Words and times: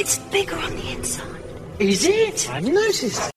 It's 0.00 0.18
bigger 0.32 0.56
on 0.56 0.74
the 0.76 0.92
inside. 0.92 1.42
Is 1.78 2.06
it? 2.06 2.48
I 2.48 2.54
hadn't 2.54 2.72
noticed. 2.72 3.29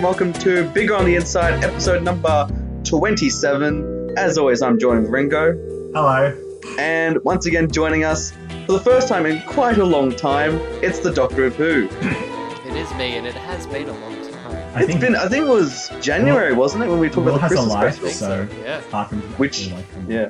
And 0.00 0.04
welcome 0.04 0.32
to 0.32 0.68
Bigger 0.70 0.94
on 0.94 1.04
the 1.04 1.14
Inside, 1.16 1.62
episode 1.64 2.02
number 2.02 2.48
27. 2.84 4.14
As 4.16 4.38
always, 4.38 4.62
I'm 4.62 4.78
joined 4.78 5.02
with 5.02 5.10
Ringo, 5.10 5.52
Hello. 5.94 6.36
and 6.78 7.22
once 7.24 7.46
again, 7.46 7.70
joining 7.70 8.04
us 8.04 8.32
for 8.66 8.72
the 8.72 8.80
first 8.80 9.08
time 9.08 9.26
in 9.26 9.42
quite 9.42 9.78
a 9.78 9.84
long 9.84 10.14
time, 10.14 10.56
it's 10.82 11.00
the 11.00 11.12
Doctor 11.12 11.44
of 11.44 11.56
Who. 11.56 11.88
It 11.90 12.76
is 12.76 12.92
me, 12.94 13.16
and 13.16 13.26
it 13.26 13.34
has 13.34 13.66
been 13.66 13.88
a 13.88 13.92
long 13.92 14.14
time. 14.32 14.56
I 14.74 14.80
It's 14.80 14.86
think 14.86 15.00
been, 15.00 15.16
I 15.16 15.28
think 15.28 15.46
it 15.46 15.50
was 15.50 15.90
January, 16.00 16.52
wasn't 16.54 16.84
it, 16.84 16.88
when 16.88 16.98
we 16.98 17.08
talked 17.08 17.26
Will 17.26 17.34
about 17.36 17.50
the 17.50 17.56
has 17.56 17.66
a 17.66 17.68
Christmas 17.78 18.02
life, 18.02 18.16
special? 18.16 18.48
so 18.56 18.62
Yeah. 18.64 18.80
hard 18.90 19.08
for 19.08 19.14
him 19.16 19.22
to 19.22 19.28
Which- 19.36 19.70
like, 19.70 19.92
come- 19.92 20.10
Yeah. 20.10 20.28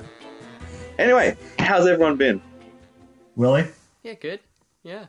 Anyway, 0.98 1.36
how's 1.58 1.86
everyone 1.86 2.16
been? 2.16 2.40
Willie? 3.36 3.66
Yeah, 4.02 4.14
good. 4.14 4.40
Yeah. 4.82 5.06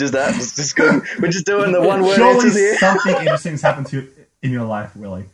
Just 0.00 0.12
that? 0.14 0.34
It's 0.36 0.56
just 0.56 0.74
good. 0.76 1.02
We're 1.20 1.28
just 1.30 1.46
doing 1.46 1.72
the 1.72 1.80
one 1.82 2.02
word 2.02 2.16
Surely 2.16 2.34
answers 2.34 2.54
here. 2.54 2.76
something 2.78 3.14
interesting's 3.16 3.62
happened 3.62 3.86
to 3.88 3.96
you 4.02 4.08
in 4.42 4.50
your 4.50 4.64
life, 4.64 4.96
Willie. 4.96 5.26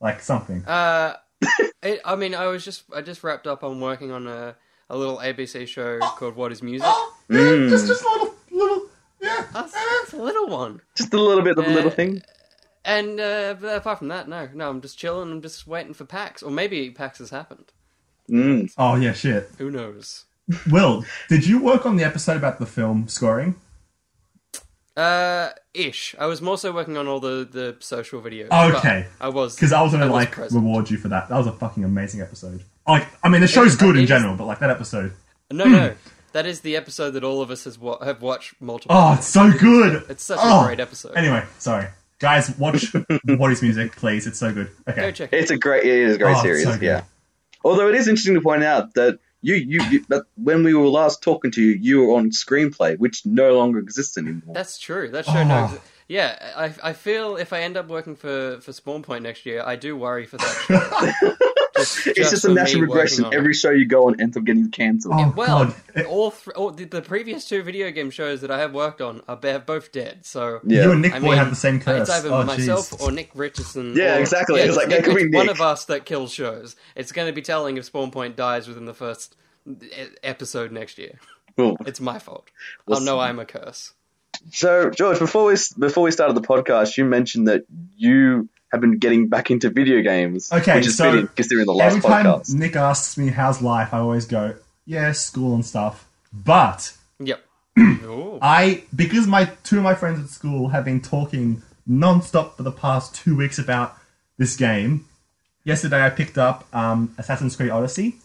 Like 0.00 0.20
something. 0.20 0.64
Uh, 0.66 1.16
it, 1.82 2.00
I 2.04 2.16
mean, 2.16 2.34
I 2.34 2.46
was 2.46 2.64
just 2.64 2.84
I 2.94 3.00
just 3.00 3.24
wrapped 3.24 3.46
up 3.46 3.64
on 3.64 3.80
working 3.80 4.10
on 4.10 4.26
a, 4.26 4.54
a 4.90 4.96
little 4.96 5.18
ABC 5.18 5.66
show 5.66 5.98
called 6.00 6.36
What 6.36 6.52
Is 6.52 6.62
Music. 6.62 6.86
Mm. 7.30 7.70
Just, 7.70 7.86
just 7.86 8.04
a 8.04 8.08
little, 8.08 8.34
little, 8.50 8.82
yeah. 9.20 9.46
That's, 9.52 9.72
that's 9.72 10.12
a 10.12 10.16
little 10.22 10.48
one. 10.48 10.80
Just 10.96 11.14
a 11.14 11.20
little 11.20 11.42
bit 11.42 11.56
of 11.58 11.64
a 11.64 11.70
Uh, 11.70 11.72
little 11.74 11.90
thing. 11.90 12.22
And 12.84 13.18
uh, 13.20 13.54
but 13.60 13.76
apart 13.76 13.98
from 13.98 14.08
that, 14.08 14.28
no, 14.28 14.48
no, 14.52 14.68
I'm 14.68 14.80
just 14.80 14.98
chilling. 14.98 15.30
I'm 15.30 15.40
just 15.42 15.66
waiting 15.66 15.94
for 15.94 16.04
PAX, 16.04 16.42
or 16.42 16.50
maybe 16.50 16.90
PAX 16.90 17.18
has 17.18 17.30
happened. 17.30 17.72
Mm. 18.28 18.72
Oh 18.76 18.96
yeah, 18.96 19.12
shit. 19.12 19.50
Who 19.58 19.70
knows? 19.70 20.24
Will, 20.70 21.04
did 21.28 21.46
you 21.46 21.62
work 21.62 21.86
on 21.86 21.96
the 21.96 22.04
episode 22.04 22.36
about 22.36 22.58
the 22.58 22.66
film 22.66 23.06
scoring? 23.08 23.54
Uh, 24.96 25.50
ish. 25.72 26.14
I 26.18 26.26
was 26.26 26.42
more 26.42 26.58
so 26.58 26.70
working 26.72 26.96
on 26.98 27.08
all 27.08 27.18
the 27.20 27.48
the 27.50 27.76
social 27.80 28.20
videos. 28.20 28.48
Okay. 28.76 29.06
I 29.20 29.28
was 29.30 29.54
Because 29.56 29.72
I 29.72 29.80
was 29.82 29.92
gonna 29.92 30.04
I 30.04 30.08
was 30.08 30.14
like 30.14 30.32
present. 30.32 30.62
reward 30.62 30.90
you 30.90 30.98
for 30.98 31.08
that. 31.08 31.28
That 31.28 31.38
was 31.38 31.46
a 31.46 31.52
fucking 31.52 31.82
amazing 31.84 32.20
episode. 32.20 32.62
Like, 32.86 33.06
I 33.22 33.28
mean, 33.28 33.40
the 33.40 33.48
show's 33.48 33.76
good 33.76 33.96
in 33.96 34.02
is- 34.02 34.08
general, 34.08 34.36
but 34.36 34.46
like 34.46 34.58
that 34.58 34.70
episode. 34.70 35.12
No, 35.50 35.64
no, 35.66 35.94
that 36.32 36.46
is 36.46 36.60
the 36.60 36.76
episode 36.76 37.10
that 37.12 37.24
all 37.24 37.40
of 37.42 37.50
us 37.50 37.64
has 37.64 37.78
wa- 37.78 38.02
have 38.04 38.20
watched 38.22 38.54
multiple. 38.60 38.94
Oh, 38.96 39.14
it's 39.14 39.26
so 39.26 39.50
good. 39.52 40.02
It's 40.08 40.24
such 40.24 40.38
Oh. 40.42 40.62
a 40.62 40.66
great 40.66 40.80
episode. 40.80 41.12
Anyway, 41.14 41.42
sorry, 41.58 41.86
guys, 42.18 42.56
watch 42.58 42.92
What 43.24 43.52
Is 43.52 43.62
Music, 43.62 43.94
please. 43.96 44.26
It's 44.26 44.38
so 44.38 44.52
good. 44.52 44.70
Okay. 44.88 45.00
Go 45.02 45.10
check 45.10 45.32
it. 45.32 45.38
It's 45.40 45.50
a 45.50 45.56
great, 45.58 45.84
it 45.84 45.90
is 45.90 46.16
a 46.16 46.18
great 46.18 46.36
Oh, 46.36 46.42
series, 46.42 46.64
so 46.64 46.78
yeah. 46.80 47.02
Although 47.64 47.88
it 47.88 47.94
is 47.94 48.08
interesting 48.08 48.34
to 48.34 48.40
point 48.40 48.64
out 48.64 48.94
that 48.94 49.18
you, 49.42 49.54
you, 49.56 49.82
you 49.90 50.04
that 50.08 50.24
when 50.36 50.62
we 50.64 50.72
were 50.74 50.86
last 50.88 51.22
talking 51.22 51.50
to 51.52 51.60
you, 51.62 51.72
you 51.72 52.00
were 52.06 52.14
on 52.14 52.30
screenplay, 52.30 52.96
which 52.98 53.26
no 53.26 53.56
longer 53.56 53.78
exists 53.78 54.16
anymore. 54.16 54.54
That's 54.54 54.78
true. 54.78 55.08
That 55.10 55.26
show 55.26 55.32
Oh. 55.32 55.44
knows. 55.44 55.78
Yeah, 56.08 56.52
I, 56.56 56.90
I 56.90 56.92
feel 56.92 57.36
if 57.36 57.52
I 57.52 57.60
end 57.62 57.76
up 57.76 57.88
working 57.88 58.16
for, 58.16 58.58
for 58.60 58.72
Spawn 58.72 59.02
Point 59.02 59.22
next 59.22 59.46
year, 59.46 59.62
I 59.64 59.76
do 59.76 59.96
worry 59.96 60.26
for 60.26 60.36
that 60.36 61.36
show. 61.84 62.12
just, 62.12 62.18
it's 62.18 62.30
just 62.30 62.44
a 62.44 62.48
for 62.48 62.54
natural 62.54 62.82
regression. 62.82 63.26
Every 63.32 63.52
it. 63.52 63.54
show 63.54 63.70
you 63.70 63.86
go 63.86 64.08
on 64.08 64.20
ends 64.20 64.36
up 64.36 64.44
getting 64.44 64.70
cancelled. 64.70 65.14
Oh, 65.16 65.34
well, 65.36 65.74
all, 66.08 66.30
th- 66.30 66.56
all 66.56 66.70
the, 66.70 66.84
the 66.84 67.02
previous 67.02 67.48
two 67.48 67.62
video 67.62 67.90
game 67.90 68.10
shows 68.10 68.40
that 68.40 68.50
I 68.50 68.58
have 68.58 68.72
worked 68.72 69.00
on 69.00 69.22
are 69.28 69.36
both 69.36 69.92
dead. 69.92 70.24
So 70.24 70.60
Yeah. 70.64 70.84
You 70.84 70.92
and 70.92 71.02
Nick 71.02 71.14
I 71.14 71.18
Boy 71.20 71.28
mean, 71.28 71.38
have 71.38 71.50
the 71.50 71.56
same 71.56 71.80
curse. 71.80 72.08
It's 72.08 72.10
either 72.10 72.30
oh, 72.32 72.44
myself 72.44 72.90
jeez. 72.90 73.02
or 73.02 73.12
Nick 73.12 73.30
Richardson. 73.34 73.94
Yeah, 73.96 74.16
or- 74.16 74.20
exactly. 74.20 74.60
Yeah, 74.60 74.66
It's 74.66 74.76
like, 74.76 74.88
Nick, 74.88 75.04
that 75.04 75.04
could 75.04 75.16
be 75.16 75.22
it's 75.24 75.34
one 75.34 75.48
of 75.48 75.60
us 75.60 75.84
that 75.86 76.04
kills 76.04 76.32
shows. 76.32 76.76
It's 76.96 77.12
going 77.12 77.26
to 77.26 77.32
be 77.32 77.42
telling 77.42 77.76
if 77.76 77.84
Spawn 77.84 78.10
Point 78.10 78.36
dies 78.36 78.68
within 78.68 78.84
the 78.84 78.94
first 78.94 79.36
episode 80.22 80.72
next 80.72 80.98
year. 80.98 81.18
Cool. 81.56 81.76
It's 81.86 82.00
my 82.00 82.18
fault. 82.18 82.50
Well, 82.86 82.98
I'll 82.98 83.04
know 83.04 83.20
I'm 83.20 83.38
a 83.38 83.44
curse. 83.44 83.92
So, 84.50 84.90
George, 84.90 85.18
before 85.18 85.44
we 85.44 85.56
before 85.78 86.02
we 86.02 86.10
started 86.10 86.34
the 86.34 86.46
podcast, 86.46 86.96
you 86.96 87.04
mentioned 87.04 87.48
that 87.48 87.64
you 87.96 88.48
have 88.72 88.80
been 88.80 88.98
getting 88.98 89.28
back 89.28 89.50
into 89.50 89.68
video 89.70 90.00
games. 90.00 90.50
Okay, 90.52 90.76
which 90.76 90.86
is 90.86 90.96
so 90.96 91.10
fitting 91.12 91.28
considering 91.36 91.66
the 91.66 91.72
last 91.74 91.96
Every 91.96 92.00
time 92.00 92.24
podcast. 92.24 92.54
Nick 92.54 92.74
asks 92.74 93.18
me 93.18 93.28
how's 93.28 93.60
life, 93.60 93.92
I 93.92 93.98
always 93.98 94.24
go, 94.24 94.54
yeah, 94.86 95.12
school 95.12 95.54
and 95.54 95.64
stuff. 95.64 96.08
But 96.32 96.94
Yep. 97.18 97.44
I, 98.42 98.84
because 98.94 99.26
my 99.26 99.46
two 99.62 99.78
of 99.78 99.82
my 99.82 99.94
friends 99.94 100.20
at 100.20 100.28
school 100.28 100.68
have 100.68 100.84
been 100.84 101.00
talking 101.00 101.62
non-stop 101.86 102.56
for 102.56 102.62
the 102.62 102.72
past 102.72 103.14
two 103.14 103.36
weeks 103.36 103.58
about 103.58 103.96
this 104.38 104.56
game. 104.56 105.06
Yesterday, 105.64 106.04
I 106.04 106.10
picked 106.10 106.38
up 106.38 106.66
um, 106.74 107.14
Assassin's 107.18 107.54
Creed 107.54 107.70
Odyssey, 107.70 108.16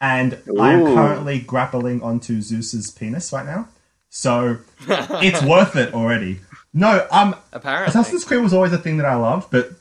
and 0.00 0.38
I'm 0.58 0.84
currently 0.84 1.38
grappling 1.40 2.02
onto 2.02 2.40
Zeus's 2.40 2.90
penis 2.90 3.32
right 3.32 3.44
now. 3.44 3.68
So 4.08 4.58
it's 4.88 5.42
worth 5.42 5.76
it 5.76 5.92
already. 5.92 6.40
No, 6.72 7.06
um, 7.10 7.36
Apparently. 7.52 7.88
Assassin's 7.88 8.24
Creed 8.24 8.40
was 8.40 8.54
always 8.54 8.72
a 8.72 8.78
thing 8.78 8.96
that 8.98 9.06
I 9.06 9.16
loved, 9.16 9.50
but 9.50 9.72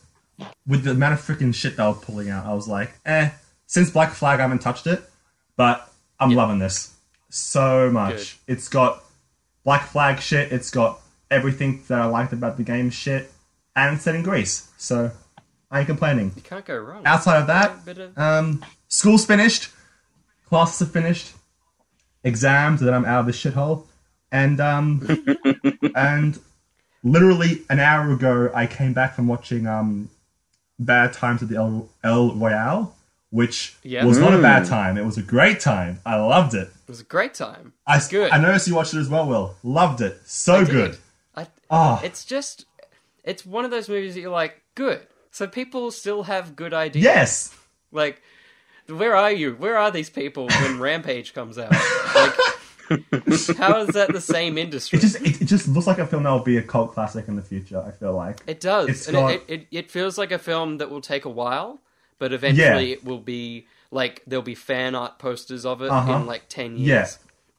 with 0.67 0.83
the 0.83 0.91
amount 0.91 1.13
of 1.13 1.21
freaking 1.21 1.53
shit 1.53 1.77
they 1.77 1.83
were 1.83 1.93
pulling 1.93 2.29
out, 2.29 2.45
I 2.45 2.53
was 2.53 2.67
like, 2.67 2.93
eh. 3.05 3.31
Since 3.65 3.89
Black 3.91 4.11
Flag, 4.13 4.39
I 4.39 4.43
haven't 4.43 4.59
touched 4.59 4.87
it, 4.87 5.03
but 5.55 5.91
I'm 6.19 6.31
loving 6.31 6.59
this 6.59 6.93
so 7.29 7.89
much. 7.91 8.37
It's 8.47 8.69
got 8.69 9.03
Black 9.63 9.87
Flag 9.87 10.19
shit. 10.21 10.51
It's 10.53 10.69
got 10.69 10.99
everything 11.29 11.83
that 11.89 11.99
I 11.99 12.05
liked 12.05 12.31
about 12.33 12.55
the 12.57 12.63
game 12.63 12.89
shit, 12.89 13.31
and 13.75 13.95
it's 13.95 14.03
set 14.05 14.15
in 14.15 14.23
Greece, 14.23 14.69
so 14.77 15.11
I 15.69 15.79
ain't 15.79 15.87
complaining. 15.87 16.31
You 16.35 16.41
can't 16.41 16.63
go 16.65 16.77
wrong. 16.77 17.01
Outside 17.05 17.41
of 17.41 17.47
that, 17.47 17.97
of- 17.99 18.17
um, 18.17 18.63
school's 18.87 19.25
finished, 19.25 19.69
classes 20.47 20.87
are 20.87 20.89
finished, 20.91 21.33
exams 22.23 22.79
that 22.81 22.93
I'm 22.93 23.03
out 23.05 23.21
of 23.21 23.25
this 23.25 23.37
shithole, 23.43 23.85
and 24.31 24.61
um, 24.61 25.05
and 25.95 26.39
literally 27.03 27.63
an 27.69 27.79
hour 27.79 28.11
ago 28.13 28.49
I 28.53 28.65
came 28.67 28.93
back 28.93 29.15
from 29.15 29.27
watching 29.27 29.67
um, 29.67 30.09
Bad 30.79 31.13
Times 31.13 31.41
at 31.43 31.49
the 31.49 31.55
El, 31.57 31.89
El 32.03 32.33
Royale, 32.35 32.95
which 33.29 33.75
Yeah. 33.83 34.05
was 34.05 34.17
not 34.17 34.33
a 34.33 34.41
bad 34.41 34.63
Mm. 34.63 34.69
time. 34.69 34.97
It 34.97 35.05
was 35.05 35.17
a 35.17 35.21
great 35.21 35.59
time. 35.59 35.99
I 36.05 36.15
loved 36.15 36.53
it. 36.53 36.67
It 36.67 36.89
was 36.89 37.01
a 37.01 37.03
great 37.05 37.33
time. 37.33 37.73
I 37.85 38.01
Good. 38.09 38.31
I 38.31 38.37
noticed 38.37 38.67
you 38.67 38.75
watched 38.75 38.93
it 38.93 38.99
as 38.99 39.09
well, 39.09 39.27
Will. 39.27 39.55
Loved 39.63 40.01
it. 40.01 40.21
So 40.25 40.55
I 40.55 40.63
good. 40.63 40.97
I, 41.35 41.47
Oh, 41.69 41.99
it's 42.03 42.23
just, 42.25 42.65
it's 43.23 43.45
one 43.45 43.65
of 43.65 43.71
those 43.71 43.89
movies 43.89 44.13
that 44.13 44.21
you're 44.21 44.31
like, 44.31 44.61
good. 44.75 45.01
So 45.31 45.47
people 45.47 45.91
still 45.91 46.23
have 46.23 46.55
good 46.55 46.73
ideas. 46.73 47.03
yes. 47.03 47.53
Like, 47.91 48.21
where 48.87 49.15
are 49.15 49.31
you? 49.31 49.53
Where 49.55 49.77
are 49.77 49.91
these 49.91 50.09
people 50.09 50.47
when 50.47 50.79
Rampage 50.87 51.33
comes 51.33 51.57
out? 51.57 51.71
Like, 52.15 52.33
how 53.57 53.81
is 53.81 53.89
that 53.93 54.09
the 54.11 54.21
same 54.21 54.57
industry? 54.57 54.97
It 54.97 55.01
just 55.01 55.21
it, 55.21 55.41
it 55.41 55.45
just 55.45 55.67
looks 55.67 55.87
like 55.87 55.99
a 55.99 56.07
film 56.07 56.23
that 56.23 56.31
will 56.31 56.39
be 56.39 56.57
a 56.57 56.61
cult 56.63 56.93
classic 56.93 57.27
in 57.27 57.35
the 57.35 57.41
future. 57.41 57.79
I 57.85 57.91
feel 57.91 58.13
like. 58.13 58.39
It 58.47 58.59
does, 58.59 58.89
It's 58.89 59.07
and 59.07 59.15
got- 59.15 59.31
it, 59.33 59.43
it, 59.47 59.67
it 59.71 59.91
feels 59.91 60.17
like 60.17 60.31
a 60.31 60.39
film 60.39 60.77
that 60.77 60.89
will 60.89 61.01
take 61.01 61.25
a 61.25 61.29
while, 61.29 61.79
but 62.19 62.33
eventually 62.33 62.91
it 62.93 63.03
will 63.03 63.19
be 63.19 63.67
like 63.91 64.21
there'll 64.27 64.43
be 64.43 64.55
fan 64.55 64.95
art 64.95 65.19
posters 65.19 65.65
of 65.65 65.81
it 65.81 65.89
Uh-huh. 65.89 66.13
in 66.13 66.25
like 66.25 66.43
ten 66.49 66.77
years. 66.77 66.87
Yeah. 66.87 67.07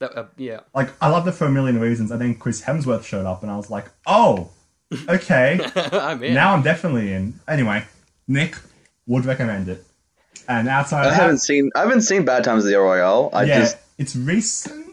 That, 0.00 0.16
uh, 0.16 0.26
yeah. 0.36 0.60
like 0.74 0.90
I 1.02 1.08
loved 1.08 1.26
it 1.26 1.32
for 1.32 1.46
a 1.46 1.50
million 1.50 1.80
reasons, 1.80 2.10
and 2.12 2.20
then 2.20 2.36
Chris 2.36 2.62
Hemsworth 2.62 3.02
showed 3.04 3.26
up, 3.26 3.42
and 3.42 3.50
I 3.50 3.56
was 3.56 3.68
like, 3.68 3.86
oh, 4.06 4.50
okay, 5.08 5.58
I'm 5.92 6.22
in. 6.22 6.34
now 6.34 6.54
I'm 6.54 6.62
definitely 6.62 7.12
in. 7.12 7.40
Anyway, 7.48 7.84
Nick 8.28 8.56
would 9.08 9.24
recommend 9.24 9.68
it, 9.68 9.84
and 10.48 10.68
outside 10.68 11.04
I 11.06 11.08
of 11.08 11.14
haven't 11.14 11.34
that, 11.36 11.40
seen 11.40 11.70
I 11.74 11.80
haven't 11.80 12.02
seen 12.02 12.24
Bad 12.24 12.44
Times 12.44 12.64
at 12.64 12.68
the 12.68 12.76
El 12.76 12.82
Royale. 12.82 13.30
I 13.32 13.42
yeah, 13.44 13.58
just 13.60 13.76
it's 13.98 14.14
recent, 14.14 14.86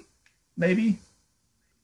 maybe. 0.57 0.97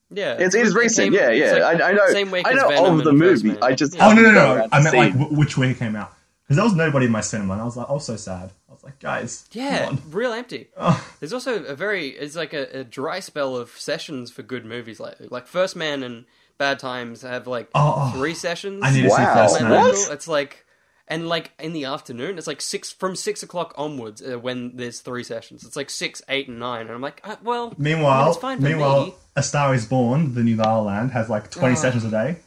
yeah, 0.09 0.35
it's, 0.39 0.56
it's 0.56 0.71
it 0.71 0.75
recent. 0.75 1.06
came- 1.06 1.13
yeah, 1.13 1.29
yeah. 1.31 1.51
like 1.63 1.81
I, 1.81 1.89
I 1.89 1.91
know. 1.94 2.07
Same 2.12 2.31
week 2.31 2.45
I 2.47 2.51
as 2.51 2.56
know 2.57 2.68
Venom 2.69 2.97
of 3.00 3.03
the 3.06 3.09
and 3.12 3.19
movie. 3.19 3.31
First 3.50 3.62
Man. 3.62 3.71
I 3.71 3.75
just 3.75 3.95
Yeah. 3.95 4.07
Oh 4.07 4.13
no, 4.13 4.21
no, 4.23 4.31
no! 4.31 4.68
I 4.71 4.81
meant 4.83 4.95
like 4.95 5.13
w- 5.18 5.38
which 5.38 5.57
way 5.57 5.71
it 5.71 5.77
came 5.79 5.95
out 5.95 6.13
Because 6.44 6.57
there 6.57 6.65
was 6.65 6.75
nobody 6.75 7.06
in 7.06 7.12
my 7.12 7.21
cinema, 7.21 7.53
and 7.53 7.62
I 7.62 7.65
was 7.65 7.77
like, 7.77 7.89
I 7.89 7.94
was 7.94 8.06
so 8.06 8.15
sad. 8.18 8.51
I 8.69 8.73
was 8.73 8.83
like, 8.83 9.00
guys, 9.00 9.45
Yeah, 9.51 9.85
come 9.85 9.97
on. 10.06 10.12
real 10.12 10.33
empty. 10.33 10.68
Oh, 10.77 11.13
There's 11.19 11.33
also 11.33 11.63
a 11.63 11.75
very 11.75 12.09
it's 12.09 12.35
like 12.35 12.53
a, 12.53 12.79
a 12.79 12.83
dry 12.83 13.19
spell 13.19 13.56
of 13.56 13.69
sessions 13.71 14.31
for 14.31 14.44
good 14.44 14.65
movies 14.65 15.00
lately. 15.00 15.27
Like 15.29 15.47
First 15.47 15.75
Man 15.75 16.03
and 16.03 16.25
Bad 16.57 16.79
Times 16.79 17.21
have 17.21 17.47
like 17.47 17.69
Oh, 17.75 17.94
oh. 18.13 18.17
three 18.17 18.33
sessions. 18.33 18.81
I 18.83 18.91
need 18.91 19.03
to 19.03 19.09
see 19.09 19.15
Wow. 19.21 19.47
First 19.47 19.62
Man. 19.62 19.71
What? 19.71 20.12
It's 20.12 20.27
like 20.27 20.65
and 21.11 21.27
like 21.29 21.51
in 21.59 21.73
the 21.73 21.85
afternoon, 21.85 22.37
it's 22.39 22.47
like 22.47 22.61
six 22.61 22.91
from 22.91 23.15
six 23.15 23.43
o'clock 23.43 23.73
onwards 23.77 24.21
uh, 24.23 24.39
when 24.39 24.75
there's 24.77 25.01
three 25.01 25.23
sessions. 25.23 25.63
It's 25.63 25.75
like 25.75 25.89
six, 25.91 26.21
eight, 26.29 26.47
and 26.47 26.57
nine, 26.59 26.81
and 26.87 26.91
I'm 26.91 27.01
like, 27.01 27.21
uh, 27.23 27.35
well, 27.43 27.73
Meanwhile, 27.77 28.29
it's 28.29 28.37
fine 28.39 28.63
meanwhile, 28.63 29.05
me. 29.07 29.13
A 29.35 29.43
Star 29.43 29.73
Is 29.75 29.85
Born, 29.85 30.33
the 30.33 30.41
new 30.41 30.55
La 30.55 30.77
La 30.77 30.81
Land, 30.81 31.11
has 31.11 31.29
like 31.29 31.51
20 31.51 31.73
Oh. 31.73 31.75
sessions 31.77 32.03
a 32.05 32.09
day. 32.09 32.37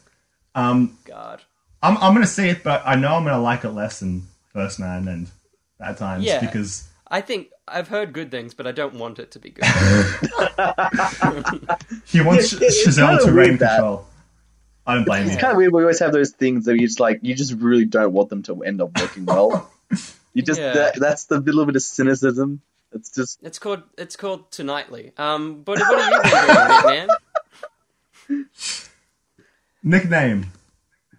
Um, 0.57 0.99
God, 1.05 1.43
I'm, 1.83 1.97
I'm 1.99 2.15
gonna 2.15 2.27
see 2.27 2.49
it, 2.49 2.65
but 2.65 2.83
I 2.85 2.95
know 2.97 3.15
I'm 3.15 3.25
gonna 3.25 3.41
like 3.41 3.65
it 3.65 3.71
less 3.71 4.01
than 4.01 4.23
First 4.53 4.81
Man 4.81 5.07
and 5.09 5.31
Bad 5.79 5.97
Times 5.99 6.25
Yeah. 6.25 6.41
because 6.41 6.89
I 7.09 7.21
think 7.21 7.49
I've 7.69 7.89
heard 7.89 8.13
good 8.13 8.31
things, 8.31 8.55
but 8.55 8.67
I 8.67 8.73
don't 8.73 8.95
want 8.95 9.19
it 9.19 9.31
to 9.33 9.39
be 9.39 9.51
good. 9.51 9.65
he 12.07 12.21
wants 12.21 12.53
Yeah, 12.53 12.59
it's 12.63 12.85
Giselle 12.85 13.09
kinda 13.19 13.25
to 13.25 13.33
weird 13.33 13.49
reign 13.49 13.57
that- 13.59 13.77
control. 13.79 14.07
I 14.87 14.95
don't 14.95 15.05
blame 15.05 15.23
It's 15.23 15.29
you. 15.31 15.33
It's 15.35 15.41
kind 15.41 15.53
of 15.53 15.57
weird. 15.57 15.73
We 15.73 15.81
always 15.83 15.99
have 16.01 16.13
those 16.13 16.31
things 16.33 16.67
that 16.67 16.75
you 16.79 16.87
just 16.87 17.01
like. 17.01 17.21
You 17.23 17.35
just 17.35 17.55
really 17.55 17.85
don't 17.87 18.13
want 18.13 18.29
them 18.29 18.43
to 18.45 18.63
end 18.63 18.81
up 18.83 18.99
working 19.01 19.25
well. 19.27 19.71
You 20.35 20.43
just 20.43 20.61
Yeah. 20.61 20.73
that, 20.75 21.01
that's 21.01 21.25
the 21.27 21.39
little 21.41 21.65
bit 21.67 21.77
of 21.77 21.83
cynicism. 21.83 22.61
It's 22.93 23.11
just 23.11 23.39
it's 23.43 23.59
called 23.59 23.83
it's 23.99 24.15
called 24.17 24.51
Tonightly. 24.53 25.13
Um, 25.17 25.63
but 25.63 25.79
what 25.79 26.01
have 26.01 26.25
you 26.25 26.31
been 26.31 27.09
doing, 27.09 27.09
man? 28.29 28.47
Nickname. 29.83 30.47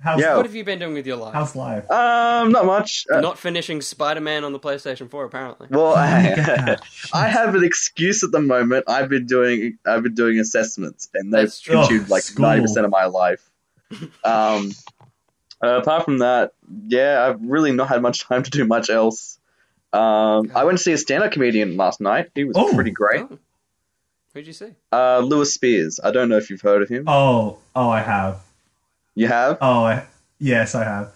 How's, 0.02 0.22
Yeah. 0.22 0.36
What 0.36 0.46
have 0.46 0.54
you 0.56 0.64
been 0.64 0.78
doing 0.80 0.94
with 0.94 1.08
your 1.08 1.18
life? 1.18 1.34
how's 1.34 1.56
life? 1.56 1.90
um 1.90 2.52
not 2.52 2.66
much. 2.66 3.08
Uh, 3.12 3.22
Not 3.22 3.40
finishing 3.40 3.82
Spider 3.82 4.22
Man 4.22 4.44
on 4.44 4.54
the 4.54 4.60
PlayStation 4.60 5.10
4, 5.10 5.26
apparently. 5.26 5.68
well, 5.72 5.96
I. 5.96 6.78
I 7.14 7.28
have 7.28 7.56
an 7.56 7.64
excuse 7.64 8.24
at 8.24 8.32
the 8.32 8.42
moment. 8.42 8.86
I've 8.88 9.10
been 9.10 9.26
doing 9.26 9.78
I've 9.86 10.04
been 10.04 10.14
doing 10.14 10.40
assessments, 10.40 11.10
and 11.14 11.34
they've 11.34 11.44
That's 11.44 11.60
true. 11.60 11.76
consumed 11.76 12.10
like 12.10 12.24
ninety 12.38 12.62
percent 12.62 12.86
of 12.86 12.92
my 12.92 13.06
life. 13.06 13.50
Um, 14.24 14.72
uh, 15.64 15.80
apart 15.82 16.06
from 16.06 16.20
that, 16.20 16.54
yeah, 16.88 17.26
I've 17.28 17.42
really 17.42 17.72
not 17.72 17.88
had 17.90 18.02
much 18.02 18.22
time 18.24 18.44
to 18.44 18.50
do 18.50 18.66
much 18.66 18.90
else. 18.90 19.40
Um, 19.94 20.52
I 20.54 20.64
went 20.66 20.78
to 20.78 20.84
see 20.84 20.92
a 20.94 20.98
stand-up 20.98 21.32
comedian 21.32 21.78
last 21.78 22.02
night. 22.02 22.30
He 22.36 22.44
was 22.44 22.56
Oh. 22.58 22.74
pretty 22.74 22.92
great. 22.92 23.22
Oh. 23.30 23.40
Who'd 24.34 24.48
you 24.48 24.54
see? 24.54 24.74
Uh, 24.92 25.20
Lewis 25.20 25.54
Spears. 25.54 26.00
I 26.04 26.12
don't 26.12 26.28
know 26.28 26.36
if 26.38 26.50
you've 26.50 26.62
heard 26.62 26.82
of 26.82 26.90
him. 26.90 27.06
Oh, 27.08 27.60
oh, 27.76 27.90
I 27.90 28.02
have. 28.02 28.42
You 29.16 29.28
have? 29.28 29.58
Oh, 29.62 29.86
I, 29.86 30.06
yes, 30.40 30.76
I 30.76 30.84
have. 30.84 31.14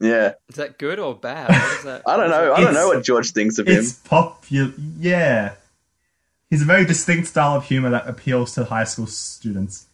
Yeah. 0.00 0.32
Is 0.50 0.56
that 0.56 0.78
good 0.78 0.98
or 0.98 1.14
bad? 1.14 1.48
What 1.48 1.78
is 1.78 1.84
that? 1.84 2.02
I 2.06 2.16
don't 2.18 2.28
know. 2.28 2.52
I 2.52 2.60
don't 2.60 2.70
It's- 2.70 2.74
know 2.74 2.88
what 2.88 3.02
George 3.04 3.30
thinks 3.30 3.56
of 3.58 3.66
him. 3.68 3.78
It's 3.78 3.92
popular. 3.94 4.72
Yeah, 4.98 5.54
he's 6.50 6.60
a 6.60 6.66
very 6.66 6.84
distinct 6.84 7.28
style 7.28 7.56
of 7.56 7.64
humor 7.64 7.88
that 7.90 8.06
appeals 8.06 8.52
to 8.56 8.64
high 8.64 8.84
school 8.84 9.06
students. 9.06 9.86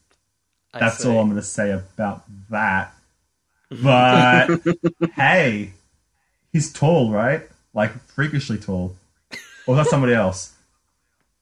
I 0.75 0.81
That's 0.81 0.99
see. 1.03 1.09
all 1.09 1.19
I'm 1.19 1.29
going 1.29 1.41
to 1.41 1.47
say 1.47 1.71
about 1.73 2.25
that. 2.51 2.95
But 3.71 4.61
hey, 5.15 5.73
he's 6.53 6.73
tall, 6.73 7.11
right? 7.11 7.43
Like 7.75 7.93
freakishly 8.07 8.59
tall. 8.59 8.97
Or 9.67 9.77
that's 9.77 9.91
somebody 9.91 10.15
else? 10.15 10.55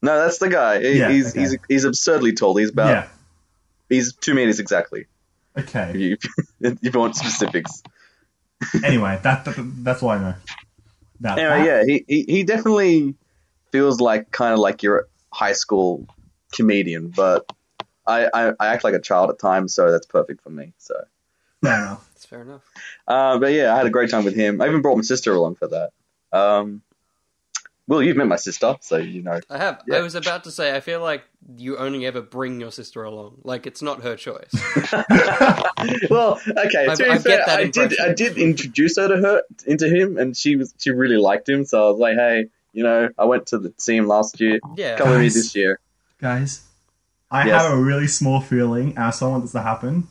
No, 0.02 0.18
that's 0.18 0.38
the 0.38 0.48
guy. 0.48 0.80
He, 0.80 0.98
Yeah, 0.98 1.08
he's 1.10 1.30
okay. 1.30 1.40
he's 1.40 1.56
he's 1.68 1.84
absurdly 1.84 2.32
tall. 2.32 2.56
He's 2.56 2.70
about 2.70 2.88
yeah. 2.88 3.08
he's 3.88 4.14
two 4.14 4.34
meters 4.34 4.58
exactly. 4.60 5.06
If 5.56 5.68
Okay. 5.68 5.96
you, 5.98 6.16
if 6.60 6.78
you 6.82 6.90
want 6.98 7.16
specifics. 7.16 7.82
Anyway, 8.84 9.18
that, 9.22 9.44
that 9.44 9.54
that's 9.84 10.02
all 10.02 10.10
I 10.10 10.18
know. 10.18 10.34
That, 11.20 11.38
Anyway, 11.38 11.66
that- 11.68 11.86
yeah, 11.88 11.94
he, 11.94 12.04
he 12.08 12.32
he 12.32 12.42
definitely 12.44 13.14
feels 13.72 14.00
like 14.00 14.30
kind 14.30 14.52
of 14.52 14.58
like 14.58 14.82
your 14.82 15.08
high 15.32 15.52
school 15.54 16.06
comedian, 16.52 17.08
but 17.08 17.46
I, 18.06 18.28
I 18.32 18.52
I 18.60 18.66
act 18.68 18.84
like 18.84 18.94
a 18.94 19.00
child 19.00 19.30
at 19.30 19.38
times, 19.38 19.74
so 19.74 19.90
that's 19.90 20.06
perfect 20.06 20.42
for 20.42 20.50
me. 20.50 20.72
So, 20.78 20.94
fair 21.62 21.74
enough. 21.82 22.08
That's 22.14 22.24
fair 22.26 22.42
enough. 22.42 22.62
uh, 23.08 23.38
but 23.38 23.52
yeah, 23.52 23.72
I 23.74 23.76
had 23.76 23.86
a 23.86 23.90
great 23.90 24.10
time 24.10 24.24
with 24.24 24.34
him. 24.36 24.60
I 24.60 24.66
even 24.66 24.82
brought 24.82 24.96
my 24.96 25.02
sister 25.02 25.34
along 25.34 25.56
for 25.56 25.68
that. 25.68 25.90
Um, 26.32 26.82
Will, 27.88 28.02
you've 28.02 28.16
met 28.16 28.26
my 28.26 28.36
sister, 28.36 28.74
so 28.80 28.96
you 28.96 29.22
know. 29.22 29.38
I 29.48 29.58
have. 29.58 29.80
Yeah. 29.86 29.98
I 29.98 30.00
was 30.00 30.16
about 30.16 30.42
to 30.44 30.50
say, 30.50 30.74
I 30.74 30.80
feel 30.80 31.00
like 31.00 31.22
you 31.56 31.76
only 31.76 32.04
ever 32.04 32.20
bring 32.20 32.58
your 32.60 32.72
sister 32.72 33.04
along. 33.04 33.38
Like, 33.44 33.64
it's 33.64 33.80
not 33.80 34.02
her 34.02 34.16
choice. 34.16 34.50
well, 36.10 36.40
okay. 36.48 36.86
I- 36.88 36.94
to 36.96 37.04
be 37.04 37.10
I 37.10 37.18
fair, 37.18 37.36
get 37.38 37.46
that 37.46 37.58
I 37.60 37.64
did. 37.68 38.00
I 38.00 38.12
did 38.12 38.38
introduce 38.38 38.96
her 38.96 39.06
to 39.08 39.16
her 39.18 39.42
into 39.66 39.88
him, 39.88 40.18
and 40.18 40.36
she 40.36 40.56
was 40.56 40.74
she 40.78 40.90
really 40.90 41.16
liked 41.16 41.48
him. 41.48 41.64
So 41.64 41.86
I 41.86 41.90
was 41.90 41.98
like, 42.00 42.16
hey, 42.16 42.46
you 42.72 42.82
know, 42.82 43.08
I 43.16 43.24
went 43.24 43.46
to 43.48 43.58
the, 43.58 43.72
see 43.78 43.96
him 43.96 44.08
last 44.08 44.40
year. 44.40 44.58
Yeah. 44.76 44.96
Come 44.96 45.10
with 45.10 45.20
me 45.20 45.28
this 45.28 45.54
year. 45.54 45.78
Guys, 46.20 46.65
I 47.30 47.46
Yes. 47.46 47.62
have 47.62 47.72
a 47.72 47.76
really 47.76 48.06
small 48.06 48.40
feeling, 48.40 48.90
and 48.90 48.98
I 49.04 49.10
still 49.10 49.30
want 49.30 49.44
this 49.44 49.52
to 49.52 49.62
happen, 49.62 50.06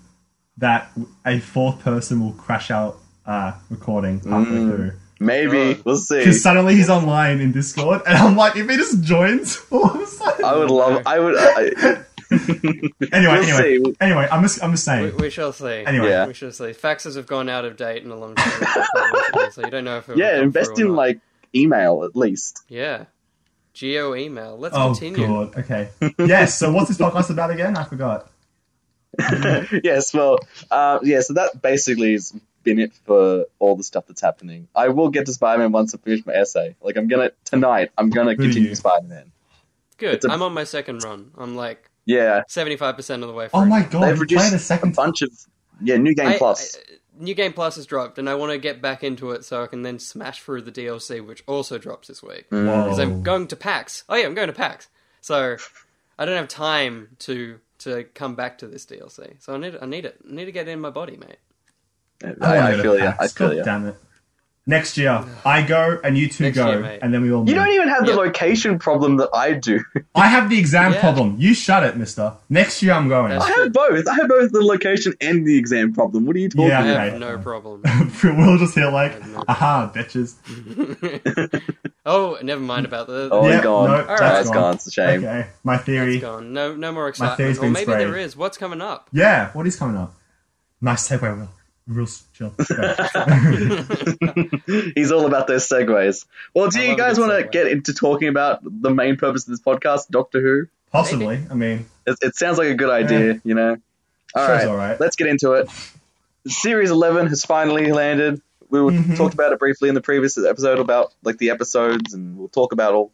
that 0.57 0.91
a 1.25 1.39
fourth 1.39 1.79
person 1.81 2.19
will 2.21 2.33
crash 2.33 2.69
out 2.71 2.97
uh, 3.25 3.53
recording 3.69 4.19
halfway 4.19 4.57
Mm. 4.57 4.75
through. 4.75 4.91
Maybe 5.19 5.73
God. 5.75 5.85
we'll 5.85 5.95
see. 5.97 6.19
Because 6.19 6.43
suddenly 6.43 6.75
he's 6.75 6.89
online 6.89 7.39
in 7.39 7.51
Discord, 7.53 8.01
and 8.05 8.17
I'm 8.17 8.35
like, 8.35 8.55
if 8.57 8.69
he 8.69 8.75
just 8.75 9.01
joins 9.01 9.59
all 9.71 9.89
of 9.89 10.01
a 10.01 10.05
sudden. 10.05 10.45
I 10.45 10.55
would 10.57 10.69
love. 10.69 11.01
I 11.05 11.19
would. 11.19 11.35
I, 11.37 12.03
Anyway, 12.31 12.89
we'll 13.11 13.13
anyway, 13.13 13.79
see. 13.83 13.95
anyway, 14.01 14.27
I'm 14.31 14.41
just, 14.41 14.61
I'm 14.63 14.71
just 14.71 14.83
saying. 14.83 15.15
we 15.17 15.29
shall 15.29 15.53
see. 15.53 15.83
Anyway. 15.85 16.09
Yeah. 16.09 16.25
We 16.27 16.33
shall 16.33 16.51
see. 16.51 16.65
Faxes 16.65 17.15
have 17.15 17.27
gone 17.27 17.49
out 17.49 17.65
of 17.65 17.77
date 17.77 18.03
in 18.03 18.09
a 18.11 18.15
long 18.15 18.33
time. 18.35 18.67
so 19.51 19.61
you 19.61 19.69
don't 19.69 19.83
know 19.85 19.99
if 19.99 20.09
it 20.09 20.17
Yeah, 20.17 20.41
invest 20.41 20.77
in 20.79 20.95
like 20.95 21.19
email 21.53 22.03
at 22.03 22.15
least. 22.15 22.63
Yeah. 22.67 23.05
Geo 23.75 24.15
email. 24.15 24.57
Let's 24.57 24.75
Oh 24.75 24.93
continue. 24.95 25.27
god. 25.27 25.55
Okay. 25.57 25.89
yes. 26.17 26.57
So 26.57 26.71
what's 26.71 26.87
this 26.87 26.97
podcast 26.97 27.29
about 27.29 27.51
again? 27.51 27.77
I 27.77 27.83
forgot. 27.83 28.31
yes, 29.83 30.13
well, 30.13 30.39
uh, 30.71 30.99
yeah. 31.03 31.21
So 31.21 31.33
that 31.33 31.61
basically 31.61 32.13
has 32.13 32.33
been 32.63 32.79
it 32.79 32.93
for 33.05 33.45
all 33.59 33.75
the 33.75 33.83
stuff 33.83 34.05
that's 34.07 34.21
happening. 34.21 34.67
I 34.75 34.89
will 34.89 35.09
get 35.09 35.25
to 35.27 35.33
Spider-Man 35.33 35.71
once 35.71 35.93
I 35.93 35.97
finish 35.99 36.25
my 36.25 36.33
essay. 36.33 36.75
Like 36.81 36.97
I'm 36.97 37.07
gonna 37.07 37.31
tonight. 37.45 37.91
I'm 37.97 38.09
gonna 38.09 38.31
Will 38.31 38.37
continue? 38.37 38.73
Spider-Man. 38.75 39.31
Good. 39.97 40.15
It's 40.15 40.25
a- 40.25 40.31
I'm 40.31 40.41
on 40.41 40.53
my 40.53 40.63
second 40.65 41.03
run. 41.03 41.31
I'm 41.37 41.55
like 41.55 41.89
Yeah, 42.05 42.41
75% 42.49 43.21
of 43.21 43.27
the 43.27 43.33
way 43.33 43.47
through. 43.47 43.59
Oh 43.61 43.65
my 43.65 43.83
god. 43.83 44.03
they've 44.03 44.15
You 44.15 44.21
reduced 44.21 44.41
played 44.41 44.53
a 44.53 44.57
a 44.57 44.59
second. 44.59 44.95
bunch 44.95 45.21
of 45.21 45.29
yeah 45.81 45.97
new 45.97 46.13
game 46.15 46.27
I- 46.27 46.37
plus. 46.37 46.75
I- 46.75 46.79
New 47.17 47.33
Game 47.33 47.53
Plus 47.53 47.75
has 47.75 47.85
dropped, 47.85 48.17
and 48.17 48.29
I 48.29 48.35
want 48.35 48.51
to 48.51 48.57
get 48.57 48.81
back 48.81 49.03
into 49.03 49.31
it 49.31 49.45
so 49.45 49.63
I 49.63 49.67
can 49.67 49.83
then 49.83 49.99
smash 49.99 50.41
through 50.41 50.61
the 50.61 50.71
DLC, 50.71 51.25
which 51.25 51.43
also 51.47 51.77
drops 51.77 52.07
this 52.07 52.21
week. 52.21 52.49
Mm. 52.49 52.83
Because 52.83 52.99
I'm 52.99 53.23
going 53.23 53.47
to 53.47 53.55
PAX. 53.55 54.03
Oh 54.09 54.15
yeah, 54.15 54.25
I'm 54.25 54.33
going 54.33 54.47
to 54.47 54.53
PAX. 54.53 54.87
So 55.21 55.57
I 56.17 56.25
don't 56.25 56.37
have 56.37 56.47
time 56.47 57.15
to 57.19 57.59
to 57.79 58.03
come 58.13 58.35
back 58.35 58.57
to 58.59 58.67
this 58.67 58.85
DLC. 58.85 59.41
So 59.41 59.53
I 59.53 59.57
need 59.57 59.77
I 59.81 59.85
need 59.85 60.05
it. 60.05 60.19
I 60.27 60.33
need 60.33 60.45
to 60.45 60.51
get 60.51 60.67
it 60.67 60.71
in 60.71 60.81
my 60.81 60.89
body, 60.89 61.17
mate. 61.17 61.37
I, 62.23 62.27
wanna 62.29 62.77
I 62.77 62.81
feel 62.81 62.97
you. 62.97 63.13
I 63.19 63.27
feel 63.27 63.47
God 63.47 63.57
you. 63.57 63.63
Damn 63.63 63.87
it. 63.87 63.95
Next 64.67 64.97
year, 64.97 65.23
I 65.45 65.61
go 65.61 65.99
and 66.03 66.17
you 66.17 66.27
two 66.27 66.45
Next 66.45 66.57
go, 66.57 66.67
year, 66.71 66.79
mate. 66.79 66.99
and 67.03 67.13
then 67.13 67.21
we 67.21 67.31
all. 67.31 67.41
You 67.47 67.53
move. 67.53 67.65
don't 67.65 67.73
even 67.75 67.87
have 67.87 68.01
the 68.07 68.13
Yep. 68.13 68.17
location 68.17 68.79
problem 68.79 69.17
that 69.17 69.29
I 69.31 69.53
do. 69.53 69.79
I 70.15 70.27
have 70.27 70.49
the 70.49 70.57
exam 70.57 70.93
Yeah. 70.93 71.01
problem. 71.01 71.35
You 71.37 71.53
shut 71.53 71.83
it, 71.83 71.95
Mister. 71.97 72.33
Next 72.49 72.81
year, 72.81 72.93
I'm 72.93 73.07
going. 73.07 73.29
That's- 73.29 73.47
I 73.47 73.61
have 73.61 73.71
both. 73.73 74.07
I 74.07 74.15
have 74.15 74.27
both 74.27 74.51
the 74.51 74.63
location 74.63 75.13
and 75.21 75.45
the 75.45 75.55
exam 75.55 75.93
problem. 75.93 76.25
What 76.25 76.35
are 76.35 76.39
you 76.39 76.49
talking 76.49 76.65
Yeah, 76.67 76.81
about? 76.81 76.95
have 76.97 77.07
okay. 77.13 77.19
no 77.19 77.37
problem. 77.37 77.83
we'll 78.23 78.57
just 78.57 78.73
hear 78.73 78.89
like, 78.89 79.23
no 79.27 79.43
aha, 79.47 79.91
bitches. 79.93 80.33
oh, 82.05 82.37
never 82.41 82.61
mind 82.61 82.87
about 82.87 83.05
the. 83.05 83.29
Oh, 83.31 83.47
Yeah, 83.47 83.55
it's 83.57 83.63
gone. 83.63 83.89
no, 83.91 84.01
oh, 84.09 84.15
that's 84.17 84.39
it's 84.47 84.49
gone. 84.49 84.73
It's 84.75 84.87
a 84.87 84.91
shame. 84.91 85.19
Okay, 85.23 85.47
my 85.63 85.77
theory. 85.77 86.15
It's 86.15 86.21
gone. 86.23 86.53
No, 86.53 86.75
no 86.75 86.91
more 86.91 87.03
theory's 87.13 87.19
excitement. 87.21 87.57
Or 87.57 87.61
been 87.61 87.71
maybe 87.73 87.85
there 87.85 88.07
sprayed. 88.09 88.25
is. 88.25 88.35
What's 88.35 88.57
coming 88.57 88.81
up? 88.81 89.09
Yeah, 89.13 89.51
what 89.53 89.67
is 89.67 89.75
coming 89.75 89.97
up? 89.97 90.15
Nice 90.81 91.07
segue, 91.07 91.21
Will. 91.37 91.49
Real 91.87 92.07
chill. 92.33 92.51
He's 94.95 95.11
all 95.11 95.25
about 95.25 95.47
those 95.47 95.67
segues. 95.67 96.25
Well, 96.53 96.69
do 96.69 96.79
I 96.79 96.85
you 96.85 96.97
guys 96.97 97.19
want 97.19 97.31
to 97.31 97.47
get 97.47 97.67
into 97.67 97.93
talking 97.93 98.27
about 98.27 98.59
the 98.63 98.89
main 98.89 99.17
purpose 99.17 99.43
of 99.47 99.51
this 99.51 99.61
podcast, 99.61 100.09
Doctor 100.09 100.41
Who? 100.41 100.67
Possibly. 100.91 101.39
I 101.49 101.53
mean, 101.53 101.85
It, 102.07 102.17
it 102.21 102.35
sounds 102.35 102.57
like 102.57 102.69
a 102.69 102.75
good 102.75 102.89
idea, 102.89 103.39
you 103.43 103.53
know. 103.53 103.77
All 104.33 104.47
Show's 104.47 104.57
right, 104.59 104.67
alright. 104.67 104.99
let's 104.99 105.15
get 105.15 105.27
into 105.27 105.53
it. 105.53 105.69
Series 106.47 106.91
eleven 106.91 107.27
has 107.27 107.43
finally 107.45 107.91
landed. 107.91 108.41
We 108.69 108.81
were, 108.81 108.91
Mhm. 108.91 109.15
talked 109.15 109.33
about 109.33 109.53
it 109.53 109.59
briefly 109.59 109.89
in 109.89 109.95
the 109.95 110.01
previous 110.01 110.37
episode 110.37 110.79
about 110.79 111.13
like 111.23 111.37
the 111.37 111.51
episodes, 111.51 112.13
and 112.13 112.37
we'll 112.37 112.47
talk 112.49 112.71
about 112.73 112.93
all 112.93 113.11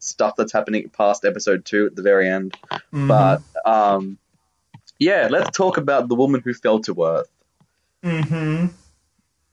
stuff 0.00 0.34
that's 0.36 0.52
happening 0.52 0.88
past 0.90 1.24
episode 1.24 1.64
two 1.64 1.86
at 1.86 1.94
the 1.96 2.02
very 2.02 2.28
end. 2.28 2.56
mhm, 2.92 3.08
But 3.08 3.42
um, 3.64 4.18
yeah, 4.98 5.28
let's 5.30 5.56
talk 5.56 5.76
about 5.76 6.08
the 6.08 6.14
woman 6.14 6.40
who 6.44 6.52
fell 6.54 6.80
to 6.80 7.04
earth. 7.04 7.28
Mhm. 8.04 8.72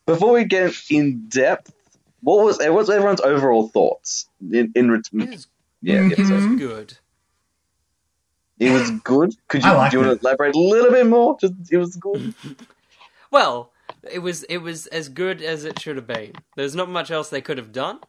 Before 0.06 0.34
we 0.34 0.44
get 0.44 0.74
in 0.90 1.28
depth, 1.30 1.74
what 2.22 2.44
was 2.46 2.60
what's 2.60 2.90
everyone's 2.90 3.22
overall 3.22 3.68
thoughts 3.70 4.28
in 4.52 4.72
in 4.75 4.92
ret- 4.92 5.10
It 5.14 5.30
was, 5.30 5.48
yeah, 5.82 6.00
Mhm. 6.02 6.12
it 6.12 6.20
was 6.20 6.30
Mhm. 6.44 6.58
good. 6.60 6.98
it 8.60 8.72
was 8.72 8.90
good. 9.04 9.36
Could 9.50 9.64
you, 9.64 9.70
I 9.70 9.74
liked 9.74 9.92
do 9.92 10.00
you 10.00 10.06
want 10.06 10.22
to 10.22 10.25
elaborate 10.28 10.56
a 10.56 10.60
little 10.60 10.92
bit 10.92 11.06
more? 11.08 11.38
Just 11.40 11.54
it 11.72 11.78
was 11.78 11.96
good. 11.96 12.34
Well, 13.32 13.74
it 14.10 14.20
was 14.20 14.44
it 14.44 14.60
was 14.60 14.88
as 14.88 15.10
good 15.10 15.42
as 15.42 15.66
it 15.66 15.80
should 15.82 15.98
have 15.98 16.08
been. 16.08 16.34
There's 16.56 16.74
not 16.75 16.88
much 16.88 17.12
else 17.12 17.30
they 17.30 17.42
could 17.42 17.58
have 17.58 17.74
done, 17.74 18.00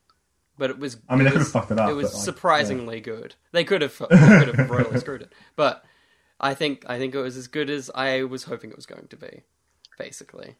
but 0.56 0.70
it 0.70 0.78
was. 0.78 0.98
I 1.08 1.16
mean, 1.16 1.22
it 1.22 1.24
they 1.24 1.30
could 1.30 1.38
was- 1.38 1.52
have 1.52 1.62
fucked 1.62 1.72
it 1.72 1.80
up, 1.80 1.90
It 1.90 1.94
was 1.94 2.14
like, 2.14 2.22
surprisingly 2.22 3.00
good. 3.00 3.34
They 3.50 3.64
could 3.64 3.82
have 3.82 3.92
fu- 3.92 4.06
they 4.08 4.16
could 4.44 4.54
have 4.54 4.70
royally 4.70 5.00
screwed 5.00 5.22
it, 5.22 5.32
but 5.56 5.84
I 6.38 6.54
think 6.54 6.84
I 6.86 6.98
think 6.98 7.14
it 7.14 7.18
was 7.20 7.36
as 7.36 7.48
good 7.48 7.70
as 7.70 7.90
I 7.92 8.22
was 8.22 8.44
hoping 8.44 8.70
it 8.70 8.76
was 8.76 8.86
going 8.86 9.08
to 9.08 9.16
be. 9.16 9.42
Basically, 9.98 10.56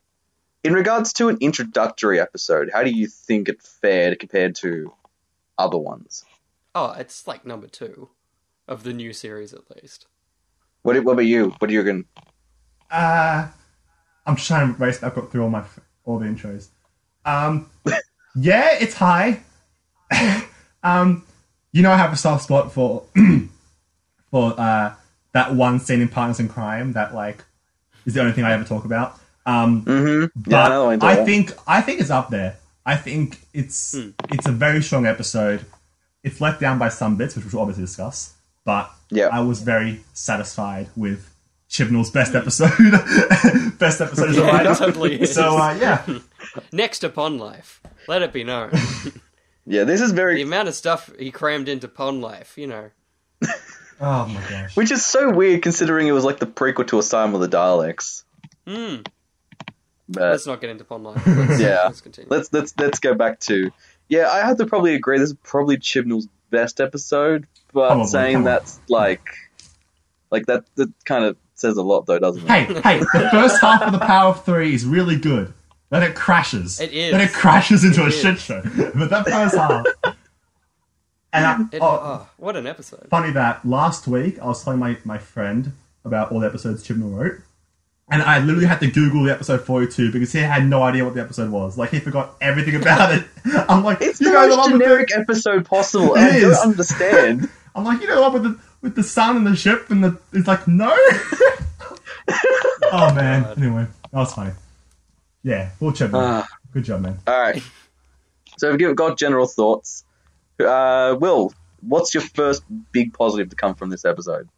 In 0.64 0.72
regards 0.72 1.12
to 1.14 1.28
an 1.28 1.38
introductory 1.40 2.18
episode, 2.20 2.70
how 2.72 2.82
do 2.82 2.90
you 2.90 3.06
think 3.06 3.48
it 3.48 3.62
fared 3.62 4.18
compared 4.18 4.54
to 4.56 4.92
other 5.58 5.78
ones? 5.78 6.24
oh, 6.74 6.92
it's 6.98 7.26
like 7.26 7.46
number 7.46 7.66
two 7.66 8.10
of 8.68 8.82
the 8.82 8.92
new 8.92 9.10
series 9.12 9.54
at 9.54 9.62
least. 9.74 10.06
What, 10.82 11.02
what 11.04 11.12
about 11.14 11.22
you? 11.22 11.54
What 11.58 11.70
are 11.70 11.72
you 11.72 11.82
going? 11.82 12.04
Uh, 12.90 13.48
I'm 14.26 14.36
just 14.36 14.46
trying 14.46 14.74
to 14.74 14.78
race. 14.80 15.02
I've 15.02 15.14
got 15.14 15.32
through 15.32 15.42
all 15.42 15.48
my 15.50 15.64
all 16.04 16.18
the 16.18 16.26
intros. 16.26 16.68
Um, 17.24 17.70
yeah, 18.36 18.76
it's 18.78 18.94
high. 18.94 19.40
um, 20.82 21.24
you 21.72 21.82
know, 21.82 21.90
I 21.90 21.96
have 21.96 22.12
a 22.12 22.16
soft 22.16 22.44
spot 22.44 22.72
for 22.72 23.04
for 24.30 24.54
uh, 24.60 24.94
that 25.32 25.54
one 25.54 25.80
scene 25.80 26.00
in 26.02 26.08
Partners 26.08 26.40
in 26.40 26.48
Crime 26.48 26.92
that 26.92 27.14
like 27.14 27.42
is 28.04 28.14
the 28.14 28.20
only 28.20 28.32
thing 28.32 28.44
I 28.44 28.52
ever 28.52 28.64
talk 28.64 28.84
about. 28.84 29.18
Um, 29.46 29.84
Mm-hmm. 29.84 30.40
but 30.50 30.68
no, 30.68 30.90
I. 30.90 30.98
I 31.00 31.24
think 31.24 31.52
I 31.66 31.80
think 31.80 32.00
it's 32.00 32.10
up 32.10 32.30
there. 32.30 32.56
I 32.84 32.96
think 32.96 33.38
it's 33.54 33.94
it's 33.94 34.46
a 34.46 34.52
very 34.52 34.82
strong 34.82 35.06
episode. 35.06 35.64
It's 36.24 36.40
let 36.40 36.58
down 36.60 36.78
by 36.78 36.88
some 36.88 37.16
bits, 37.16 37.36
which 37.36 37.44
we'll 37.52 37.62
obviously 37.62 37.84
discuss. 37.84 38.34
But 38.64 38.90
Yeah. 39.10 39.28
I 39.28 39.40
was 39.40 39.62
very 39.62 40.00
satisfied 40.12 40.88
with 40.96 41.32
Chibnall's 41.70 42.10
best 42.10 42.34
episode. 42.34 42.72
best 43.78 44.00
episode 44.00 44.34
Yeah, 44.34 44.46
writer. 44.50 44.72
it 44.72 44.76
totally. 44.78 45.26
So 45.26 45.56
uh, 45.56 45.74
yeah, 45.80 46.04
Next 46.72 47.04
upon 47.04 47.38
life, 47.38 47.80
let 48.08 48.22
it 48.22 48.32
be 48.32 48.42
known 48.44 48.70
Yeah, 49.66 49.84
this 49.84 50.00
is 50.00 50.12
very 50.12 50.36
the 50.36 50.42
amount 50.42 50.68
of 50.68 50.74
stuff 50.74 51.10
he 51.18 51.30
crammed 51.32 51.68
into 51.68 51.86
Pond 51.88 52.20
Life. 52.22 52.56
You 52.58 52.66
know, 52.68 52.90
oh 54.00 54.26
my 54.26 54.40
gosh. 54.48 54.76
which 54.76 54.90
is 54.92 55.04
so 55.04 55.30
weird 55.30 55.62
considering 55.62 56.06
it 56.06 56.12
was 56.12 56.24
like 56.24 56.38
the 56.38 56.46
prequel 56.46 56.86
to 56.88 56.98
Asylum 56.98 57.34
of 57.34 57.40
the 57.40 57.48
Daleks. 57.48 58.22
Hmm. 58.66 58.96
But 60.08 60.30
let's 60.30 60.46
not 60.46 60.60
get 60.60 60.70
into 60.70 60.84
Pond 60.84 61.04
Life. 61.04 61.22
Let's, 61.26 61.60
Yeah. 61.60 61.84
let's 61.84 62.00
continue. 62.00 62.28
let's 62.30 62.52
let's 62.52 62.72
let's 62.78 63.00
go 63.00 63.14
back 63.14 63.40
to 63.40 63.72
yeah. 64.08 64.28
I 64.30 64.38
have 64.46 64.56
to 64.58 64.66
probably 64.66 64.94
agree. 64.94 65.18
This 65.18 65.30
is 65.30 65.36
probably 65.42 65.76
Chibnall's 65.78 66.28
best 66.50 66.80
episode, 66.80 67.46
but 67.72 67.88
Probably, 67.88 68.06
saying 68.06 68.34
come 68.36 68.44
that's 68.44 68.78
like 68.88 69.26
like 70.30 70.46
that 70.46 70.64
that 70.76 70.92
kind 71.04 71.25
of 71.25 71.36
says 71.54 71.76
a 71.76 71.82
lot 71.82 72.06
though, 72.06 72.18
doesn't 72.20 72.42
it? 72.44 72.48
Hey, 72.48 72.64
hey, 72.82 72.98
the 73.00 73.28
first 73.32 73.60
half 73.60 73.82
of 73.82 73.92
the 73.92 73.98
Power 73.98 74.30
of 74.30 74.44
Three 74.44 74.75
is 74.75 74.84
really 74.84 75.16
good. 75.16 75.52
Then 75.90 76.02
it 76.02 76.14
crashes. 76.14 76.80
It 76.80 76.92
is. 76.92 77.10
Then 77.12 77.20
it 77.20 77.32
crashes 77.32 77.82
into 77.84 78.02
It 78.02 78.04
a 78.04 78.08
is. 78.08 78.20
shit 78.20 78.38
show. 78.38 78.60
But 78.62 79.10
that 79.10 79.25
first 79.28 79.56
half. 79.56 79.86
And 81.32 81.44
I, 81.46 81.60
It- 81.76 81.82
oh, 81.82 81.86
oh, 82.02 82.28
what 82.38 82.56
an 82.56 82.66
episode! 82.66 83.06
funny 83.10 83.30
that 83.32 83.64
last 83.66 84.06
week 84.06 84.38
I 84.38 84.46
was 84.46 84.62
telling 84.64 84.78
my, 84.78 84.96
my 85.04 85.18
friend 85.18 85.72
about 86.04 86.32
all 86.32 86.40
the 86.40 86.46
episodes 86.46 86.86
Chibnall 86.86 87.16
wrote, 87.18 87.40
and 88.08 88.22
I 88.22 88.38
literally 88.38 88.66
had 88.66 88.78
to 88.80 88.90
Google 88.90 89.25
the 89.25 89.32
episode 89.32 89.62
42 89.62 90.12
because 90.12 90.32
he 90.32 90.38
had 90.38 90.66
no 90.66 90.82
idea 90.82 91.04
what 91.04 91.14
the 91.14 91.20
episode 91.20 91.50
was. 91.50 91.76
Like, 91.76 91.90
he 91.90 91.98
forgot 91.98 92.36
everything 92.40 92.76
about 92.76 93.12
it. 93.12 93.25
I'm 93.68 93.82
like, 93.82 94.00
It's 94.00 94.20
you 94.20 94.28
the 94.28 94.32
guys 94.32 94.48
most 94.48 94.68
along 94.68 94.80
generic 94.80 95.08
the, 95.08 95.18
episode 95.18 95.66
possible. 95.66 96.14
It 96.14 96.20
I 96.20 96.36
is. 96.36 96.42
don't 96.42 96.70
understand. 96.70 97.50
I'm 97.75 97.84
like, 97.84 98.00
you 98.00 98.06
know 98.06 98.20
what, 98.20 98.32
with 98.34 98.42
the, 98.44 98.58
with 98.80 98.94
the 98.94 99.02
sun 99.02 99.38
and 99.38 99.46
the 99.46 99.56
ship, 99.56 99.90
and 99.90 100.04
the. 100.04 100.18
It's 100.32 100.46
like, 100.46 100.68
no! 100.68 100.88
oh, 102.92 103.12
man. 103.14 103.44
Anyway, 103.56 103.86
that 104.12 104.18
was 104.18 104.32
funny. 104.32 104.52
Yeah, 105.42 105.70
full 105.70 105.92
Chibnall. 105.92 106.14
Ah. 106.14 106.48
Good 106.72 106.84
job, 106.84 107.00
man. 107.00 107.18
All 107.26 107.40
right. 107.40 107.62
So 108.58 108.70
if 108.72 108.80
we've 108.80 108.94
got 108.96 109.18
general 109.18 109.46
thoughts. 109.46 110.04
Uh, 110.58 111.16
Will, 111.20 111.52
what's 111.80 112.14
your 112.14 112.22
first 112.22 112.62
big 112.92 113.12
positive 113.12 113.50
to 113.50 113.56
come 113.56 113.75
from 113.75 113.90
this 113.90 114.04
episode? 114.04 114.48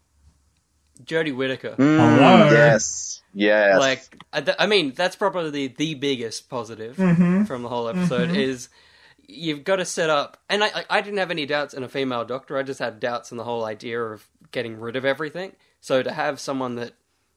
Jodie 1.04 1.34
Whittaker. 1.36 1.74
Mm, 1.78 2.50
Yes. 2.50 3.22
Yes. 3.34 3.78
Like, 3.78 4.24
I, 4.32 4.40
th- 4.40 4.56
I 4.58 4.66
mean, 4.66 4.92
that's 4.94 5.16
probably 5.16 5.50
the, 5.50 5.68
the 5.68 5.94
biggest 5.94 6.48
positive 6.48 6.96
Mm-hmm. 6.96 7.44
from 7.44 7.62
the 7.62 7.68
whole 7.68 7.88
episode 7.88 8.30
is 8.36 8.68
you've 9.26 9.62
got 9.64 9.76
to 9.76 9.84
set 9.84 10.10
up. 10.10 10.38
And 10.48 10.64
I, 10.64 10.68
I- 10.74 10.84
I 10.90 11.00
didn't 11.00 11.18
have 11.18 11.30
any 11.30 11.46
doubts 11.46 11.74
in 11.74 11.82
a 11.82 11.88
female 11.88 12.24
doctor. 12.24 12.56
I 12.56 12.62
just 12.62 12.80
had 12.80 12.98
doubts 13.00 13.30
in 13.30 13.36
the 13.36 13.44
whole 13.44 13.64
idea 13.64 14.00
of 14.02 14.26
getting 14.50 14.80
rid 14.80 14.96
of 14.96 15.04
everything. 15.04 15.52
So 15.80 16.02
to 16.02 16.10
have 16.12 16.40
someone 16.40 16.76
that, 16.76 16.92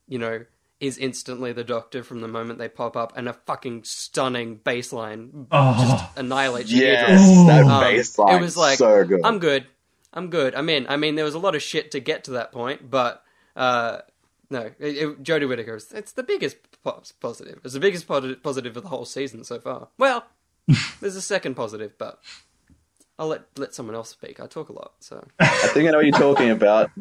you 0.08 0.18
know, 0.18 0.46
is 0.80 0.98
instantly 0.98 1.53
the 1.53 1.63
doctor 1.63 2.01
from 2.01 2.22
the 2.22 2.27
moment 2.27 2.58
they 2.58 2.68
pop 2.70 2.98
up 2.98 3.13
and 3.15 3.30
a 3.30 3.34
fucking 3.34 3.84
stunning 3.84 4.58
baseline 4.65 5.46
Oh, 5.51 6.12
annihilates 6.15 6.72
your 6.72 6.88
yes, 6.88 7.22
eardrum. 7.30 7.48
that 7.48 7.63
Um, 7.65 7.84
baseline. 7.84 8.38
it 8.38 8.41
was 8.41 8.58
like 8.58 8.80
so 8.80 9.03
good. 9.06 9.22
I'm 9.24 9.38
good. 9.38 9.68
I'm 10.12 10.32
good. 10.32 10.56
I'm 10.56 10.68
in. 10.70 10.88
I 10.88 10.98
mean, 10.98 11.13
there 11.13 11.24
was 11.25 11.36
a 11.36 11.39
lot 11.39 11.53
of 11.53 11.62
shit 11.62 11.91
to 11.91 12.00
get 12.00 12.24
to 12.24 12.32
that 12.32 12.51
point, 12.51 12.89
but 12.89 13.24
uh, 13.55 14.00
no, 14.50 14.72
it, 14.79 14.98
it, 14.98 15.24
Jodie 15.24 15.48
Whittaker. 15.48 15.75
is- 15.75 15.91
It's 15.93 16.12
the 16.12 16.24
biggest 16.24 16.58
pos- 16.84 17.13
positive. 17.13 17.60
It's 17.63 17.74
the 17.74 17.79
biggest 17.79 18.08
positive 18.08 18.43
positive 18.43 18.75
of 18.77 18.84
the 18.84 18.89
whole 18.89 19.05
season 19.05 19.43
so 19.43 19.60
far. 19.60 19.88
Well, 19.98 20.25
there's 21.01 21.15
a 21.15 21.22
second 21.22 21.55
positive, 21.55 21.93
but 21.98 22.20
I'll 23.20 23.27
let 23.27 23.41
let 23.58 23.74
someone 23.74 23.96
else 23.96 24.10
speak. 24.10 24.39
I 24.39 24.48
talk 24.48 24.70
a 24.70 24.74
lot, 24.74 24.93
so 25.00 25.24
I 25.39 25.46
think 25.74 25.88
I 25.88 25.91
know 25.91 25.98
what 25.98 26.05
you're 26.05 26.17
talking 26.20 26.50
about. 26.50 26.91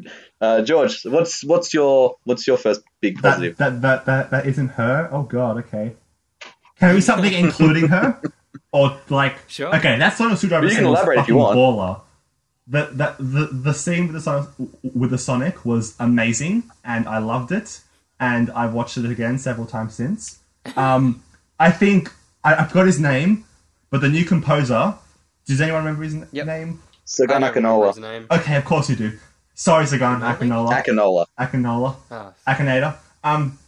Uh, 0.41 0.63
George, 0.63 1.03
what's 1.05 1.43
what's 1.45 1.73
your 1.75 2.17
what's 2.25 2.47
your 2.47 2.57
first 2.57 2.83
big 3.01 3.21
positive? 3.21 3.57
that, 3.57 3.81
that, 3.83 4.05
that, 4.07 4.31
that 4.31 4.47
isn't 4.47 4.69
her? 4.71 5.09
Oh, 5.11 5.23
God, 5.23 5.59
okay. 5.59 5.95
Can 6.79 6.95
we 6.95 7.01
something 7.01 7.33
including 7.33 7.89
her? 7.89 8.21
Or, 8.73 8.97
like. 9.09 9.37
Sure. 9.49 9.75
Okay, 9.77 9.99
that 9.99 10.17
Sonic 10.17 10.39
Screwdriver 10.39 10.67
You 10.69 10.75
can 10.77 10.85
elaborate 10.87 11.19
if 11.19 11.27
you 11.29 11.35
want. 11.37 11.57
baller. 11.59 12.03
The, 12.67 12.87
the, 12.93 13.17
the, 13.19 13.47
the 13.53 13.73
scene 13.75 14.07
with 14.07 14.15
the, 14.15 14.21
Sonic, 14.21 14.49
with 14.95 15.11
the 15.11 15.19
Sonic 15.19 15.65
was 15.65 15.97
amazing, 15.99 16.65
and 16.85 17.09
I 17.09 17.19
loved 17.19 17.51
it, 17.53 17.81
and 18.21 18.51
I've 18.51 18.73
watched 18.75 18.97
it 18.97 19.05
again 19.11 19.39
several 19.39 19.67
times 19.67 19.95
since. 19.95 20.39
Um, 20.77 21.23
I 21.59 21.71
think 21.73 22.13
I, 22.45 22.55
I 22.55 22.65
forgot 22.67 22.87
his 22.87 23.01
name, 23.01 23.45
but 23.91 24.01
the 24.01 24.09
new 24.09 24.25
composer. 24.25 24.95
Does 25.47 25.61
anyone 25.61 25.81
remember 25.85 26.05
his 26.05 26.15
n- 26.15 26.29
Yep. 26.31 26.47
name? 26.47 26.83
Segun 27.07 27.43
I 27.43 27.51
don't 27.51 27.57
remember 27.65 27.87
his 27.89 27.97
Akinola. 27.99 28.39
Okay, 28.41 28.57
of 28.57 28.65
course 28.65 28.89
you 28.89 28.95
do. 28.97 29.19
Sorry, 29.55 29.85
Segun 29.87 30.21
Really? 30.21 30.51
Akinola. 30.53 30.83
Akinola. 30.85 31.27
Akinola. 31.39 31.97
Ah, 32.11 32.33
Akinator. 32.47 32.95
Um, 33.25 33.59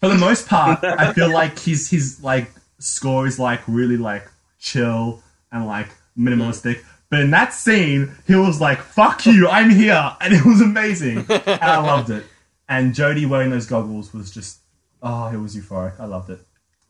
for 0.00 0.08
the 0.08 0.14
most 0.16 0.48
part, 0.48 0.82
I 0.82 1.12
feel 1.12 1.30
like 1.30 1.58
his 1.58 1.90
his 1.90 2.22
like 2.22 2.50
score 2.78 3.26
is 3.26 3.38
like 3.38 3.60
really 3.66 3.96
like 3.98 4.26
chill 4.58 5.22
and 5.52 5.66
like 5.66 5.88
minimalistic. 6.16 6.82
But 7.10 7.20
in 7.20 7.30
that 7.30 7.54
scene, 7.54 8.12
he 8.26 8.34
was 8.34 8.60
like, 8.60 8.78
"Fuck 8.80 9.24
you, 9.26 9.48
I'm 9.48 9.70
here," 9.70 10.16
and 10.20 10.34
it 10.34 10.44
was 10.44 10.60
amazing. 10.60 11.24
and 11.28 11.62
I 11.62 11.78
loved 11.78 12.10
it. 12.10 12.24
And 12.68 12.94
Jodie 12.94 13.26
wearing 13.28 13.48
those 13.50 13.64
goggles 13.66 14.12
was 14.12 14.30
just, 14.30 14.58
oh, 15.02 15.28
it 15.28 15.38
was 15.38 15.56
euphoric. 15.56 15.98
I 15.98 16.04
loved 16.04 16.28
it. 16.28 16.40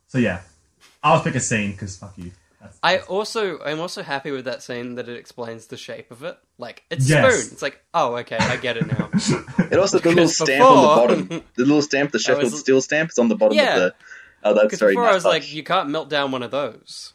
So 0.08 0.18
yeah, 0.18 0.40
I'll 1.04 1.22
pick 1.22 1.36
a 1.36 1.40
scene 1.40 1.70
because 1.72 1.96
fuck 1.96 2.14
you. 2.16 2.32
That's, 2.60 2.76
I 2.82 2.98
also 2.98 3.60
I'm 3.60 3.78
also 3.78 4.02
happy 4.02 4.32
with 4.32 4.46
that 4.46 4.64
scene 4.64 4.96
that 4.96 5.08
it 5.08 5.16
explains 5.16 5.68
the 5.68 5.76
shape 5.76 6.10
of 6.10 6.24
it. 6.24 6.36
Like 6.58 6.82
it's 6.90 7.08
Yes. 7.08 7.32
spoon. 7.32 7.52
It's 7.52 7.62
like 7.62 7.80
oh 7.94 8.16
okay, 8.16 8.38
I 8.38 8.56
get 8.56 8.76
it 8.76 8.86
now. 8.88 9.08
It 9.70 9.78
also 9.78 9.98
the 10.00 10.08
little 10.08 10.24
Because 10.24 10.36
stamp 10.36 10.64
on 10.64 10.76
the 10.82 11.26
bottom. 11.28 11.44
The 11.54 11.64
little 11.64 11.82
stamp, 11.82 12.10
the 12.10 12.18
Sheffield 12.26 12.50
was- 12.50 12.58
Steel 12.58 12.80
stamp, 12.80 13.10
is 13.10 13.18
on 13.20 13.28
the 13.28 13.36
bottom 13.36 13.56
Yeah. 13.56 13.74
of 13.74 13.80
the. 13.80 13.94
Oh, 14.42 14.54
that's 14.54 14.64
Because 14.66 14.78
very 14.80 14.92
before 14.94 15.04
nice 15.04 15.12
I 15.12 15.14
was 15.14 15.24
like, 15.24 15.52
you 15.52 15.62
can't 15.62 15.90
melt 15.90 16.08
down 16.08 16.32
one 16.32 16.42
of 16.42 16.50
those 16.50 17.12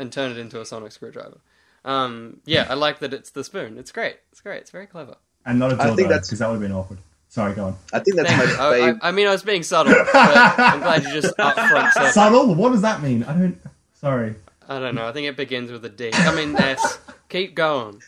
and 0.00 0.12
turn 0.12 0.32
it 0.32 0.38
into 0.38 0.60
a 0.60 0.64
sonic 0.66 0.92
screwdriver. 0.92 1.38
Um, 1.84 2.40
yeah, 2.44 2.66
I 2.68 2.74
like 2.74 2.98
that 2.98 3.14
it's 3.14 3.30
the 3.30 3.44
spoon. 3.44 3.78
It's 3.78 3.92
great. 3.92 4.16
It's 4.32 4.40
great. 4.40 4.58
It's 4.62 4.70
very 4.70 4.86
clever. 4.86 5.16
and 5.46 5.58
not 5.58 5.72
a 5.72 5.76
I 5.76 5.86
think 5.86 6.00
dildo 6.00 6.08
that's- 6.08 6.26
because 6.28 6.38
that 6.40 6.48
would 6.48 6.54
have 6.54 6.62
been 6.62 6.72
awkward. 6.72 6.98
Sorry, 7.28 7.54
go 7.54 7.66
on. 7.66 7.76
I 7.92 8.00
think 8.00 8.16
that's 8.16 8.28
Thank 8.28 8.58
my 8.58 8.76
you. 8.76 8.82
I, 8.84 8.90
I. 8.90 9.08
I 9.08 9.10
mean, 9.12 9.28
I 9.28 9.30
was 9.30 9.44
being 9.44 9.62
subtle, 9.62 9.94
but 9.94 10.10
I'm 10.16 10.80
glad 10.80 11.04
you 11.04 11.12
just 11.12 11.36
upfront 11.38 11.92
said. 11.92 12.10
Subtle? 12.10 12.56
What 12.56 12.72
does 12.72 12.82
that 12.82 13.02
mean? 13.02 13.22
I 13.22 13.32
don't. 13.34 13.56
Sorry. 13.94 14.34
I 14.68 14.80
don't 14.80 14.96
know. 14.96 15.06
I 15.06 15.12
think 15.12 15.28
it 15.28 15.36
begins 15.36 15.70
with 15.70 15.84
a 15.84 15.88
D. 15.88 16.10
I 16.12 16.34
mean, 16.34 16.56
S. 16.56 16.98
Keep 17.28 17.54
going. 17.54 18.02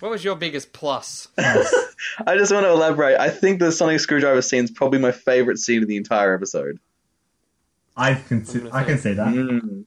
What 0.00 0.10
was 0.10 0.22
your 0.22 0.36
biggest 0.36 0.74
plus? 0.74 1.28
I 1.38 2.36
just 2.36 2.52
want 2.52 2.66
to 2.66 2.70
elaborate. 2.70 3.18
I 3.18 3.30
think 3.30 3.60
the 3.60 3.72
Sonic 3.72 3.98
Screwdriver 4.00 4.42
scene 4.42 4.64
is 4.64 4.70
probably 4.70 4.98
my 4.98 5.12
favorite 5.12 5.56
scene 5.58 5.80
of 5.82 5.88
the 5.88 5.96
entire 5.96 6.34
episode. 6.34 6.78
I 7.96 8.12
can 8.14 8.44
see. 8.44 8.60
I 8.70 8.84
can 8.84 8.98
say- 8.98 9.10
see 9.12 9.14
that. 9.14 9.28
Mm. 9.28 9.84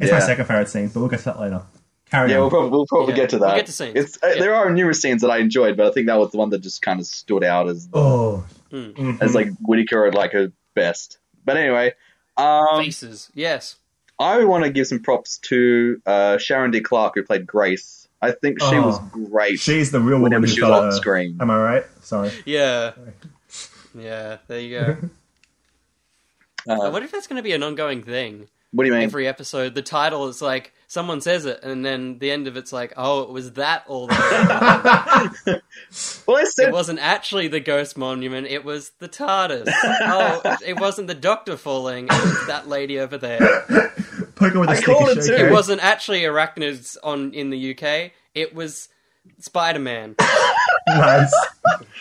It's 0.00 0.08
Yeah. 0.10 0.18
my 0.18 0.20
second 0.24 0.44
favorite 0.46 0.68
scene, 0.68 0.88
but 0.88 1.00
we'll 1.00 1.08
get 1.08 1.18
to 1.20 1.24
that 1.26 1.40
later. 1.40 1.62
Carry 2.10 2.30
Yeah, 2.30 2.36
on. 2.36 2.40
we'll 2.42 2.50
probably, 2.50 2.70
we'll 2.70 2.86
probably 2.86 3.12
Yeah, 3.14 3.16
get 3.16 3.30
to 3.30 3.36
that. 3.38 3.40
we'll 3.40 3.50
that. 3.50 3.56
get 3.56 3.66
to 3.66 3.72
scenes. 3.72 3.92
It's, 3.96 4.18
uh, 4.22 4.28
Yeah. 4.28 4.40
There 4.40 4.54
are 4.54 4.70
numerous 4.70 5.00
scenes 5.00 5.22
that 5.22 5.30
I 5.30 5.38
enjoyed, 5.38 5.76
but 5.76 5.86
I 5.86 5.90
think 5.92 6.06
that 6.08 6.18
was 6.18 6.30
the 6.30 6.38
one 6.38 6.50
that 6.50 6.58
just 6.60 6.82
kind 6.82 7.00
of 7.00 7.06
stood 7.06 7.44
out 7.44 7.68
as 7.68 7.88
oh, 7.92 8.44
Hmm. 8.70 8.76
Mhm. 8.90 9.22
as 9.22 9.34
like 9.34 9.48
Whittaker 9.60 10.06
at 10.06 10.14
like 10.14 10.32
her 10.32 10.52
best. 10.74 11.18
But 11.44 11.56
anyway, 11.56 11.94
um, 12.36 12.78
Faces. 12.78 13.30
Yes. 13.34 13.76
I 14.18 14.44
want 14.44 14.64
to 14.64 14.70
give 14.70 14.86
some 14.86 15.00
props 15.00 15.38
to 15.38 16.00
uh, 16.06 16.38
Sharon 16.38 16.70
D. 16.70 16.80
Clarke 16.80 17.14
who 17.16 17.22
played 17.22 17.46
Grace. 17.46 18.06
I 18.20 18.30
think 18.30 18.60
she 18.60 18.76
Oh. 18.76 18.86
was 18.86 18.98
great 19.10 19.58
she's 19.58 19.90
the 19.90 19.98
real 19.98 20.18
woman 20.18 20.22
whenever 20.22 20.46
who 20.46 20.52
she 20.52 20.60
was 20.62 20.70
on 20.70 20.84
out. 20.88 20.92
screen. 20.94 21.38
Am 21.40 21.50
I 21.50 21.56
right? 21.58 21.84
Sorry. 22.02 22.30
Yeah. 22.44 22.92
Yeah. 23.98 24.36
There 24.46 24.60
you 24.60 24.78
go. 24.78 24.96
I 26.68 26.88
wonder 26.88 27.04
if 27.04 27.10
that's 27.12 27.26
going 27.26 27.38
to 27.38 27.42
be 27.42 27.52
an 27.52 27.62
ongoing 27.62 28.02
thing. 28.02 28.48
What 28.72 28.84
do 28.84 28.88
you 28.88 28.94
mean? 28.94 29.04
Every 29.04 29.28
episode, 29.28 29.74
the 29.74 29.82
title 29.82 30.28
is 30.28 30.40
like 30.40 30.72
someone 30.86 31.20
says 31.20 31.44
it, 31.44 31.60
and 31.62 31.84
then 31.84 32.18
the 32.18 32.30
end 32.30 32.46
of 32.46 32.56
it's 32.56 32.72
like, 32.72 32.94
oh, 32.96 33.22
it 33.22 33.30
was 33.30 33.52
that 33.52 33.84
all 33.86 34.06
the 34.06 34.14
way. 34.14 35.52
well, 36.26 36.36
I 36.38 36.44
said 36.44 36.68
It 36.68 36.72
wasn't 36.72 36.98
actually 36.98 37.48
the 37.48 37.60
ghost 37.60 37.98
monument, 37.98 38.46
it 38.46 38.64
was 38.64 38.92
the 38.98 39.08
TARDIS. 39.08 39.68
oh, 39.74 40.56
it 40.64 40.80
wasn't 40.80 41.08
the 41.08 41.14
doctor 41.14 41.58
falling, 41.58 42.06
it 42.06 42.12
was 42.12 42.46
that 42.46 42.66
lady 42.66 42.98
over 42.98 43.18
there. 43.18 43.38
Poker 44.36 44.60
with 44.60 44.70
a 44.70 44.72
I 44.72 44.74
stick 44.76 44.86
called 44.86 45.10
it 45.10 45.22
too. 45.22 45.34
It 45.34 45.40
it. 45.48 45.52
wasn't 45.52 45.82
actually 45.82 46.22
arachnids 46.22 46.96
on 47.02 47.34
in 47.34 47.50
the 47.50 47.72
UK, 47.72 48.12
it 48.34 48.54
was 48.54 48.88
Spider 49.38 49.80
Man. 49.80 50.16
Nice. 50.88 51.32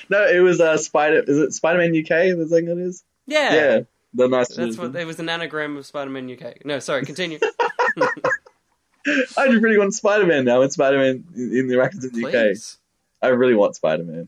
no. 0.09 0.25
It 0.27 0.39
was 0.39 0.59
uh, 0.59 0.75
Spider. 0.75 1.23
Is 1.25 1.37
it 1.37 1.53
Spider 1.53 1.77
Man 1.77 1.95
UK? 1.95 2.35
The 2.35 2.47
thing 2.49 2.67
it 2.67 2.79
is. 2.79 3.03
Yeah. 3.27 3.53
Yeah, 3.53 3.79
the 4.13 4.27
nice. 4.27 4.55
That's 4.55 4.77
what 4.77 4.95
it 4.95 5.05
was 5.05 5.19
an 5.19 5.29
anagram 5.29 5.77
of 5.77 5.85
Spider 5.85 6.09
Man 6.11 6.29
UK. 6.31 6.65
No, 6.65 6.79
sorry, 6.79 7.05
continue. 7.05 7.39
I 7.97 9.47
just 9.47 9.61
really 9.61 9.77
want 9.77 9.93
Spider 9.93 10.25
Man 10.25 10.45
now. 10.45 10.61
And 10.61 10.71
Spider 10.71 10.97
Man 10.97 11.23
in, 11.35 11.57
in 11.57 11.67
the 11.67 11.77
Rackets 11.77 12.05
in 12.05 12.13
the 12.13 12.25
UK. 12.25 12.31
Please. 12.31 12.77
I 13.21 13.29
really 13.29 13.55
want 13.55 13.75
Spider 13.75 14.03
Man. 14.03 14.27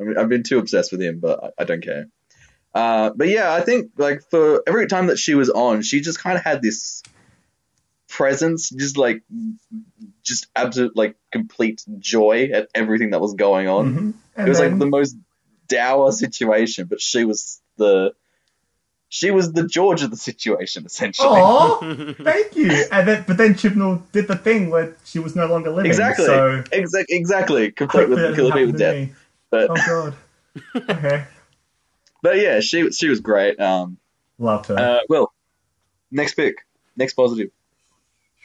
I 0.00 0.04
mean, 0.04 0.16
I've 0.18 0.28
been 0.28 0.42
too 0.42 0.58
obsessed 0.58 0.92
with 0.92 1.02
him, 1.02 1.20
but 1.20 1.44
I, 1.44 1.62
I 1.62 1.64
don't 1.64 1.82
care. 1.82 2.06
Uh, 2.74 3.10
but 3.14 3.28
yeah, 3.28 3.52
I 3.52 3.60
think 3.60 3.90
like 3.96 4.22
for 4.30 4.62
every 4.66 4.86
time 4.86 5.08
that 5.08 5.18
she 5.18 5.34
was 5.34 5.50
on, 5.50 5.82
she 5.82 6.00
just 6.00 6.18
kind 6.18 6.38
of 6.38 6.44
had 6.44 6.62
this 6.62 7.02
presence, 8.08 8.70
just 8.70 8.96
like 8.96 9.22
just 10.22 10.46
absolute 10.54 10.96
like 10.96 11.16
complete 11.32 11.84
joy 11.98 12.50
at 12.52 12.68
everything 12.74 13.10
that 13.10 13.20
was 13.20 13.34
going 13.34 13.68
on. 13.68 14.14
Mhm. 14.36 14.46
It 14.46 14.48
was 14.48 14.60
like 14.60 14.78
the 14.78 14.86
most 14.86 15.16
dour 15.68 16.12
situation, 16.12 16.86
but 16.86 17.00
she 17.00 17.24
was 17.24 17.60
the 17.76 18.14
she 19.12 19.30
was 19.30 19.52
the 19.52 19.66
George 19.66 20.02
of 20.02 20.10
the 20.10 20.16
situation 20.16 20.86
essentially. 20.86 21.28
Oh, 21.30 22.14
thank 22.22 22.56
you. 22.56 22.70
And 22.90 23.06
then, 23.06 23.24
but 23.26 23.36
then 23.36 23.54
Chibnall 23.54 24.00
did 24.12 24.28
the 24.28 24.36
thing 24.36 24.70
where 24.70 24.96
she 25.04 25.18
was 25.18 25.36
no 25.36 25.46
longer 25.46 25.68
living. 25.70 25.90
Exactly, 25.90 26.24
So 26.26 26.62
Exa- 26.72 27.04
exactly, 27.10 27.72
complete 27.72 28.08
hopefully 28.08 28.22
with 28.22 28.36
doesn't 28.36 28.44
complete 28.46 28.66
with 28.66 28.78
death. 28.78 28.94
me. 28.94 29.12
But 29.50 29.70
Oh 29.70 29.74
god. 29.74 30.14
Okay. 30.90 31.24
but 32.22 32.38
yeah, 32.38 32.60
she 32.60 32.90
she 32.92 33.08
was 33.08 33.20
great. 33.20 33.60
Um, 33.60 33.98
Loved 34.38 34.66
her. 34.66 34.78
uh, 34.78 35.00
well, 35.08 35.32
next 36.10 36.34
pick, 36.34 36.64
next 36.96 37.14
positive. 37.14 37.50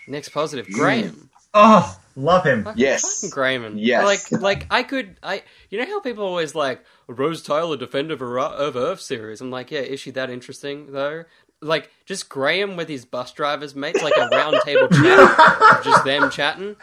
Next 0.08 0.30
positive, 0.30 0.68
Graham. 0.72 1.30
Oh, 1.56 1.98
love 2.16 2.46
him. 2.46 2.64
Fucking- 2.66 2.80
Yes. 2.80 3.22
fucking 3.22 3.32
Graham. 3.34 3.78
Yes. 3.78 4.32
Like, 4.32 4.42
like 4.42 4.68
I 4.70 4.84
could, 4.84 5.18
I. 5.24 5.42
You 5.72 5.80
know 5.80 5.86
how 5.86 6.00
people 6.02 6.24
always 6.26 6.54
like 6.54 6.84
Rose 7.08 7.42
Tyler, 7.42 7.78
Defender 7.78 8.14
of, 8.40 8.76
Earth 8.76 9.02
series. 9.02 9.42
I'm 9.42 9.50
like, 9.50 9.72
yeah, 9.72 9.80
is 9.80 10.00
she 10.00 10.12
that 10.12 10.30
interesting 10.30 10.92
though? 10.92 11.24
Like, 11.62 11.90
just 12.06 12.30
Graham 12.30 12.76
with 12.76 12.90
his 12.90 13.06
bus 13.06 13.32
drivers 13.32 13.74
mates, 13.74 14.04
like 14.04 14.14
a 14.18 14.28
round 14.28 14.58
table 14.66 14.88
chat, 14.92 15.84
just 15.84 16.04
them 16.06 16.30
chatting. 16.30 16.76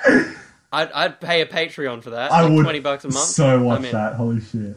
I'd, 0.72 0.90
I'd 0.90 1.20
pay 1.20 1.42
a 1.42 1.46
Patreon 1.46 2.02
for 2.02 2.10
that. 2.10 2.32
I 2.32 2.40
like 2.42 2.52
would 2.52 2.62
twenty 2.62 2.80
bucks 2.80 3.04
a 3.04 3.08
month. 3.08 3.18
so 3.26 3.62
watch 3.62 3.78
I'm 3.80 3.84
in. 3.84 3.92
that. 3.92 4.14
Holy 4.14 4.40
shit. 4.40 4.76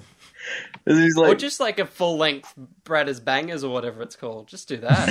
He's 0.85 1.17
Or 1.17 1.33
just 1.33 1.59
like 1.59 1.79
a 1.79 1.85
full 1.87 2.17
length 2.17 2.53
Bradders 2.83 3.23
Bangers 3.23 3.63
or 3.63 3.71
whatever 3.73 4.03
it's 4.03 4.15
called. 4.15 4.47
Just 4.47 4.67
do 4.67 4.77
that. 4.77 5.09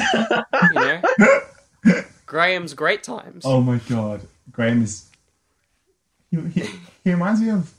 you 0.73 1.93
know? 1.93 2.01
Graham's 2.27 2.75
Great 2.75 3.03
Times. 3.03 3.45
Oh 3.45 3.61
my 3.61 3.79
god, 3.89 4.21
Graham 4.53 4.83
is. 4.83 5.09
He, 6.31 6.41
he, 6.51 6.69
he 7.05 7.11
reminds 7.13 7.41
me 7.41 7.51
of. 7.51 7.73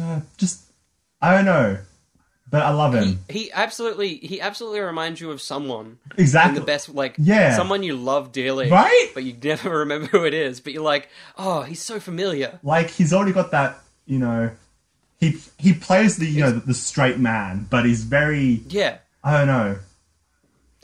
Uh, 0.00 0.20
just 0.38 0.62
I 1.20 1.34
don't 1.34 1.44
know, 1.44 1.78
but 2.50 2.62
I 2.62 2.70
love 2.70 2.94
him 2.94 3.18
He 3.28 3.52
absolutely 3.52 4.16
he 4.16 4.40
absolutely 4.40 4.80
reminds 4.80 5.20
you 5.20 5.30
of 5.30 5.40
someone 5.42 5.98
exactly. 6.16 6.58
the 6.58 6.64
best 6.64 6.88
like 6.88 7.14
Yeah. 7.18 7.54
someone 7.56 7.82
you 7.82 7.94
love 7.94 8.32
dearly. 8.32 8.70
Right? 8.70 9.10
But 9.12 9.24
you 9.24 9.36
never 9.42 9.70
remember 9.80 10.06
who 10.06 10.24
it 10.24 10.32
is, 10.34 10.60
but 10.60 10.72
you're 10.72 10.82
like, 10.82 11.08
"Oh, 11.36 11.62
he's 11.62 11.82
so 11.82 12.00
familiar." 12.00 12.58
Like 12.62 12.88
he's 12.90 13.12
already 13.12 13.32
got 13.32 13.50
that. 13.50 13.78
You 14.06 14.18
know, 14.18 14.50
he 15.20 15.36
he 15.58 15.74
plays 15.74 16.16
the 16.16 16.26
you 16.26 16.40
know 16.40 16.52
the, 16.52 16.60
the 16.60 16.74
straight 16.74 17.18
man, 17.18 17.66
but 17.68 17.84
he's 17.84 18.04
very. 18.04 18.62
Yeah. 18.68 18.98
I 19.22 19.38
don't 19.38 19.46
know. 19.48 19.78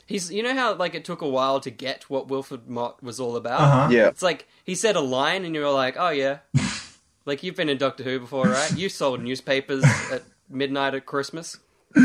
He's 0.05 0.31
you 0.31 0.43
know 0.43 0.53
how 0.53 0.75
like 0.75 0.95
it 0.95 1.05
took 1.05 1.21
a 1.21 1.27
while 1.29 1.59
to 1.61 1.69
get 1.69 2.09
what 2.09 2.27
Wilfred 2.27 2.67
Mott 2.67 3.01
was 3.01 3.19
all 3.19 3.35
about? 3.35 3.61
Uh 3.61 3.69
huh. 3.69 3.87
yeah, 3.91 4.07
It's 4.07 4.21
like 4.21 4.47
he 4.63 4.75
said 4.75 4.95
a 4.95 5.01
line 5.01 5.45
and 5.45 5.55
you 5.55 5.61
were 5.61 5.69
like, 5.71 5.95
"Oh 5.97 6.09
yeah." 6.09 6.39
like 7.25 7.41
you've 7.43 7.55
been 7.55 7.69
in 7.69 7.77
Doctor 7.77 8.03
Who 8.03 8.19
before, 8.19 8.45
right? 8.47 8.75
You 8.75 8.89
sold 8.89 9.21
newspapers 9.21 9.83
at 10.11 10.23
midnight 10.49 10.93
at 10.93 11.05
Christmas. 11.05 11.57
who 11.93 12.01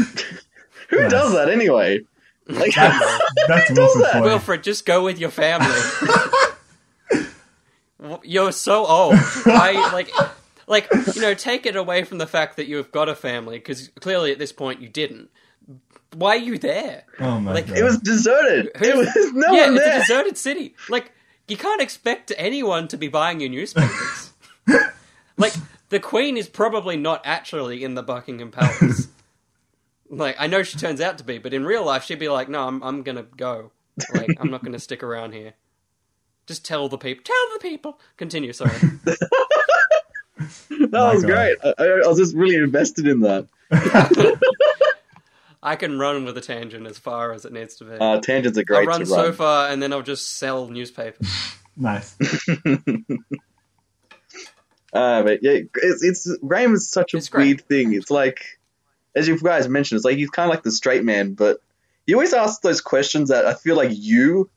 Yes. 0.93 1.11
does 1.11 1.33
that 1.33 1.49
anyway? 1.51 2.01
Like, 2.47 2.75
That's 2.75 3.21
that's 3.49 3.69
does 3.69 3.77
Wilfred 3.79 4.05
that? 4.05 4.23
Wilfred, 4.23 4.63
just 4.63 4.87
go 4.87 5.05
with 5.05 5.19
your 5.19 5.31
family. 5.31 5.69
You're 8.23 8.53
so 8.53 8.87
old. 8.87 9.15
I 9.47 9.91
like, 9.93 10.09
like 10.69 10.89
you 11.15 11.21
know, 11.21 11.35
take 11.35 11.67
it 11.67 11.75
away 11.75 12.05
from 12.05 12.19
the 12.19 12.27
fact 12.29 12.57
that 12.57 12.67
you 12.69 12.77
have 12.77 12.93
got 12.93 13.09
a 13.09 13.15
family 13.15 13.59
because 13.59 13.89
clearly 14.01 14.31
at 14.31 14.39
this 14.39 14.53
point 14.53 14.81
you 14.81 14.89
didn't. 14.89 15.31
Why 16.15 16.31
are 16.31 16.37
you 16.37 16.59
there? 16.59 17.05
Oh 17.21 17.39
my 17.39 17.53
Like, 17.53 17.67
god. 17.69 17.79
it 17.79 17.83
was 17.85 17.99
deserted. 17.99 18.71
It 18.81 18.97
was 18.97 19.09
no 19.35 19.53
yeah, 19.53 19.67
one 19.67 19.75
there. 19.75 19.99
it's 19.99 20.09
a 20.11 20.15
deserted 20.15 20.39
city. 20.39 20.75
Like 20.89 21.13
you 21.47 21.57
can't 21.57 21.81
expect 21.83 22.33
anyone 22.37 22.89
to 22.89 22.97
be 22.97 23.09
buying 23.09 23.41
your 23.41 23.51
newspapers. 23.51 24.33
like 25.37 25.53
the 25.91 26.01
Queen 26.01 26.37
is 26.37 26.49
probably 26.49 26.97
not 26.97 27.23
actually 27.25 27.85
in 27.85 27.95
the 27.95 28.03
Buckingham 28.03 28.51
Palace. 28.51 29.09
like 30.11 30.37
I 30.39 30.47
know 30.47 30.63
she 30.63 30.79
turns 30.79 31.01
out 31.01 31.19
to 31.19 31.25
be, 31.25 31.39
but 31.39 31.53
in 31.55 31.65
real 31.65 31.85
life 31.85 32.05
she'd 32.05 32.19
be 32.19 32.29
like, 32.29 32.49
"No, 32.49 32.67
I'm 32.67 32.83
I'm 32.83 33.03
gonna 33.03 33.25
go. 33.37 33.71
Like 34.15 34.31
I'm 34.41 34.51
not 34.51 34.65
gonna 34.65 34.79
stick 34.79 35.03
around 35.03 35.33
here." 35.35 35.55
Just 36.47 36.65
tell 36.65 36.89
the 36.89 36.97
people. 36.99 37.23
Tell 37.25 37.37
the 37.55 37.59
people. 37.61 38.01
Continue. 38.17 38.53
Sorry. 38.55 38.71
That 40.71 40.91
My 40.93 41.13
was 41.15 41.23
God. 41.25 41.31
great. 41.31 41.57
I, 41.63 41.75
I 41.79 41.85
I 42.05 42.09
was 42.09 42.17
just 42.19 42.35
really 42.35 42.57
invested 42.57 43.07
in 43.07 43.21
that. 43.21 43.47
I 45.63 45.77
can 45.77 45.99
run 45.99 46.25
with 46.25 46.37
a 46.39 46.41
tangent 46.41 46.87
as 46.87 46.99
far 46.99 47.33
as 47.33 47.45
it 47.45 47.53
needs 47.53 47.77
to 47.77 47.85
be. 47.85 47.97
Uh, 47.99 48.21
tangents 48.21 48.57
are 48.59 48.65
great. 48.65 48.81
I'll 48.81 48.87
run 48.87 49.01
to 49.01 49.07
so 49.07 49.25
run. 49.25 49.33
far, 49.33 49.69
and 49.71 49.83
then 49.83 49.93
I'll 49.93 50.03
just 50.03 50.37
sell 50.37 50.69
newspapers. 50.69 51.29
nice. 51.77 52.17
Uh, 54.93 55.23
but 55.23 55.41
yeah, 55.43 55.59
it's, 55.75 56.03
it's 56.03 56.39
Graham 56.39 56.73
is 56.73 56.91
such 56.91 57.13
a 57.13 57.19
It's 57.19 57.29
great. 57.29 57.45
weird 57.45 57.61
thing. 57.69 57.93
It's 57.93 58.11
like, 58.11 58.41
as 59.15 59.29
you 59.29 59.39
guys 59.39 59.69
mentioned, 59.69 59.99
it's 59.99 60.05
like 60.05 60.17
he's 60.17 60.31
kind 60.31 60.49
of 60.51 60.55
like 60.55 60.63
the 60.63 60.73
straight 60.73 61.05
man, 61.05 61.35
but 61.35 61.59
he 62.07 62.15
always 62.15 62.33
asks 62.33 62.61
those 62.61 62.81
questions 62.81 63.29
that 63.29 63.45
I 63.45 63.53
feel 63.55 63.77
like 63.77 63.91
you 63.93 64.51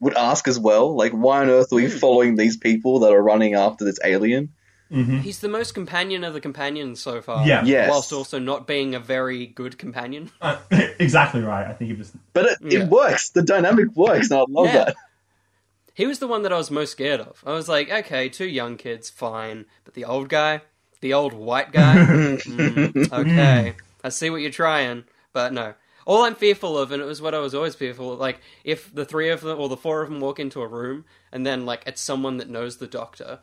would 0.00 0.16
ask 0.16 0.48
as 0.48 0.58
well. 0.58 0.96
Like, 0.96 1.12
why 1.12 1.40
on 1.42 1.50
earth 1.50 1.72
are 1.72 1.76
we 1.76 1.86
Hmm. 1.88 1.96
following 1.98 2.34
these 2.34 2.56
people 2.56 2.98
that 3.00 3.12
are 3.12 3.22
running 3.22 3.54
after 3.54 3.84
this 3.84 3.98
alien? 4.04 4.54
Hmm 4.90 5.18
He's 5.18 5.40
the 5.40 5.48
most 5.48 5.74
companion 5.74 6.22
of 6.24 6.32
the 6.34 6.40
companions 6.40 7.00
so 7.00 7.20
far. 7.20 7.46
Yeah. 7.46 7.64
Yes. 7.64 7.90
Whilst 7.90 8.12
also 8.12 8.38
not 8.38 8.66
being 8.66 8.94
a 8.94 9.00
very 9.00 9.46
good 9.46 9.78
companion. 9.78 10.30
Uh, 10.40 10.58
exactly 10.98 11.42
right. 11.42 11.66
I 11.66 11.72
think 11.72 11.90
it 11.90 11.98
was. 11.98 12.12
But 12.32 12.46
it, 12.46 12.58
Yeah. 12.62 12.78
it 12.80 12.88
works. 12.88 13.30
The 13.30 13.42
dynamic 13.42 13.94
works, 13.96 14.30
and 14.30 14.40
I 14.40 14.44
love 14.48 14.66
Yeah. 14.66 14.84
that. 14.84 14.96
He 15.94 16.06
was 16.06 16.18
the 16.18 16.28
one 16.28 16.42
that 16.42 16.52
I 16.52 16.56
was 16.58 16.70
most 16.70 16.92
scared 16.92 17.20
of. 17.20 17.42
I 17.46 17.52
was 17.52 17.68
like, 17.68 17.90
okay, 17.90 18.28
two 18.28 18.46
young 18.46 18.76
kids, 18.76 19.08
fine. 19.08 19.64
But 19.84 19.94
the 19.94 20.04
old 20.04 20.28
guy, 20.28 20.60
the 21.00 21.14
old 21.14 21.32
white 21.32 21.72
guy, 21.72 21.94
mm, 21.96 23.12
okay. 23.12 23.74
I 24.04 24.08
see 24.10 24.28
what 24.30 24.42
you're 24.42 24.50
trying, 24.50 25.04
but 25.32 25.52
no. 25.52 25.74
All 26.04 26.22
I'm 26.22 26.34
fearful 26.36 26.78
of, 26.78 26.92
and 26.92 27.02
it 27.02 27.06
was 27.06 27.20
what 27.22 27.34
I 27.34 27.38
was 27.38 27.54
always 27.54 27.74
fearful 27.74 28.12
of, 28.12 28.20
like, 28.20 28.40
if 28.62 28.94
the 28.94 29.04
three 29.06 29.30
of 29.30 29.40
them, 29.40 29.58
or 29.58 29.68
the 29.68 29.76
four 29.76 30.02
of 30.02 30.10
them 30.10 30.20
walk 30.20 30.38
into 30.38 30.60
a 30.62 30.68
room, 30.68 31.04
and 31.32 31.44
then, 31.44 31.66
like, 31.66 31.82
it's 31.86 32.00
someone 32.02 32.36
that 32.36 32.48
knows 32.50 32.76
the 32.76 32.86
doctor, 32.86 33.40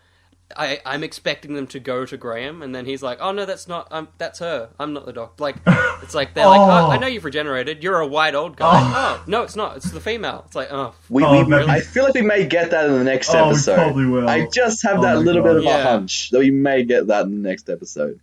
I, 0.58 0.80
I'm 0.86 1.04
expecting 1.04 1.54
them 1.54 1.68
to 1.68 1.80
go 1.80 2.06
to 2.06 2.18
Graham, 2.18 2.62
and 2.62 2.74
then 2.74 2.86
he's 2.86 3.02
like, 3.04 3.18
"Oh 3.22 3.32
no, 3.32 3.46
that's 3.46 3.68
not. 3.68 3.88
Um, 3.92 4.08
that's 4.18 4.40
her. 4.40 4.70
I'm 4.80 4.94
not 4.94 5.06
the 5.06 5.14
doctor." 5.14 5.42
Like, 5.44 5.56
it's 6.02 6.14
like 6.14 6.34
they're 6.34 6.46
like, 6.48 6.60
Oh. 6.62 6.88
oh, 6.88 6.92
"I 6.92 6.98
know 6.98 7.08
you've 7.08 7.26
regenerated. 7.26 7.84
You're 7.84 8.00
a 8.00 8.08
white 8.08 8.36
old 8.36 8.56
guy." 8.58 8.70
Oh. 8.74 9.24
no, 9.28 9.44
it's 9.44 9.56
not. 9.56 9.78
It's 9.78 9.90
the 9.92 10.00
female. 10.02 10.44
It's 10.48 10.56
like, 10.56 10.70
oh, 10.72 10.94
We, 11.10 11.24
Oh, 11.24 11.44
we, 11.44 11.50
maybe- 11.50 11.70
I 11.70 11.80
feel 11.80 12.04
like 12.04 12.14
we 12.14 12.22
may 12.22 12.46
get 12.46 12.72
that 12.72 12.86
in 12.86 12.94
the 12.94 13.04
next 13.04 13.30
Oh, 13.34 13.46
we 13.46 13.50
episode. 13.52 13.76
probably 13.76 14.06
will. 14.06 14.30
I 14.30 14.48
just 14.48 14.84
have 14.84 15.00
Oh 15.00 15.02
that 15.04 15.18
little 15.20 15.42
God. 15.44 15.50
bit 15.50 15.58
of 15.58 15.64
Yeah. 15.64 15.78
a 15.80 15.84
hunch 15.84 16.30
that 16.32 16.40
we 16.40 16.52
may 16.52 16.84
get 16.84 17.08
that 17.08 17.26
in 17.26 17.42
the 17.42 17.50
next 17.50 17.70
episode. 17.70 18.20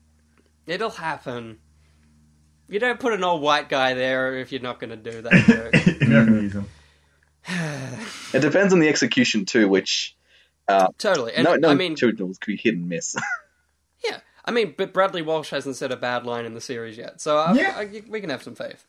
It'll 0.67 0.91
happen. 0.91 1.59
You 2.69 2.79
don't 2.79 3.01
put 3.01 3.13
an 3.13 3.25
old 3.25 3.43
white 3.43 3.69
guy 3.69 3.95
there 3.95 4.37
if 4.37 4.53
you're 4.53 4.61
not 4.61 4.79
going 4.79 4.91
to 4.91 4.97
do 5.11 5.23
that. 5.23 5.33
joke. 5.33 5.71
if 5.75 6.01
you 6.09 6.17
ever 6.17 6.31
use 6.41 6.53
him. 6.53 6.67
It 8.33 8.41
depends 8.43 8.73
on 8.73 8.79
the 8.79 8.89
execution 8.89 9.45
too, 9.45 9.69
which 9.69 10.15
uh, 10.71 10.89
totally. 10.99 11.33
And 11.35 11.45
no, 11.45 11.57
no 11.57 11.69
I 11.71 11.75
mean, 11.75 11.97
children's 11.97 12.39
could 12.39 12.53
be 12.53 12.57
hit 12.57 12.75
and 12.75 12.89
miss. 12.89 13.17
yeah. 14.05 14.19
I 14.45 14.51
mean, 14.51 14.75
but 14.77 14.93
Bradley 14.93 15.23
Walsh 15.23 15.51
hasn't 15.51 15.77
said 15.77 15.93
a 15.93 15.97
bad 15.97 16.25
line 16.27 16.45
in 16.45 16.55
the 16.55 16.61
series 16.61 16.97
yet, 16.97 17.21
so 17.21 17.37
I, 17.39 17.53
Yeah. 17.55 17.75
I, 17.77 18.03
we 18.09 18.21
can 18.21 18.31
have 18.31 18.43
some 18.43 18.55
faith. 18.55 18.87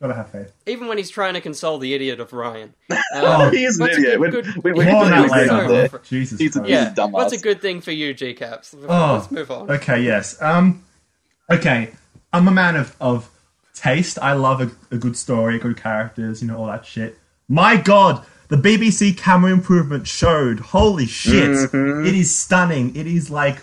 Gotta 0.00 0.12
have 0.14 0.30
faith. 0.30 0.52
Even 0.66 0.88
when 0.88 0.98
he's 0.98 1.08
trying 1.08 1.32
to 1.34 1.40
console 1.40 1.78
the 1.78 1.94
idiot 1.94 2.20
of 2.20 2.32
Ryan. 2.34 2.74
Oh, 3.14 3.48
he 3.50 3.64
is 3.64 3.78
an 3.78 3.84
what's 3.84 3.96
a 3.96 4.00
idiot. 4.00 4.20
good- 4.20 4.20
We- 4.20 4.42
good- 4.52 4.64
we- 4.64 4.72
we 4.72 4.84
More 4.92 5.04
on 5.04 5.10
that 5.10 5.16
completely 5.22 5.46
Sorry, 5.48 5.64
agree 5.64 5.76
later. 5.76 5.88
there. 5.88 6.00
Jesus 6.00 6.38
He's 6.38 6.54
a- 6.56 6.58
Christ. 6.58 6.70
Yeah. 6.70 6.92
dumbass. 6.94 7.12
What's 7.12 7.32
a 7.32 7.38
good 7.40 7.62
thing 7.62 7.80
for 7.80 7.92
you, 7.92 8.12
G 8.12 8.34
Caps? 8.34 8.74
Oh, 8.86 9.14
Let's 9.14 9.30
move 9.30 9.50
on. 9.50 9.70
Okay, 9.70 10.02
yes. 10.02 10.40
Um, 10.42 10.84
okay, 11.50 11.92
I'm 12.32 12.46
a 12.46 12.50
man 12.50 12.76
of, 12.76 12.94
of 13.00 13.30
taste. 13.72 14.18
I 14.20 14.34
love 14.34 14.60
a, 14.60 14.70
a 14.94 14.98
good 14.98 15.16
story, 15.16 15.58
good 15.58 15.78
characters, 15.78 16.42
you 16.42 16.48
know, 16.48 16.58
all 16.58 16.66
that 16.66 16.84
shit. 16.84 17.16
My 17.48 17.76
God, 17.78 18.22
the 18.48 18.56
BBC 18.56 19.16
camera 19.16 19.52
improvement 19.52 20.06
showed. 20.06 20.60
Holy 20.60 21.06
shit! 21.06 21.50
Mm-hmm. 21.50 22.06
It 22.06 22.14
is 22.14 22.36
stunning. 22.36 22.94
It 22.94 23.06
is 23.06 23.30
like 23.30 23.58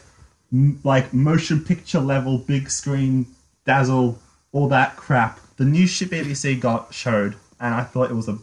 m- 0.51 0.79
like 0.83 1.13
motion 1.13 1.63
picture 1.63 1.99
level, 1.99 2.37
big 2.37 2.69
screen, 2.69 3.27
dazzle, 3.65 4.19
all 4.51 4.67
that 4.69 4.95
crap. 4.95 5.39
The 5.57 5.65
new 5.65 5.87
shit 5.87 6.09
BBC 6.09 6.59
got 6.59 6.93
showed, 6.93 7.35
and 7.59 7.73
I 7.73 7.83
thought 7.83 8.09
it 8.11 8.15
was 8.15 8.27
a 8.27 8.37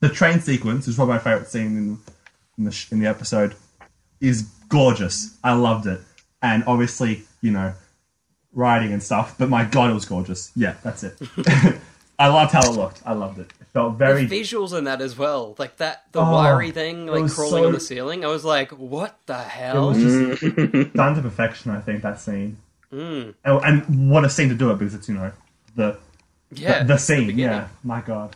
the 0.00 0.08
train 0.08 0.40
sequence 0.40 0.86
is 0.88 0.96
probably 0.96 1.14
my 1.14 1.20
favorite 1.20 1.48
scene 1.48 1.76
in 1.76 1.98
in 2.56 2.64
the 2.64 2.72
sh- 2.72 2.90
in 2.92 3.00
the 3.00 3.06
episode. 3.06 3.54
Is 4.20 4.42
gorgeous. 4.68 5.36
I 5.44 5.52
loved 5.52 5.86
it, 5.86 6.00
and 6.42 6.64
obviously, 6.66 7.22
you 7.40 7.52
know, 7.52 7.72
writing 8.52 8.92
and 8.92 9.02
stuff. 9.02 9.36
But 9.38 9.48
my 9.48 9.64
god, 9.64 9.90
it 9.90 9.94
was 9.94 10.04
gorgeous. 10.04 10.50
Yeah, 10.56 10.74
that's 10.82 11.04
it. 11.04 11.16
I 12.18 12.26
loved 12.26 12.52
how 12.52 12.68
it 12.68 12.76
looked. 12.76 13.00
I 13.06 13.12
loved 13.12 13.38
it. 13.38 13.52
It 13.78 13.82
felt 13.82 13.98
very. 13.98 14.24
The 14.26 14.40
visuals 14.40 14.76
in 14.76 14.84
that 14.84 15.00
as 15.00 15.16
well, 15.16 15.54
like 15.58 15.76
that 15.78 16.04
the 16.12 16.20
Oh, 16.20 16.32
wiry 16.32 16.70
thing, 16.70 17.06
like 17.06 17.30
crawling 17.30 17.62
so- 17.62 17.66
on 17.66 17.72
the 17.72 17.80
ceiling. 17.80 18.24
I 18.24 18.28
was 18.28 18.44
like, 18.44 18.70
what 18.72 19.18
the 19.26 19.38
hell?" 19.38 19.90
It 19.90 19.96
hell? 19.96 20.10
was 20.32 20.40
just 20.40 20.92
done 20.94 21.14
to 21.16 21.22
perfection. 21.22 21.70
I 21.70 21.80
think 21.80 22.02
that 22.02 22.20
scene, 22.20 22.56
Mm. 22.92 23.34
and, 23.44 23.64
and 23.88 24.10
what 24.10 24.24
a 24.24 24.30
scene 24.30 24.48
to 24.48 24.54
do 24.54 24.70
it 24.70 24.78
because 24.78 24.94
it's 24.94 25.08
you 25.08 25.14
know 25.14 25.30
the 25.76 25.96
yeah, 26.52 26.82
the 26.82 26.94
it's 26.94 27.04
scene. 27.04 27.26
beginning. 27.26 27.56
yeah, 27.58 27.68
my 27.84 28.00
god. 28.00 28.34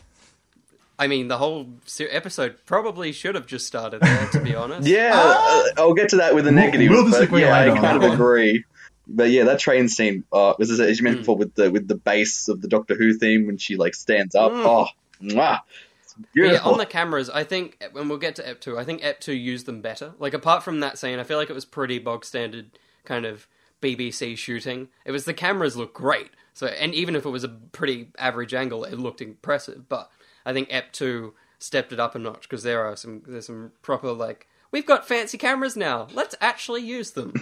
I 0.99 1.09
mean, 1.09 1.27
the 1.29 1.39
whole 1.39 1.67
episode 2.11 2.57
probably 2.67 3.11
should 3.13 3.35
have 3.35 3.47
just 3.47 3.67
started 3.67 4.03
there. 4.03 4.27
To 4.33 4.41
be 4.41 4.55
honest, 4.55 4.87
Yeah, 4.97 5.13
uh, 5.15 5.63
I'll 5.79 5.95
get 5.95 6.11
to 6.11 6.17
that 6.17 6.35
with 6.35 6.45
the 6.45 6.53
We'll- 6.53 6.63
negative. 6.65 6.91
we'll 6.91 7.11
but 7.11 7.41
yeah, 7.41 7.59
I 7.59 7.77
kind 7.79 8.03
of 8.05 8.13
agree. 8.13 8.65
But 9.09 9.31
yeah, 9.31 9.45
that 9.45 9.59
train 9.59 9.89
scene, 9.89 10.23
uh, 10.33 10.55
was 10.59 10.71
as 10.79 10.99
you 10.99 11.03
mentioned 11.03 11.23
before 11.23 11.37
with 11.37 11.55
the 11.55 11.71
with 11.73 11.89
the 11.89 11.97
bass 11.97 12.49
of 12.49 12.61
the 12.61 12.69
Doctor 12.69 12.95
Who 12.95 13.15
theme 13.15 13.47
when 13.47 13.59
she 13.59 13.77
like 13.77 13.95
stands 13.97 14.35
up. 14.37 14.53
Mm. 14.53 14.65
Oh, 14.65 14.87
mwah, 15.23 15.61
it's 16.03 16.15
But 16.15 16.33
beautiful. 16.33 16.57
yeah, 16.67 16.73
on 16.73 16.79
the 16.79 16.87
cameras, 16.87 17.31
I 17.31 17.45
think 17.45 17.83
when 17.93 18.09
we'll 18.09 18.19
get 18.19 18.37
to 18.37 18.49
Ep 18.49 18.61
two, 18.61 18.79
I 18.79 18.85
think 18.85 19.05
Ep 19.05 19.21
two 19.21 19.33
used 19.35 19.67
them 19.67 19.81
better. 19.81 20.15
Like 20.19 20.35
apart 20.35 20.63
from 20.63 20.81
that 20.81 20.99
scene, 20.99 21.19
I 21.19 21.25
feel 21.25 21.39
like 21.39 21.51
it 21.51 21.55
was 21.55 21.65
pretty 21.65 21.99
bog 21.99 22.25
standard 22.25 22.71
kind 23.05 23.25
of 23.27 23.47
BBC 23.81 24.37
shooting. 24.39 24.89
It 25.05 25.11
was 25.13 25.25
the 25.25 25.35
cameras 25.35 25.77
look 25.77 25.95
great. 25.95 26.31
So 26.55 26.67
and 26.67 26.95
even 26.95 27.17
if 27.17 27.25
it 27.25 27.31
was 27.31 27.45
a 27.45 27.49
pretty 27.49 28.09
average 28.19 28.53
angle, 28.55 28.85
it 28.85 28.99
looked 28.99 29.21
impressive. 29.23 29.89
But 29.89 30.11
I 30.45 30.53
think 30.53 30.69
Ep 30.71 30.93
two 30.93 31.35
stepped 31.59 31.93
it 31.93 32.01
up 32.01 32.15
a 32.15 32.19
notch 32.19 32.43
because 32.43 32.63
there 32.63 32.85
are 32.85 32.97
some 32.97 33.23
there's 33.27 33.47
some 33.47 33.73
proper 33.83 34.13
like 34.13 34.49
we've 34.71 34.87
got 34.87 35.07
fancy 35.09 35.39
cameras 35.39 35.77
now. 35.77 36.09
Let's 36.13 36.35
actually 36.41 36.83
use 36.83 37.13
them. 37.13 37.33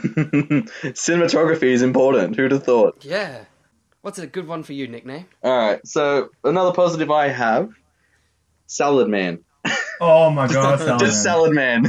Cinematography 0.84 1.64
is 1.64 1.82
important. 1.82 2.36
Who'd 2.36 2.52
have 2.52 2.64
thought? 2.64 3.04
yeah. 3.04 3.44
What's 4.02 4.18
a 4.18 4.26
good 4.26 4.46
one 4.46 4.62
for 4.62 4.72
you, 4.72 4.88
nickname? 4.88 5.26
All 5.42 5.56
right, 5.56 5.86
so 5.86 6.30
another 6.42 6.72
positive 6.72 7.10
I 7.10 7.28
have, 7.28 7.70
Salad 8.66 9.08
Man. 9.08 9.40
Oh 10.02 10.30
my 10.30 10.48
god, 10.48 10.78
Salad 10.78 10.98
Just 11.00 11.16
Man. 11.16 11.22
Salad 11.22 11.52
Man. 11.54 11.86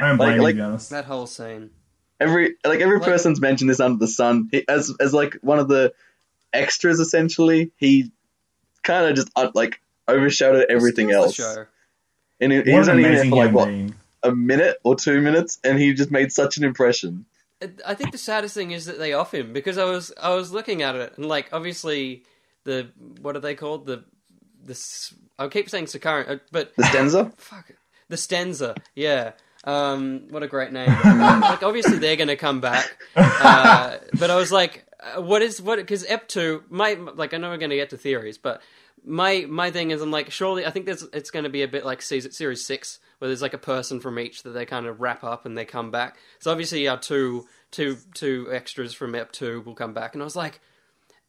I 0.00 0.06
don't 0.08 0.16
blame 0.16 0.28
Like- 0.28 0.36
you, 0.36 0.42
like- 0.42 0.54
to 0.54 0.56
be 0.58 0.62
honest. 0.62 0.90
That 0.90 1.06
whole 1.06 1.26
scene. 1.26 1.70
every 2.20 2.54
like 2.64 2.78
every 2.78 3.00
Like- 3.00 3.08
person's 3.08 3.40
mentioned 3.40 3.68
this 3.68 3.80
under 3.80 3.98
the 3.98 4.06
sun 4.06 4.48
he, 4.52 4.64
as 4.68 4.94
as 5.00 5.12
like 5.12 5.34
one 5.42 5.58
of 5.58 5.66
the 5.66 5.92
extras 6.52 7.00
essentially 7.00 7.72
he 7.78 8.12
kind 8.84 9.06
of 9.08 9.16
just 9.16 9.28
uh, 9.34 9.50
like 9.54 9.80
overshadowed 10.08 10.66
everything 10.70 11.08
Steals 11.08 11.36
the 11.36 11.42
else 11.42 11.54
show. 11.56 11.64
and 12.40 12.52
he, 12.52 12.62
he 12.62 12.70
What 12.70 12.78
was 12.78 12.86
an 12.88 12.92
only 12.98 13.04
in 13.06 13.10
there 13.10 13.22
amazing 13.22 13.30
for 13.30 13.36
like 13.38 13.48
human 13.48 13.54
what 13.54 13.66
being. 13.68 13.94
a 14.22 14.30
minute 14.32 14.76
or 14.84 14.94
two 14.94 15.20
minutes 15.20 15.58
and 15.64 15.80
he 15.80 15.94
just 15.94 16.12
made 16.12 16.30
such 16.30 16.58
an 16.58 16.62
impression 16.64 17.24
I 17.86 17.94
think 17.94 18.12
the 18.12 18.18
saddest 18.18 18.54
thing 18.54 18.70
is 18.70 18.86
that 18.86 18.98
they 18.98 19.12
off 19.12 19.32
him 19.32 19.52
because 19.52 19.78
I 19.78 19.84
was 19.84 20.12
I 20.20 20.34
was 20.34 20.52
looking 20.52 20.82
at 20.82 20.94
it 20.96 21.14
and 21.16 21.26
like 21.26 21.48
obviously 21.52 22.24
the 22.64 22.90
what 23.20 23.36
are 23.36 23.40
they 23.40 23.54
called? 23.54 23.86
The 23.86 24.04
this 24.64 25.14
I 25.38 25.48
keep 25.48 25.68
saying 25.70 25.86
Sakaran 25.86 26.30
uh, 26.30 26.36
but 26.50 26.74
the 26.76 26.84
stenza? 26.84 27.36
Fuck. 27.38 27.70
It. 27.70 27.76
the 28.08 28.16
Stenza 28.16 28.76
yeah. 28.94 29.32
Um 29.64 30.26
what 30.30 30.42
a 30.42 30.48
great 30.48 30.72
name. 30.72 30.88
Like 31.04 31.62
obviously 31.62 31.98
they're 31.98 32.16
gonna 32.16 32.36
come 32.36 32.60
back 32.60 32.96
uh, 33.16 33.96
but 34.18 34.30
I 34.30 34.36
was 34.36 34.50
like 34.52 34.86
uh, 35.00 35.20
what 35.20 35.42
is 35.42 35.60
what 35.60 35.78
because 35.78 36.04
Ep 36.06 36.28
two 36.28 36.62
my 36.68 36.94
like 36.94 37.34
I 37.34 37.38
know 37.38 37.50
we're 37.50 37.58
gonna 37.58 37.76
get 37.76 37.90
to 37.90 37.96
theories 37.96 38.38
but 38.38 38.62
my 39.04 39.46
my 39.48 39.70
thing 39.70 39.90
is 39.90 40.00
I'm 40.00 40.10
like 40.10 40.30
surely 40.30 40.64
I 40.64 40.70
think 40.70 40.86
there's 40.86 41.02
it's 41.12 41.30
going 41.30 41.44
to 41.44 41.50
be 41.50 41.62
a 41.62 41.68
bit 41.68 41.84
like 41.84 42.02
season, 42.02 42.32
series 42.32 42.64
six 42.64 42.98
where 43.18 43.28
there's 43.28 43.42
like 43.42 43.54
a 43.54 43.58
person 43.58 44.00
from 44.00 44.18
each 44.18 44.42
that 44.42 44.50
they 44.50 44.66
kind 44.66 44.86
of 44.86 45.00
wrap 45.00 45.22
up 45.24 45.46
and 45.46 45.56
they 45.56 45.64
come 45.64 45.90
back. 45.90 46.16
So 46.40 46.50
obviously 46.50 46.88
our 46.88 46.98
two 46.98 47.46
two 47.70 47.98
two 48.14 48.48
extras 48.52 48.94
from 48.94 49.14
Ep 49.14 49.32
two 49.32 49.60
will 49.62 49.74
come 49.74 49.94
back, 49.94 50.14
and 50.14 50.22
I 50.22 50.24
was 50.24 50.36
like, 50.36 50.60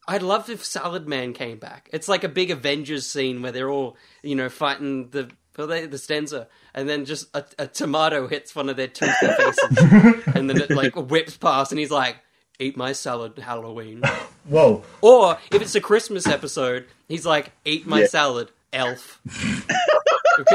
I'd 0.08 0.22
love 0.22 0.50
if 0.50 0.64
Salad 0.64 1.08
Man 1.08 1.34
came 1.34 1.58
back. 1.58 1.90
It's 1.94 2.08
like 2.08 2.24
a 2.24 2.30
big 2.30 2.52
Avengers 2.52 3.06
scene 3.06 3.42
where 3.42 3.52
they're 3.52 3.70
all 3.70 3.98
you 4.22 4.36
know 4.36 4.50
fighting 4.50 5.10
the. 5.10 5.32
Well, 5.56 5.68
they, 5.68 5.86
the 5.86 5.98
Stenza, 5.98 6.48
and 6.74 6.90
then 6.90 7.06
just 7.06 7.28
a, 7.36 7.46
a 7.60 7.68
tomato 7.68 8.28
hits 8.28 8.56
one 8.56 8.70
of 8.70 8.76
their 8.76 8.88
toothy 8.88 9.28
faces, 9.38 9.78
and 10.34 10.50
then 10.50 10.60
it 10.60 10.72
like 10.72 10.96
whips 10.96 11.38
past, 11.38 11.72
and 11.72 11.78
he's 11.78 11.92
like, 11.92 12.18
"Eat 12.58 12.76
my 12.76 12.92
salad, 12.94 13.38
Halloween." 13.38 14.02
Whoa. 14.46 14.84
Or 15.02 15.38
if 15.52 15.62
it's 15.62 15.76
a 15.76 15.80
Christmas 15.80 16.26
episode, 16.26 16.88
he's 17.14 17.26
like, 17.26 17.52
"Eat 17.64 17.86
my 17.86 18.02
Yeah. 18.02 18.08
salad, 18.08 18.52
elf." 18.74 19.22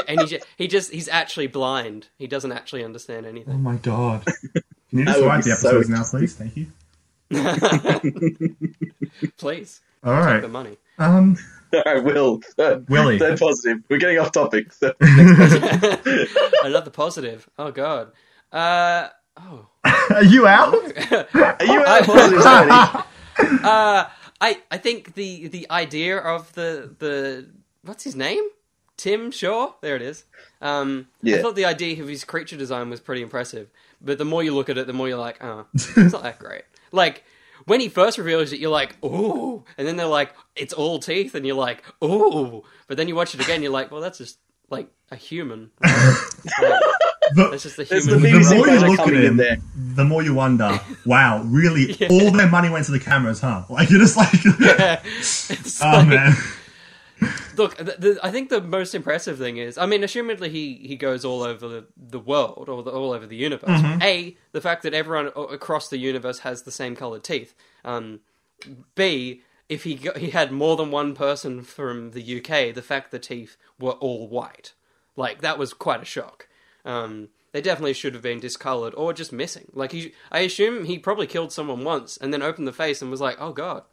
And 0.08 0.20
he 0.20 0.26
just, 0.26 0.44
he 0.56 0.66
just 0.66 0.90
he's 0.92 1.08
actually 1.08 1.46
blind. 1.46 2.08
He 2.18 2.26
doesn't 2.26 2.50
actually 2.50 2.82
understand 2.82 3.26
anything. 3.26 3.54
Oh 3.54 3.58
my 3.58 3.76
god. 3.76 4.24
Can 4.90 4.98
you 4.98 5.04
That 5.04 5.12
just 5.12 5.20
would 5.20 5.26
write 5.28 5.44
be 5.44 5.50
the 5.50 5.56
so 5.56 5.68
episodes 5.68 5.88
now, 5.88 6.02
please? 6.02 6.34
Thank 6.34 6.56
you. 6.56 6.66
Please 9.38 9.80
All 10.02 10.16
take 10.16 10.24
right. 10.24 10.40
the 10.42 10.48
money. 10.48 10.78
Um, 10.98 11.36
I 11.86 11.98
will 12.00 12.40
third, 12.56 12.88
Willie. 12.88 13.18
third 13.20 13.38
positive 13.38 13.78
we're 13.88 13.98
getting 13.98 14.18
off 14.18 14.32
topic 14.32 14.72
so, 14.72 14.92
the 15.00 16.90
positive. 16.92 17.48
Oh 17.58 17.70
god. 17.70 18.10
Uh 18.52 19.08
oh. 19.40 19.66
are 20.10 20.24
you 20.24 20.46
out? 20.48 20.74
are 20.74 21.64
you 21.64 21.84
out 21.84 22.00
of 22.00 22.06
positives 22.06 22.46
already 22.46 23.04
Uh 23.62 24.04
I 24.40 24.58
I 24.70 24.78
think 24.78 25.14
the 25.14 25.48
the 25.48 25.66
idea 25.70 26.16
of 26.18 26.52
the 26.54 26.94
the 26.98 27.48
what's 27.82 28.04
his 28.04 28.16
name? 28.16 28.44
Tim 28.96 29.30
Shaw. 29.30 29.74
There 29.80 29.94
it 29.94 30.02
is. 30.02 30.24
Um, 30.60 31.06
I 31.24 31.40
thought 31.42 31.54
the 31.54 31.64
idea 31.64 32.02
of 32.02 32.08
his 32.08 32.24
creature 32.24 32.56
design 32.56 32.90
was 32.90 32.98
pretty 33.00 33.22
impressive, 33.22 33.70
but 34.00 34.18
the 34.18 34.24
more 34.24 34.42
you 34.42 34.54
look 34.54 34.68
at 34.68 34.76
it, 34.76 34.88
the 34.88 34.92
more 34.92 35.08
you're 35.08 35.18
like, 35.18 35.42
oh, 35.42 35.66
it's 35.72 35.96
not 35.96 36.22
that 36.24 36.38
great. 36.40 36.62
Like 36.90 37.22
when 37.64 37.78
he 37.80 37.88
first 37.88 38.18
reveals 38.18 38.52
it, 38.52 38.58
you're 38.58 38.70
like, 38.72 38.96
ooh, 39.04 39.64
and 39.76 39.86
then 39.86 39.96
they're 39.96 40.06
like, 40.06 40.34
it's 40.56 40.72
all 40.72 40.98
teeth, 40.98 41.34
and 41.36 41.46
you're 41.46 41.54
like, 41.56 41.84
ooh, 42.02 42.64
but 42.88 42.96
then 42.96 43.06
you 43.06 43.14
watch 43.14 43.34
it 43.34 43.40
again, 43.40 43.62
you're 43.62 43.72
like, 43.72 43.92
well, 43.92 44.00
that's 44.00 44.18
just 44.18 44.38
like 44.68 44.88
a 45.10 45.16
human. 45.16 45.70
Like, 46.60 46.80
The, 47.34 47.48
that's 47.50 47.62
just 47.64 47.78
a 47.78 47.84
There's 47.84 48.06
human. 48.06 48.22
the 48.22 48.38
the 48.38 48.54
more 48.54 48.66
you 48.68 48.74
budget 48.80 48.88
look 48.88 48.98
at 49.00 49.04
coming 49.04 49.20
in 49.20 49.26
him, 49.26 49.36
there. 49.36 49.56
the 49.76 50.04
more 50.04 50.22
you 50.22 50.34
wonder, 50.34 50.80
wow, 51.06 51.42
really, 51.44 51.94
all 52.10 52.30
their 52.30 52.48
money 52.48 52.68
went 52.70 52.86
to 52.86 52.92
the 52.92 53.00
cameras, 53.00 53.40
huh? 53.40 53.64
Like, 53.68 53.90
you're 53.90 54.00
just 54.00 54.16
like, 54.16 54.30
It's 54.34 55.80
oh 55.82 55.86
like- 55.90 56.08
man. 56.08 56.32
Look, 57.56 57.76
the, 57.76 57.96
the, 57.98 58.20
I 58.22 58.30
think 58.30 58.48
the 58.48 58.60
most 58.60 58.94
impressive 58.94 59.38
thing 59.38 59.56
is, 59.56 59.76
I 59.76 59.86
mean, 59.86 60.02
assumedly 60.02 60.48
he, 60.50 60.74
he 60.74 60.94
goes 60.94 61.24
all 61.24 61.42
over 61.42 61.66
the, 61.66 61.84
the 61.96 62.20
world 62.20 62.68
or 62.68 62.84
the, 62.84 62.92
all 62.92 63.12
over 63.12 63.26
the 63.26 63.34
universe. 63.34 63.68
Mm-hmm. 63.80 64.00
A, 64.02 64.36
the 64.52 64.60
fact 64.60 64.84
that 64.84 64.94
everyone 64.94 65.32
across 65.36 65.88
the 65.88 65.98
universe 65.98 66.38
has 66.40 66.62
the 66.62 66.70
same 66.70 66.94
colored 66.94 67.24
teeth. 67.24 67.54
Um, 67.84 68.20
B, 68.94 69.42
if 69.68 69.82
he 69.82 69.96
got, 69.96 70.18
he 70.18 70.30
had 70.30 70.52
more 70.52 70.76
than 70.76 70.92
one 70.92 71.14
person 71.16 71.62
from 71.62 72.12
the 72.12 72.38
UK, 72.38 72.72
the 72.72 72.82
fact 72.82 73.10
the 73.10 73.18
teeth 73.18 73.56
were 73.80 73.92
all 73.92 74.28
white, 74.28 74.74
like 75.16 75.40
that 75.40 75.58
was 75.58 75.74
quite 75.74 76.00
a 76.02 76.06
shock. 76.06 76.46
Um, 76.84 77.28
they 77.52 77.60
definitely 77.60 77.94
should 77.94 78.14
have 78.14 78.22
been 78.22 78.40
discolored 78.40 78.94
or 78.94 79.12
just 79.12 79.32
missing. 79.32 79.70
Like 79.72 79.92
he, 79.92 80.12
I 80.30 80.40
assume 80.40 80.84
he 80.84 80.98
probably 80.98 81.26
killed 81.26 81.52
someone 81.52 81.84
once 81.84 82.16
and 82.16 82.32
then 82.32 82.42
opened 82.42 82.68
the 82.68 82.72
face 82.72 83.02
and 83.02 83.10
was 83.10 83.20
like, 83.20 83.36
"Oh 83.40 83.52
God, 83.52 83.84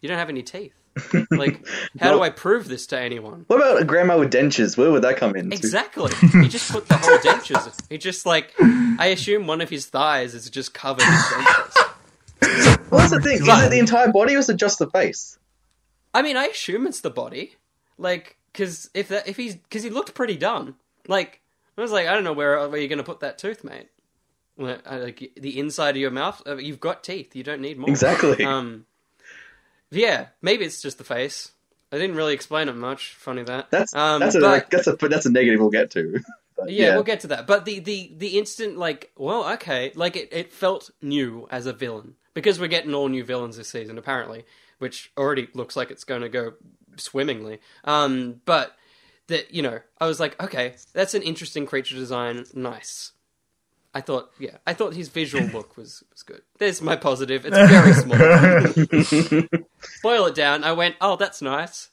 you 0.00 0.08
don't 0.08 0.18
have 0.18 0.28
any 0.28 0.42
teeth." 0.42 0.74
like, 1.30 1.62
how 2.00 2.10
do 2.10 2.22
I 2.22 2.30
prove 2.30 2.68
this 2.68 2.86
to 2.86 2.98
anyone? 2.98 3.44
what 3.48 3.56
about 3.56 3.82
a 3.82 3.84
grandma 3.84 4.18
with 4.18 4.32
dentures 4.32 4.78
where 4.78 4.90
would 4.90 5.02
that 5.02 5.18
come 5.18 5.36
in 5.36 5.52
Exactly. 5.52 6.10
he 6.40 6.48
just 6.48 6.72
put 6.72 6.88
the 6.88 6.96
whole 6.96 7.18
dentures. 7.18 7.78
He 7.90 7.98
just 7.98 8.24
like, 8.24 8.54
I 8.58 9.08
assume 9.08 9.46
one 9.46 9.60
of 9.60 9.68
his 9.68 9.84
thighs 9.84 10.34
is 10.34 10.48
just 10.48 10.72
covered 10.72 11.02
in 11.02 11.08
dentures. 11.08 11.82
what's 12.88 13.10
the 13.10 13.20
thing 13.20 13.42
is 13.42 13.46
it 13.46 13.70
the 13.70 13.78
entire 13.78 14.10
body 14.10 14.36
or 14.36 14.38
is 14.38 14.48
it 14.48 14.56
just 14.56 14.78
the 14.78 14.88
face 14.88 15.38
I 16.16 16.22
mean, 16.22 16.38
I 16.38 16.46
assume 16.46 16.86
it's 16.86 17.02
the 17.02 17.10
body, 17.10 17.56
like, 17.98 18.38
because 18.50 18.88
if 18.94 19.08
that 19.08 19.28
if 19.28 19.36
he's 19.36 19.54
because 19.54 19.82
he 19.82 19.90
looked 19.90 20.14
pretty 20.14 20.36
done. 20.38 20.76
Like, 21.06 21.42
I 21.76 21.80
was 21.82 21.92
like, 21.92 22.06
I 22.06 22.14
don't 22.14 22.24
know 22.24 22.32
where 22.32 22.68
where 22.68 22.78
you're 22.80 22.88
gonna 22.88 23.02
put 23.02 23.20
that 23.20 23.38
tooth, 23.38 23.64
mate. 23.64 23.88
Like, 24.58 25.32
the 25.36 25.58
inside 25.58 25.90
of 25.90 25.96
your 25.98 26.10
mouth, 26.10 26.42
uh, 26.46 26.56
you've 26.56 26.80
got 26.80 27.04
teeth. 27.04 27.36
You 27.36 27.42
don't 27.42 27.60
need 27.60 27.78
more. 27.78 27.90
exactly 27.90 28.42
Um, 28.44 28.86
yeah, 29.90 30.28
maybe 30.40 30.64
it's 30.64 30.80
just 30.80 30.98
the 30.98 31.04
face. 31.04 31.52
I 31.92 31.98
didn't 31.98 32.16
really 32.16 32.34
explain 32.34 32.68
it 32.68 32.74
much. 32.76 33.14
Funny 33.14 33.42
that. 33.44 33.70
that's 33.70 33.94
um, 33.94 34.20
that's 34.20 34.34
a 34.34 34.40
but- 34.40 34.70
that's 34.70 34.86
a 34.86 34.96
that's 34.96 35.26
a 35.26 35.30
negative 35.30 35.60
we'll 35.60 35.70
get 35.70 35.90
to 35.92 36.20
But 36.56 36.70
yeah, 36.70 36.94
we'll 36.94 37.02
get 37.04 37.20
to 37.20 37.26
that. 37.28 37.46
But 37.46 37.66
the, 37.66 37.80
the, 37.80 38.10
the 38.16 38.38
instant, 38.38 38.78
like, 38.78 39.12
well, 39.14 39.46
okay, 39.52 39.92
like, 39.94 40.16
it, 40.16 40.30
it 40.32 40.52
felt 40.54 40.90
new 41.02 41.46
as 41.50 41.66
a 41.66 41.74
villain. 41.74 42.14
Because 42.32 42.58
we're 42.58 42.68
getting 42.68 42.94
all 42.94 43.08
new 43.10 43.24
villains 43.24 43.58
this 43.58 43.68
season, 43.68 43.98
apparently. 43.98 44.46
which 44.78 45.12
already 45.18 45.48
looks 45.52 45.76
like 45.76 45.90
it's 45.90 46.04
going 46.04 46.22
to 46.22 46.30
go 46.30 46.54
swimmingly. 46.96 47.60
Um, 47.84 48.40
but 48.46 48.74
that 49.28 49.52
you 49.52 49.62
know, 49.62 49.80
I 50.00 50.06
was 50.06 50.20
like, 50.20 50.40
okay, 50.42 50.74
that's 50.92 51.14
an 51.14 51.22
interesting 51.22 51.66
creature 51.66 51.96
design. 51.96 52.44
Nice. 52.54 53.12
I 53.94 54.02
thought, 54.02 54.30
yeah, 54.38 54.58
I 54.66 54.74
thought 54.74 54.92
his 54.92 55.08
visual 55.08 55.46
look 55.54 55.76
was 55.76 56.04
was 56.12 56.22
good. 56.22 56.42
There's 56.58 56.82
my 56.82 56.96
positive. 56.96 57.46
It's 57.46 57.56
very 57.56 57.92
small. 57.94 59.60
Boil 60.02 60.26
it 60.26 60.34
down. 60.34 60.64
I 60.64 60.72
went, 60.72 60.96
oh, 61.00 61.16
that's 61.16 61.40
nice. 61.40 61.90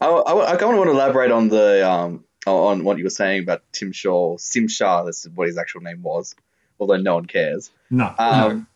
I, 0.00 0.06
I, 0.06 0.52
I 0.52 0.56
kind 0.56 0.72
of 0.72 0.78
want 0.78 0.88
to 0.88 0.92
elaborate 0.92 1.30
on 1.30 1.48
the 1.48 1.88
um 1.88 2.24
on 2.46 2.84
what 2.84 2.98
you 2.98 3.04
were 3.04 3.10
saying 3.10 3.42
about 3.42 3.62
Tim 3.72 3.92
Shaw, 3.92 4.36
Tzim-Sha. 4.36 5.04
That's 5.04 5.24
what 5.34 5.48
his 5.48 5.58
actual 5.58 5.80
name 5.80 6.02
was, 6.02 6.34
although 6.78 6.96
no 6.96 7.14
one 7.14 7.26
cares. 7.26 7.70
No. 7.90 8.12
Um, 8.18 8.66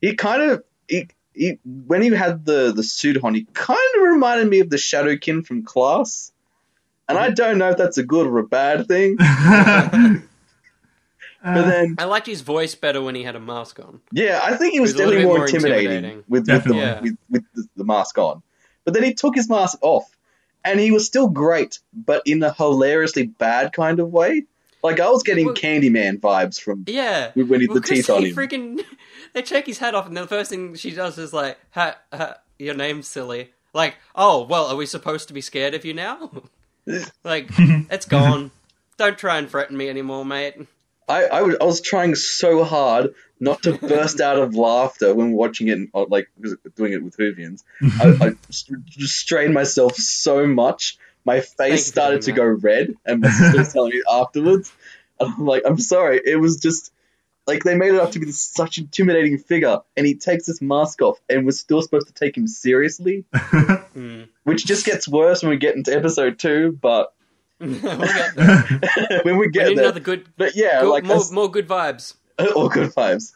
he 0.00 0.14
kind 0.14 0.42
of 0.42 0.64
he, 0.88 1.08
he 1.34 1.58
when 1.64 2.02
he 2.02 2.08
had 2.10 2.44
the 2.44 2.72
the 2.72 2.82
suit 2.82 3.22
on, 3.22 3.34
he 3.34 3.46
kind 3.52 3.78
of 3.96 4.02
reminded 4.02 4.48
me 4.48 4.60
of 4.60 4.70
the 4.70 4.76
Shadowkin 4.76 5.46
from 5.46 5.64
Class, 5.64 6.32
and 7.08 7.18
I 7.18 7.30
don't 7.30 7.58
know 7.58 7.70
if 7.70 7.76
that's 7.76 7.98
a 7.98 8.02
good 8.04 8.26
or 8.26 8.38
a 8.38 8.46
bad 8.46 8.86
thing. 8.88 9.16
but 9.18 10.22
then, 11.42 11.94
uh, 11.98 12.02
I 12.02 12.04
liked 12.06 12.26
his 12.26 12.40
voice 12.40 12.74
better 12.74 13.00
when 13.02 13.14
he 13.14 13.22
had 13.22 13.36
a 13.36 13.40
mask 13.40 13.78
on. 13.80 14.00
yeah, 14.12 14.40
I 14.42 14.56
think 14.56 14.72
he 14.72 14.80
was 14.80 14.92
was 14.94 15.00
a 15.00 15.06
little 15.06 15.12
definitely 15.12 15.22
bit 15.22 15.26
more 15.28 15.36
more 15.38 15.46
intimidating, 15.46 15.90
intimidating. 15.90 16.16
with 16.28 16.40
with, 16.40 16.46
Definitely. 16.46 16.80
the, 16.80 16.86
Yeah. 16.86 17.00
with 17.00 17.16
with 17.30 17.44
the, 17.54 17.68
the 17.76 17.84
mask 17.84 18.18
on. 18.18 18.42
But 18.84 18.94
then 18.94 19.02
he 19.02 19.14
took 19.14 19.34
his 19.34 19.48
mask 19.48 19.78
off, 19.82 20.08
and 20.64 20.78
he 20.80 20.90
was 20.92 21.06
still 21.06 21.28
great, 21.28 21.78
but 21.92 22.22
in 22.26 22.42
a 22.42 22.52
hilariously 22.52 23.26
bad 23.26 23.72
kind 23.72 24.00
of 24.00 24.10
way. 24.12 24.44
Like 24.82 25.00
I 25.00 25.08
was 25.10 25.22
getting 25.24 25.46
Well- 25.46 25.54
Candyman 25.54 26.20
vibes 26.20 26.60
from 26.60 26.84
Yeah, 26.86 27.32
when 27.34 27.60
he 27.60 27.66
Well, 27.66 27.80
the 27.80 27.80
teeth 27.86 28.06
'cause 28.06 28.16
on 28.16 28.22
he 28.22 28.30
him. 28.30 28.36
Freaking, 28.36 28.84
they 29.32 29.42
check 29.42 29.66
his 29.66 29.78
head 29.78 29.94
off, 29.94 30.06
and 30.06 30.16
the 30.16 30.26
first 30.26 30.50
thing 30.50 30.74
she 30.74 30.90
does 30.92 31.18
is 31.18 31.32
like, 31.32 31.58
ha, 31.70 31.96
ha, 32.12 32.36
"Your 32.58 32.74
name's 32.74 33.08
silly." 33.08 33.52
Like, 33.72 33.94
oh 34.14 34.44
well, 34.44 34.66
are 34.66 34.76
we 34.76 34.86
supposed 34.86 35.28
to 35.28 35.34
be 35.34 35.40
scared 35.40 35.74
of 35.74 35.84
you 35.84 35.94
now? 35.94 36.30
like, 37.24 37.48
it's 37.58 38.06
gone. 38.06 38.50
Don't 38.96 39.18
try 39.18 39.38
and 39.38 39.50
threaten 39.50 39.76
me 39.76 39.88
anymore, 39.88 40.24
mate. 40.24 40.54
I, 41.08 41.24
I, 41.24 41.42
was, 41.42 41.56
I 41.60 41.64
was 41.64 41.80
trying 41.80 42.14
so 42.14 42.64
hard 42.64 43.14
not 43.38 43.62
to 43.62 43.72
burst 43.78 44.20
out 44.20 44.38
of 44.38 44.54
laughter 44.54 45.14
when 45.14 45.32
watching 45.32 45.68
it, 45.68 45.88
uh, 45.94 46.06
like 46.08 46.28
doing 46.74 46.92
it 46.92 47.02
with 47.02 47.16
Whovians. 47.16 47.62
I, 47.82 48.26
I 48.26 48.30
just 48.46 48.72
just 48.86 49.16
strained 49.16 49.54
myself 49.54 49.96
so 49.96 50.46
much, 50.46 50.98
my 51.24 51.40
face 51.40 51.86
for 51.86 51.92
started 51.92 52.22
to 52.22 52.32
doing 52.32 52.36
go 52.36 52.44
red, 52.44 52.94
and 53.04 53.20
my 53.20 53.30
sister 53.30 53.58
was 53.58 53.72
telling 53.72 53.90
me 53.90 54.02
afterwards. 54.10 54.72
And 55.20 55.32
I'm 55.32 55.46
like, 55.46 55.62
I'm 55.64 55.78
sorry. 55.78 56.20
It 56.24 56.36
was 56.36 56.60
just 56.60 56.92
like 57.46 57.62
they 57.64 57.74
made 57.76 57.94
it 57.94 58.00
up 58.00 58.10
to 58.12 58.18
be 58.18 58.26
this 58.26 58.40
such 58.40 58.78
intimidating 58.78 59.38
figure, 59.38 59.78
and 59.96 60.06
he 60.06 60.14
takes 60.16 60.46
his 60.46 60.60
mask 60.60 61.00
off, 61.02 61.18
and 61.28 61.44
we're 61.44 61.52
still 61.52 61.80
supposed 61.82 62.08
to 62.08 62.12
take 62.14 62.36
him 62.36 62.46
seriously, 62.46 63.24
which 64.44 64.66
just 64.66 64.84
gets 64.86 65.06
worse 65.08 65.42
when 65.42 65.50
we 65.50 65.56
get 65.56 65.76
into 65.76 65.94
episode 65.94 66.38
two. 66.38 66.78
But 66.80 67.12
we'll 67.60 67.80
get 67.80 68.36
when 69.24 69.36
we 69.38 69.46
We 69.46 69.50
get 69.50 69.68
need 69.68 69.78
there, 69.78 69.84
another 69.84 70.00
good, 70.00 70.28
but 70.36 70.56
yeah, 70.56 70.80
good- 70.82 70.90
like 70.90 71.04
more, 71.04 71.16
that's- 71.16 71.30
more 71.32 71.50
good 71.50 71.68
vibes. 71.68 72.14
all 72.54 72.68
good 72.68 72.90
vibes. 72.90 73.32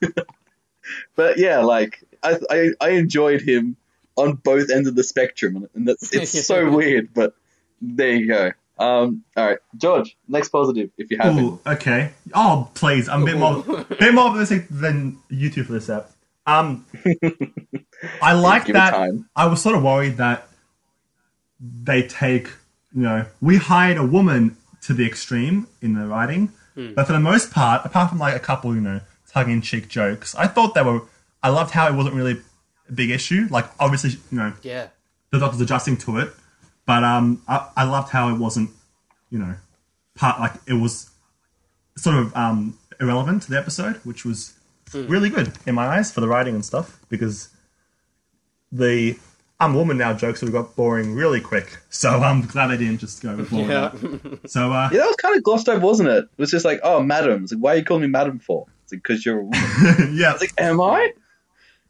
but 1.16 1.38
yeah, 1.38 1.58
like 1.60 2.02
I, 2.22 2.38
I 2.50 2.70
I 2.80 2.88
enjoyed 2.90 3.40
him 3.42 3.76
on 4.16 4.34
both 4.34 4.70
ends 4.70 4.88
of 4.88 4.94
the 4.94 5.04
spectrum, 5.04 5.68
and 5.74 5.88
that's 5.88 6.14
it's 6.14 6.46
so 6.46 6.70
weird. 6.70 7.14
But 7.14 7.34
there 7.80 8.12
you 8.12 8.26
go. 8.28 8.52
Um, 8.80 9.24
all 9.36 9.46
right, 9.46 9.58
George, 9.76 10.16
next 10.26 10.48
positive 10.48 10.90
if 10.96 11.10
you 11.10 11.18
have 11.20 11.36
it. 11.38 11.52
Okay. 11.66 12.12
Oh, 12.34 12.70
please. 12.74 13.08
I'm 13.08 13.22
a 13.22 13.26
bit 13.26 13.36
more, 13.36 13.62
bit 13.98 14.14
more 14.14 14.24
optimistic 14.28 14.66
than 14.70 15.18
you 15.28 15.50
two 15.50 15.64
for 15.64 15.72
this 15.74 15.90
app. 15.90 16.10
Um, 16.46 16.86
I 18.22 18.32
like 18.32 18.64
Give 18.64 18.74
that. 18.74 18.94
I 19.36 19.46
was 19.46 19.60
sort 19.60 19.76
of 19.76 19.82
worried 19.82 20.16
that 20.16 20.48
they 21.60 22.02
take, 22.06 22.48
you 22.94 23.02
know, 23.02 23.26
we 23.40 23.58
hired 23.58 23.98
a 23.98 24.04
woman 24.04 24.56
to 24.82 24.94
the 24.94 25.06
extreme 25.06 25.66
in 25.82 25.94
the 25.94 26.06
writing, 26.06 26.52
Hmm. 26.74 26.94
but 26.94 27.06
for 27.06 27.12
the 27.12 27.20
most 27.20 27.50
part, 27.50 27.84
apart 27.84 28.08
from 28.10 28.18
like 28.18 28.34
a 28.34 28.38
couple, 28.40 28.74
you 28.74 28.80
know, 28.80 29.00
tongue-in-cheek 29.32 29.88
jokes, 29.88 30.34
I 30.36 30.46
thought 30.46 30.74
they 30.74 30.82
were. 30.82 31.02
I 31.42 31.48
loved 31.50 31.72
how 31.72 31.88
it 31.88 31.94
wasn't 31.94 32.14
really 32.14 32.40
a 32.88 32.92
big 32.92 33.10
issue. 33.10 33.46
Like, 33.50 33.66
obviously, 33.80 34.10
you 34.30 34.38
know, 34.38 34.52
Yeah, 34.62 34.88
the 35.32 35.38
doctor's 35.40 35.60
adjusting 35.60 35.96
to 35.98 36.18
it, 36.18 36.32
but 36.90 37.04
um, 37.04 37.40
I, 37.46 37.68
I 37.76 37.84
loved 37.84 38.10
how 38.10 38.34
it 38.34 38.38
wasn't, 38.38 38.70
you 39.30 39.38
know, 39.38 39.54
part 40.16 40.40
like 40.40 40.54
it 40.66 40.72
was 40.72 41.08
sort 41.96 42.16
of 42.16 42.36
um 42.36 42.76
irrelevant 42.98 43.44
to 43.44 43.50
the 43.50 43.56
episode, 43.56 43.98
which 43.98 44.24
was 44.24 44.54
really 44.92 45.30
good 45.30 45.52
in 45.66 45.76
my 45.76 45.86
eyes 45.86 46.10
for 46.10 46.20
the 46.20 46.26
writing 46.26 46.56
and 46.56 46.64
stuff 46.64 46.98
because 47.08 47.48
the 48.72 49.16
I'm 49.60 49.76
a 49.76 49.78
woman 49.78 49.98
now 49.98 50.14
jokes 50.14 50.40
would 50.40 50.52
have 50.52 50.64
got 50.64 50.74
boring 50.74 51.14
really 51.14 51.40
quick. 51.40 51.78
So 51.90 52.10
I'm 52.10 52.42
glad 52.42 52.72
they 52.72 52.76
didn't 52.78 52.98
just 52.98 53.22
go 53.22 53.36
with 53.36 53.52
more 53.52 53.68
yeah. 53.68 53.92
So 54.48 54.72
uh, 54.72 54.88
Yeah, 54.90 54.98
that 54.98 55.06
was 55.06 55.16
kind 55.16 55.36
of 55.36 55.44
glossed 55.44 55.68
over, 55.68 55.86
wasn't 55.86 56.08
it? 56.08 56.24
It 56.24 56.38
was 56.38 56.50
just 56.50 56.64
like, 56.64 56.80
oh, 56.82 57.00
madam. 57.04 57.44
It's 57.44 57.52
like, 57.52 57.62
why 57.62 57.74
are 57.74 57.76
you 57.76 57.84
calling 57.84 58.02
me 58.02 58.08
madam 58.08 58.40
for? 58.40 58.66
It's 58.82 58.92
like, 58.92 59.04
because 59.04 59.24
you're 59.24 59.38
a 59.38 59.44
woman. 59.44 59.60
yeah, 60.16 60.32
It's 60.32 60.40
like, 60.40 60.54
am 60.58 60.80
I? 60.80 61.12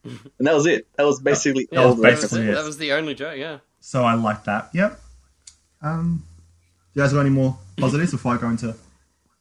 And 0.04 0.46
that 0.46 0.54
was 0.54 0.66
it. 0.66 0.88
That 0.96 1.06
was 1.06 1.22
basically 1.22 1.68
yeah, 1.72 1.84
all 1.84 1.94
the 1.94 2.02
that, 2.02 2.10
was 2.10 2.20
basically 2.20 2.48
it. 2.48 2.50
it. 2.50 2.54
that 2.56 2.64
was 2.66 2.76
the 2.76 2.92
only 2.92 3.14
joke. 3.14 3.38
Yeah. 3.38 3.60
So 3.80 4.04
I 4.04 4.14
like 4.14 4.44
that. 4.44 4.70
Yep. 4.72 5.00
Um, 5.82 6.24
you 6.94 7.02
guys 7.02 7.12
got 7.12 7.20
any 7.20 7.30
more 7.30 7.58
positives 7.76 8.12
before 8.12 8.34
I 8.34 8.38
go 8.38 8.48
into? 8.48 8.74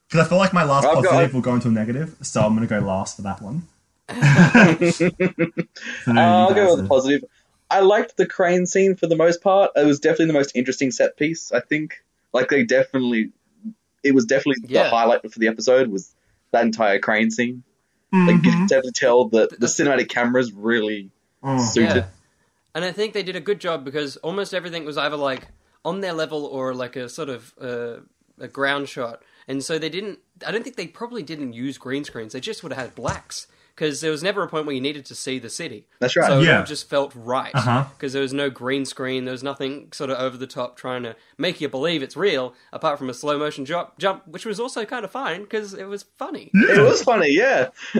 Because 0.08 0.25
I 0.25 0.30
feel 0.30 0.38
like 0.38 0.54
my 0.54 0.63
last 0.63 0.86
I've 0.86 0.95
got- 0.95 1.06
positive 1.06 1.34
will 1.34 1.41
go 1.41 1.54
into 1.56 1.67
a 1.67 1.71
negative, 1.71 2.15
so 2.21 2.41
I'm 2.41 2.56
going 2.56 2.67
to 2.67 2.80
go 2.80 2.86
last 2.86 3.15
for 3.17 3.21
that 3.23 3.41
one. 3.41 3.63
So 4.91 5.10
Uh, 6.08 6.19
I'll 6.19 6.54
go 6.54 6.75
with 6.75 6.84
the 6.84 6.88
positive. 6.89 7.23
I 7.69 7.82
liked 7.82 8.17
the 8.17 8.25
crane 8.25 8.65
scene 8.65 8.95
for 8.95 9.06
the 9.08 9.15
most 9.15 9.41
part. 9.43 9.71
It 9.75 9.86
was 9.86 9.99
definitely 9.99 10.28
the 10.28 10.34
most 10.34 10.56
interesting 10.56 10.89
set 10.91 11.17
piece. 11.17 11.52
I 11.52 11.60
think, 11.60 12.02
like 12.34 12.49
they 12.49 12.63
definitely, 12.63 13.32
it 14.04 14.15
was 14.15 14.25
definitely 14.25 14.63
Yeah. 14.67 14.84
the 14.84 14.89
highlight 14.89 15.21
for 15.32 15.38
the 15.39 15.47
episode 15.47 15.88
was 15.89 16.13
that 16.52 16.63
entire 16.63 16.97
crane 16.99 17.30
scene. 17.30 17.63
Like 18.12 18.38
you 18.43 18.52
can 18.52 18.65
definitely 18.65 18.93
tell 18.93 19.25
that 19.30 19.60
the 19.60 19.67
cinematic 19.67 20.10
cameras 20.10 20.52
really 20.52 21.12
Oh. 21.43 21.63
suited. 21.63 21.95
Yeah. 21.97 22.06
And 22.79 22.85
I 22.85 22.93
think 22.93 23.13
they 23.13 23.23
did 23.23 23.35
a 23.35 23.41
good 23.41 23.59
job 23.59 23.83
because 23.83 24.15
almost 24.17 24.53
everything 24.53 24.85
was 24.85 24.97
either 24.97 25.17
like 25.17 25.49
on 25.83 25.99
their 25.99 26.13
level 26.13 26.45
or 26.45 26.73
like 26.73 26.95
a 26.95 27.09
sort 27.09 27.27
of 27.27 27.53
uh, 27.61 27.97
a 28.39 28.47
ground 28.47 28.87
shot. 28.87 29.21
And 29.49 29.61
so 29.61 29.77
they 29.77 29.89
didn't. 29.89 30.19
I 30.47 30.51
don't 30.51 30.63
think 30.63 30.77
they 30.77 30.87
probably 30.87 31.21
didn't 31.21 31.51
use 31.51 31.77
green 31.77 32.05
screens. 32.05 32.31
They 32.31 32.39
just 32.39 32.63
would 32.63 32.71
have 32.71 32.81
had 32.81 32.95
blacks 32.95 33.47
because 33.75 33.99
there 33.99 34.11
was 34.11 34.23
never 34.23 34.43
a 34.43 34.47
point 34.47 34.65
where 34.65 34.73
you 34.75 34.79
needed 34.79 35.05
to 35.07 35.15
see 35.15 35.39
the 35.39 35.49
city. 35.49 35.87
That's 35.99 36.15
right. 36.15 36.27
So 36.27 36.39
it 36.39 36.45
Yeah. 36.45 36.59
all 36.59 36.65
just 36.65 36.89
felt 36.89 37.11
right 37.15 37.51
because 37.51 37.67
Uh-huh. 37.67 37.85
there 37.99 38.21
was 38.21 38.31
no 38.33 38.49
green 38.49 38.85
screen. 38.85 39.25
There 39.25 39.33
was 39.33 39.43
nothing 39.43 39.91
sort 39.91 40.09
of 40.09 40.17
over 40.19 40.37
the 40.37 40.47
top 40.47 40.77
trying 40.77 41.03
to 41.03 41.17
make 41.37 41.59
you 41.59 41.67
believe 41.67 42.01
it's 42.01 42.15
real, 42.15 42.53
apart 42.71 42.97
from 42.97 43.09
a 43.09 43.13
slow 43.13 43.37
motion 43.37 43.65
jump, 43.65 43.97
jump 43.97 44.25
which 44.25 44.45
was 44.45 44.57
also 44.57 44.85
kind 44.85 45.03
of 45.03 45.11
fine 45.11 45.41
because 45.43 45.73
it 45.73 45.85
was 45.89 46.05
funny. 46.17 46.49
It 46.53 46.81
was 46.81 47.03
funny, 47.03 47.31
yeah. 47.35 47.69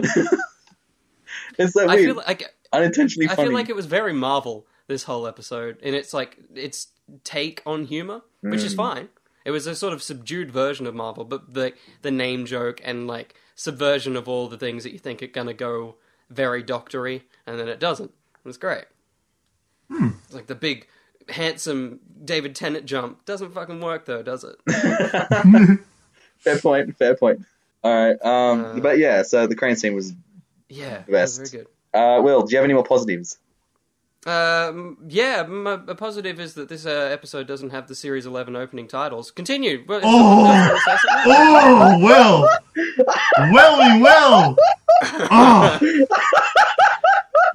it's 1.58 1.72
so 1.74 1.88
I 1.88 1.96
feel 1.96 2.14
like 2.16 2.44
unintentionally 2.72 3.26
Funny. 3.26 3.40
I 3.42 3.44
feel 3.46 3.52
like 3.54 3.68
it 3.68 3.76
was 3.76 3.86
very 3.86 4.12
Marvel 4.12 4.66
this 4.90 5.04
whole 5.04 5.26
episode, 5.26 5.78
and 5.82 5.94
it's 5.94 6.12
like 6.12 6.36
its 6.54 6.88
take 7.24 7.62
on 7.64 7.84
humor, 7.86 8.20
which 8.42 8.60
Mm. 8.60 8.64
is 8.66 8.74
fine. 8.74 9.08
It 9.44 9.52
was 9.52 9.66
a 9.66 9.74
sort 9.74 9.94
of 9.94 10.02
subdued 10.02 10.50
version 10.50 10.86
of 10.86 10.94
Marvel, 10.94 11.24
but 11.24 11.54
the 11.54 11.72
the 12.02 12.10
name 12.10 12.44
joke 12.44 12.80
and 12.84 13.06
like 13.06 13.34
subversion 13.54 14.14
of 14.16 14.28
all 14.28 14.48
the 14.48 14.58
things 14.58 14.84
that 14.84 14.92
you 14.92 14.98
think 14.98 15.22
are 15.22 15.26
gonna 15.26 15.54
go 15.54 15.96
very 16.28 16.62
doctory, 16.62 17.24
and 17.46 17.58
then 17.58 17.66
it 17.68 17.80
doesn't. 17.80 18.10
It 18.44 18.44
was 18.48 18.58
great. 18.58 18.84
Hmm. 19.90 20.10
It's 20.24 20.34
like 20.34 20.46
the 20.46 20.54
big, 20.54 20.86
handsome 21.30 22.00
David 22.24 22.54
Tennant 22.54 22.84
jump 22.86 23.24
doesn't 23.24 23.52
fucking 23.54 23.80
work 23.80 24.04
though, 24.04 24.22
does 24.22 24.44
it? 24.44 24.56
fair 26.38 26.58
point. 26.58 26.96
Fair 26.96 27.14
point. 27.16 27.44
All 27.82 27.92
right. 27.94 28.22
Um, 28.24 28.64
Uh, 28.64 28.80
but 28.80 28.98
yeah, 28.98 29.22
so 29.22 29.46
the 29.46 29.56
crane 29.56 29.76
scene 29.76 29.94
was. 29.94 30.12
Yeah, 30.68 31.02
the 31.06 31.12
Best. 31.12 31.40
was 31.40 31.50
very 31.50 31.64
good. 31.64 31.70
Uh, 31.98 32.20
Will, 32.22 32.42
do 32.42 32.52
you 32.52 32.58
have 32.58 32.64
any 32.64 32.74
more 32.74 32.84
positives? 32.84 33.38
Um, 34.26 34.98
yeah, 35.08 35.44
my, 35.44 35.80
a 35.88 35.94
positive 35.94 36.38
is 36.40 36.52
that 36.54 36.68
this 36.68 36.84
uh, 36.84 36.90
episode 36.90 37.46
doesn't 37.46 37.70
have 37.70 37.88
the 37.88 37.94
Series 37.94 38.26
11 38.26 38.54
opening 38.54 38.86
titles. 38.86 39.30
Continue. 39.30 39.82
Well, 39.88 40.00
Oh! 40.02 40.78
say? 40.86 40.96
Oh, 41.26 41.98
well, 42.02 43.50
welly 43.52 44.02
well. 44.02 44.56
Oh. 45.02 45.78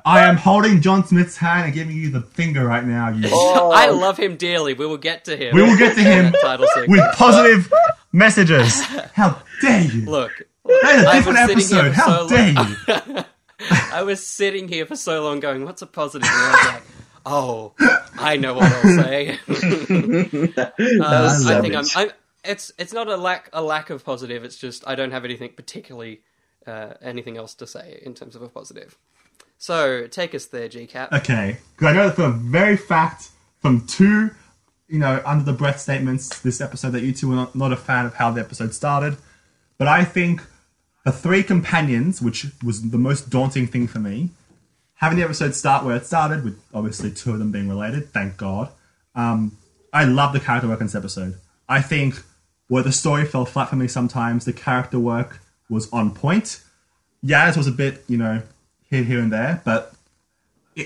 I 0.08 0.24
am 0.24 0.38
holding 0.38 0.82
John 0.82 1.06
Smith's 1.06 1.38
hand 1.38 1.66
and 1.66 1.74
giving 1.74 1.96
you 1.96 2.10
the 2.12 2.22
finger 2.22 2.66
right 2.66 2.84
now. 2.86 3.10
You. 3.10 3.30
Oh. 3.32 3.72
I 3.76 3.90
love 3.90 4.18
him 4.18 4.36
dearly. 4.36 4.74
We 4.74 4.86
will 4.86 4.98
get 4.98 5.26
to 5.26 5.36
him. 5.38 5.56
We 5.56 5.62
will 5.62 5.78
get 5.78 5.96
to 5.96 6.02
him 6.04 6.32
Title 6.42 6.68
sequence. 6.74 6.90
with 6.90 7.16
positive 7.16 7.72
messages. 8.12 8.82
How 9.14 9.42
dare 9.62 9.82
you? 9.84 10.06
Look, 10.06 10.32
That 10.66 10.96
is 10.96 11.04
a 11.04 11.08
I 11.10 11.16
different 11.18 11.56
was 11.56 11.68
sitting 11.68 11.78
here 11.78 11.86
episode. 11.88 11.94
How 11.94 12.28
so 12.28 12.36
dare 12.36 12.54
long- 12.54 12.76
you? 13.18 13.24
I 13.60 14.04
was 14.04 14.26
sitting 14.26 14.68
here 14.68 14.86
for 14.86 14.96
so 14.96 15.24
long 15.24 15.40
going, 15.40 15.66
what's 15.66 15.82
a 15.82 15.88
positive? 15.88 16.28
And 16.30 16.38
I 16.38 16.52
was 16.52 16.74
like, 16.74 16.84
oh, 17.26 17.74
I 18.18 18.38
know 18.38 18.54
what 18.54 18.72
I'll 18.72 19.04
say. 19.04 19.40
Uh, 20.96 21.22
was 21.24 21.48
I 21.48 21.62
think 21.62 21.76
I'm. 21.76 21.86
I'm. 21.96 22.12
It's 22.44 22.72
it's 22.78 22.94
not 22.94 23.08
a 23.08 23.18
lack 23.18 23.50
a 23.54 23.62
lack 23.62 23.90
of 23.90 24.06
positive. 24.06 24.44
It's 24.44 24.58
just 24.58 24.88
I 24.88 24.96
don't 24.96 25.12
have 25.12 25.26
anything 25.26 25.52
particularly 25.56 26.22
uh, 26.68 26.94
anything 27.02 27.38
else 27.38 27.56
to 27.56 27.68
say 27.68 28.00
in 28.04 28.14
terms 28.14 28.36
of 28.36 28.42
a 28.42 28.50
positive. 28.50 28.98
So 29.58 30.08
take 30.08 30.36
us 30.36 30.46
there, 30.46 30.68
GCap. 30.68 31.12
Okay, 31.14 31.58
because 31.76 31.88
I 31.88 31.94
know 31.94 32.12
for 32.12 32.26
a 32.26 32.32
very 32.32 32.78
fact 32.78 33.30
from 33.62 33.88
two, 33.88 34.32
you 34.88 35.00
know, 35.00 35.22
under 35.26 35.44
the 35.44 35.54
breath 35.54 35.80
statements 35.80 36.40
this 36.42 36.62
episode 36.62 36.92
that 36.92 37.04
you 37.04 37.14
two 37.14 37.30
were 37.30 37.36
not, 37.36 37.56
not 37.56 37.72
a 37.72 37.78
fan 37.78 38.06
of 38.06 38.16
how 38.16 38.32
the 38.32 38.42
episode 38.42 38.74
started. 38.74 39.18
But 39.78 39.88
I 39.88 40.04
think 40.04 40.42
the 41.06 41.12
three 41.12 41.44
companions, 41.44 42.22
which 42.22 42.48
was 42.64 42.90
the 42.90 42.98
most 42.98 43.30
daunting 43.30 43.68
thing 43.68 43.88
for 43.88 44.00
me, 44.00 44.32
having 44.96 45.18
the 45.18 45.24
episode 45.24 45.54
start 45.56 45.86
where 45.86 45.96
it 45.96 46.06
started, 46.06 46.44
with 46.44 46.60
obviously 46.74 47.12
two 47.12 47.32
of 47.32 47.40
them 47.40 47.52
being 47.52 47.70
related, 47.70 48.12
thank 48.12 48.36
God. 48.38 48.70
Um, 49.14 49.56
I 49.94 50.04
love 50.04 50.34
the 50.34 50.40
character 50.40 50.68
work 50.68 50.82
in 50.82 50.88
this 50.88 50.96
episode. 50.96 51.36
I 51.70 51.82
think 51.82 52.22
where 52.68 52.84
the 52.84 52.92
story 52.92 53.24
fell 53.24 53.46
flat 53.46 53.70
for 53.70 53.76
me 53.76 53.88
sometimes, 53.88 54.46
the 54.46 54.54
character 54.54 55.00
work 55.00 55.40
was 55.70 55.92
on 55.94 56.14
point. 56.14 56.62
Yaz 57.24 57.56
was 57.56 57.68
a 57.68 57.72
bit, 57.72 58.04
you 58.08 58.18
know, 58.18 58.42
here, 58.90 59.04
here 59.04 59.20
and 59.20 59.32
there, 59.32 59.62
but 59.64 59.94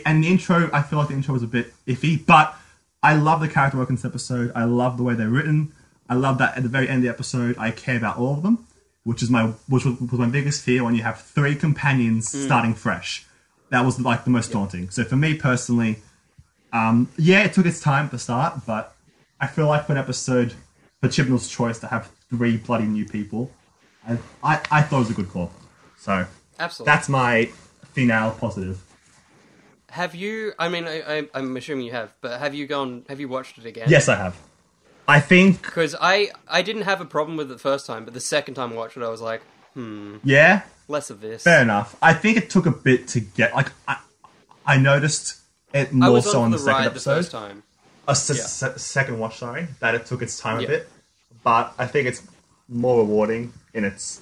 and 0.06 0.24
the 0.24 0.28
intro, 0.28 0.70
I 0.72 0.82
feel 0.84 1.00
like 1.00 1.08
the 1.08 1.16
intro 1.16 1.34
was 1.34 1.44
a 1.44 1.48
bit 1.48 1.74
iffy, 1.88 2.24
but 2.24 2.56
I 3.02 3.16
love 3.16 3.40
the 3.40 3.48
character 3.48 3.78
work 3.78 3.90
in 3.90 3.96
this 3.96 4.06
episode. 4.06 4.52
I 4.54 4.66
love 4.66 4.98
the 4.98 5.04
way 5.04 5.16
they're 5.16 5.30
written. 5.30 5.74
I 6.10 6.16
love 6.16 6.38
that 6.40 6.58
at 6.58 6.64
the 6.64 6.70
very 6.70 6.88
end 6.90 6.98
of 6.98 7.04
the 7.04 7.10
episode, 7.10 7.56
I 7.58 7.72
care 7.72 7.98
about 7.98 8.18
all 8.18 8.34
of 8.34 8.44
them, 8.44 8.68
which 9.04 9.24
is 9.24 9.30
my 9.30 9.48
which 9.68 9.86
was, 9.86 10.00
was 10.00 10.20
my 10.20 10.28
biggest 10.28 10.64
fear 10.64 10.84
when 10.84 10.96
you 10.96 11.04
have 11.04 11.22
three 11.22 11.56
companions 11.56 12.30
starting 12.30 12.74
fresh. 12.74 13.26
That 13.70 13.86
was 13.86 14.00
like 14.00 14.24
the 14.24 14.32
most 14.32 14.52
daunting. 14.52 14.90
So 14.90 15.04
for 15.04 15.16
me 15.16 15.36
personally, 15.36 16.00
um, 16.74 17.10
yeah, 17.18 17.44
it 17.44 17.54
took 17.54 17.66
its 17.66 17.80
time 17.80 18.06
at 18.06 18.12
the 18.12 18.20
start, 18.20 18.66
but 18.66 18.96
I 19.40 19.48
feel 19.48 19.68
like 19.68 19.86
for 19.86 19.94
an 19.94 19.98
episode, 19.98 20.54
for 21.02 21.08
Chibnall's 21.08 21.48
choice 21.48 21.80
to 21.80 21.88
have 21.88 22.12
three 22.30 22.58
bloody 22.58 22.86
new 22.86 23.06
people, 23.06 23.52
I, 24.08 24.18
I, 24.44 24.62
I 24.72 24.82
thought 24.82 24.98
it 24.98 25.00
was 25.00 25.10
a 25.12 25.14
good 25.14 25.30
call. 25.30 25.52
So 25.98 26.26
Absolutely. 26.60 26.92
that's 26.92 27.10
my 27.10 27.50
finale 27.94 28.36
positive. 28.40 28.84
Have 29.90 30.14
you? 30.14 30.54
I 30.60 30.70
mean, 30.70 30.86
I, 30.86 31.02
I, 31.02 31.30
I'm 31.34 31.58
assuming 31.58 31.86
you 31.86 31.92
have, 31.92 32.14
but 32.22 32.40
have 32.40 32.54
you 32.54 32.68
gone? 32.68 33.06
Have 33.10 33.20
you 33.20 33.28
watched 33.28 33.58
it 33.58 33.66
again? 33.66 33.90
Yes, 33.90 34.08
I 34.08 34.16
have. 34.16 34.36
I 35.10 35.19
think, 35.19 35.62
Because 35.63 35.95
I, 36.00 36.30
I 36.48 36.62
didn't 36.62 36.84
have 36.84 37.02
a 37.02 37.06
problem 37.06 37.36
with 37.38 37.50
it 37.50 37.54
the 37.56 37.60
first 37.60 37.86
time, 37.86 38.06
but 38.06 38.13
the 38.13 38.19
second 38.22 38.54
time 38.54 38.72
I 38.74 38.76
watched 38.76 38.95
it, 38.98 39.04
I 39.04 39.10
was 39.10 39.22
like, 39.22 39.41
hmm, 39.74 40.17
yeah, 40.24 40.62
less 40.88 41.10
of 41.10 41.19
this. 41.22 41.43
fair 41.43 41.62
enough. 41.62 41.95
I 42.02 42.13
think 42.13 42.38
it 42.38 42.50
took 42.50 42.65
a 42.65 42.72
bit 42.72 43.08
to 43.10 43.19
get, 43.19 43.54
like, 43.56 43.72
I, 43.88 43.98
I 44.65 44.78
noticed 44.78 45.38
it 45.74 45.91
more 45.93 46.12
was 46.12 46.32
so 46.32 46.39
on 46.39 46.45
on 46.45 46.52
the 46.52 46.58
the 46.58 46.63
second 46.63 46.84
the 46.84 46.89
episode. 46.91 47.15
first 47.15 47.32
time. 47.32 47.63
a 48.08 48.12
s- 48.12 48.30
Yeah. 48.30 48.43
se- 48.43 48.78
second 48.78 49.19
watch, 49.19 49.38
sorry, 49.38 49.67
that 49.82 49.95
it 49.95 50.06
took 50.06 50.22
its 50.22 50.39
time 50.39 50.60
Yeah. 50.60 50.65
a 50.65 50.69
bit, 50.69 50.89
but 51.43 51.74
I 51.78 51.86
think 51.88 52.08
it's 52.08 52.22
more 52.67 53.00
rewarding 53.00 53.52
in 53.74 53.84
its, 53.86 54.22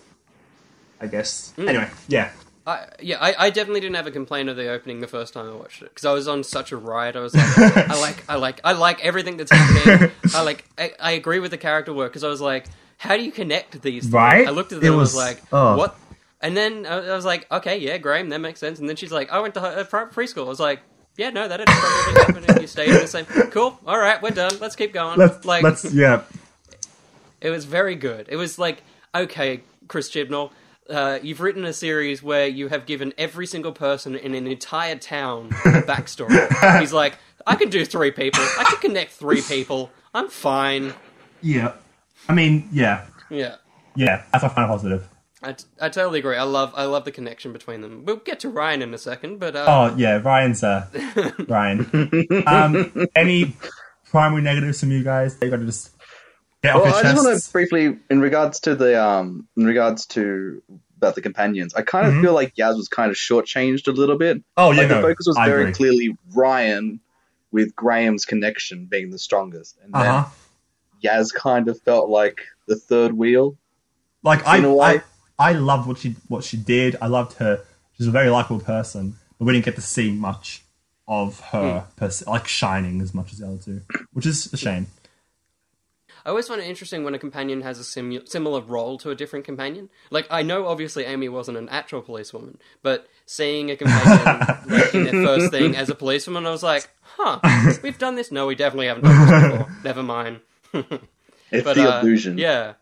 I 1.01 1.07
guess. 1.07 1.53
Mm. 1.57 1.67
Anyway, 1.69 1.89
yeah, 2.07 2.31
I, 2.67 2.85
yeah, 3.01 3.17
I, 3.21 3.45
I 3.45 3.49
definitely 3.49 3.79
didn't 3.79 3.95
have 3.95 4.07
a 4.07 4.11
complaint 4.11 4.49
of 4.49 4.57
the 4.57 4.67
opening 4.69 4.99
the 4.99 5.07
first 5.07 5.33
time 5.33 5.47
I 5.49 5.53
watched 5.53 5.81
it 5.81 5.89
because 5.89 6.03
I 6.03 6.11
was 6.11 6.27
on 6.27 6.43
such 6.43 6.73
a 6.73 6.77
ride. 6.77 7.15
I 7.15 7.21
was 7.21 7.33
like, 7.33 7.57
I 7.77 7.99
like, 7.99 8.23
I 8.29 8.35
like, 8.35 8.59
I 8.65 8.73
like 8.73 9.03
everything 9.05 9.37
that's 9.37 9.51
happening. 9.51 10.11
I 10.35 10.43
like, 10.43 10.65
I, 10.77 10.91
I 10.99 11.11
agree 11.11 11.39
with 11.39 11.51
the 11.51 11.57
character 11.57 11.93
work 11.93 12.11
because 12.11 12.25
I 12.25 12.27
was 12.27 12.41
like, 12.41 12.65
how 12.97 13.15
do 13.15 13.23
you 13.23 13.31
connect 13.31 13.81
these? 13.81 14.03
things? 14.03 14.13
Right? 14.13 14.45
I 14.45 14.51
looked 14.51 14.73
at 14.73 14.79
It 14.79 14.81
them 14.81 14.89
and 14.91 14.97
was- 14.97 15.13
was 15.13 15.15
like, 15.15 15.41
oh. 15.53 15.77
what? 15.77 15.97
And 16.41 16.55
then 16.57 16.85
I, 16.85 16.97
I 16.97 17.15
was 17.15 17.25
like, 17.25 17.49
okay, 17.51 17.77
yeah, 17.77 17.97
Graham, 17.97 18.29
that 18.29 18.39
makes 18.39 18.59
sense. 18.59 18.79
And 18.79 18.89
then 18.89 18.97
she's 18.97 19.13
like, 19.13 19.31
I 19.31 19.39
went 19.39 19.53
to 19.53 19.61
uh, 19.61 19.83
pri- 19.85 20.05
preschool. 20.05 20.45
I 20.45 20.49
was 20.49 20.59
like, 20.59 20.81
yeah, 21.15 21.29
no, 21.31 21.47
that 21.47 21.57
didn't 21.57 21.69
probably 21.69 22.21
happen 22.21 22.55
if 22.55 22.61
you 22.61 22.67
stayed 22.67 22.89
in 22.89 22.95
the 22.95 23.07
same. 23.07 23.25
Cool, 23.25 23.79
all 23.87 23.97
right, 23.97 24.21
we're 24.21 24.29
done. 24.31 24.51
Let's 24.59 24.75
keep 24.75 24.93
going. 24.93 25.17
let's 25.17 25.45
like, 25.45 25.63
let's 25.63 25.91
yeah. 25.91 26.21
it 27.41 27.49
was 27.49 27.65
very 27.65 27.95
good. 27.95 28.27
It 28.29 28.35
was 28.35 28.59
like, 28.59 28.83
okay, 29.15 29.61
Chris 29.87 30.11
Chibnall, 30.11 30.51
uh, 30.89 31.19
you've 31.21 31.39
written 31.41 31.65
a 31.65 31.73
series 31.73 32.21
where 32.23 32.47
you 32.47 32.67
have 32.69 32.85
given 32.85 33.13
every 33.17 33.45
single 33.47 33.71
person 33.71 34.15
in 34.15 34.33
an 34.33 34.47
entire 34.47 34.95
town 34.95 35.47
a 35.65 35.81
backstory. 35.81 36.79
He's 36.79 36.93
like, 36.93 37.17
I 37.45 37.55
can 37.55 37.69
do 37.69 37.85
three 37.85 38.11
people. 38.11 38.41
I 38.41 38.63
can 38.69 38.79
connect 38.79 39.11
three 39.11 39.41
people. 39.41 39.91
I'm 40.13 40.29
fine. 40.29 40.93
Yeah. 41.41 41.73
I 42.29 42.33
mean, 42.33 42.67
yeah. 42.71 43.05
Yeah. 43.29 43.55
Yeah. 43.95 44.23
That's 44.31 44.43
a 44.43 44.49
final 44.49 44.69
positive. 44.69 45.07
I, 45.43 45.53
t- 45.53 45.65
I 45.79 45.89
totally 45.89 46.19
agree. 46.19 46.35
I 46.35 46.43
love 46.43 46.73
I 46.75 46.85
love 46.85 47.05
the 47.05 47.11
connection 47.11 47.53
between 47.53 47.81
them. 47.81 48.03
We'll 48.05 48.15
get 48.17 48.39
to 48.41 48.49
Ryan 48.49 48.81
in 48.81 48.93
a 48.93 48.97
second, 48.97 49.39
but 49.39 49.55
uh, 49.55 49.65
Oh, 49.67 49.95
yeah. 49.95 50.17
Ryan's, 50.17 50.63
uh, 50.63 50.87
Ryan. 51.47 51.87
Um, 52.47 53.07
any 53.15 53.55
primary 54.09 54.41
negatives 54.41 54.79
from 54.79 54.91
you 54.91 55.03
guys? 55.03 55.37
You 55.41 55.49
gotta 55.49 55.65
just 55.65 55.91
get 55.91 55.95
off 55.95 55.96
Well, 56.63 56.85
I 56.85 57.01
just 57.03 57.23
want 57.23 57.41
to 57.41 57.51
briefly, 57.51 57.97
in 58.09 58.19
regards 58.19 58.59
to 58.61 58.75
the, 58.75 59.01
um, 59.01 59.47
in 59.55 59.65
regards 59.65 60.05
to 60.07 60.61
about 60.97 61.15
the 61.15 61.21
companions, 61.21 61.73
I 61.75 61.83
kind 61.83 62.07
of 62.07 62.13
Mhm. 62.13 62.21
feel 62.23 62.33
like 62.33 62.55
Yaz 62.55 62.75
was 62.75 62.87
kind 62.89 63.11
of 63.11 63.15
shortchanged 63.17 63.87
a 63.87 63.91
little 63.91 64.17
bit. 64.17 64.43
Oh, 64.57 64.71
yeah, 64.71 64.79
like 64.81 64.89
no. 64.89 64.95
the 64.95 65.01
focus 65.01 65.27
was 65.27 65.37
I 65.37 65.47
very 65.47 65.61
agree. 65.63 65.73
clearly 65.73 66.17
Ryan, 66.33 66.99
with 67.51 67.75
Graham's 67.75 68.25
connection 68.25 68.85
being 68.85 69.11
the 69.11 69.19
strongest, 69.19 69.77
and 69.83 69.93
then 69.93 70.01
Uh-huh. 70.01 70.29
Yaz 71.03 71.33
kind 71.33 71.67
of 71.69 71.79
felt 71.81 72.09
like 72.09 72.39
the 72.67 72.75
third 72.75 73.13
wheel. 73.13 73.55
Like 74.23 74.45
I, 74.45 74.57
I. 74.65 75.01
I 75.39 75.53
loved 75.53 75.87
what 75.87 75.99
she 75.99 76.15
what 76.27 76.43
she 76.43 76.57
did. 76.57 76.95
I 76.99 77.05
loved 77.05 77.33
her. 77.37 77.61
She's 77.95 78.07
a 78.07 78.11
very 78.11 78.29
likable 78.29 78.59
person, 78.59 79.15
but 79.37 79.45
we 79.45 79.53
didn't 79.53 79.65
get 79.65 79.75
to 79.75 79.81
see 79.81 80.11
much 80.11 80.63
of 81.07 81.39
her, 81.51 81.85
per 81.95 82.09
like 82.25 82.47
shining 82.47 82.99
as 83.01 83.13
much 83.13 83.31
as 83.31 83.39
the 83.39 83.47
other 83.47 83.57
two, 83.59 83.81
which 84.13 84.25
is 84.25 84.51
a 84.51 84.57
shame. 84.57 84.87
I 86.27 86.29
always 86.31 86.49
find 86.49 86.59
it 86.59 86.65
interesting 86.67 87.05
when 87.05 87.15
a 87.15 87.19
companion 87.19 87.61
has 87.61 87.79
a 87.79 87.85
similar 87.85 88.59
role 88.59 88.97
to 88.97 89.11
a 89.11 89.15
different 89.15 89.45
companion. 89.45 89.89
Like, 90.09 90.27
I 90.29 90.41
know 90.41 90.67
obviously 90.67 91.05
Amy 91.05 91.29
wasn't 91.29 91.57
an 91.57 91.69
actual 91.69 92.01
policewoman, 92.01 92.59
but 92.83 93.07
seeing 93.25 93.71
a 93.71 93.77
companion 93.77 94.25
like, 94.67 94.93
in 94.93 95.05
their 95.05 95.25
first 95.25 95.51
thing 95.51 95.77
as 95.77 95.89
a 95.89 95.95
policewoman, 95.95 96.45
I 96.45 96.49
was 96.49 96.63
like, 96.63 96.89
huh, 97.01 97.39
we've 97.81 97.97
done 97.97 98.15
this? 98.15 98.29
No, 98.29 98.45
we 98.45 98.55
definitely 98.55 98.87
haven't 98.87 99.05
done 99.05 99.25
this 99.25 99.51
before. 99.51 99.71
Never 99.85 100.03
mind. 100.03 100.41
It's 101.49 101.63
But, 101.63 101.77
the 101.77 101.95
uh, 101.95 102.01
illusion. 102.01 102.37
Yeah. 102.37 102.73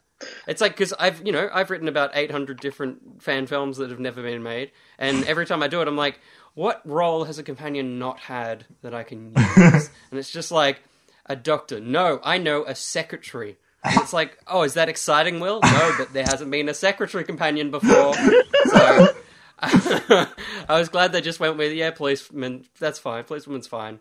It's 0.47 0.59
like, 0.59 0.71
because 0.71 0.91
I've, 0.93 1.23
you 1.23 1.31
know, 1.31 1.47
I've 1.53 1.69
written 1.69 1.87
about 1.87 2.09
800 2.15 2.59
different 2.59 3.21
fan 3.21 3.45
films 3.45 3.77
that 3.77 3.91
have 3.91 3.99
never 3.99 4.23
been 4.23 4.41
made, 4.41 4.71
and 4.97 5.23
every 5.25 5.45
time 5.45 5.61
I 5.61 5.67
do 5.67 5.83
it, 5.83 5.87
I'm 5.87 5.95
like, 5.95 6.19
what 6.55 6.81
role 6.83 7.25
has 7.25 7.37
a 7.37 7.43
companion 7.43 7.99
not 7.99 8.19
had 8.19 8.65
that 8.81 8.95
I 8.95 9.03
can 9.03 9.33
use? 9.37 9.91
and 10.09 10.19
it's 10.19 10.31
just 10.31 10.51
like, 10.51 10.81
a 11.25 11.35
doctor. 11.35 11.79
No, 11.79 12.19
I 12.23 12.37
know 12.37 12.63
a 12.65 12.75
secretary. 12.75 13.57
And 13.83 13.99
it's 14.01 14.13
like, 14.13 14.37
oh, 14.47 14.63
is 14.63 14.73
that 14.73 14.89
exciting, 14.89 15.39
Will? 15.39 15.59
No, 15.61 15.93
but 15.97 16.11
there 16.11 16.23
hasn't 16.23 16.49
been 16.49 16.69
a 16.69 16.73
secretary 16.73 17.23
companion 17.23 17.69
before. 17.71 18.13
So 18.15 19.07
I 19.59 20.27
was 20.69 20.89
glad 20.89 21.11
they 21.11 21.21
just 21.21 21.39
went 21.39 21.57
with, 21.57 21.73
yeah, 21.73 21.91
policeman, 21.91 22.65
that's 22.79 22.99
fine. 22.99 23.23
Policewoman's 23.23 23.67
fine. 23.67 23.99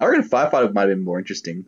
I 0.00 0.06
reckon 0.06 0.28
firefighter 0.28 0.72
might 0.72 0.82
have 0.88 0.90
been 0.90 1.04
more 1.04 1.18
interesting. 1.18 1.66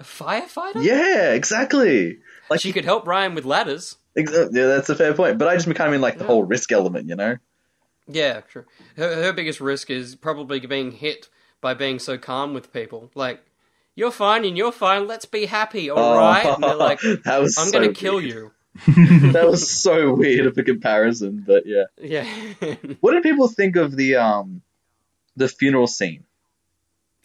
A 0.00 0.04
firefighter? 0.04 0.82
Yeah, 0.82 1.32
exactly. 1.32 2.18
Like, 2.50 2.60
She 2.60 2.72
could 2.72 2.84
help 2.84 3.06
Ryan 3.06 3.34
with 3.34 3.44
ladders. 3.44 3.96
ex- 4.16 4.32
yeah, 4.32 4.66
that's 4.66 4.88
a 4.90 4.94
fair 4.94 5.14
point. 5.14 5.38
But 5.38 5.48
I 5.48 5.54
just 5.56 5.66
kind 5.66 5.88
of 5.88 5.92
mean 5.92 6.00
like 6.00 6.18
the 6.18 6.24
whole 6.24 6.44
risk 6.44 6.70
element, 6.72 7.08
you 7.08 7.16
know? 7.16 7.36
Yeah, 8.06 8.40
true. 8.40 8.64
Her, 8.96 9.22
her 9.24 9.32
biggest 9.32 9.60
risk 9.60 9.90
is 9.90 10.14
probably 10.14 10.60
being 10.60 10.92
hit 10.92 11.28
by 11.60 11.74
being 11.74 11.98
so 11.98 12.16
calm 12.16 12.54
with 12.54 12.72
people. 12.72 13.10
Like, 13.14 13.40
you're 13.98 14.12
fine 14.12 14.44
and 14.44 14.56
you're 14.56 14.70
fine. 14.70 15.08
Let's 15.08 15.24
be 15.24 15.46
happy, 15.46 15.90
all 15.90 16.16
right? 16.16 16.46
And 16.46 16.62
they're 16.62 16.76
like, 16.76 17.00
that 17.24 17.40
was 17.40 17.58
I'm 17.58 17.66
so 17.66 17.72
going 17.72 17.92
to 17.92 18.00
kill 18.00 18.20
you. 18.20 18.52
that 18.86 19.44
was 19.44 19.68
so 19.68 20.14
weird 20.14 20.46
of 20.46 20.56
a 20.56 20.62
comparison, 20.62 21.42
but 21.44 21.64
yeah. 21.66 21.86
Yeah. 22.00 22.24
What 23.00 23.12
did 23.12 23.24
people 23.24 23.48
think 23.48 23.74
of 23.74 23.96
the 23.96 24.14
um 24.14 24.62
the 25.34 25.48
funeral 25.48 25.88
scene? 25.88 26.22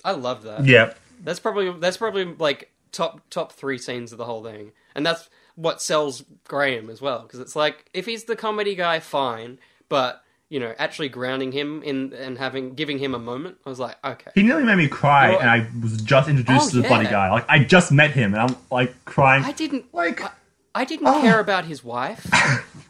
I 0.04 0.14
love 0.14 0.42
that. 0.44 0.66
Yeah, 0.66 0.94
That's 1.24 1.40
probably 1.40 1.72
that's 1.80 1.98
probably 1.98 2.26
like 2.26 2.72
top 2.92 3.22
top 3.30 3.52
three 3.52 3.78
scenes 3.78 4.12
of 4.12 4.18
the 4.18 4.26
whole 4.26 4.44
thing, 4.44 4.72
and 4.96 5.06
that's 5.06 5.30
what 5.54 5.80
sells 5.80 6.24
Graham 6.48 6.90
as 6.90 7.02
well. 7.02 7.22
Because 7.22 7.40
it's 7.40 7.56
like 7.56 7.88
if 7.94 8.08
he's 8.08 8.24
the 8.24 8.36
comedy 8.36 8.74
guy, 8.74 9.00
fine, 9.00 9.60
but 9.90 10.24
you 10.50 10.60
know, 10.60 10.74
actually 10.78 11.10
grounding 11.10 11.52
him 11.52 11.82
in 11.84 12.14
and 12.14 12.38
having 12.38 12.76
giving 12.76 13.00
him 13.00 13.16
a 13.16 13.20
moment, 13.20 13.58
I 13.66 13.70
was 13.70 13.80
like, 13.80 13.96
okay, 14.06 14.32
he 14.36 14.44
nearly 14.44 14.64
made 14.64 14.76
me 14.78 14.88
cry, 14.88 15.30
Well, 15.32 15.40
and 15.42 15.50
I 15.50 15.68
was 15.82 16.02
just 16.02 16.30
introduced 16.30 16.68
Oh, 16.68 16.70
to 16.72 16.82
the 16.82 16.88
bloody 16.88 17.06
yeah. 17.06 17.12
guy. 17.12 17.32
Like 17.32 17.46
I 17.50 17.60
just 17.64 17.92
met 17.92 18.12
him, 18.12 18.34
and 18.34 18.42
I'm 18.44 18.56
like 18.72 18.94
crying. 19.06 19.44
I 19.44 19.52
didn't 19.52 19.94
like 19.94 20.24
I, 20.24 20.30
I 20.76 20.86
didn't 20.86 21.08
Oh. 21.08 21.22
care 21.22 21.40
about 21.40 21.66
his 21.66 21.84
wife, 21.84 22.28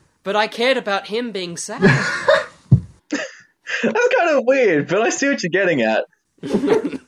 but 0.23 0.36
I 0.36 0.47
cared 0.47 0.78
about 0.78 1.07
him 1.07 1.32
being 1.32 1.55
sad. 1.57 1.82
That's 3.84 4.15
kind 4.15 4.30
of 4.38 4.45
weird, 4.45 4.88
but 4.88 5.01
I 5.01 5.09
see 5.09 5.28
what 5.30 5.43
you're 5.43 5.49
getting 5.49 5.82
at. 5.82 6.05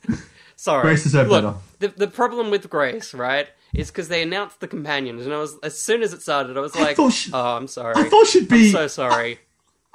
Sorry, 0.55 0.81
Grace 0.83 1.03
deserved 1.03 1.29
Look, 1.29 1.43
better. 1.43 1.57
The 1.79 1.87
the 2.05 2.07
problem 2.07 2.49
with 2.49 2.69
Grace, 2.69 3.13
right, 3.13 3.47
is 3.73 3.91
because 3.91 4.07
they 4.07 4.23
announced 4.23 4.59
the 4.61 4.67
companions, 4.67 5.25
and 5.25 5.33
I 5.33 5.39
was 5.39 5.57
as 5.63 5.77
soon 5.77 6.01
as 6.01 6.13
it 6.13 6.21
started, 6.21 6.57
I 6.57 6.61
was 6.61 6.75
like, 6.75 6.95
thought 6.95 7.11
she- 7.13 7.31
oh, 7.33 7.57
I'm 7.57 7.67
sorry, 7.67 7.93
I 7.97 8.09
thought 8.09 8.27
she'd 8.27 8.47
be. 8.49 8.67
I'm 8.67 8.71
so 8.71 8.87
sorry. 8.87 9.39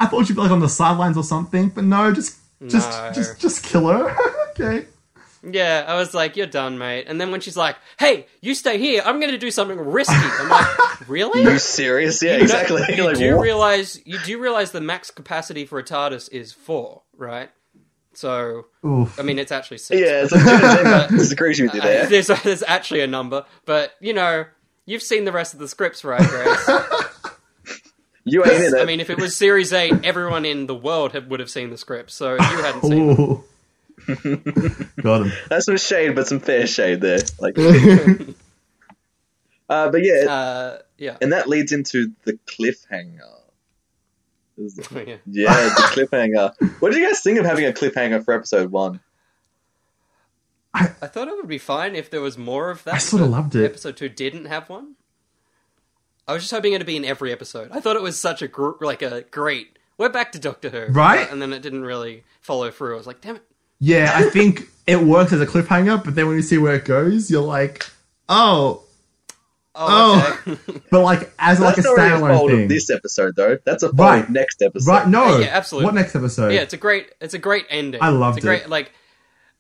I 0.01 0.07
thought 0.07 0.27
she'd 0.27 0.35
be 0.35 0.41
like 0.43 0.51
on 0.51 0.61
the 0.61 0.69
sidelines 0.69 1.17
or 1.17 1.23
something, 1.23 1.69
but 1.69 1.85
no, 1.85 2.13
just 2.13 2.39
just 2.67 2.91
No. 2.91 3.13
just 3.15 3.39
just 3.41 3.63
kill 3.65 3.87
her. 3.89 4.17
okay. 4.51 4.87
Yeah, 5.43 5.85
I 5.87 5.95
was 5.95 6.13
like, 6.13 6.37
"You're 6.37 6.47
done, 6.47 6.77
mate." 6.79 7.05
And 7.09 7.19
then 7.21 7.31
when 7.31 7.41
she's 7.41 7.57
like, 7.57 7.77
"Hey, 7.99 8.27
you 8.43 8.55
stay 8.55 8.77
here. 8.79 9.03
I'm 9.05 9.21
going 9.21 9.33
to 9.33 9.39
do 9.39 9.51
something 9.51 9.79
risky." 9.79 10.15
I'm 10.15 10.49
like, 10.51 10.69
"Really?" 11.09 11.47
Are 11.47 11.53
you 11.53 11.59
serious? 11.59 12.23
Yeah, 12.23 12.37
You 12.37 12.43
exactly. 12.43 12.83
You 12.91 12.97
You're 12.97 13.07
like, 13.13 13.17
do 13.17 13.37
what? 13.37 13.43
realize 13.43 14.01
you 14.05 14.19
do 14.25 14.39
realize 14.39 14.73
the 14.73 14.83
max 14.83 15.11
capacity 15.11 15.65
for 15.65 15.79
a 15.79 15.83
TARDIS 15.83 16.31
is 16.33 16.53
four, 16.53 17.03
right? 17.17 17.49
So 18.13 18.67
Oof. 18.85 19.19
I 19.19 19.23
mean, 19.23 19.39
it's 19.39 19.53
actually 19.53 19.79
six. 19.79 19.99
Yeah, 20.01 20.27
so 20.27 20.37
I 20.39 21.07
disagrees 21.09 21.61
with 21.61 21.73
you 21.75 21.81
Uh, 21.81 21.85
there. 21.85 22.07
there's 22.07 22.27
there's 22.43 22.63
actually 22.67 23.01
a 23.01 23.07
number, 23.07 23.47
but 23.65 23.93
you 24.01 24.13
know, 24.13 24.45
you've 24.85 25.03
seen 25.03 25.25
the 25.25 25.33
rest 25.33 25.55
of 25.55 25.61
the 25.61 25.69
scripts, 25.69 26.05
right, 26.05 26.21
Grace? 26.29 26.71
You 28.25 28.45
ain't 28.45 28.55
in 28.55 28.63
it. 28.75 28.81
I 28.81 28.85
mean, 28.85 29.01
if 29.01 29.11
it 29.11 29.19
was 29.19 29.37
Series 29.37 29.73
Eight, 29.73 30.05
everyone 30.05 30.45
in 30.45 30.67
the 30.67 30.75
world 30.75 31.13
had, 31.13 31.31
would 31.31 31.41
have 31.41 31.51
seen 31.51 31.71
the 31.71 31.79
script. 31.79 32.11
So 32.11 32.35
you 32.35 32.41
hadn't 32.41 32.83
seen, 32.83 33.07
them, 33.07 33.21
Ooh. 33.21 33.45
Got 35.03 35.27
him. 35.27 35.33
That's 35.49 35.67
some 35.67 35.77
shade, 35.77 36.15
but 36.15 36.27
some 36.27 36.41
fair 36.41 36.67
shade 36.67 37.01
there. 37.01 37.19
Like, 37.39 37.59
uh, 39.69 39.91
but 39.91 40.03
yeah, 40.03 40.25
uh, 40.29 40.79
yeah, 40.99 41.17
and 41.21 41.33
that 41.33 41.49
leads 41.49 41.73
into 41.73 42.13
the 42.25 42.39
cliffhanger. 42.47 43.21
yeah. 44.57 45.17
Yeah, 45.27 45.55
the 45.55 45.91
cliffhanger. 45.95 46.81
What 46.81 46.93
did 46.93 47.01
you 47.01 47.09
guys 47.09 47.21
think 47.21 47.39
of 47.39 47.45
having 47.45 47.67
a 47.67 47.73
cliffhanger 47.73 48.25
for 48.25 48.35
episode 48.35 48.71
one? 48.71 49.01
I 50.73 50.87
thought 50.87 51.27
it 51.27 51.37
would 51.37 51.49
be 51.49 51.59
fine 51.59 51.97
if 51.97 52.11
there 52.11 52.21
was 52.21 52.39
more 52.39 52.71
of 52.71 52.85
that. 52.85 52.95
I 52.95 52.99
sorta 52.99 53.25
but 53.25 53.31
loved 53.31 53.57
it. 53.57 53.65
Episode 53.65 53.97
two 53.97 54.09
didn't 54.09 54.45
have 54.45 54.69
one. 54.69 54.95
I 56.29 56.33
was 56.33 56.43
just 56.43 56.53
hoping 56.53 56.73
it'd 56.75 56.87
be 56.87 56.97
in 56.97 57.05
every 57.05 57.33
episode. 57.33 57.71
I 57.73 57.81
thought 57.81 57.97
it 57.97 58.03
was 58.03 58.19
such 58.19 58.43
a 58.43 58.49
gr- 58.49 58.73
like 58.81 59.03
a 59.03 59.23
great. 59.31 59.79
We're 59.99 60.09
back 60.09 60.33
to 60.33 60.39
Doctor 60.39 60.71
Who, 60.71 60.87
Right? 60.93 61.31
And 61.31 61.43
then 61.43 61.53
it 61.53 61.61
didn't 61.61 61.83
really 61.83 62.25
follow 62.41 62.71
through. 62.71 62.95
I 62.95 62.97
was 62.97 63.07
like, 63.07 63.21
damn 63.21 63.37
it. 63.37 63.43
Yeah, 63.81 64.13
I 64.15 64.23
think 64.31 64.63
it 64.87 65.01
works 65.01 65.33
as 65.33 65.41
a 65.41 65.47
cliffhanger, 65.47 66.03
but 66.05 66.15
then 66.15 66.27
when 66.27 66.37
you 66.37 66.43
see 66.43 66.59
where 66.59 66.75
it 66.77 66.85
goes, 66.85 67.31
you're 67.31 67.43
like, 67.43 67.87
oh. 68.29 68.83
Oh, 69.75 70.41
oh. 70.47 70.53
okay. 70.53 70.81
But 70.91 71.03
like 71.03 71.33
as 71.39 71.61
like 71.61 71.77
That's 71.77 71.87
a 71.87 71.91
not 71.91 71.99
a 71.99 72.03
standalone 72.03 72.49
thing. 72.51 72.63
of 72.65 72.69
this 72.69 72.91
episode, 72.91 73.37
though. 73.37 73.59
That's 73.65 73.83
a 73.85 73.89
fault 73.93 73.99
Right. 73.99 74.31
next 74.31 74.63
episode. 74.63 74.91
Right? 74.91 75.09
No. 75.09 75.39
Yeah, 75.39 75.47
absolutely. 75.53 75.85
What 75.87 75.95
next 75.95 76.17
episode? 76.17 76.53
yeah, 76.53 76.61
it's 76.63 76.75
a 76.75 76.77
great. 76.77 77.11
It's 77.21 77.35
a 77.35 77.39
great 77.39 77.67
ending. 77.71 78.03
I 78.03 78.09
loved 78.09 78.39
it's 78.39 78.45
a 78.45 78.49
great, 78.49 78.63
it. 78.63 78.69
Like, 78.69 78.93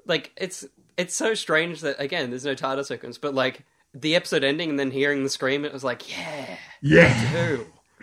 like 0.06 0.32
it's 0.36 0.66
it's 0.98 1.14
so 1.14 1.34
strange 1.34 1.80
that 1.82 1.96
again, 2.00 2.30
there's 2.30 2.44
no 2.44 2.54
title 2.56 2.82
sequence, 2.82 3.18
but 3.18 3.34
like 3.34 3.62
the 3.94 4.14
episode 4.16 4.44
ending 4.44 4.70
and 4.70 4.78
then 4.78 4.90
hearing 4.90 5.22
the 5.24 5.30
scream, 5.30 5.64
it 5.64 5.72
was 5.72 5.84
like, 5.84 6.08
yeah, 6.10 6.56
Yeah. 6.82 7.08
who? 7.12 7.66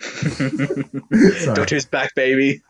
Sorry. 1.38 1.54
Doctor's 1.54 1.86
back, 1.86 2.14
baby. 2.14 2.62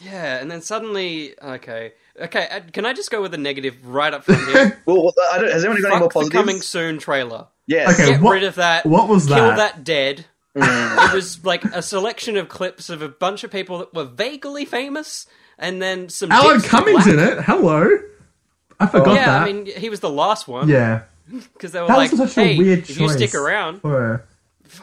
Yeah, 0.00 0.38
and 0.38 0.50
then 0.50 0.62
suddenly, 0.62 1.34
okay, 1.42 1.92
okay. 2.20 2.48
uh, 2.50 2.60
Can 2.72 2.86
I 2.86 2.92
just 2.92 3.10
go 3.10 3.20
with 3.20 3.34
a 3.34 3.38
negative 3.38 3.74
right 3.84 4.14
up 4.14 4.24
front 4.24 4.48
here? 4.48 4.80
Well, 4.86 5.02
well, 5.04 5.12
I 5.32 5.38
don't, 5.38 5.50
has 5.50 5.64
anyone 5.64 5.82
got 5.82 5.90
any 5.92 6.00
more 6.00 6.10
Fuck 6.10 6.24
the 6.24 6.30
coming 6.30 6.60
soon 6.60 6.98
trailer. 6.98 7.48
Yes. 7.66 7.98
Okay. 8.00 8.12
Get 8.12 8.20
what- 8.22 8.32
rid 8.32 8.44
of 8.44 8.54
that. 8.56 8.86
what 8.86 9.08
was 9.08 9.26
Kill 9.26 9.36
that? 9.36 9.56
that 9.56 9.84
dead. 9.84 10.24
it 10.54 11.12
was 11.14 11.44
like 11.44 11.64
a 11.64 11.82
selection 11.82 12.36
of 12.36 12.48
clips 12.48 12.90
of 12.90 13.02
a 13.02 13.08
bunch 13.08 13.44
of 13.44 13.50
people 13.50 13.78
that 13.78 13.92
were 13.94 14.04
vaguely 14.04 14.64
famous, 14.64 15.26
and 15.58 15.80
then 15.82 16.08
some. 16.08 16.32
Alan 16.32 16.60
Cummings 16.60 17.06
in 17.06 17.18
it. 17.18 17.40
Hello. 17.44 17.88
I 18.80 18.86
forgot 18.86 19.14
Yeah, 19.14 19.26
that. 19.26 19.42
I 19.42 19.52
mean, 19.52 19.66
he 19.66 19.88
was 19.90 20.00
the 20.00 20.10
last 20.10 20.48
one. 20.48 20.68
yeah. 20.68 21.02
because 21.52 21.72
they 21.72 21.80
were 21.80 21.86
That 21.88 21.96
like, 21.96 22.10
was 22.12 22.20
such 22.20 22.34
"Hey, 22.34 22.54
a 22.54 22.58
weird 22.58 22.78
if 22.80 22.98
you 22.98 23.08
stick 23.08 23.34
around," 23.34 23.80
For... 23.80 24.24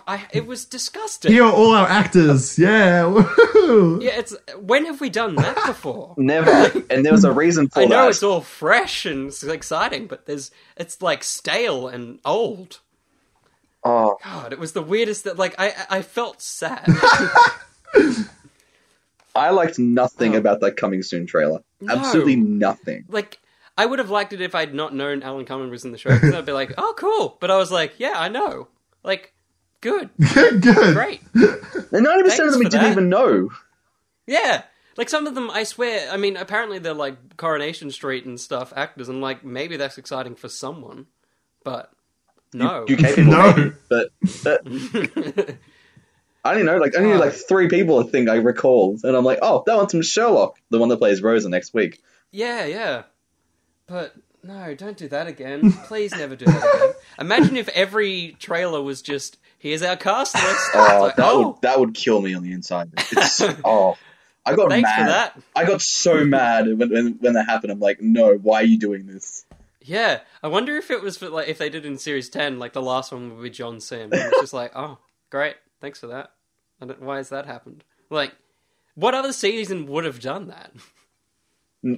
I, 0.07 0.25
it 0.33 0.47
was 0.47 0.65
disgusting. 0.65 1.31
Here 1.31 1.43
are 1.43 1.53
all 1.53 1.73
our 1.73 1.87
actors. 1.87 2.57
Yeah. 2.59 3.03
woohoo. 3.03 4.01
Yeah, 4.01 4.17
it's 4.19 4.35
when 4.59 4.85
have 4.85 4.99
we 4.99 5.09
done 5.09 5.35
that 5.35 5.55
before? 5.67 6.13
Never. 6.17 6.51
and 6.89 7.05
there 7.05 7.11
was 7.13 7.23
a 7.23 7.31
reason 7.31 7.67
for 7.69 7.81
I 7.81 7.85
know 7.85 8.03
that. 8.03 8.09
it's 8.09 8.23
all 8.23 8.41
fresh 8.41 9.05
and 9.05 9.27
it's 9.27 9.43
exciting, 9.43 10.07
but 10.07 10.25
there's 10.25 10.49
it's 10.75 11.01
like 11.01 11.23
stale 11.23 11.87
and 11.87 12.19
old. 12.25 12.79
Oh, 13.83 14.17
God, 14.23 14.51
it 14.53 14.57
was 14.57 14.73
the 14.73 14.81
weirdest 14.81 15.25
that 15.25 15.37
like 15.37 15.53
I 15.59 15.67
I 15.89 15.97
I 15.97 16.01
felt 16.01 16.41
sad. 16.41 16.85
I 19.35 19.49
liked 19.49 19.77
nothing 19.79 20.33
Oh. 20.35 20.37
about 20.37 20.61
that 20.61 20.77
coming 20.77 21.03
soon 21.03 21.25
trailer. 21.27 21.59
Absolutely 21.87 22.35
nothing. 22.37 23.05
like 23.09 23.39
I 23.77 23.85
would 23.85 23.99
have 23.99 24.09
liked 24.09 24.33
it 24.33 24.41
if 24.41 24.55
I'd 24.55 24.73
not 24.73 24.93
known 24.95 25.21
Alan 25.23 25.45
Cumming 25.45 25.69
was 25.69 25.83
in 25.85 25.91
the 25.91 25.97
show. 25.97 26.09
Because 26.13 26.33
I'd 26.33 26.45
be 26.45 26.51
like, 26.53 26.73
oh, 26.77 26.93
cool. 26.97 27.37
But 27.41 27.51
I 27.51 27.57
was 27.57 27.71
like, 27.71 27.95
yeah, 27.99 28.13
I 28.15 28.29
know. 28.29 28.67
Like, 29.03 29.33
good, 29.81 30.09
Good. 30.33 30.61
great. 30.61 31.21
And 31.33 32.03
ninety 32.03 32.23
percent 32.23 32.47
of 32.47 32.53
them 32.53 32.59
we 32.59 32.65
didn't 32.69 32.83
that. 32.83 32.91
even 32.91 33.09
know. 33.09 33.49
Yeah. 34.27 34.63
Like 34.97 35.09
some 35.09 35.27
of 35.27 35.35
them, 35.35 35.51
I 35.51 35.63
swear. 35.63 36.09
I 36.09 36.15
mean, 36.17 36.37
apparently 36.37 36.79
they're 36.79 36.93
like 36.93 37.35
Coronation 37.37 37.91
Street 37.91 38.25
and 38.25 38.39
stuff 38.39 38.71
actors, 38.75 39.09
and 39.09 39.19
like 39.21 39.43
maybe 39.43 39.75
that's 39.77 39.97
exciting 39.97 40.35
for 40.35 40.47
someone, 40.47 41.07
but 41.65 41.91
no. 42.53 42.83
UK 42.83 42.87
people, 42.87 43.23
No. 43.25 43.53
maybe, 43.53 43.71
but, 43.89 44.09
but 44.43 44.65
I 46.45 46.53
don't 46.53 46.65
know. 46.65 46.77
Like 46.77 46.95
only 46.95 47.17
like 47.17 47.33
three 47.33 47.67
people 47.67 47.99
I 47.99 48.03
think 48.09 48.29
I 48.29 48.35
recall, 48.35 48.97
and 49.03 49.15
I'm 49.17 49.25
like, 49.25 49.39
oh, 49.41 49.63
that 49.65 49.75
one's 49.75 49.91
from 49.91 50.01
Sherlock, 50.01 50.57
the 50.69 50.79
one 50.79 50.87
that 50.89 50.97
plays 50.97 51.21
Rosa 51.21 51.49
next 51.49 51.73
week. 51.73 52.01
yeah, 52.31 52.65
yeah. 52.65 53.03
But 53.87 54.15
no, 54.43 54.75
don't 54.75 54.97
do 54.97 55.07
that 55.09 55.27
again. 55.27 55.71
Please 55.87 56.11
never 56.11 56.35
do 56.35 56.45
that 56.45 56.75
again. 56.75 56.93
Imagine 57.19 57.57
if 57.57 57.67
every 57.69 58.35
trailer 58.39 58.81
was 58.81 59.01
just 59.01 59.37
here's 59.57 59.81
our 59.81 59.95
cast 59.95 60.35
list. 60.35 60.69
Oh, 60.73 60.99
like, 61.01 61.15
that 61.15 61.25
oh, 61.25 61.47
would 61.49 61.61
that 61.61 61.79
would 61.79 61.93
kill 61.93 62.21
me 62.21 62.33
on 62.33 62.43
the 62.43 62.51
inside. 62.51 62.91
It's 62.97 63.41
oh, 63.65 63.97
I 64.45 64.55
got 64.55 64.69
thanks 64.69 64.87
mad. 64.87 64.99
for 64.99 65.11
that. 65.11 65.41
I 65.55 65.65
got 65.65 65.81
so 65.81 66.23
mad 66.23 66.67
when, 66.67 66.89
when 66.89 67.17
when 67.19 67.33
that 67.33 67.45
happened. 67.45 67.71
I'm 67.71 67.79
like, 67.79 68.01
no, 68.01 68.35
why 68.35 68.61
are 68.61 68.65
you 68.65 68.77
doing 68.77 69.07
this? 69.07 69.45
Yeah, 69.81 70.21
I 70.41 70.47
wonder 70.47 70.77
if 70.77 70.89
it 70.89 71.01
was 71.01 71.17
for, 71.17 71.29
like 71.29 71.47
if 71.47 71.57
they 71.57 71.69
did 71.69 71.85
in 71.85 71.97
series 71.97 72.29
ten, 72.29 72.59
like 72.59 72.73
the 72.73 72.81
last 72.81 73.11
one 73.11 73.35
would 73.35 73.43
be 73.43 73.49
John 73.49 73.79
Simm. 73.79 74.09
It's 74.11 74.39
just 74.39 74.53
like, 74.53 74.71
oh, 74.75 74.99
great, 75.29 75.55
thanks 75.81 75.99
for 75.99 76.07
that. 76.07 76.31
I 76.81 76.85
don't, 76.85 77.01
why 77.01 77.17
has 77.17 77.29
that 77.29 77.45
happened? 77.45 77.83
Like, 78.09 78.35
what 78.95 79.13
other 79.13 79.33
season 79.33 79.87
would 79.87 80.05
have 80.05 80.19
done 80.19 80.47
that? 80.47 80.71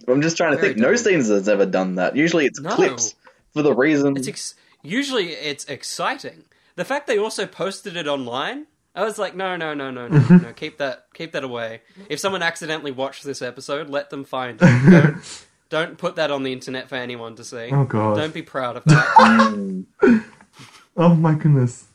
I'm 0.08 0.22
just 0.22 0.38
trying 0.38 0.52
to 0.52 0.58
Very 0.58 0.70
think. 0.74 0.78
No 0.82 0.88
dumb. 0.90 0.98
season 0.98 1.36
has 1.38 1.48
ever 1.50 1.66
done 1.66 1.96
that. 1.96 2.16
Usually 2.16 2.46
it's 2.46 2.60
No. 2.60 2.76
clips 2.76 3.16
for 3.54 3.62
the 3.62 3.74
reason. 3.74 4.18
It's 4.18 4.28
ex- 4.28 4.56
usually 4.84 5.30
it's 5.32 5.66
exciting. 5.66 6.44
The 6.76 6.86
fact 6.86 7.08
they 7.08 7.18
also 7.18 7.46
posted 7.48 7.96
it 7.98 8.08
online, 8.08 8.68
I 8.94 9.04
was 9.04 9.18
like, 9.18 9.36
no, 9.36 9.56
no, 9.56 9.74
no, 9.74 9.90
no, 9.92 10.08
no, 10.08 10.20
no, 10.38 10.54
keep 10.54 10.78
that, 10.80 11.06
keep 11.14 11.32
that 11.32 11.44
away. 11.44 11.82
If 12.10 12.20
someone 12.20 12.44
accidentally 12.44 12.92
watched 12.92 13.24
this 13.24 13.42
episode, 13.42 13.90
let 13.90 14.10
them 14.10 14.24
find 14.26 14.60
it. 14.62 14.68
Don't, 14.92 15.18
don't 15.70 15.98
put 15.98 16.16
that 16.16 16.32
on 16.32 16.44
the 16.44 16.54
internet 16.54 16.88
for 16.88 16.96
anyone 16.96 17.36
to 17.36 17.44
see. 17.44 17.70
Oh, 17.74 17.84
God. 17.84 18.16
Don't 18.16 18.34
be 18.34 18.42
proud 18.42 18.78
of 18.78 18.84
that. 18.86 19.86
Oh 21.00 21.14
my 21.14 21.36
goodness. 21.36 21.86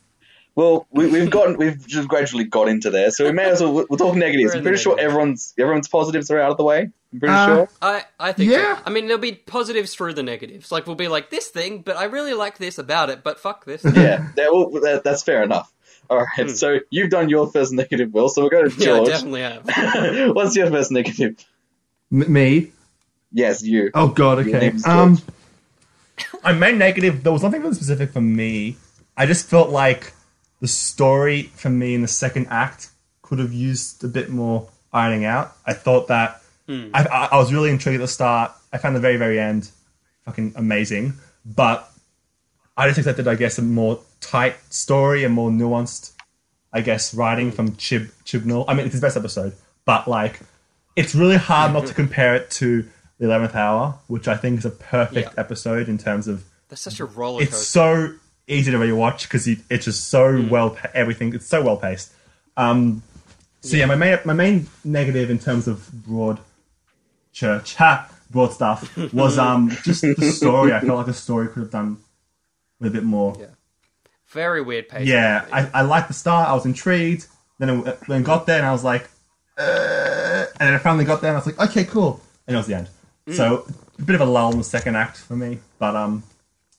Well, 0.55 0.85
we, 0.91 1.07
we've 1.07 1.31
gotten 1.31 1.57
we've 1.57 1.85
just 1.87 2.07
gradually 2.07 2.43
got 2.43 2.67
into 2.67 2.91
there, 2.91 3.09
so 3.09 3.25
we 3.25 3.31
may 3.31 3.45
as 3.49 3.61
well 3.61 3.73
we'll 3.89 3.97
talk 3.97 4.15
negatives. 4.15 4.53
I'm 4.53 4.61
pretty 4.61 4.77
sure 4.77 4.95
negatives. 4.95 5.11
everyone's 5.11 5.53
everyone's 5.57 5.87
positives 5.87 6.29
are 6.29 6.39
out 6.39 6.51
of 6.51 6.57
the 6.57 6.63
way. 6.63 6.89
I'm 7.11 7.19
pretty 7.19 7.33
Uh, 7.33 7.45
sure. 7.47 7.69
I, 7.81 8.03
I 8.19 8.31
think 8.33 8.51
Yeah. 8.51 8.77
so. 8.77 8.83
I 8.85 8.89
mean, 8.91 9.05
there'll 9.07 9.19
be 9.21 9.31
positives 9.33 9.95
through 9.95 10.13
the 10.13 10.21
negatives. 10.23 10.71
Like, 10.71 10.85
we'll 10.87 10.95
be 10.95 11.07
like, 11.07 11.29
this 11.31 11.47
thing, 11.47 11.81
but 11.81 11.95
I 11.97 12.03
really 12.05 12.33
like 12.33 12.57
this 12.59 12.77
about 12.77 13.09
it, 13.09 13.23
but 13.23 13.39
fuck 13.39 13.65
this. 13.65 13.83
Yeah, 13.83 14.27
that, 14.35 14.51
well, 14.53 14.69
that, 14.81 15.03
that's 15.03 15.23
fair 15.23 15.41
enough. 15.43 15.71
All 16.09 16.23
right, 16.37 16.49
so 16.49 16.79
you've 16.89 17.09
done 17.09 17.29
your 17.29 17.47
first 17.51 17.71
negative, 17.71 18.13
Will. 18.13 18.29
So 18.29 18.41
we'll 18.41 18.49
go 18.49 18.63
to 18.63 18.69
George. 18.69 18.79
Yeah, 18.87 19.01
I 19.01 19.05
definitely 19.05 19.41
have. 19.41 20.35
What's 20.35 20.55
your 20.55 20.69
first 20.69 20.91
negative? 20.91 21.43
M- 22.11 22.31
me. 22.31 22.71
Yes, 23.31 23.63
you. 23.63 23.89
Oh 23.95 24.09
god. 24.09 24.39
Okay. 24.39 24.71
Um. 24.85 25.19
I 26.43 26.53
main 26.53 26.77
negative. 26.77 27.23
There 27.23 27.31
was 27.33 27.41
nothing 27.41 27.61
really 27.61 27.73
specific 27.73 28.11
for 28.11 28.21
me. 28.21 28.75
I 29.17 29.25
just 29.25 29.47
felt 29.49 29.69
like 29.69 30.13
the 30.63 30.67
story 30.69 31.43
for 31.55 31.69
me 31.69 31.93
in 31.93 32.01
the 32.01 32.07
second 32.07 32.47
act 32.49 32.89
could 33.21 33.37
have 33.37 33.51
used 33.51 34.01
a 34.01 34.07
bit 34.07 34.29
more 34.29 34.69
ironing 34.93 35.25
out. 35.25 35.57
I 35.65 35.73
thought 35.73 36.07
that 36.07 36.41
hmm. 36.67 36.87
I, 36.93 37.03
I, 37.03 37.25
I 37.33 37.37
was 37.37 37.51
really 37.51 37.69
intrigued 37.69 37.99
at 37.99 38.01
the 38.01 38.07
start. 38.07 38.53
I 38.71 38.77
found 38.77 38.95
the 38.95 39.01
very 39.01 39.17
very 39.17 39.41
end 39.41 39.69
fucking 40.23 40.53
amazing, 40.55 41.15
but 41.45 41.91
I 42.77 42.87
just 42.87 42.97
expected, 42.97 43.27
I 43.27 43.35
guess, 43.35 43.57
a 43.57 43.61
more 43.61 43.99
tight 44.21 44.55
story 44.73 45.25
and 45.25 45.33
more 45.33 45.49
nuanced, 45.49 46.13
I 46.71 46.79
guess, 46.79 47.13
writing 47.13 47.51
from 47.51 47.73
Chib 47.73 48.11
Chibnall. 48.23 48.63
I 48.65 48.73
mean, 48.73 48.85
it's 48.85 48.93
his 48.93 49.01
best 49.01 49.17
episode, 49.17 49.51
but 49.83 50.07
like, 50.07 50.39
it's 50.95 51.13
really 51.13 51.35
hard 51.35 51.73
not 51.73 51.81
to 51.81 51.87
mm-hmm. 51.87 51.95
compare 51.95 52.35
it 52.35 52.49
to 52.51 52.87
the 53.19 53.25
Eleventh 53.25 53.53
Hour, 53.53 53.95
which 54.07 54.29
I 54.29 54.37
think 54.37 54.59
is 54.59 54.65
a 54.65 54.71
perfect 54.71 55.33
Yeah. 55.33 55.41
episode 55.41 55.89
in 55.89 55.97
terms 55.97 56.29
of 56.29 56.45
That's 56.69 56.81
such 56.81 57.01
a 57.01 57.05
roller 57.05 57.43
it's 57.43 57.67
so 57.67 58.13
easy 58.47 58.71
to 58.71 58.77
really 58.77 58.91
watch 58.93 59.23
because 59.23 59.47
it's 59.47 59.85
just 59.85 60.07
so 60.09 60.37
Hmm. 60.41 60.49
well 60.49 60.77
everything. 60.93 61.33
It's 61.33 61.47
so 61.47 61.61
well 61.61 61.77
paced. 61.77 62.11
Um, 62.57 63.03
so 63.61 63.77
yeah. 63.77 63.85
my 63.85 63.95
main 63.95 64.19
my 64.25 64.33
main 64.33 64.67
negative 64.83 65.29
in 65.29 65.39
terms 65.39 65.67
of 65.67 65.89
broad 65.91 66.39
church 67.31 67.75
ha 67.75 68.09
broad 68.29 68.51
stuff 68.53 68.95
was 69.13 69.37
um 69.37 69.69
just 69.83 70.01
the 70.01 70.31
story. 70.35 70.73
I 70.73 70.79
felt 70.81 70.97
like 70.97 71.05
the 71.05 71.13
story 71.13 71.47
could 71.47 71.61
have 71.61 71.71
done 71.71 71.97
with 72.79 72.91
a 72.91 72.93
bit 72.93 73.03
more. 73.03 73.35
Yeah. 73.39 73.47
Very 74.27 74.61
weird 74.61 74.89
pace. 74.89 75.07
Yeah, 75.07 75.45
I, 75.51 75.69
I 75.73 75.81
liked 75.83 76.07
the 76.07 76.13
start. 76.15 76.49
I 76.49 76.53
was 76.53 76.65
intrigued. 76.65 77.27
Then 77.59 77.69
it, 77.69 77.99
when 78.07 78.21
it 78.21 78.25
got 78.25 78.47
there, 78.47 78.57
and 78.57 78.65
I 78.65 78.71
was 78.71 78.83
like, 78.83 79.07
uh, 79.59 80.45
and 80.59 80.67
then 80.67 80.73
I 80.73 80.79
finally 80.79 81.05
got 81.05 81.21
there, 81.21 81.29
and 81.29 81.37
I 81.37 81.39
was 81.39 81.45
like, 81.45 81.69
okay, 81.69 81.83
cool. 81.85 82.19
And 82.47 82.55
it 82.55 82.57
was 82.57 82.65
the 82.65 82.73
end. 82.75 82.89
Hmm. 83.27 83.33
So 83.33 83.67
a 83.99 84.01
bit 84.01 84.15
of 84.15 84.21
a 84.21 84.25
lull 84.25 84.51
in 84.51 84.57
the 84.57 84.63
second 84.63 84.95
act 84.95 85.17
for 85.17 85.35
me, 85.35 85.59
but 85.77 85.95
um, 85.95 86.23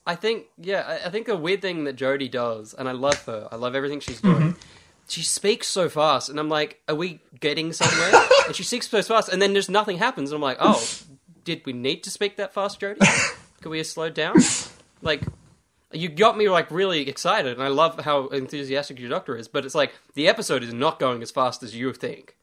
I 0.05 0.15
think, 0.15 0.45
yeah, 0.57 0.81
I, 0.81 1.07
I 1.07 1.09
think 1.09 1.27
a 1.27 1.35
weird 1.35 1.61
thing 1.61 1.85
that 1.85 1.95
Jodie 1.95 2.29
does, 2.29 2.73
and 2.73 2.87
I 2.87 2.91
love 2.91 3.23
her, 3.25 3.47
I 3.51 3.55
love 3.55 3.75
everything 3.75 3.99
she's 3.99 4.21
doing. 4.21 4.35
Mm-hmm. 4.35 4.59
She 5.07 5.21
speaks 5.21 5.67
so 5.67 5.89
fast, 5.89 6.29
and 6.29 6.39
I'm 6.39 6.49
like, 6.49 6.81
are 6.87 6.95
we 6.95 7.19
getting 7.39 7.73
somewhere? 7.73 8.23
and 8.45 8.55
she 8.55 8.63
speaks 8.63 8.87
so 8.87 9.01
fast, 9.01 9.29
and 9.29 9.41
then 9.41 9.53
just 9.53 9.69
nothing 9.69 9.97
happens, 9.97 10.31
and 10.31 10.37
I'm 10.37 10.41
like, 10.41 10.57
oh, 10.59 10.83
did 11.43 11.65
we 11.65 11.73
need 11.73 12.03
to 12.03 12.09
speak 12.09 12.37
that 12.37 12.53
fast, 12.53 12.79
Jodie? 12.79 12.99
Could 13.61 13.69
we 13.69 13.77
have 13.79 13.87
slowed 13.87 14.13
down? 14.13 14.35
Like, 15.01 15.21
you 15.91 16.09
got 16.09 16.37
me 16.37 16.49
like 16.49 16.69
really 16.71 17.07
excited, 17.07 17.53
and 17.53 17.63
I 17.63 17.69
love 17.69 17.99
how 18.01 18.27
enthusiastic 18.27 18.99
your 18.99 19.09
doctor 19.09 19.35
is. 19.37 19.47
But 19.47 19.65
it's 19.65 19.75
like 19.75 19.93
the 20.13 20.27
episode 20.27 20.63
is 20.63 20.73
not 20.73 20.99
going 20.99 21.21
as 21.21 21.31
fast 21.31 21.63
as 21.63 21.75
you 21.75 21.93
think. 21.93 22.35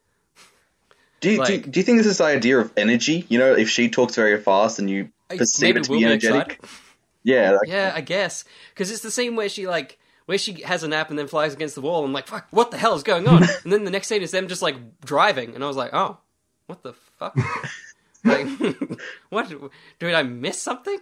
Do 1.20 1.30
you, 1.30 1.36
do, 1.36 1.42
Like- 1.42 1.70
do 1.70 1.78
you 1.78 1.84
think 1.84 1.98
this 1.98 2.06
is 2.06 2.18
the 2.18 2.24
idea 2.24 2.58
of 2.58 2.72
energy? 2.76 3.24
You 3.28 3.38
know, 3.38 3.54
if 3.54 3.68
she 3.68 3.88
talks 3.88 4.16
very 4.16 4.40
fast 4.40 4.78
and 4.78 4.90
you 4.90 5.10
perceive 5.28 5.76
it 5.76 5.84
to 5.84 5.90
we'll 5.90 6.00
be 6.00 6.04
be 6.04 6.10
energetic, 6.10 6.54
excited. 6.54 6.78
Yeah, 7.22 7.52
like, 7.52 7.68
Yeah, 7.68 7.92
I 7.94 8.00
guess 8.00 8.44
because 8.70 8.90
it's 8.90 9.02
the 9.02 9.10
scene 9.10 9.36
where 9.36 9.48
she 9.48 9.66
like 9.66 9.98
where 10.26 10.38
she 10.38 10.62
has 10.62 10.82
a 10.82 10.88
nap 10.88 11.10
and 11.10 11.18
then 11.18 11.26
flies 11.26 11.52
against 11.52 11.74
the 11.74 11.80
wall. 11.80 12.04
and 12.04 12.12
like, 12.12 12.26
fuck, 12.28 12.46
what 12.50 12.70
the 12.70 12.78
hell 12.78 12.94
is 12.94 13.02
going 13.02 13.26
on? 13.26 13.42
and 13.64 13.72
then 13.72 13.84
the 13.84 13.90
next 13.90 14.08
scene 14.08 14.22
is 14.22 14.30
them 14.30 14.48
just 14.48 14.62
like 14.62 14.76
driving, 15.04 15.54
and 15.54 15.64
I 15.64 15.66
was 15.66 15.76
like, 15.76 15.90
oh, 15.92 16.18
what 16.66 16.82
the 16.82 16.92
fuck? 17.18 17.36
like, 18.24 18.46
what? 19.30 19.52
Did 19.98 20.14
I 20.14 20.22
miss 20.22 20.60
something? 20.60 21.00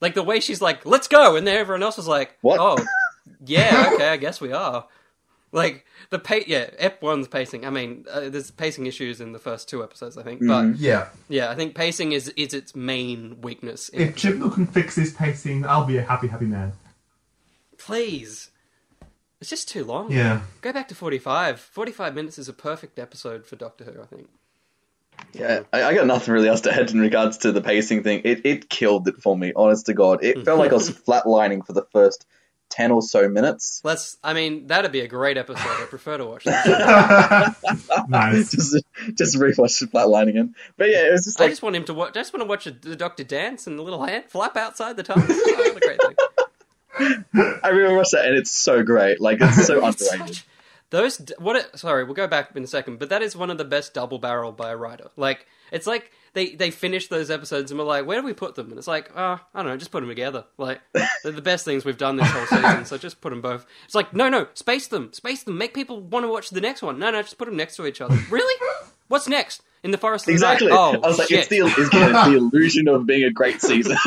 Like 0.00 0.14
the 0.14 0.22
way 0.22 0.40
she's 0.40 0.60
like, 0.60 0.84
let's 0.84 1.08
go, 1.08 1.36
and 1.36 1.46
then 1.46 1.56
everyone 1.56 1.82
else 1.82 1.96
was 1.96 2.08
like, 2.08 2.36
What? 2.42 2.60
oh, 2.60 2.84
yeah, 3.46 3.90
okay, 3.94 4.08
I 4.08 4.16
guess 4.18 4.40
we 4.40 4.52
are. 4.52 4.86
Like 5.54 5.86
the 6.10 6.18
pa- 6.18 6.40
yeah, 6.48 6.68
F 6.78 7.00
one's 7.00 7.28
pacing. 7.28 7.64
I 7.64 7.70
mean, 7.70 8.04
uh, 8.10 8.28
there's 8.28 8.50
pacing 8.50 8.86
issues 8.86 9.20
in 9.20 9.32
the 9.32 9.38
first 9.38 9.68
two 9.68 9.84
episodes, 9.84 10.18
I 10.18 10.22
think, 10.24 10.40
but 10.44 10.76
Yeah. 10.78 11.08
yeah, 11.28 11.48
I 11.50 11.54
think 11.54 11.74
pacing 11.76 12.10
is 12.12 12.28
is 12.30 12.52
its 12.52 12.74
main 12.74 13.40
weakness. 13.40 13.88
In 13.88 14.02
If 14.08 14.16
Chibnall 14.16 14.52
can 14.52 14.66
fix 14.66 14.96
this 14.96 15.12
pacing, 15.12 15.64
I'll 15.64 15.86
be 15.86 15.96
a 15.96 16.02
happy, 16.02 16.26
happy 16.26 16.46
man. 16.46 16.72
Please. 17.78 18.50
It's 19.40 19.50
just 19.50 19.68
too 19.68 19.84
long. 19.84 20.10
Yeah. 20.10 20.40
Go 20.60 20.72
back 20.72 20.88
to 20.88 20.94
45. 20.94 21.60
45 21.60 22.14
minutes 22.14 22.38
is 22.38 22.48
a 22.48 22.52
perfect 22.52 22.98
episode 22.98 23.44
for 23.46 23.56
Doctor 23.56 23.84
Who, 23.84 24.02
I 24.02 24.06
think. 24.06 24.28
yeah, 25.34 25.60
I, 25.72 25.84
I 25.84 25.94
got 25.94 26.06
nothing 26.06 26.34
really 26.34 26.48
else 26.48 26.62
to 26.62 26.72
add 26.74 26.90
in 26.90 26.98
regards 27.00 27.38
to 27.38 27.52
the 27.52 27.60
pacing 27.60 28.02
thing. 28.02 28.22
It 28.24 28.44
it 28.46 28.68
killed 28.68 29.06
it 29.08 29.16
for 29.22 29.36
me, 29.36 29.52
honest 29.54 29.86
to 29.86 29.94
God. 29.94 30.24
It 30.24 30.44
felt 30.44 30.58
like 30.58 30.72
I 30.72 30.74
was 30.74 30.90
flatlining 31.06 31.66
for 31.66 31.72
the 31.74 31.86
first 31.92 32.26
ten 32.74 32.90
or 32.90 33.02
so 33.02 33.28
minutes. 33.28 33.80
Let's, 33.84 34.16
I 34.24 34.32
mean, 34.34 34.66
that'd 34.66 34.90
be 34.92 35.00
a 35.00 35.06
great 35.08 35.36
episode. 35.36 35.60
I 35.66 35.86
prefer 35.88 36.18
to 36.18 36.24
watch 36.26 36.44
that. 36.44 37.54
Nice. 38.08 38.50
just 38.52 38.76
just 39.14 39.36
rewatched 39.36 39.82
flatlining 39.90 40.30
again. 40.30 40.54
But 40.76 40.90
yeah, 40.90 41.06
it 41.08 41.12
was 41.12 41.24
just 41.24 41.40
I 41.40 41.48
just 41.48 41.62
want 41.62 41.76
him 41.76 41.84
to 41.84 41.94
watch, 41.94 42.10
I 42.10 42.20
just 42.20 42.32
want 42.32 42.42
to 42.42 42.48
watch 42.48 42.66
a, 42.66 42.70
the 42.72 42.96
Doctor 42.96 43.24
dance 43.24 43.66
and 43.66 43.78
the 43.78 43.82
little 43.82 44.04
hand 44.04 44.24
flap 44.28 44.56
outside 44.56 44.96
the 44.96 45.02
tunnel. 45.02 45.26
Oh, 45.28 45.72
what 45.72 45.76
a 45.76 45.80
great 45.80 46.00
thing. 46.02 46.16
I 47.62 47.70
rewatched 47.70 48.10
that 48.10 48.26
and 48.26 48.36
it's 48.36 48.50
so 48.50 48.82
great. 48.82 49.20
Like 49.20 49.38
it's 49.40 49.66
so 49.66 49.86
It's 49.86 50.02
underrated. 50.10 50.36
such- 50.36 50.46
those, 50.90 51.20
what, 51.38 51.56
it, 51.56 51.76
sorry, 51.76 52.04
we'll 52.04 52.14
go 52.14 52.28
back 52.28 52.54
in 52.54 52.62
a 52.62 52.66
second, 52.68 53.00
but 53.00 53.08
that 53.08 53.20
is 53.20 53.34
one 53.34 53.50
of 53.50 53.58
the 53.58 53.64
best 53.64 53.94
double 53.94 54.20
barrel 54.20 54.52
by 54.52 54.70
a 54.70 54.76
writer. 54.76 55.08
Like, 55.16 55.44
it's 55.72 55.88
like 55.88 56.12
they, 56.34 56.54
they 56.54 56.70
finish 56.70 57.08
those 57.08 57.30
episodes 57.30 57.70
and 57.70 57.78
we're 57.80 57.86
like, 57.86 58.04
where 58.06 58.20
do 58.20 58.26
we 58.26 58.32
put 58.34 58.54
them? 58.56 58.68
And 58.70 58.78
it's 58.78 58.86
like, 58.86 59.10
oh, 59.16 59.40
I 59.54 59.62
don't 59.62 59.66
know, 59.66 59.76
just 59.76 59.90
put 59.90 60.00
them 60.00 60.08
together. 60.08 60.44
Like, 60.58 60.80
they're 60.92 61.32
the 61.32 61.40
best 61.42 61.64
things 61.64 61.84
we've 61.84 61.96
done 61.96 62.16
this 62.16 62.28
whole 62.30 62.46
season, 62.46 62.84
so 62.84 62.98
just 62.98 63.20
put 63.20 63.30
them 63.30 63.40
both. 63.40 63.64
It's 63.86 63.94
like, 63.94 64.12
no, 64.12 64.28
no, 64.28 64.48
space 64.54 64.88
them, 64.88 65.12
space 65.12 65.42
them, 65.44 65.56
make 65.56 65.72
people 65.74 66.00
want 66.00 66.24
to 66.24 66.28
watch 66.28 66.50
the 66.50 66.60
next 66.60 66.82
one. 66.82 66.98
No, 66.98 67.10
no, 67.10 67.22
just 67.22 67.38
put 67.38 67.46
them 67.46 67.56
next 67.56 67.76
to 67.76 67.86
each 67.86 68.00
other. 68.00 68.16
Really? 68.30 68.54
What's 69.08 69.28
next? 69.28 69.62
In 69.82 69.90
the 69.90 69.98
Forest 69.98 70.24
of 70.24 70.26
the 70.26 70.32
Exactly. 70.32 70.68
Night? 70.68 70.76
Oh, 70.76 71.00
I 71.02 71.06
was 71.08 71.18
like, 71.18 71.28
shit. 71.28 71.38
it's 71.40 71.48
the 71.48 71.58
it's, 71.58 71.90
the 71.90 72.34
illusion 72.36 72.88
of 72.88 73.06
being 73.06 73.24
a 73.24 73.30
great 73.30 73.60
season. 73.62 73.96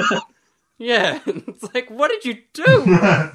Yeah. 0.79 1.19
it's 1.25 1.73
like, 1.73 1.89
what 1.89 2.11
did 2.11 2.23
you 2.23 2.37
do? 2.53 2.63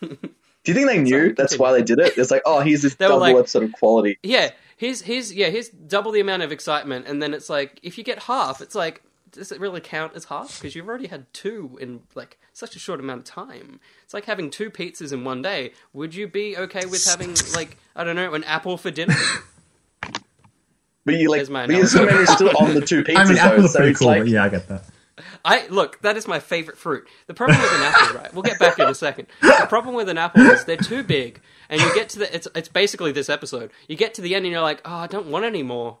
Do 0.00 0.72
you 0.72 0.74
think 0.74 0.88
they 0.88 0.98
knew 0.98 1.32
that's 1.32 1.58
why 1.58 1.72
they 1.72 1.82
did 1.82 1.98
it? 2.00 2.18
It's 2.18 2.30
like, 2.30 2.42
oh, 2.44 2.60
here's 2.60 2.82
this 2.82 2.96
They 2.96 3.06
double 3.06 3.20
like- 3.20 3.36
episode 3.36 3.62
of 3.62 3.72
quality. 3.72 4.18
Yeah, 4.22 4.50
here's 4.76 5.02
here's 5.02 5.32
yeah, 5.32 5.48
here's 5.48 5.68
double 5.68 6.12
the 6.12 6.20
amount 6.20 6.42
of 6.42 6.52
excitement, 6.52 7.06
and 7.06 7.22
then 7.22 7.34
it's 7.34 7.50
like 7.50 7.80
if 7.82 7.98
you 7.98 8.04
get 8.04 8.20
half, 8.24 8.60
it's 8.60 8.74
like 8.74 9.02
does 9.32 9.52
it 9.52 9.60
really 9.60 9.80
count 9.80 10.14
as 10.14 10.26
half? 10.26 10.58
Because 10.58 10.74
you've 10.74 10.88
already 10.88 11.08
had 11.08 11.26
two 11.34 11.76
in 11.80 12.00
like 12.14 12.38
such 12.52 12.76
a 12.76 12.78
short 12.78 13.00
amount 13.00 13.20
of 13.20 13.24
time. 13.26 13.80
It's 14.04 14.14
like 14.14 14.24
having 14.24 14.50
two 14.50 14.70
pizzas 14.70 15.12
in 15.12 15.24
one 15.24 15.42
day. 15.42 15.72
Would 15.92 16.14
you 16.14 16.26
be 16.26 16.56
okay 16.56 16.86
with 16.86 17.04
having 17.04 17.34
like 17.54 17.76
I 17.94 18.04
don't 18.04 18.16
know 18.16 18.32
an 18.34 18.44
apple 18.44 18.76
for 18.76 18.90
dinner? 18.90 19.14
But 21.04 21.14
you 21.14 21.30
like, 21.30 21.38
There's 21.38 21.50
my 21.50 21.66
but 21.66 21.76
your 21.76 21.86
analogy. 21.86 22.04
memory's 22.04 22.30
still 22.32 22.50
on 22.58 22.74
the 22.74 22.80
two 22.80 23.04
pizzas. 23.04 23.16
I 23.16 23.24
mean, 23.26 23.34
though, 23.36 23.40
apples 23.42 23.64
are 23.66 23.68
so 23.68 23.78
pretty 23.78 23.90
it's 23.92 23.98
cool, 24.00 24.08
like, 24.08 24.22
but 24.22 24.28
yeah, 24.28 24.42
I 24.44 24.48
get 24.48 24.66
that. 24.66 24.82
I 25.44 25.66
look, 25.68 26.02
that 26.02 26.16
is 26.16 26.26
my 26.26 26.40
favorite 26.40 26.76
fruit. 26.76 27.06
The 27.28 27.34
problem 27.34 27.60
with 27.60 27.72
an 27.72 27.82
apple, 27.82 28.16
right? 28.16 28.34
We'll 28.34 28.42
get 28.42 28.58
back 28.58 28.78
in 28.80 28.88
a 28.88 28.94
second. 28.94 29.28
The 29.40 29.66
problem 29.68 29.94
with 29.94 30.08
an 30.08 30.18
apple 30.18 30.42
is 30.42 30.64
they're 30.64 30.76
too 30.76 31.04
big, 31.04 31.40
and 31.68 31.80
you 31.80 31.94
get 31.94 32.08
to 32.10 32.20
the 32.20 32.34
it's 32.34 32.48
it's 32.54 32.68
basically 32.68 33.12
this 33.12 33.28
episode. 33.28 33.70
You 33.88 33.96
get 33.96 34.14
to 34.14 34.22
the 34.22 34.34
end 34.34 34.44
and 34.46 34.52
you're 34.52 34.62
like, 34.62 34.80
oh, 34.84 34.94
I 34.94 35.06
don't 35.06 35.26
want 35.26 35.44
any 35.44 35.62
more. 35.62 35.98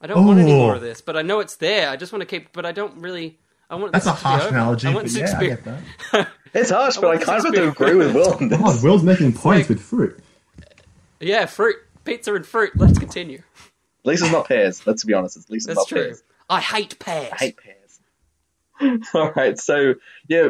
I 0.00 0.06
don't 0.08 0.26
want 0.26 0.40
any 0.40 0.52
more 0.52 0.74
of 0.74 0.80
this, 0.80 1.00
but 1.00 1.16
I 1.16 1.22
know 1.22 1.38
it's 1.40 1.56
there. 1.56 1.88
I 1.88 1.96
just 1.96 2.12
want 2.12 2.20
to 2.22 2.26
keep, 2.26 2.52
but 2.52 2.66
I 2.66 2.72
don't 2.72 2.96
really. 2.98 3.38
I 3.70 3.76
want 3.76 3.92
That's 3.92 4.06
a 4.06 4.12
harsh 4.12 4.46
analogy, 4.50 4.88
I 4.88 4.90
want 4.92 5.04
but 5.06 5.12
this 5.12 5.16
yeah, 5.16 5.22
I 5.38 5.44
experience- 5.44 5.88
get 6.12 6.28
It's 6.54 6.70
harsh, 6.70 6.96
but 6.96 7.04
I 7.04 7.08
want 7.08 7.20
this 7.20 7.28
kind 7.28 7.38
of 7.38 7.44
have 7.46 7.54
to 7.54 7.68
agree 7.68 7.94
with 7.94 8.14
Will 8.14 8.34
on 8.34 8.44
oh 8.44 8.48
this. 8.48 8.58
God, 8.58 8.82
Will's 8.82 9.02
making 9.02 9.32
points 9.32 9.68
with 9.70 9.80
fruit. 9.80 10.18
Yeah, 11.20 11.46
fruit, 11.46 11.76
pizza, 12.04 12.34
and 12.34 12.44
fruit. 12.44 12.72
Let's 12.76 12.98
continue. 12.98 13.38
At 13.38 14.06
least 14.08 14.24
it's 14.24 14.32
not 14.32 14.48
pears. 14.48 14.84
Let's 14.86 15.04
be 15.04 15.14
honest. 15.14 15.36
At 15.38 15.48
least 15.48 15.68
it's 15.68 15.76
That's 15.78 15.90
not 15.90 15.96
true. 15.96 16.04
pears. 16.08 16.22
I 16.50 16.60
hate 16.60 16.98
pears. 16.98 17.32
I 17.32 17.36
hate 17.36 17.56
pears. 17.56 19.08
All 19.14 19.30
right, 19.30 19.56
so 19.58 19.94
yeah, 20.28 20.48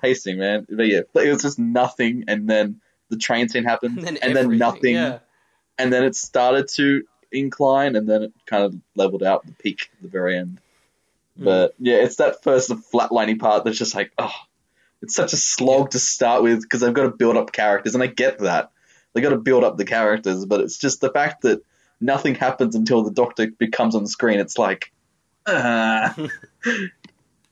pacing, 0.00 0.36
man. 0.38 0.66
But 0.68 0.86
yeah, 0.86 1.00
it 1.14 1.32
was 1.32 1.40
just 1.42 1.58
nothing, 1.58 2.24
and 2.28 2.48
then 2.48 2.81
the 3.12 3.18
train 3.18 3.48
scene 3.48 3.64
happened, 3.64 3.98
And 4.06 4.06
then 4.06 4.18
and 4.22 4.36
then 4.36 4.58
nothing, 4.58 4.94
yeah. 4.94 5.18
and 5.78 5.92
then 5.92 6.04
it 6.04 6.16
started 6.16 6.68
to 6.76 7.04
incline, 7.30 7.94
and 7.94 8.08
then 8.08 8.24
it 8.24 8.32
kind 8.46 8.64
of 8.64 8.74
leveled 8.96 9.22
out 9.22 9.46
the 9.46 9.52
peak 9.52 9.90
at 9.94 10.02
the 10.02 10.08
very 10.08 10.36
end. 10.36 10.60
Hmm. 11.38 11.44
But 11.44 11.74
yeah, 11.78 11.96
it's 11.96 12.16
that 12.16 12.42
first 12.42 12.70
flatlining 12.70 13.38
part 13.38 13.64
that's 13.64 13.78
just 13.78 13.94
like, 13.94 14.12
oh, 14.18 14.34
it's 15.02 15.14
such 15.14 15.32
a 15.32 15.36
slog 15.36 15.90
to 15.90 15.98
start 15.98 16.42
with 16.42 16.62
because 16.62 16.80
they've 16.80 16.92
got 16.92 17.04
to 17.04 17.10
build 17.10 17.36
up 17.36 17.52
characters, 17.52 17.94
and 17.94 18.02
I 18.02 18.08
get 18.08 18.40
that 18.40 18.72
they 19.12 19.20
got 19.20 19.30
to 19.30 19.38
build 19.38 19.64
up 19.64 19.76
the 19.76 19.84
characters, 19.84 20.44
but 20.46 20.60
it's 20.60 20.78
just 20.78 21.00
the 21.00 21.10
fact 21.10 21.42
that 21.42 21.62
nothing 22.00 22.34
happens 22.34 22.74
until 22.74 23.02
the 23.02 23.10
Doctor 23.10 23.50
becomes 23.50 23.94
on 23.94 24.02
the 24.02 24.08
screen. 24.08 24.40
It's 24.40 24.58
like, 24.58 24.92
ah. 25.46 26.14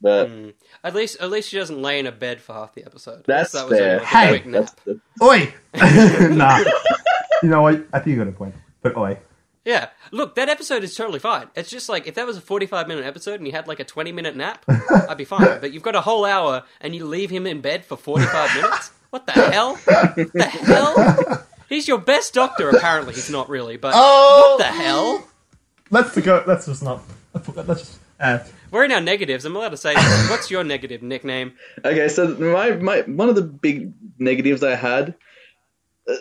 but 0.00 0.28
Mm. 0.28 0.54
At 0.84 0.94
least, 0.94 1.20
at 1.20 1.30
least 1.30 1.48
she 1.50 1.58
doesn't 1.58 1.80
lay 1.80 1.98
in 1.98 2.06
a 2.06 2.12
bed 2.12 2.40
for 2.40 2.52
half 2.54 2.74
the 2.74 2.84
episode. 2.84 3.24
that's 3.26 3.52
that 3.52 3.68
was 3.68 3.78
fair. 3.78 3.92
only 3.94 4.02
a 4.02 4.06
Hey! 4.06 4.40
quick. 4.40 4.52
That's 4.52 4.74
Oi! 5.22 5.54
nah. 6.34 6.58
You 7.42 7.48
know 7.48 7.62
what? 7.62 7.84
I 7.92 7.98
think 8.00 8.08
you 8.08 8.16
got 8.16 8.28
a 8.28 8.32
point. 8.32 8.54
But 8.82 8.96
oi. 8.96 9.18
Yeah, 9.64 9.88
look, 10.10 10.36
that 10.36 10.48
episode 10.48 10.84
is 10.84 10.94
totally 10.94 11.18
fine. 11.18 11.48
It's 11.54 11.68
just 11.70 11.88
like 11.90 12.06
if 12.06 12.14
that 12.14 12.26
was 12.26 12.36
a 12.38 12.40
forty-five 12.40 12.88
minute 12.88 13.04
episode 13.04 13.34
and 13.40 13.46
you 13.46 13.52
had 13.52 13.68
like 13.68 13.78
a 13.78 13.84
twenty-minute 13.84 14.34
nap, 14.34 14.64
I'd 15.08 15.18
be 15.18 15.24
fine. 15.26 15.60
But 15.60 15.72
you've 15.74 15.82
got 15.82 15.94
a 15.94 16.00
whole 16.00 16.24
hour 16.24 16.64
and 16.80 16.94
you 16.94 17.04
leave 17.04 17.28
him 17.30 17.46
in 17.46 17.60
bed 17.60 17.84
for 17.84 17.96
forty-five 17.98 18.54
minutes. 18.54 18.90
What 19.10 19.26
the 19.26 19.32
hell? 19.32 19.74
the 19.84 20.44
hell? 20.64 21.46
He's 21.68 21.86
your 21.88 21.98
best 21.98 22.32
doctor. 22.32 22.70
Apparently, 22.70 23.12
he's 23.12 23.28
not 23.30 23.48
really. 23.50 23.76
But 23.76 23.92
Oh! 23.94 24.56
what 24.58 24.66
the 24.66 24.72
hell? 24.72 25.28
Let's 25.90 26.18
go. 26.20 26.42
Let's 26.46 26.64
just 26.66 26.82
not. 26.82 27.02
Let's 27.34 27.80
just. 27.82 27.98
Uh, 28.20 28.38
We're 28.70 28.84
in 28.84 28.92
our 28.92 29.00
negatives. 29.00 29.44
I'm 29.44 29.56
allowed 29.56 29.70
to 29.70 29.76
say. 29.76 29.94
What's 30.28 30.50
your 30.50 30.62
negative 30.64 31.02
nickname? 31.02 31.54
Okay, 31.84 32.08
so 32.08 32.28
my, 32.28 32.72
my 32.72 33.00
one 33.02 33.28
of 33.28 33.34
the 33.34 33.42
big 33.42 33.92
negatives 34.18 34.62
I 34.62 34.74
had, 34.74 35.14
uh, 36.08 36.14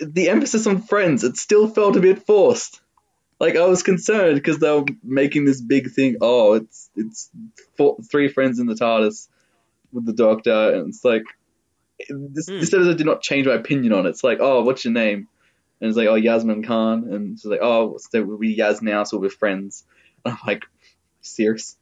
the 0.00 0.28
emphasis 0.30 0.66
on 0.66 0.82
friends, 0.82 1.24
it 1.24 1.36
still 1.36 1.68
felt 1.68 1.96
a 1.96 2.00
bit 2.00 2.24
forced. 2.26 2.80
Like 3.38 3.56
I 3.56 3.66
was 3.66 3.82
concerned 3.82 4.36
because 4.36 4.58
they 4.58 4.70
were 4.70 4.84
making 5.02 5.44
this 5.44 5.60
big 5.60 5.90
thing. 5.90 6.16
Oh, 6.20 6.54
it's 6.54 6.90
it's 6.96 7.30
four, 7.76 7.98
three 8.10 8.28
friends 8.28 8.58
in 8.60 8.66
the 8.66 8.74
TARDIS 8.74 9.28
with 9.92 10.06
the 10.06 10.12
Doctor, 10.12 10.74
and 10.74 10.88
it's 10.88 11.04
like 11.04 11.24
this, 12.08 12.48
Hmm. 12.48 12.60
this 12.60 12.72
episode 12.72 12.96
did 12.98 13.06
not 13.06 13.20
change 13.22 13.46
my 13.46 13.54
opinion 13.54 13.92
on 13.92 14.06
it. 14.06 14.10
It's 14.10 14.24
like, 14.24 14.38
oh, 14.40 14.62
what's 14.62 14.84
your 14.84 14.94
name? 14.94 15.28
And 15.80 15.88
it's 15.88 15.96
like, 15.96 16.06
oh, 16.08 16.14
Yasmin 16.14 16.62
Khan, 16.62 17.12
and 17.12 17.32
it's 17.34 17.44
like, 17.44 17.60
oh, 17.60 17.98
so 17.98 18.22
we're 18.22 18.56
Yaz 18.56 18.80
now, 18.80 19.02
so 19.04 19.18
we're 19.18 19.28
friends. 19.28 19.84
And 20.24 20.34
I'm 20.40 20.40
like, 20.46 20.64
serious? 21.22 21.76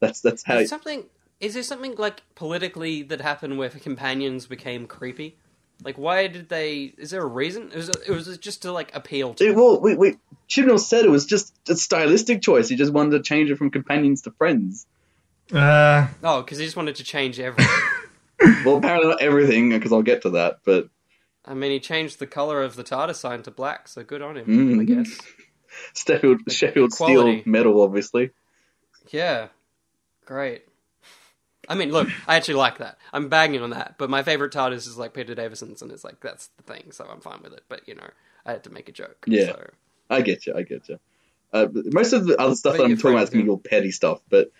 That's 0.00 0.20
that's 0.20 0.42
how. 0.44 0.58
Is 0.58 0.68
something? 0.70 1.04
Is 1.40 1.54
there 1.54 1.62
something 1.62 1.94
like 1.96 2.22
politically 2.34 3.02
that 3.04 3.20
happened 3.22 3.56
where 3.58 3.70
companions 3.70 4.46
became 4.46 4.86
creepy? 4.86 5.36
Like, 5.82 5.96
why 5.96 6.26
did 6.26 6.50
they? 6.50 6.92
Is 6.98 7.10
there 7.10 7.22
a 7.22 7.26
reason? 7.26 7.70
It 7.72 7.76
was, 7.76 7.88
it 7.88 8.10
was 8.10 8.36
just 8.38 8.62
to 8.62 8.72
like 8.72 8.94
appeal 8.94 9.32
to. 9.34 9.44
It, 9.46 9.56
well, 9.56 9.80
wait, 9.80 9.98
wait. 9.98 10.18
Chibnall 10.48 10.78
said 10.78 11.04
it 11.06 11.10
was 11.10 11.24
just 11.24 11.54
a 11.68 11.74
stylistic 11.76 12.42
choice. 12.42 12.68
He 12.68 12.76
just 12.76 12.92
wanted 12.92 13.12
to 13.12 13.22
change 13.22 13.50
it 13.50 13.56
from 13.56 13.70
companions 13.70 14.22
to 14.22 14.30
friends. 14.32 14.86
uh, 15.54 16.08
Oh, 16.22 16.42
because 16.42 16.58
he 16.58 16.64
just 16.64 16.76
wanted 16.76 16.96
to 16.96 17.04
change 17.04 17.40
everything. 17.40 17.72
Well, 18.64 18.78
apparently 18.78 19.08
not 19.10 19.20
everything, 19.20 19.68
because 19.68 19.92
I'll 19.92 20.00
get 20.00 20.22
to 20.22 20.30
that. 20.30 20.60
But 20.64 20.88
I 21.44 21.52
mean, 21.52 21.72
he 21.72 21.78
changed 21.78 22.18
the 22.20 22.26
color 22.26 22.62
of 22.62 22.74
the 22.74 22.82
TARDIS 22.82 23.16
sign 23.16 23.42
to 23.42 23.50
black, 23.50 23.86
so 23.86 24.02
good 24.02 24.22
on 24.22 24.38
him, 24.38 24.46
Mm. 24.46 24.80
I 24.80 24.84
guess. 24.84 25.20
Sheffield, 25.94 26.40
Sheffield 26.50 26.92
Steel 26.94 27.42
metal, 27.44 27.82
obviously. 27.82 28.30
Yeah, 29.10 29.48
great. 30.24 30.62
I 31.68 31.74
mean, 31.74 31.92
look, 31.92 32.08
I 32.26 32.36
actually 32.36 32.54
like 32.54 32.78
that. 32.78 32.98
I'm 33.12 33.28
bagging 33.28 33.62
on 33.62 33.70
that, 33.70 33.94
but 33.98 34.10
my 34.10 34.22
favorite 34.22 34.52
TARDIS 34.52 34.88
is 34.88 34.96
like 34.98 35.14
Peter 35.14 35.34
Davison's, 35.34 35.82
and 35.82 35.92
it's 35.92 36.02
like 36.04 36.20
that's 36.20 36.48
the 36.56 36.62
thing, 36.64 36.90
so 36.90 37.06
I'm 37.10 37.20
fine 37.20 37.40
with 37.42 37.52
it. 37.52 37.62
But 37.68 37.86
you 37.86 37.94
know, 37.94 38.08
I 38.44 38.52
had 38.52 38.64
to 38.64 38.70
make 38.70 38.88
a 38.88 38.92
joke. 38.92 39.24
Yeah. 39.26 39.46
So. 39.46 39.70
I 40.08 40.22
get 40.22 40.46
you. 40.46 40.54
I 40.56 40.62
get 40.62 40.88
you. 40.88 40.98
Uh, 41.52 41.66
most 41.72 42.12
of 42.12 42.26
the 42.26 42.40
other 42.40 42.54
stuff 42.56 42.74
But 42.74 42.78
that 42.78 42.84
I'm 42.90 42.96
talking 42.96 43.12
about 43.12 43.24
is 43.24 43.30
going 43.30 43.40
to 43.44 43.44
be 43.46 43.50
all 43.50 43.58
petty 43.58 43.90
stuff. 43.92 44.20
But 44.28 44.50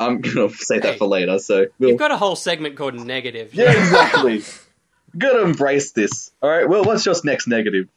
I'm 0.00 0.20
gonna 0.20 0.48
save 0.54 0.82
that 0.82 0.92
Hey. 0.92 0.98
for 0.98 1.06
later. 1.06 1.38
So 1.38 1.66
we'll, 1.78 1.90
You've 1.90 1.98
got 1.98 2.10
a 2.10 2.16
whole 2.16 2.36
segment 2.36 2.76
called 2.76 2.94
negative. 2.94 3.54
yeah, 3.54 3.70
exactly. 3.70 4.42
Gotta 5.16 5.42
embrace 5.42 5.92
this. 5.92 6.32
All 6.40 6.48
right. 6.48 6.68
Well, 6.68 6.84
what's 6.84 7.04
your 7.04 7.14
next 7.24 7.46
negative? 7.48 7.88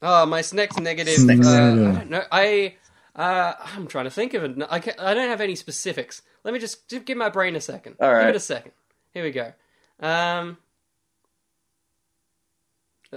Oh, 0.00 0.24
my 0.26 0.42
next 0.52 0.80
negative. 0.80 1.24
Next 1.24 1.46
uh, 1.46 1.74
negative. 1.74 1.88
I 1.96 1.98
don't 1.98 2.10
know. 2.10 2.24
I 2.30 2.74
uh, 3.18 3.54
I'm 3.76 3.88
trying 3.88 4.04
to 4.04 4.10
think 4.10 4.34
of 4.34 4.44
it. 4.44 4.66
I, 4.70 4.78
ca 4.78 4.92
I 4.98 5.12
don't 5.12 5.28
have 5.28 5.40
any 5.40 5.56
specifics. 5.56 6.22
Let 6.44 6.54
me 6.54 6.60
just, 6.60 6.88
just 6.88 7.04
give 7.04 7.18
my 7.18 7.28
brain 7.28 7.56
a 7.56 7.60
second. 7.60 7.96
All 8.00 8.12
right. 8.12 8.20
Give 8.20 8.30
it 8.30 8.36
a 8.36 8.40
second. 8.40 8.72
Here 9.12 9.24
we 9.24 9.32
go. 9.32 9.52
Um, 10.00 10.56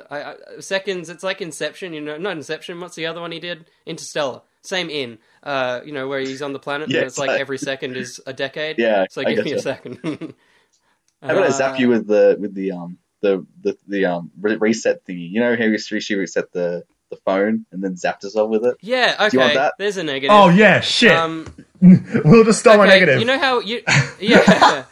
I, 0.10 0.24
I, 0.24 0.36
seconds. 0.60 1.10
It's 1.10 1.24
like 1.24 1.42
Inception. 1.42 1.94
You 1.94 2.02
know, 2.02 2.18
not 2.18 2.36
Inception. 2.36 2.80
What's 2.80 2.96
the 2.96 3.06
other 3.06 3.22
one 3.22 3.32
he 3.32 3.40
did? 3.40 3.70
Interstellar. 3.86 4.42
Same 4.64 4.90
in. 4.90 5.20
Uh, 5.44 5.82
you 5.86 5.92
know 5.92 6.08
where 6.08 6.20
he's 6.20 6.42
on 6.42 6.54
the 6.54 6.60
planet 6.60 6.90
and 6.90 6.98
it's 6.98 7.18
like 7.18 7.40
every 7.40 7.58
second 7.58 7.96
is 7.98 8.22
a 8.26 8.34
decade. 8.34 8.78
Yeah, 8.80 9.06
So 9.10 9.24
give 9.24 9.46
me 9.46 9.54
a 9.54 9.60
second. 9.60 10.00
How 11.22 11.30
about 11.30 11.44
I 11.44 11.48
Uh, 11.48 11.52
zap 11.52 11.80
you 11.80 11.90
with 11.90 12.08
the 12.08 12.38
with 12.40 12.54
the 12.56 12.72
um 12.72 12.98
the 13.22 13.46
the, 13.62 13.78
the 13.88 14.06
um 14.06 14.32
reset 14.36 15.06
thingy? 15.06 15.30
You 15.30 15.40
know 15.40 15.56
how 15.56 15.64
you 15.64 15.78
she 15.78 16.16
reset 16.16 16.52
the 16.52 16.84
the 17.12 17.18
phone 17.18 17.66
and 17.72 17.84
then 17.84 17.94
zapped 17.94 18.24
herself 18.24 18.50
with 18.50 18.66
it. 18.66 18.76
Yeah. 18.82 19.12
you 19.32 19.38
want 19.40 19.52
Okay. 19.52 19.54
that? 19.60 19.76
There's 19.78 19.98
a 19.98 20.04
negative. 20.04 20.32
Oh 20.36 20.50
yeah, 20.50 20.80
shit. 20.80 21.12
Um, 21.12 21.46
we'll 21.82 22.44
just 22.44 22.60
start 22.60 22.80
my 22.80 22.88
negative. 22.88 23.20
You 23.20 23.26
know 23.26 23.38
how 23.38 23.60
you, 23.60 23.84
yeah, 24.20 24.86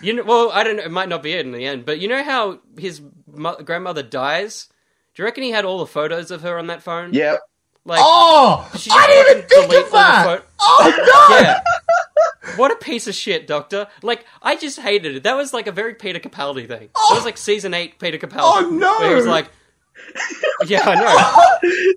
you 0.00 0.14
know. 0.14 0.22
Well, 0.24 0.50
I 0.52 0.64
don't 0.64 0.76
know. 0.76 0.82
It 0.84 0.90
might 0.90 1.08
not 1.10 1.22
be 1.22 1.32
it 1.32 1.44
in 1.44 1.52
the 1.52 1.64
end, 1.66 1.84
but 1.84 1.98
you 2.00 2.08
know 2.08 2.22
how 2.22 2.60
his 2.78 3.02
mo- 3.30 3.56
grandmother 3.62 4.02
dies. 4.02 4.68
Do 5.14 5.22
you 5.22 5.26
reckon 5.26 5.44
he 5.44 5.50
had 5.50 5.64
all 5.64 5.78
the 5.78 5.86
photos 5.86 6.30
of 6.30 6.40
her 6.42 6.58
on 6.58 6.66
that 6.68 6.82
phone? 6.82 7.12
Yeah. 7.12 7.36
Like, 7.84 8.00
oh, 8.02 8.70
she 8.78 8.90
I 8.90 9.06
didn't 9.06 9.36
even 9.36 9.48
think 9.70 9.84
of 9.86 9.92
that. 9.92 10.24
pho- 10.40 10.44
oh 10.60 11.28
no. 11.30 11.36
yeah. 11.40 11.60
What 12.56 12.70
a 12.70 12.76
piece 12.76 13.06
of 13.08 13.14
shit, 13.14 13.46
Doctor. 13.46 13.88
Like, 14.02 14.26
I 14.42 14.56
just 14.56 14.78
hated 14.78 15.16
it. 15.16 15.22
That 15.24 15.34
was 15.34 15.52
like 15.54 15.66
a 15.66 15.72
very 15.72 15.94
Peter 15.94 16.20
Capaldi 16.20 16.68
thing. 16.68 16.88
That 16.94 17.10
was 17.14 17.24
like 17.24 17.38
season 17.38 17.72
eight 17.74 17.98
Peter 17.98 18.18
Capaldi. 18.18 18.40
Oh, 18.42 18.70
no. 18.70 18.98
Where 19.00 19.08
he 19.08 19.14
was 19.14 19.26
like, 19.26 19.48
yeah, 20.66 20.82
I 20.84 20.94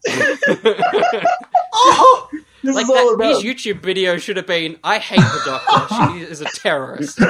know. 0.06 1.24
Oh, 1.80 2.30
This 2.64 2.76
like 2.76 2.84
is 2.86 2.90
all 2.90 2.96
that, 2.96 3.14
about. 3.16 3.42
his 3.42 3.44
YouTube 3.44 3.82
video 3.82 4.18
should 4.18 4.38
have 4.38 4.48
been, 4.48 4.78
"I 4.84 4.98
hate 4.98 5.20
the 5.20 5.42
Doctor. 5.46 6.14
she 6.14 6.20
is 6.24 6.42
a 6.42 6.46
terrorist." 6.46 7.20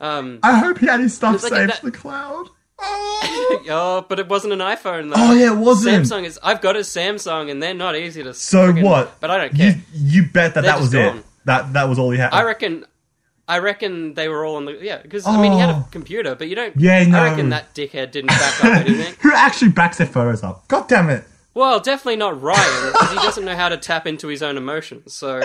Um, 0.00 0.38
I 0.42 0.58
hope 0.58 0.78
he 0.78 0.86
had 0.86 1.00
his 1.00 1.14
stuff 1.14 1.42
like 1.42 1.50
saved 1.52 1.70
that- 1.70 1.80
to 1.80 1.86
the 1.86 1.90
cloud. 1.90 2.48
Oh, 2.78 3.62
oh, 3.70 4.06
but 4.06 4.20
it 4.20 4.28
wasn't 4.28 4.52
an 4.52 4.58
iPhone 4.58 5.08
though. 5.08 5.14
Oh, 5.16 5.32
yeah, 5.32 5.52
it 5.52 5.56
wasn't. 5.56 6.04
Samsung 6.04 6.24
is. 6.24 6.38
I've 6.42 6.60
got 6.60 6.76
a 6.76 6.80
Samsung, 6.80 7.50
and 7.50 7.62
they're 7.62 7.72
not 7.72 7.96
easy 7.96 8.22
to. 8.22 8.34
so 8.34 8.70
friggin- 8.72 8.82
what? 8.84 9.18
But 9.20 9.30
I 9.30 9.38
don't 9.38 9.52
You 9.54 9.72
care. 9.72 9.82
you 9.94 10.22
bet 10.26 10.54
that 10.54 10.60
They're 10.60 10.72
that 10.72 10.80
was 10.80 10.90
just 10.92 11.16
it. 11.16 11.24
That 11.46 11.72
that 11.72 11.88
was 11.88 11.98
all 11.98 12.10
he 12.10 12.18
had. 12.18 12.34
I 12.34 12.42
reckon. 12.44 12.84
I 13.46 13.58
reckon 13.58 14.14
they 14.14 14.28
were 14.28 14.44
all 14.44 14.56
on 14.56 14.64
the 14.64 14.78
yeah 14.80 14.98
because 15.02 15.26
I 15.26 15.40
mean 15.40 15.52
he 15.52 15.58
had 15.58 15.68
a 15.70 15.74
Oh. 15.74 15.88
computer, 15.90 16.34
but 16.34 16.48
you 16.48 16.54
don't. 16.54 16.74
Yeah, 16.76 17.04
no. 17.04 17.18
I 17.18 17.30
reckon 17.30 17.50
that 17.50 17.74
dickhead 17.74 18.10
didn't 18.10 18.28
back 18.28 18.64
up 18.64 18.74
anything. 18.76 19.14
Who 19.20 19.32
actually 19.34 19.70
backs 19.72 19.98
their 19.98 20.06
photos 20.06 20.42
up? 20.42 20.66
God 20.68 20.88
damn 20.88 21.10
it! 21.10 21.24
Well, 21.52 21.78
definitely 21.78 22.16
not 22.16 22.40
Ryan 22.42 22.92
because 22.92 23.10
he 23.10 23.16
doesn't 23.16 23.44
know 23.44 23.54
how 23.54 23.68
to 23.68 23.76
tap 23.76 24.06
into 24.08 24.26
his 24.28 24.42
own 24.42 24.56
emotions. 24.56 25.12
So 25.12 25.40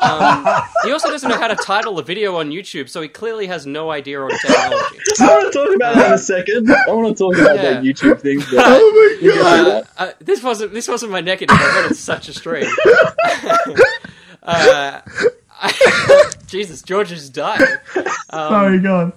um, 0.00 0.46
he 0.84 0.92
also 0.92 1.08
doesn't 1.10 1.30
know 1.30 1.38
how 1.38 1.48
to 1.48 1.54
title 1.56 1.98
a 1.98 2.02
video 2.02 2.36
on 2.36 2.50
YouTube. 2.50 2.88
So 2.90 3.00
he 3.00 3.08
clearly 3.08 3.46
has 3.46 3.64
no 3.64 3.90
idea 3.90 4.20
on 4.20 4.30
technology. 4.30 4.98
I 5.20 5.26
want 5.28 5.52
to 5.52 5.58
talk 5.58 5.74
about 5.76 5.94
that 5.94 6.06
in 6.08 6.12
a 6.12 6.18
second. 6.18 6.70
I 6.70 6.90
want 6.90 7.16
to 7.16 7.24
talk 7.24 7.36
about 7.40 7.56
Yeah. 7.56 7.62
that 7.74 7.82
YouTube 7.84 8.20
thing. 8.20 8.40
But 8.40 8.48
Oh 8.66 9.18
my 9.22 9.28
to 9.30 9.34
god! 9.38 9.66
that. 9.66 9.88
Uh, 9.96 10.12
this 10.20 10.42
wasn't 10.42 10.74
this 10.74 10.88
wasn't 10.88 11.12
my 11.12 11.20
negative. 11.22 11.56
I 11.58 11.74
went 11.76 11.86
on 11.86 11.94
such 11.94 12.28
a 12.28 12.34
stream. 12.34 12.66
uh, 14.42 15.00
Jesus, 16.46 16.82
George 16.82 17.10
has 17.10 17.30
died. 17.30 17.60
Sorry, 18.30 18.76
um, 18.76 18.82
God. 18.82 19.12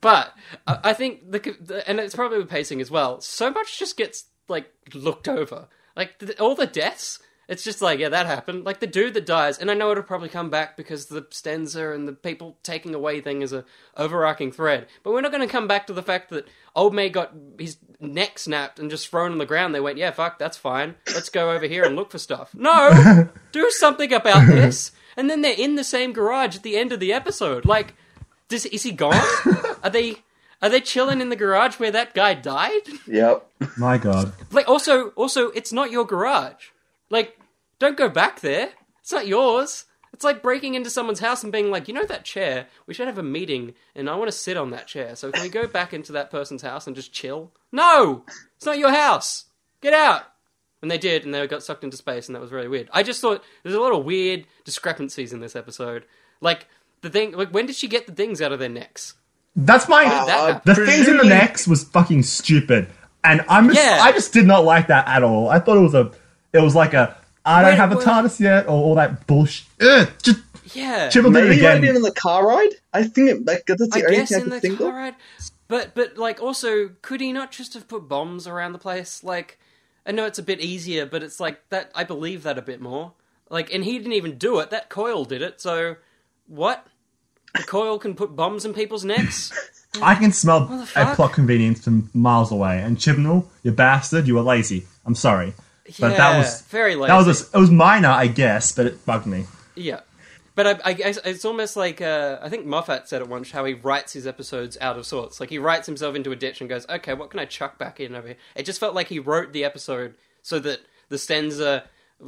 But 0.00 0.34
I 0.66 0.92
think 0.92 1.30
the, 1.30 1.38
the 1.60 1.88
and 1.88 2.00
it's 2.00 2.14
probably 2.14 2.38
with 2.38 2.50
pacing 2.50 2.80
as 2.80 2.90
well. 2.90 3.20
So 3.20 3.50
much 3.50 3.78
just 3.78 3.96
gets 3.96 4.24
like 4.48 4.70
looked 4.94 5.28
over. 5.28 5.68
Like 5.96 6.22
all 6.40 6.54
the 6.54 6.66
deaths, 6.66 7.20
it's 7.48 7.62
just 7.62 7.80
like 7.80 8.00
yeah, 8.00 8.08
that 8.08 8.26
happened. 8.26 8.64
Like 8.64 8.80
the 8.80 8.86
dude 8.86 9.14
that 9.14 9.26
dies, 9.26 9.58
and 9.58 9.70
I 9.70 9.74
know 9.74 9.92
it'll 9.92 10.02
probably 10.02 10.28
come 10.28 10.50
back 10.50 10.76
because 10.76 11.06
the 11.06 11.22
Stenza 11.22 11.94
and 11.94 12.08
the 12.08 12.12
people 12.12 12.56
taking 12.62 12.94
away 12.94 13.20
thing 13.20 13.42
is 13.42 13.52
a 13.52 13.64
overarching 13.96 14.50
thread. 14.50 14.88
But 15.04 15.12
we're 15.12 15.20
not 15.20 15.32
going 15.32 15.46
to 15.46 15.52
come 15.52 15.68
back 15.68 15.86
to 15.86 15.92
the 15.92 16.02
fact 16.02 16.30
that 16.30 16.48
old 16.74 16.94
May 16.94 17.08
got 17.08 17.32
his 17.58 17.76
neck 18.00 18.38
snapped 18.38 18.78
and 18.78 18.90
just 18.90 19.08
thrown 19.08 19.32
on 19.32 19.38
the 19.38 19.46
ground. 19.46 19.74
They 19.74 19.80
went, 19.80 19.98
yeah, 19.98 20.10
fuck, 20.10 20.38
that's 20.38 20.56
fine. 20.56 20.96
Let's 21.14 21.28
go 21.28 21.52
over 21.52 21.66
here 21.66 21.84
and 21.84 21.94
look 21.94 22.10
for 22.10 22.18
stuff. 22.18 22.54
No, 22.54 23.28
do 23.52 23.70
something 23.70 24.12
about 24.12 24.46
this. 24.46 24.92
And 25.16 25.28
then 25.28 25.42
they're 25.42 25.54
in 25.56 25.74
the 25.74 25.84
same 25.84 26.12
garage 26.12 26.56
at 26.56 26.62
the 26.62 26.76
end 26.76 26.92
of 26.92 27.00
the 27.00 27.12
episode. 27.12 27.64
Like, 27.64 27.94
does, 28.48 28.66
is 28.66 28.82
he 28.82 28.92
gone? 28.92 29.14
Are 29.82 29.90
they 29.90 30.16
are 30.62 30.68
they 30.68 30.80
chilling 30.80 31.20
in 31.20 31.28
the 31.28 31.36
garage 31.36 31.80
where 31.80 31.90
that 31.90 32.14
guy 32.14 32.34
died? 32.34 32.82
Yep. 33.08 33.44
My 33.76 33.98
God. 33.98 34.32
Like 34.52 34.68
also 34.68 35.08
also 35.10 35.48
it's 35.50 35.72
not 35.72 35.90
your 35.90 36.04
garage. 36.04 36.68
Like 37.10 37.36
don't 37.80 37.96
go 37.96 38.08
back 38.08 38.40
there. 38.40 38.70
It's 39.00 39.10
not 39.10 39.26
yours. 39.26 39.86
It's 40.12 40.22
like 40.22 40.40
breaking 40.40 40.74
into 40.74 40.88
someone's 40.88 41.18
house 41.18 41.42
and 41.42 41.50
being 41.50 41.70
like, 41.72 41.88
"You 41.88 41.94
know 41.94 42.04
that 42.04 42.24
chair? 42.24 42.68
We 42.86 42.94
should 42.94 43.08
have 43.08 43.18
a 43.18 43.24
meeting 43.24 43.74
and 43.96 44.08
I 44.08 44.14
want 44.14 44.30
to 44.30 44.36
sit 44.36 44.56
on 44.56 44.70
that 44.70 44.86
chair. 44.86 45.16
So 45.16 45.32
can 45.32 45.42
we 45.42 45.48
go 45.48 45.66
back 45.66 45.92
into 45.92 46.12
that 46.12 46.30
person's 46.30 46.62
house 46.62 46.86
and 46.86 46.94
just 46.94 47.12
chill?" 47.12 47.50
No. 47.72 48.24
It's 48.56 48.66
not 48.66 48.78
your 48.78 48.92
house. 48.92 49.46
Get 49.80 49.94
out. 49.94 50.22
And 50.82 50.90
they 50.90 50.98
did, 50.98 51.24
and 51.24 51.32
they 51.32 51.46
got 51.46 51.62
sucked 51.62 51.84
into 51.84 51.96
space, 51.96 52.28
and 52.28 52.34
that 52.34 52.40
was 52.40 52.50
really 52.50 52.66
weird. 52.68 52.88
I 52.92 53.02
just 53.04 53.20
thought 53.20 53.42
there's 53.62 53.74
a 53.74 53.80
lot 53.80 53.92
of 53.92 54.04
weird 54.04 54.46
discrepancies 54.64 55.32
in 55.32 55.38
this 55.40 55.54
episode. 55.54 56.04
Like 56.40 56.66
the 57.02 57.08
thing, 57.10 57.32
like 57.32 57.50
when 57.50 57.66
did 57.66 57.76
she 57.76 57.86
get 57.88 58.06
the 58.06 58.12
things 58.12 58.42
out 58.42 58.50
of 58.52 58.58
their 58.58 58.68
necks? 58.68 59.14
That's 59.54 59.88
my. 59.88 60.04
that 60.04 60.28
uh, 60.28 60.60
the 60.64 60.74
things 60.74 61.06
in 61.08 61.18
the 61.18 61.24
necks 61.24 61.68
was 61.68 61.84
fucking 61.84 62.24
stupid, 62.24 62.88
and 63.22 63.44
I'm. 63.48 63.68
Just, 63.68 63.80
Yeah. 63.80 64.00
I 64.02 64.10
just 64.12 64.32
did 64.32 64.46
not 64.46 64.64
like 64.64 64.88
that 64.88 65.06
at 65.06 65.22
all. 65.22 65.48
I 65.48 65.58
thought 65.60 65.76
it 65.76 65.82
was 65.82 65.94
a. 65.94 66.10
It 66.52 66.58
was 66.60 66.74
like 66.74 66.94
a. 66.94 67.16
I 67.44 67.60
don't 67.62 67.72
Wait, 67.72 67.76
have 67.76 67.92
a 67.92 67.96
what? 67.96 68.04
TARDIS 68.04 68.40
yet, 68.40 68.66
or 68.66 68.70
all 68.70 68.94
that 68.96 69.26
bullshit. 69.26 69.66
Ugh, 69.80 70.08
just 70.22 70.40
Yeah, 70.74 71.08
Chibble 71.08 71.32
did 71.34 71.44
it 71.44 71.48
Maybe 71.48 71.58
it 71.58 71.62
might 71.62 71.70
have 71.70 71.80
been 71.82 71.96
in 71.96 72.02
the 72.02 72.12
car 72.12 72.46
ride. 72.46 72.70
I 72.92 73.02
think 73.04 73.30
it, 73.30 73.46
like, 73.46 73.66
that's 73.66 73.86
the 73.88 74.00
I 74.00 74.04
only 74.04 74.16
guess 74.16 74.28
thing 74.30 74.36
I 74.36 74.40
in 74.40 74.44
could 74.44 74.52
the 74.52 74.60
think 74.60 74.78
car 74.78 74.88
of. 74.88 74.94
ride. 74.94 75.14
But 75.68 75.94
but 75.94 76.16
like 76.18 76.40
also, 76.40 76.90
could 77.02 77.20
he 77.20 77.32
not 77.32 77.50
just 77.50 77.74
have 77.74 77.88
put 77.88 78.08
bombs 78.08 78.46
around 78.46 78.72
the 78.72 78.78
place? 78.78 79.22
Like, 79.24 79.58
I 80.04 80.12
know 80.12 80.26
it's 80.26 80.38
a 80.38 80.42
bit 80.42 80.60
easier, 80.60 81.06
but 81.06 81.22
it's 81.22 81.40
like 81.40 81.68
that. 81.68 81.90
I 81.94 82.04
believe 82.04 82.42
that 82.42 82.58
a 82.58 82.62
bit 82.62 82.80
more. 82.80 83.12
Like, 83.50 83.72
and 83.72 83.84
he 83.84 83.98
didn't 83.98 84.14
even 84.14 84.38
do 84.38 84.58
it. 84.60 84.70
That 84.70 84.88
coil 84.88 85.24
did 85.24 85.42
it. 85.42 85.60
So, 85.60 85.96
what? 86.46 86.86
The 87.54 87.62
coil 87.64 87.98
can 87.98 88.14
put 88.14 88.34
bombs 88.34 88.64
in 88.64 88.72
people's 88.72 89.04
necks. 89.04 89.52
I 90.02 90.14
can 90.14 90.32
smell 90.32 90.86
a 90.96 91.14
plot 91.14 91.34
convenience 91.34 91.84
from 91.84 92.08
miles 92.14 92.50
away. 92.50 92.80
And 92.80 92.96
Chibnall, 92.96 93.46
you 93.62 93.72
bastard, 93.72 94.26
you 94.26 94.34
were 94.34 94.42
lazy. 94.42 94.86
I'm 95.04 95.14
sorry, 95.14 95.52
but 95.84 96.12
yeah, 96.12 96.16
that 96.16 96.38
was 96.38 96.62
very 96.62 96.94
lazy. 96.94 97.08
that 97.08 97.26
was 97.26 97.42
a, 97.42 97.56
it 97.56 97.60
was 97.60 97.70
minor, 97.70 98.08
I 98.08 98.28
guess, 98.28 98.72
but 98.72 98.86
it 98.86 99.04
bugged 99.04 99.26
me. 99.26 99.44
Yeah. 99.74 100.00
But 100.54 100.66
I, 100.66 100.90
I 100.90 100.92
guess 100.92 101.18
it's 101.24 101.44
almost 101.44 101.76
like 101.76 102.00
uh, 102.00 102.38
I 102.42 102.48
think 102.48 102.66
Moffat 102.66 103.08
said 103.08 103.22
it 103.22 103.28
once 103.28 103.50
how 103.50 103.64
he 103.64 103.74
writes 103.74 104.12
his 104.12 104.26
episodes 104.26 104.76
out 104.80 104.98
of 104.98 105.06
sorts. 105.06 105.40
Like 105.40 105.48
he 105.48 105.58
writes 105.58 105.86
himself 105.86 106.14
into 106.14 106.32
a 106.32 106.36
ditch 106.36 106.60
and 106.60 106.68
goes, 106.68 106.86
"Okay, 106.88 107.14
what 107.14 107.30
can 107.30 107.40
I 107.40 107.46
chuck 107.46 107.78
back 107.78 108.00
in 108.00 108.14
over 108.14 108.28
here?" 108.28 108.36
It 108.54 108.66
just 108.66 108.80
felt 108.80 108.94
like 108.94 109.08
he 109.08 109.18
wrote 109.18 109.52
the 109.52 109.64
episode 109.64 110.14
so 110.42 110.58
that 110.58 110.80
the 111.08 111.16
Stenza 111.16 111.84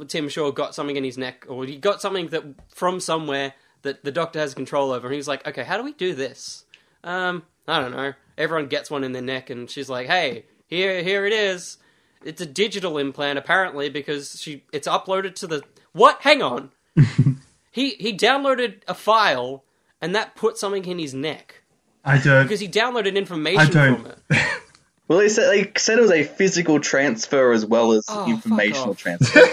Tim 0.07 0.27
Shaw 0.27 0.51
got 0.51 0.73
something 0.73 0.95
in 0.95 1.03
his 1.03 1.17
neck, 1.17 1.45
or 1.47 1.65
he 1.65 1.77
got 1.77 2.01
something 2.01 2.29
that 2.29 2.43
from 2.69 2.99
somewhere 2.99 3.53
that 3.83 4.03
the 4.03 4.11
Doctor 4.11 4.39
has 4.39 4.55
control 4.55 4.91
over. 4.91 5.07
And 5.07 5.15
he's 5.15 5.27
like, 5.27 5.47
"Okay, 5.47 5.63
how 5.63 5.77
do 5.77 5.83
we 5.83 5.93
do 5.93 6.15
this?" 6.15 6.65
Um, 7.03 7.43
I 7.67 7.79
don't 7.79 7.91
know. 7.91 8.13
Everyone 8.37 8.67
gets 8.67 8.89
one 8.89 9.03
in 9.03 9.11
their 9.11 9.21
neck, 9.21 9.51
and 9.51 9.69
she's 9.69 9.89
like, 9.89 10.07
"Hey, 10.07 10.45
here, 10.67 11.03
here 11.03 11.25
it 11.25 11.33
is." 11.33 11.77
It's 12.23 12.41
a 12.41 12.47
digital 12.47 12.97
implant 12.97 13.37
apparently 13.37 13.89
because 13.89 14.41
she 14.41 14.63
it's 14.73 14.87
uploaded 14.87 15.35
to 15.35 15.47
the 15.47 15.63
what? 15.91 16.21
Hang 16.21 16.41
on. 16.41 16.71
he 17.75 17.89
he 17.99 18.15
downloaded 18.15 18.81
a 18.87 18.93
file 18.93 19.63
and 20.01 20.15
that 20.15 20.35
put 20.35 20.57
something 20.57 20.85
in 20.85 20.97
his 20.97 21.13
neck 21.13 21.61
I 22.05 22.17
don't. 22.17 22.43
because 22.43 22.61
he 22.61 22.67
downloaded 22.69 23.15
information 23.15 23.59
I 23.59 23.69
don't. 23.69 24.01
from 24.01 24.11
it. 24.29 24.45
Well, 25.07 25.19
they 25.19 25.29
said 25.29 25.51
they 25.51 25.71
said 25.77 25.99
it 25.99 26.01
was 26.01 26.09
a 26.09 26.23
physical 26.23 26.79
transfer 26.79 27.51
as 27.51 27.63
well 27.63 27.91
as 27.91 28.05
Oh, 28.09 28.27
informational 28.27 28.95
transfer. 28.95 29.39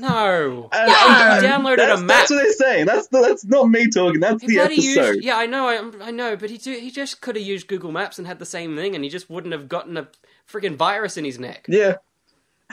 No, 0.00 0.68
Uh, 0.72 1.40
he 1.40 1.46
downloaded 1.46 1.76
that's, 1.78 2.00
a 2.00 2.04
map. 2.04 2.16
That's 2.18 2.30
what 2.30 2.36
they're 2.42 2.52
saying. 2.52 2.86
That's 2.86 3.06
the, 3.08 3.20
that's 3.22 3.44
not 3.44 3.68
me 3.68 3.88
talking. 3.88 4.20
That's 4.20 4.42
He 4.42 4.48
the 4.48 4.54
bloody 4.56 4.74
episode. 4.74 5.14
used, 5.14 5.24
yeah, 5.24 5.36
I 5.36 5.46
know, 5.46 5.68
I, 5.68 6.08
I 6.08 6.10
know, 6.10 6.36
but 6.36 6.50
he 6.50 6.58
do, 6.58 6.72
he 6.72 6.90
just 6.90 7.20
could 7.20 7.36
have 7.36 7.44
used 7.44 7.66
Google 7.68 7.90
Maps 7.92 8.18
and 8.18 8.26
had 8.26 8.38
the 8.40 8.46
same 8.46 8.76
thing, 8.76 8.94
and 8.94 9.02
he 9.04 9.10
just 9.10 9.30
wouldn't 9.30 9.52
have 9.52 9.68
gotten 9.68 9.96
a 9.96 10.08
freaking 10.50 10.76
virus 10.76 11.16
in 11.16 11.24
his 11.24 11.38
neck. 11.38 11.66
Yeah. 11.68 11.94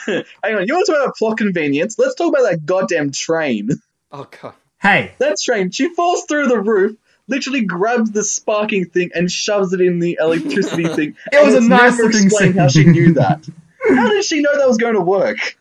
Hang 0.05 0.23
on, 0.43 0.67
you 0.67 0.73
want 0.73 0.85
to 0.85 0.91
talk 0.91 1.01
about 1.03 1.15
plot 1.15 1.37
convenience? 1.37 1.97
Let's 1.97 2.15
talk 2.15 2.29
about 2.29 2.49
that 2.49 2.65
goddamn 2.65 3.11
train. 3.11 3.69
Oh 4.17 4.27
god, 4.41 4.53
hey, 4.81 5.13
That's 5.17 5.41
strange. 5.41 5.75
she 5.75 5.89
falls 5.93 6.23
through 6.23 6.47
the 6.47 6.57
roof, 6.59 6.95
literally 7.27 7.61
grabs 7.65 8.11
the 8.11 8.23
sparking 8.23 8.85
thing 8.85 9.11
and 9.13 9.29
shoves 9.29 9.73
it 9.73 9.81
in 9.81 9.99
the 9.99 10.17
electricity 10.21 10.87
thing. 10.95 11.15
It 11.33 11.45
was 11.45 11.55
a 11.55 11.59
nice 11.61 11.97
never 11.97 12.03
looking 12.03 12.25
explained 12.27 12.55
how 12.55 12.69
she 12.69 12.85
knew 12.85 13.13
that. 13.15 13.45
How 13.89 14.07
did 14.07 14.23
she 14.23 14.39
know 14.41 14.57
that 14.57 14.67
was 14.67 14.77
going 14.77 14.95
to 14.95 15.01
work? 15.01 15.57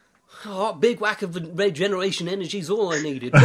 oh, 0.46 0.72
big 0.74 1.00
whack 1.00 1.22
of 1.22 1.34
regeneration 1.58 2.28
energy 2.28 2.58
is 2.60 2.70
all 2.70 2.92
I 2.92 3.00
needed. 3.00 3.32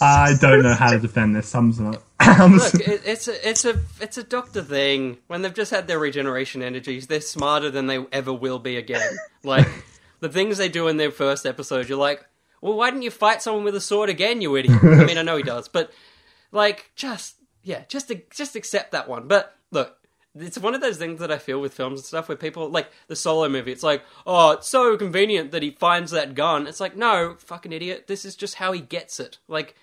I 0.00 0.34
don't 0.40 0.62
know 0.62 0.74
how 0.74 0.90
to 0.90 0.98
defend 0.98 1.34
this. 1.34 1.54
I'm 1.54 1.70
not. 1.70 2.02
Look, 2.20 2.74
it, 2.74 3.02
it's 3.04 3.26
a 3.28 3.48
it's 3.48 3.64
a 3.64 3.80
it's 4.00 4.18
a 4.18 4.22
Doctor 4.22 4.62
thing. 4.62 5.18
When 5.26 5.42
they've 5.42 5.54
just 5.54 5.70
had 5.70 5.88
their 5.88 5.98
regeneration 5.98 6.62
energies, 6.62 7.06
they're 7.06 7.20
smarter 7.20 7.70
than 7.70 7.86
they 7.86 8.04
ever 8.12 8.32
will 8.32 8.58
be 8.58 8.76
again. 8.76 9.16
Like 9.42 9.68
the 10.20 10.28
things 10.28 10.58
they 10.58 10.68
do 10.68 10.86
in 10.88 10.96
their 10.98 11.10
first 11.10 11.46
episode, 11.46 11.88
you're 11.88 11.98
like, 11.98 12.24
well, 12.60 12.74
why 12.74 12.90
didn't 12.90 13.02
you 13.02 13.10
fight 13.10 13.42
someone 13.42 13.64
with 13.64 13.74
a 13.74 13.80
sword 13.80 14.08
again, 14.08 14.40
you 14.40 14.56
idiot? 14.56 14.82
I 14.82 15.04
mean, 15.04 15.18
I 15.18 15.22
know 15.22 15.36
he 15.36 15.42
does, 15.42 15.68
but 15.68 15.92
like, 16.52 16.90
just 16.94 17.36
yeah, 17.62 17.82
just 17.88 18.12
just 18.30 18.56
accept 18.56 18.92
that 18.92 19.08
one. 19.08 19.28
But 19.28 19.56
look. 19.70 19.94
It's 20.40 20.58
one 20.58 20.74
of 20.74 20.80
those 20.80 20.98
things 20.98 21.18
that 21.18 21.32
I 21.32 21.38
feel 21.38 21.60
with 21.60 21.74
films 21.74 21.98
and 21.98 22.06
stuff 22.06 22.28
where 22.28 22.36
people 22.36 22.68
like 22.68 22.88
the 23.08 23.16
solo 23.16 23.48
movie. 23.48 23.72
It's 23.72 23.82
like, 23.82 24.04
oh, 24.24 24.52
it's 24.52 24.68
so 24.68 24.96
convenient 24.96 25.50
that 25.50 25.64
he 25.64 25.72
finds 25.72 26.12
that 26.12 26.36
gun. 26.36 26.68
It's 26.68 26.78
like, 26.78 26.96
no, 26.96 27.34
fucking 27.38 27.72
idiot. 27.72 28.04
This 28.06 28.24
is 28.24 28.36
just 28.36 28.56
how 28.56 28.70
he 28.70 28.80
gets 28.80 29.18
it. 29.18 29.38
Like, 29.48 29.74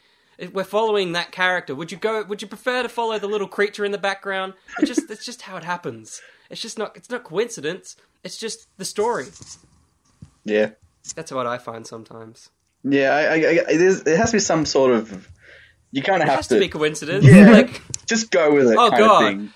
we're 0.54 0.64
following 0.64 1.12
that 1.12 1.32
character. 1.34 1.76
Would 1.76 1.92
you 1.92 1.98
go? 1.98 2.24
Would 2.24 2.42
you 2.42 2.48
prefer 2.48 2.84
to 2.84 2.90
follow 2.90 3.20
the 3.20 3.28
little 3.28 3.50
creature 3.50 3.84
in 3.84 3.92
the 3.92 3.98
background? 3.98 4.54
It's 4.80 4.88
just 4.88 5.12
it's 5.12 5.26
just 5.26 5.42
how 5.42 5.58
it 5.58 5.66
happens. 5.66 6.22
It's 6.50 6.62
just 6.62 6.78
not 6.78 6.96
it's 6.96 7.10
not 7.10 7.26
coincidence. 7.26 7.98
It's 8.24 8.38
just 8.38 8.68
the 8.78 8.86
story. 8.86 9.26
Yeah. 10.46 10.70
That's 11.16 11.32
what 11.34 11.48
I 11.48 11.58
find 11.58 11.86
sometimes. 11.86 12.50
Yeah, 12.88 13.10
I, 13.12 13.22
I, 13.22 13.34
I, 13.34 13.38
it, 13.70 13.82
is, 13.82 14.02
it 14.02 14.18
has 14.18 14.32
to 14.32 14.36
be 14.38 14.40
some 14.42 14.66
sort 14.66 14.94
of. 14.94 15.28
You 15.92 16.02
kind 16.04 16.22
of 16.22 16.28
have 16.30 16.36
It 16.36 16.38
has 16.38 16.48
to 16.50 16.56
to, 16.56 16.60
be 16.62 16.68
coincidence. 16.70 17.26
Yeah. 17.26 17.50
Like, 17.52 17.82
just 18.06 18.30
go 18.32 18.54
with 18.54 18.68
it. 18.68 18.78
Oh, 18.78 18.90
kind 18.90 19.02
of 19.04 19.08
God. 19.10 19.20
thing. 19.24 19.50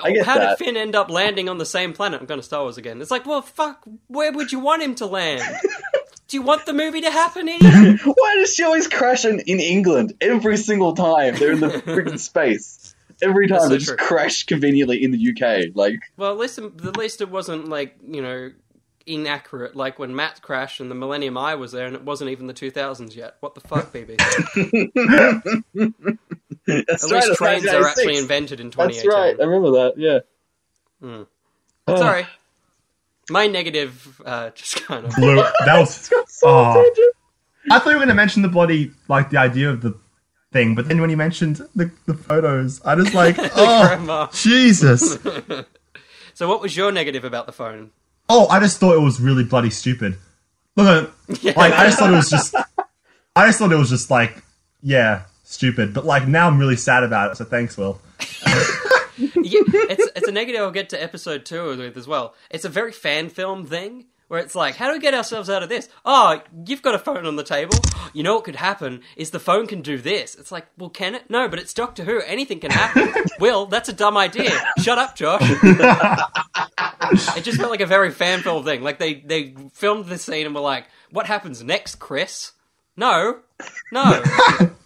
I 0.00 0.12
get 0.12 0.26
how 0.26 0.38
that. 0.38 0.58
did 0.58 0.64
Finn 0.64 0.76
end 0.76 0.94
up 0.94 1.10
landing 1.10 1.48
on 1.48 1.58
the 1.58 1.66
same 1.66 1.92
planet? 1.92 2.20
I'm 2.20 2.26
going 2.26 2.40
to 2.40 2.44
Star 2.46 2.62
Wars 2.62 2.78
again. 2.78 3.00
It's 3.02 3.10
like, 3.10 3.26
well, 3.26 3.42
fuck. 3.42 3.84
Where 4.08 4.32
would 4.32 4.50
you 4.50 4.58
want 4.58 4.82
him 4.82 4.94
to 4.96 5.06
land? 5.06 5.42
Do 6.28 6.36
you 6.38 6.42
want 6.42 6.64
the 6.66 6.72
movie 6.72 7.02
to 7.02 7.10
happen, 7.10 7.48
idiot? 7.48 8.00
Why 8.04 8.34
does 8.36 8.54
she 8.54 8.64
always 8.64 8.88
crash 8.88 9.24
in, 9.26 9.40
in 9.40 9.60
England 9.60 10.14
every 10.20 10.56
single 10.56 10.94
time 10.94 11.36
they're 11.36 11.52
in 11.52 11.60
the 11.60 11.68
freaking 11.68 12.18
space? 12.18 12.94
Every 13.22 13.46
time 13.46 13.56
That's 13.56 13.64
so 13.64 13.68
they 13.70 13.76
just 13.78 13.88
true. 13.88 13.96
crash 13.98 14.44
conveniently 14.44 15.02
in 15.04 15.10
the 15.12 15.18
UK. 15.30 15.76
Like, 15.76 16.00
Well, 16.16 16.32
at 16.32 16.38
least, 16.38 16.58
at 16.58 16.96
least 16.96 17.20
it 17.20 17.30
wasn't 17.30 17.68
like 17.68 17.96
you 18.08 18.22
know 18.22 18.50
inaccurate. 19.06 19.74
Like 19.76 19.98
when 19.98 20.14
Matt 20.14 20.40
crashed 20.42 20.80
and 20.80 20.90
the 20.90 20.94
Millennium 20.94 21.36
Eye 21.38 21.54
was 21.54 21.72
there, 21.72 21.86
and 21.86 21.94
it 21.96 22.02
wasn't 22.02 22.30
even 22.30 22.46
the 22.46 22.54
2000s 22.54 23.14
yet. 23.16 23.36
What 23.40 23.54
the 23.54 23.60
fuck, 23.60 23.92
BB? 23.92 24.18
At 26.66 27.02
right, 27.02 27.12
least 27.26 27.34
trains 27.34 27.66
are 27.66 27.86
actually 27.86 28.16
invented 28.16 28.58
in 28.60 28.68
That's 28.70 28.96
2018. 29.02 29.10
right. 29.10 29.36
I 29.40 29.44
remember 29.44 29.70
that. 29.72 29.94
Yeah. 29.98 30.20
Oh. 31.86 31.96
Sorry. 31.96 32.26
My 33.30 33.46
negative 33.46 34.20
uh, 34.24 34.50
just 34.54 34.82
kind 34.84 35.04
of. 35.06 35.14
Blue. 35.14 35.36
That 35.36 35.52
was. 35.78 35.94
So 36.28 36.48
Oh. 36.48 36.92
I 37.70 37.78
thought 37.78 37.86
you 37.90 37.92
were 37.92 37.98
going 38.00 38.08
to 38.08 38.14
mention 38.14 38.42
the 38.42 38.48
bloody 38.48 38.92
like 39.08 39.30
the 39.30 39.38
idea 39.38 39.70
of 39.70 39.80
the 39.80 39.98
thing, 40.52 40.74
but 40.74 40.86
then 40.88 41.00
when 41.00 41.08
you 41.10 41.16
mentioned 41.16 41.56
the, 41.74 41.90
the 42.06 42.12
photos, 42.14 42.80
I 42.84 42.94
just 42.94 43.14
like, 43.14 43.36
oh. 43.38 44.28
Jesus. 44.34 45.18
So, 46.34 46.48
what 46.48 46.60
was 46.60 46.76
your 46.76 46.92
negative 46.92 47.24
about 47.24 47.46
the 47.46 47.52
phone? 47.52 47.90
Oh, 48.28 48.46
I 48.48 48.60
just 48.60 48.78
thought 48.78 48.94
it 48.94 49.00
was 49.00 49.20
really 49.20 49.44
bloody 49.44 49.70
stupid. 49.70 50.16
Look, 50.76 51.10
at- 51.28 51.56
like 51.56 51.72
I 51.72 51.86
just 51.86 51.98
thought 51.98 52.10
it 52.12 52.16
was 52.16 52.30
just. 52.30 52.54
I 53.36 53.46
just 53.46 53.58
thought 53.58 53.72
it 53.72 53.76
was 53.76 53.90
just 53.90 54.10
like, 54.10 54.42
yeah, 54.82 55.22
stupid. 55.42 55.92
But 55.94 56.04
like 56.04 56.26
now 56.28 56.46
I'm 56.48 56.58
really 56.58 56.76
sad 56.76 57.02
about 57.04 57.32
it. 57.32 57.36
So 57.36 57.44
thanks, 57.44 57.76
Will. 57.76 58.00
Yeah, 59.16 59.60
it's 59.66 60.10
it's 60.16 60.26
a 60.26 60.32
negative 60.32 60.60
I'll 60.62 60.72
get 60.72 60.88
to 60.88 61.00
episode 61.00 61.44
two 61.44 61.76
with 61.76 61.96
as 61.96 62.08
well. 62.08 62.34
It's 62.50 62.64
a 62.64 62.68
very 62.68 62.90
fan 62.90 63.28
film 63.28 63.64
thing 63.64 64.06
where 64.28 64.40
it's 64.40 64.54
like, 64.54 64.76
how 64.76 64.86
do 64.88 64.94
we 64.94 64.98
get 64.98 65.14
ourselves 65.14 65.50
out 65.50 65.62
of 65.62 65.68
this? 65.68 65.88
Oh, 66.04 66.40
you've 66.66 66.82
got 66.82 66.94
a 66.94 66.98
phone 66.98 67.26
on 67.26 67.36
the 67.36 67.44
table. 67.44 67.78
You 68.12 68.22
know 68.22 68.36
what 68.36 68.44
could 68.44 68.54
happen 68.54 69.00
is 69.16 69.30
the 69.30 69.40
phone 69.40 69.66
can 69.66 69.82
do 69.82 69.98
this. 69.98 70.36
It's 70.36 70.52
like, 70.52 70.68
well, 70.78 70.88
can 70.88 71.16
it? 71.16 71.28
No, 71.28 71.48
but 71.48 71.58
it's 71.58 71.74
Doctor 71.74 72.04
Who. 72.04 72.20
Anything 72.20 72.60
can 72.60 72.70
happen. 72.70 73.12
Will, 73.40 73.66
that's 73.66 73.88
a 73.88 73.92
dumb 73.92 74.16
idea. 74.16 74.52
Shut 74.78 74.98
up, 74.98 75.16
Josh. 75.16 75.40
it 77.36 77.42
just 77.42 77.58
felt 77.58 77.72
like 77.72 77.80
a 77.80 77.86
very 77.86 78.12
fan 78.12 78.42
film 78.42 78.64
thing. 78.64 78.82
Like 78.82 79.00
they 79.00 79.14
they 79.14 79.56
filmed 79.72 80.06
the 80.06 80.16
scene 80.16 80.46
and 80.46 80.54
were 80.54 80.60
like, 80.60 80.86
what 81.10 81.26
happens 81.26 81.64
next, 81.64 81.96
Chris? 81.96 82.52
No, 82.96 83.40
no. 83.90 84.22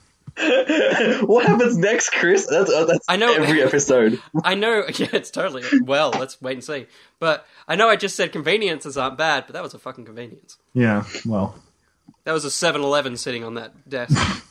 what 1.26 1.46
happens 1.46 1.76
next, 1.76 2.10
Chris? 2.10 2.46
That's, 2.46 2.70
uh, 2.72 2.84
that's 2.84 3.04
I 3.08 3.16
know- 3.16 3.34
every 3.34 3.62
episode. 3.68 4.20
I 4.44 4.54
know, 4.54 4.84
yeah, 4.94 5.08
it's 5.12 5.30
totally 5.30 5.64
well. 5.82 6.10
Let's 6.18 6.40
wait 6.40 6.52
and 6.54 6.64
see. 6.64 6.86
But 7.18 7.46
I 7.66 7.76
know 7.76 7.88
I 7.88 7.96
just 7.96 8.16
said 8.16 8.32
conveniences 8.32 8.96
aren't 8.96 9.18
bad, 9.18 9.44
but 9.46 9.54
that 9.54 9.62
was 9.62 9.74
a 9.74 9.78
fucking 9.78 10.04
convenience. 10.04 10.56
Yeah. 10.74 11.04
Well. 11.26 11.56
That 12.24 12.32
was 12.32 12.44
a 12.44 12.48
7-Eleven 12.48 13.16
sitting 13.16 13.42
on 13.44 13.54
that 13.54 13.88
desk. 13.88 14.16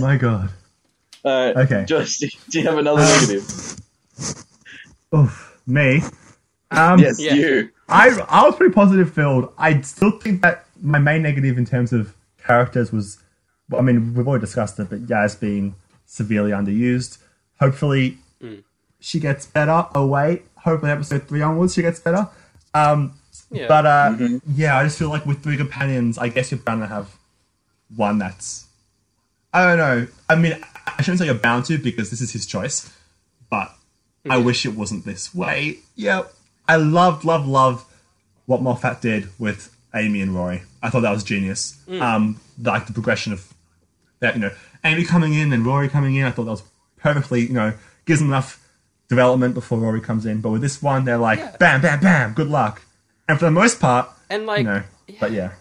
My 0.00 0.16
God. 0.16 0.50
Alright. 1.24 1.56
Okay. 1.56 1.84
Josh, 1.86 2.18
do 2.18 2.28
do 2.50 2.60
you 2.60 2.66
have 2.66 2.78
another 2.78 3.02
negative? 3.02 3.44
Oof. 5.14 5.60
Me. 5.66 6.02
Um, 6.70 6.98
Yes, 6.98 7.20
Yeah. 7.20 7.34
you. 7.34 7.70
I 7.88 8.08
I 8.28 8.46
was 8.46 8.56
pretty 8.56 8.72
positive 8.74 9.12
filled. 9.12 9.52
I 9.58 9.80
still 9.82 10.18
think 10.18 10.42
that 10.42 10.64
my 10.80 10.98
main 10.98 11.22
negative 11.22 11.58
in 11.58 11.64
terms 11.66 11.92
of 11.92 12.14
characters 12.44 12.92
was, 12.92 13.18
I 13.76 13.80
mean, 13.82 14.14
we've 14.14 14.26
already 14.26 14.42
discussed 14.42 14.78
it, 14.78 14.88
but 14.90 15.06
Yaz 15.06 15.38
being 15.38 15.74
severely 16.06 16.50
underused. 16.50 17.18
Hopefully, 17.60 18.18
she 19.00 19.18
gets 19.20 19.46
better. 19.46 19.86
Oh 19.94 20.06
wait, 20.06 20.42
hopefully 20.56 20.92
episode 20.92 21.26
three 21.28 21.42
onwards 21.42 21.74
she 21.74 21.82
gets 21.82 22.00
better. 22.00 22.28
Um, 22.74 23.14
Yeah. 23.50 23.66
but 23.68 23.86
uh, 23.86 24.16
yeah, 24.54 24.78
I 24.78 24.84
just 24.84 24.98
feel 24.98 25.08
like 25.10 25.26
with 25.26 25.42
three 25.42 25.56
companions, 25.56 26.18
I 26.18 26.28
guess 26.28 26.50
you're 26.50 26.60
bound 26.60 26.82
to 26.82 26.86
have 26.86 27.16
one 27.96 28.18
that's. 28.18 28.66
I 29.52 29.64
don't 29.64 29.78
know. 29.78 30.06
I 30.30 30.36
mean, 30.36 30.56
I 30.86 31.02
shouldn't 31.02 31.18
say 31.18 31.26
you're 31.26 31.34
bound 31.34 31.66
to 31.66 31.76
because 31.78 32.10
this 32.10 32.20
is 32.22 32.32
his 32.32 32.46
choice, 32.46 32.90
but 33.50 33.70
I 34.28 34.38
wish 34.38 34.64
it 34.64 34.74
wasn't 34.74 35.04
this 35.04 35.34
way. 35.34 35.78
Yeah, 35.94 36.22
I 36.66 36.76
loved, 36.76 37.24
loved, 37.24 37.46
loved 37.46 37.84
what 38.46 38.62
Moffat 38.62 39.00
did 39.02 39.28
with 39.38 39.74
Amy 39.94 40.20
and 40.22 40.34
Rory. 40.34 40.62
I 40.82 40.90
thought 40.90 41.00
that 41.02 41.10
was 41.12 41.24
genius. 41.24 41.78
Um, 41.88 42.40
like 42.60 42.86
the 42.86 42.92
progression 42.92 43.32
of 43.32 43.52
that, 44.20 44.34
you 44.34 44.40
know, 44.40 44.50
Amy 44.84 45.04
coming 45.04 45.34
in 45.34 45.52
and 45.52 45.64
Rory 45.64 45.88
coming 45.88 46.16
in. 46.16 46.24
I 46.24 46.30
thought 46.30 46.44
that 46.44 46.50
was 46.50 46.62
perfectly, 46.98 47.42
you 47.42 47.52
know, 47.52 47.74
gives 48.04 48.20
them 48.20 48.28
enough 48.28 48.58
development 49.08 49.54
before 49.54 49.78
Rory 49.78 50.00
comes 50.00 50.26
in. 50.26 50.40
But 50.40 50.50
with 50.50 50.62
this 50.62 50.82
one, 50.82 51.04
they're 51.04 51.18
like, 51.18 51.38
Yeah. 51.38 51.56
bam, 51.58 51.80
bam, 51.82 52.00
bam, 52.00 52.32
good 52.34 52.48
luck. 52.48 52.82
And 53.28 53.38
for 53.38 53.44
the 53.44 53.50
most 53.50 53.78
part, 53.80 54.08
and 54.28 54.46
like, 54.46 54.58
you 54.58 54.64
know, 54.64 54.82
but 55.20 55.32
yeah. 55.32 55.52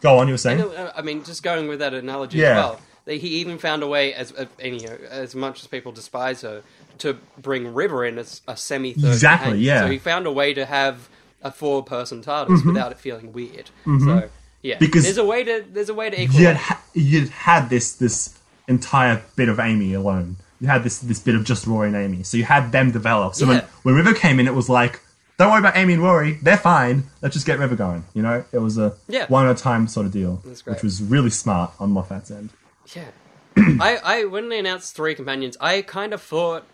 Go 0.00 0.18
on, 0.18 0.28
you 0.28 0.34
were 0.34 0.38
saying? 0.38 0.64
I 0.96 1.02
mean, 1.02 1.24
just 1.24 1.42
going 1.42 1.68
with 1.68 1.80
that 1.80 1.92
analogy 1.94 2.38
Yeah. 2.38 2.50
as 2.50 2.56
well. 2.56 2.80
that 3.06 3.14
He 3.14 3.28
even 3.40 3.58
found 3.58 3.82
a 3.82 3.86
way, 3.86 4.14
as 4.14 4.32
you 4.62 4.80
know, 4.80 4.98
as 5.10 5.34
much 5.34 5.60
as 5.60 5.66
people 5.66 5.92
despise 5.92 6.42
her, 6.42 6.62
to 6.98 7.14
bring 7.38 7.72
River 7.74 8.04
in 8.04 8.18
as 8.18 8.42
a 8.46 8.56
semi 8.56 8.92
third. 8.92 9.12
Exactly, 9.12 9.58
yeah. 9.58 9.80
So 9.80 9.90
he 9.90 9.98
found 9.98 10.26
a 10.26 10.32
way 10.32 10.52
to 10.54 10.66
have 10.66 11.08
a 11.42 11.50
four 11.50 11.82
person 11.82 12.22
TARDIS 12.22 12.48
mm-hmm. 12.48 12.68
without 12.68 12.92
it 12.92 12.98
feeling 12.98 13.32
weird. 13.32 13.70
Mm-hmm. 13.86 14.04
So 14.06 14.28
yeah, 14.62 14.78
Because- 14.78 15.04
there's 15.04 15.18
a 15.18 15.24
way 15.24 15.44
to 15.44 15.64
there's 15.70 15.88
a 15.88 15.94
way 15.94 16.10
to 16.10 16.20
equalize. 16.20 16.40
you 16.40 16.46
had, 16.46 16.56
ha- 16.56 16.82
you 16.94 17.26
had 17.28 17.70
this 17.70 17.92
this 17.94 18.38
entire 18.68 19.22
bit 19.36 19.48
of 19.48 19.58
Amy 19.58 19.94
alone. 19.94 20.36
You 20.60 20.68
had 20.68 20.84
this 20.84 20.98
this 20.98 21.18
bit 21.18 21.34
of 21.34 21.44
just 21.44 21.66
Rory 21.66 21.88
and 21.88 21.96
Amy. 21.96 22.22
So 22.22 22.36
you 22.36 22.44
had 22.44 22.70
them 22.72 22.90
develop. 22.90 23.34
So 23.34 23.46
Yeah. 23.46 23.50
when, 23.82 23.94
when 23.94 23.94
River 24.04 24.14
came 24.14 24.38
in, 24.38 24.46
it 24.46 24.54
was 24.54 24.68
like, 24.68 25.00
don't 25.38 25.50
worry 25.50 25.60
about 25.60 25.76
Amy 25.76 25.94
and 25.94 26.02
Rory. 26.02 26.38
They're 26.42 26.58
fine. 26.58 27.04
Let's 27.22 27.34
just 27.34 27.46
get 27.46 27.58
River 27.58 27.74
going. 27.76 28.04
You 28.12 28.20
know, 28.22 28.44
it 28.52 28.58
was 28.58 28.76
a 28.76 28.94
Yeah. 29.08 29.26
one 29.28 29.46
at 29.46 29.58
a 29.58 29.62
time 29.62 29.88
sort 29.88 30.04
of 30.06 30.12
deal, 30.12 30.42
That's 30.44 30.60
great. 30.60 30.74
which 30.74 30.82
was 30.82 31.02
really 31.02 31.30
smart 31.30 31.72
on 31.80 31.92
Moffat's 31.92 32.30
end. 32.30 32.50
Yeah. 32.94 33.06
I, 33.56 33.98
I 34.04 34.24
when 34.24 34.50
they 34.50 34.58
announced 34.58 34.94
three 34.94 35.14
companions, 35.14 35.56
I 35.60 35.80
kind 35.82 36.12
of 36.12 36.20
thought 36.22 36.64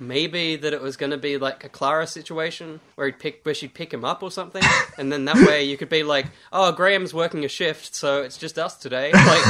maybe 0.00 0.56
that 0.56 0.72
it 0.72 0.80
was 0.80 0.96
going 0.96 1.10
to 1.10 1.18
be 1.18 1.36
like 1.38 1.64
a 1.64 1.68
Clara 1.68 2.06
situation 2.06 2.80
where 2.94 3.06
he'd 3.06 3.18
pick 3.18 3.40
where 3.44 3.54
she'd 3.54 3.74
pick 3.74 3.92
him 3.92 4.04
up 4.04 4.22
or 4.22 4.30
something, 4.30 4.62
and 4.98 5.12
then 5.12 5.24
that 5.26 5.36
way 5.46 5.64
you 5.64 5.76
could 5.76 5.88
be 5.88 6.02
like, 6.02 6.26
oh, 6.52 6.72
Graham's 6.72 7.12
working 7.14 7.44
a 7.44 7.48
shift, 7.48 7.94
so 7.94 8.22
it's 8.22 8.36
just 8.38 8.58
us 8.58 8.76
today. 8.76 9.12
Like 9.14 9.44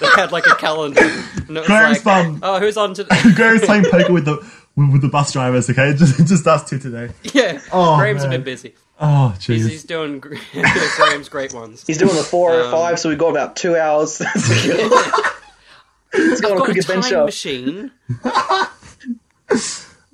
they 0.00 0.06
had 0.20 0.32
like 0.32 0.46
a 0.46 0.54
calendar. 0.56 1.00
And 1.02 1.56
it 1.56 1.60
was 1.60 1.66
Graham's 1.66 2.04
like, 2.06 2.26
mum. 2.26 2.40
Oh, 2.42 2.60
who's 2.60 2.76
on 2.76 2.94
today? 2.94 3.16
Graham's 3.34 3.64
playing 3.64 3.84
poker 3.90 4.12
with 4.12 4.24
the 4.24 4.36
with, 4.76 4.92
with 4.92 5.02
the 5.02 5.08
bus 5.08 5.32
drivers. 5.32 5.68
Okay, 5.70 5.94
just 5.94 6.26
just 6.26 6.46
us 6.46 6.68
two 6.68 6.78
today. 6.78 7.10
yeah, 7.24 7.60
Oh, 7.72 7.96
Graham's 7.98 8.24
a 8.24 8.28
man. 8.28 8.40
bit 8.40 8.44
busy. 8.44 8.74
Oh 9.00 9.34
He's, 9.40 9.66
jeez. 9.66 9.70
he's 9.70 9.84
doing 9.84 10.20
Graham's 10.20 11.28
great 11.28 11.52
ones. 11.52 11.84
He's 11.86 11.98
doing 11.98 12.14
the 12.14 12.22
405, 12.22 12.90
Um, 12.92 12.96
so 12.96 13.08
we've 13.08 13.18
got 13.18 13.30
about 13.30 13.56
two 13.56 13.76
hours. 13.76 14.20
Let's 14.20 14.66
go 16.40 16.52
on 16.52 16.58
a 16.58 16.64
quick 16.64 16.76
a 16.76 16.82
time 16.82 16.98
adventure. 16.98 17.24
machine. 17.24 17.90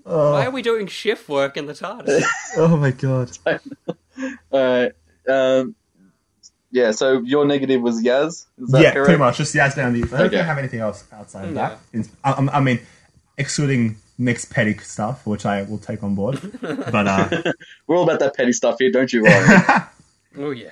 Why 0.04 0.46
are 0.46 0.50
we 0.50 0.62
doing 0.62 0.86
shift 0.86 1.28
work 1.28 1.56
in 1.56 1.66
the 1.66 1.72
TARDIS? 1.74 2.22
Oh 2.56 2.76
my 2.76 2.90
god. 2.92 3.30
Alright. 4.52 4.92
Um, 5.28 5.74
yeah, 6.70 6.90
so 6.92 7.20
your 7.22 7.44
negative 7.46 7.80
was 7.82 8.02
Yaz? 8.02 8.46
Is 8.58 8.70
that 8.70 8.82
yeah, 8.82 8.92
correct? 8.92 9.06
pretty 9.06 9.18
much. 9.18 9.36
Just 9.38 9.54
Yaz 9.54 9.74
down 9.76 9.92
these. 9.92 10.12
I 10.12 10.18
don't 10.18 10.26
Okay. 10.26 10.36
think 10.36 10.42
I 10.42 10.46
have 10.46 10.58
anything 10.58 10.80
else 10.80 11.04
outside 11.12 11.48
of 11.48 11.54
Yeah. 11.54 11.68
that. 11.70 11.78
In- 11.92 12.08
I, 12.24 12.32
I'm- 12.32 12.50
I 12.52 12.60
mean, 12.60 12.80
excluding 13.36 13.96
Nick's 14.18 14.44
petty 14.44 14.76
stuff, 14.78 15.26
which 15.26 15.46
I 15.46 15.62
will 15.62 15.78
take 15.78 16.02
on 16.02 16.14
board. 16.14 16.40
But 16.60 17.06
uh, 17.06 17.42
We're 17.86 17.96
all 17.96 18.04
about 18.04 18.18
that 18.20 18.34
petty 18.36 18.52
stuff 18.52 18.76
here, 18.78 18.90
don't 18.90 19.12
you, 19.12 19.22
Ryan? 19.24 19.82
Oh 20.38 20.50
yeah. 20.50 20.70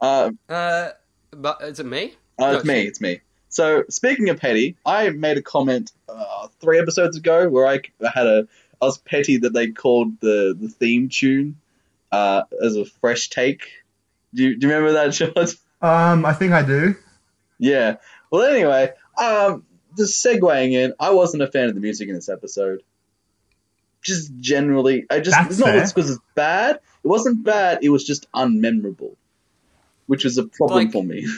Uh, 0.00 0.30
Uh, 0.48 0.90
but 1.32 1.60
is 1.62 1.80
it 1.80 1.86
me? 1.86 2.14
uh, 2.38 2.50
No, 2.52 2.56
it's 2.58 2.64
me. 2.64 2.82
It's 2.82 3.00
me. 3.00 3.20
So 3.56 3.84
speaking 3.88 4.28
of 4.28 4.38
petty, 4.38 4.76
I 4.84 5.08
made 5.08 5.38
a 5.38 5.42
comment 5.42 5.90
uh, 6.10 6.48
three 6.60 6.78
episodes 6.78 7.16
ago 7.16 7.48
where 7.48 7.66
I 7.66 7.80
had 8.14 8.26
a 8.26 8.46
I 8.82 8.84
was 8.84 8.98
petty 8.98 9.38
that 9.38 9.54
they 9.54 9.68
called 9.70 10.20
the 10.20 10.54
the 10.60 10.68
theme 10.68 11.08
tune 11.08 11.56
uh, 12.12 12.42
as 12.62 12.76
a 12.76 12.84
fresh 12.84 13.30
take. 13.30 13.62
Do 14.34 14.42
you, 14.42 14.58
do 14.58 14.66
you 14.66 14.74
remember 14.74 14.92
that, 14.92 15.08
George? 15.34 15.56
Um, 15.80 16.26
I 16.26 16.34
think 16.34 16.52
I 16.52 16.62
do. 16.64 16.96
Yeah. 17.58 17.96
Well, 18.30 18.42
anyway, 18.42 18.92
um, 19.16 19.64
just 19.96 20.22
segueing 20.22 20.72
in, 20.72 20.92
I 21.00 21.12
wasn't 21.12 21.42
a 21.42 21.46
fan 21.50 21.70
of 21.70 21.74
the 21.74 21.80
music 21.80 22.10
in 22.10 22.14
this 22.14 22.28
episode. 22.28 22.82
Just 24.02 24.36
generally, 24.38 25.06
I 25.08 25.20
just 25.20 25.34
That's 25.34 25.52
it's 25.52 25.58
not 25.60 25.68
fair. 25.70 25.86
because 25.86 26.10
it's 26.10 26.20
bad. 26.34 26.76
It 26.76 27.08
wasn't 27.08 27.42
bad. 27.42 27.78
It 27.80 27.88
was 27.88 28.04
just 28.04 28.30
unmemorable, 28.32 29.16
which 30.08 30.24
was 30.24 30.36
a 30.36 30.44
problem 30.44 30.84
Like- 30.84 30.92
for 30.92 31.02
me. 31.02 31.26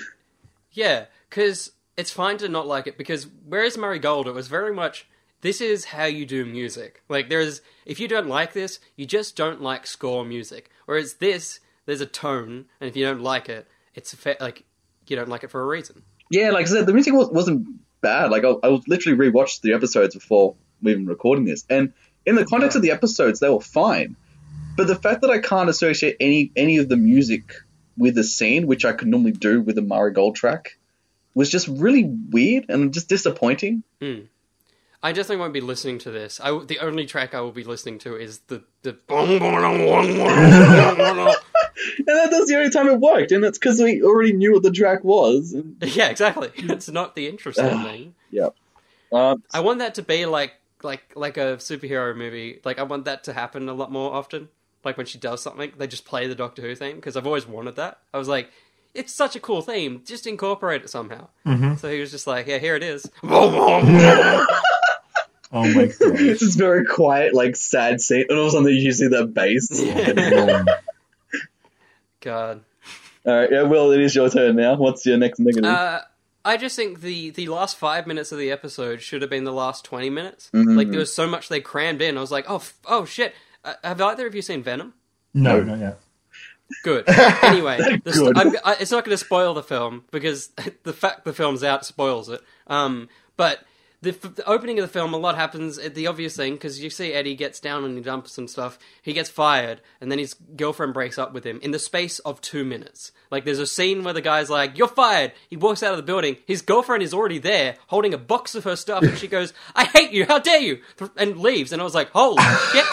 Yeah, 0.73 1.07
because 1.31 1.73
it's 1.99 2.13
fine 2.13 2.39
to 2.39 2.49
not 2.49 2.67
like 2.67 2.87
it 2.87 2.97
because 2.97 3.27
whereas 3.45 3.77
Murray 3.77 3.99
Gold, 3.99 4.29
it 4.29 4.33
was 4.33 4.47
very 4.47 4.73
much 4.73 5.07
this 5.41 5.61
is 5.61 5.87
how 5.87 6.05
you 6.05 6.25
do 6.25 6.47
music. 6.47 7.03
Like 7.09 7.29
there's 7.29 7.61
if 7.85 7.99
you 7.99 8.07
don't 8.07 8.29
like 8.29 8.53
this, 8.53 8.79
you 8.97 9.05
just 9.05 9.37
don't 9.37 9.61
like 9.61 9.87
score 9.87 10.25
music. 10.25 10.71
Whereas 10.87 11.15
this, 11.15 11.59
there's 11.87 12.01
a 12.01 12.07
tone, 12.07 12.67
and 12.81 12.89
if 12.89 12.97
you 12.97 13.05
don't 13.05 13.21
like 13.21 13.49
it, 13.49 13.67
it's 13.95 14.13
a 14.13 14.17
fa- 14.17 14.37
like 14.41 14.65
you 15.09 15.17
don't 15.17 15.29
like 15.29 15.43
it 15.43 15.51
for 15.51 15.61
a 15.61 15.67
reason. 15.67 16.05
Yeah, 16.31 16.51
like 16.51 16.67
I 16.67 16.69
said, 16.69 16.87
the 16.87 16.93
music 16.93 17.15
was, 17.15 17.31
wasn't 17.31 17.67
bad. 18.01 18.31
Like 18.31 18.45
I, 18.45 18.55
I 18.63 18.69
was 18.69 18.87
literally 18.87 19.19
rewatched 19.19 19.63
the 19.63 19.73
episodes 19.73 20.15
before 20.15 20.55
even 20.83 21.07
recording 21.07 21.47
this, 21.47 21.65
and 21.69 21.93
in 22.25 22.37
the 22.37 22.47
context 22.47 22.77
of 22.77 22.83
the 22.83 22.93
episodes, 22.93 23.41
they 23.41 23.51
were 23.51 23.61
fine. 23.61 24.15
But 24.77 24.87
the 24.87 24.95
fact 24.95 25.23
that 25.23 25.31
I 25.31 25.41
can't 25.41 25.69
associate 25.69 26.17
any 26.21 26.53
any 26.55 26.77
of 26.77 26.89
the 26.89 26.97
music 26.97 27.55
with 27.97 28.15
the 28.15 28.23
scene, 28.23 28.69
which 28.69 28.85
I 28.85 28.93
could 28.93 29.09
normally 29.09 29.33
do 29.33 29.61
with 29.61 29.77
a 29.79 29.83
Murray 29.83 30.13
Gold 30.13 30.37
track, 30.37 30.78
was 31.39 31.49
just 31.49 31.69
really 31.69 32.05
weird 32.05 32.67
and 32.69 32.93
just 32.93 33.09
disappointing. 33.09 33.85
I 35.01 35.13
definitely 35.13 35.37
won't 35.37 35.53
be 35.53 35.61
listening 35.61 35.99
to 36.01 36.11
this. 36.11 36.41
I, 36.43 36.51
the 36.65 36.81
only 36.81 37.07
track 37.07 37.33
I 37.33 37.41
will 37.41 37.53
be 37.53 37.63
listening 37.63 38.01
to 38.01 38.17
is 38.17 38.41
the 38.49 38.65
the. 38.83 38.99
And 42.09 42.17
that, 42.17 42.31
that's 42.33 42.49
the 42.49 42.57
only 42.57 42.71
time 42.71 42.89
it 42.89 42.99
worked, 42.99 43.31
and 43.31 43.45
that's 43.45 43.57
because 43.57 43.79
we 43.81 44.03
already 44.03 44.33
knew 44.33 44.53
what 44.53 44.65
the 44.65 44.73
track 44.73 45.05
was. 45.05 45.53
And, 45.53 45.77
yeah, 45.83 46.09
exactly. 46.09 46.51
It's 46.57 46.89
not 46.89 47.15
the 47.15 47.29
interesting 47.29 47.83
thing. 47.85 48.15
yeah. 48.33 48.49
Um, 49.13 49.45
I 49.55 49.61
want 49.61 49.79
that 49.79 49.95
to 49.95 50.03
be 50.03 50.27
like 50.27 50.55
like 50.83 51.13
like 51.15 51.37
a 51.37 51.57
superhero 51.59 52.17
movie. 52.17 52.61
Like 52.65 52.81
I 52.81 52.83
want 52.83 53.05
that 53.05 53.23
to 53.25 53.33
happen 53.33 53.69
a 53.69 53.75
lot 53.75 53.93
more 53.93 54.13
often. 54.13 54.49
Like 54.85 54.97
when 54.97 55.07
she 55.07 55.19
does 55.19 55.41
something, 55.41 55.73
they 55.79 55.87
just 55.87 56.05
play 56.05 56.27
the 56.27 56.35
Doctor 56.35 56.63
Who 56.63 56.75
theme 56.75 56.97
because 56.97 57.17
I've 57.17 57.27
always 57.27 57.47
wanted 57.47 57.77
that. 57.77 57.99
I 58.13 58.19
was 58.19 58.27
like, 58.27 58.51
it's 58.95 59.15
such 59.15 59.37
a 59.37 59.41
cool 59.41 59.63
theme. 59.63 60.03
Just 60.05 60.27
incorporate 60.27 60.83
it 60.83 60.91
somehow. 60.91 61.29
So 61.77 61.91
he 61.91 62.01
was 62.01 62.11
just 62.11 62.27
like, 62.27 62.47
yeah, 62.47 62.59
here 62.59 62.77
it 62.77 62.83
is. 62.83 63.11
Oh 65.51 65.67
my 65.67 65.87
god. 65.87 66.19
this 66.19 66.43
is 66.43 66.57
very 66.57 66.85
quiet, 66.85 67.33
like 67.33 67.57
sad 67.57 68.03
scene, 68.03 68.27
and 68.29 68.39
all 68.39 68.49
of 68.49 68.53
a 68.53 68.57
sudden 68.59 68.69
you 68.69 68.93
see 68.93 69.09
the 69.09 69.25
bass. 69.25 69.71
God. 72.21 72.63
All 73.25 73.35
right, 73.35 73.51
yeah, 73.51 73.63
Will, 73.63 73.93
it 73.93 74.01
is 74.01 74.15
your 74.15 74.29
turn 74.29 74.57
now. 74.57 74.77
What's 74.77 75.07
your 75.07 75.17
next 75.17 75.39
negative? 75.39 75.65
Uh, 75.65 76.01
I 76.45 76.57
just 76.57 76.77
think 76.77 77.01
the 77.01 77.31
the 77.31 77.49
last 77.49 77.77
five 77.79 78.07
minutes 78.07 78.33
of 78.33 78.39
the 78.39 78.51
episode 78.51 79.01
should 79.03 79.23
have 79.23 79.31
been 79.31 79.45
the 79.45 79.53
last 79.53 79.85
twenty 79.85 80.11
minutes. 80.11 80.51
Like 80.53 80.91
there 80.91 81.01
was 81.01 81.13
so 81.13 81.27
much 81.27 81.49
they 81.49 81.61
crammed 81.61 82.03
in. 82.03 82.17
I 82.17 82.21
was 82.21 82.31
like, 82.31 82.47
oh, 82.49 82.57
f- 82.57 82.79
oh 82.87 83.05
shit. 83.05 83.35
Uh, 83.65 83.75
have 83.83 84.01
either 84.01 84.27
of 84.27 84.35
you 84.35 84.43
seen 84.43 84.63
Venom? 84.63 84.95
No, 85.35 85.63
not 85.63 85.79
yet. 85.79 86.01
Good. 86.83 87.05
Anyway, 87.43 87.79
the 88.05 88.13
st- 88.13 88.35
Good. 88.35 88.39
I'm, 88.39 88.57
I, 88.65 88.77
it's 88.81 88.91
not 88.91 89.05
going 89.05 89.17
to 89.17 89.25
spoil 89.25 89.55
the 89.55 89.63
film 89.63 90.05
because 90.11 90.49
the 90.83 90.93
fact 90.93 91.25
the 91.25 91.33
film's 91.33 91.65
out 91.65 91.85
spoils 91.87 92.29
it. 92.29 92.41
Um, 92.67 93.09
but 93.37 93.61
the, 94.01 94.11
f- 94.11 94.35
the 94.37 94.47
opening 94.49 94.79
of 94.79 94.85
the 94.85 94.93
film, 94.93 95.13
a 95.13 95.17
lot 95.17 95.35
happens. 95.35 95.77
The 95.79 96.07
obvious 96.07 96.37
thing 96.37 96.55
because 96.55 96.83
you 96.83 96.89
see 96.91 97.13
Eddie 97.13 97.35
gets 97.35 97.59
down 97.61 97.85
and 97.85 97.97
the 97.97 98.01
dumps 98.01 98.33
some 98.33 98.47
stuff. 98.47 98.79
He 99.03 99.13
gets 99.13 99.29
fired, 99.29 99.81
and 100.01 100.11
then 100.11 100.19
his 100.19 100.35
girlfriend 100.35 100.95
breaks 100.95 101.19
up 101.19 101.33
with 101.33 101.45
him 101.45 101.59
in 101.63 101.73
the 101.73 101.79
space 101.79 102.19
of 102.21 102.41
two 102.41 102.65
minutes. 102.65 103.11
Like 103.31 103.45
there's 103.45 103.59
a 103.59 103.67
scene 103.67 104.05
where 104.05 104.15
the 104.15 104.21
guy's 104.21 104.49
like, 104.51 104.79
"You're 104.79 104.89
fired." 104.89 105.33
He 105.51 105.57
walks 105.57 105.83
out 105.83 105.91
of 105.93 105.97
the 105.97 106.03
building. 106.05 106.37
His 106.47 106.63
girlfriend 106.63 107.03
is 107.03 107.13
already 107.13 107.39
there, 107.39 107.77
holding 107.89 108.15
a 108.15 108.19
box 108.19 108.55
of 108.55 108.65
her 108.65 108.77
stuff, 108.77 109.03
and 109.03 109.19
she 109.19 109.27
goes, 109.29 109.53
"I 109.75 109.85
hate 109.85 110.13
you! 110.13 110.25
How 110.27 110.39
dare 110.39 110.61
you!" 110.61 110.81
and 111.17 111.37
leaves. 111.39 111.73
And 111.73 111.81
I 111.83 111.85
was 111.85 111.95
like, 111.95 112.11
"Holy 112.11 112.43
shit!" 112.73 112.85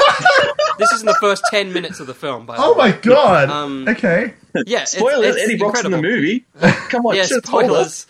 this 0.80 0.92
is 0.92 1.02
in 1.02 1.06
the 1.08 1.18
first 1.22 1.44
ten 1.52 1.72
minutes 1.72 2.00
of 2.00 2.08
the 2.08 2.14
film. 2.16 2.46
By 2.46 2.58
the 2.58 2.64
Oh 2.64 2.72
way. 2.74 2.92
my 2.92 2.98
god. 2.98 3.50
Um, 3.50 3.88
okay. 3.88 4.34
Yeah, 4.66 4.86
Spoilers, 4.86 5.36
it's 5.36 5.44
Eddie 5.46 5.58
Brock's 5.58 5.84
in 5.84 5.92
the 5.92 6.02
movie. 6.02 6.46
Come 6.90 7.06
on, 7.06 7.16
Yeah, 7.16 7.24
should've 7.26 7.44
told 7.44 7.64
us. 7.66 7.70
spoilers. 7.70 8.08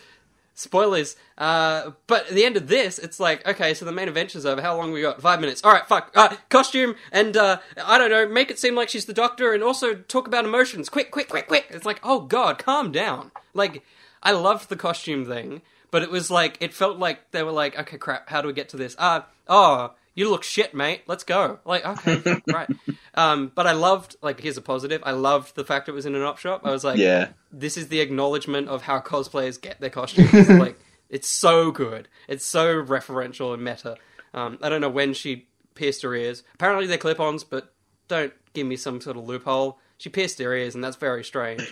Spoilers. 0.58 1.16
Uh, 1.36 1.90
but 2.06 2.28
at 2.28 2.34
the 2.34 2.46
end 2.46 2.56
of 2.56 2.66
this, 2.66 2.98
it's 2.98 3.20
like, 3.20 3.46
okay, 3.46 3.74
so 3.74 3.84
the 3.84 3.92
main 3.92 4.08
adventure's 4.08 4.46
over. 4.46 4.62
How 4.62 4.74
long 4.74 4.90
we 4.90 5.02
got? 5.02 5.20
Five 5.20 5.38
minutes. 5.38 5.62
All 5.62 5.70
right, 5.70 5.86
fuck. 5.86 6.10
Uh, 6.14 6.34
costume 6.48 6.96
and 7.12 7.36
uh, 7.36 7.58
I 7.84 7.98
don't 7.98 8.10
know. 8.10 8.26
Make 8.26 8.50
it 8.50 8.58
seem 8.58 8.74
like 8.74 8.88
she's 8.88 9.04
the 9.04 9.12
doctor, 9.12 9.52
and 9.52 9.62
also 9.62 9.94
talk 9.94 10.26
about 10.26 10.46
emotions. 10.46 10.88
Quick, 10.88 11.10
quick, 11.10 11.28
quick, 11.28 11.46
quick. 11.46 11.66
It's 11.68 11.84
like, 11.84 12.00
oh 12.02 12.20
god, 12.20 12.58
calm 12.58 12.90
down. 12.90 13.32
Like, 13.52 13.84
I 14.22 14.32
loved 14.32 14.70
the 14.70 14.76
costume 14.76 15.26
thing, 15.26 15.60
but 15.90 16.02
it 16.02 16.10
was 16.10 16.30
like, 16.30 16.56
it 16.60 16.72
felt 16.72 16.98
like 16.98 17.32
they 17.32 17.42
were 17.42 17.52
like, 17.52 17.78
okay, 17.78 17.98
crap. 17.98 18.30
How 18.30 18.40
do 18.40 18.48
we 18.48 18.54
get 18.54 18.70
to 18.70 18.78
this? 18.78 18.96
Uh, 18.98 19.20
oh, 19.46 19.92
you 20.16 20.28
look 20.30 20.42
shit, 20.42 20.74
mate. 20.74 21.02
Let's 21.06 21.22
go. 21.22 21.60
Like, 21.64 21.86
okay, 21.86 22.42
right. 22.52 22.68
Um, 23.14 23.52
but 23.54 23.68
I 23.68 23.72
loved, 23.72 24.16
like, 24.22 24.40
here's 24.40 24.56
a 24.56 24.62
positive. 24.62 25.00
I 25.04 25.12
loved 25.12 25.54
the 25.54 25.64
fact 25.64 25.88
it 25.88 25.92
was 25.92 26.06
in 26.06 26.16
an 26.16 26.22
op 26.22 26.38
shop. 26.38 26.62
I 26.64 26.72
was 26.72 26.82
like, 26.82 26.98
Yeah. 26.98 27.28
this 27.52 27.76
is 27.76 27.86
the 27.88 28.00
acknowledgement 28.00 28.68
of 28.68 28.82
how 28.82 28.98
cosplayers 28.98 29.60
get 29.60 29.78
their 29.80 29.90
costumes. 29.90 30.48
like, 30.48 30.76
it's 31.08 31.28
so 31.28 31.70
good. 31.70 32.08
It's 32.26 32.44
so 32.44 32.82
referential 32.82 33.54
and 33.54 33.62
meta. 33.62 33.96
Um, 34.34 34.58
I 34.60 34.68
don't 34.68 34.80
know 34.80 34.88
when 34.90 35.14
she 35.14 35.46
pierced 35.74 36.02
her 36.02 36.14
ears. 36.14 36.42
Apparently 36.54 36.86
they're 36.86 36.98
clip-ons, 36.98 37.44
but 37.44 37.72
don't 38.08 38.32
give 38.54 38.66
me 38.66 38.76
some 38.76 39.00
sort 39.00 39.16
of 39.16 39.24
loophole. 39.28 39.78
She 39.98 40.08
pierced 40.08 40.38
her 40.40 40.52
ears, 40.54 40.74
and 40.74 40.82
that's 40.82 40.96
very 40.96 41.22
strange. 41.24 41.62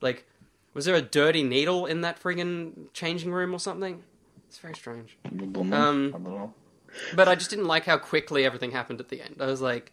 Like, 0.00 0.26
was 0.74 0.84
there 0.86 0.94
a 0.94 1.02
dirty 1.02 1.42
needle 1.42 1.86
in 1.86 2.00
that 2.00 2.20
friggin' 2.22 2.92
changing 2.94 3.32
room 3.32 3.54
or 3.54 3.58
something? 3.58 4.02
It's 4.48 4.58
very 4.58 4.74
strange. 4.74 5.16
Um, 5.72 6.52
but 7.14 7.28
I 7.28 7.34
just 7.34 7.50
didn't 7.50 7.66
like 7.66 7.84
how 7.86 7.98
quickly 7.98 8.44
everything 8.44 8.70
happened 8.72 9.00
at 9.00 9.08
the 9.08 9.22
end. 9.22 9.36
I 9.40 9.46
was 9.46 9.60
like, 9.60 9.92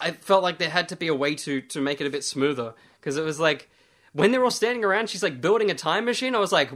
I 0.00 0.12
felt 0.12 0.42
like 0.42 0.58
there 0.58 0.70
had 0.70 0.88
to 0.90 0.96
be 0.96 1.08
a 1.08 1.14
way 1.14 1.34
to 1.36 1.60
to 1.60 1.80
make 1.80 2.00
it 2.00 2.06
a 2.06 2.10
bit 2.10 2.24
smoother 2.24 2.74
because 3.00 3.16
it 3.16 3.24
was 3.24 3.38
like 3.40 3.68
when 4.12 4.32
they're 4.32 4.42
all 4.42 4.50
standing 4.50 4.82
around, 4.84 5.10
she's 5.10 5.22
like 5.22 5.40
building 5.42 5.70
a 5.70 5.74
time 5.74 6.06
machine. 6.06 6.34
I 6.34 6.38
was 6.38 6.50
like, 6.52 6.70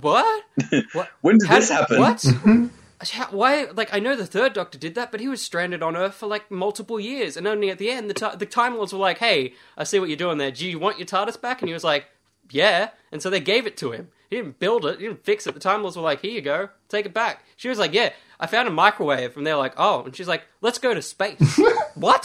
what? 0.00 0.44
what? 0.92 1.08
When 1.22 1.38
did 1.38 1.48
How 1.48 1.56
this 1.60 1.70
happen? 1.70 1.98
What? 1.98 2.24
How- 3.10 3.28
Why? 3.30 3.64
Like, 3.74 3.92
I 3.92 3.98
know 4.00 4.14
the 4.16 4.26
third 4.26 4.52
Doctor 4.52 4.78
did 4.78 4.94
that, 4.94 5.10
but 5.10 5.20
he 5.20 5.28
was 5.28 5.42
stranded 5.42 5.82
on 5.82 5.96
Earth 5.96 6.14
for 6.14 6.26
like 6.26 6.50
multiple 6.50 7.00
years, 7.00 7.36
and 7.36 7.46
only 7.46 7.70
at 7.70 7.78
the 7.78 7.90
end, 7.90 8.08
the 8.08 8.14
ti 8.14 8.26
the 8.38 8.46
Time 8.46 8.76
Lords 8.76 8.92
were 8.92 8.98
like, 8.98 9.18
"Hey, 9.18 9.54
I 9.76 9.84
see 9.84 9.98
what 9.98 10.08
you're 10.08 10.16
doing 10.16 10.38
there. 10.38 10.50
Do 10.50 10.66
you 10.66 10.78
want 10.78 10.98
your 10.98 11.06
TARDIS 11.06 11.40
back?" 11.40 11.60
And 11.62 11.68
he 11.68 11.74
was 11.74 11.84
like, 11.84 12.06
"Yeah." 12.50 12.90
And 13.10 13.20
so 13.22 13.30
they 13.30 13.40
gave 13.40 13.66
it 13.66 13.76
to 13.78 13.92
him. 13.92 14.08
He 14.30 14.36
didn't 14.36 14.58
build 14.58 14.84
it. 14.86 15.00
He 15.00 15.06
didn't 15.06 15.24
fix 15.24 15.46
it. 15.46 15.54
The 15.54 15.60
Time 15.60 15.82
Lords 15.82 15.96
were 15.96 16.02
like, 16.02 16.20
"Here 16.20 16.30
you 16.32 16.40
go. 16.40 16.68
Take 16.88 17.06
it 17.06 17.14
back." 17.14 17.44
She 17.56 17.68
was 17.68 17.78
like, 17.78 17.92
"Yeah, 17.94 18.12
I 18.40 18.46
found 18.46 18.68
a 18.68 18.70
microwave," 18.70 19.36
and 19.36 19.46
they're 19.46 19.56
like, 19.56 19.74
"Oh," 19.76 20.02
and 20.04 20.14
she's 20.14 20.28
like, 20.28 20.42
"Let's 20.60 20.78
go 20.78 20.92
to 20.94 21.02
space." 21.02 21.60
what? 21.94 22.24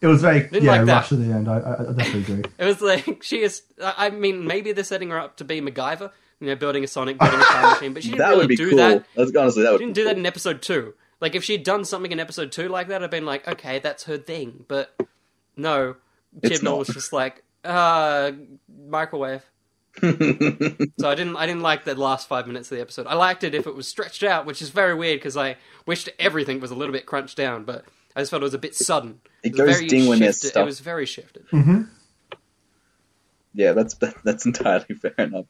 It 0.00 0.06
was 0.06 0.20
very 0.20 0.40
Didn't 0.40 0.64
yeah 0.64 0.72
like 0.72 0.86
that. 0.86 0.94
rushed 0.96 1.12
at 1.12 1.18
the 1.18 1.32
end. 1.32 1.48
I, 1.48 1.58
I, 1.60 1.72
I 1.80 1.92
definitely 1.94 2.20
agree. 2.34 2.42
It 2.58 2.64
was 2.66 2.82
like 2.82 3.22
she 3.22 3.40
is. 3.40 3.62
I 3.82 4.06
I 4.06 4.10
mean, 4.10 4.46
maybe 4.46 4.72
they're 4.72 4.84
setting 4.84 5.08
her 5.10 5.18
up 5.18 5.38
to 5.38 5.44
be 5.44 5.60
MacGyver. 5.62 6.10
You 6.40 6.48
know, 6.48 6.56
building 6.56 6.84
a 6.84 6.86
Sonic, 6.86 7.18
building 7.18 7.40
a 7.40 7.44
time 7.44 7.70
machine, 7.72 7.94
but 7.94 8.02
she 8.02 8.08
didn't 8.10 8.18
That 8.18 8.28
really 8.30 8.40
would 8.40 8.48
be 8.48 8.56
do 8.56 8.68
cool. 8.70 8.78
that. 8.78 9.06
That's, 9.16 9.34
honestly, 9.34 9.62
that 9.62 9.72
would 9.72 9.78
She 9.80 9.84
didn't 9.86 9.94
be 9.96 10.00
do 10.02 10.04
that 10.08 10.18
in 10.18 10.26
episode 10.26 10.60
two. 10.60 10.92
Like 11.20 11.34
if 11.34 11.42
she'd 11.44 11.62
done 11.64 11.84
something 11.86 12.12
in 12.12 12.20
episode 12.20 12.52
two 12.52 12.68
like 12.68 12.88
that, 12.88 13.02
I'd 13.02 13.10
been 13.10 13.24
like, 13.24 13.48
okay, 13.48 13.78
that's 13.78 14.04
her 14.04 14.18
thing. 14.18 14.64
But 14.68 14.94
no, 15.56 15.96
It's 16.42 16.58
Chibnall 16.60 16.78
was 16.78 16.88
just 16.88 17.12
like, 17.14 17.42
uh, 17.64 18.32
microwave. 18.86 19.42
So 20.00 21.08
I 21.08 21.14
didn't, 21.14 21.36
I 21.36 21.46
didn't 21.46 21.62
like 21.62 21.84
the 21.84 21.94
last 21.94 22.28
five 22.28 22.46
minutes 22.46 22.70
of 22.70 22.76
the 22.76 22.82
episode. 22.82 23.06
I 23.06 23.14
liked 23.14 23.44
it 23.44 23.54
if 23.54 23.66
it 23.66 23.74
was 23.74 23.86
stretched 23.88 24.22
out, 24.22 24.46
which 24.46 24.60
is 24.62 24.70
very 24.70 24.94
weird 24.94 25.20
because 25.20 25.36
I 25.36 25.56
wished 25.86 26.08
everything 26.18 26.60
was 26.60 26.70
a 26.70 26.74
little 26.74 26.92
bit 26.92 27.06
crunched 27.06 27.36
down, 27.36 27.64
but 27.64 27.84
I 28.16 28.20
just 28.20 28.30
felt 28.30 28.42
it 28.42 28.44
was 28.44 28.54
a 28.54 28.58
bit 28.58 28.74
sudden. 28.74 29.20
It 29.42 29.52
was 29.52 29.60
goes 29.60 29.76
very 29.76 29.88
ding 29.88 30.08
when 30.08 30.18
there's 30.18 30.36
shifted- 30.36 30.48
stuff. 30.48 30.62
It 30.62 30.66
was 30.66 30.80
very 30.80 31.06
shifted. 31.06 31.44
Yeah, 33.54 33.72
that's 33.72 33.94
that's 34.24 34.46
entirely 34.46 34.94
fair 35.00 35.14
enough. 35.18 35.46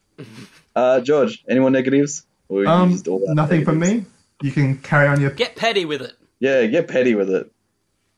Uh, 0.76 1.00
George, 1.00 1.44
any 1.48 1.60
more 1.60 1.70
negatives? 1.70 2.26
Or 2.48 2.66
Um, 2.66 2.90
used 2.90 3.08
all 3.08 3.20
that 3.20 3.34
nothing 3.34 3.64
from 3.64 3.78
me. 3.78 4.04
You 4.42 4.52
can 4.52 4.78
carry 4.78 5.08
on 5.08 5.20
your. 5.20 5.30
Get 5.30 5.56
petty 5.56 5.84
with 5.86 6.02
it. 6.02 6.12
Yeah, 6.38 6.66
get 6.66 6.88
petty 6.88 7.14
with 7.14 7.30
it. 7.30 7.50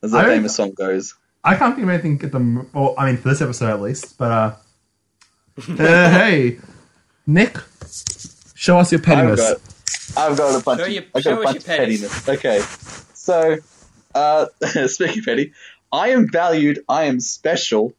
As 0.03 0.11
the 0.11 0.17
that 0.17 0.23
don't- 0.25 0.35
famous 0.35 0.55
song 0.55 0.71
goes. 0.71 1.15
I 1.43 1.55
can't 1.55 1.75
think 1.75 1.83
of 1.85 1.89
anything 1.93 2.19
at 2.23 2.31
the. 2.33 2.65
Well, 2.73 2.95
I 2.97 3.05
mean, 3.05 3.17
for 3.17 3.29
this 3.29 3.41
episode 3.41 3.69
at 3.69 3.81
least. 3.81 4.17
But 4.17 4.31
uh, 4.31 4.55
uh 5.69 5.75
hey, 5.77 6.59
Nick, 7.25 7.57
show 8.55 8.77
us 8.79 8.91
your 8.91 8.99
I've 8.99 9.05
pettiness. 9.05 9.39
got, 9.41 9.61
I've 10.31 10.37
got 10.37 10.59
a 10.61 10.63
bunch. 10.63 10.79
Show 10.81 10.85
of, 10.85 10.91
your- 10.91 11.03
I've 11.15 11.23
got 11.23 11.33
a 11.41 11.43
bunch 11.43 11.57
of 11.57 11.67
your 11.67 11.77
pettiness. 11.77 12.29
Okay, 12.29 12.61
so 13.13 13.57
uh, 14.15 14.45
speaking 14.87 15.19
of 15.19 15.25
petty, 15.25 15.53
I 15.91 16.09
am 16.09 16.29
valued. 16.29 16.83
I 16.87 17.05
am 17.05 17.19
special. 17.19 17.93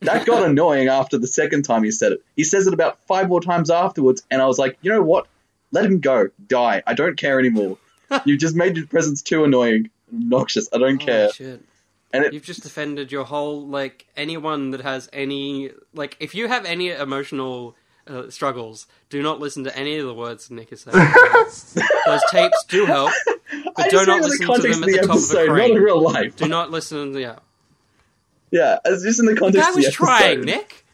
That 0.00 0.26
got 0.26 0.44
annoying 0.50 0.88
after 0.88 1.16
the 1.18 1.26
second 1.26 1.62
time 1.64 1.82
he 1.84 1.90
said 1.90 2.12
it. 2.12 2.22
He 2.34 2.44
says 2.44 2.66
it 2.66 2.74
about 2.74 2.98
five 3.06 3.28
more 3.28 3.40
times 3.40 3.70
afterwards, 3.70 4.22
and 4.30 4.42
I 4.42 4.46
was 4.46 4.58
like, 4.58 4.76
you 4.82 4.90
know 4.92 5.02
what? 5.02 5.26
Let 5.72 5.84
him 5.84 6.00
go. 6.00 6.28
Die. 6.46 6.82
I 6.86 6.94
don't 6.94 7.16
care 7.16 7.38
anymore. 7.38 7.78
You've 8.24 8.38
just 8.40 8.54
made 8.54 8.76
your 8.76 8.86
presence 8.86 9.22
too 9.22 9.42
annoying, 9.44 9.90
obnoxious. 10.12 10.68
I 10.72 10.78
don't 10.78 10.98
care. 10.98 11.30
Shit. 11.32 11.60
And 12.12 12.24
it, 12.24 12.32
You've 12.32 12.44
just 12.44 12.62
defended 12.62 13.10
your 13.12 13.24
whole 13.24 13.66
like 13.66 14.06
anyone 14.16 14.70
that 14.70 14.80
has 14.80 15.08
any 15.12 15.70
like 15.92 16.16
if 16.20 16.34
you 16.34 16.48
have 16.48 16.64
any 16.64 16.90
emotional 16.90 17.74
uh, 18.06 18.30
struggles, 18.30 18.86
do 19.10 19.22
not 19.22 19.40
listen 19.40 19.64
to 19.64 19.76
any 19.76 19.98
of 19.98 20.06
the 20.06 20.14
words 20.14 20.50
Nick 20.50 20.72
is 20.72 20.82
saying. 20.82 20.96
Those 22.06 22.22
tapes 22.30 22.64
do 22.68 22.86
help, 22.86 23.10
but 23.74 23.90
do 23.90 23.90
just 23.90 24.06
not 24.06 24.06
mean 24.06 24.16
in 24.16 24.22
the 24.22 24.28
listen 24.28 24.46
to 24.46 24.62
them 24.62 24.70
of 24.70 24.76
at 24.82 24.86
the 24.86 24.92
the 24.92 24.98
top 24.98 25.04
of 25.04 25.10
a 25.10 25.12
episode, 25.14 25.46
not 25.48 25.70
in 25.70 25.76
real 25.82 26.00
life. 26.00 26.36
Do 26.36 26.46
not 26.48 26.70
listen. 26.70 27.14
Yeah, 27.18 27.36
Yeah, 28.52 28.78
it's 28.84 29.02
just 29.02 29.18
in 29.20 29.26
the 29.26 29.34
the 29.34 29.40
context 29.40 29.64
guy 29.66 29.70
of 29.70 29.74
the 29.74 29.86
was 29.86 29.92
trying, 29.94 30.40
Nick. 30.42 30.84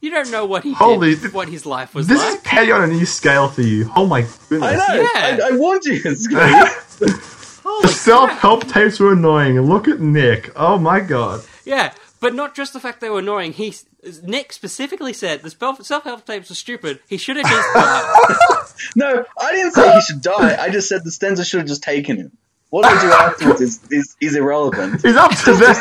You 0.00 0.10
don't 0.10 0.30
know 0.32 0.46
what 0.46 0.64
he 0.64 0.72
Holy- 0.72 1.14
did, 1.14 1.32
what 1.34 1.48
his 1.48 1.64
life 1.66 1.94
was 1.94 2.08
This 2.08 2.18
like. 2.18 2.34
is 2.34 2.40
petty 2.40 2.72
on 2.72 2.82
a 2.82 2.86
new 2.88 3.04
scale 3.06 3.48
for 3.48 3.62
you. 3.62 3.88
Oh 3.94 4.06
my 4.06 4.22
goodness. 4.48 4.80
I 4.80 4.96
know. 4.96 5.02
Yeah. 5.14 5.38
I, 5.44 5.48
I 5.52 5.56
warned 5.56 5.84
you. 5.84 6.02
It's 7.64 7.64
gonna 7.64 7.68
be- 7.68 7.68
Holy 7.68 7.82
The 7.82 7.88
self-help 7.92 8.68
tapes 8.68 8.98
were 9.00 9.12
annoying. 9.12 9.60
Look 9.60 9.88
at 9.88 10.00
Nick. 10.00 10.50
Oh 10.56 10.78
my 10.78 11.00
god. 11.00 11.44
Yeah, 11.64 11.92
but 12.20 12.34
not 12.34 12.54
just 12.54 12.72
the 12.72 12.80
fact 12.80 13.00
they 13.00 13.10
were 13.10 13.20
annoying. 13.20 13.52
He 13.52 13.74
Nick 14.22 14.52
specifically 14.52 15.12
said 15.12 15.42
the 15.42 15.50
self 15.50 16.04
help 16.04 16.24
tapes 16.26 16.48
were 16.48 16.54
stupid. 16.56 17.00
He 17.08 17.16
should 17.18 17.36
have 17.36 17.46
just 17.46 17.68
died. 17.74 18.66
no, 18.96 19.24
I 19.40 19.52
didn't 19.52 19.72
say 19.72 19.94
he 19.94 20.00
should 20.02 20.22
die. 20.22 20.56
I 20.60 20.70
just 20.70 20.88
said 20.88 21.04
the 21.04 21.10
Stenza 21.10 21.44
should 21.48 21.60
have 21.60 21.68
just 21.68 21.82
taken 21.82 22.16
him. 22.16 22.32
What 22.70 22.82
they 22.82 23.00
do 23.06 23.12
afterwards 23.12 23.60
is, 23.60 23.80
is, 23.90 24.16
is 24.20 24.34
irrelevant. 24.34 25.02
He's 25.02 25.14
up 25.14 25.30
to 25.44 25.52
them. 25.54 25.74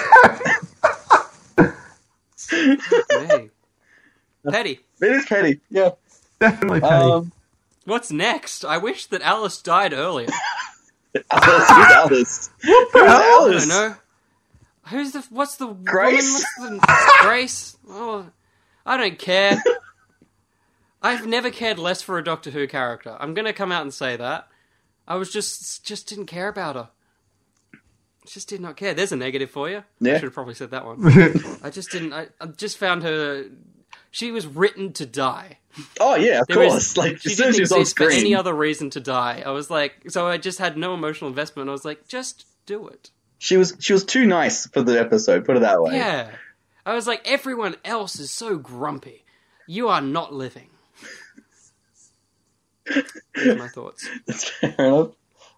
hey. 2.50 3.50
Petty. 4.50 4.80
It 5.02 5.12
is 5.12 5.26
petty. 5.26 5.60
Yeah. 5.70 5.92
Definitely 6.40 6.82
petty. 6.82 6.94
Um, 7.12 7.32
What's 7.86 8.12
next? 8.12 8.64
I 8.66 8.78
wish 8.78 9.06
that 9.08 9.22
Alice 9.22 9.62
died 9.62 9.94
earlier. 9.94 10.28
Alice, 11.32 11.70
who's 11.70 11.92
Alice? 11.92 12.50
Who's 12.62 12.88
I 12.96 13.48
don't 13.52 13.68
know. 13.68 13.96
Who's 14.88 15.12
the 15.12 15.22
what's 15.30 15.56
the 15.58 15.68
Grace? 15.68 16.46
Woman, 16.60 16.80
what's 16.80 17.06
the 17.06 17.18
Grace? 17.22 17.78
Oh, 17.90 18.28
I 18.86 18.98
don't 18.98 19.18
care. 19.20 19.62
I've 21.02 21.26
never 21.26 21.50
cared 21.50 21.80
less 21.80 22.02
for 22.02 22.18
a 22.18 22.24
Doctor 22.24 22.52
Who 22.52 22.68
character. 22.68 23.16
I'm 23.20 23.34
gonna 23.34 23.54
come 23.54 23.72
out 23.72 23.82
and 23.84 23.94
say 23.94 24.16
that. 24.18 24.48
I 25.08 25.16
was 25.16 25.32
just 25.32 25.86
just 25.86 26.08
didn't 26.08 26.28
care 26.28 26.48
about 26.48 26.76
her. 26.76 26.90
Just 28.28 28.50
did 28.50 28.62
not 28.62 28.78
care. 28.78 28.94
There's 28.94 29.12
a 29.12 29.16
negative 29.16 29.50
for 29.50 29.70
you. 29.70 29.78
I 29.78 29.84
Yeah. 30.00 30.14
should 30.16 30.26
have 30.26 30.34
probably 30.34 30.54
said 30.54 30.72
that 30.72 30.86
one. 30.86 31.00
I 31.64 31.70
just 31.72 31.90
didn't. 31.92 32.14
I, 32.14 32.28
I 32.40 32.46
just 32.48 32.78
found 32.78 33.04
her. 33.04 33.46
She 34.12 34.32
was 34.32 34.46
written 34.46 34.94
to 34.94 35.06
die. 35.06 35.58
Oh 36.00 36.16
yeah, 36.16 36.42
of 36.42 36.48
There 36.48 36.60
was- 36.60 36.74
course. 36.74 36.98
like 36.98 37.22
she 37.22 37.32
as 37.32 37.38
soon 37.38 37.46
didn't 37.54 37.56
she 37.56 37.62
exist 37.62 37.98
for 37.98 38.12
any 38.12 38.36
other 38.36 38.54
reason 38.54 38.90
to 38.92 39.00
die. 39.00 39.42
I 39.46 39.52
was 39.52 39.70
like, 39.70 40.12
so 40.12 40.28
I 40.28 40.38
just 40.38 40.60
had 40.60 40.78
no 40.78 40.94
emotional 40.94 41.30
investment. 41.30 41.70
I 41.70 41.72
was 41.72 41.86
like, 41.86 42.08
just 42.08 42.46
do 42.66 42.88
it. 42.90 43.10
she 43.40 43.56
was 43.58 43.76
she 43.80 43.94
was 43.94 44.04
too 44.04 44.26
nice 44.26 44.68
for 44.68 44.82
the 44.84 45.00
episode. 45.00 45.46
Put 45.46 45.56
it 45.58 45.62
that 45.62 45.82
way. 45.82 45.96
Yeah. 45.96 46.30
I 46.86 46.94
was 46.94 47.08
like, 47.08 47.22
everyone 47.26 47.76
else 47.86 48.20
is 48.20 48.32
so 48.32 48.58
grumpy. 48.58 49.24
You 49.68 49.88
are 49.88 50.02
not 50.02 50.34
living. 50.34 50.68
My 53.36 53.68
thoughts. 53.68 54.10
That's 54.26 54.50
fair 54.50 54.76
enough. 54.78 55.12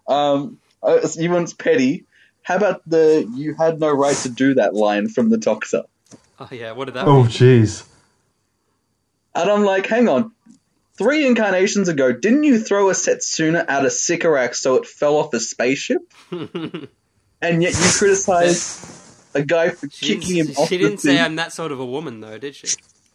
Um, 0.06 0.60
uh, 0.82 1.00
you 1.16 1.30
want 1.30 1.56
petty. 1.58 2.04
How 2.42 2.56
about 2.56 2.82
the 2.88 3.28
"you 3.34 3.54
had 3.58 3.80
no 3.80 3.90
right 3.90 4.14
to 4.18 4.28
do 4.28 4.54
that" 4.54 4.74
line 4.74 5.08
from 5.08 5.30
the 5.30 5.38
Doctor? 5.38 5.82
Oh 6.38 6.48
yeah, 6.52 6.72
what 6.72 6.84
did 6.84 6.94
that 6.94 7.06
oh 7.08 7.22
mean? 7.22 7.26
jeez. 7.28 7.84
And 9.34 9.50
I'm 9.50 9.64
like, 9.64 9.86
hang 9.86 10.08
on. 10.08 10.32
Three 10.96 11.26
incarnations 11.26 11.88
ago, 11.88 12.12
didn't 12.12 12.44
you 12.44 12.58
throw 12.60 12.88
a 12.88 12.92
Setsuna 12.92 13.64
out 13.68 13.84
of 13.84 13.92
Sycorax 13.92 14.60
so 14.60 14.76
it 14.76 14.86
fell 14.86 15.16
off 15.16 15.34
a 15.34 15.40
spaceship? 15.40 16.02
and 16.30 16.88
yet 17.42 17.72
you 17.74 17.90
criticize 17.98 19.26
a 19.34 19.42
guy 19.42 19.70
for 19.70 19.88
She 19.90 20.14
kicking 20.18 20.36
him 20.36 20.46
off 20.56 20.68
she 20.68 20.76
the 20.76 20.84
didn't 20.84 21.00
say. 21.00 21.18
I'm 21.18 21.36
that 21.36 21.52
sort 21.52 21.72
of 21.72 21.80
a 21.80 21.84
woman, 21.86 22.20
though, 22.20 22.38
did 22.38 22.54
she? 22.54 22.68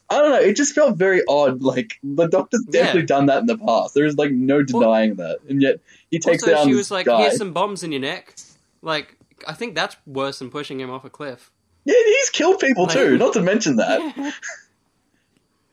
I 0.10 0.18
don't 0.20 0.32
know. 0.32 0.40
It 0.40 0.56
just 0.58 0.74
felt 0.76 0.98
very 0.98 1.22
odd. 1.30 1.62
Like 1.62 2.00
the 2.04 2.28
Doctor's 2.28 2.64
definitely 2.70 3.02
Yeah. 3.02 3.06
done 3.06 3.26
that 3.28 3.40
in 3.42 3.46
the 3.46 3.58
past. 3.58 3.94
There 3.94 4.06
is 4.06 4.18
like 4.18 4.32
no 4.32 4.64
denying 4.64 5.16
that, 5.16 5.40
and 5.48 5.62
yet 5.62 5.80
he 6.12 6.20
takes 6.20 6.46
it 6.48 6.54
Also, 6.56 6.68
she 6.68 6.76
was 6.76 6.90
like, 6.92 7.06
guy. 7.06 7.22
here's 7.22 7.38
some 7.38 7.54
bombs 7.54 7.84
in 7.84 7.92
your 7.92 8.02
neck. 8.02 8.36
Like, 8.82 9.16
I 9.48 9.54
think 9.54 9.76
that's 9.76 9.96
worse 10.08 10.40
than 10.40 10.50
pushing 10.50 10.80
him 10.82 10.90
off 10.90 11.06
a 11.06 11.10
cliff. 11.10 11.52
Yeah, 11.86 11.94
he's 12.06 12.30
killed 12.32 12.60
people 12.60 12.86
Like- 12.86 12.94
too. 12.96 13.18
Not 13.18 13.34
to 13.34 13.42
mention 13.42 13.76
that. 13.78 14.34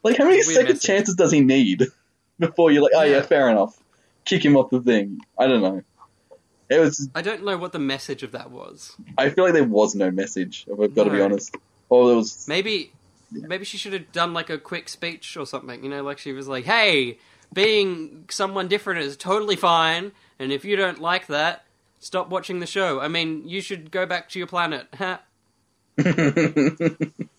Like, 0.07 0.19
how 0.19 0.25
many 0.25 0.37
Weird 0.37 0.47
second 0.47 0.69
message. 0.75 0.87
chances 0.87 1.15
does 1.17 1.33
he 1.33 1.41
need 1.41 1.83
before 2.39 2.71
you're 2.71 2.83
like, 2.83 2.93
oh 2.95 3.03
yeah, 3.03 3.23
fair 3.23 3.49
enough, 3.51 3.77
kick 4.25 4.45
him 4.45 4.57
off 4.57 4.71
the 4.71 4.81
thing? 4.81 5.21
I 5.39 5.47
don't 5.47 5.63
know. 5.63 5.83
It 6.69 6.81
was. 6.81 7.09
I 7.15 7.23
don't 7.23 7.45
know 7.45 7.57
what 7.57 7.73
the 7.73 7.79
message 7.79 8.23
of 8.23 8.33
that 8.33 8.51
was. 8.51 8.97
I 9.19 9.31
feel 9.31 9.45
like 9.45 9.53
there 9.53 9.65
was 9.65 9.95
no 9.95 10.11
message. 10.11 10.65
If 10.69 10.81
I've 10.81 10.95
got 10.95 11.05
to 11.05 11.11
be 11.11 11.19
No. 11.19 11.25
honest. 11.27 11.55
Or 11.89 12.07
there 12.09 12.17
was. 12.17 12.47
Maybe, 12.49 12.91
maybe 13.31 13.65
she 13.65 13.79
should 13.79 13.93
have 13.93 14.11
done 14.13 14.33
like 14.33 14.51
a 14.51 14.59
quick 14.59 14.89
speech 14.89 15.37
or 15.37 15.47
something. 15.47 15.85
You 15.85 15.91
know, 15.91 16.03
like 16.03 16.19
she 16.19 16.33
was 16.33 16.49
like, 16.49 16.65
"Hey, 16.65 17.19
being 17.53 18.25
someone 18.31 18.67
different 18.69 19.01
is 19.01 19.17
totally 19.17 19.55
fine, 19.57 20.11
and 20.41 20.51
if 20.51 20.65
you 20.65 20.75
don't 20.77 21.01
like 21.01 21.29
that, 21.29 21.65
stop 22.01 22.29
watching 22.31 22.59
the 22.61 22.67
show. 22.67 23.01
I 23.01 23.07
mean, 23.09 23.49
you 23.49 23.61
should 23.61 23.91
go 23.93 24.05
back 24.07 24.29
to 24.31 24.39
your 24.41 24.49
planet." 24.49 24.87
Ha. 24.99 25.21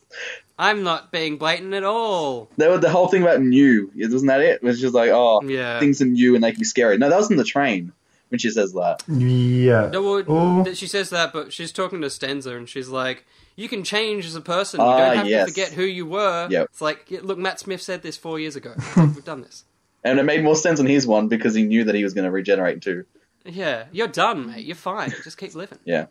I'm 0.60 0.84
not 0.84 1.12
being 1.12 1.38
blatant 1.38 1.74
at 1.74 1.84
all. 1.84 2.50
There 2.58 2.72
was 2.72 2.82
the 2.82 2.90
whole 2.90 3.08
thing 3.08 3.22
about 3.22 3.42
new. 3.42 3.92
Wasn't 3.96 4.28
that 4.28 4.42
it? 4.42 4.56
It 4.56 4.64
was 4.64 4.82
just 4.82 4.94
like, 4.96 5.12
oh, 5.12 5.42
Yeah. 5.44 5.80
things 5.80 6.02
are 6.02 6.06
new 6.06 6.34
and 6.36 6.44
they 6.44 6.52
can 6.52 6.60
be 6.60 6.66
scary. 6.66 6.98
No, 6.98 7.10
that 7.10 7.18
was 7.18 7.30
in 7.30 7.38
the 7.38 7.44
train 7.44 7.92
when 8.30 8.40
she 8.40 8.50
says 8.50 8.74
that. 8.74 9.04
Yeah. 9.08 9.90
No, 9.94 10.02
well, 10.02 10.24
Oh. 10.28 10.74
she 10.74 10.88
says 10.88 11.12
that, 11.12 11.32
but 11.32 11.54
she's 11.54 11.72
talking 11.72 12.02
to 12.02 12.08
Stenza, 12.08 12.58
and 12.58 12.68
she's 12.68 12.90
like, 12.90 13.24
"You 13.56 13.70
can 13.70 13.84
change 13.84 14.26
as 14.26 14.36
a 14.36 14.42
person. 14.42 14.80
You 14.80 14.86
Ah, 14.88 14.98
don't 14.98 15.18
have 15.18 15.28
yes. 15.28 15.46
to 15.48 15.52
forget 15.54 15.74
who 15.74 15.84
you 15.84 16.06
were." 16.08 16.48
Yep. 16.50 16.66
It's 16.72 16.82
like, 16.82 17.06
look, 17.22 17.38
Matt 17.38 17.60
Smith 17.60 17.82
said 17.82 18.02
this 18.02 18.18
four 18.18 18.40
years 18.40 18.56
ago. 18.56 18.74
Like, 18.98 19.14
we've 19.16 19.24
done 19.24 19.42
this. 19.42 19.64
And 20.04 20.20
it 20.20 20.24
made 20.24 20.44
more 20.44 20.56
sense 20.56 20.80
on 20.80 20.86
his 20.88 21.06
one 21.06 21.28
because 21.28 21.54
he 21.54 21.64
knew 21.64 21.84
that 21.84 21.94
he 21.96 22.04
was 22.04 22.14
going 22.14 22.26
to 22.26 22.32
regenerate 22.32 22.82
too. 22.82 23.06
Yeah, 23.46 23.86
you're 23.92 24.08
done, 24.08 24.48
mate. 24.48 24.66
You're 24.66 24.76
fine. 24.76 25.12
Just 25.24 25.38
keep 25.38 25.54
living. 25.54 25.78
Yeah. 25.86 26.08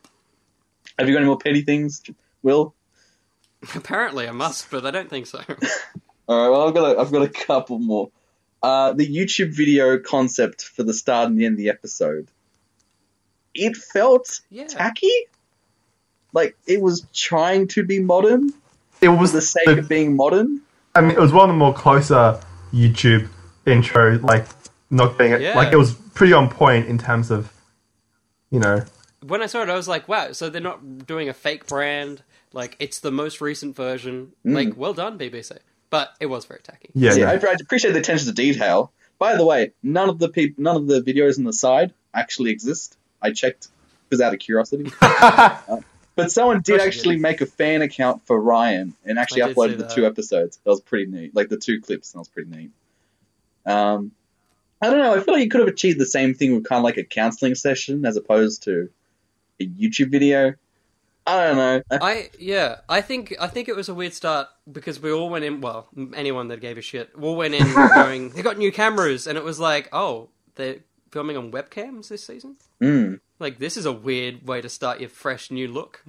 Have 0.99 1.09
you 1.09 1.14
got 1.14 1.18
any 1.20 1.26
more 1.26 1.38
petty 1.38 1.62
things, 1.62 2.03
Will? 2.42 2.74
Apparently, 3.74 4.28
I 4.28 4.32
must, 4.32 4.70
but 4.70 4.86
I 4.86 4.90
don't 4.90 5.10
think 5.10 5.26
so. 5.26 5.38
All 6.28 6.38
right. 6.38 6.48
Well, 6.48 6.68
I've 6.68 6.74
got 6.74 6.96
a, 6.96 7.00
I've 7.00 7.12
got 7.12 7.22
a 7.22 7.28
couple 7.28 7.78
more. 7.78 8.10
Uh, 8.62 8.92
the 8.92 9.06
YouTube 9.06 9.54
video 9.54 9.98
concept 9.98 10.62
for 10.62 10.82
the 10.82 10.92
start 10.94 11.28
and 11.28 11.38
the 11.38 11.44
end 11.46 11.54
of 11.54 11.58
the 11.58 11.68
episode. 11.68 12.28
It 13.54 13.76
felt 13.76 14.40
Yeah. 14.50 14.66
tacky. 14.66 15.10
Like 16.32 16.56
it 16.66 16.80
was 16.82 17.06
trying 17.14 17.68
to 17.68 17.84
be 17.84 18.00
modern 18.00 18.50
It 19.00 19.06
for 19.06 19.16
was 19.16 19.32
the 19.32 19.40
sake 19.40 19.66
the- 19.66 19.78
of 19.78 19.88
being 19.88 20.16
modern. 20.16 20.60
I 20.94 21.00
mean, 21.02 21.12
it 21.12 21.18
was 21.20 21.32
one 21.32 21.48
of 21.48 21.54
the 21.54 21.58
more 21.58 21.74
closer 21.74 22.40
YouTube 22.72 23.28
intro, 23.66 24.18
like 24.18 24.46
not 24.90 25.18
being 25.18 25.40
Yeah. 25.40 25.54
like 25.56 25.72
it 25.72 25.76
was 25.76 25.92
pretty 25.94 26.32
on 26.32 26.48
point 26.50 26.86
in 26.86 26.98
terms 26.98 27.30
of, 27.30 27.52
you 28.50 28.58
know, 28.60 28.82
when 29.22 29.42
I 29.42 29.46
saw 29.46 29.62
it, 29.62 29.68
I 29.68 29.74
was 29.74 29.88
like, 29.88 30.08
"Wow!" 30.08 30.32
So 30.32 30.48
they're 30.48 30.60
not 30.60 31.06
doing 31.06 31.28
a 31.28 31.34
fake 31.34 31.66
brand. 31.66 32.22
Like 32.53 32.76
it's 32.78 33.01
the 33.01 33.11
most 33.11 33.40
recent 33.40 33.76
version. 33.76 34.32
Like, 34.44 34.76
well 34.76 34.94
done, 34.94 35.18
BBC. 35.18 35.59
But 35.90 36.14
it 36.20 36.26
was 36.26 36.44
very 36.47 36.61
tacky. 36.61 36.90
yeah, 36.94 37.12
Yeah, 37.14 37.18
yeah. 37.18 37.49
I, 37.49 37.53
I 37.53 37.57
appreciate 37.61 37.92
the 37.92 38.01
attention 38.01 38.26
to 38.26 38.32
detail. 38.34 38.92
By 39.18 39.36
the 39.36 39.44
way, 39.47 39.72
none 39.82 40.09
of 40.09 40.18
the 40.18 40.28
peop- 40.28 40.59
none 40.59 40.76
of 40.76 40.86
the 40.86 41.01
videos 41.01 41.38
on 41.38 41.44
the 41.44 41.53
side 41.53 41.94
actually 42.12 42.51
exist. 42.51 42.97
I 43.22 43.32
checked 43.32 43.68
because 44.09 44.20
out 44.20 44.32
of 44.34 44.40
curiosity. 44.40 44.90
Uh, 45.03 45.80
but 46.14 46.30
someone 46.32 46.62
did 46.62 46.80
actually 46.80 47.16
did. 47.16 47.22
make 47.22 47.40
a 47.42 47.47
fan 47.47 47.82
account 47.82 48.26
for 48.26 48.40
Ryan 48.40 48.94
and 49.05 49.18
actually 49.18 49.42
uploaded 49.42 49.76
the 49.76 49.84
that. 49.84 49.94
two 49.94 50.07
episodes. 50.07 50.59
That 50.64 50.70
was 50.70 50.80
pretty 50.80 51.11
neat. 51.11 51.34
Like 51.36 51.51
the 51.51 51.59
two 51.59 51.80
clips. 51.82 52.12
That 52.12 52.20
was 52.20 52.28
pretty 52.28 52.51
neat. 52.51 52.70
Um, 53.66 54.12
I 54.80 54.88
don't 54.90 54.99
know. 54.99 55.14
I 55.14 55.20
feel 55.20 55.34
like 55.34 55.44
you 55.44 55.51
could 55.51 55.61
have 55.61 55.68
achieved 55.68 55.99
the 56.01 56.07
same 56.07 56.32
thing 56.34 56.55
with 56.55 56.64
kind 56.64 56.78
of 56.78 56.84
like 56.84 56.97
a 56.97 57.05
counseling 57.05 57.55
session 57.55 58.05
as 58.07 58.16
opposed 58.16 58.62
to 58.64 58.88
a 59.61 59.66
YouTube 59.66 60.11
video. 60.11 60.55
I 61.28 61.44
don't 61.44 61.56
know. 61.56 61.82
I 61.90 62.30
yeah, 62.38 62.76
I 62.88 63.00
think 63.00 63.34
I 63.40 63.48
think 63.48 63.68
it 63.68 63.74
was 63.74 63.88
a 63.88 63.94
weird 63.94 64.14
start 64.14 64.46
because 64.70 65.00
we 65.00 65.10
all 65.10 65.28
went 65.28 65.44
in. 65.44 65.60
Well, 65.60 65.88
anyone 66.14 66.46
that 66.48 66.60
gave 66.60 66.78
a 66.78 66.82
shit, 66.82 67.18
we 67.18 67.26
all 67.26 67.34
went 67.34 67.54
in 67.54 67.66
going, 67.94 68.30
"They 68.30 68.42
got 68.42 68.58
new 68.58 68.70
cameras," 68.70 69.26
and 69.26 69.36
it 69.36 69.42
was 69.42 69.58
like, 69.58 69.88
"Oh, 69.92 70.28
they're 70.54 70.76
filming 71.10 71.36
on 71.36 71.50
webcams 71.50 72.08
this 72.08 72.24
season." 72.24 72.56
Mm. 72.80 73.18
Like, 73.40 73.58
this 73.58 73.76
is 73.76 73.86
a 73.86 73.92
weird 73.92 74.46
way 74.46 74.60
to 74.60 74.68
start 74.68 75.00
your 75.00 75.08
fresh 75.08 75.50
new 75.50 75.66
look. 75.66 76.04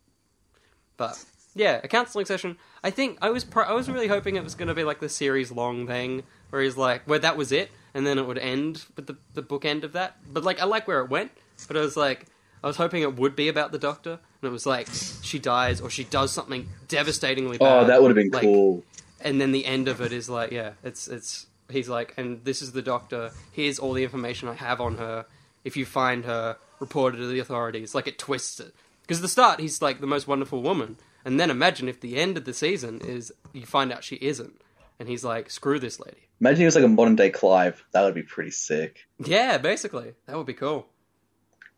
but 0.96 1.22
yeah, 1.54 1.80
a 1.84 1.88
counseling 1.88 2.24
session. 2.24 2.56
I 2.82 2.90
think 2.90 3.18
I 3.20 3.28
was 3.28 3.44
pro- 3.44 3.64
I 3.64 3.72
was 3.72 3.90
really 3.90 4.08
hoping 4.08 4.36
it 4.36 4.44
was 4.44 4.54
going 4.54 4.68
to 4.68 4.74
be 4.74 4.84
like 4.84 5.00
the 5.00 5.10
series 5.10 5.52
long 5.52 5.86
thing 5.86 6.22
where 6.48 6.62
he's 6.62 6.78
like, 6.78 7.06
where 7.06 7.18
that 7.18 7.36
was 7.36 7.52
it, 7.52 7.70
and 7.92 8.06
then 8.06 8.16
it 8.16 8.26
would 8.26 8.38
end 8.38 8.86
with 8.96 9.06
the 9.06 9.18
the 9.34 9.42
book 9.42 9.66
end 9.66 9.84
of 9.84 9.92
that. 9.92 10.16
But 10.32 10.44
like, 10.44 10.60
I 10.60 10.64
like 10.64 10.88
where 10.88 11.00
it 11.00 11.10
went. 11.10 11.30
But 11.68 11.76
I 11.76 11.80
was 11.80 11.94
like, 11.94 12.24
I 12.64 12.66
was 12.66 12.76
hoping 12.76 13.02
it 13.02 13.16
would 13.16 13.36
be 13.36 13.48
about 13.48 13.70
the 13.70 13.78
Doctor, 13.78 14.18
and 14.42 14.48
it 14.48 14.52
was 14.52 14.66
like 14.66 14.88
she 15.22 15.38
dies 15.38 15.80
or 15.80 15.90
she 15.90 16.04
does 16.04 16.32
something 16.32 16.68
devastatingly 16.88 17.58
bad. 17.58 17.82
Oh, 17.82 17.86
that 17.86 18.00
would 18.02 18.08
have 18.08 18.16
been 18.16 18.30
like, 18.30 18.42
cool. 18.42 18.82
And 19.20 19.40
then 19.40 19.52
the 19.52 19.66
end 19.66 19.88
of 19.88 20.00
it 20.00 20.12
is 20.12 20.30
like, 20.30 20.50
yeah, 20.50 20.72
it's 20.82 21.08
it's 21.08 21.46
he's 21.68 21.88
like, 21.88 22.14
and 22.16 22.44
this 22.44 22.62
is 22.62 22.72
the 22.72 22.82
Doctor. 22.82 23.30
Here's 23.52 23.78
all 23.78 23.92
the 23.92 24.02
information 24.02 24.48
I 24.48 24.54
have 24.54 24.80
on 24.80 24.96
her. 24.96 25.26
If 25.62 25.76
you 25.76 25.84
find 25.84 26.24
her, 26.24 26.56
report 26.78 27.14
it 27.14 27.18
to 27.18 27.26
the 27.26 27.38
authorities. 27.38 27.94
Like 27.94 28.06
it 28.06 28.18
twists 28.18 28.60
it 28.60 28.74
because 29.02 29.18
at 29.18 29.22
the 29.22 29.28
start 29.28 29.60
he's 29.60 29.82
like 29.82 30.00
the 30.00 30.06
most 30.06 30.26
wonderful 30.26 30.62
woman, 30.62 30.96
and 31.24 31.38
then 31.38 31.50
imagine 31.50 31.88
if 31.88 32.00
the 32.00 32.16
end 32.16 32.36
of 32.36 32.44
the 32.44 32.54
season 32.54 33.00
is 33.02 33.32
you 33.52 33.66
find 33.66 33.92
out 33.92 34.04
she 34.04 34.16
isn't, 34.16 34.60
and 34.98 35.08
he's 35.08 35.24
like, 35.24 35.50
screw 35.50 35.78
this 35.78 36.00
lady. 36.00 36.28
Imagine 36.40 36.60
he 36.60 36.64
was 36.64 36.74
like 36.76 36.84
a 36.84 36.88
modern 36.88 37.16
day 37.16 37.28
Clive. 37.28 37.84
That 37.92 38.04
would 38.04 38.14
be 38.14 38.22
pretty 38.22 38.52
sick. 38.52 39.06
Yeah, 39.18 39.58
basically 39.58 40.14
that 40.24 40.36
would 40.36 40.46
be 40.46 40.54
cool. 40.54 40.86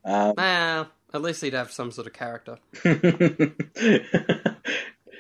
Um, 0.04 0.34
Well, 0.36 0.88
at 1.14 1.22
least 1.22 1.42
he'd 1.42 1.52
have 1.52 1.70
some 1.72 1.90
sort 1.90 2.06
of 2.06 2.12
character. 2.12 2.58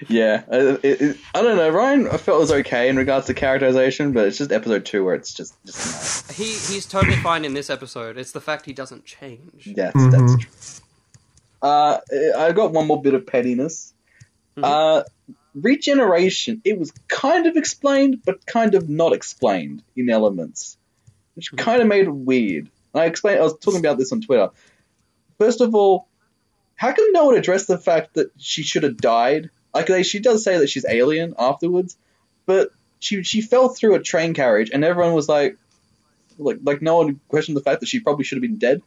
yeah, 0.08 0.42
uh, 0.50 0.78
it, 0.82 1.00
it, 1.00 1.16
I 1.34 1.42
don't 1.42 1.56
know. 1.56 1.70
Ryan, 1.70 2.08
I 2.08 2.16
felt 2.16 2.40
was 2.40 2.52
okay 2.52 2.88
in 2.88 2.96
regards 2.96 3.26
to 3.26 3.34
characterization, 3.34 4.12
but 4.12 4.26
it's 4.26 4.38
just 4.38 4.52
episode 4.52 4.84
two 4.84 5.04
where 5.04 5.14
it's 5.14 5.34
just 5.34 5.54
just 5.64 6.32
He 6.32 6.44
he's 6.44 6.86
totally 6.86 7.16
fine 7.16 7.44
in 7.44 7.54
this 7.54 7.70
episode. 7.70 8.16
It's 8.16 8.32
the 8.32 8.40
fact 8.40 8.66
he 8.66 8.72
doesn't 8.72 9.04
change. 9.04 9.66
yeah, 9.66 9.90
that's, 9.94 10.16
that's 10.16 10.36
true. 10.36 10.50
Uh, 11.62 11.98
I 12.36 12.52
got 12.52 12.72
one 12.72 12.86
more 12.86 13.00
bit 13.00 13.14
of 13.14 13.26
pettiness. 13.26 13.94
Uh, 14.60 15.02
regeneration. 15.54 16.60
It 16.64 16.78
was 16.78 16.92
kind 17.08 17.46
of 17.46 17.56
explained, 17.56 18.22
but 18.24 18.44
kind 18.46 18.74
of 18.74 18.88
not 18.88 19.12
explained 19.12 19.82
in 19.96 20.10
elements, 20.10 20.76
which 21.34 21.52
kind 21.56 21.80
of 21.80 21.88
made 21.88 22.06
it 22.06 22.14
weird. 22.14 22.68
I 22.94 23.06
explained. 23.06 23.40
I 23.40 23.42
was 23.42 23.56
talking 23.58 23.80
about 23.80 23.98
this 23.98 24.12
on 24.12 24.20
Twitter. 24.20 24.50
First 25.42 25.60
of 25.60 25.74
all, 25.74 26.06
how 26.76 26.92
come 26.92 27.10
no 27.10 27.24
one 27.24 27.36
addressed 27.36 27.66
the 27.66 27.76
fact 27.76 28.14
that 28.14 28.30
she 28.38 28.62
should 28.62 28.84
have 28.84 28.96
died? 28.96 29.50
Like 29.74 29.86
they, 29.86 30.04
she 30.04 30.20
does 30.20 30.44
say 30.44 30.58
that 30.58 30.70
she's 30.70 30.86
alien 30.88 31.34
afterwards, 31.36 31.96
but 32.46 32.70
she 33.00 33.24
she 33.24 33.40
fell 33.40 33.68
through 33.68 33.96
a 33.96 34.00
train 34.00 34.34
carriage, 34.34 34.70
and 34.72 34.84
everyone 34.84 35.14
was 35.14 35.28
like, 35.28 35.56
like 36.38 36.58
like 36.62 36.80
no 36.80 36.98
one 36.98 37.18
questioned 37.26 37.56
the 37.56 37.60
fact 37.60 37.80
that 37.80 37.88
she 37.88 37.98
probably 37.98 38.24
should 38.24 38.36
have 38.36 38.42
been 38.42 38.58
dead. 38.58 38.82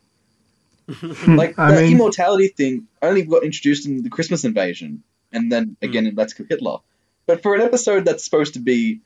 like 1.27 1.59
I 1.59 1.75
the 1.75 1.81
mean- 1.81 1.91
immortality 1.91 2.47
thing 2.47 2.87
only 3.01 3.23
got 3.23 3.43
introduced 3.43 3.85
in 3.85 4.01
the 4.01 4.09
Christmas 4.09 4.45
invasion, 4.45 5.03
and 5.33 5.51
then 5.51 5.75
hmm. 5.81 5.85
again 5.85 6.05
in 6.05 6.15
Let's 6.15 6.31
Kill 6.31 6.45
Hitler. 6.49 6.77
But 7.25 7.43
for 7.43 7.53
an 7.53 7.59
episode 7.59 8.05
that's 8.05 8.23
supposed 8.23 8.53
to 8.53 8.61
be 8.61 9.01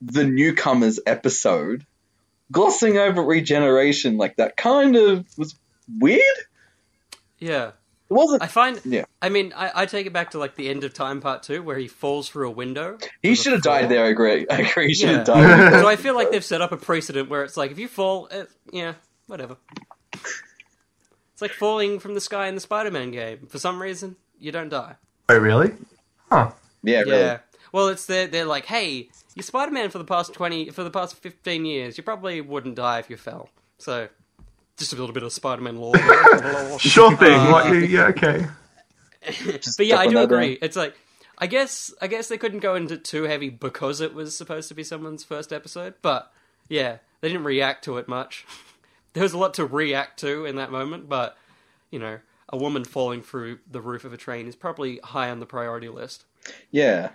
the 0.00 0.24
newcomers 0.24 1.00
episode, 1.04 1.84
glossing 2.50 2.96
over 2.96 3.22
regeneration 3.22 4.16
like 4.16 4.36
that 4.36 4.56
kind 4.56 4.96
of 4.96 5.26
was 5.36 5.54
weird. 5.86 6.22
Yeah. 7.42 7.68
It 8.10 8.14
wasn't. 8.14 8.42
I 8.42 8.46
find. 8.46 8.80
Yeah. 8.84 9.04
I 9.22 9.28
mean, 9.30 9.52
I, 9.56 9.82
I 9.82 9.86
take 9.86 10.06
it 10.06 10.12
back 10.12 10.32
to 10.32 10.38
like 10.38 10.54
the 10.54 10.68
end 10.68 10.84
of 10.84 10.92
Time 10.92 11.20
Part 11.20 11.42
Two, 11.42 11.62
where 11.62 11.78
he 11.78 11.88
falls 11.88 12.28
through 12.28 12.48
a 12.48 12.50
window. 12.52 12.98
he 13.22 13.34
should 13.34 13.52
have 13.54 13.62
died 13.62 13.88
there. 13.88 14.04
I 14.04 14.08
agree. 14.08 14.46
I 14.50 14.58
agree. 14.60 14.88
He 14.88 14.94
should 14.94 15.08
Yeah. 15.10 15.16
have 15.18 15.26
died. 15.26 15.72
so 15.80 15.88
I 15.88 15.96
feel 15.96 16.14
like 16.14 16.30
they've 16.30 16.44
set 16.44 16.60
up 16.60 16.72
a 16.72 16.76
precedent 16.76 17.30
where 17.30 17.42
it's 17.42 17.56
like 17.56 17.70
if 17.70 17.78
you 17.78 17.88
fall, 17.88 18.28
eh, 18.30 18.44
yeah, 18.70 18.94
whatever. 19.26 19.56
It's 21.32 21.40
like 21.42 21.52
falling 21.52 21.98
from 21.98 22.14
the 22.14 22.20
sky 22.20 22.48
in 22.48 22.54
the 22.54 22.60
Spider-Man 22.60 23.10
game. 23.10 23.46
For 23.48 23.58
some 23.58 23.80
reason, 23.80 24.16
you 24.38 24.52
don't 24.52 24.68
die. 24.68 24.96
Wait, 25.28 25.38
really? 25.38 25.72
Huh. 26.30 26.52
yeah, 26.82 27.00
really. 27.00 27.18
Yeah. 27.18 27.38
Well, 27.72 27.88
it's 27.88 28.04
they're, 28.06 28.26
they're 28.26 28.44
like, 28.44 28.66
hey, 28.66 29.08
you're 29.34 29.42
Spider-Man 29.42 29.88
for 29.90 29.98
the 29.98 30.04
past 30.04 30.34
twenty, 30.34 30.68
for 30.70 30.84
the 30.84 30.90
past 30.90 31.16
fifteen 31.16 31.64
years. 31.64 31.96
You 31.96 32.04
probably 32.04 32.40
wouldn't 32.42 32.74
die 32.74 32.98
if 32.98 33.08
you 33.08 33.16
fell. 33.16 33.48
So, 33.78 34.08
just 34.82 34.92
a 34.92 34.96
little 34.96 35.14
bit 35.14 35.22
of 35.22 35.32
Spider-Man 35.32 35.76
lore. 35.76 35.94
Sure 36.78 37.16
thing. 37.16 37.38
Uh, 37.38 37.50
like, 37.50 37.88
yeah, 37.88 38.06
okay. 38.06 38.46
But 39.76 39.86
yeah, 39.86 39.98
I 39.98 40.06
do 40.06 40.08
on 40.08 40.14
that, 40.14 40.20
uh, 40.20 40.24
agree. 40.24 40.58
It's 40.60 40.76
like 40.76 40.96
I 41.38 41.46
guess 41.46 41.92
I 42.00 42.06
guess 42.08 42.28
they 42.28 42.38
couldn't 42.38 42.60
go 42.60 42.74
into 42.74 42.96
too 42.96 43.24
heavy 43.24 43.50
because 43.50 44.00
it 44.00 44.14
was 44.14 44.36
supposed 44.36 44.68
to 44.68 44.74
be 44.74 44.84
someone's 44.84 45.24
first 45.24 45.52
episode. 45.52 45.94
But 46.02 46.32
yeah, 46.68 46.98
they 47.20 47.28
didn't 47.28 47.44
react 47.44 47.84
to 47.84 47.98
it 47.98 48.08
much. 48.08 48.46
there 49.12 49.22
was 49.22 49.32
a 49.32 49.38
lot 49.38 49.54
to 49.54 49.66
react 49.66 50.18
to 50.20 50.44
in 50.44 50.56
that 50.56 50.70
moment, 50.70 51.08
but 51.08 51.36
you 51.90 51.98
know, 51.98 52.18
a 52.48 52.56
woman 52.56 52.84
falling 52.84 53.22
through 53.22 53.58
the 53.70 53.80
roof 53.80 54.04
of 54.04 54.12
a 54.12 54.16
train 54.16 54.46
is 54.46 54.56
probably 54.56 54.98
high 55.02 55.30
on 55.30 55.40
the 55.40 55.46
priority 55.46 55.88
list. 55.88 56.24
Yeah. 56.70 57.10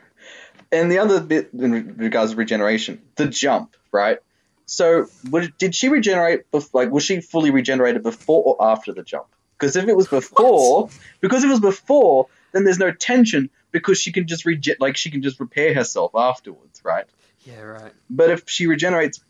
And 0.71 0.91
the 0.91 0.99
other 0.99 1.19
bit 1.19 1.51
in 1.53 1.95
regards 1.97 2.31
to 2.31 2.37
regeneration, 2.37 3.01
the 3.15 3.27
jump, 3.27 3.75
right? 3.91 4.19
So, 4.67 5.07
would, 5.29 5.57
did 5.57 5.73
she 5.73 5.87
regenerate? 5.87 6.51
Bef- 6.51 6.73
like, 6.73 6.91
was 6.91 7.03
she 7.03 7.21
fully 7.21 7.51
regenerated 7.51 8.03
before 8.03 8.43
or 8.43 8.71
after 8.71 8.93
the 8.93 9.01
jump? 9.01 9.27
Because 9.57 9.75
if 9.75 9.87
it 9.87 9.95
was 9.95 10.07
before, 10.07 10.89
because 11.21 11.43
it 11.43 11.47
was 11.47 11.61
before, 11.61 12.27
then 12.51 12.63
there's 12.63 12.77
no 12.77 12.91
tension 12.91 13.49
because 13.71 13.97
she 13.97 14.11
can 14.11 14.27
just 14.27 14.45
rege- 14.45 14.75
like 14.79 14.97
she 14.97 15.09
can 15.09 15.23
just 15.23 15.39
repair 15.39 15.73
herself 15.73 16.11
afterwards, 16.15 16.81
right? 16.83 17.05
Yeah, 17.45 17.61
right. 17.61 17.93
But 18.09 18.29
if 18.29 18.49
she 18.49 18.67
regenerates 18.67 19.21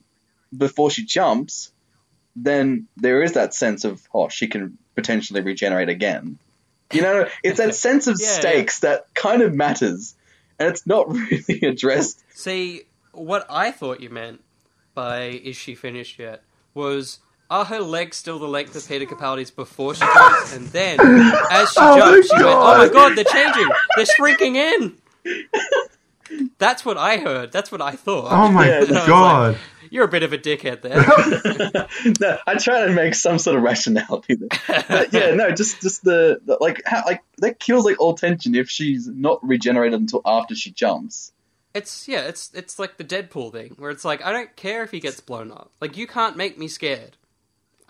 before 0.56 0.90
she 0.90 1.06
jumps, 1.06 1.72
then 2.36 2.88
there 2.98 3.22
is 3.22 3.34
that 3.34 3.54
sense 3.54 3.86
of 3.86 4.02
oh, 4.14 4.30
she 4.30 4.48
can 4.48 4.78
potentially 4.96 5.42
regenerate 5.42 5.90
again. 5.90 6.40
You 6.92 7.04
know, 7.04 7.28
it's 7.44 7.58
that 7.58 7.76
sense 7.88 8.08
of 8.08 8.18
Yeah, 8.20 8.28
stakes 8.28 8.80
that 8.80 9.14
kind 9.14 9.44
of 9.44 9.54
matters, 9.54 10.16
and 10.58 10.70
it's 10.70 10.88
not 10.88 11.10
really 11.14 11.62
addressed. 11.62 12.24
See, 12.34 12.84
what 13.12 13.46
I 13.50 13.72
thought 13.72 14.02
you 14.02 14.10
meant 14.10 14.44
by 14.98 15.28
"is 15.50 15.56
she 15.56 15.76
finished 15.76 16.20
yet" 16.20 16.43
was. 16.74 17.20
Are 17.50 17.64
her 17.64 17.80
legs 17.80 18.18
still 18.18 18.39
the 18.39 18.48
length 18.48 18.76
of 18.76 18.86
Peter 18.86 19.06
Capaldi's 19.06 19.52
before 19.52 19.95
she 19.95 20.02
jumps? 20.02 20.54
And 20.54 20.68
then, 20.68 21.00
as 21.00 21.70
she 21.70 21.76
Oh 21.80 21.98
jumps, 21.98 22.28
she 22.28 22.43
went, 22.43 22.58
"Oh 22.58 22.78
my 22.78 22.89
God. 22.89 22.93
god, 22.93 23.16
they're 23.16 23.24
changing! 23.24 23.70
They're 23.95 24.06
shrinking 24.06 24.56
in." 24.58 24.98
That's 26.58 26.84
what 26.84 26.98
I 26.98 27.18
heard. 27.18 27.54
That's 27.54 27.72
what 27.72 27.82
I 27.82 27.91
thought. 27.91 28.32
Oh 28.32 28.52
my 28.52 28.68
Yeah, 28.68 28.80
was 28.82 28.89
god. 28.89 29.58
You're 29.89 30.04
a 30.04 30.10
bit 30.10 30.24
of 30.24 30.34
a 30.34 30.38
dickhead 30.38 30.82
there. 30.82 30.98
no, 32.20 32.38
I 32.45 32.56
try 32.56 32.86
to 32.86 32.91
make 32.91 33.16
some 33.16 33.39
sort 33.39 33.56
of 33.56 33.64
rationality 33.64 34.36
there. 34.36 34.84
But 34.89 35.14
yeah, 35.14 35.34
no, 35.34 35.52
just 35.52 35.82
just 35.82 36.04
the, 36.04 36.41
the 36.45 36.58
like 36.60 36.82
how, 36.86 37.04
like 37.06 37.24
that 37.38 37.60
kills 37.60 37.86
like 37.86 37.98
all 38.02 38.14
tension 38.14 38.54
if 38.56 38.70
she's 38.70 39.08
not 39.08 39.39
regenerated 39.41 39.98
until 40.02 40.22
after 40.26 40.56
she 40.56 40.72
jumps. 40.72 41.32
It's 41.78 42.07
yeah, 42.07 42.21
it's 42.21 42.51
it's 42.53 42.78
like 42.80 42.97
the 42.97 43.03
Deadpool 43.03 43.51
thing 43.51 43.75
where 43.78 43.91
it's 43.91 44.03
like 44.05 44.23
I 44.25 44.32
don't 44.32 44.55
care 44.55 44.84
if 44.84 44.91
he 44.91 44.99
gets 44.99 45.19
blown 45.21 45.51
up. 45.51 45.71
Like 45.82 45.95
you 45.97 46.07
can't 46.07 46.36
make 46.36 46.57
me 46.57 46.67
scared. 46.67 47.17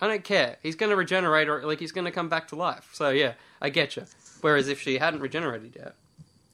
I 0.00 0.06
don't 0.06 0.22
care. 0.22 0.58
He's 0.62 0.76
going 0.76 0.90
to 0.90 0.96
regenerate 0.96 1.48
or 1.48 1.66
like 1.66 1.80
he's 1.80 1.90
going 1.90 2.04
to 2.04 2.12
come 2.12 2.28
back 2.28 2.48
to 2.48 2.56
life. 2.56 2.88
So 2.92 3.10
yeah, 3.10 3.32
I 3.60 3.70
get 3.70 3.96
you. 3.96 4.04
Whereas 4.42 4.68
if 4.68 4.80
she 4.80 4.98
hadn't 4.98 5.20
regenerated 5.20 5.74
yet, 5.76 5.94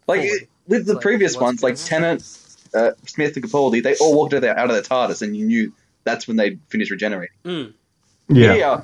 Like 0.09 0.23
Forward. 0.23 0.49
with 0.67 0.87
the 0.87 0.95
Like, 0.95 1.03
previous 1.03 1.37
ones, 1.37 1.63
like 1.63 1.75
gonna 1.75 1.87
Tennant, 1.87 2.23
uh, 2.73 2.93
Smith, 3.07 3.37
and 3.37 3.45
Capaldi, 3.45 3.83
they 3.83 3.97
all 3.97 4.17
walked 4.17 4.33
out 4.33 4.37
of 4.39 4.43
their, 4.43 4.59
out 4.59 4.71
of 4.71 4.75
their 4.75 4.83
TARDIS, 4.83 5.21
and 5.21 5.37
you 5.37 5.45
knew 5.45 5.73
that's 6.05 6.27
when 6.27 6.39
they 6.39 6.59
finished 6.71 6.91
regenerating. 6.91 7.37
mm, 7.45 7.75
Yeah. 8.29 8.55
Here, 8.55 8.83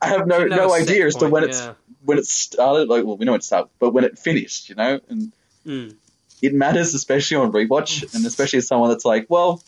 I 0.00 0.06
have 0.06 0.28
no 0.28 0.38
Should 0.38 0.52
have 0.52 0.60
no 0.60 0.72
idea 0.72 1.06
as 1.06 1.14
to 1.14 1.20
point, 1.22 1.32
when 1.32 1.44
it's 1.44 1.68
when 2.04 2.18
it 2.18 2.26
started. 2.26 2.88
Like, 2.88 3.04
well, 3.04 3.16
we 3.16 3.24
know 3.24 3.34
it 3.34 3.42
started, 3.42 3.70
but 3.80 3.90
when 3.90 4.04
it 4.04 4.16
finished, 4.16 4.68
you 4.68 4.76
know, 4.76 5.00
and 5.08 5.32
mm. 5.66 5.96
It 6.42 6.54
matters, 6.54 6.94
especially 6.94 7.36
on 7.38 7.52
rewatch, 7.52 8.02
and 8.14 8.24
especially 8.26 8.58
as 8.58 8.68
someone 8.68 8.90
that's 8.90 9.04
like, 9.04 9.26
well, 9.28 9.62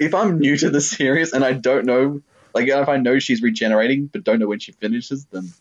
if 0.00 0.14
I'm 0.14 0.38
new 0.38 0.56
to 0.56 0.70
the 0.70 0.80
series 0.80 1.32
and 1.32 1.44
I 1.44 1.52
don't 1.52 1.84
know, 1.86 2.20
like, 2.54 2.68
if 2.68 2.88
I 2.88 2.96
know 2.96 3.18
she's 3.18 3.42
regenerating 3.42 4.06
but 4.06 4.24
don't 4.24 4.38
know 4.38 4.46
when 4.46 4.58
she 4.58 4.72
finishes, 4.72 5.26
then 5.26 5.52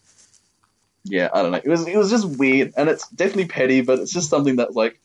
yeah, 1.06 1.30
I 1.34 1.41
don't 1.41 1.52
know. 1.52 1.61
It 1.64 1.69
was 1.69 1.88
it 1.88 1.98
was 1.98 2.10
just 2.10 2.27
weird, 2.27 2.73
and 2.76 2.89
it's 2.89 3.07
definitely 3.10 3.45
petty, 3.45 3.81
but 3.81 3.99
it's 3.99 4.11
just 4.11 4.30
something 4.30 4.57
that 4.57 4.76
like 4.76 4.99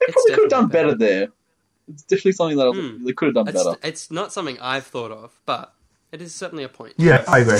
they 0.00 0.06
It's 0.06 0.12
probably 0.14 0.34
could 0.34 0.42
have 0.42 0.50
done 0.50 0.68
definitely 0.68 0.94
better 0.94 0.98
there. 0.98 1.28
It's 1.88 2.02
definitely 2.04 2.32
something 2.32 2.56
that 2.58 2.74
Hmm. 2.74 3.04
they 3.04 3.12
could 3.12 3.26
have 3.26 3.34
done 3.34 3.48
It's, 3.48 3.64
better. 3.64 3.76
it's 3.82 4.10
not 4.10 4.32
something 4.32 4.58
I've 4.60 4.86
thought 4.86 5.10
of, 5.10 5.32
but 5.46 5.74
it 6.12 6.22
is 6.22 6.34
certainly 6.34 6.64
a 6.64 6.68
point. 6.68 6.94
Yeah, 6.96 7.24
I 7.26 7.40
agree. 7.40 7.58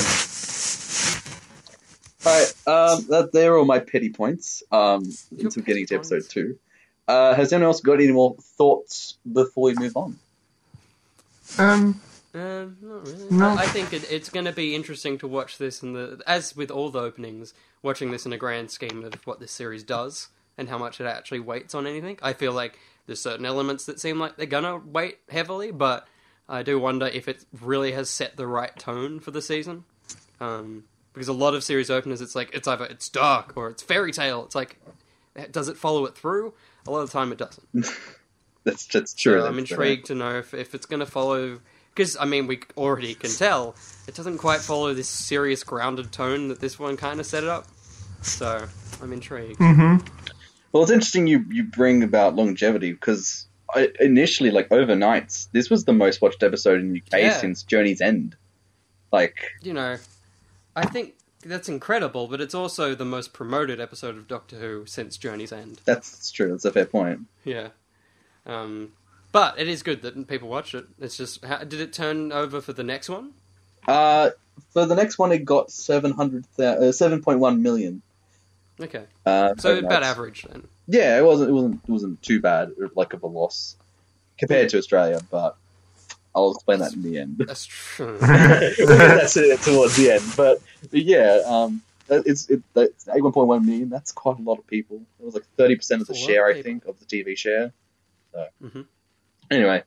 All 2.27 2.33
right, 2.33 2.53
um, 2.67 3.07
that 3.09 3.31
they're 3.33 3.57
all 3.57 3.65
my 3.65 3.79
petty 3.79 4.11
points. 4.11 4.63
Um, 4.73 5.05
Your 5.31 5.47
until 5.47 5.63
getting 5.63 5.87
to 5.87 5.95
petty 5.95 5.95
episode 5.97 6.15
points. 6.17 6.29
two. 6.29 6.59
Uh, 7.07 7.35
has 7.35 7.53
anyone 7.53 7.69
else 7.69 7.81
got 7.81 7.95
any 7.95 8.13
more 8.13 8.37
thoughts 8.41 9.17
before 9.31 9.65
we 9.65 9.75
move 9.75 9.97
on? 9.97 10.19
Um, 11.59 12.01
Um, 12.35 12.77
not 12.83 13.07
really. 13.07 13.27
No. 13.31 13.49
I, 13.49 13.55
I 13.55 13.67
think 13.67 13.93
it, 13.93 14.11
it's 14.13 14.29
going 14.29 14.45
to 14.45 14.53
be 14.53 14.75
interesting 14.75 15.17
to 15.19 15.27
watch 15.29 15.59
this 15.59 15.83
in 15.83 15.95
the 15.95 16.21
as 16.27 16.55
with 16.55 16.71
all 16.71 16.91
the 16.91 17.01
openings, 17.01 17.55
watching 17.83 18.11
this 18.11 18.27
in 18.27 18.33
a 18.33 18.37
grand 18.37 18.71
scheme 18.71 19.05
of 19.05 19.15
what 19.27 19.41
this 19.41 19.53
series 19.53 19.83
does 19.83 20.29
and 20.59 20.69
how 20.69 20.77
much 20.77 21.01
it 21.01 21.07
actually 21.07 21.41
weights 21.41 21.75
on 21.75 21.87
anything. 21.87 22.19
I 22.21 22.33
feel 22.35 22.53
like 22.53 22.79
there's 23.07 23.21
certain 23.23 23.47
elements 23.47 23.87
that 23.87 24.01
seem 24.01 24.19
like 24.19 24.37
they're 24.37 24.47
gonna 24.47 24.77
weight 24.77 25.19
heavily, 25.31 25.71
but 25.71 26.07
I 26.49 26.63
do 26.63 26.79
wonder 26.79 27.07
if 27.07 27.29
it 27.29 27.45
really 27.61 27.93
has 27.93 28.11
set 28.11 28.37
the 28.37 28.47
right 28.47 28.77
tone 28.79 29.21
for 29.21 29.31
the 29.31 29.41
season. 29.41 29.85
Um, 30.41 30.85
because 31.19 31.29
a 31.29 31.33
lot 31.33 31.55
of 31.55 31.63
series 31.65 31.91
openers, 31.91 32.21
it's 32.21 32.35
like 32.35 32.51
it's 32.55 32.67
either 32.69 32.85
it's 32.87 33.09
dark 33.09 33.53
or 33.57 33.69
it's 33.69 33.83
fairy 33.83 34.13
tale. 34.13 34.45
It's 34.45 34.55
like, 34.55 34.79
does 35.51 35.69
it 35.69 35.77
follow 35.77 36.05
it 36.07 36.15
through? 36.17 36.55
A 36.87 36.91
lot 36.91 37.01
of 37.01 37.11
the 37.11 37.13
time, 37.19 37.33
it 37.33 37.39
doesn't. 37.39 37.69
That's 38.65 38.87
that's 38.87 39.15
true. 39.15 39.41
So 39.41 39.47
I'm 39.47 39.57
that's 39.57 39.71
intrigued 39.71 40.07
to 40.07 40.15
know 40.15 40.39
if, 40.39 40.53
if 40.53 40.75
it's 40.75 40.85
going 40.85 41.01
to 41.01 41.07
follow 41.07 41.61
because 41.95 42.17
I 42.19 42.27
mean 42.27 42.47
we 42.47 42.61
already 42.77 43.15
can 43.15 43.31
tell 43.31 43.75
it 44.07 44.15
doesn't 44.15 44.39
quite 44.39 44.61
follow 44.61 44.93
this 44.93 45.09
serious, 45.09 45.65
grounded 45.65 46.13
tone 46.13 46.49
that 46.49 46.61
this 46.61 46.79
one 46.79 46.97
kind 46.99 47.19
of 47.19 47.25
set 47.25 47.45
it 47.45 47.49
up. 47.49 47.67
So 48.21 48.67
I'm 49.03 49.13
intrigued. 49.13 49.59
Mm-hmm. 49.59 50.07
Well, 50.73 50.83
it's 50.83 50.93
interesting 50.93 51.27
you 51.27 51.45
you 51.51 51.65
bring 51.65 52.03
about 52.03 52.35
longevity 52.35 52.93
because 52.93 53.47
I, 53.75 53.91
initially, 54.01 54.51
like 54.51 54.69
overnights, 54.71 55.49
this 55.53 55.71
was 55.71 55.85
the 55.85 55.93
most 55.95 56.21
watched 56.21 56.43
episode 56.43 56.81
in 56.81 56.95
UK 56.95 57.21
Yeah. 57.21 57.39
since 57.39 57.63
Journey's 57.63 58.01
End. 58.03 58.37
Like, 59.13 59.37
You 59.63 59.73
know, 59.73 59.97
I 60.79 60.87
think 60.87 61.15
that's 61.45 61.69
incredible, 61.69 62.29
but 62.29 62.41
it's 62.41 62.55
also 62.55 62.95
the 62.95 63.05
most 63.05 63.33
promoted 63.33 63.81
episode 63.81 64.17
of 64.17 64.29
Doctor 64.29 64.57
Who 64.57 64.87
since 64.87 65.17
Journey's 65.17 65.53
End. 65.53 65.81
that's 65.85 66.31
true. 66.31 66.51
That's 66.51 66.65
a 66.65 66.73
fair 66.73 66.87
point. 66.87 67.23
Yeah. 67.45 67.69
Um, 68.47 68.93
but 69.33 69.59
it 69.59 69.69
is 69.69 69.83
good 69.83 70.03
that 70.03 70.29
people 70.29 70.49
watch 70.49 70.75
it. 70.75 70.87
It's 71.01 71.17
just, 71.17 71.45
how, 71.45 71.59
did 71.59 71.81
it 71.81 71.93
turn 71.93 72.33
over 72.33 72.61
for 72.61 72.73
the 72.73 72.85
next 72.85 73.09
one? 73.09 73.33
Uh, 73.87 74.31
for 74.73 74.87
the 74.87 74.95
next 74.95 75.19
one, 75.19 75.33
it 75.33 75.45
got 75.45 75.71
seven 75.71 76.13
hundred 76.13 76.45
uh, 76.59 76.93
seven 76.93 77.23
point 77.23 77.39
one 77.39 77.63
million. 77.63 78.03
Okay. 78.81 79.05
Uh, 79.27 79.55
So 79.57 79.79
about 79.79 80.03
average 80.03 80.47
then. 80.49 80.67
Yeah, 80.87 81.19
it 81.19 81.25
wasn't. 81.25 81.51
It 81.51 81.53
wasn't. 81.53 81.81
It 81.85 81.91
wasn't 81.91 82.23
too 82.23 82.41
bad. 82.41 82.73
Like 82.95 83.13
of 83.13 83.23
a 83.23 83.27
loss 83.27 83.77
compared 84.39 84.69
to 84.71 84.79
Australia, 84.79 85.21
but 85.31 85.57
I'll 86.45 86.53
explain 86.53 86.79
that 86.81 86.93
in 86.95 87.03
the 87.03 87.19
end. 87.19 87.37
That's 87.39 87.67
true. 87.67 88.19
that's 88.21 89.37
it 89.37 89.61
towards 89.63 89.97
the 89.97 90.13
end. 90.13 90.25
But, 90.37 90.61
but 90.91 91.03
yeah, 91.03 91.43
um, 91.47 91.83
it's 92.09 92.49
it, 92.49 92.63
it's 92.75 93.09
eight 93.09 93.23
one 93.23 93.33
point 93.33 93.49
one 93.49 93.67
million. 93.67 93.89
That's 93.91 94.13
quite 94.13 94.39
a 94.39 94.43
lot 94.43 94.59
of 94.59 94.67
people. 94.67 95.03
It 95.21 95.25
was 95.25 95.35
like 95.35 95.45
thirty 95.57 95.77
percent 95.77 96.01
of 96.01 96.07
the 96.07 96.15
That's 96.15 96.23
a 96.23 96.27
lot 96.27 96.31
share, 96.31 96.51
of 96.51 96.57
I 96.57 96.63
think, 96.63 96.85
of 96.87 96.99
the 96.99 97.05
TV 97.07 97.37
share. 97.37 97.73
So 98.33 98.47
Mhm. 98.65 98.87
anyway, 99.51 99.83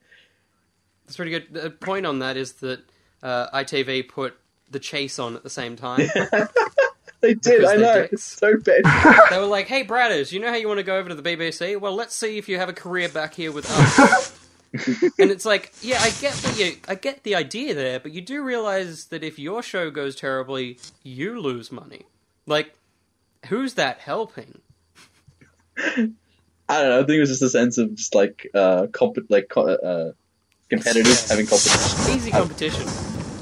That's 1.05 1.15
pretty 1.15 1.31
good. 1.31 1.53
The 1.53 1.69
point 1.71 2.05
on 2.05 2.19
that 2.19 2.37
is 2.37 2.53
that 2.53 2.81
uh, 3.23 3.49
ITV 3.57 4.07
put 4.09 4.35
The 4.69 4.79
Chase 4.79 5.19
on 5.19 5.35
at 5.35 5.43
the 5.43 5.49
same 5.49 5.75
time. 5.75 6.07
they 7.21 7.33
did. 7.35 7.59
Because 7.59 7.71
I 7.71 7.75
know. 7.75 8.01
dicks. 8.01 8.13
It's 8.13 8.23
so 8.23 8.57
bad. 8.57 8.83
they 9.29 9.37
were 9.39 9.45
like, 9.45 9.67
"Hey, 9.67 9.83
Bradders, 9.83 10.31
you 10.31 10.39
know 10.39 10.49
how 10.49 10.55
you 10.55 10.67
want 10.67 10.79
to 10.79 10.83
go 10.83 10.97
over 10.97 11.09
to 11.09 11.15
the 11.15 11.23
BBC? 11.23 11.79
Well, 11.79 11.93
let's 11.95 12.15
see 12.15 12.37
if 12.37 12.47
you 12.49 12.57
have 12.57 12.69
a 12.69 12.73
career 12.73 13.09
back 13.09 13.33
here 13.35 13.51
with 13.51 13.69
us." 13.69 14.37
And 14.73 15.31
it's 15.31 15.45
like, 15.45 15.73
yeah, 15.81 15.99
I 16.01 16.09
get 16.09 16.33
the 16.33 16.63
you, 16.63 16.77
I 16.87 16.95
get 16.95 17.23
the 17.23 17.35
idea 17.35 17.73
there, 17.73 17.99
but 17.99 18.11
you 18.11 18.21
do 18.21 18.41
realize 18.41 19.05
that 19.05 19.23
if 19.23 19.37
your 19.37 19.61
show 19.61 19.91
goes 19.91 20.15
terribly, 20.15 20.79
you 21.03 21.39
lose 21.39 21.71
money. 21.71 22.03
Like, 22.45 22.73
who's 23.47 23.73
that 23.75 23.99
helping? 23.99 24.61
I 25.77 26.81
don't 26.81 26.89
know. 26.89 26.99
I 26.99 27.03
think 27.03 27.17
it 27.17 27.19
was 27.19 27.29
just 27.29 27.41
a 27.41 27.49
sense 27.49 27.77
of 27.77 27.95
just 27.95 28.15
like 28.15 28.49
uh, 28.53 28.87
comp- 28.87 29.29
like 29.29 29.49
co- 29.49 29.67
uh, 29.67 30.11
competitors 30.69 31.29
having 31.29 31.45
competition. 31.45 32.15
Easy 32.15 32.31
competition. 32.31 32.87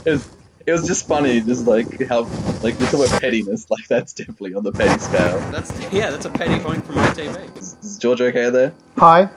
It 0.06 0.12
was, 0.12 0.30
it 0.66 0.72
was 0.72 0.88
just 0.88 1.08
funny, 1.08 1.42
just 1.42 1.68
like 1.68 2.08
how 2.08 2.24
like 2.64 2.80
we 2.80 2.86
talk 2.88 3.06
about 3.06 3.22
pettiness. 3.22 3.70
Like 3.70 3.88
that's 3.88 4.14
definitely 4.14 4.56
on 4.56 4.64
the 4.64 4.72
petty 4.72 5.00
scale. 5.00 5.40
That's 5.52 5.72
yeah, 5.94 6.10
that's 6.10 6.26
a 6.26 6.32
petty 6.32 6.60
point 6.60 6.86
from 6.86 6.96
ITV. 6.96 7.58
Is, 7.58 7.76
is 7.84 7.98
George 8.00 8.22
okay 8.22 8.50
there? 8.50 8.74
Hi. 8.98 9.30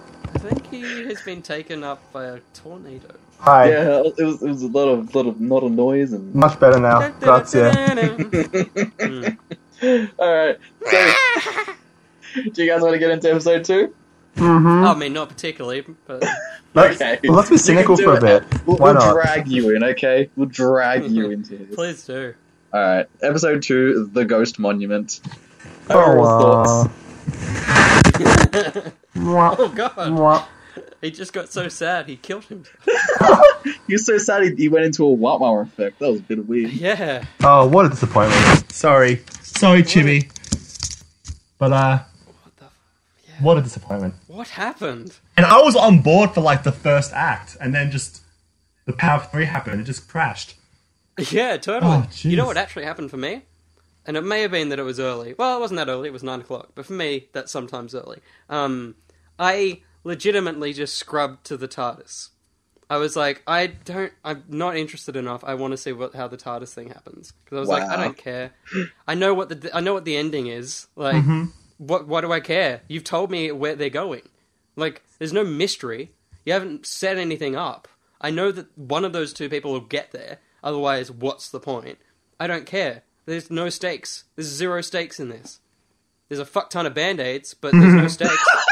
I 0.44 0.48
think 0.48 0.66
he 0.70 0.80
has 1.04 1.20
been 1.22 1.42
taken 1.42 1.84
up 1.84 2.00
by 2.12 2.24
a 2.24 2.40
tornado. 2.54 3.14
Hi. 3.38 3.70
Yeah, 3.70 4.02
it 4.16 4.24
was 4.24 4.42
it 4.42 4.48
was 4.48 4.62
a 4.62 4.68
lot 4.68 4.88
of 4.88 5.14
lot 5.14 5.26
of 5.26 5.40
not 5.40 5.62
a 5.62 5.68
noise 5.68 6.12
and. 6.12 6.34
Much 6.34 6.58
better 6.58 6.80
now. 6.80 7.10
Grazie. 7.20 7.58
Mm. 9.82 10.10
All 10.18 10.34
right. 10.34 10.58
So, 10.90 11.14
do 12.52 12.62
you 12.64 12.70
guys 12.70 12.80
want 12.82 12.94
to 12.94 12.98
get 12.98 13.10
into 13.10 13.30
episode 13.30 13.64
two? 13.64 13.94
Mm-hmm. 14.36 14.84
I 14.86 14.94
mean, 14.94 15.12
not 15.12 15.28
particularly, 15.28 15.84
but 16.06 16.24
Let's, 16.74 16.96
Okay. 17.00 17.18
well, 17.24 17.36
let's 17.36 17.50
be 17.50 17.58
cynical 17.58 17.96
for 17.98 18.16
a 18.16 18.20
bit. 18.20 18.44
We'll, 18.66 18.76
Why 18.78 18.92
we'll 18.92 19.00
not? 19.00 19.12
drag 19.12 19.48
you 19.48 19.74
in, 19.76 19.84
okay? 19.84 20.30
We'll 20.36 20.48
drag 20.48 21.04
you 21.10 21.30
into 21.32 21.58
this. 21.58 21.74
please 21.74 22.06
do. 22.06 22.34
All 22.72 22.80
right. 22.80 23.06
Episode 23.20 23.62
two, 23.62 24.08
the 24.12 24.24
Ghost 24.24 24.58
Monument. 24.58 25.20
Oh, 25.90 26.00
Overall 26.00 26.62
uh, 26.62 26.88
thoughts. 26.88 26.90
mwah, 29.14 29.56
Oh 29.58 29.68
god, 29.68 29.92
mwah. 29.96 30.44
he 31.00 31.10
just 31.10 31.32
got 31.32 31.50
so 31.50 31.68
sad 31.68 32.08
he 32.08 32.16
killed 32.16 32.44
himself. 32.44 32.76
You're 33.86 33.98
so 33.98 34.18
sad 34.18 34.42
he, 34.44 34.54
he 34.56 34.68
went 34.68 34.84
into 34.86 35.04
a 35.06 35.16
Watmar 35.16 35.62
effect. 35.62 35.98
That 35.98 36.10
was 36.10 36.20
a 36.20 36.22
bit 36.22 36.46
weird. 36.46 36.72
Yeah. 36.72 37.24
Oh, 37.42 37.66
what 37.68 37.86
a 37.86 37.88
disappointment. 37.90 38.70
Sorry. 38.72 39.22
Sorry, 39.42 39.82
Chibi. 39.82 40.30
But, 41.58 41.72
uh, 41.72 41.98
What 42.42 42.56
the? 42.56 42.64
what 43.44 43.58
a 43.58 43.62
disappointment. 43.62 44.14
What 44.26 44.48
happened? 44.48 45.16
And 45.36 45.46
I 45.46 45.58
was 45.62 45.76
on 45.76 46.00
board 46.02 46.30
for 46.32 46.40
like 46.40 46.62
the 46.64 46.72
first 46.72 47.12
act, 47.12 47.56
and 47.60 47.74
then 47.74 47.90
just 47.90 48.22
the 48.86 48.92
Power 48.92 49.20
Three 49.20 49.44
happened. 49.44 49.80
It 49.80 49.84
just 49.84 50.08
crashed. 50.08 50.54
Yeah, 51.30 51.56
totally. 51.58 51.92
Oh, 51.92 52.06
you 52.22 52.36
know 52.36 52.46
what 52.46 52.56
actually 52.56 52.84
happened 52.84 53.10
for 53.10 53.16
me? 53.18 53.42
And 54.04 54.16
it 54.16 54.22
may 54.22 54.40
have 54.42 54.50
been 54.50 54.70
that 54.70 54.80
it 54.80 54.82
was 54.82 54.98
early. 54.98 55.34
Well, 55.38 55.56
it 55.56 55.60
wasn't 55.60 55.78
that 55.78 55.88
early. 55.88 56.08
It 56.08 56.12
was 56.12 56.24
nine 56.24 56.40
o'clock. 56.40 56.70
But 56.74 56.86
for 56.86 56.94
me, 56.94 57.28
that's 57.32 57.52
sometimes 57.52 57.94
early. 57.94 58.18
Um, 58.50 58.96
I 59.38 59.82
legitimately 60.04 60.72
just 60.72 60.96
scrubbed 60.96 61.44
to 61.46 61.56
the 61.56 61.68
TARDIS. 61.68 62.30
I 62.90 62.96
was 62.96 63.16
like, 63.16 63.42
I 63.46 63.68
don't. 63.68 64.12
I'm 64.22 64.44
not 64.48 64.76
interested 64.76 65.16
enough. 65.16 65.42
I 65.44 65.54
want 65.54 65.70
to 65.72 65.78
see 65.78 65.92
what 65.92 66.14
how 66.14 66.28
the 66.28 66.36
TARDIS 66.36 66.74
thing 66.74 66.88
happens 66.88 67.32
because 67.44 67.56
I 67.56 67.60
was 67.60 67.68
like, 67.68 67.84
I 67.84 67.96
don't 67.96 68.16
care. 68.16 68.52
I 69.08 69.14
know 69.14 69.32
what 69.32 69.48
the 69.48 69.70
I 69.74 69.80
know 69.80 69.94
what 69.94 70.04
the 70.04 70.16
ending 70.16 70.48
is. 70.48 70.88
Like, 70.94 71.16
mm-hmm. 71.16 71.44
what 71.78 72.06
what 72.06 72.20
do 72.20 72.32
I 72.32 72.40
care? 72.40 72.82
You've 72.88 73.04
told 73.04 73.30
me 73.30 73.50
where 73.50 73.74
they're 73.76 73.88
going. 73.88 74.28
Like, 74.76 75.02
there's 75.18 75.32
no 75.32 75.42
mystery. 75.42 76.12
You 76.44 76.52
haven't 76.52 76.86
set 76.86 77.16
anything 77.16 77.56
up. 77.56 77.88
I 78.20 78.30
know 78.30 78.52
that 78.52 78.76
one 78.76 79.04
of 79.06 79.12
those 79.14 79.32
two 79.32 79.48
people 79.48 79.72
will 79.72 79.80
get 79.80 80.12
there. 80.12 80.38
Otherwise, 80.62 81.10
what's 81.10 81.48
the 81.48 81.60
point? 81.60 81.98
I 82.38 82.46
don't 82.46 82.66
care. 82.66 83.04
There's 83.24 83.50
no 83.50 83.70
stakes. 83.70 84.24
There's 84.36 84.48
zero 84.48 84.82
stakes 84.82 85.18
in 85.18 85.28
this. 85.28 85.60
There's 86.28 86.40
a 86.40 86.46
fuck 86.46 86.70
ton 86.70 86.86
of 86.86 86.94
band 86.94 87.20
aids, 87.20 87.54
but 87.54 87.72
there's 87.72 87.94
no 87.94 88.02
mm-hmm. 88.02 88.08
stakes. 88.08 88.46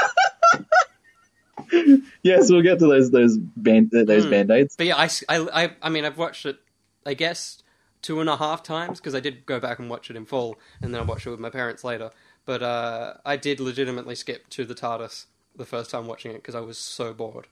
Yes, 2.22 2.50
we'll 2.50 2.62
get 2.62 2.78
to 2.80 2.86
those 2.86 3.10
those 3.10 3.36
band 3.38 3.94
uh, 3.94 4.04
those 4.04 4.24
Hmm. 4.24 4.30
band 4.30 4.50
aids. 4.50 4.74
But 4.76 4.86
yeah, 4.86 4.96
I, 4.96 5.04
s- 5.04 5.24
I- 5.28 5.64
I- 5.64 5.76
I 5.82 5.88
mean, 5.88 6.04
I've 6.04 6.18
watched 6.18 6.44
it, 6.46 6.58
I 7.06 7.14
guess, 7.14 7.62
two 8.02 8.20
and 8.20 8.28
a 8.28 8.36
half 8.36 8.62
times 8.62 8.98
because 9.00 9.14
I 9.14 9.20
did 9.20 9.46
go 9.46 9.60
back 9.60 9.78
and 9.78 9.88
watch 9.90 10.10
it 10.10 10.16
in 10.16 10.26
full, 10.26 10.58
and 10.82 10.92
then 10.94 11.00
I 11.00 11.04
watched 11.04 11.26
it 11.26 11.30
with 11.30 11.40
my 11.40 11.50
parents 11.50 11.84
later. 11.84 12.10
But 12.46 12.62
uh, 12.62 13.14
I 13.24 13.36
did 13.36 13.60
legitimately 13.60 14.14
skip 14.14 14.48
to 14.50 14.64
the 14.64 14.74
TARDIS 14.74 15.26
the 15.56 15.64
first 15.66 15.90
time 15.90 16.06
watching 16.06 16.30
it 16.32 16.36
because 16.36 16.54
I 16.54 16.60
was 16.60 16.78
so 16.78 17.12
bored. 17.12 17.46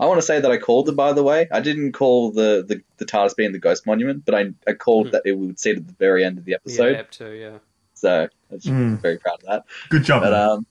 I 0.00 0.06
want 0.06 0.18
to 0.18 0.26
say 0.26 0.40
that 0.40 0.50
I 0.50 0.56
called 0.58 0.88
it. 0.88 0.96
By 0.96 1.12
the 1.12 1.22
way, 1.22 1.46
I 1.52 1.60
didn't 1.60 1.92
call 1.92 2.32
the 2.32 2.64
the, 2.66 2.82
the 2.98 3.04
TARDIS 3.06 3.36
being 3.36 3.52
the 3.52 3.58
Ghost 3.60 3.86
Monument, 3.86 4.24
but 4.24 4.34
I 4.34 4.52
I 4.66 4.72
called 4.72 5.08
Mhm. 5.08 5.10
that 5.12 5.22
it 5.24 5.32
would 5.38 5.58
see 5.60 5.70
it 5.70 5.76
at 5.78 5.86
the 5.86 5.94
very 5.94 6.24
end 6.24 6.38
of 6.38 6.44
the 6.44 6.52
Yeah, 6.52 6.56
episode. 6.56 6.96
Ep 6.96 7.10
two, 7.10 7.30
yeah. 7.32 7.58
So 7.94 8.28
I'm 8.52 8.58
Mm. 8.58 9.00
very 9.00 9.18
proud 9.18 9.38
of 9.40 9.46
that. 9.46 9.64
Good 9.88 10.04
job. 10.04 10.22
But 10.22 10.34
um, 10.34 10.66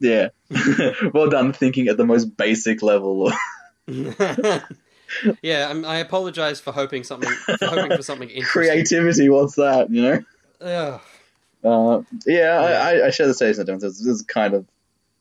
yeah, 0.00 0.28
well 1.12 1.28
done 1.28 1.52
thinking 1.52 1.88
at 1.88 1.96
the 1.96 2.06
most 2.06 2.36
basic 2.36 2.82
level. 2.82 3.32
yeah, 3.86 5.68
I'm, 5.70 5.84
I 5.84 5.96
apologize 5.96 6.60
for 6.60 6.72
hoping 6.72 7.04
something, 7.04 7.30
for 7.58 7.66
hoping 7.66 7.96
for 7.96 8.02
something 8.02 8.28
interesting. 8.28 8.62
Creativity, 8.62 9.28
what's 9.28 9.56
that? 9.56 9.90
You 9.90 10.02
know. 10.02 10.24
Ugh. 10.60 11.00
Uh, 11.64 12.02
yeah, 12.26 12.60
I, 12.60 12.72
I, 12.72 13.06
I 13.06 13.10
share 13.10 13.26
the 13.26 13.34
same 13.34 13.54
sentiments. 13.54 13.84
This 13.84 14.00
is 14.00 14.22
kind 14.22 14.54
of. 14.54 14.66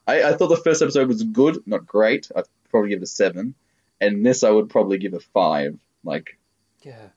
I, 0.06 0.24
I 0.24 0.34
thought 0.34 0.48
the 0.48 0.58
first 0.58 0.82
episode 0.82 1.08
was 1.08 1.24
good, 1.24 1.64
not 1.66 1.86
great. 1.86 2.30
I'd 2.36 2.46
probably 2.70 2.90
give 2.90 3.00
it 3.00 3.04
a 3.04 3.08
seven, 3.08 3.56
and 4.00 4.26
this 4.26 4.44
I 4.44 4.50
would 4.50 4.70
probably 4.70 4.98
give 4.98 5.14
a 5.14 5.20
five. 5.20 5.78
Like, 6.04 6.38
Yeah, 6.82 7.10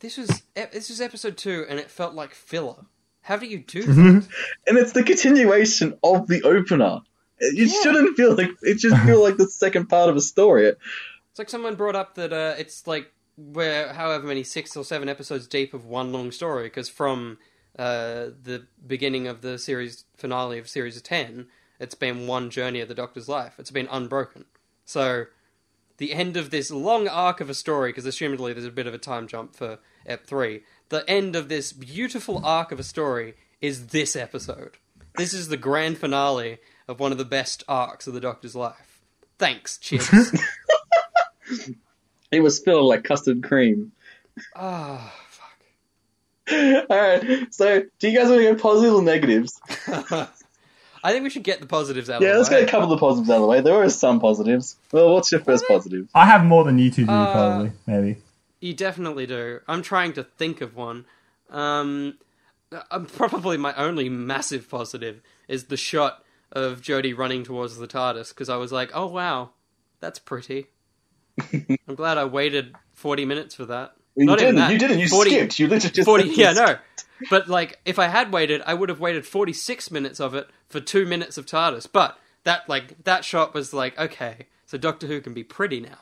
this 0.00 0.16
was 0.16 0.42
this 0.54 0.88
was 0.88 1.00
episode 1.00 1.36
two, 1.36 1.66
and 1.68 1.78
it 1.78 1.90
felt 1.90 2.14
like 2.14 2.34
filler. 2.34 2.86
How 3.26 3.36
do 3.36 3.46
you 3.46 3.58
do 3.58 3.82
that? 3.82 3.92
Mhm. 3.92 4.28
and 4.68 4.78
it's 4.78 4.92
the 4.92 5.02
continuation 5.02 5.98
of 6.02 6.26
the 6.28 6.42
opener. 6.42 7.00
It, 7.38 7.58
it 7.58 7.68
Yeah. 7.72 7.82
shouldn't 7.82 8.16
feel 8.16 8.34
like 8.36 8.50
it 8.62 8.80
should 8.80 8.96
feel 9.00 9.20
like 9.22 9.36
the 9.36 9.48
second 9.48 9.86
part 9.88 10.08
of 10.10 10.16
a 10.16 10.20
story. 10.20 10.66
It's 10.66 11.38
like 11.38 11.50
someone 11.50 11.74
brought 11.74 11.96
up 11.96 12.14
that 12.14 12.32
uh, 12.32 12.54
it's 12.58 12.86
like 12.86 13.12
we're 13.36 13.92
however 13.92 14.26
many 14.26 14.42
six 14.44 14.76
or 14.76 14.84
seven 14.84 15.08
episodes 15.08 15.46
deep 15.46 15.74
of 15.74 15.84
one 15.84 16.12
long 16.12 16.30
story 16.32 16.64
because 16.64 16.88
from 16.88 17.38
uh, 17.78 18.30
the 18.42 18.66
beginning 18.86 19.26
of 19.26 19.42
the 19.42 19.58
series 19.58 20.04
finale 20.16 20.58
of 20.58 20.68
series 20.68 21.00
ten, 21.02 21.46
it's 21.78 21.94
been 21.96 22.26
one 22.26 22.48
journey 22.48 22.80
of 22.80 22.88
the 22.88 22.94
Doctor's 22.94 23.28
life. 23.28 23.54
It's 23.58 23.70
been 23.72 23.88
unbroken. 23.90 24.44
So 24.86 25.26
the 25.98 26.12
end 26.12 26.36
of 26.38 26.50
this 26.50 26.70
long 26.70 27.06
arc 27.08 27.40
of 27.42 27.50
a 27.50 27.54
story, 27.54 27.90
because 27.90 28.06
assumedly 28.06 28.52
there's 28.54 28.64
a 28.64 28.70
bit 28.70 28.86
of 28.86 28.94
a 28.94 28.98
time 28.98 29.26
jump 29.26 29.54
for 29.56 29.78
Ep 30.06 30.26
three. 30.26 30.62
The 30.88 31.08
end 31.08 31.34
of 31.36 31.48
this 31.48 31.72
beautiful 31.72 32.44
arc 32.44 32.70
of 32.72 32.78
a 32.78 32.84
story 32.84 33.34
is 33.60 33.88
this 33.88 34.14
episode. 34.16 34.72
This 35.16 35.32
is 35.34 35.48
the 35.48 35.56
grand 35.56 35.98
finale 35.98 36.58
of 36.86 37.00
one 37.00 37.10
of 37.12 37.18
the 37.18 37.24
best 37.24 37.64
arcs 37.66 38.06
of 38.06 38.14
the 38.14 38.20
Doctor's 38.20 38.54
life. 38.54 39.00
Thanks, 39.38 39.78
Chips. 39.78 40.08
It 42.32 42.40
was 42.40 42.56
spilled 42.56 42.86
like 42.86 43.04
custard 43.04 43.44
cream. 43.44 43.92
Ah, 44.56 45.14
fuck. 45.30 46.86
All 46.90 46.96
right, 46.96 47.54
so 47.54 47.84
do 48.00 48.08
you 48.10 48.18
guys 48.18 48.28
want 48.28 48.40
to 48.42 48.52
go 48.52 48.54
positives 48.56 48.94
or 48.94 49.02
negatives? 49.02 49.60
I 49.86 50.28
I 51.04 51.12
think 51.12 51.22
we 51.22 51.30
should 51.30 51.44
get 51.44 51.60
the 51.60 51.66
positives 51.66 52.10
out 52.10 52.20
Yeah, 52.20 52.28
of 52.30 52.32
the 52.34 52.38
let's 52.38 52.48
get 52.50 52.62
a 52.64 52.66
couple 52.66 52.84
of 52.92 52.98
the 52.98 52.98
positives 52.98 53.30
out 53.30 53.36
of 53.36 53.42
the 53.42 53.46
way. 53.46 53.60
There 53.60 53.74
were 53.74 53.88
some 53.90 54.18
positives. 54.18 54.76
Well, 54.90 55.14
what's 55.14 55.30
your 55.30 55.40
first 55.40 55.66
positive? 55.68 56.08
I 56.16 56.26
have 56.26 56.44
more 56.44 56.64
than 56.64 56.80
you 56.80 56.90
two 56.90 57.06
do, 57.06 57.12
Uh, 57.12 57.32
probably. 57.32 57.72
Maybe. 57.86 58.16
You 58.60 58.74
definitely 58.74 59.26
do. 59.26 59.60
I'm 59.68 59.82
trying 59.82 60.12
to 60.14 60.24
think 60.24 60.60
of 60.60 60.74
one. 60.74 61.04
Um, 61.50 62.18
probably 63.16 63.56
my 63.56 63.74
only 63.74 64.08
massive 64.08 64.68
positive 64.68 65.20
is 65.48 65.64
the 65.64 65.76
shot 65.76 66.24
of 66.52 66.80
Jodie 66.80 67.16
running 67.16 67.44
towards 67.44 67.76
the 67.76 67.86
TARDIS 67.86 68.30
because 68.30 68.48
I 68.48 68.56
was 68.56 68.72
like, 68.72 68.90
oh 68.94 69.06
wow, 69.06 69.50
that's 70.00 70.18
pretty. 70.18 70.66
I'm 71.52 71.94
glad 71.94 72.18
I 72.18 72.24
waited 72.24 72.74
40 72.94 73.24
minutes 73.26 73.54
for 73.54 73.66
that. 73.66 73.94
You 74.16 74.24
Not 74.24 74.40
even 74.40 74.54
didn't. 74.54 74.68
that. 74.68 74.72
You 74.72 74.78
didn't. 74.78 74.98
You 75.00 75.08
40 75.08 75.30
skipped. 75.30 75.58
You 75.58 75.66
literally 75.68 75.92
just 75.92 76.06
40 76.06 76.24
yeah 76.30 76.52
no 76.52 76.76
but 77.30 77.48
like 77.48 77.78
if 77.84 77.98
i 77.98 78.08
had 78.08 78.30
waited 78.32 78.62
i 78.66 78.74
would 78.74 78.88
have 78.90 79.00
waited 79.00 79.26
46 79.26 79.90
minutes 79.90 80.20
of 80.20 80.34
it 80.34 80.48
for 80.68 80.80
two 80.80 81.06
minutes 81.06 81.38
of 81.38 81.46
tardis 81.46 81.86
but 81.90 82.18
that 82.44 82.68
like 82.68 83.04
that 83.04 83.24
shot 83.24 83.54
was 83.54 83.72
like 83.72 83.98
okay 83.98 84.46
so 84.66 84.76
doctor 84.78 85.06
who 85.06 85.20
can 85.22 85.32
be 85.34 85.42
pretty 85.44 85.80
now 85.80 85.98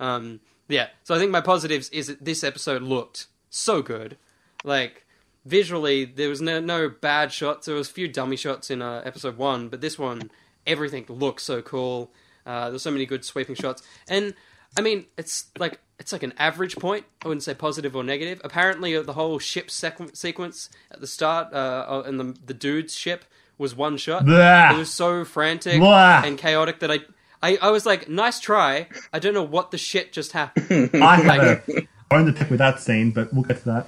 um 0.00 0.40
yeah. 0.68 0.88
So 1.02 1.14
i 1.14 1.18
think 1.18 1.30
my 1.30 1.40
positives 1.40 1.88
is 1.90 2.06
that 2.08 2.24
this 2.24 2.42
episode 2.44 2.82
looked 2.82 3.26
so 3.50 3.82
good. 3.82 4.16
Like 4.64 5.04
visually 5.44 6.04
there 6.04 6.28
was 6.28 6.40
no 6.40 6.60
no 6.60 6.88
bad 6.88 7.32
shots. 7.32 7.66
There 7.66 7.74
was 7.74 7.88
a 7.90 7.92
few 7.92 8.08
dummy 8.08 8.36
shots 8.36 8.70
in 8.70 8.82
uh, 8.82 9.02
episode 9.04 9.36
one 9.36 9.68
but 9.68 9.80
this 9.80 9.98
one 9.98 10.30
everything 10.66 11.04
looked 11.08 11.40
so 11.42 11.62
cool. 11.62 12.10
Uh, 12.46 12.70
there's 12.70 12.82
so 12.82 12.90
many 12.90 13.06
good 13.06 13.24
sweeping 13.24 13.54
shots. 13.54 13.82
And 14.08 14.34
i 14.76 14.80
mean 14.80 15.06
it's 15.16 15.46
like 15.58 15.80
it's 16.00 16.12
like 16.12 16.22
an 16.24 16.34
average 16.38 16.76
point. 16.76 17.04
I 17.22 17.28
wouldn't 17.28 17.44
say 17.44 17.54
positive 17.54 17.94
or 17.94 18.02
negative. 18.02 18.40
Apparently 18.42 18.96
uh, 18.96 19.02
the 19.02 19.12
whole 19.12 19.38
ship 19.38 19.68
sequ- 19.68 20.16
sequence 20.16 20.68
at 20.90 21.00
the 21.00 21.06
start 21.06 21.52
uh, 21.52 22.02
and 22.04 22.18
the, 22.18 22.36
the 22.44 22.54
dude's 22.54 22.96
ship 22.96 23.24
was 23.58 23.76
one 23.76 23.96
shot. 23.96 24.24
Blah. 24.26 24.74
it 24.74 24.78
was 24.78 24.90
so 24.92 25.24
frantic 25.24 25.78
Blah. 25.78 26.22
and 26.24 26.36
chaotic 26.36 26.80
that 26.80 26.90
I, 26.90 27.00
I 27.46 27.58
i 27.60 27.70
was 27.70 27.84
like 27.86 28.08
nice 28.08 28.38
try 28.40 28.88
i 29.12 29.18
don't 29.18 29.34
know 29.34 29.48
what 29.56 29.70
the 29.70 29.78
shit 29.78 30.06
just 30.18 30.32
happened 30.32 30.90
I 31.12 31.16
have 31.16 31.68
a 31.68 31.88
bone 32.10 32.26
to 32.26 32.32
pick 32.32 32.48
with 32.50 32.58
that 32.58 32.80
scene, 32.80 33.10
but 33.10 33.32
we'll 33.32 33.42
get 33.50 33.58
to 33.58 33.64
that. 33.64 33.86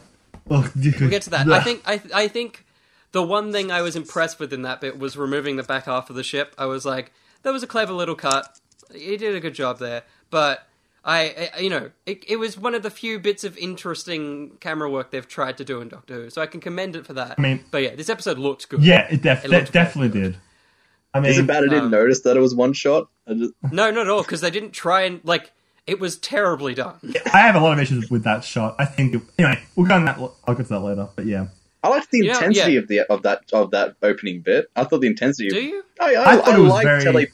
Ugh, 0.51 0.71
We'll 1.01 1.11
get 1.11 1.23
to 1.23 1.31
that. 1.31 1.49
I 1.49 1.61
think 1.63 1.83
I 1.87 2.01
I 2.15 2.29
think 2.29 2.65
the 3.13 3.23
one 3.23 3.53
thing 3.53 3.71
I 3.71 3.83
was 3.83 3.95
impressed 3.97 4.39
with 4.41 4.53
in 4.53 4.63
that 4.63 4.81
bit 4.81 4.99
was 4.99 5.17
removing 5.17 5.57
the 5.57 5.63
back 5.63 5.85
half 5.87 6.11
of 6.11 6.17
the 6.17 6.23
ship. 6.23 6.55
I 6.59 6.67
was 6.67 6.85
like, 6.85 7.13
that 7.43 7.53
was 7.53 7.63
a 7.63 7.67
clever 7.67 7.93
little 7.93 8.15
cut. 8.15 8.59
He 8.95 9.17
did 9.17 9.35
a 9.35 9.41
good 9.41 9.55
job 9.55 9.79
there, 9.79 10.03
but. 10.31 10.67
I, 11.09 11.51
I, 11.55 11.61
you 11.61 11.71
know, 11.71 11.93
it, 12.05 12.25
it 12.27 12.35
was 12.35 12.59
one 12.59 12.75
of 12.75 12.83
the 12.83 12.91
few 12.91 13.21
bits 13.21 13.45
of 13.45 13.57
interesting 13.59 14.57
camera 14.59 14.91
work 14.91 15.13
they've 15.13 15.29
tried 15.39 15.57
to 15.59 15.65
do 15.65 15.81
in 15.81 15.87
Doctor 15.89 16.15
Who, 16.15 16.31
so 16.31 16.43
I 16.43 16.47
can 16.47 16.61
commend 16.61 16.97
it 16.97 17.07
for 17.07 17.13
that. 17.13 17.37
I 17.39 17.41
mean- 17.41 17.65
but 17.71 17.85
yeah, 17.85 17.95
this 17.95 18.09
episode 18.11 18.39
looked 18.39 18.69
good. 18.69 18.83
Yeah, 18.83 19.07
it, 19.09 19.23
def- 19.23 19.45
It 19.45 19.51
looked 19.53 19.67
de- 19.67 19.73
definitely 19.73 20.09
very 20.09 20.33
did. 20.33 20.41
I 21.15 21.21
mean, 21.21 21.31
Is 21.31 21.39
it 21.39 21.47
bad 21.47 21.63
I 21.63 21.69
didn't 21.69 21.85
Um, 21.85 21.91
notice 21.93 22.23
that 22.23 22.37
it 22.37 22.41
was 22.41 22.57
one 22.57 22.73
shot? 22.73 23.07
I 23.29 23.35
just, 23.35 23.53
No, 23.73 23.91
not 23.91 24.03
at 24.07 24.09
all, 24.09 24.23
because 24.23 24.41
they 24.41 24.51
didn't 24.51 24.73
try 24.73 25.03
and 25.03 25.21
like. 25.25 25.53
It 25.87 26.01
was 26.01 26.19
terribly 26.19 26.75
done. 26.75 26.99
I 27.33 27.39
have 27.39 27.55
a 27.55 27.61
lot 27.61 27.73
of 27.75 27.79
issues 27.79 28.11
with 28.11 28.25
that 28.25 28.43
shot. 28.43 28.75
I 28.77 28.85
think. 28.87 29.15
It, 29.15 29.23
anyway, 29.39 29.63
we'll 29.77 29.87
go 29.87 29.95
on 29.95 30.05
that. 30.07 30.19
I'll 30.19 30.55
get 30.57 30.65
to 30.65 30.71
that 30.71 30.81
later. 30.81 31.09
But 31.15 31.27
yeah, 31.27 31.47
I 31.85 31.89
liked 31.91 32.11
the 32.11 32.19
You 32.19 32.25
know, 32.25 32.33
intensity 32.39 32.73
yeah. 32.73 32.79
of 32.81 32.89
the 32.89 33.01
of 33.03 33.23
that 33.23 33.43
of 33.53 33.71
that 33.71 33.95
opening 34.03 34.41
bit. 34.41 34.67
I 34.75 34.83
thought 34.83 35.01
the 35.01 35.07
intensity. 35.07 35.49
Do 35.49 35.57
of, 35.59 35.63
you? 35.63 35.85
I, 36.01 36.15
I, 36.17 36.33
I 36.33 36.37
thought 36.39 36.49
I 36.49 36.57
it 36.57 36.61
was 36.61 36.71
like 36.71 36.85
very- 36.85 37.03
tele. 37.05 37.27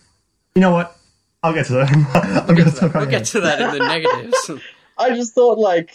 you 0.55 0.61
know 0.61 0.71
what? 0.73 0.95
I'll 1.43 1.55
get 1.55 1.65
to 1.67 1.73
that. 1.73 1.91
I'm 2.15 2.47
We'll 2.47 2.57
gonna 2.57 2.65
get 2.65 2.75
to 2.75 2.89
that, 2.89 2.95
we'll 2.95 3.07
get 3.07 3.25
to 3.25 3.41
that 3.41 3.61
in 3.63 3.71
the 3.71 3.79
negatives. 3.89 4.51
I 4.99 5.11
just 5.15 5.35
thought 5.35 5.59
like 5.59 5.95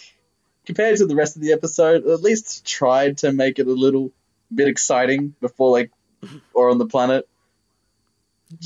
compared 0.66 0.96
to 0.98 1.06
the 1.06 1.14
rest 1.14 1.36
of 1.36 1.42
the 1.42 1.52
episode, 1.52 2.06
at 2.08 2.20
least 2.22 2.66
tried 2.66 3.18
to 3.18 3.32
make 3.32 3.60
it 3.60 3.68
a 3.68 3.72
little 3.72 4.10
bit 4.52 4.66
exciting 4.66 5.34
before 5.40 5.70
like 5.70 5.92
or 6.54 6.70
on 6.70 6.78
the 6.78 6.86
planet. 6.86 7.28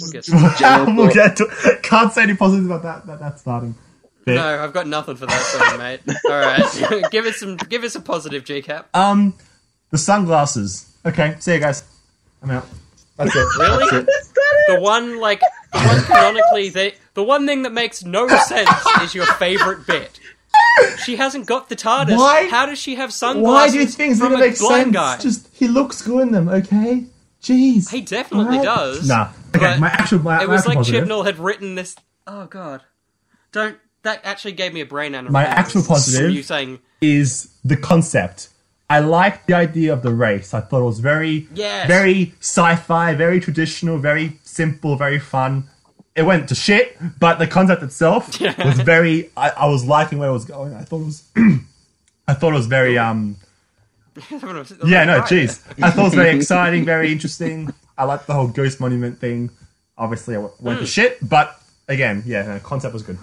We'll 0.00 0.12
get 0.12 0.24
to 0.24 0.30
Just 0.32 0.58
general 0.58 0.94
we'll 0.96 1.12
get 1.12 1.36
to. 1.36 1.78
Can't 1.82 2.12
say 2.12 2.22
any 2.22 2.34
positives 2.36 2.66
about 2.66 2.82
that. 2.82 3.06
that 3.06 3.18
that 3.20 3.38
starting. 3.40 3.74
bit. 4.24 4.36
No, 4.36 4.62
I've 4.62 4.72
got 4.72 4.86
nothing 4.86 5.16
for 5.16 5.26
that 5.26 5.40
song, 5.42 5.78
mate. 5.78 6.00
All 6.26 6.30
right, 6.30 7.10
give 7.10 7.26
us 7.26 7.38
some, 7.38 7.56
give 7.56 7.82
us 7.82 7.94
a 7.96 8.00
positive 8.00 8.44
G-cap. 8.44 8.88
Um, 8.94 9.34
the 9.90 9.98
sunglasses. 9.98 10.94
Okay, 11.04 11.34
see 11.40 11.54
you 11.54 11.60
guys. 11.60 11.82
I'm 12.42 12.50
out. 12.50 12.66
That's 13.16 13.34
it. 13.34 13.46
Really? 13.58 13.90
That's 13.90 14.08
it. 14.08 14.34
The 14.68 14.80
one 14.80 15.18
like 15.18 15.40
the 15.72 15.78
one 15.80 16.02
canonically 16.04 16.68
they 16.68 16.94
the 17.14 17.22
one 17.24 17.46
thing 17.46 17.62
that 17.62 17.72
makes 17.72 18.04
no 18.04 18.28
sense 18.28 18.70
is 19.02 19.14
your 19.14 19.26
favorite 19.26 19.86
bit. 19.86 20.18
She 21.04 21.16
hasn't 21.16 21.46
got 21.46 21.68
the 21.68 21.76
TARDIS. 21.76 22.16
Why- 22.16 22.46
How 22.48 22.66
does 22.66 22.78
she 22.78 22.94
have 22.94 23.12
sunglasses? 23.12 23.44
Why 23.52 23.70
do 23.70 23.78
you 23.80 23.86
think 23.86 24.16
from 24.16 24.30
gonna 24.32 24.44
a 24.44 24.48
make 24.48 24.58
blind 24.58 24.84
sense? 24.84 24.94
guy? 24.94 25.18
Just 25.18 25.48
he 25.54 25.66
looks 25.68 26.02
good 26.02 26.22
in 26.22 26.32
them. 26.32 26.48
Okay. 26.48 27.06
Jeez. 27.42 27.90
He 27.90 28.00
definitely 28.00 28.58
Alright. 28.58 28.64
does. 28.64 29.08
Nah. 29.08 29.30
Okay. 29.54 29.58
But 29.58 29.80
My 29.80 29.88
actual. 29.88 30.20
My, 30.20 30.42
it 30.42 30.46
my 30.46 30.52
was 30.52 30.60
actual 30.60 30.70
like 30.70 30.78
positive. 30.78 31.08
Chibnall 31.08 31.24
had 31.26 31.38
written 31.38 31.74
this. 31.74 31.96
Oh 32.26 32.46
god, 32.46 32.82
don't. 33.50 33.76
That 34.02 34.20
actually 34.24 34.52
gave 34.52 34.72
me 34.72 34.80
a 34.80 34.86
brain 34.86 35.12
aneurysm. 35.12 35.30
My 35.30 35.44
actual 35.44 35.82
positive- 35.84 36.30
You 36.32 36.42
saying 36.42 36.78
is 37.00 37.52
the 37.64 37.76
concept. 37.76 38.48
I 38.90 38.98
liked 38.98 39.46
the 39.46 39.54
idea 39.54 39.92
of 39.92 40.02
the 40.02 40.12
race. 40.12 40.52
I 40.52 40.60
thought 40.60 40.80
it 40.80 40.84
was 40.84 41.00
very, 41.00 41.48
Yes. 41.54 41.86
very 41.86 42.34
sci-fi, 42.40 43.14
very 43.14 43.40
traditional, 43.40 43.96
very 43.98 44.38
simple, 44.42 44.96
very 44.96 45.18
fun. 45.18 45.68
It 46.14 46.24
went 46.24 46.48
to 46.50 46.54
shit, 46.54 46.98
but 47.18 47.38
the 47.38 47.46
concept 47.46 47.82
itself 47.82 48.38
was 48.58 48.80
very. 48.80 49.30
I, 49.36 49.50
I 49.50 49.66
was 49.66 49.84
liking 49.86 50.18
where 50.18 50.28
it 50.28 50.32
was 50.32 50.44
going. 50.44 50.74
I 50.74 50.82
thought 50.82 51.00
it 51.00 51.06
was. 51.06 51.24
I 52.28 52.34
thought 52.34 52.52
it 52.52 52.56
was 52.56 52.66
very. 52.66 52.98
Um. 52.98 53.36
Yeah. 54.84 55.04
No. 55.04 55.20
Jeez. 55.22 55.62
I 55.82 55.90
thought 55.90 56.00
it 56.00 56.04
was 56.04 56.14
very 56.14 56.36
exciting, 56.36 56.84
very 56.84 57.10
interesting. 57.12 57.72
I 57.96 58.04
liked 58.04 58.26
the 58.26 58.34
whole 58.34 58.48
ghost 58.48 58.80
monument 58.80 59.18
thing. 59.18 59.50
Obviously, 59.98 60.34
it 60.34 60.40
went 60.60 60.78
Hmm. 60.78 60.84
to 60.84 60.86
shit, 60.86 61.18
but 61.28 61.58
again, 61.88 62.22
yeah, 62.26 62.46
no, 62.46 62.58
concept 62.60 62.92
was 62.94 63.02
good. 63.02 63.18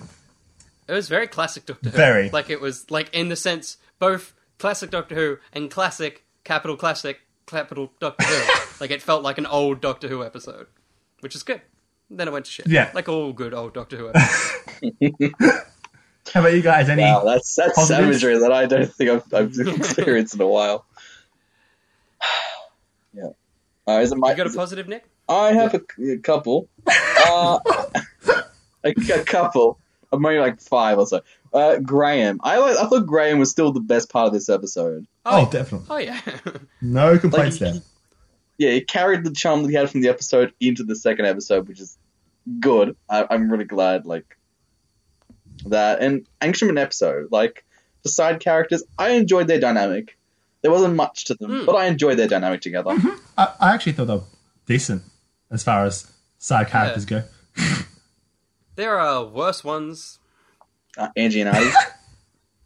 It 0.87 0.93
was 0.93 1.07
very 1.09 1.27
classic 1.27 1.65
Doctor 1.65 1.89
Who. 1.89 1.95
Very. 1.97 2.29
Like 2.29 2.49
it 2.49 2.61
was 2.61 2.89
like 2.89 3.09
in 3.13 3.29
the 3.29 3.35
sense 3.35 3.77
both 3.99 4.33
classic 4.57 4.89
Doctor 4.89 5.15
Who 5.15 5.37
and 5.53 5.69
classic 5.69 6.23
capital 6.43 6.75
classic 6.77 7.19
capital 7.45 7.91
Doctor 7.99 8.25
Who. 8.25 8.59
like 8.79 8.91
it 8.91 9.01
felt 9.01 9.21
like 9.23 9.37
an 9.37 9.45
old 9.45 9.81
Doctor 9.81 10.07
Who 10.07 10.23
episode, 10.23 10.67
which 11.19 11.35
is 11.35 11.43
good. 11.43 11.61
Then 12.09 12.27
it 12.27 12.31
went 12.31 12.45
to 12.45 12.51
shit. 12.51 12.67
Yeah. 12.67 12.89
Like 12.95 13.07
all 13.09 13.33
good 13.33 13.53
old 13.53 13.73
Doctor 13.75 13.97
Who 13.97 14.09
episodes. 14.13 15.33
How 16.33 16.41
about 16.41 16.53
you 16.53 16.61
guys? 16.61 16.89
Any? 16.89 17.01
Wow, 17.03 17.23
that's 17.25 17.55
that's 17.55 17.73
Positives? 17.75 18.19
savagery 18.19 18.39
that 18.39 18.51
I 18.51 18.65
don't 18.65 18.91
think 18.93 19.09
I've, 19.09 19.33
I've 19.33 19.59
experienced 19.77 20.35
in 20.35 20.41
a 20.41 20.47
while. 20.47 20.85
yeah. 23.13 23.29
Uh, 23.87 23.99
is 23.99 24.11
it 24.11 24.17
my? 24.17 24.31
you 24.31 24.37
got 24.37 24.45
a 24.45 24.49
is 24.49 24.55
it- 24.55 24.57
positive, 24.57 24.87
Nick? 24.87 25.05
I 25.27 25.53
have 25.53 25.75
a, 25.75 25.81
a 26.13 26.17
couple. 26.17 26.67
Uh, 26.87 27.59
a, 28.83 28.89
a 29.13 29.23
couple. 29.23 29.77
I'm 30.11 30.23
maybe 30.23 30.39
like 30.39 30.59
five 30.59 30.97
or 30.97 31.05
so. 31.05 31.21
Uh, 31.53 31.77
Graham. 31.77 32.39
I 32.43 32.57
like, 32.57 32.77
I 32.77 32.87
thought 32.87 33.05
Graham 33.05 33.37
was 33.37 33.51
still 33.51 33.71
the 33.71 33.79
best 33.79 34.09
part 34.11 34.25
of 34.25 34.33
this 34.33 34.49
episode. 34.49 35.05
oh, 35.27 35.47
definitely. 35.51 35.87
Oh 35.91 35.97
yeah. 35.97 36.19
No 36.81 37.19
complaints 37.19 37.61
Like, 37.61 37.73
there. 37.73 37.81
Yeah, 38.57 38.71
he 38.71 38.81
carried 38.81 39.23
the 39.23 39.31
charm 39.31 39.61
that 39.61 39.69
he 39.69 39.75
had 39.75 39.89
from 39.91 40.01
the 40.01 40.09
episode 40.09 40.51
into 40.59 40.83
the 40.83 40.95
second 40.95 41.25
episode, 41.27 41.67
which 41.67 41.79
is 41.79 41.95
good. 42.59 42.95
I, 43.07 43.27
I'm 43.29 43.51
really 43.51 43.65
glad, 43.65 44.07
like 44.07 44.35
that. 45.65 46.01
And 46.01 46.27
Angstrom 46.41 46.79
episode, 46.79 47.27
like 47.31 47.65
the 48.03 48.09
side 48.09 48.39
characters, 48.39 48.83
I 48.97 49.11
enjoyed 49.11 49.47
their 49.47 49.59
dynamic. 49.59 50.17
There 50.61 50.71
wasn't 50.71 50.95
much 50.95 51.25
to 51.25 51.35
them, 51.35 51.65
but 51.65 51.75
I 51.75 51.85
enjoyed 51.85 52.17
their 52.17 52.27
dynamic 52.27 52.61
together. 52.61 52.91
I, 53.37 53.53
I 53.59 53.73
actually 53.73 53.93
thought 53.93 54.05
they 54.05 54.15
were 54.15 54.23
decent 54.65 55.03
as 55.49 55.63
far 55.63 55.85
as 55.85 56.11
side 56.37 56.67
characters 56.67 57.05
go. 57.05 57.23
there 58.75 58.99
are 58.99 59.25
worse 59.25 59.63
ones. 59.63 60.19
Uh, 60.97 61.09
Angie 61.15 61.41
and 61.41 61.49
Artie. 61.49 61.69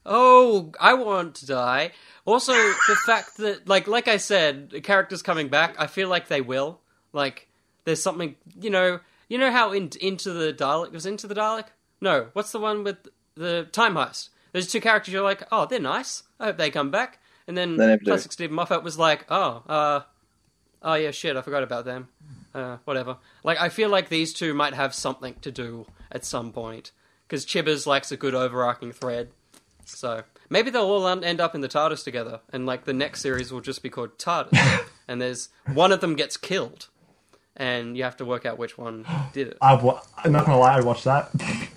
Oh, 0.05 0.71
I 0.79 0.95
want 0.95 1.35
to 1.35 1.45
die. 1.45 1.91
Also, 2.25 2.51
the 2.51 2.97
fact 3.05 3.37
that, 3.37 3.67
like, 3.67 3.87
like 3.87 4.07
I 4.07 4.17
said, 4.17 4.71
the 4.71 4.81
characters 4.81 5.21
coming 5.21 5.47
back, 5.47 5.75
I 5.79 5.87
feel 5.87 6.09
like 6.09 6.27
they 6.27 6.41
will. 6.41 6.81
Like, 7.13 7.47
there's 7.85 8.01
something, 8.01 8.35
you 8.59 8.69
know, 8.69 8.99
you 9.29 9.37
know 9.37 9.51
how 9.51 9.71
in, 9.71 9.91
into 10.01 10.31
the 10.31 10.53
Dalek 10.53 10.91
was 10.91 11.05
into 11.05 11.27
the 11.27 11.35
Dalek. 11.35 11.67
No, 12.03 12.27
what's 12.33 12.51
the 12.51 12.59
one 12.59 12.83
with 12.83 12.97
the 13.35 13.63
time 13.71 13.93
heist? 13.95 14.27
There's 14.51 14.67
two 14.71 14.81
characters. 14.81 15.13
You're 15.13 15.23
like, 15.23 15.41
oh, 15.51 15.65
they're 15.65 15.79
nice. 15.79 16.23
I 16.39 16.47
hope 16.47 16.57
they 16.57 16.69
come 16.69 16.91
back. 16.91 17.19
And 17.47 17.57
then 17.57 17.77
They 17.77 17.87
never 17.87 17.99
do. 17.99 18.05
classic 18.11 18.31
Steven 18.33 18.55
Moffat 18.55 18.83
was 18.83 18.99
like, 18.99 19.25
oh, 19.29 19.63
uh, 19.67 20.01
oh 20.81 20.93
yeah, 20.95 21.11
shit, 21.11 21.35
I 21.37 21.41
forgot 21.41 21.63
about 21.63 21.85
them. 21.85 22.09
Uh, 22.53 22.77
whatever. 22.83 23.17
Like, 23.43 23.59
I 23.59 23.69
feel 23.69 23.89
like 23.89 24.09
these 24.09 24.33
two 24.33 24.53
might 24.53 24.73
have 24.73 24.93
something 24.93 25.35
to 25.41 25.51
do 25.51 25.85
at 26.11 26.23
some 26.25 26.51
point 26.51 26.91
because 27.27 27.45
Chibbers 27.45 27.87
likes 27.87 28.11
a 28.11 28.17
good 28.17 28.35
overarching 28.35 28.91
thread. 28.91 29.29
So 29.85 30.23
maybe 30.49 30.69
they'll 30.69 30.83
all 30.83 31.05
un- 31.05 31.23
end 31.23 31.39
up 31.41 31.55
in 31.55 31.61
the 31.61 31.67
TARDIS 31.69 32.03
together, 32.03 32.41
and 32.51 32.65
like 32.65 32.83
the 32.85 32.93
next 32.93 33.21
series 33.21 33.51
will 33.51 33.61
just 33.61 33.81
be 33.81 33.89
called 33.89 34.17
TARDIS, 34.19 34.85
and 35.07 35.21
there's 35.21 35.49
one 35.73 35.91
of 35.91 35.99
them 36.01 36.15
gets 36.15 36.37
killed, 36.37 36.87
and 37.57 37.97
you 37.97 38.03
have 38.03 38.17
to 38.17 38.25
work 38.25 38.45
out 38.45 38.57
which 38.57 38.77
one 38.77 39.05
did 39.33 39.47
it. 39.47 39.57
I've 39.61 39.83
wa- 39.83 40.01
I'm 40.23 40.31
not 40.31 40.45
gonna 40.45 40.59
lie, 40.59 40.77
I 40.77 40.81
watched 40.81 41.03
that. 41.05 41.29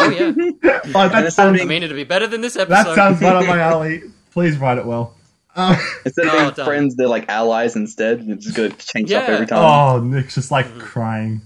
Oh 0.00 0.08
yeah, 0.10 0.32
oh, 0.94 1.08
that 1.08 1.24
it's 1.26 1.36
sounds, 1.36 1.60
I 1.60 1.64
mean 1.64 1.82
it'd 1.82 1.94
be 1.96 2.04
better 2.04 2.26
than 2.26 2.40
this 2.40 2.56
episode. 2.56 2.70
that 2.74 2.80
episode. 2.88 2.94
sounds 2.96 3.20
right 3.22 3.36
up 3.36 3.46
my 3.46 3.58
alley. 3.70 4.02
Please 4.32 4.56
write 4.58 4.78
it 4.78 4.86
well. 4.86 5.14
Uh, 5.54 5.76
Instead 6.06 6.26
of 6.26 6.32
Oh, 6.32 6.38
being 6.38 6.50
done. 6.54 6.66
friends, 6.66 6.96
they're 6.96 7.08
like 7.08 7.28
allies 7.28 7.76
instead. 7.76 8.20
It's 8.28 8.44
just 8.44 8.56
gonna 8.56 8.70
change 8.70 9.12
up 9.12 9.28
every 9.28 9.46
time. 9.46 9.58
oh, 9.58 10.00
Nick's 10.00 10.34
just 10.34 10.50
like 10.50 10.78
crying. 10.78 11.42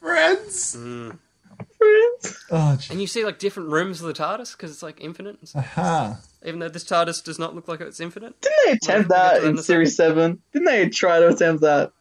Friends. 0.00 0.76
Mm. 0.78 1.18
Friends. 1.78 2.44
Oh. 2.50 2.78
And 2.90 3.00
you 3.00 3.06
see 3.06 3.24
like 3.24 3.38
different 3.38 3.70
rooms 3.70 4.00
of 4.00 4.06
the 4.06 4.12
TARDIS 4.12 4.52
because 4.56 4.70
it's 4.70 4.82
like 4.82 5.00
infinite. 5.00 5.38
and 5.40 5.48
stuff. 5.48 5.64
Aha. 5.78 6.18
Even 6.44 6.60
though 6.60 6.68
this 6.68 6.84
TARDIS 6.84 7.24
does 7.24 7.38
not 7.38 7.54
look 7.54 7.66
like 7.68 7.80
it's 7.80 7.98
infinite. 8.00 8.40
Didn't 8.40 8.54
they 8.66 8.72
attempt 8.72 9.10
Well, 9.10 9.32
we'll 9.32 9.40
that 9.40 9.44
in 9.44 9.50
in 9.54 9.58
a 9.58 9.62
Series 9.62 9.96
7? 9.96 10.40
Didn't 10.52 10.66
they 10.66 10.88
try 10.90 11.18
to 11.20 11.28
attempt 11.28 11.62
that? 11.62 11.92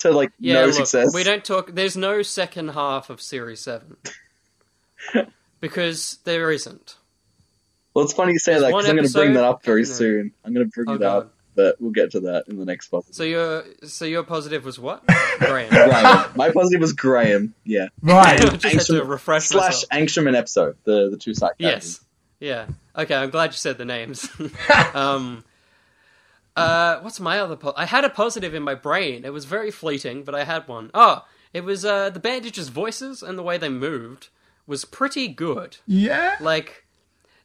To 0.00 0.10
like 0.12 0.30
Yeah, 0.38 0.54
no 0.54 0.66
look, 0.66 0.74
success. 0.74 1.12
we 1.12 1.24
don't 1.24 1.44
talk. 1.44 1.72
There's 1.74 1.96
no 1.96 2.22
second 2.22 2.68
half 2.68 3.10
of 3.10 3.20
Series 3.20 3.58
Seven 3.60 3.96
because 5.60 6.18
there 6.24 6.50
isn't. 6.50 6.96
Well, 7.94 8.04
it's 8.04 8.14
funny 8.14 8.32
you 8.32 8.38
say 8.38 8.52
There's 8.52 8.62
that 8.64 8.72
one 8.72 8.82
because 8.84 8.90
I'm 8.90 8.96
going 8.96 9.08
to 9.08 9.12
bring 9.12 9.32
that 9.34 9.44
up 9.44 9.64
very 9.64 9.82
No. 9.82 9.88
soon. 9.88 10.32
I'm 10.44 10.54
going 10.54 10.66
to 10.66 10.70
bring 10.70 10.88
Oh, 10.88 10.94
it 10.94 11.00
God. 11.00 11.16
up, 11.24 11.34
but 11.56 11.76
we'll 11.80 11.90
get 11.90 12.12
to 12.12 12.20
that 12.20 12.44
in 12.48 12.56
the 12.58 12.64
next 12.64 12.90
podcast. 12.90 13.14
So 13.14 13.24
your 13.24 13.64
so 13.84 14.04
your 14.04 14.22
positive 14.22 14.64
was 14.64 14.78
what? 14.78 15.04
Graham. 15.38 15.70
Graham. 15.70 16.30
My 16.36 16.50
positive 16.52 16.80
was 16.80 16.92
Graham. 16.92 17.54
Yeah. 17.64 17.88
Right. 18.02 18.26
I 18.28 18.36
just 18.56 18.62
had 18.62 18.72
to 18.72 18.76
Angstrom- 19.02 19.08
refresh 19.08 19.44
Slash 19.46 19.64
myself. 19.64 19.90
Angstrom 19.90 20.26
and 20.28 20.36
Epzo, 20.36 20.74
the 20.84 21.08
the 21.10 21.16
two 21.16 21.34
side. 21.34 21.52
Yes. 21.58 22.00
Yeah. 22.40 22.66
Okay. 22.96 23.14
I'm 23.16 23.30
glad 23.30 23.46
you 23.50 23.56
said 23.56 23.78
the 23.78 23.84
names. 23.84 24.28
um. 24.94 25.44
Uh, 26.56 26.98
what's 27.02 27.20
my 27.20 27.38
other? 27.38 27.54
Po- 27.54 27.74
I 27.76 27.84
had 27.84 28.04
a 28.04 28.10
positive 28.10 28.52
in 28.52 28.64
my 28.64 28.74
brain. 28.74 29.24
It 29.24 29.32
was 29.32 29.44
very 29.44 29.70
fleeting, 29.70 30.24
but 30.24 30.34
I 30.34 30.42
had 30.42 30.66
one. 30.66 30.90
Oh, 30.92 31.24
it 31.54 31.62
was 31.62 31.84
uh 31.84 32.10
the 32.10 32.18
bandages' 32.20 32.68
voices 32.68 33.22
and 33.22 33.38
the 33.38 33.44
way 33.44 33.58
they 33.58 33.68
moved 33.68 34.28
was 34.68 34.84
pretty 34.84 35.26
good. 35.26 35.78
Yeah. 35.86 36.36
Like 36.40 36.84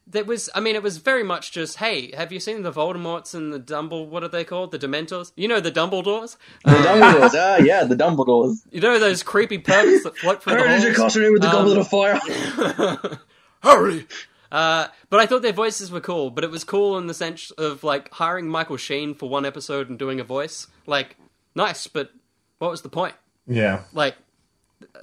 there 0.06 0.22
was 0.24 0.50
I 0.54 0.60
mean 0.60 0.76
it 0.76 0.82
was 0.82 0.98
very 0.98 1.22
much 1.24 1.50
just 1.50 1.78
hey, 1.78 2.14
have 2.14 2.30
you 2.30 2.38
seen 2.38 2.62
the 2.62 2.70
Voldemorts 2.70 3.34
and 3.34 3.52
the 3.52 3.58
Dumble 3.58 4.06
what 4.06 4.22
are 4.22 4.28
they 4.28 4.44
called? 4.44 4.70
The 4.70 4.78
Dementors? 4.78 5.32
You 5.34 5.48
know 5.48 5.58
the 5.60 5.72
Dumbledores? 5.72 6.36
The 6.64 6.70
Dumbledores. 6.72 7.30
ah, 7.34 7.56
yeah, 7.56 7.84
the 7.84 7.96
Dumbledores. 7.96 8.58
You 8.70 8.80
know 8.82 8.98
those 8.98 9.22
creepy 9.22 9.58
pervs 9.58 10.02
that 10.04 10.16
float 10.18 10.42
through 10.42 10.54
the 10.54 10.60
Where 10.60 10.68
did 10.68 10.82
you 10.82 10.88
halls? 10.90 10.98
costume 10.98 11.22
me 11.22 11.30
with 11.30 11.42
the 11.42 11.48
Um, 11.48 11.54
goblet 11.54 11.78
of 11.78 11.88
fire? 11.88 13.18
Hurry! 13.62 14.06
Uh, 14.52 14.86
but 15.10 15.18
I 15.20 15.26
thought 15.26 15.42
their 15.42 15.52
voices 15.52 15.90
were 15.90 16.00
cool. 16.00 16.30
But 16.30 16.44
it 16.44 16.50
was 16.50 16.64
cool 16.64 16.98
in 16.98 17.06
the 17.06 17.14
sense 17.14 17.50
of 17.52 17.82
like 17.82 18.12
hiring 18.12 18.46
Michael 18.48 18.76
Sheen 18.76 19.14
for 19.14 19.28
one 19.28 19.44
episode 19.46 19.88
and 19.88 19.98
doing 19.98 20.20
a 20.20 20.24
voice. 20.24 20.66
Like, 20.86 21.16
nice, 21.54 21.86
but 21.86 22.10
what 22.58 22.70
was 22.70 22.82
the 22.82 22.88
point? 22.88 23.14
Yeah. 23.46 23.84
Like, 23.92 24.14
th- 24.14 24.23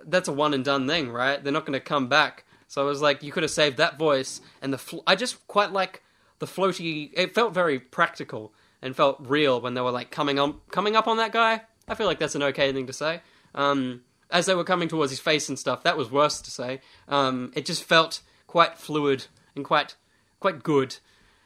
that's 0.06 0.27
a 0.27 0.34
one 0.34 0.53
and 0.53 0.64
done 0.64 0.88
thing, 0.88 1.11
right? 1.11 1.43
They're 1.43 1.53
not 1.53 1.65
going 1.65 1.80
to 1.80 1.80
come 1.80 2.07
back. 2.07 2.45
So 2.68 2.81
I 2.81 2.85
was 2.85 3.02
like, 3.02 3.23
you 3.23 3.31
could 3.31 3.43
have 3.43 3.52
saved 3.52 3.77
that 3.77 3.98
voice 3.98 4.41
and 4.61 4.72
the. 4.72 4.77
Fl- 4.77 4.99
I 5.06 5.15
just 5.15 5.45
quite 5.48 5.72
like 5.72 6.03
the 6.39 6.45
floaty. 6.45 7.11
It 7.14 7.35
felt 7.35 7.53
very 7.53 7.80
practical 7.80 8.53
and 8.81 8.95
felt 8.95 9.18
real 9.19 9.60
when 9.61 9.73
they 9.73 9.81
were 9.81 9.91
like 9.91 10.11
coming 10.11 10.39
on, 10.39 10.60
coming 10.72 10.95
up 10.95 11.07
on 11.07 11.18
that 11.18 11.31
guy. 11.31 11.61
I 11.88 11.95
feel 11.95 12.07
like 12.07 12.19
that's 12.19 12.35
an 12.35 12.43
okay 12.43 12.72
thing 12.72 12.88
to 12.88 12.93
say. 12.93 13.22
Um, 13.53 14.02
as 14.30 14.45
they 14.45 14.56
were 14.56 14.64
coming 14.64 14.88
towards 14.88 15.11
his 15.11 15.19
face 15.19 15.49
and 15.49 15.60
stuff, 15.60 15.84
that 15.84 15.98
was 15.98 16.10
worse 16.10 16.41
to 16.41 16.52
say. 16.52 16.80
Um, 17.07 17.52
it 17.56 17.65
just 17.65 17.84
felt 17.84 18.22
quite 18.48 18.77
fluid 18.77 19.27
and 19.56 19.65
quite 19.65 19.95
quite 20.39 20.64
good. 20.64 20.98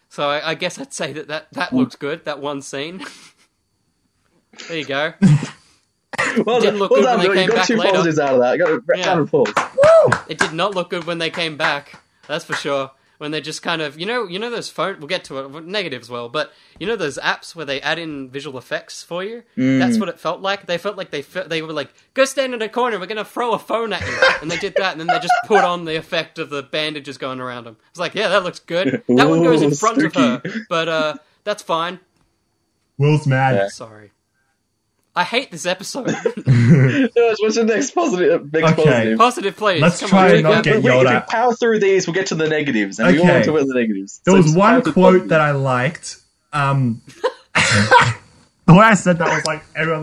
So 0.09 0.29
I, 0.29 0.51
I 0.51 0.53
guess 0.53 0.79
I'd 0.79 0.93
say 0.93 1.11
that 1.13 1.27
that, 1.27 1.47
that 1.53 1.73
looked 1.73 1.99
good. 1.99 2.25
That 2.25 2.39
one 2.39 2.61
scene. 2.61 3.03
there 4.67 4.77
you 4.77 4.85
go. 4.85 5.13
Well 6.45 6.59
didn't 6.59 6.73
done, 6.73 6.79
look 6.79 6.91
well 6.91 7.01
good 7.01 7.05
done, 7.05 7.19
when 7.19 7.27
they 7.27 7.27
Joe. 7.27 7.33
came 7.35 7.49
You 7.49 7.55
got 7.55 7.67
two 7.67 7.75
later. 7.77 7.91
positives 7.93 8.19
out 8.19 8.33
of 8.33 8.39
that. 8.41 8.57
You 8.57 8.63
got 8.65 8.71
a 8.73 8.81
Yeah. 8.97 9.07
round 9.07 9.19
of 9.21 9.27
applause. 9.33 10.23
It 10.27 10.37
did 10.37 10.53
not 10.53 10.75
look 10.75 10.89
good 10.89 11.05
when 11.05 11.17
they 11.17 11.29
came 11.29 11.55
back. 11.57 12.01
That's 12.27 12.43
for 12.45 12.53
sure. 12.53 12.91
When 13.17 13.31
they 13.31 13.39
just 13.39 13.61
kind 13.63 13.81
of, 13.81 13.97
you 13.97 14.05
know, 14.05 14.27
you 14.27 14.39
know 14.39 14.49
those 14.49 14.67
phone. 14.69 14.97
We'll 14.99 15.07
get 15.07 15.23
to 15.25 15.39
it. 15.39 15.65
Negatives, 15.65 16.09
well, 16.09 16.27
but 16.27 16.51
you 16.77 16.85
know 16.85 16.97
those 16.97 17.17
apps 17.17 17.55
where 17.55 17.65
they 17.65 17.79
add 17.79 17.97
in 17.97 18.29
visual 18.29 18.57
effects 18.57 19.01
for 19.03 19.23
you. 19.23 19.43
Mm. 19.57 19.79
That's 19.79 19.97
what 19.97 20.09
it 20.09 20.19
felt 20.19 20.41
like. 20.41 20.65
They 20.65 20.77
felt 20.77 20.97
like 20.97 21.11
they 21.11 21.21
fe- 21.21 21.45
they 21.47 21.61
were 21.61 21.71
like, 21.71 21.93
go 22.13 22.25
stand 22.25 22.53
in 22.53 22.61
a 22.61 22.67
corner. 22.67 22.99
We're 22.99 23.05
gonna 23.05 23.23
throw 23.23 23.53
a 23.53 23.59
phone 23.59 23.93
at 23.93 24.01
you, 24.05 24.17
and 24.41 24.51
they 24.51 24.57
did 24.57 24.75
that, 24.79 24.91
and 24.91 24.99
then 24.99 25.07
they 25.07 25.19
just 25.19 25.33
put 25.45 25.63
on 25.63 25.85
the 25.85 25.95
effect 25.95 26.39
of 26.39 26.49
the 26.49 26.61
bandages 26.63 27.17
going 27.17 27.39
around 27.39 27.63
them. 27.63 27.77
It's 27.91 27.99
like, 27.99 28.15
yeah, 28.15 28.27
that 28.27 28.43
looks 28.43 28.59
good. 28.59 29.01
That 29.07 29.29
one 29.29 29.41
goes 29.43 29.61
in 29.61 29.71
Ooh, 29.71 29.75
front 29.75 30.03
of 30.03 30.13
her, 30.13 30.41
but 30.67 30.89
uh, 30.89 31.15
that's 31.45 31.63
fine. 31.63 32.01
Will's 32.97 33.25
mad. 33.25 33.55
Yeah. 33.55 33.67
Sorry. 33.69 34.11
I 35.15 35.23
hate 35.23 35.49
this 35.51 35.65
episode. 35.65 36.07
George, 36.35 37.37
what's 37.39 37.55
your 37.55 37.65
next 37.65 37.91
positive? 37.91 38.51
Next 38.51 38.73
Okay. 38.73 38.83
positive? 38.83 39.17
Positive, 39.17 39.55
please. 39.55 39.81
Let's 39.81 39.99
Come 40.01 40.09
try 40.09 40.29
on, 40.29 40.33
and 40.35 40.43
not 40.43 40.63
get 40.63 40.73
Wait, 40.73 40.79
if 40.79 40.83
yelled 40.85 41.07
at. 41.07 41.27
power 41.29 41.53
through 41.53 41.79
these, 41.79 42.05
we'll 42.07 42.13
get 42.15 42.27
to 42.27 42.35
the 42.35 42.47
negatives, 42.49 42.99
and 42.99 43.11
we 43.13 43.19
all 43.19 43.25
want 43.27 43.43
to 43.45 43.51
about 43.55 43.67
the 43.67 43.73
negatives. 43.75 44.19
There 44.25 44.33
So 44.33 44.37
was 44.41 44.53
one 44.55 44.81
quote 44.81 44.93
positives. 44.95 45.29
that 45.29 45.41
I 45.41 45.51
liked. 45.51 46.17
Um, 46.51 47.01
the 48.65 48.73
way 48.73 48.79
I 48.83 48.93
said 48.95 49.17
that 49.19 49.29
was 49.33 49.45
like 49.45 49.63
every, 49.75 49.93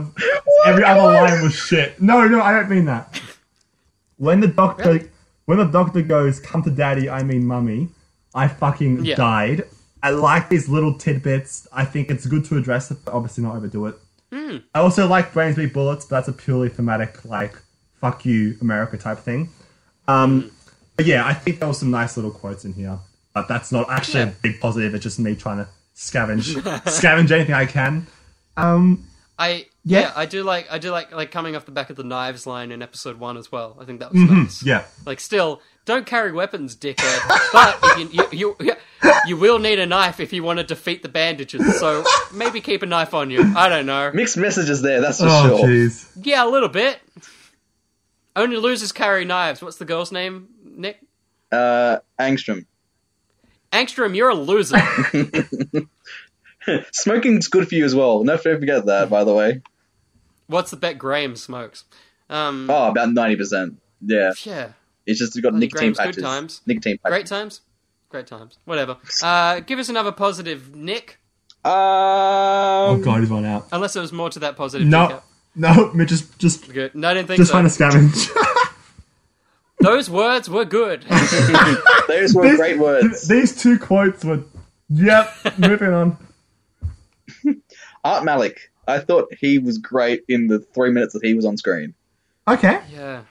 every 0.66 0.84
other 0.84 1.02
line 1.02 1.42
was 1.42 1.54
shit. 1.54 2.00
No, 2.00 2.26
no, 2.28 2.40
I 2.40 2.52
don't 2.52 2.70
mean 2.70 2.86
that. 2.86 3.20
When 4.16 4.40
the 4.40 4.48
doctor, 4.48 5.00
when 5.46 5.58
the 5.58 5.64
doctor 5.66 6.02
goes, 6.02 6.40
"Come 6.40 6.62
to 6.62 6.70
daddy," 6.70 7.08
I 7.10 7.22
mean 7.22 7.44
mummy. 7.46 7.88
I 8.34 8.48
fucking 8.48 9.04
Yeah. 9.04 9.16
died. 9.16 9.64
I 10.02 10.10
like 10.10 10.48
these 10.48 10.68
little 10.68 10.94
tidbits. 10.98 11.68
I 11.72 11.84
think 11.84 12.10
it's 12.10 12.26
good 12.26 12.44
to 12.46 12.56
address 12.56 12.90
it, 12.90 12.98
but 13.04 13.12
obviously 13.14 13.44
not 13.44 13.56
overdo 13.56 13.86
it. 13.86 13.96
Hmm. 14.32 14.58
I 14.74 14.78
also 14.80 15.06
like 15.06 15.32
brains 15.32 15.56
be 15.56 15.66
bullets, 15.66 16.04
but 16.06 16.16
that's 16.16 16.28
a 16.28 16.32
purely 16.32 16.68
thematic, 16.70 17.24
like 17.24 17.54
"fuck 18.00 18.24
you, 18.24 18.56
America" 18.60 18.96
type 18.96 19.18
thing. 19.18 19.50
Um, 20.08 20.50
but 20.96 21.04
yeah, 21.06 21.26
I 21.26 21.34
think 21.34 21.58
there 21.58 21.68
was 21.68 21.78
some 21.78 21.90
nice 21.90 22.16
little 22.16 22.30
quotes 22.30 22.64
in 22.64 22.72
here, 22.72 22.98
but 23.34 23.46
that's 23.48 23.70
not 23.72 23.90
actually 23.90 24.20
Yeah. 24.20 24.28
a 24.28 24.32
big 24.42 24.60
positive. 24.60 24.94
It's 24.94 25.02
just 25.02 25.18
me 25.18 25.36
trying 25.36 25.58
to 25.58 25.68
scavenge, 25.96 26.54
scavenge 26.86 27.30
anything 27.30 27.54
I 27.54 27.66
can. 27.66 28.06
Um, 28.56 29.04
I 29.38 29.66
Yeah. 29.84 30.00
yeah. 30.00 30.12
I 30.14 30.26
do 30.26 30.44
like 30.44 30.68
I 30.70 30.78
do 30.78 30.90
like 30.90 31.12
like 31.12 31.30
coming 31.30 31.56
off 31.56 31.64
the 31.64 31.72
back 31.72 31.90
of 31.90 31.96
the 31.96 32.04
knives 32.04 32.46
line 32.46 32.70
in 32.70 32.82
episode 32.82 33.18
one 33.18 33.36
as 33.36 33.50
well. 33.50 33.76
I 33.80 33.84
think 33.84 34.00
that 34.00 34.12
was 34.12 34.20
nice. 34.22 34.58
Mm-hmm. 34.58 34.68
yeah, 34.68 34.84
Like 35.04 35.18
still, 35.20 35.60
don't 35.84 36.06
carry 36.06 36.30
weapons, 36.32 36.76
dickhead. 36.76 37.50
but 37.52 37.78
if 37.98 38.14
you, 38.14 38.28
you, 38.32 38.56
you 38.60 38.74
you 39.26 39.36
will 39.36 39.58
need 39.58 39.80
a 39.80 39.86
knife 39.86 40.20
if 40.20 40.32
you 40.32 40.42
want 40.44 40.58
to 40.60 40.64
defeat 40.64 41.02
the 41.02 41.08
bandages. 41.08 41.78
So 41.80 42.04
maybe 42.32 42.60
keep 42.60 42.82
a 42.82 42.86
knife 42.86 43.12
on 43.14 43.30
you. 43.30 43.52
I 43.56 43.68
don't 43.68 43.86
know. 43.86 44.12
Mixed 44.14 44.36
messages 44.36 44.82
there, 44.82 45.00
that's 45.00 45.18
for 45.18 45.26
oh 45.28 45.58
sure. 45.58 45.68
jeez. 45.68 46.08
Yeah, 46.22 46.44
a 46.46 46.48
little 46.50 46.68
bit. 46.68 47.00
Only 48.36 48.56
losers 48.58 48.92
carry 48.92 49.24
knives. 49.24 49.60
What's 49.62 49.76
the 49.78 49.84
girl's 49.84 50.12
name, 50.12 50.48
Nick? 50.64 51.00
Uh, 51.50 51.98
Angstrom. 52.20 52.66
Angstrom, 53.72 54.14
you're 54.16 54.28
a 54.30 54.34
loser. 54.34 54.78
Smoking's 56.92 57.48
good 57.48 57.68
for 57.68 57.74
you 57.74 57.84
as 57.84 57.94
well. 57.94 58.22
Never 58.22 58.58
forget 58.58 58.86
that, 58.86 59.10
by 59.10 59.24
the 59.24 59.34
way. 59.34 59.60
What's 60.46 60.70
the 60.70 60.76
bet 60.76 60.98
Graham 60.98 61.36
smokes? 61.36 61.84
Um, 62.30 62.68
Oh, 62.70 62.88
about 62.90 63.08
90%. 63.10 63.76
Yeah. 64.04 64.32
yeah. 64.44 64.72
It's 65.06 65.18
just 65.18 65.34
got 65.42 65.50
Bloody 65.50 65.66
nicotine 65.66 65.92
Graham's 65.92 66.16
good 66.16 66.22
times. 66.22 66.60
Nicotine 66.66 66.98
patches. 66.98 67.12
Great 67.12 67.26
times. 67.26 67.60
Great 68.08 68.26
times. 68.26 68.58
Whatever. 68.64 68.96
Uh, 69.22 69.60
give 69.60 69.78
us 69.78 69.88
another 69.88 70.12
positive, 70.12 70.74
Nick. 70.74 71.18
Um, 71.64 71.72
Oh 71.74 73.00
god, 73.04 73.20
he's 73.20 73.30
one 73.30 73.44
out. 73.44 73.68
Unless 73.72 73.92
there 73.94 74.00
was 74.02 74.12
more 74.12 74.30
to 74.30 74.38
that 74.40 74.56
positive. 74.56 74.86
No, 74.88 75.06
recap. 75.08 75.22
no, 75.54 75.92
me 75.94 76.04
just 76.04 76.38
just 76.38 76.72
Good. 76.72 76.94
No, 76.94 77.08
I 77.10 77.14
didn't 77.14 77.28
think 77.28 77.38
just 77.38 77.52
so. 77.52 77.60
trying 77.60 77.68
to 77.68 77.70
scavenge. 78.10 78.28
Those 79.80 80.10
words 80.10 80.48
were 80.50 80.64
good. 80.64 81.02
Those 82.08 82.34
were 82.34 82.42
These- 82.42 82.56
great 82.56 82.78
words. 82.78 83.28
These 83.28 83.60
two 83.62 83.78
quotes 83.78 84.24
were. 84.24 84.42
Yep, 84.90 85.58
moving 85.58 85.92
on. 85.92 86.16
Art 88.04 88.24
Malik. 88.24 88.71
I 88.86 88.98
thought 88.98 89.32
he 89.34 89.58
was 89.58 89.78
great 89.78 90.24
in 90.28 90.48
the 90.48 90.58
three 90.58 90.90
minutes 90.90 91.12
that 91.14 91.24
he 91.24 91.34
was 91.34 91.44
on 91.44 91.56
screen. 91.56 91.94
Okay. 92.48 92.80
yeah. 92.92 93.22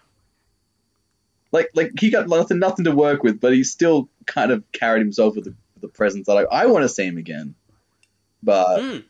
Like, 1.52 1.70
like 1.76 1.92
he 2.00 2.10
got 2.10 2.30
nothing, 2.30 2.60
nothing 2.60 2.86
to 2.86 2.92
work 2.92 3.24
with, 3.24 3.42
but 3.42 3.54
he 3.54 3.64
still 3.64 4.08
kind 4.26 4.52
of 4.52 4.64
carried 4.72 5.02
himself 5.02 5.36
with 5.36 5.44
the, 5.46 5.54
with 5.74 5.82
the 5.82 5.88
presence 5.90 6.28
that 6.28 6.38
I, 6.38 6.44
I 6.64 6.66
want 6.68 6.84
to 6.84 6.90
see 6.90 7.04
him 7.06 7.18
again. 7.18 7.56
But 8.42 8.80
Mm. 8.80 9.04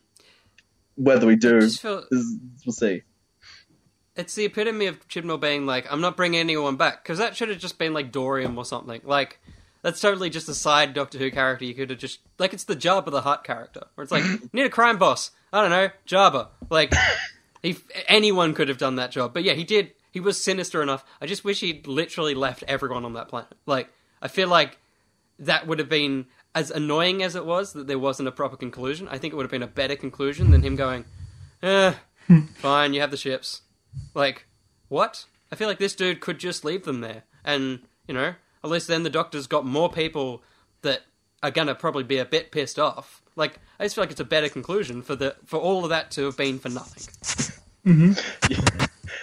whether 0.96 1.26
we 1.26 1.36
do, 1.36 1.70
feel- 1.70 2.04
is, 2.10 2.36
we'll 2.66 2.72
see. 2.72 3.02
It's 4.16 4.34
the 4.34 4.44
epitome 4.44 4.86
of 4.86 5.08
Chibnall 5.08 5.40
being 5.40 5.64
like, 5.64 5.90
I'm 5.90 6.00
not 6.02 6.16
bringing 6.16 6.40
anyone 6.40 6.76
back. 6.76 7.02
Because 7.02 7.18
that 7.18 7.34
should 7.36 7.48
have 7.48 7.58
just 7.58 7.78
been 7.78 7.94
like 7.94 8.12
Dorium 8.12 8.58
or 8.58 8.64
something. 8.64 9.00
Like, 9.04 9.38
that's 9.82 10.00
totally 10.00 10.28
just 10.28 10.48
a 10.50 10.54
side 10.54 10.92
Doctor 10.92 11.16
Who 11.18 11.30
character. 11.30 11.64
You 11.64 11.74
could 11.74 11.88
have 11.90 11.98
just. 11.98 12.18
Like, 12.38 12.52
it's 12.52 12.64
the 12.64 12.76
Jabba 12.76 13.10
the 13.10 13.22
Hutt 13.22 13.42
character. 13.42 13.84
Where 13.94 14.02
it's 14.02 14.12
like, 14.12 14.24
need 14.52 14.66
a 14.66 14.70
crime 14.70 14.98
boss. 14.98 15.30
I 15.52 15.60
don't 15.60 15.70
know, 15.70 15.90
Jabba. 16.06 16.48
Like, 16.70 16.94
he, 17.62 17.76
anyone 18.08 18.54
could 18.54 18.68
have 18.68 18.78
done 18.78 18.96
that 18.96 19.10
job. 19.10 19.34
But 19.34 19.44
yeah, 19.44 19.52
he 19.52 19.64
did. 19.64 19.92
He 20.10 20.20
was 20.20 20.42
sinister 20.42 20.82
enough. 20.82 21.04
I 21.20 21.26
just 21.26 21.44
wish 21.44 21.60
he'd 21.60 21.86
literally 21.86 22.34
left 22.34 22.64
everyone 22.68 23.04
on 23.04 23.14
that 23.14 23.28
planet. 23.28 23.54
Like, 23.66 23.88
I 24.20 24.28
feel 24.28 24.48
like 24.48 24.78
that 25.38 25.66
would 25.66 25.78
have 25.78 25.88
been 25.88 26.26
as 26.54 26.70
annoying 26.70 27.22
as 27.22 27.34
it 27.34 27.46
was 27.46 27.72
that 27.72 27.86
there 27.86 27.98
wasn't 27.98 28.28
a 28.28 28.32
proper 28.32 28.56
conclusion. 28.56 29.08
I 29.08 29.18
think 29.18 29.32
it 29.32 29.36
would 29.36 29.44
have 29.44 29.50
been 29.50 29.62
a 29.62 29.68
better 29.68 29.96
conclusion 29.96 30.50
than 30.50 30.62
him 30.62 30.76
going, 30.76 31.04
eh, 31.62 31.94
fine, 32.56 32.94
you 32.94 33.00
have 33.00 33.10
the 33.10 33.16
ships. 33.16 33.62
Like, 34.14 34.46
what? 34.88 35.24
I 35.50 35.56
feel 35.56 35.68
like 35.68 35.78
this 35.78 35.94
dude 35.94 36.20
could 36.20 36.38
just 36.38 36.64
leave 36.64 36.84
them 36.84 37.00
there. 37.00 37.24
And, 37.44 37.80
you 38.06 38.14
know, 38.14 38.34
at 38.62 38.70
least 38.70 38.88
then 38.88 39.02
the 39.02 39.10
doctor's 39.10 39.46
got 39.46 39.64
more 39.64 39.90
people 39.90 40.42
that 40.82 41.02
are 41.42 41.50
gonna 41.50 41.74
probably 41.74 42.04
be 42.04 42.18
a 42.18 42.24
bit 42.24 42.52
pissed 42.52 42.78
off. 42.78 43.21
Like 43.36 43.58
I 43.80 43.84
just 43.84 43.94
feel 43.94 44.02
like 44.02 44.10
it's 44.10 44.20
a 44.20 44.24
better 44.24 44.48
conclusion 44.48 45.02
for 45.02 45.16
the 45.16 45.36
for 45.46 45.58
all 45.58 45.84
of 45.84 45.90
that 45.90 46.10
to 46.12 46.24
have 46.26 46.36
been 46.36 46.58
for 46.58 46.68
nothing. 46.68 47.02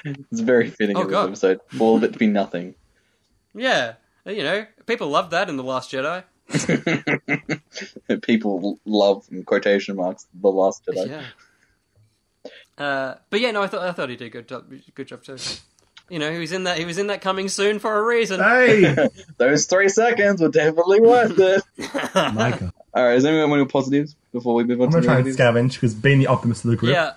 It's 0.05 0.39
very 0.39 0.69
fitting 0.69 0.97
Oh, 0.97 1.01
of 1.01 1.09
this 1.09 1.43
episode. 1.43 1.59
For 1.67 1.83
all 1.83 1.97
of 1.97 2.03
it 2.03 2.13
to 2.13 2.19
be 2.19 2.27
nothing. 2.27 2.75
Yeah, 3.53 3.93
you 4.25 4.43
know, 4.43 4.65
people 4.85 5.09
loved 5.09 5.31
that 5.31 5.49
in 5.49 5.57
the 5.57 5.63
Last 5.63 5.91
Jedi. 5.91 6.23
People 8.23 8.79
love 8.85 9.25
in 9.31 9.43
quotation 9.43 9.95
marks 9.95 10.25
the 10.33 10.47
Last 10.49 10.83
Jedi. 10.85 11.07
Yeah. 11.09 11.23
Uh, 12.83 13.15
but 13.29 13.39
yeah, 13.39 13.51
no, 13.51 13.61
I 13.61 13.67
thought 13.67 13.81
I 13.81 13.91
thought 13.91 14.09
he 14.09 14.15
did 14.15 14.25
a 14.25 14.29
good 14.29 14.47
job. 14.47 14.71
Good 14.95 15.07
job 15.07 15.23
too. 15.23 15.37
You 16.09 16.17
know, 16.17 16.31
he 16.31 16.39
was 16.39 16.51
in 16.51 16.63
that. 16.63 16.77
He 16.77 16.85
was 16.85 16.97
in 16.97 17.07
that 17.07 17.21
coming 17.21 17.49
soon 17.49 17.77
for 17.79 17.95
a 17.97 18.03
reason. 18.03 18.39
Hey, 18.39 18.95
Those 19.37 19.65
three 19.67 19.89
seconds 19.89 20.41
were 20.41 20.49
definitely 20.49 21.01
worth 21.01 21.37
it. 21.37 21.63
my 22.33 22.51
God. 22.51 22.73
All 22.99 23.05
right, 23.05 23.15
is 23.15 23.23
anyone 23.23 23.49
want 23.49 23.61
any 23.61 23.69
positives 23.69 24.15
before 24.33 24.53
we 24.55 24.65
move 24.65 24.81
on 24.81 24.87
I'm 24.87 24.91
to 24.91 24.95
gonna 24.97 25.05
try 25.05 25.15
and 25.17 25.25
negatives? 25.25 25.39
scavenge 25.41 25.73
because 25.75 25.93
being 25.93 26.19
the 26.19 26.27
optimist 26.27 26.65
of 26.65 26.71
the 26.71 26.77
group. 26.77 26.91
Yeah, 26.93 27.13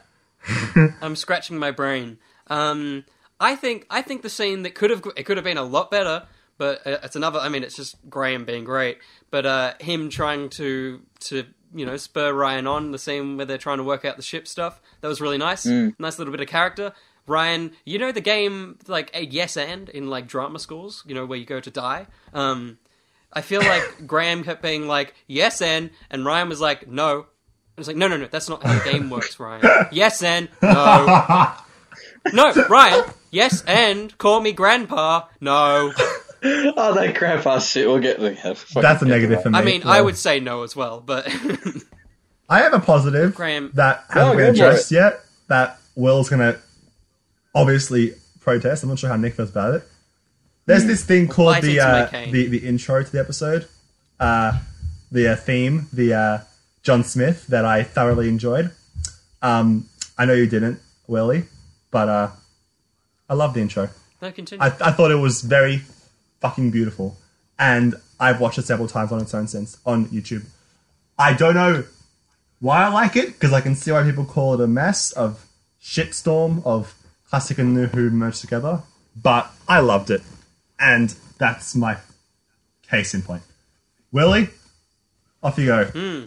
I'm 1.02 1.16
scratching 1.16 1.58
my 1.58 1.72
brain. 1.72 2.18
Um, 2.46 3.04
I 3.40 3.56
think 3.56 3.86
I 3.90 4.00
think 4.02 4.22
the 4.22 4.30
scene 4.30 4.62
that 4.62 4.76
could 4.76 4.90
have 4.90 5.04
it 5.16 5.24
could 5.24 5.36
have 5.36 5.44
been 5.44 5.58
a 5.58 5.64
lot 5.64 5.90
better, 5.90 6.26
but 6.56 6.86
uh, 6.86 6.98
it's 7.02 7.16
another. 7.16 7.40
I 7.40 7.48
mean, 7.48 7.64
it's 7.64 7.74
just 7.74 7.96
Graham 8.08 8.44
being 8.44 8.62
great, 8.62 8.98
but 9.30 9.44
uh, 9.44 9.74
him 9.80 10.08
trying 10.08 10.48
to 10.50 11.00
to 11.20 11.44
you 11.74 11.84
know 11.84 11.96
spur 11.96 12.32
Ryan 12.32 12.68
on 12.68 12.92
the 12.92 12.98
scene 12.98 13.36
where 13.36 13.46
they're 13.46 13.58
trying 13.58 13.78
to 13.78 13.84
work 13.84 14.04
out 14.04 14.16
the 14.16 14.22
ship 14.22 14.46
stuff. 14.46 14.80
That 15.00 15.08
was 15.08 15.20
really 15.20 15.38
nice. 15.38 15.66
Nice 15.66 16.18
little 16.18 16.30
bit 16.30 16.40
of 16.40 16.46
character. 16.46 16.92
Ryan, 17.26 17.72
you 17.84 17.98
know 17.98 18.12
the 18.12 18.20
game 18.20 18.78
like 18.86 19.10
a 19.14 19.24
yes 19.24 19.56
and 19.56 19.88
in 19.88 20.08
like 20.08 20.26
drama 20.28 20.58
schools, 20.58 21.02
you 21.06 21.14
know 21.14 21.26
where 21.26 21.38
you 21.38 21.44
go 21.44 21.58
to 21.60 21.70
die. 21.70 22.06
Um, 22.34 22.78
I 23.32 23.40
feel 23.40 23.60
like 23.62 23.82
Graham 24.06 24.44
kept 24.44 24.62
being 24.62 24.86
like 24.86 25.14
yes 25.26 25.62
and, 25.62 25.90
and 26.10 26.24
Ryan 26.24 26.48
was 26.48 26.60
like 26.60 26.88
no. 26.88 27.14
And 27.20 27.78
it's 27.78 27.88
like 27.88 27.96
no 27.96 28.08
no 28.08 28.16
no 28.16 28.26
that's 28.26 28.48
not 28.48 28.62
how 28.62 28.78
the 28.78 28.90
game 28.90 29.08
works, 29.10 29.38
Ryan. 29.40 29.86
Yes 29.92 30.22
and 30.22 30.48
no. 30.60 31.52
No, 32.32 32.52
Ryan. 32.68 33.04
Yes, 33.32 33.64
and 33.66 34.16
call 34.16 34.40
me 34.40 34.52
grandpa. 34.52 35.22
No. 35.40 35.92
Oh, 36.44 36.94
that 36.94 37.16
grandpa 37.16 37.58
shit. 37.58 37.88
We'll 37.88 37.98
get 37.98 38.20
there. 38.20 38.36
Fucking 38.36 38.80
That's 38.80 39.02
a 39.02 39.06
negative 39.06 39.38
that. 39.38 39.42
for 39.42 39.50
me. 39.50 39.58
I 39.58 39.62
mean, 39.64 39.82
I 39.84 40.00
would 40.00 40.16
say 40.16 40.38
no 40.38 40.62
as 40.62 40.76
well, 40.76 41.00
but 41.00 41.26
I 42.48 42.60
have 42.60 42.74
a 42.74 42.78
positive 42.80 43.34
Graham. 43.34 43.72
that 43.74 44.04
hasn't 44.08 44.38
go 44.38 44.44
been 44.44 44.54
addressed 44.54 44.92
yet. 44.92 45.20
That 45.48 45.78
Will's 45.96 46.28
gonna 46.28 46.58
obviously 47.54 48.12
protest. 48.40 48.82
I'm 48.84 48.88
not 48.90 48.98
sure 49.00 49.10
how 49.10 49.16
Nick 49.16 49.34
feels 49.34 49.50
about 49.50 49.74
it. 49.74 49.82
There's 50.66 50.84
this 50.86 51.04
thing 51.04 51.28
called 51.28 51.62
the, 51.62 51.80
uh, 51.80 52.06
the 52.30 52.46
the 52.46 52.58
intro 52.58 53.02
to 53.02 53.10
the 53.10 53.18
episode, 53.18 53.66
uh, 54.20 54.60
the 55.10 55.32
uh, 55.32 55.36
theme, 55.36 55.88
the 55.92 56.14
uh, 56.14 56.38
John 56.82 57.02
Smith 57.04 57.46
that 57.48 57.64
I 57.64 57.82
thoroughly 57.82 58.28
enjoyed. 58.28 58.70
Um, 59.40 59.88
I 60.16 60.24
know 60.24 60.34
you 60.34 60.46
didn't, 60.46 60.78
Willie, 61.08 61.44
but 61.90 62.08
uh, 62.08 62.30
I 63.28 63.34
love 63.34 63.54
the 63.54 63.60
intro. 63.60 63.88
no, 64.20 64.30
continue. 64.30 64.62
I, 64.62 64.66
I 64.66 64.92
thought 64.92 65.10
it 65.10 65.16
was 65.16 65.42
very 65.42 65.82
fucking 66.40 66.70
beautiful, 66.70 67.16
and 67.58 67.96
I've 68.20 68.40
watched 68.40 68.58
it 68.58 68.66
several 68.66 68.88
times 68.88 69.10
on 69.10 69.20
its 69.20 69.34
own 69.34 69.48
since 69.48 69.78
on 69.84 70.06
YouTube. 70.06 70.44
I 71.18 71.32
don't 71.32 71.54
know 71.54 71.84
why 72.60 72.84
I 72.84 72.88
like 72.88 73.16
it 73.16 73.26
because 73.26 73.52
I 73.52 73.60
can 73.60 73.74
see 73.74 73.90
why 73.90 74.04
people 74.04 74.24
call 74.24 74.54
it 74.54 74.60
a 74.60 74.68
mess 74.68 75.10
of 75.12 75.46
shitstorm 75.82 76.64
of 76.64 76.94
classic 77.28 77.58
and 77.58 77.74
new 77.74 77.86
Who 77.86 78.10
merged 78.10 78.40
together, 78.40 78.82
but 79.20 79.50
I 79.68 79.80
loved 79.80 80.10
it, 80.10 80.22
and 80.82 81.14
that's 81.38 81.74
my 81.74 81.96
case 82.90 83.14
in 83.14 83.22
point. 83.22 83.42
Willie, 84.12 84.48
off 85.42 85.56
you 85.58 85.66
go. 85.66 85.84
Hmm. 85.84 86.24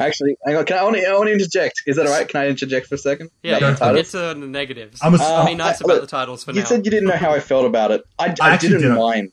Actually, 0.00 0.36
hang 0.44 0.56
on. 0.56 0.64
Can 0.66 0.76
I, 0.76 0.80
I, 0.80 0.84
want 0.84 0.96
to, 0.96 1.04
I 1.06 1.12
want 1.14 1.26
to 1.28 1.32
interject. 1.32 1.82
Is 1.86 1.96
that 1.96 2.06
all 2.06 2.12
right? 2.12 2.28
Can 2.28 2.40
I 2.42 2.48
interject 2.48 2.86
for 2.86 2.94
a 2.94 2.98
second? 2.98 3.30
yeah, 3.42 3.56
About 3.58 3.66
you 3.66 3.72
the 3.72 3.78
can 3.78 3.94
get 3.94 4.06
titles? 4.06 4.10
to 4.12 4.40
the 4.40 4.46
negatives. 4.46 5.00
I'm 5.02 5.14
a- 5.14 5.18
I'll 5.18 5.46
be 5.46 5.52
Uh, 5.52 5.56
nice 5.56 5.82
I- 5.82 5.84
about 5.84 5.94
look, 5.94 6.00
the 6.02 6.06
titles 6.06 6.44
for 6.44 6.52
You 6.52 6.60
now. 6.60 6.66
said 6.66 6.84
you 6.84 6.90
didn't 6.90 7.08
know 7.08 7.16
how 7.16 7.32
I 7.32 7.40
felt 7.40 7.66
about 7.66 7.90
it. 7.90 8.02
I, 8.18 8.26
I 8.40 8.52
I, 8.52 8.56
didn't 8.56 8.82
didn't. 8.82 8.96
mind. 8.96 9.32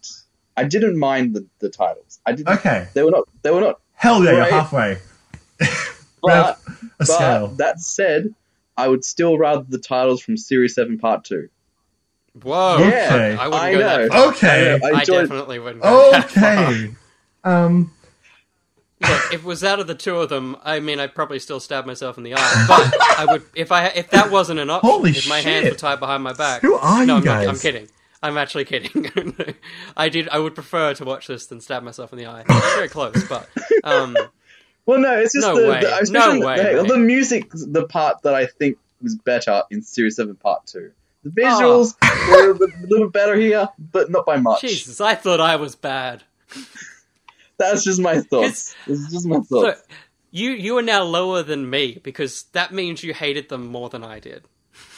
I 0.57 0.63
didn't 0.65 0.97
mind 0.97 1.35
the, 1.35 1.45
the 1.59 1.69
titles. 1.69 2.19
I 2.25 2.31
didn't. 2.33 2.49
Okay, 2.57 2.87
They 2.93 3.03
were 3.03 3.11
not. 3.11 3.23
They 3.41 3.51
were 3.51 3.61
not. 3.61 3.79
hell 3.93 4.23
yeah, 4.23 4.31
Right. 4.31 4.37
you're 4.51 4.59
halfway. 4.61 4.97
But, 6.23 6.59
a 6.99 7.05
scale. 7.05 7.47
but 7.47 7.57
that 7.57 7.79
said, 7.79 8.35
I 8.77 8.87
would 8.87 9.03
still 9.03 9.39
rather 9.39 9.65
the 9.67 9.79
titles 9.79 10.21
from 10.21 10.37
Series 10.37 10.75
Seven 10.75 10.99
Part 10.99 11.23
Two. 11.23 11.49
Whoa. 12.41 12.75
Okay. 12.79 13.35
I 13.39 13.47
wouldn't 13.47 13.63
I 13.63 13.71
go 13.73 13.79
know. 13.79 14.07
that 14.07 14.11
far. 14.11 14.27
Okay. 14.33 14.79
I 14.83 14.87
I 14.87 14.99
I 14.99 15.03
definitely 15.03 15.59
wouldn't 15.59 15.83
go 15.83 16.11
that. 16.11 16.25
Okay. 16.37 16.91
Um. 17.43 17.91
Look, 19.01 19.09
if 19.33 19.33
it 19.33 19.43
was 19.43 19.63
out 19.63 19.79
of 19.79 19.87
the 19.87 19.95
two 19.95 20.17
of 20.17 20.29
them, 20.29 20.55
I 20.63 20.79
mean, 20.79 20.99
I'd 20.99 21.15
probably 21.15 21.39
still 21.39 21.59
stab 21.59 21.87
myself 21.87 22.19
in 22.19 22.23
the 22.23 22.35
eye. 22.35 22.65
But 22.67 22.93
I 23.17 23.25
would, 23.31 23.43
if 23.55 23.71
I, 23.71 23.87
if 23.87 24.11
that 24.11 24.29
wasn't 24.29 24.59
an 24.59 24.69
option, 24.69 24.87
Holy 24.91 25.09
if 25.09 25.27
my 25.27 25.39
hands 25.39 25.67
were 25.71 25.75
tied 25.75 25.99
behind 25.99 26.21
my 26.21 26.33
back. 26.33 26.61
Who 26.61 26.75
are 26.75 27.03
no, 27.03 27.13
you 27.15 27.17
I'm 27.17 27.23
not- 27.25 27.45
guys? 27.45 27.47
I'm 27.47 27.57
kidding. 27.57 27.87
I'm 28.21 28.37
actually 28.37 28.65
kidding. 28.65 29.35
I 29.97 30.09
did. 30.09 30.29
I 30.29 30.37
would 30.37 30.53
prefer 30.53 30.93
to 30.93 31.03
watch 31.03 31.25
this 31.25 31.47
than 31.47 31.61
stab 31.61 31.81
myself 31.81 32.13
in 32.13 32.19
the 32.19 32.27
eye. 32.27 32.43
It's 32.47 32.75
very 32.75 32.89
close, 32.89 33.27
but 33.27 33.49
um, 33.83 34.15
Well, 34.85 34.99
no, 34.99 35.17
it's 35.19 35.33
just 35.33 35.47
No 35.47 35.59
the, 35.59 35.67
way. 35.67 35.79
the, 35.81 35.97
especially 35.99 36.39
No 36.41 36.45
way, 36.45 36.75
the, 36.75 36.83
the 36.83 36.97
music. 36.99 37.49
The 37.53 37.87
part 37.87 38.21
that 38.21 38.35
I 38.35 38.45
think 38.45 38.77
was 39.01 39.15
better 39.15 39.63
in 39.71 39.81
Series 39.81 40.15
Seven 40.17 40.35
Part 40.35 40.67
Two. 40.67 40.91
The 41.23 41.31
Oh. 41.43 41.43
visuals 41.45 41.95
were 42.31 42.51
a 42.51 42.53
little, 42.53 42.79
little 42.87 43.09
better 43.09 43.35
here, 43.35 43.69
but 43.77 44.09
not 44.09 44.25
by 44.25 44.37
much. 44.37 44.61
Jesus, 44.61 44.99
I 45.01 45.15
thought 45.15 45.39
I 45.39 45.55
was 45.57 45.75
bad. 45.75 46.23
That's 47.57 47.83
just 47.83 47.99
my 48.01 48.21
thoughts. 48.21 48.75
It's 48.87 49.11
just 49.11 49.27
my 49.27 49.35
thoughts. 49.37 49.51
Look, 49.51 49.87
you 50.31 50.51
you 50.51 50.77
are 50.77 50.81
now 50.81 51.03
lower 51.03 51.43
than 51.43 51.69
me 51.69 51.99
because 52.03 52.43
that 52.53 52.73
means 52.73 53.03
you 53.03 53.13
hated 53.13 53.49
them 53.49 53.67
more 53.67 53.89
than 53.89 54.03
I 54.03 54.19
did. 54.19 54.45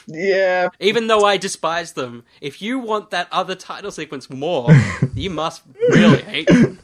yeah, 0.08 0.70
Even 0.80 1.08
though 1.08 1.26
I 1.26 1.38
despise 1.38 1.94
them, 1.94 2.24
if 2.42 2.62
you 2.62 2.80
want 2.80 3.10
that 3.12 3.28
other 3.32 3.56
title 3.56 3.92
sequence 3.92 4.30
more, 4.30 4.70
you 5.16 5.30
must 5.30 5.62
really 5.90 6.22
hate 6.22 6.48
them. 6.48 6.80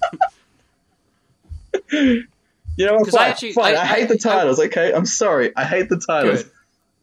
you 1.91 2.25
know 2.85 2.95
what? 2.95 3.05
'Cause 3.05 3.15
I 3.15 3.27
actually- 3.29 3.53
fine. 3.53 3.75
I, 3.75 3.81
I- 3.81 3.85
hate 3.85 4.03
I- 4.03 4.07
the 4.07 4.17
titles. 4.17 4.59
okay, 4.59 4.93
I'm 4.93 5.05
sorry. 5.05 5.51
I 5.55 5.63
hate 5.65 5.89
the 5.89 5.97
titles. 5.99 6.43
Good. 6.43 6.51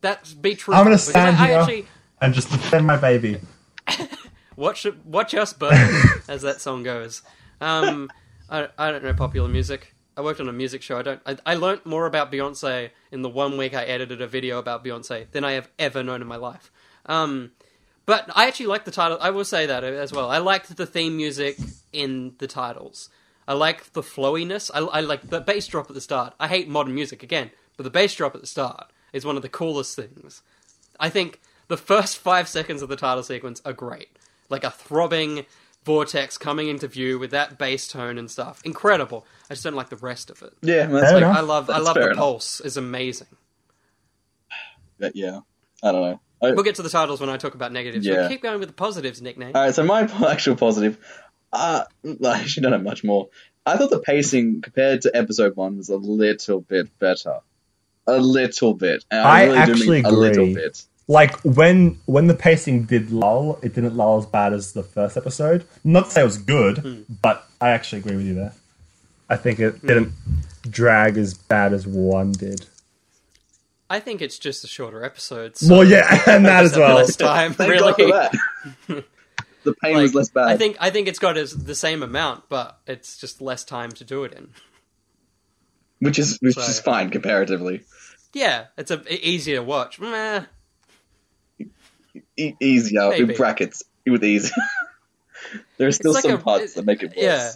That's 0.03 0.35
be 0.35 0.55
true. 0.55 0.75
I'm 0.75 0.85
gonna 0.85 0.97
because 0.97 1.09
stand 1.09 1.37
I, 1.37 1.49
I 1.49 1.53
actually 1.53 1.87
and 2.21 2.35
just 2.35 2.51
defend 2.51 2.87
my 2.87 2.97
baby. 2.97 3.41
watch 4.57 4.87
watch 5.05 5.35
us 5.35 5.53
burn, 5.53 6.03
as 6.29 6.43
that 6.43 6.61
song 6.61 6.83
goes. 6.83 7.23
Um, 7.61 8.11
I, 8.49 8.69
I 8.79 8.91
don't 8.91 9.05
know 9.05 9.15
popular 9.15 9.49
music. 9.49 9.95
I 10.17 10.23
worked 10.23 10.41
on 10.41 10.49
a 10.49 10.53
music 10.53 10.83
show. 10.83 10.99
I 10.99 11.03
don't. 11.03 11.21
I, 11.27 11.37
I 11.45 11.55
learned 11.55 11.85
more 11.85 12.07
about 12.07 12.33
Beyonce 12.33 12.91
in 13.13 13.23
the 13.23 13.29
one 13.29 13.59
week 13.59 13.75
I 13.75 13.85
edited 13.85 14.21
a 14.21 14.27
video 14.27 14.59
about 14.59 14.85
Beyonce 14.85 15.31
than 15.31 15.45
I 15.45 15.53
have 15.53 15.69
ever 15.79 16.03
known 16.03 16.23
in 16.23 16.29
my 16.29 16.37
life. 16.37 16.73
Um, 17.05 17.53
but 18.07 18.31
I 18.35 18.47
actually 18.47 18.67
like 18.67 18.85
the 18.85 18.91
title. 18.91 19.19
I 19.21 19.31
will 19.31 19.45
say 19.45 19.67
that 19.67 19.85
as 19.85 20.13
well. 20.13 20.31
I 20.31 20.39
liked 20.39 20.75
the 20.77 20.87
theme 20.87 21.17
music 21.17 21.59
in 21.93 22.35
the 22.39 22.47
titles. 22.47 23.11
I 23.49 23.55
like 23.55 23.93
the 23.93 24.03
flowiness. 24.03 24.71
I, 24.73 24.81
I 24.81 25.01
like 25.01 25.29
the 25.29 25.41
bass 25.41 25.67
drop 25.67 25.89
at 25.89 25.95
the 25.95 26.01
start. 26.01 26.35
I 26.41 26.49
hate 26.49 26.69
modern 26.69 26.95
music 26.95 27.23
again, 27.23 27.51
but 27.77 27.85
the 27.85 27.91
bass 27.91 28.15
drop 28.15 28.35
at 28.35 28.41
the 28.41 28.47
start 28.47 28.91
is 29.13 29.25
one 29.25 29.37
of 29.37 29.43
the 29.43 29.49
coolest 29.49 29.95
things. 29.97 30.43
I 30.99 31.11
think 31.11 31.41
the 31.69 31.77
first 31.77 32.19
five 32.19 32.49
seconds 32.49 32.83
of 32.83 32.89
the 32.89 32.97
title 32.97 33.23
sequence 33.23 33.61
are 33.65 33.73
great. 33.73 34.09
Like 34.49 34.65
a 34.65 34.71
throbbing 34.71 35.47
vortex 35.85 36.37
coming 36.37 36.69
into 36.69 36.89
view 36.89 37.19
with 37.19 37.31
that 37.31 37.59
bass 37.59 37.89
tone 37.89 38.19
and 38.19 38.31
stuff. 38.31 38.61
Incredible. 38.65 39.25
I 39.49 39.55
just 39.55 39.65
don't 39.65 39.75
like 39.75 39.89
the 39.89 39.97
rest 39.97 40.31
of 40.31 40.43
it. 40.43 40.53
Yeah, 40.63 40.87
that's 40.87 41.13
like, 41.13 41.23
enough. 41.23 41.37
I 41.37 41.41
love 41.41 41.71
I 41.71 41.79
love 41.79 41.95
the 41.95 42.07
enough. 42.07 42.17
pulse 42.17 42.61
is 42.61 42.77
amazing. 42.77 43.29
yeah. 45.15 45.41
I 45.83 45.93
don't 45.93 46.03
know. 46.03 46.21
I, 46.43 46.53
We'll 46.53 46.65
get 46.65 46.75
to 46.77 46.83
the 46.83 46.91
titles 46.91 47.21
when 47.21 47.31
I 47.31 47.37
talk 47.37 47.55
about 47.55 47.73
negatives. 47.73 48.05
Yeah. 48.05 48.23
But 48.23 48.29
keep 48.29 48.43
going 48.43 48.61
with 48.61 48.69
the 48.69 48.75
positives, 48.75 49.23
nickname. 49.23 49.53
All 49.55 49.63
right, 49.63 49.75
so 49.75 49.85
my 49.85 50.03
actual 50.29 50.57
positive, 50.57 50.99
uh, 51.53 51.85
I 52.05 52.41
actually 52.41 52.63
don't 52.65 52.73
have 52.73 52.83
much 52.83 53.05
more. 53.05 53.29
I 53.65 53.77
thought 53.77 53.91
the 53.91 54.01
pacing 54.01 54.63
compared 54.63 55.03
to 55.03 55.11
episode 55.15 55.57
one 55.57 55.77
was 55.77 55.89
a 55.89 55.97
little 55.97 56.61
bit 56.61 56.99
better, 56.99 57.41
a 58.07 58.19
little 58.19 58.75
bit. 58.75 59.05
And 59.11 59.21
I 59.21 59.45
really 59.45 59.55
do 59.55 59.73
actually 59.73 60.03
mean 60.03 60.05
a 60.07 60.11
little 60.11 60.45
agree. 60.45 60.55
bit. 60.55 60.85
Like 61.09 61.37
when 61.43 61.99
when 62.07 62.27
the 62.27 62.35
pacing 62.35 62.85
did 62.85 63.11
lull, 63.13 63.59
it 63.63 63.75
didn't 63.75 63.97
lull 63.97 64.19
as 64.19 64.27
bad 64.27 64.53
as 64.53 64.73
the 64.73 64.83
first 64.83 65.17
episode. 65.17 65.65
Not 65.85 66.07
to 66.07 66.11
say 66.11 66.21
it 66.23 66.25
was 66.25 66.39
good, 66.39 66.79
Hmm. 66.79 67.03
but 67.23 67.47
I 67.61 67.71
actually 67.71 68.01
agree 68.01 68.17
with 68.17 68.27
you 68.27 68.35
there. 68.35 68.53
I 69.29 69.37
think 69.37 69.61
it 69.61 69.81
didn't 69.87 70.13
drag 70.69 71.17
as 71.17 71.35
bad 71.35 71.73
as 71.73 71.87
one 71.87 72.33
did. 72.33 72.67
I 73.89 74.01
think 74.01 74.21
it's 74.21 74.37
just 74.39 74.65
a 74.65 74.67
shorter 74.67 75.05
episode. 75.05 75.57
So 75.57 75.73
Well, 75.77 75.85
yeah, 75.85 76.23
and 76.27 76.45
that 76.45 76.65
as 76.65 76.77
well. 76.77 76.97
less 76.97 77.15
time, 77.15 77.53
Thank 77.53 77.71
really. 77.71 77.93
God 77.93 78.31
for 78.89 78.95
that. 78.95 79.05
the 79.63 79.75
pain 79.75 79.97
was 79.99 80.13
less 80.15 80.29
bad. 80.31 80.49
I 80.49 80.57
think 80.57 80.77
I 80.81 80.91
think 80.91 81.07
it's 81.07 81.21
got 81.21 81.37
as 81.37 81.53
the 81.53 81.75
same 81.77 82.03
amount, 82.03 82.49
but 82.49 82.81
it's 82.89 83.17
just 83.17 83.41
less 83.41 83.63
time 83.65 83.93
to 83.93 84.05
do 84.05 84.25
it 84.25 84.33
in. 84.33 84.49
which 86.01 86.19
is 86.19 86.39
which 86.43 86.55
So- 86.57 86.63
is 86.63 86.81
fine 86.81 87.11
comparatively. 87.11 87.83
Yeah, 88.33 88.67
it's 88.77 88.91
a 88.91 89.03
easier 89.09 89.57
to 89.59 89.63
watch. 89.63 90.01
Meh. 90.01 90.45
E- 92.37 92.55
easier 92.61 93.11
Maybe. 93.11 93.33
in 93.33 93.37
brackets 93.37 93.83
with 94.07 94.25
ease. 94.25 94.53
there 95.79 95.89
are 95.89 95.93
still 95.93 96.13
like 96.13 96.23
some 96.23 96.33
a- 96.33 96.39
parts 96.39 96.75
that 96.75 96.85
make 96.85 97.03
it 97.03 97.11
worse. 97.17 97.17
Yeah, 97.17 97.53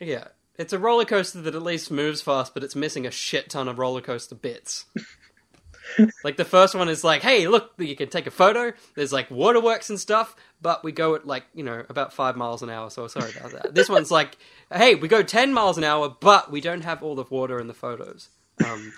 yeah. 0.00 0.24
It's 0.58 0.74
a 0.74 0.78
roller 0.78 1.06
coaster 1.06 1.40
that 1.40 1.54
at 1.54 1.62
least 1.62 1.90
moves 1.90 2.20
fast, 2.20 2.52
but 2.52 2.62
it's 2.62 2.76
missing 2.76 3.06
a 3.06 3.10
shit 3.10 3.48
ton 3.48 3.66
of 3.66 3.78
roller 3.78 4.02
coaster 4.02 4.34
bits. 4.34 4.84
like 6.24 6.36
the 6.36 6.44
first 6.44 6.74
one 6.74 6.88
is 6.88 7.02
like, 7.02 7.22
hey, 7.22 7.48
look, 7.48 7.72
you 7.78 7.96
can 7.96 8.10
take 8.10 8.26
a 8.26 8.30
photo. 8.30 8.72
There's 8.94 9.12
like 9.12 9.30
waterworks 9.30 9.88
and 9.88 9.98
stuff, 9.98 10.36
but 10.60 10.84
we 10.84 10.92
go 10.92 11.14
at 11.14 11.26
like 11.26 11.44
you 11.54 11.64
know 11.64 11.84
about 11.88 12.12
five 12.12 12.36
miles 12.36 12.62
an 12.62 12.70
hour. 12.70 12.90
So 12.90 13.06
sorry 13.08 13.32
about 13.38 13.52
that. 13.52 13.74
This 13.74 13.88
one's 13.88 14.10
like, 14.10 14.36
hey, 14.72 14.94
we 14.94 15.08
go 15.08 15.22
ten 15.22 15.52
miles 15.52 15.78
an 15.78 15.84
hour, 15.84 16.14
but 16.20 16.50
we 16.50 16.60
don't 16.60 16.82
have 16.82 17.02
all 17.02 17.14
the 17.14 17.24
water 17.24 17.58
in 17.58 17.66
the 17.66 17.74
photos. 17.74 18.28
Um, 18.64 18.92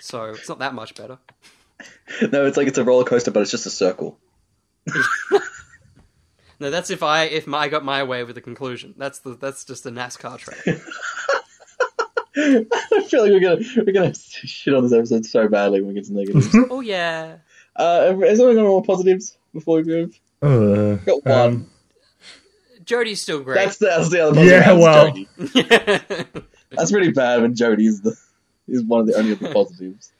so 0.00 0.24
it's 0.26 0.48
not 0.48 0.60
that 0.60 0.74
much 0.74 0.94
better. 0.94 1.18
No, 2.32 2.44
it's 2.46 2.56
like 2.56 2.66
it's 2.68 2.78
a 2.78 2.84
roller 2.84 3.04
coaster, 3.04 3.30
but 3.30 3.40
it's 3.40 3.50
just 3.50 3.66
a 3.66 3.70
circle. 3.70 4.18
No, 6.60 6.70
that's 6.70 6.90
if 6.90 7.02
I 7.02 7.22
if 7.24 7.46
my, 7.46 7.58
I 7.60 7.68
got 7.68 7.86
my 7.86 8.02
way 8.02 8.22
with 8.22 8.34
the 8.34 8.42
conclusion. 8.42 8.94
That's 8.98 9.20
the 9.20 9.34
that's 9.34 9.64
just 9.64 9.86
a 9.86 9.90
NASCAR 9.90 10.36
track. 10.38 10.58
I 12.36 13.02
feel 13.08 13.22
like 13.22 13.30
we're 13.32 13.40
gonna 13.40 13.62
we're 13.78 13.92
gonna 13.94 14.14
shit 14.14 14.74
on 14.74 14.82
this 14.82 14.92
episode 14.92 15.24
so 15.24 15.48
badly 15.48 15.80
when 15.80 15.88
we 15.88 15.94
get 15.94 16.04
to 16.04 16.12
negatives. 16.12 16.54
oh 16.70 16.80
yeah. 16.80 17.38
uh, 17.76 18.14
is 18.24 18.38
anyone 18.38 18.56
got 18.56 18.64
more 18.64 18.82
positives 18.84 19.38
before 19.54 19.76
we 19.76 19.84
move? 19.84 20.20
Uh, 20.42 20.96
Got 20.96 21.24
one. 21.24 21.34
um, 21.34 21.70
Jodie's 22.84 23.22
still 23.22 23.40
great. 23.40 23.54
That's 23.54 23.78
the, 23.78 23.86
that's 23.86 24.10
the 24.10 24.20
other 24.20 24.34
positive. 24.34 24.50
Yeah, 24.52 24.74
That's 24.74 24.82
well. 24.82 25.12
Jodie. 25.12 26.44
That's 26.72 26.92
pretty 26.92 27.10
bad 27.12 27.40
when 27.40 27.54
Jodie's 27.54 28.02
the 28.02 28.16
is 28.68 28.82
one 28.84 29.00
of 29.00 29.06
the 29.06 29.14
only 29.16 29.32
of 29.32 29.38
the 29.38 29.50
positives. 29.52 30.12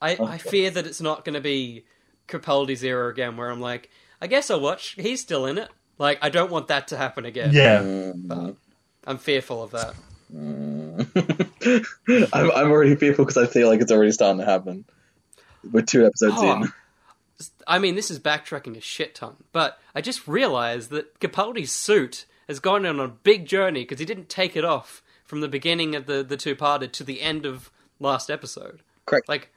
I, 0.00 0.16
I 0.20 0.38
fear 0.38 0.70
that 0.70 0.86
it's 0.86 1.00
not 1.00 1.24
going 1.24 1.34
to 1.34 1.40
be 1.40 1.84
Capaldi's 2.28 2.82
era 2.84 3.08
again, 3.10 3.36
where 3.36 3.50
I'm 3.50 3.60
like, 3.60 3.90
I 4.20 4.26
guess 4.26 4.50
I'll 4.50 4.60
watch. 4.60 4.96
He's 4.98 5.20
still 5.20 5.46
in 5.46 5.58
it. 5.58 5.68
Like, 5.98 6.18
I 6.22 6.28
don't 6.30 6.50
want 6.50 6.68
that 6.68 6.88
to 6.88 6.96
happen 6.96 7.24
again. 7.26 7.50
yeah. 7.52 8.12
But 8.14 8.56
I'm 9.06 9.18
fearful 9.18 9.62
of 9.62 9.72
that. 9.72 9.94
I'm, 12.32 12.50
I'm 12.52 12.70
already 12.70 12.94
fearful 12.96 13.24
because 13.24 13.36
I 13.36 13.46
feel 13.46 13.68
like 13.68 13.80
it's 13.80 13.92
already 13.92 14.12
starting 14.12 14.38
to 14.38 14.44
happen. 14.44 14.84
We're 15.70 15.82
two 15.82 16.06
episodes 16.06 16.34
Oh. 16.38 16.62
in. 16.62 16.72
I 17.66 17.78
mean, 17.78 17.94
this 17.94 18.10
is 18.10 18.18
backtracking 18.18 18.76
a 18.76 18.80
shit 18.80 19.14
ton, 19.14 19.36
but 19.52 19.78
I 19.94 20.00
just 20.02 20.28
realized 20.28 20.90
that 20.90 21.18
Capaldi's 21.20 21.72
suit 21.72 22.26
has 22.48 22.60
gone 22.60 22.84
on 22.84 23.00
a 23.00 23.08
big 23.08 23.46
journey 23.46 23.82
because 23.82 23.98
he 23.98 24.04
didn't 24.04 24.28
take 24.28 24.56
it 24.56 24.64
off 24.64 25.02
from 25.24 25.40
the 25.40 25.48
beginning 25.48 25.94
of 25.94 26.06
the, 26.06 26.22
the 26.22 26.36
two 26.36 26.54
parted 26.54 26.92
to 26.94 27.04
the 27.04 27.22
end 27.22 27.46
of 27.46 27.70
last 27.98 28.30
episode. 28.30 28.80
Correct. 29.06 29.28
Like, 29.28 29.52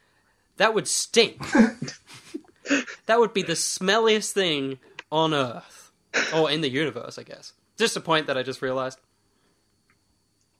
that 0.58 0.74
would 0.74 0.88
stink. 0.88 1.40
that 3.06 3.20
would 3.20 3.34
be 3.34 3.42
the 3.44 3.54
smelliest 3.54 4.32
thing 4.32 4.80
on 5.12 5.34
Earth. 5.34 5.92
Or 6.36 6.50
in 6.52 6.62
the 6.62 6.70
universe, 6.70 7.18
I 7.18 7.24
guess. 7.24 7.54
Just 7.78 7.98
a 7.98 8.00
point 8.02 8.28
that 8.28 8.38
I 8.38 8.44
just 8.44 8.62
realized. 8.62 9.00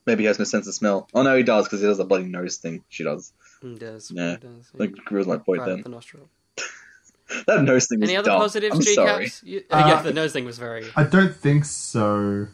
Maybe 0.06 0.24
he 0.24 0.28
has 0.28 0.40
no 0.40 0.46
sense 0.46 0.68
of 0.68 0.74
smell. 0.74 1.08
Oh 1.14 1.22
no, 1.22 1.38
he 1.38 1.44
does 1.44 1.66
because 1.66 1.80
he 1.82 1.86
does 1.88 2.00
a 2.00 2.04
bloody 2.04 2.26
nose 2.26 2.58
thing. 2.58 2.84
She 2.90 3.04
does. 3.04 3.32
It 3.62 3.80
does. 3.80 4.12
Yeah. 4.14 4.34
It 4.34 4.42
does. 4.42 4.70
Like 4.74 5.12
ruins 5.12 5.28
my 5.28 5.38
point 5.38 5.62
Right 5.62 5.68
then. 5.70 5.82
the 5.84 5.90
nostril. 5.90 6.28
That 7.48 7.64
nose 7.64 7.88
thing 7.88 8.00
was 8.02 8.10
Any 8.10 8.18
other 8.18 8.30
dumb. 8.30 8.42
positives, 8.42 8.76
I'm 8.76 8.82
G 8.82 8.94
sorry. 8.96 9.24
Caps? 9.26 9.44
You- 9.44 9.64
Uh, 9.72 9.86
yeah, 9.88 10.02
the 10.02 10.12
nose 10.14 10.34
thing 10.34 10.46
was 10.46 10.58
very. 10.60 10.86
I 10.96 11.04
don't 11.04 11.34
think 11.36 11.66
so. 11.66 12.48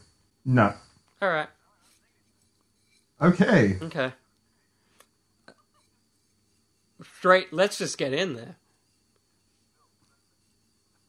No. 0.45 0.74
Alright, 1.22 1.49
Okay. 3.22 3.78
okay. 3.82 4.14
Straight, 7.01 7.53
let's 7.53 7.77
just 7.77 7.97
get 7.97 8.13
in 8.13 8.35
there. 8.35 8.57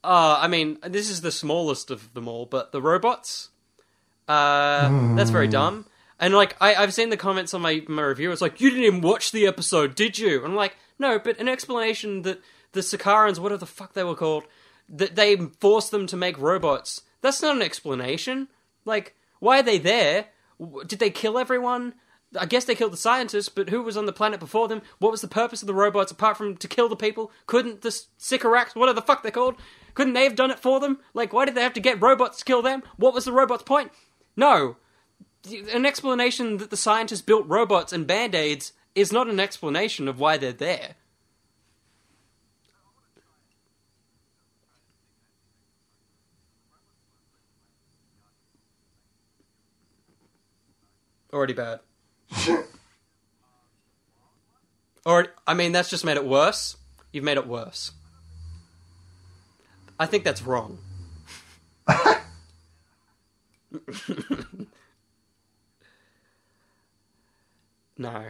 Uh, 0.03 0.39
I 0.41 0.49
mean, 0.49 0.79
this 0.83 1.11
is 1.11 1.21
the 1.21 1.33
smallest 1.33 1.91
of 1.91 2.15
them 2.15 2.27
all, 2.29 2.47
but 2.47 2.73
the 2.73 2.81
robots, 2.81 3.51
uh, 4.29 5.15
that's 5.15 5.31
very 5.31 5.49
dumb. 5.49 5.87
And 6.19 6.35
like, 6.35 6.57
I, 6.61 6.75
I've 6.75 6.95
seen 6.95 7.11
the 7.11 7.17
comments 7.17 7.55
on 7.55 7.61
my, 7.61 7.83
my 7.89 8.03
review. 8.03 8.31
It's 8.31 8.41
like, 8.41 8.61
you 8.61 8.71
didn't 8.71 8.85
even 8.85 9.01
watch 9.01 9.33
the 9.33 9.47
episode, 9.47 9.95
did 9.95 10.19
you? 10.19 10.37
And 10.39 10.53
I'm 10.53 10.57
like, 10.57 10.77
no, 10.99 11.19
but 11.19 11.39
an 11.39 11.49
explanation 11.49 12.23
that 12.23 12.41
the 12.73 12.81
Sakarans, 12.81 13.39
whatever 13.39 13.59
the 13.59 13.67
fuck 13.67 13.95
they 13.95 14.05
were 14.05 14.15
called, 14.15 14.45
that 14.89 15.17
they 15.17 15.37
forced 15.37 15.91
them 15.91 16.07
to 16.07 16.17
make 16.17 16.39
robots. 16.39 17.03
That's 17.21 17.43
not 17.43 17.57
an 17.57 17.63
explanation. 17.63 18.49
Like, 18.85 19.15
why 19.39 19.61
are 19.61 19.63
they 19.63 19.79
there? 19.79 20.27
Did 20.87 20.99
they 20.99 21.11
kill 21.11 21.39
everyone? 21.39 21.95
I 22.39 22.47
guess 22.47 22.65
they 22.65 22.77
killed 22.77 22.93
the 22.93 22.97
scientists, 22.97 23.49
but 23.49 23.71
who 23.71 23.83
was 23.83 23.97
on 23.97 24.07
the 24.07 24.13
planet 24.13 24.39
before 24.39 24.69
them? 24.69 24.83
What 24.99 25.11
was 25.11 25.21
the 25.21 25.29
purpose 25.29 25.63
of 25.63 25.67
the 25.67 25.75
robots 25.75 26.13
apart 26.13 26.37
from 26.37 26.57
to 26.59 26.69
kill 26.69 26.89
the 26.89 26.97
people? 26.97 27.33
Couldn't 27.47 27.83
the 27.83 27.99
Sycorax, 28.19 28.75
whatever 28.75 29.01
the 29.01 29.07
fuck 29.07 29.23
they're 29.23 29.33
called, 29.33 29.57
couldn't 29.95 30.13
they 30.13 30.25
have 30.25 30.37
done 30.37 30.53
it 30.53 30.61
for 30.61 30.79
them? 30.79 31.01
Like, 31.13 31.33
why 31.33 31.45
did 31.45 31.57
they 31.57 31.63
have 31.63 31.73
to 31.75 31.81
get 31.81 32.01
robots 32.01 32.39
to 32.39 32.45
kill 32.45 32.63
them? 32.63 32.83
What 32.97 33.15
was 33.15 33.25
the 33.25 33.33
robot's 33.33 33.65
point? 33.65 33.91
No. 34.37 34.77
An 35.73 35.85
explanation 35.85 36.59
that 36.59 36.71
the 36.71 36.77
scientists 36.77 37.23
built 37.23 37.49
robots 37.49 37.93
and 37.93 38.07
band 38.07 38.35
aids 38.35 38.73
is 38.95 39.13
not 39.13 39.29
an 39.29 39.41
explanation 39.41 40.07
of 40.07 40.21
why 40.21 40.37
they're 40.37 40.53
there. 40.53 40.95
Already 51.33 51.55
bad. 51.55 51.81
or, 55.07 55.29
I 55.47 55.55
mean, 55.55 55.73
that's 55.73 55.91
just 55.91 56.05
made 56.05 56.17
it 56.17 56.25
worse. 56.27 56.77
You've 57.13 57.25
made 57.25 57.37
it 57.39 57.47
worse. 57.47 57.93
I 59.99 60.07
think 60.07 60.25
that's 60.25 60.43
wrong. 60.43 60.79
no. 67.99 68.25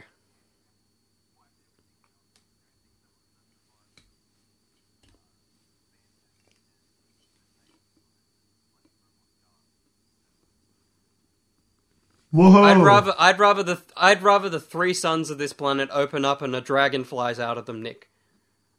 Whoa. 12.32 12.62
I'd 12.62 12.78
rather 12.78 13.12
I'd 13.18 13.38
rather 13.38 13.62
the 13.62 13.82
I'd 13.96 14.22
rather 14.22 14.48
the 14.48 14.60
three 14.60 14.94
suns 14.94 15.30
of 15.30 15.38
this 15.38 15.52
planet 15.52 15.88
open 15.92 16.24
up 16.24 16.42
and 16.42 16.54
a 16.54 16.60
dragon 16.60 17.04
flies 17.04 17.40
out 17.40 17.58
of 17.58 17.66
them, 17.66 17.82
Nick. 17.82 18.08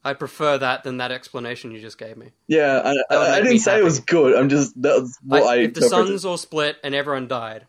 I 0.04 0.14
prefer 0.14 0.58
that 0.58 0.84
than 0.84 0.98
that 0.98 1.12
explanation 1.12 1.72
you 1.72 1.80
just 1.80 1.98
gave 1.98 2.18
me. 2.18 2.32
Yeah, 2.48 2.82
I, 3.10 3.14
I, 3.16 3.18
I 3.36 3.42
didn't 3.42 3.60
say 3.60 3.78
it 3.78 3.84
was 3.84 4.00
good. 4.00 4.36
I'm 4.36 4.50
just 4.50 4.82
that 4.82 5.02
was 5.02 5.18
what 5.24 5.44
I, 5.44 5.46
I, 5.46 5.56
if 5.58 5.74
the 5.74 5.82
interpreted. 5.84 6.08
suns 6.08 6.26
all 6.26 6.38
split 6.38 6.78
and 6.84 6.96
everyone 6.96 7.28
died, 7.28 7.68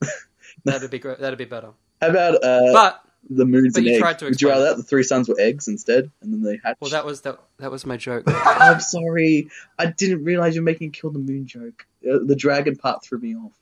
that'd 0.64 0.90
be 0.90 0.98
great. 0.98 1.18
That'd 1.18 1.38
be 1.38 1.44
better. 1.44 1.70
How 2.00 2.08
about 2.10 2.34
uh, 2.44 2.72
But 2.72 3.02
the 3.30 3.44
moons 3.46 3.72
but 3.74 3.78
and 3.78 3.86
you 3.86 3.92
eggs? 3.94 4.00
tried 4.00 4.18
to 4.20 4.24
Would 4.26 4.40
you 4.40 4.48
explain 4.48 4.52
rather 4.52 4.64
that 4.70 4.76
the 4.76 4.82
three 4.82 5.02
suns 5.02 5.28
were 5.28 5.36
eggs 5.40 5.66
instead, 5.66 6.10
and 6.20 6.32
then 6.32 6.42
they 6.42 6.60
hatched? 6.62 6.80
well, 6.80 6.90
that 6.90 7.04
was 7.06 7.22
that 7.22 7.38
that 7.58 7.70
was 7.70 7.84
my 7.86 7.96
joke. 7.96 8.24
I'm 8.28 8.80
sorry, 8.80 9.48
I 9.78 9.86
didn't 9.86 10.24
realize 10.24 10.54
you 10.54 10.60
were 10.60 10.66
making 10.66 10.88
a 10.88 10.92
kill 10.92 11.10
the 11.10 11.18
moon 11.18 11.46
joke. 11.46 11.86
Uh, 12.06 12.18
the 12.24 12.36
dragon 12.36 12.76
part 12.76 13.02
threw 13.02 13.18
me 13.18 13.34
off. 13.34 13.52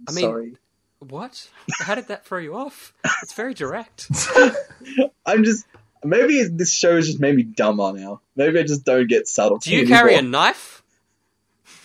I'm 0.00 0.06
I 0.08 0.12
mean- 0.12 0.24
sorry. 0.24 0.56
What? 1.00 1.48
How 1.80 1.94
did 1.94 2.08
that 2.08 2.24
throw 2.24 2.38
you 2.38 2.54
off? 2.54 2.92
It's 3.22 3.32
very 3.32 3.54
direct. 3.54 4.10
I'm 5.26 5.44
just 5.44 5.66
maybe 6.04 6.44
this 6.44 6.72
show 6.72 6.96
has 6.96 7.06
just 7.06 7.20
made 7.20 7.34
me 7.34 7.42
dumber 7.42 7.92
now. 7.92 8.20
Maybe 8.36 8.58
I 8.58 8.62
just 8.62 8.84
don't 8.84 9.08
get 9.08 9.26
subtle. 9.26 9.58
Do 9.58 9.74
you 9.74 9.86
carry 9.86 10.14
a 10.14 10.22
knife? 10.22 10.82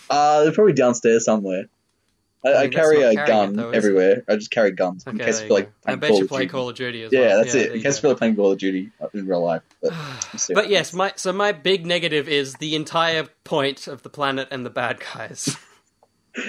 Uh, 0.08 0.44
they're 0.44 0.52
probably 0.52 0.72
downstairs 0.74 1.24
somewhere. 1.24 1.64
I, 2.44 2.48
I, 2.48 2.52
mean, 2.52 2.70
that's 2.70 2.76
carry 2.76 3.02
a 3.02 3.14
gun 3.26 3.50
it, 3.50 3.56
though, 3.56 3.70
everywhere. 3.70 4.22
I 4.28 4.36
just 4.36 4.52
carry 4.52 4.70
guns 4.70 5.04
in 5.06 5.18
case 5.18 5.40
I 5.40 5.46
feel 5.46 5.56
like. 5.56 5.72
I 5.84 5.96
bet 5.96 6.10
Call 6.10 6.18
you 6.20 6.28
play 6.28 6.40
Duty. 6.42 6.50
Call 6.50 6.68
of 6.68 6.76
Duty 6.76 7.02
as 7.02 7.12
Yeah, 7.12 7.20
well. 7.20 7.38
that's 7.38 7.54
it. 7.56 7.72
In 7.72 7.82
case 7.82 7.98
I 7.98 8.00
feel 8.00 8.10
like 8.10 8.18
playing 8.18 8.36
Call 8.36 8.52
of 8.52 8.58
Duty 8.58 8.90
in 9.14 9.26
real 9.26 9.42
life. 9.42 9.62
But, 9.82 9.90
we'll 10.32 10.38
see 10.38 10.54
what 10.54 10.62
But 10.64 10.70
yes, 10.70 10.92
my 10.92 11.12
so 11.16 11.32
my 11.32 11.50
big 11.50 11.86
negative 11.86 12.28
is 12.28 12.54
the 12.54 12.76
entire 12.76 13.24
point 13.42 13.88
of 13.88 14.02
the 14.02 14.10
planet 14.10 14.48
and 14.52 14.64
the 14.64 14.70
bad 14.70 15.00
guys. 15.00 15.56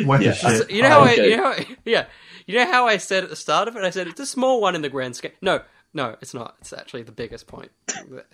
What 0.03 0.21
Yeah. 0.21 0.29
the 0.31 0.35
shit? 0.35 0.57
So, 0.63 0.69
you 0.69 0.81
know 0.81 0.89
how 0.89 1.01
I, 1.01 1.13
okay. 1.13 1.29
you 1.29 1.37
know, 1.37 1.51
how- 1.53 1.63
yeah, 1.85 2.05
you 2.45 2.55
know 2.57 2.65
how 2.71 2.87
I 2.87 2.97
said 2.97 3.23
at 3.23 3.29
the 3.29 3.35
start 3.35 3.67
of 3.67 3.75
it. 3.75 3.83
I 3.83 3.89
said 3.89 4.07
it's 4.07 4.19
a 4.19 4.25
small 4.25 4.61
one 4.61 4.75
in 4.75 4.81
the 4.81 4.89
grand 4.89 5.15
scale. 5.15 5.31
No, 5.41 5.61
no, 5.93 6.15
it's 6.21 6.33
not. 6.33 6.55
It's 6.61 6.73
actually 6.73 7.03
the 7.03 7.11
biggest 7.11 7.47
point. 7.47 7.71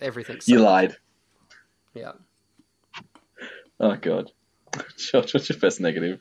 Everything. 0.00 0.38
you 0.46 0.58
lied. 0.60 0.96
Yeah. 1.94 2.12
Oh 3.80 3.96
god. 3.96 4.30
Josh, 4.98 5.34
what's 5.34 5.48
your 5.48 5.58
first 5.58 5.80
negative? 5.80 6.20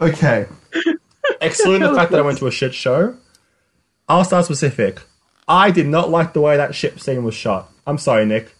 Okay. 0.00 0.46
Excluding 1.40 1.88
the 1.88 1.94
fact 1.94 2.10
that 2.10 2.18
I 2.20 2.22
went 2.22 2.38
to 2.38 2.46
a 2.46 2.50
shit 2.50 2.74
show, 2.74 3.16
I'll 4.08 4.24
start 4.24 4.44
specific. 4.44 5.00
I 5.46 5.70
did 5.70 5.86
not 5.86 6.10
like 6.10 6.32
the 6.32 6.40
way 6.40 6.56
that 6.56 6.74
ship 6.74 6.98
scene 7.00 7.24
was 7.24 7.34
shot. 7.34 7.70
I'm 7.86 7.98
sorry, 7.98 8.24
Nick. 8.26 8.54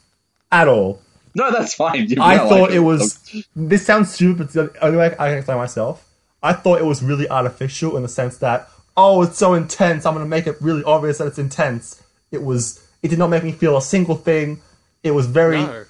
At 0.51 0.69
all. 0.69 1.01
No, 1.35 1.51
that's 1.51 1.74
fine. 1.74 2.09
You 2.09 2.16
I 2.20 2.39
thought 2.39 2.61
like 2.62 2.70
it 2.73 2.81
was. 2.81 3.19
This 3.57 3.86
sounds 3.86 4.12
stupid, 4.12 4.36
but 4.39 4.44
it's 4.44 4.55
the 4.55 4.73
only 4.85 4.99
way 4.99 5.07
I 5.19 5.28
can 5.31 5.39
explain 5.39 5.59
myself. 5.59 6.07
I 6.43 6.52
thought 6.52 6.78
it 6.81 6.85
was 6.85 7.02
really 7.02 7.28
artificial 7.28 7.97
in 7.97 8.02
the 8.02 8.09
sense 8.09 8.39
that, 8.39 8.69
oh, 8.97 9.23
it's 9.23 9.39
so 9.39 9.55
intense. 9.55 10.05
I'm 10.06 10.14
going 10.14 10.24
to 10.24 10.28
make 10.28 10.47
it 10.47 10.56
really 10.60 10.82
obvious 10.85 11.19
that 11.19 11.27
it's 11.27 11.39
intense. 11.39 12.02
It 12.31 12.43
was. 12.43 12.86
It 13.02 13.09
did 13.09 13.19
not 13.19 13.28
make 13.31 13.43
me 13.44 13.52
feel 13.52 13.77
a 13.77 13.82
single 13.82 14.14
thing. 14.16 14.60
It 15.02 15.10
was 15.12 15.27
very 15.27 15.62
No. 15.62 15.85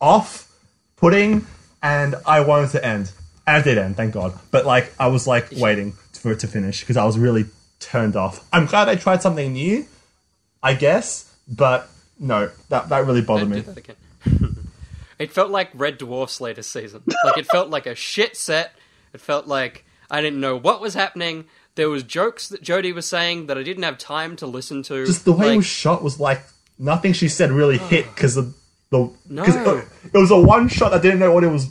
off 0.00 0.48
putting, 0.96 1.46
and 1.82 2.14
I 2.26 2.40
wanted 2.40 2.70
to 2.70 2.84
end. 2.84 3.12
And 3.46 3.60
it 3.60 3.64
did 3.68 3.78
end, 3.78 3.96
thank 3.96 4.14
God. 4.14 4.38
But 4.52 4.64
like, 4.64 4.92
I 5.00 5.08
was 5.08 5.26
like 5.26 5.48
waiting 5.56 5.92
for 6.12 6.30
it 6.30 6.38
to 6.40 6.46
finish 6.46 6.80
because 6.80 6.96
I 6.96 7.04
was 7.04 7.18
really 7.18 7.46
turned 7.80 8.14
off. 8.14 8.46
I'm 8.52 8.66
glad 8.66 8.88
I 8.88 8.94
tried 8.94 9.22
something 9.22 9.52
new, 9.52 9.84
I 10.62 10.74
guess, 10.74 11.34
but 11.48 11.88
no, 12.20 12.50
that 12.68 12.88
that 12.90 13.04
really 13.06 13.22
bothered 13.22 13.48
me. 13.48 13.62
do 13.62 13.72
that 13.72 13.78
again. 13.78 13.96
it 15.18 15.32
felt 15.32 15.50
like 15.50 15.70
Red 15.74 15.98
Dwarf's 15.98 16.40
latest 16.40 16.70
season. 16.70 17.02
Like 17.24 17.38
it 17.38 17.46
felt 17.46 17.68
like 17.70 17.86
a 17.86 17.96
shit 17.96 18.36
set. 18.36 18.72
It 19.12 19.20
felt 19.20 19.48
like 19.48 19.84
I 20.12 20.20
didn't 20.20 20.40
know 20.40 20.56
what 20.56 20.80
was 20.80 20.94
happening. 20.94 21.46
There 21.74 21.88
was 21.88 22.02
jokes 22.02 22.48
that 22.50 22.62
Jodie 22.62 22.94
was 22.94 23.06
saying 23.06 23.46
that 23.46 23.56
I 23.58 23.62
didn't 23.62 23.82
have 23.82 23.96
time 23.98 24.36
to 24.36 24.46
listen 24.46 24.82
to. 24.84 25.06
Just 25.06 25.24
the 25.24 25.32
way 25.32 25.54
it 25.54 25.56
was 25.56 25.66
shot 25.66 26.02
was 26.04 26.20
like 26.20 26.42
nothing 26.78 27.14
she 27.14 27.28
said 27.28 27.50
really 27.50 27.78
hit 27.78 28.04
because 28.14 28.36
of 28.36 28.54
the 28.90 29.10
because 29.26 29.56
No. 29.56 29.62
it, 29.78 29.84
uh, 29.84 29.86
it 30.12 30.18
was 30.18 30.30
a 30.30 30.38
one 30.38 30.68
shot 30.68 30.90
that 30.90 31.00
didn't 31.02 31.18
know 31.18 31.32
what 31.32 31.44
it 31.44 31.48
was 31.50 31.68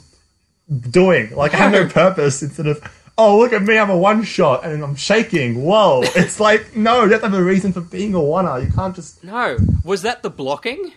doing. 0.90 1.34
Like 1.36 1.54
I 1.54 1.58
had 1.58 1.72
no 1.72 1.84
No. 1.84 1.88
purpose 1.88 2.42
instead 2.42 2.66
of 2.66 2.82
oh 3.24 3.38
look 3.38 3.52
at 3.52 3.62
me 3.62 3.78
I'm 3.78 3.90
a 3.90 3.96
one 3.96 4.22
shot 4.24 4.64
and 4.64 4.82
I'm 4.82 4.96
shaking. 4.96 5.62
Whoa! 5.64 6.02
It's 6.16 6.40
like 6.40 6.76
no, 6.76 7.04
you 7.04 7.10
have 7.12 7.20
to 7.22 7.28
have 7.28 7.38
a 7.38 7.42
reason 7.42 7.72
for 7.72 7.80
being 7.80 8.14
a 8.14 8.18
oneer. 8.18 8.64
You 8.66 8.72
can't 8.72 8.94
just 8.94 9.22
no, 9.24 9.56
was 9.84 10.02
that 10.02 10.22
the 10.22 10.30
blocking? 10.30 10.92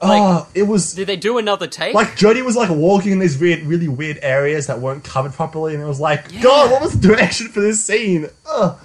oh 0.00 0.48
it 0.54 0.64
was 0.64 0.94
Did 0.94 1.08
they 1.08 1.16
do 1.16 1.38
another 1.38 1.66
take? 1.66 1.94
like 1.94 2.08
Jodie 2.16 2.44
was 2.44 2.56
like 2.56 2.70
walking 2.70 3.12
in 3.12 3.18
these 3.18 3.38
weird, 3.38 3.62
really 3.62 3.88
weird 3.88 4.18
areas 4.22 4.66
that 4.66 4.80
weren't 4.80 5.04
covered 5.04 5.32
properly, 5.32 5.74
and 5.74 5.82
it 5.82 5.86
was 5.86 6.00
like, 6.00 6.30
God, 6.42 6.70
what 6.70 6.80
was 6.82 6.98
the 6.98 7.08
direction 7.08 7.48
for 7.48 7.60
this 7.60 7.84
scene? 7.84 8.28
Ugh. 8.50 8.78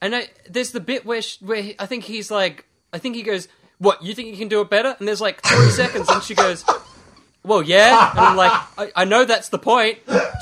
And 0.00 0.14
I, 0.14 0.28
there's 0.48 0.72
the 0.72 0.80
bit 0.80 1.06
where 1.06 1.22
sh 1.22 1.38
where 1.40 1.72
I 1.78 1.86
think 1.86 2.04
he's 2.04 2.30
like, 2.30 2.66
I 2.92 2.98
think 2.98 3.16
he 3.16 3.22
goes, 3.22 3.48
"What? 3.78 4.02
You 4.02 4.14
think 4.14 4.28
you 4.28 4.36
can 4.36 4.48
do 4.48 4.60
it 4.60 4.68
better?" 4.70 4.94
And 4.98 5.08
there's 5.08 5.20
like 5.20 5.40
three 5.42 5.70
seconds, 5.82 6.08
and 6.08 6.22
she 6.22 6.34
goes, 6.34 6.64
"Well, 7.46 7.62
yeah." 7.62 8.10
And 8.16 8.20
I'm 8.20 8.36
like, 8.36 8.52
I, 8.78 8.92
"I 8.96 9.04
know 9.04 9.24
that's 9.24 9.48
the 9.48 9.58
point. 9.58 9.98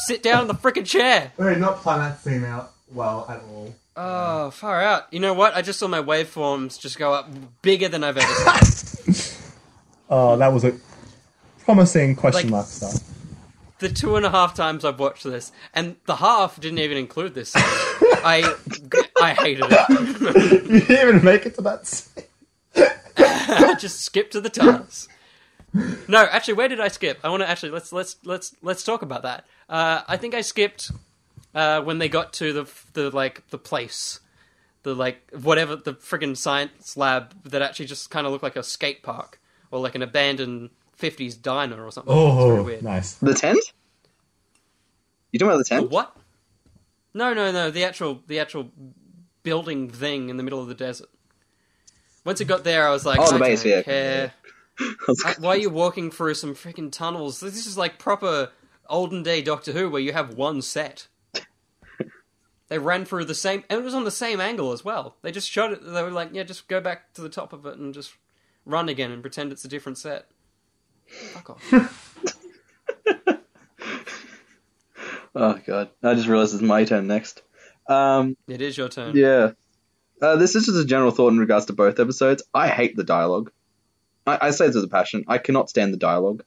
Sit 0.06 0.22
down 0.22 0.42
in 0.42 0.48
the 0.48 0.54
freaking 0.54 0.86
chair." 0.86 1.32
We're 1.36 1.54
not 1.56 1.78
plan 1.82 1.98
that 2.00 2.20
scene 2.20 2.44
out 2.44 2.72
well 2.92 3.26
at 3.28 3.40
all. 3.42 3.74
Oh, 3.96 4.50
far 4.50 4.82
out. 4.82 5.12
You 5.12 5.20
know 5.20 5.34
what? 5.34 5.54
I 5.54 5.62
just 5.62 5.78
saw 5.78 5.86
my 5.86 6.02
waveforms 6.02 6.80
just 6.80 6.98
go 6.98 7.12
up 7.14 7.28
bigger 7.62 7.88
than 7.88 8.02
I've 8.02 8.16
ever 8.18 8.64
seen. 8.64 9.14
Oh, 10.10 10.36
that 10.36 10.52
was 10.52 10.64
a 10.64 10.74
promising 11.64 12.14
question 12.14 12.50
Like- 12.50 12.50
mark 12.50 12.66
stuff. 12.66 13.00
the 13.78 13.88
two 13.88 14.16
and 14.16 14.26
a 14.26 14.30
half 14.30 14.54
times 14.54 14.84
I've 14.84 14.98
watched 15.00 15.24
this, 15.24 15.50
and 15.72 15.96
the 16.06 16.16
half 16.16 16.60
didn't 16.60 16.78
even 16.80 16.98
include 16.98 17.34
this. 17.34 17.52
Scene. 17.52 17.62
I 18.24 18.54
I 19.20 19.32
hated 19.34 19.64
it. 19.68 19.88
You 20.70 20.80
didn't 20.80 20.90
even 20.90 21.24
make 21.24 21.46
it 21.46 21.54
to 21.56 21.62
that 21.62 21.86
scene. 21.86 22.24
I 22.76 23.76
just 23.78 24.00
skipped 24.02 24.32
to 24.32 24.40
the 24.40 24.50
TARDIS. 24.50 25.08
No, 26.08 26.18
actually, 26.18 26.54
where 26.54 26.68
did 26.68 26.80
I 26.80 26.88
skip? 26.88 27.18
I 27.24 27.28
want 27.30 27.42
to 27.42 27.48
actually 27.48 27.70
let's 27.72 27.92
let's 27.92 28.16
let's 28.24 28.54
let's 28.62 28.84
talk 28.84 29.02
about 29.02 29.22
that. 29.22 29.44
Uh, 29.68 30.02
I 30.06 30.16
think 30.16 30.34
I 30.34 30.40
skipped 30.42 30.90
uh, 31.54 31.80
when 31.82 31.98
they 31.98 32.08
got 32.08 32.32
to 32.34 32.52
the 32.52 32.70
the 32.92 33.10
like 33.10 33.48
the 33.50 33.58
place, 33.58 34.20
the 34.84 34.94
like 34.94 35.30
whatever 35.32 35.74
the 35.76 35.94
friggin' 35.94 36.36
science 36.36 36.96
lab 36.96 37.34
that 37.44 37.62
actually 37.62 37.86
just 37.86 38.10
kind 38.10 38.26
of 38.26 38.32
looked 38.32 38.44
like 38.44 38.56
a 38.56 38.62
skate 38.62 39.02
park 39.02 39.40
or 39.70 39.80
like 39.80 39.94
an 39.94 40.02
abandoned 40.02 40.70
'50s 41.00 41.40
diner 41.40 41.84
or 41.84 41.90
something. 41.90 42.12
Oh, 42.14 42.62
weird. 42.62 42.82
nice. 42.84 43.14
The 43.14 43.34
tent? 43.34 43.58
You 45.32 45.38
talking 45.38 45.50
about 45.50 45.58
the 45.58 45.64
The 45.64 45.80
tent? 45.80 45.90
what? 45.90 46.16
No, 47.14 47.32
no, 47.34 47.50
no. 47.50 47.70
The 47.70 47.84
actual 47.84 48.22
the 48.28 48.38
actual 48.38 48.70
building 49.42 49.88
thing 49.90 50.28
in 50.28 50.36
the 50.36 50.42
middle 50.42 50.60
of 50.60 50.68
the 50.68 50.74
desert. 50.74 51.08
Once 52.24 52.40
it 52.40 52.46
got 52.46 52.62
there, 52.64 52.86
I 52.86 52.90
was 52.90 53.04
like, 53.04 53.18
Oh, 53.20 53.28
the 53.30 53.36
I 53.36 53.48
base, 53.48 53.62
don't 53.62 53.72
yeah. 53.72 53.82
care. 53.82 54.32
Uh, 55.24 55.34
Why 55.38 55.50
are 55.50 55.56
you 55.56 55.70
walking 55.70 56.10
through 56.10 56.34
some 56.34 56.54
freaking 56.54 56.90
tunnels? 56.90 57.38
This 57.38 57.66
is 57.66 57.78
like 57.78 57.98
proper 57.98 58.50
olden 58.88 59.22
day 59.22 59.40
Doctor 59.40 59.72
Who, 59.72 59.88
where 59.88 60.00
you 60.00 60.12
have 60.12 60.34
one 60.34 60.62
set. 60.62 61.06
They 62.68 62.78
ran 62.78 63.04
through 63.04 63.26
the 63.26 63.34
same, 63.34 63.62
and 63.68 63.78
it 63.80 63.84
was 63.84 63.94
on 63.94 64.04
the 64.04 64.10
same 64.10 64.40
angle 64.40 64.72
as 64.72 64.84
well. 64.84 65.16
They 65.22 65.30
just 65.30 65.50
shot 65.50 65.72
it. 65.72 65.84
They 65.84 66.02
were 66.02 66.10
like, 66.10 66.30
"Yeah, 66.32 66.44
just 66.44 66.66
go 66.66 66.80
back 66.80 67.12
to 67.12 67.20
the 67.20 67.28
top 67.28 67.52
of 67.52 67.66
it 67.66 67.76
and 67.76 67.92
just 67.92 68.14
run 68.64 68.88
again 68.88 69.12
and 69.12 69.22
pretend 69.22 69.52
it's 69.52 69.64
a 69.66 69.68
different 69.68 69.98
set." 69.98 70.26
Fuck 71.06 71.50
off. 71.50 72.18
Oh 75.36 75.58
god, 75.66 75.90
I 76.02 76.14
just 76.14 76.28
realized 76.28 76.54
it's 76.54 76.62
my 76.62 76.84
turn 76.84 77.06
next. 77.08 77.42
Um, 77.88 78.36
it 78.46 78.62
is 78.62 78.78
your 78.78 78.88
turn. 78.88 79.16
yeah, 79.16 79.50
uh, 80.22 80.36
this 80.36 80.54
is 80.54 80.66
just 80.66 80.78
a 80.78 80.84
general 80.84 81.10
thought 81.10 81.32
in 81.32 81.38
regards 81.38 81.66
to 81.66 81.72
both 81.72 81.98
episodes. 81.98 82.42
I 82.54 82.68
hate 82.68 82.96
the 82.96 83.02
dialogue. 83.04 83.50
I, 84.26 84.38
I 84.48 84.50
say 84.50 84.66
this 84.66 84.74
with 84.74 84.84
a 84.84 84.88
passion. 84.88 85.24
I 85.28 85.38
cannot 85.38 85.68
stand 85.68 85.92
the 85.92 85.98
dialogue. 85.98 86.44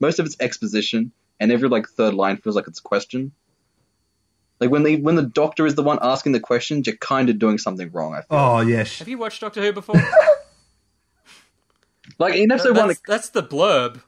Most 0.00 0.18
of 0.18 0.26
it's 0.26 0.36
exposition, 0.40 1.12
and 1.40 1.50
every 1.50 1.68
like 1.68 1.88
third 1.88 2.14
line 2.14 2.36
feels 2.36 2.56
like 2.56 2.68
it's 2.68 2.80
a 2.80 2.82
question. 2.82 3.32
Like 4.60 4.70
when 4.70 4.82
the 4.82 5.00
when 5.00 5.16
the 5.16 5.22
doctor 5.22 5.66
is 5.66 5.74
the 5.74 5.82
one 5.82 5.98
asking 6.02 6.32
the 6.32 6.40
questions, 6.40 6.86
you're 6.86 6.96
kind 6.96 7.30
of 7.30 7.38
doing 7.38 7.58
something 7.58 7.90
wrong. 7.92 8.14
I 8.14 8.22
feel. 8.22 8.26
Oh, 8.30 8.60
yes. 8.60 8.98
Have 8.98 9.08
you 9.08 9.18
watched 9.18 9.40
Doctor 9.40 9.62
Who 9.62 9.72
before? 9.72 9.96
Like 12.18 12.34
in 12.34 12.50
episode 12.50 12.76
one, 12.76 12.88
that's, 12.88 13.00
that's 13.06 13.28
the 13.30 13.42
blurb. 13.42 14.00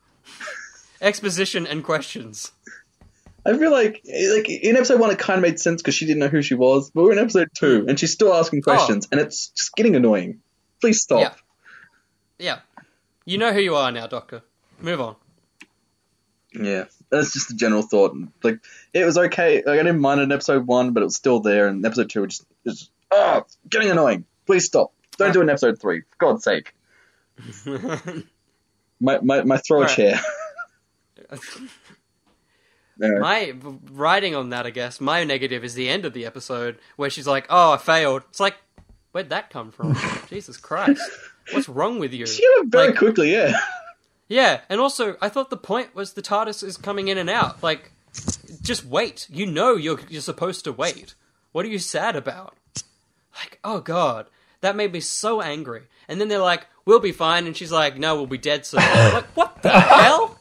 Exposition 1.00 1.66
and 1.66 1.84
questions. 1.84 2.52
I 3.46 3.56
feel 3.56 3.70
like 3.70 4.02
like 4.04 4.50
in 4.50 4.76
episode 4.76 5.00
one 5.00 5.10
it 5.10 5.18
kind 5.18 5.38
of 5.38 5.42
made 5.42 5.58
sense 5.58 5.80
because 5.80 5.94
she 5.94 6.06
didn't 6.06 6.18
know 6.18 6.28
who 6.28 6.42
she 6.42 6.54
was, 6.54 6.90
but 6.90 7.04
we're 7.04 7.12
in 7.12 7.18
episode 7.18 7.48
two 7.56 7.86
and 7.88 7.98
she's 7.98 8.12
still 8.12 8.34
asking 8.34 8.60
oh. 8.60 8.70
questions, 8.70 9.08
and 9.10 9.20
it's 9.20 9.48
just 9.48 9.74
getting 9.74 9.96
annoying. 9.96 10.40
Please 10.80 11.00
stop. 11.00 11.20
Yeah. 11.20 11.32
Yeah. 12.38 12.58
You 13.30 13.38
know 13.38 13.52
who 13.52 13.60
you 13.60 13.76
are 13.76 13.92
now, 13.92 14.08
Doctor. 14.08 14.42
Move 14.80 15.00
on. 15.00 15.14
Yeah, 16.52 16.86
that's 17.10 17.32
just 17.32 17.52
a 17.52 17.54
general 17.54 17.82
thought. 17.82 18.12
Like 18.42 18.58
it 18.92 19.04
was 19.04 19.16
okay. 19.16 19.62
Like 19.64 19.78
I 19.78 19.84
didn't 19.84 20.00
mind 20.00 20.18
it 20.18 20.24
in 20.24 20.32
episode 20.32 20.66
one, 20.66 20.90
but 20.92 21.04
it 21.04 21.06
was 21.06 21.14
still 21.14 21.38
there. 21.38 21.68
And 21.68 21.86
episode 21.86 22.10
two, 22.10 22.24
it 22.24 22.30
just 22.30 22.44
is 22.64 22.90
ah, 23.12 23.44
getting 23.68 23.88
annoying. 23.88 24.24
Please 24.46 24.66
stop. 24.66 24.92
Don't 25.16 25.32
do 25.32 25.38
it 25.38 25.44
in 25.44 25.50
episode 25.50 25.80
three, 25.80 26.00
for 26.00 26.16
God's 26.18 26.42
sake. 26.42 26.74
My 29.00 29.20
my, 29.22 29.44
my 29.44 29.58
throw 29.58 29.84
a 29.84 29.86
chair. 29.86 30.20
My 32.98 33.54
writing 33.92 34.34
on 34.34 34.50
that, 34.50 34.66
I 34.66 34.70
guess, 34.70 35.00
my 35.00 35.24
negative 35.24 35.64
is 35.64 35.74
the 35.74 35.88
end 35.88 36.04
of 36.04 36.12
the 36.12 36.26
episode 36.26 36.78
where 36.96 37.08
she's 37.08 37.26
like, 37.26 37.46
"Oh, 37.48 37.72
I 37.72 37.76
failed." 37.78 38.24
It's 38.28 38.40
like, 38.40 38.56
where'd 39.12 39.30
that 39.30 39.50
come 39.50 39.70
from? 39.70 39.96
Jesus 40.28 40.56
Christ, 40.56 41.00
what's 41.52 41.68
wrong 41.68 41.98
with 41.98 42.12
you? 42.12 42.26
She 42.26 42.42
got 42.42 42.64
it 42.66 42.70
very 42.70 42.88
Like- 42.88 42.96
quickly. 42.98 43.32
Yeah. 43.32 43.52
Yeah, 44.28 44.60
and 44.68 44.80
also, 44.80 45.16
I 45.20 45.28
thought 45.28 45.50
the 45.50 45.56
point 45.56 45.92
was 45.94 46.12
the 46.12 46.22
TARDIS 46.22 46.62
is 46.62 46.76
coming 46.76 47.08
in 47.08 47.18
and 47.18 47.28
out. 47.28 47.62
Like, 47.64 47.90
just 48.62 48.84
wait. 48.86 49.26
You 49.28 49.44
know 49.46 49.74
you're 49.74 49.98
you're 50.08 50.20
supposed 50.22 50.62
to 50.64 50.72
wait. 50.72 51.14
What 51.52 51.64
are 51.64 51.68
you 51.68 51.80
sad 51.80 52.14
about? 52.14 52.54
Like, 53.36 53.58
oh 53.64 53.80
god, 53.80 54.26
that 54.60 54.76
made 54.76 54.92
me 54.92 55.00
so 55.00 55.40
angry. 55.42 55.82
And 56.08 56.20
then 56.20 56.28
they're 56.28 56.38
like, 56.38 56.66
"We'll 56.84 57.00
be 57.00 57.10
fine," 57.10 57.46
and 57.46 57.56
she's 57.56 57.72
like, 57.72 57.98
"No, 57.98 58.14
we'll 58.14 58.26
be 58.26 58.38
dead 58.38 58.64
soon." 58.66 58.80
like, 58.80 59.24
what 59.36 59.62
the 59.62 59.70
hell? 59.70 60.38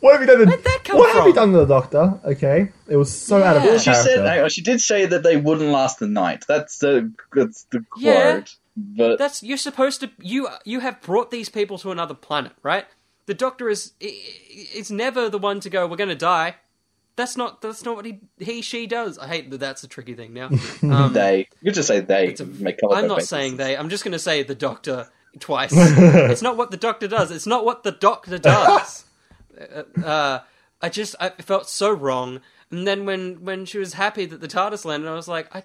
What 0.00 0.12
have 0.18 0.20
you 0.20 0.26
done? 0.26 0.38
To, 0.40 0.46
Where'd 0.46 0.64
that 0.64 0.80
come 0.84 0.98
what 0.98 1.14
have 1.14 1.26
you 1.26 1.32
done 1.34 1.52
to 1.52 1.58
the 1.58 1.66
doctor? 1.66 2.18
Okay, 2.24 2.72
it 2.88 2.96
was 2.96 3.12
so 3.16 3.42
out 3.42 3.56
of 3.56 3.62
Yeah. 3.62 3.70
Well, 3.70 3.78
she 3.78 3.90
character. 3.92 4.10
said 4.26 4.52
she 4.52 4.62
did 4.62 4.80
say 4.80 5.06
that 5.06 5.22
they 5.22 5.36
wouldn't 5.36 5.70
last 5.70 6.00
the 6.00 6.08
night. 6.08 6.44
That's 6.48 6.78
the 6.78 7.12
that's 7.32 7.64
the 7.70 7.84
quote. 7.90 8.02
Yeah. 8.02 8.40
But 8.76 9.18
That's 9.18 9.42
you're 9.42 9.56
supposed 9.58 10.00
to. 10.00 10.10
You 10.20 10.48
you 10.64 10.80
have 10.80 11.00
brought 11.00 11.30
these 11.30 11.48
people 11.48 11.78
to 11.78 11.90
another 11.92 12.14
planet, 12.14 12.52
right? 12.62 12.86
The 13.26 13.34
Doctor 13.34 13.68
is 13.68 13.92
i- 14.02 14.06
i- 14.06 14.68
is 14.78 14.90
never 14.90 15.28
the 15.30 15.38
one 15.38 15.60
to 15.60 15.70
go. 15.70 15.86
We're 15.86 15.96
going 15.96 16.08
to 16.08 16.14
die. 16.16 16.56
That's 17.16 17.36
not 17.36 17.62
that's 17.62 17.84
not 17.84 17.94
what 17.94 18.04
he 18.04 18.18
he 18.38 18.60
she 18.62 18.86
does. 18.88 19.16
I 19.18 19.28
hate 19.28 19.50
that. 19.52 19.58
That's 19.60 19.84
a 19.84 19.88
tricky 19.88 20.14
thing 20.14 20.32
now. 20.34 20.50
Um, 20.82 21.12
they, 21.12 21.48
you 21.62 21.70
just 21.70 21.86
say 21.86 22.00
they. 22.00 22.28
It's 22.28 22.40
a- 22.40 22.46
make 22.46 22.80
I'm 22.90 23.06
not 23.06 23.22
saying 23.22 23.56
they. 23.58 23.76
I'm 23.76 23.88
just 23.88 24.02
going 24.02 24.12
to 24.12 24.18
say 24.18 24.42
the 24.42 24.56
Doctor 24.56 25.08
twice. 25.38 25.70
it's 25.74 26.42
not 26.42 26.56
what 26.56 26.72
the 26.72 26.76
Doctor 26.76 27.06
does. 27.06 27.30
It's 27.30 27.46
not 27.46 27.64
what 27.64 27.84
the 27.84 27.92
Doctor 27.92 28.38
does. 28.38 29.04
Uh, 29.56 30.04
uh, 30.04 30.40
I 30.82 30.88
just 30.88 31.14
I 31.20 31.28
felt 31.28 31.68
so 31.68 31.92
wrong. 31.92 32.40
And 32.72 32.88
then 32.88 33.06
when 33.06 33.44
when 33.44 33.66
she 33.66 33.78
was 33.78 33.92
happy 33.92 34.26
that 34.26 34.40
the 34.40 34.48
TARDIS 34.48 34.84
landed, 34.84 35.08
I 35.08 35.14
was 35.14 35.28
like, 35.28 35.54
I 35.54 35.62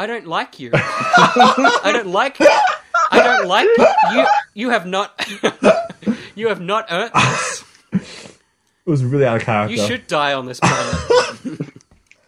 I 0.00 0.06
don't 0.06 0.26
like 0.26 0.58
you. 0.58 0.70
I 0.74 1.90
don't 1.92 2.06
like. 2.06 2.38
I 2.40 3.22
don't 3.22 3.46
like 3.46 3.68
you. 4.14 4.26
You 4.54 4.70
have 4.70 4.86
not. 4.86 5.12
you 6.34 6.48
have 6.48 6.58
not 6.62 6.86
earned 6.90 7.10
this. 7.12 7.64
It 7.92 8.86
was 8.90 9.04
really 9.04 9.26
out 9.26 9.36
of 9.36 9.42
character. 9.42 9.76
You 9.76 9.86
should 9.86 10.06
die 10.06 10.32
on 10.32 10.46
this 10.46 10.58
planet. 10.58 11.70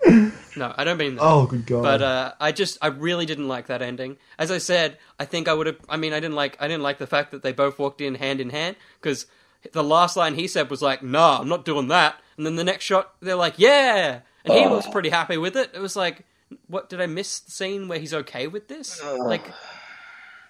no, 0.54 0.74
I 0.76 0.84
don't 0.84 0.98
mean 0.98 1.14
that. 1.16 1.22
Oh, 1.22 1.46
good 1.46 1.64
god! 1.64 1.82
But 1.82 2.02
uh, 2.02 2.32
I 2.38 2.52
just 2.52 2.76
I 2.82 2.88
really 2.88 3.24
didn't 3.24 3.48
like 3.48 3.68
that 3.68 3.80
ending. 3.80 4.18
As 4.38 4.50
I 4.50 4.58
said, 4.58 4.98
I 5.18 5.24
think 5.24 5.48
I 5.48 5.54
would 5.54 5.66
have. 5.66 5.78
I 5.88 5.96
mean, 5.96 6.12
I 6.12 6.20
didn't 6.20 6.34
like 6.36 6.58
I 6.60 6.68
didn't 6.68 6.82
like 6.82 6.98
the 6.98 7.06
fact 7.06 7.30
that 7.30 7.42
they 7.42 7.52
both 7.52 7.78
walked 7.78 8.02
in 8.02 8.16
hand 8.16 8.38
in 8.42 8.50
hand 8.50 8.76
because 9.00 9.24
the 9.72 9.82
last 9.82 10.14
line 10.14 10.34
he 10.34 10.46
said 10.46 10.68
was 10.68 10.82
like, 10.82 11.02
"Nah, 11.02 11.38
I'm 11.40 11.48
not 11.48 11.64
doing 11.64 11.88
that," 11.88 12.16
and 12.36 12.44
then 12.44 12.56
the 12.56 12.64
next 12.64 12.84
shot 12.84 13.14
they're 13.22 13.34
like, 13.34 13.54
"Yeah," 13.56 14.20
and 14.44 14.52
he 14.52 14.66
Oh. 14.66 14.72
looks 14.74 14.88
pretty 14.88 15.08
happy 15.08 15.38
with 15.38 15.56
it. 15.56 15.70
It 15.72 15.80
was 15.80 15.96
like, 15.96 16.26
what 16.66 16.88
did 16.88 17.00
I 17.00 17.06
miss 17.06 17.40
the 17.40 17.50
scene 17.50 17.88
where 17.88 17.98
he's 17.98 18.14
okay 18.14 18.46
with 18.46 18.68
this? 18.68 19.02
Like. 19.04 19.50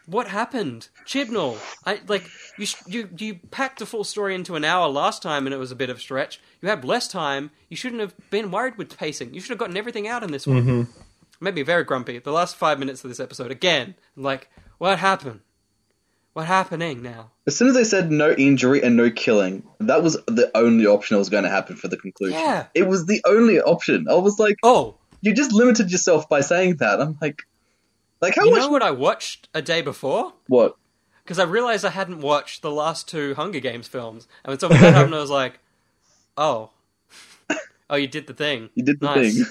What 0.06 0.26
happened, 0.26 0.88
Chibnall? 1.06 1.58
I 1.86 2.00
like 2.08 2.24
you. 2.58 2.66
You 2.88 3.08
you 3.16 3.34
packed 3.52 3.80
a 3.80 3.86
full 3.86 4.02
story 4.02 4.34
into 4.34 4.56
an 4.56 4.64
hour 4.64 4.88
last 4.88 5.22
time, 5.22 5.46
and 5.46 5.54
it 5.54 5.58
was 5.58 5.70
a 5.70 5.76
bit 5.76 5.90
of 5.90 5.98
a 5.98 6.00
stretch. 6.00 6.40
You 6.60 6.68
had 6.68 6.84
less 6.84 7.06
time. 7.06 7.52
You 7.68 7.76
shouldn't 7.76 8.00
have 8.00 8.12
been 8.28 8.50
worried 8.50 8.76
with 8.76 8.96
pacing. 8.98 9.32
You 9.32 9.40
should 9.40 9.50
have 9.50 9.58
gotten 9.58 9.76
everything 9.76 10.08
out 10.08 10.24
in 10.24 10.32
this 10.32 10.44
one. 10.44 10.60
Mm-hmm. 10.60 11.44
made 11.44 11.54
me 11.54 11.62
very 11.62 11.84
grumpy. 11.84 12.18
The 12.18 12.32
last 12.32 12.56
five 12.56 12.80
minutes 12.80 13.04
of 13.04 13.10
this 13.10 13.20
episode, 13.20 13.52
again, 13.52 13.94
like, 14.16 14.50
what 14.78 14.98
happened? 14.98 15.38
What 16.32 16.46
happening 16.46 17.02
now? 17.02 17.30
As 17.46 17.56
soon 17.56 17.68
as 17.68 17.74
they 17.74 17.84
said 17.84 18.10
no 18.10 18.32
injury 18.32 18.82
and 18.82 18.96
no 18.96 19.08
killing, 19.10 19.62
that 19.78 20.02
was 20.02 20.14
the 20.26 20.50
only 20.56 20.86
option 20.86 21.14
that 21.14 21.20
was 21.20 21.28
going 21.28 21.44
to 21.44 21.50
happen 21.50 21.76
for 21.76 21.86
the 21.88 21.96
conclusion. 21.96 22.38
Yeah. 22.40 22.66
It 22.74 22.88
was 22.88 23.06
the 23.06 23.20
only 23.24 23.60
option. 23.60 24.06
I 24.10 24.14
was 24.14 24.38
like, 24.38 24.56
Oh, 24.64 24.96
you 25.22 25.34
just 25.34 25.52
limited 25.52 25.90
yourself 25.90 26.28
by 26.28 26.42
saying 26.42 26.76
that. 26.76 27.00
I'm 27.00 27.16
like, 27.22 27.46
like 28.20 28.34
how 28.34 28.42
much 28.42 28.46
you 28.46 28.52
much? 28.52 28.60
know 28.60 28.68
what 28.68 28.82
I 28.82 28.90
watched 28.90 29.48
a 29.54 29.62
day 29.62 29.80
before? 29.80 30.34
what? 30.48 30.76
Because 31.24 31.38
I 31.38 31.44
realized 31.44 31.84
I 31.84 31.90
hadn't 31.90 32.20
watched 32.20 32.62
the 32.62 32.70
last 32.70 33.08
two 33.08 33.34
Hunger 33.34 33.60
Games 33.60 33.88
films, 33.88 34.26
and 34.44 34.50
when 34.50 34.58
something 34.58 34.80
that 34.80 34.92
happened, 34.92 35.14
I 35.14 35.20
was 35.20 35.30
like, 35.30 35.60
"Oh, 36.36 36.70
oh, 37.90 37.96
you 37.96 38.08
did 38.08 38.26
the 38.26 38.34
thing. 38.34 38.70
You 38.74 38.84
did 38.84 39.00
the 39.00 39.06
nice. 39.06 39.36
thing. 39.36 39.46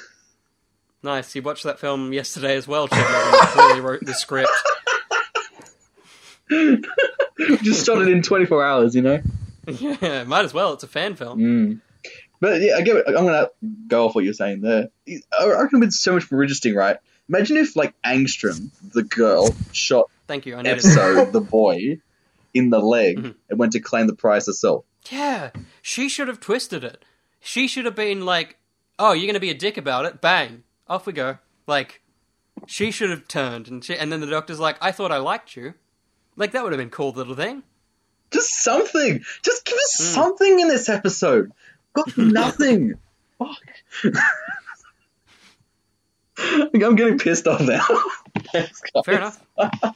Nice. 1.04 1.34
You 1.36 1.42
watched 1.42 1.64
that 1.64 1.80
film 1.80 2.14
yesterday 2.14 2.56
as 2.56 2.68
well, 2.68 2.88
Chip. 2.88 3.00
Clearly 3.00 3.82
wrote 3.82 4.06
the 4.06 4.14
script. 4.14 4.52
just 7.64 7.86
shot 7.86 8.02
it 8.02 8.10
in 8.10 8.22
24 8.22 8.64
hours, 8.64 8.96
you 8.96 9.02
know. 9.02 9.20
yeah, 9.68 10.24
might 10.26 10.46
as 10.46 10.54
well. 10.54 10.74
It's 10.74 10.84
a 10.84 10.88
fan 10.88 11.16
film. 11.16 11.40
Mm. 11.40 11.80
But 12.42 12.60
yeah, 12.62 12.76
I 12.76 12.82
get. 12.82 12.98
It. 12.98 13.06
I'm 13.08 13.14
gonna 13.26 13.50
go 13.88 14.06
off 14.08 14.16
what 14.16 14.26
you're 14.26 14.34
saying 14.34 14.60
there. 14.62 14.90
I 15.08 15.46
reckon 15.48 15.78
it'd 15.78 15.82
be 15.82 15.92
so 15.92 16.14
much 16.16 16.30
more 16.30 16.42
interesting, 16.42 16.76
right? 16.76 16.98
Imagine 17.30 17.56
if 17.58 17.76
like 17.78 17.94
Angstrom, 18.04 18.72
the 18.94 19.04
girl, 19.04 19.56
shot 19.72 20.10
Thank 20.28 20.46
you. 20.46 20.58
I. 20.58 20.64
The 21.32 21.40
boy, 21.40 22.00
in 22.54 22.70
the 22.72 22.80
leg 22.80 23.18
Mm-hmm. 23.20 23.30
and 23.50 23.60
went 23.60 23.72
to 23.74 23.80
claim 23.80 24.08
the 24.08 24.16
prize 24.16 24.48
herself. 24.48 24.84
Yeah, 25.10 25.52
she 25.82 26.10
should 26.10 26.28
have 26.28 26.40
twisted 26.42 26.84
it. 26.84 27.06
She 27.40 27.68
should 27.68 27.86
have 27.86 27.96
been 27.96 28.26
like, 28.26 28.58
"Oh, 29.00 29.14
you're 29.14 29.26
to 29.36 29.40
be 29.40 29.50
a 29.52 29.54
dick 29.56 29.78
about 29.78 30.06
it." 30.06 30.20
Bang, 30.20 30.64
off 30.88 31.06
we 31.06 31.14
go. 31.14 31.38
Like, 31.68 32.02
she 32.68 32.92
should 32.92 33.10
have 33.12 33.28
turned, 33.28 33.68
and 33.68 33.84
she, 33.84 33.96
and 33.96 34.12
then 34.12 34.20
the 34.20 34.28
doctor's 34.28 34.60
like, 34.60 34.78
"I 34.82 34.92
thought 34.92 35.12
I 35.12 35.18
liked 35.18 35.56
you." 35.56 35.76
Like 36.36 36.52
that 36.54 36.64
would 36.64 36.72
have 36.72 36.80
been 36.80 36.90
cool 36.90 37.12
little 37.12 37.36
thing. 37.36 37.64
Just 38.32 38.64
something. 38.64 39.22
Just 39.44 39.66
give 39.66 39.76
us 39.76 39.98
Hmm. 40.00 40.14
something 40.16 40.60
in 40.60 40.68
this 40.70 40.88
episode. 40.90 41.52
Got 41.94 42.18
nothing. 42.18 42.96
Fuck. 43.38 43.58
I'm 46.38 46.96
getting 46.96 47.18
pissed 47.20 47.48
off 47.48 47.62
now. 47.62 47.86
Thanks. 48.52 48.82
Fair 49.06 49.16
enough. 49.18 49.44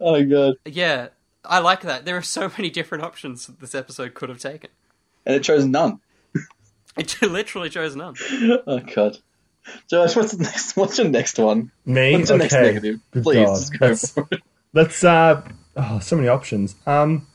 Oh 0.00 0.24
god. 0.24 0.54
Yeah, 0.64 1.08
I 1.44 1.58
like 1.58 1.82
that. 1.82 2.06
There 2.06 2.16
are 2.16 2.22
so 2.22 2.50
many 2.56 2.70
different 2.70 3.04
options 3.04 3.46
that 3.46 3.60
this 3.60 3.74
episode 3.74 4.14
could 4.14 4.30
have 4.30 4.38
taken. 4.38 4.70
And 5.26 5.36
it 5.36 5.42
chose 5.42 5.66
none. 5.66 6.00
It 6.96 7.20
literally 7.20 7.68
chose 7.68 7.94
none. 7.94 8.14
Oh 8.66 8.78
god. 8.94 9.18
Josh, 9.90 10.16
what's 10.16 10.32
the 10.32 10.42
next? 10.42 10.74
What's 10.74 10.96
your 10.96 11.08
next 11.08 11.38
one? 11.38 11.70
Me? 11.84 12.16
What's 12.16 12.30
your 12.30 12.38
next 12.38 12.54
Okay. 12.54 12.62
negative? 12.64 13.00
Please, 13.12 13.68
God. 13.70 13.78
go 13.78 13.86
Let's- 13.88 14.10
for 14.12 14.26
it. 14.32 14.40
Let's 14.72 15.04
uh 15.04 15.42
oh, 15.76 15.98
so 15.98 16.16
many 16.16 16.28
options. 16.28 16.74
Um 16.86 17.26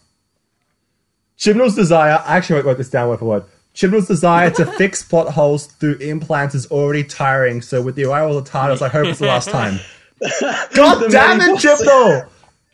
Chibnall's 1.37 1.75
desire 1.75 2.21
I 2.25 2.37
actually 2.37 2.61
wrote 2.61 2.77
this 2.77 2.89
down 2.89 3.09
word 3.09 3.19
for 3.19 3.25
word. 3.25 3.43
Chibnall's 3.75 4.07
desire 4.07 4.49
to 4.51 4.65
fix 4.77 5.03
plot 5.03 5.33
holes 5.33 5.67
through 5.67 5.95
implants 5.95 6.55
is 6.55 6.65
already 6.67 7.03
tiring, 7.03 7.61
so 7.61 7.81
with 7.81 7.95
the 7.95 8.05
arrival 8.05 8.37
of 8.37 8.45
the 8.45 8.51
TARDIS, 8.51 8.81
I 8.81 8.89
hope 8.89 9.05
it's 9.05 9.19
the 9.19 9.27
last 9.27 9.49
time. 9.49 9.79
God 10.73 11.11
damn 11.11 11.39
it, 11.41 11.59
Chibnall! 11.59 12.27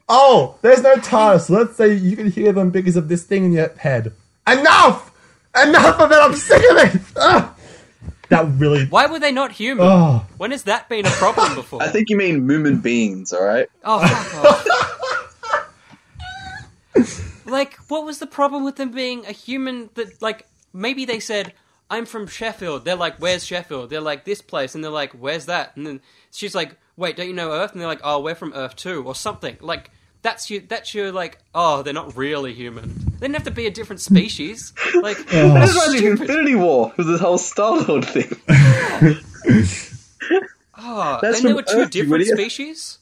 Oh, 0.07 0.57
there's 0.61 0.81
no 0.81 0.95
TARDIS. 0.95 1.49
Let's 1.49 1.75
say 1.75 1.93
you 1.93 2.15
can 2.15 2.31
hear 2.31 2.53
them 2.53 2.69
because 2.69 2.95
of 2.95 3.09
this 3.09 3.23
thing 3.23 3.45
in 3.45 3.51
your 3.51 3.73
head. 3.75 4.13
Enough! 4.47 5.11
Enough 5.61 5.99
of 5.99 6.11
it! 6.11 6.17
I'm 6.17 6.35
sick 6.35 6.63
of 6.71 6.77
it! 6.77 7.01
Ugh. 7.17 7.49
That 8.29 8.47
really 8.53 8.85
Why 8.85 9.05
were 9.05 9.19
they 9.19 9.31
not 9.31 9.51
human? 9.51 9.85
Oh. 9.85 10.25
When 10.37 10.51
has 10.51 10.63
that 10.63 10.87
been 10.87 11.05
a 11.05 11.09
problem 11.09 11.55
before? 11.55 11.83
I 11.83 11.89
think 11.89 12.09
you 12.09 12.17
mean 12.17 12.47
Moomin 12.47 12.81
beings, 12.81 13.33
alright? 13.33 13.67
Oh, 13.83 14.07
fuck 14.07 14.45
off. 14.45 14.65
Like, 17.53 17.75
what 17.89 18.03
was 18.05 18.19
the 18.19 18.27
problem 18.27 18.65
with 18.65 18.75
them 18.75 18.91
being 18.91 19.25
a 19.25 19.31
human 19.31 19.89
that, 19.93 20.21
like, 20.21 20.45
maybe 20.73 21.05
they 21.05 21.19
said, 21.21 21.53
I'm 21.89 22.05
from 22.05 22.27
Sheffield. 22.27 22.83
They're 22.85 22.95
like, 22.97 23.17
where's 23.17 23.45
Sheffield? 23.45 23.89
They're 23.89 24.01
like, 24.01 24.25
this 24.25 24.41
place. 24.41 24.75
And 24.75 24.83
they're 24.83 24.91
like, 24.91 25.13
where's 25.13 25.45
that? 25.45 25.77
And 25.77 25.85
then 25.87 26.01
she's 26.31 26.53
like, 26.55 26.75
wait, 26.97 27.15
don't 27.15 27.27
you 27.27 27.33
know 27.33 27.51
Earth? 27.51 27.71
And 27.71 27.79
they're 27.81 27.87
like, 27.87 28.01
oh, 28.03 28.19
we're 28.19 28.35
from 28.35 28.53
Earth 28.53 28.75
too, 28.75 29.03
or 29.05 29.15
something. 29.15 29.57
Like, 29.61 29.91
that's 30.23 30.49
your, 30.49 30.61
that's 30.61 30.93
your, 30.93 31.11
like, 31.11 31.37
oh, 31.53 31.83
they're 31.83 31.93
not 31.93 32.15
really 32.17 32.53
human. 32.53 32.95
They 33.19 33.27
didn't 33.27 33.35
have 33.35 33.43
to 33.43 33.51
be 33.51 33.67
a 33.67 33.71
different 33.71 34.01
species. 34.01 34.73
Like, 35.01 35.17
That 35.27 35.53
that's 35.53 35.75
was 35.75 35.87
like 35.87 35.97
stupid. 35.97 36.21
Infinity 36.21 36.55
War 36.55 36.91
with 36.97 37.07
this 37.07 37.19
whole 37.21 37.37
Star 37.37 37.81
Lord 37.81 38.05
thing. 38.05 38.31
Oh, 40.77 41.19
That's 41.21 41.39
and 41.39 41.45
there 41.45 41.53
from 41.53 41.55
were 41.55 41.61
two 41.63 41.77
Earth, 41.81 41.89
different 41.91 42.21
idiot. 42.23 42.37
species? 42.37 42.97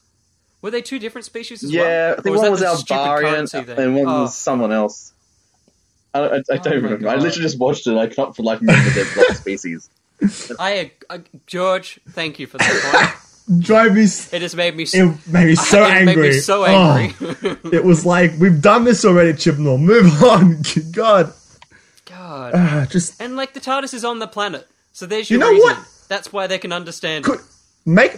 Were 0.62 0.72
they 0.72 0.82
two 0.82 1.00
different 1.00 1.26
species 1.26 1.64
as 1.64 1.72
yeah, 1.72 1.82
well? 1.82 2.12
I 2.12 2.22
think 2.22 2.28
Or 2.28 2.40
one 2.40 2.46
that 2.46 2.52
was 2.52 2.60
the 2.60 2.76
stupid 2.76 2.94
Albarian 3.02 3.78
and 3.78 3.96
one 3.96 4.06
Oh. 4.08 4.22
was 4.24 4.36
someone 4.36 4.72
else. 4.72 5.14
I, 6.14 6.20
I, 6.20 6.36
I 6.36 6.58
don't 6.58 6.66
my 6.66 6.72
remember. 6.74 7.10
I 7.10 7.16
literally 7.16 7.42
just 7.44 7.58
watched 7.58 7.88
it. 7.88 7.96
I 7.98 8.08
cannot 8.08 8.36
for 8.36 8.44
life 8.44 8.60
remember 8.60 8.90
their 8.92 9.06
block 9.14 9.38
species. 9.38 9.90
I, 10.60 10.92
uh, 11.10 11.20
George, 11.48 12.00
thank 12.10 12.38
you 12.38 12.46
for 12.48 12.58
that 12.60 13.16
point. 13.48 13.64
drive 13.64 13.96
me 13.96 14.04
It 14.04 14.42
has 14.44 14.56
made 14.56 14.76
me 14.76 14.86
so, 14.86 15.10
it 15.10 15.28
made 15.28 15.46
me 15.48 15.56
so 15.72 15.84
it 15.84 15.90
angry. 15.92 16.16
made 16.16 16.22
me 16.34 16.40
so 16.40 16.64
Oh. 16.64 16.68
angry. 16.98 17.58
It 17.74 17.84
was 17.84 18.06
like 18.06 18.34
we've 18.40 18.62
done 18.62 18.84
this 18.84 19.04
already, 19.06 19.34
Chibnall. 19.34 19.80
Move 19.82 20.22
on, 20.22 20.62
God. 20.92 21.34
God. 22.06 22.52
Ah, 22.54 22.86
just 22.90 23.20
And 23.22 23.36
like 23.36 23.54
the 23.54 23.60
TARDIS 23.62 23.94
is 23.94 24.04
on 24.06 24.20
the 24.20 24.28
planet, 24.28 24.68
so 24.92 25.06
there's 25.06 25.30
your 25.30 25.40
You 25.40 25.46
know 25.46 25.52
reason. 25.52 25.78
what? 25.78 25.88
That's 26.10 26.32
why 26.34 26.46
they 26.48 26.60
can 26.60 26.72
understand. 26.74 27.24
could 27.26 27.40
make 27.86 28.16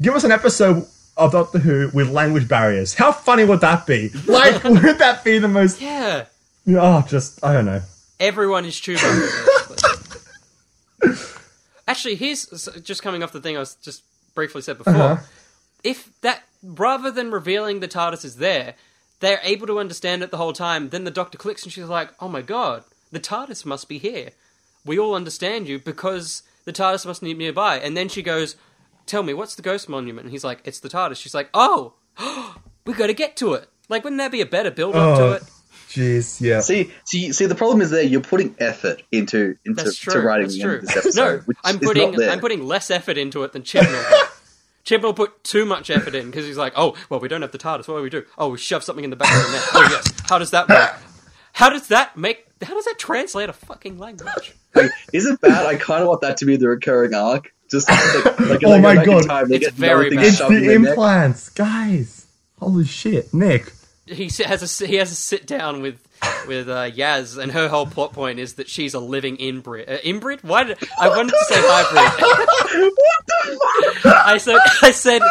give 0.00 0.14
us 0.14 0.22
an 0.24 0.30
episode 0.32 0.86
of 1.16 1.32
Doctor 1.32 1.58
Who 1.58 1.90
with 1.94 2.08
language 2.10 2.48
barriers. 2.48 2.94
How 2.94 3.12
funny 3.12 3.44
would 3.44 3.60
that 3.60 3.86
be? 3.86 4.10
Like, 4.26 4.62
would 4.64 4.98
that 4.98 5.22
be 5.24 5.38
the 5.38 5.48
most? 5.48 5.80
Yeah, 5.80 6.26
Oh, 6.68 7.04
just 7.08 7.44
I 7.44 7.52
don't 7.52 7.66
know. 7.66 7.82
everyone 8.18 8.64
is 8.64 8.74
Chewbacca. 8.74 9.50
Actually, 11.86 12.14
here's 12.16 12.46
just 12.82 13.02
coming 13.02 13.22
off 13.22 13.32
the 13.32 13.40
thing 13.40 13.56
I 13.56 13.60
was 13.60 13.74
just 13.76 14.02
briefly 14.34 14.62
said 14.62 14.78
before. 14.78 14.94
Uh-huh. 14.94 15.22
If 15.82 16.08
that 16.22 16.42
rather 16.62 17.10
than 17.10 17.30
revealing 17.30 17.80
the 17.80 17.88
TARDIS 17.88 18.24
is 18.24 18.36
there, 18.36 18.74
they're 19.20 19.40
able 19.42 19.66
to 19.66 19.78
understand 19.78 20.22
it 20.22 20.30
the 20.30 20.38
whole 20.38 20.54
time. 20.54 20.88
Then 20.88 21.04
the 21.04 21.10
Doctor 21.10 21.36
clicks 21.36 21.62
and 21.62 21.72
she's 21.72 21.84
like, 21.84 22.10
"Oh 22.20 22.28
my 22.28 22.40
god, 22.40 22.84
the 23.12 23.20
TARDIS 23.20 23.66
must 23.66 23.86
be 23.88 23.98
here. 23.98 24.30
We 24.86 24.98
all 24.98 25.14
understand 25.14 25.68
you 25.68 25.78
because 25.78 26.42
the 26.64 26.72
TARDIS 26.72 27.04
must 27.04 27.20
be 27.20 27.34
nearby." 27.34 27.78
And 27.78 27.94
then 27.94 28.08
she 28.08 28.22
goes, 28.22 28.56
"Tell 29.06 29.22
me, 29.22 29.34
what's 29.34 29.54
the 29.54 29.62
Ghost 29.62 29.88
Monument?" 29.88 30.24
And 30.26 30.32
he's 30.32 30.44
like, 30.44 30.60
"It's 30.64 30.80
the 30.80 30.88
TARDIS." 30.88 31.16
She's 31.16 31.34
like, 31.34 31.48
"Oh, 31.54 31.94
we 32.86 32.94
got 32.94 33.06
to 33.08 33.14
get 33.14 33.36
to 33.38 33.54
it." 33.54 33.68
Like, 33.88 34.02
wouldn't 34.04 34.18
that 34.18 34.32
be 34.32 34.40
a 34.40 34.46
better 34.46 34.70
build 34.70 34.94
up 34.96 35.18
Oh. 35.18 35.28
to 35.28 35.32
it? 35.36 35.42
Jeez, 35.90 36.40
yeah. 36.40 36.60
See, 36.60 36.90
see, 37.04 37.32
see. 37.32 37.46
The 37.46 37.54
problem 37.54 37.80
is 37.80 37.90
there. 37.90 38.02
You're 38.02 38.20
putting 38.20 38.56
effort 38.58 39.02
into 39.12 39.56
into 39.64 39.84
That's 39.84 39.98
to 40.00 40.18
writing 40.20 40.46
That's 40.46 40.56
the 40.56 40.62
true. 40.62 40.72
end 40.72 40.80
of 40.80 40.86
this 40.88 40.96
episode. 40.96 41.22
no, 41.36 41.38
which 41.44 41.56
I'm 41.62 41.76
is 41.76 41.82
not 41.82 41.88
putting 41.88 42.12
there. 42.12 42.30
I'm 42.30 42.40
putting 42.40 42.66
less 42.66 42.90
effort 42.90 43.16
into 43.16 43.44
it 43.44 43.52
than 43.52 43.62
Chibnall. 43.62 44.04
Chibnall 44.84 45.14
put 45.14 45.44
too 45.44 45.64
much 45.64 45.90
effort 45.90 46.14
in 46.14 46.26
because 46.26 46.44
he's 46.46 46.56
like, 46.58 46.72
oh, 46.76 46.94
well, 47.08 47.20
we 47.20 47.28
don't 47.28 47.40
have 47.42 47.52
the 47.52 47.58
TARDIS. 47.58 47.86
What 47.88 47.98
do 47.98 48.02
we 48.02 48.10
do? 48.10 48.24
Oh, 48.36 48.48
we 48.50 48.58
shove 48.58 48.82
something 48.82 49.04
in 49.04 49.10
the 49.10 49.16
back 49.16 49.34
of 49.34 49.46
the 49.46 49.52
net. 49.52 49.62
Oh 49.72 49.88
yes. 49.90 50.12
How 50.28 50.38
does 50.38 50.50
that 50.50 50.68
work? 50.68 50.94
How 51.52 51.70
does 51.70 51.86
that 51.88 52.16
make? 52.16 52.44
How 52.62 52.74
does 52.74 52.84
that 52.86 52.98
translate 52.98 53.48
a 53.48 53.52
fucking 53.52 53.96
language? 53.98 54.54
Like, 54.74 54.90
is 55.12 55.26
it 55.26 55.40
bad? 55.40 55.64
I 55.66 55.76
kind 55.76 56.02
of 56.02 56.08
want 56.08 56.22
that 56.22 56.38
to 56.38 56.44
be 56.46 56.56
the 56.56 56.66
recurring 56.68 57.14
arc. 57.14 57.53
Just 57.74 57.88
like, 57.90 58.38
like 58.40 58.60
Oh 58.64 58.70
they 58.72 58.80
my 58.80 58.94
back 58.96 59.06
God. 59.06 59.26
time, 59.26 59.52
It's 59.52 59.68
very 59.70 60.10
bad. 60.10 60.24
it's 60.24 60.38
the 60.38 60.48
their 60.48 60.78
neck. 60.78 60.88
implants, 60.90 61.48
guys. 61.50 62.26
Holy 62.60 62.84
shit, 62.84 63.34
Nick. 63.34 63.72
He 64.06 64.24
has 64.44 64.80
a 64.82 64.86
he 64.86 64.96
has 64.96 65.10
a 65.12 65.14
sit 65.16 65.46
down 65.46 65.80
with 65.82 65.96
with 66.46 66.68
uh, 66.68 66.90
Yaz, 66.90 67.36
and 67.38 67.52
her 67.52 67.68
whole 67.68 67.86
plot 67.86 68.12
point 68.12 68.38
is 68.38 68.54
that 68.54 68.68
she's 68.68 68.92
a 68.94 68.98
living 69.00 69.36
inbred. 69.36 69.88
Uh, 69.88 69.96
inbred? 70.04 70.40
Why 70.42 70.64
did 70.64 70.78
I 71.00 71.08
wanted 71.08 71.30
to 71.32 71.44
say 71.48 71.54
hybrid? 71.58 72.92
what 72.94 73.26
the 73.26 74.00
fuck? 74.02 74.14
I 74.26 74.36
said 74.38 74.58
I 74.82 74.90
said 74.92 75.22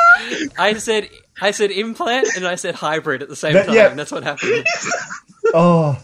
I 0.57 0.73
said 0.73 1.09
I 1.41 1.51
said 1.51 1.71
implant 1.71 2.27
and 2.35 2.45
I 2.47 2.55
said 2.55 2.75
hybrid 2.75 3.21
at 3.21 3.29
the 3.29 3.35
same 3.35 3.53
That- 3.53 3.65
time. 3.67 3.75
yeah. 3.75 3.89
That's 3.89 4.11
what 4.11 4.23
happened. 4.23 4.65
Oh, 5.53 6.01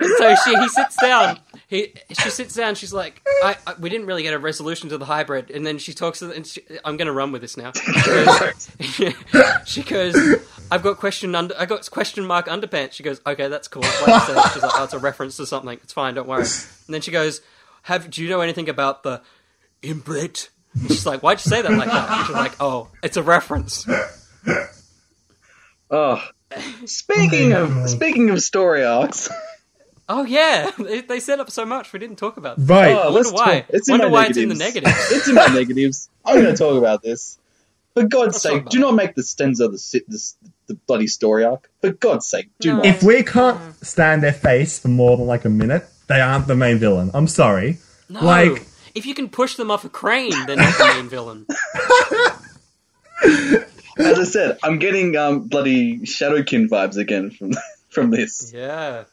And 0.00 0.10
so 0.18 0.34
she 0.44 0.56
he 0.56 0.68
sits 0.68 0.96
down. 1.02 1.38
He 1.68 1.92
she 2.18 2.30
sits 2.30 2.54
down. 2.54 2.76
She's 2.76 2.94
like, 2.94 3.20
I, 3.42 3.56
I 3.66 3.74
we 3.78 3.90
didn't 3.90 4.06
really 4.06 4.22
get 4.22 4.32
a 4.32 4.38
resolution 4.38 4.88
to 4.88 4.96
the 4.96 5.04
hybrid. 5.04 5.50
And 5.50 5.66
then 5.66 5.76
she 5.76 5.92
talks 5.92 6.20
to 6.20 6.28
the, 6.28 6.34
and 6.34 6.46
she, 6.46 6.62
I'm 6.82 6.96
going 6.96 7.06
to 7.06 7.12
run 7.12 7.30
with 7.30 7.42
this 7.42 7.58
now. 7.58 7.72
She 7.72 9.04
goes, 9.04 9.14
she 9.66 9.82
goes, 9.82 10.16
I've 10.70 10.82
got 10.82 10.96
question 10.96 11.34
under 11.34 11.54
I 11.58 11.66
got 11.66 11.88
question 11.90 12.24
mark 12.24 12.46
underpants. 12.46 12.92
She 12.92 13.02
goes, 13.02 13.20
okay, 13.26 13.48
that's 13.48 13.68
cool. 13.68 13.82
Like 13.82 14.08
I 14.08 14.26
said, 14.26 14.52
she's 14.54 14.62
like, 14.62 14.72
oh, 14.74 14.84
it's 14.84 14.94
a 14.94 14.98
reference 14.98 15.36
to 15.36 15.44
something. 15.46 15.78
It's 15.82 15.92
fine. 15.92 16.14
Don't 16.14 16.26
worry. 16.26 16.42
And 16.42 16.94
then 16.94 17.02
she 17.02 17.10
goes, 17.10 17.42
have 17.82 18.08
do 18.08 18.22
you 18.22 18.30
know 18.30 18.40
anything 18.40 18.70
about 18.70 19.02
the 19.02 19.20
inbred? 19.82 20.40
And 20.72 20.88
she's 20.88 21.04
like, 21.04 21.22
why'd 21.22 21.38
you 21.44 21.50
say 21.50 21.60
that 21.60 21.70
like 21.70 21.88
that? 21.90 22.10
And 22.10 22.26
she's 22.26 22.34
like, 22.34 22.56
oh, 22.60 22.88
it's 23.02 23.18
a 23.18 23.22
reference. 23.22 23.86
Oh, 25.90 26.22
speaking 26.84 27.52
of 27.52 27.76
oh 27.76 27.86
speaking 27.86 28.30
of 28.30 28.40
story 28.40 28.84
arcs, 28.84 29.30
Oh 30.08 30.24
yeah, 30.24 30.70
they, 30.78 31.00
they 31.02 31.20
set 31.20 31.38
up 31.40 31.50
so 31.50 31.64
much 31.66 31.92
we 31.92 31.98
didn't 31.98 32.16
talk 32.16 32.36
about. 32.36 32.56
That. 32.58 32.72
Right. 32.72 32.92
Oh, 32.94 33.08
I 33.08 33.10
wonder 33.10 33.30
why. 33.32 33.60
talk- 33.60 33.70
It's 33.70 33.88
in 33.88 33.92
wonder 33.92 34.06
my 34.06 34.12
why 34.12 34.26
it's 34.26 34.38
in 34.38 34.48
the 34.48 34.54
negatives. 34.54 34.86
negatives. 34.96 35.12
it's 35.16 35.28
in 35.28 35.34
my 35.34 35.46
negatives. 35.46 36.08
I'm 36.24 36.40
going 36.40 36.54
to 36.54 36.56
talk 36.56 36.76
about 36.78 37.02
this. 37.02 37.38
For 37.94 38.04
God's 38.04 38.34
Let's 38.34 38.42
talk 38.42 38.52
sake, 38.52 38.68
do 38.68 38.78
not 38.78 38.94
make 38.94 39.14
the 39.16 39.22
Stenza 39.22 39.70
the, 39.70 40.02
the, 40.08 40.32
the 40.68 40.74
bloody 40.86 41.08
story 41.08 41.44
arc. 41.44 41.68
For 41.80 41.90
God's 41.90 42.26
sake, 42.26 42.48
do 42.60 42.70
No. 42.70 42.76
not. 42.76 42.86
if 42.86 43.02
we 43.02 43.22
can't 43.24 43.74
stand 43.84 44.22
their 44.22 44.32
face 44.32 44.78
for 44.78 44.88
more 44.88 45.16
than 45.16 45.26
like 45.26 45.44
a 45.44 45.48
minute, 45.50 45.84
they 46.06 46.20
aren't 46.20 46.46
the 46.46 46.54
main 46.54 46.78
villain. 46.78 47.10
I'm 47.12 47.26
sorry. 47.26 47.78
No, 48.08 48.24
Like- 48.24 48.66
if 48.94 49.04
you 49.04 49.14
can 49.14 49.28
push 49.28 49.56
them 49.56 49.70
off 49.70 49.84
a 49.84 49.88
crane, 49.88 50.30
they're 50.46 50.56
not 50.56 50.76
the 50.78 50.84
main 50.94 51.08
villain. 51.10 51.46
As 53.98 54.18
I 54.18 54.24
said, 54.24 54.58
I'm 54.62 54.78
getting 54.78 55.16
um, 55.16 55.48
bloody 55.48 56.00
Shadowkin 56.00 56.68
vibes 56.68 56.96
again 56.96 57.30
from 57.30 57.52
from 57.90 58.10
this, 58.10 58.52
Yeah, 58.54 59.04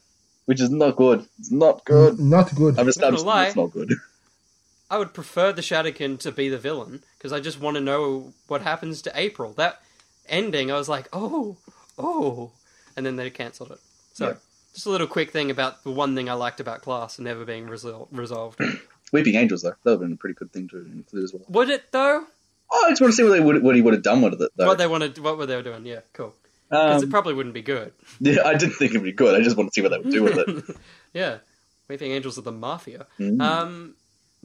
which 0.46 0.62
is 0.62 0.70
not 0.70 0.96
good. 0.96 1.26
It's 1.40 1.52
not 1.52 1.84
good. 1.86 2.20
Not 2.20 2.54
good. 2.56 2.80
I've 2.80 2.88
established 2.88 3.26
lie. 3.26 3.48
it's 3.48 3.56
not 3.56 3.72
good. 3.72 3.94
I 4.90 4.98
would 5.00 5.14
prefer 5.14 5.52
the 5.52 5.62
Shadowkin 5.64 6.20
to 6.20 6.32
be 6.32 6.48
the 6.48 6.60
villain 6.60 7.04
because 7.18 7.34
I 7.34 7.40
just 7.40 7.60
want 7.60 7.76
to 7.76 7.82
know 7.82 8.34
what 8.48 8.62
happens 8.62 9.02
to 9.04 9.12
April. 9.16 9.54
That 9.54 9.82
ending, 10.28 10.72
I 10.72 10.76
was 10.78 10.88
like, 10.88 11.08
oh, 11.12 11.58
oh, 11.98 12.52
and 12.96 13.06
then 13.06 13.16
they 13.16 13.30
cancelled 13.32 13.72
it. 13.72 13.80
So, 14.14 14.28
Yeah. 14.30 14.34
just 14.74 14.86
a 14.86 14.92
little 14.92 15.08
quick 15.08 15.32
thing 15.32 15.50
about 15.50 15.84
the 15.84 15.90
one 15.92 16.16
thing 16.16 16.30
I 16.30 16.34
liked 16.34 16.60
about 16.60 16.82
Class 16.84 17.18
never 17.18 17.46
being 17.46 17.66
resol- 17.68 18.08
resolved. 18.12 18.60
Weeping 19.12 19.36
Angels, 19.36 19.64
though, 19.64 19.70
that 19.70 19.78
would 19.86 19.92
have 19.94 20.00
been 20.02 20.14
a 20.14 20.18
pretty 20.18 20.36
good 20.36 20.52
thing 20.52 20.68
to 20.70 20.78
include 20.78 21.24
as 21.24 21.34
well. 21.34 21.44
Would 21.50 21.70
it 21.70 21.92
though? 21.92 22.26
Oh, 22.72 22.84
I 22.86 22.90
just 22.90 23.02
want 23.02 23.12
to 23.14 23.16
see 23.16 23.24
what, 23.24 23.30
they 23.32 23.40
would, 23.40 23.64
what 23.64 23.76
he 23.76 23.82
would 23.82 23.94
have 23.94 24.04
done 24.04 24.22
with 24.22 24.40
it, 24.42 24.52
though. 24.56 24.66
What 24.68 24.78
they 24.78 24.88
wanted, 24.88 25.18
what 25.20 25.38
were 25.38 25.46
they 25.46 25.62
doing? 25.62 25.86
Yeah, 25.86 26.02
cool. 26.14 26.34
Because 26.70 27.04
Um, 27.04 27.08
it 27.08 27.12
probably 27.12 27.34
wouldn't 27.34 27.54
be 27.54 27.62
good. 27.62 27.94
yeah, 28.20 28.42
I 28.46 28.56
didn't 28.56 28.76
think 28.76 28.94
it 28.94 28.98
would 28.98 29.04
be 29.06 29.12
good. 29.12 29.40
I 29.40 29.44
just 29.44 29.56
want 29.58 29.72
to 29.72 29.74
see 29.74 29.82
what 29.82 29.92
they 29.92 29.98
would 30.00 30.12
do 30.12 30.24
with 30.24 30.38
it. 30.38 30.76
Yeah, 31.14 31.38
Weeping 31.88 32.12
Angels 32.12 32.38
of 32.38 32.44
the 32.44 32.52
Mafia. 32.52 33.06
Mm. 33.20 33.40
Um, 33.42 33.94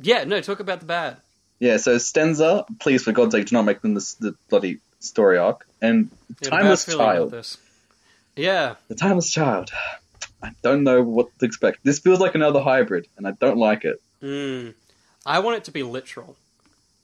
yeah, 0.01 0.23
no, 0.25 0.41
talk 0.41 0.61
about 0.61 0.79
the 0.81 0.87
bad. 0.87 1.17
Yeah, 1.59 1.79
so 1.79 1.97
Stenza, 1.97 2.65
please 2.79 3.03
for 3.03 3.11
God's 3.13 3.33
sake, 3.35 3.47
do 3.47 3.57
not 3.57 3.65
make 3.65 3.83
them 3.83 3.95
the, 3.95 4.15
the 4.21 4.35
bloody 4.49 4.79
story 5.01 5.37
arc. 5.37 5.67
And 5.83 6.11
Yeah, 6.43 6.51
Timeless 6.51 6.85
bad 6.85 6.93
feeling 6.93 7.07
about 7.07 7.15
Child. 7.17 7.31
This. 7.33 7.59
Yeah, 8.37 8.75
The 8.89 8.95
Timeless 8.95 9.31
Child. 9.31 9.71
I 10.43 10.53
don't 10.63 10.85
know 10.85 11.03
what 11.03 11.27
to 11.41 11.45
expect. 11.45 11.81
This 11.85 11.99
feels 11.99 12.21
like 12.21 12.35
another 12.35 12.61
hybrid, 12.61 13.09
and 13.17 13.27
I 13.27 13.33
don't 13.33 13.59
like 13.59 13.85
it. 13.85 14.01
mm. 14.23 14.75
I 15.27 15.41
want 15.41 15.57
it 15.59 15.65
to 15.65 15.71
be 15.73 15.83
literal. 15.83 16.37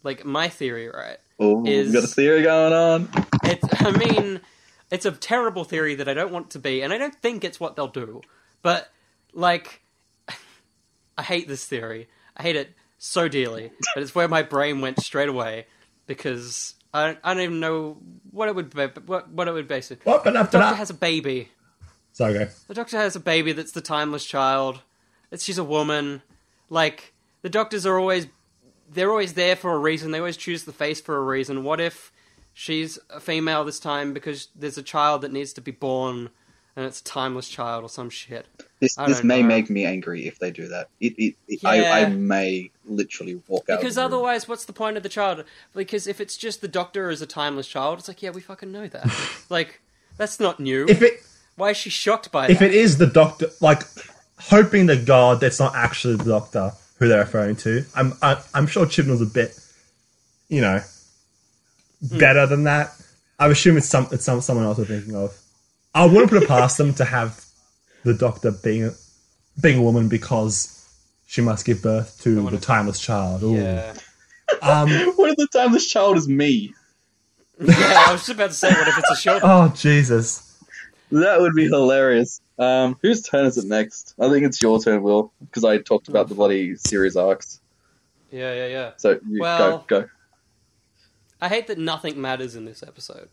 Like 0.02 0.24
my 0.24 0.48
theory, 0.48 0.88
right? 0.88 1.18
Oh, 1.40 1.66
Is- 1.66 1.88
we 1.88 1.92
got 1.92 2.04
a 2.04 2.06
theory 2.06 2.42
going 2.42 2.72
on. 2.72 3.08
It's, 3.42 3.64
I 3.82 3.90
mean, 3.90 4.40
it's 4.90 5.04
a 5.04 5.12
terrible 5.12 5.64
theory 5.64 5.94
that 5.96 6.08
I 6.08 6.14
don't 6.14 6.32
want 6.32 6.50
to 6.50 6.58
be, 6.58 6.82
and 6.82 6.92
I 6.92 6.98
don't 6.98 7.14
think 7.14 7.44
it's 7.44 7.58
what 7.58 7.76
they'll 7.76 7.88
do. 7.88 8.20
But 8.62 8.88
like, 9.32 9.82
I 11.18 11.22
hate 11.22 11.48
this 11.48 11.64
theory. 11.64 12.08
I 12.36 12.42
hate 12.42 12.56
it 12.56 12.74
so 12.98 13.28
dearly. 13.28 13.72
But 13.94 14.02
it's 14.02 14.14
where 14.14 14.28
my 14.28 14.42
brain 14.42 14.80
went 14.80 15.00
straight 15.00 15.28
away 15.28 15.66
because 16.06 16.74
I 16.92 17.06
don't, 17.06 17.18
I 17.24 17.34
don't 17.34 17.42
even 17.42 17.60
know 17.60 17.98
what 18.30 18.48
it 18.48 18.54
would 18.54 18.74
be, 18.74 18.86
what 19.06 19.30
what 19.30 19.48
it 19.48 19.52
would 19.52 19.68
base 19.68 19.90
it. 19.90 20.00
What? 20.04 20.24
But 20.24 20.36
after 20.36 20.58
Doctor 20.58 20.70
that, 20.70 20.76
has 20.78 20.90
a 20.90 20.94
baby. 20.94 21.50
sorry. 22.12 22.46
The 22.68 22.74
Doctor 22.74 22.96
has 22.96 23.16
a 23.16 23.20
baby 23.20 23.52
that's 23.52 23.72
the 23.72 23.80
timeless 23.80 24.24
child. 24.24 24.80
It's 25.30 25.44
she's 25.44 25.58
a 25.58 25.64
woman. 25.64 26.22
Like 26.70 27.12
the 27.42 27.48
Doctors 27.48 27.86
are 27.86 27.98
always 27.98 28.26
they're 28.92 29.10
always 29.10 29.34
there 29.34 29.56
for 29.56 29.72
a 29.72 29.78
reason. 29.78 30.10
They 30.12 30.18
always 30.18 30.36
choose 30.36 30.64
the 30.64 30.72
face 30.72 31.00
for 31.00 31.16
a 31.16 31.22
reason. 31.22 31.64
What 31.64 31.80
if 31.80 32.12
she's 32.58 32.98
a 33.10 33.20
female 33.20 33.64
this 33.66 33.78
time 33.78 34.14
because 34.14 34.48
there's 34.56 34.78
a 34.78 34.82
child 34.82 35.20
that 35.20 35.30
needs 35.30 35.52
to 35.52 35.60
be 35.60 35.70
born 35.70 36.30
and 36.74 36.86
it's 36.86 37.00
a 37.00 37.04
timeless 37.04 37.50
child 37.50 37.84
or 37.84 37.88
some 37.90 38.08
shit? 38.08 38.46
This 38.80 38.94
this 38.94 39.22
may 39.22 39.42
know. 39.42 39.48
make 39.48 39.68
me 39.68 39.84
angry 39.84 40.26
if 40.26 40.38
they 40.38 40.50
do 40.50 40.66
that. 40.68 40.88
It, 40.98 41.12
it, 41.18 41.34
it 41.46 41.62
Yeah. 41.62 41.68
I, 41.70 42.00
I 42.00 42.08
may 42.08 42.70
literally 42.86 43.42
walk 43.46 43.68
out. 43.68 43.80
Because 43.80 43.98
of 43.98 44.10
the 44.10 44.16
room. 44.16 44.24
otherwise, 44.24 44.48
what's 44.48 44.64
the 44.64 44.72
point 44.72 44.96
of 44.96 45.02
the 45.02 45.08
child? 45.10 45.44
Because 45.74 46.06
if 46.06 46.18
it's 46.18 46.36
just 46.36 46.62
the 46.62 46.68
Doctor 46.68 47.10
as 47.10 47.20
a 47.20 47.26
timeless 47.26 47.68
child, 47.68 47.98
it's 47.98 48.08
like, 48.08 48.22
yeah, 48.22 48.30
we 48.30 48.40
fucking 48.40 48.72
know 48.72 48.88
that. 48.88 49.06
like, 49.50 49.82
that's 50.16 50.40
not 50.40 50.58
new. 50.58 50.86
If 50.88 51.02
it 51.02 51.20
Why 51.56 51.70
is 51.70 51.76
she 51.76 51.90
shocked 51.90 52.32
by 52.32 52.48
if 52.48 52.58
that? 52.58 52.64
If 52.64 52.72
it 52.72 52.74
is 52.74 52.96
the 52.96 53.06
doctor, 53.06 53.48
like 53.60 53.82
hoping 54.38 54.86
to 54.86 54.96
God 54.96 55.40
that's 55.40 55.60
not 55.60 55.74
actually 55.74 56.16
the 56.16 56.24
doctor 56.24 56.72
who 56.98 57.08
they're 57.08 57.20
referring 57.20 57.56
to. 57.56 57.84
I'm 57.94 58.14
I, 58.22 58.42
I'm 58.54 58.66
sure 58.66 58.86
Chibnall's 58.86 59.20
a 59.20 59.26
bit, 59.26 59.58
you 60.48 60.62
know, 60.62 60.80
better 62.02 62.46
than 62.46 62.64
that. 62.64 62.92
I 63.38 63.48
assume 63.48 63.76
it's 63.76 63.88
some 63.88 64.08
it's 64.12 64.24
some 64.24 64.40
someone 64.40 64.64
else 64.64 64.78
we're 64.78 64.84
thinking 64.84 65.14
of. 65.14 65.36
I 65.94 66.06
wouldn't 66.06 66.30
put 66.30 66.42
it 66.42 66.48
past 66.48 66.78
them 66.78 66.94
to 66.94 67.04
have 67.04 67.44
the 68.04 68.14
doctor 68.14 68.52
being 68.52 68.84
a, 68.84 68.90
being 69.60 69.78
a 69.78 69.82
woman 69.82 70.08
because 70.08 70.72
she 71.26 71.40
must 71.40 71.66
give 71.66 71.82
birth 71.82 72.20
to 72.22 72.48
the 72.50 72.58
timeless 72.58 73.00
child. 73.00 73.42
Ooh. 73.42 73.54
yeah. 73.54 73.94
Um, 74.62 74.88
what 75.16 75.30
if 75.30 75.36
the 75.36 75.48
timeless 75.52 75.90
child 75.90 76.16
is 76.16 76.28
me? 76.28 76.72
yeah, 77.60 78.04
I 78.06 78.12
was 78.12 78.20
just 78.20 78.30
about 78.30 78.50
to 78.50 78.56
say, 78.56 78.70
what 78.70 78.86
if 78.86 78.96
it's 78.96 79.10
a 79.10 79.16
show? 79.16 79.40
oh 79.42 79.72
Jesus! 79.74 80.56
That 81.10 81.40
would 81.40 81.52
be 81.54 81.64
hilarious. 81.64 82.40
Um, 82.56 82.96
whose 83.02 83.22
turn 83.22 83.46
is 83.46 83.58
it 83.58 83.66
next? 83.66 84.14
I 84.20 84.28
think 84.28 84.46
it's 84.46 84.62
your 84.62 84.80
turn, 84.80 85.02
Will, 85.02 85.32
because 85.40 85.64
I 85.64 85.78
talked 85.78 86.06
about 86.06 86.28
the 86.28 86.36
bloody 86.36 86.76
series 86.76 87.16
arcs. 87.16 87.60
Yeah, 88.30 88.54
yeah, 88.54 88.66
yeah. 88.66 88.90
So 88.98 89.18
you 89.28 89.40
Well- 89.40 89.84
go, 89.88 90.02
go. 90.02 90.08
I 91.40 91.48
hate 91.48 91.66
that 91.66 91.78
nothing 91.78 92.20
matters 92.20 92.54
in 92.56 92.64
this 92.64 92.82
episode. 92.82 93.28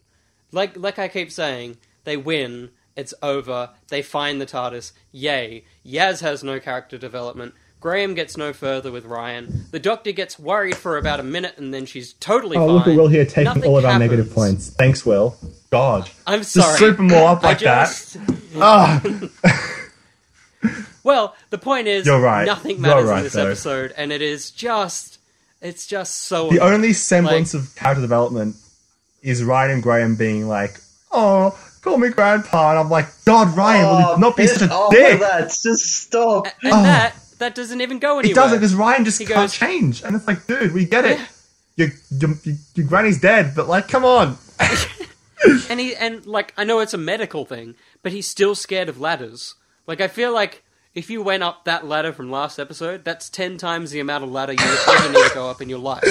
Like 0.51 0.77
like 0.77 0.99
I 0.99 1.07
keep 1.07 1.31
saying, 1.31 1.77
they 2.03 2.17
win, 2.17 2.69
it's 2.95 3.13
over, 3.23 3.71
they 3.89 4.01
find 4.01 4.39
the 4.41 4.45
TARDIS, 4.45 4.91
yay. 5.11 5.63
Yaz 5.85 6.21
has 6.21 6.43
no 6.43 6.59
character 6.59 6.97
development. 6.97 7.53
Graham 7.79 8.13
gets 8.13 8.37
no 8.37 8.53
further 8.53 8.91
with 8.93 9.03
Ryan. 9.03 9.65
The 9.71 9.79
Doctor 9.79 10.13
gets 10.13 10.39
worried 10.39 10.77
for 10.77 10.97
about 10.97 11.19
a 11.19 11.23
minute 11.23 11.57
and 11.57 11.73
then 11.73 11.85
she's 11.85 12.13
totally 12.13 12.55
Oh, 12.55 12.65
fine. 12.67 12.75
look 12.77 12.87
at 12.87 12.95
Will 12.95 13.07
here 13.09 13.25
taking 13.25 13.43
Nothing 13.45 13.63
all 13.65 13.77
of 13.77 13.83
our 13.83 13.91
happens. 13.93 14.09
negative 14.11 14.33
points. 14.33 14.69
Thanks, 14.69 15.05
Will. 15.05 15.35
God, 15.69 16.09
I'm 16.25 16.39
just 16.39 16.53
sorry. 16.53 16.77
swoop 16.77 16.95
them 16.97 17.11
all 17.11 17.27
up 17.27 17.43
like 17.43 17.59
that. 17.59 17.87
just... 17.87 18.17
Ah. 18.55 19.01
Well, 21.03 21.35
the 21.49 21.57
point 21.57 21.87
is, 21.89 22.05
You're 22.05 22.21
right. 22.21 22.45
nothing 22.45 22.79
matters 22.79 23.09
right, 23.09 23.17
in 23.17 23.23
this 23.23 23.33
though. 23.33 23.47
episode, 23.47 23.93
and 23.97 24.13
it 24.13 24.21
is 24.21 24.51
just, 24.51 25.12
it's 25.63 25.87
just 25.87 26.23
so. 26.23 26.49
The 26.49 26.57
annoying. 26.57 26.73
only 26.73 26.93
semblance 26.93 27.53
of 27.53 27.73
character 27.75 28.01
development 28.01 28.55
is 29.21 29.43
Ryan 29.43 29.71
and 29.71 29.83
Graham 29.83 30.15
being 30.15 30.47
like, 30.47 30.79
"Oh, 31.11 31.57
call 31.81 31.97
me 31.97 32.09
Grandpa," 32.09 32.71
and 32.71 32.79
I'm 32.79 32.89
like, 32.89 33.07
"God, 33.25 33.55
Ryan, 33.57 33.85
will 33.87 33.99
you 33.99 34.05
oh, 34.09 34.17
not 34.17 34.37
be 34.37 34.47
such 34.47 34.69
a 34.69 34.87
dick?" 34.91 35.19
that. 35.21 35.47
Just 35.49 35.85
stop. 36.03 36.45
and 36.61 36.73
Oh. 36.73 36.83
that 36.83 37.15
that 37.39 37.55
doesn't 37.55 37.81
even 37.81 37.99
go 37.99 38.19
anywhere. 38.19 38.31
It 38.31 38.35
doesn't 38.35 38.59
because 38.59 38.75
Ryan 38.75 39.05
just 39.05 39.19
He 39.19 39.25
can't 39.25 39.37
goes- 39.37 39.53
change, 39.53 40.03
and 40.03 40.15
it's 40.15 40.27
like, 40.27 40.45
dude, 40.47 40.73
we 40.73 40.85
get 40.85 41.05
it. 41.05 41.17
Yeah. 41.17 41.25
Your, 41.75 41.87
your, 42.19 42.29
your, 42.43 42.55
your 42.75 42.87
granny's 42.87 43.19
dead, 43.19 43.53
but 43.55 43.67
like, 43.67 43.87
come 43.87 44.05
on. 44.05 44.37
and 45.69 45.79
he 45.79 45.95
and 45.95 46.25
like 46.25 46.53
I 46.57 46.63
know 46.63 46.79
it's 46.79 46.93
a 46.93 46.97
medical 46.97 47.45
thing, 47.45 47.75
but 48.01 48.11
he's 48.11 48.27
still 48.27 48.55
scared 48.55 48.89
of 48.89 48.99
ladders. 48.99 49.55
Like 49.87 49.99
I 50.01 50.07
feel 50.07 50.33
like 50.33 50.62
if 50.95 51.09
you 51.09 51.21
went 51.21 51.43
up 51.43 51.65
that 51.65 51.85
ladder 51.87 52.13
from 52.13 52.29
last 52.29 52.59
episode, 52.59 53.03
that's 53.03 53.29
ten 53.29 53.57
times 53.57 53.91
the 53.91 53.99
amount 53.99 54.23
of 54.23 54.31
ladder 54.31 54.53
you 54.53 54.65
would 54.65 54.79
ever 54.89 55.09
need 55.09 55.27
to 55.27 55.33
go 55.33 55.49
up 55.49 55.61
in 55.61 55.69
your 55.69 55.79
life. 55.79 56.03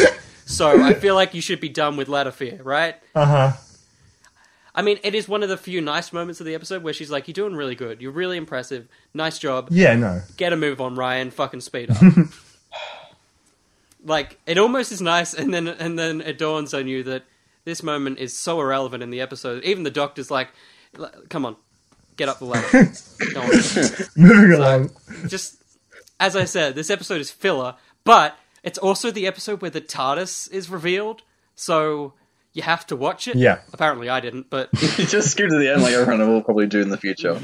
So 0.45 0.83
I 0.85 0.95
feel 0.95 1.15
like 1.15 1.35
you 1.35 1.41
should 1.41 1.61
be 1.61 1.69
done 1.69 1.97
with 1.97 2.09
ladder 2.09 2.33
fear, 2.33 2.61
right? 2.63 2.97
Uh 3.15 3.25
huh. 3.25 3.53
I 4.75 4.83
mean, 4.83 4.99
it 5.05 5.15
is 5.15 5.29
one 5.29 5.43
of 5.43 5.49
the 5.49 5.57
few 5.57 5.81
nice 5.81 6.13
moments 6.13 6.41
of 6.41 6.47
the 6.47 6.55
episode 6.55 6.83
where 6.83 6.93
she's 6.93 7.11
like, 7.11 7.29
"You're 7.29 7.35
doing 7.35 7.55
really 7.55 7.75
good. 7.75 8.01
You're 8.01 8.13
really 8.13 8.37
impressive. 8.37 8.89
Nice 9.15 9.39
job. 9.39 9.69
Yeah, 9.71 9.95
no. 9.97 10.23
Get 10.37 10.53
a 10.53 10.57
move 10.57 10.81
on, 10.81 10.95
Ryan. 10.95 11.31
Fucking 11.31 11.61
speed 11.61 11.91
up." 11.91 11.97
like 14.05 14.39
it 14.47 14.59
almost 14.59 14.91
is 14.91 15.01
nice, 15.03 15.35
and 15.35 15.53
then 15.53 15.69
and 15.69 15.99
then 15.99 16.21
it 16.21 16.39
dawns 16.39 16.75
on 16.75 16.89
you 16.89 17.03
that 17.05 17.25
this 17.65 17.83
moment 17.83 18.19
is 18.19 18.37
so 18.37 18.61
irrelevant 18.61 19.03
in 19.03 19.11
the 19.11 19.21
episode. 19.21 19.63
Even 19.65 19.85
the 19.85 19.91
doctor's 19.91 20.31
like, 20.31 20.49
"Come 21.29 21.45
on, 21.45 21.57
get 22.17 22.29
up 22.29 22.39
the 22.39 22.45
ladder." 22.47 22.93
Go 23.35 23.41
on. 23.43 23.51
Moving 24.17 24.53
along. 24.53 24.91
Just 25.29 25.63
as 26.21 26.37
I 26.37 26.45
said, 26.45 26.75
this 26.75 26.91
episode 26.91 27.21
is 27.21 27.31
filler, 27.31 27.75
but 28.05 28.37
it's 28.63 28.79
also 28.79 29.11
the 29.11 29.27
episode 29.27 29.61
where 29.61 29.71
the 29.71 29.81
TARDIS 29.81 30.51
is 30.53 30.71
revealed, 30.71 31.23
so 31.55 32.15
you 32.53 32.63
have 32.63 32.87
to 32.89 32.97
watch 32.97 33.27
it. 33.27 33.37
Yeah. 33.37 33.61
Apparently, 33.73 34.09
I 34.09 34.21
didn't, 34.21 34.51
but 34.51 34.69
You 34.99 35.07
just 35.07 35.31
skip 35.31 35.49
to 35.49 35.59
the 35.59 35.73
end 35.73 35.83
like 35.83 35.95
everyone 35.95 36.29
will 36.29 36.43
probably 36.43 36.67
do 36.67 36.81
in 36.81 36.91
the 36.91 36.97
future. 36.97 37.41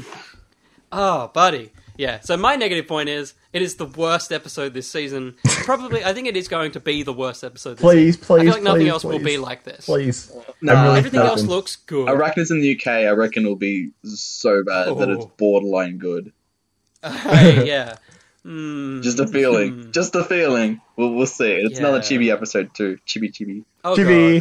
Oh, 0.91 1.27
buddy. 1.33 1.71
Yeah. 1.99 2.21
So 2.21 2.37
my 2.37 2.55
negative 2.55 2.87
point 2.87 3.09
is 3.09 3.33
it 3.51 3.61
is 3.61 3.75
the 3.75 3.85
worst 3.85 4.31
episode 4.31 4.73
this 4.73 4.89
season. 4.89 5.35
Probably, 5.65 6.01
I 6.01 6.13
think 6.13 6.27
it 6.27 6.37
is 6.37 6.47
going 6.47 6.71
to 6.71 6.79
be 6.79 7.03
the 7.03 7.11
worst 7.11 7.43
episode. 7.43 7.73
This 7.75 7.81
Please, 7.81 8.15
season. 8.15 8.25
please, 8.25 8.39
I 8.39 8.43
feel 8.45 8.53
like 8.53 8.63
nothing 8.63 8.81
please, 8.83 8.89
else 8.89 9.03
will 9.03 9.19
be 9.19 9.37
like 9.37 9.65
this. 9.65 9.85
Please. 9.85 10.31
No, 10.61 10.73
I'm 10.73 10.85
really 10.85 10.97
Everything 10.99 11.19
else 11.19 11.43
looks 11.43 11.75
good. 11.75 12.07
Arachnids 12.07 12.51
in 12.51 12.61
the 12.61 12.79
UK. 12.79 12.87
I 12.87 13.09
reckon 13.09 13.43
it'll 13.43 13.57
be 13.57 13.89
so 14.05 14.63
bad 14.63 14.97
that 14.97 15.09
it's 15.09 15.25
Oh. 15.25 15.31
borderline 15.37 15.97
good. 15.97 16.31
Hey, 17.03 17.67
yeah. 17.67 17.97
Mm. 18.45 19.03
Just 19.03 19.19
a 19.19 19.27
feeling. 19.27 19.91
Just 19.91 20.15
a 20.15 20.23
feeling. 20.23 20.79
We'll, 20.95 21.13
we'll 21.13 21.25
see. 21.25 21.51
It's 21.51 21.79
another 21.79 21.97
Yeah. 21.97 22.03
chibi 22.03 22.31
episode 22.31 22.73
too. 22.73 22.97
Chibi 23.05 23.29
chibi. 23.33 23.65
Oh, 23.83 23.95
Chibi. 23.97 24.39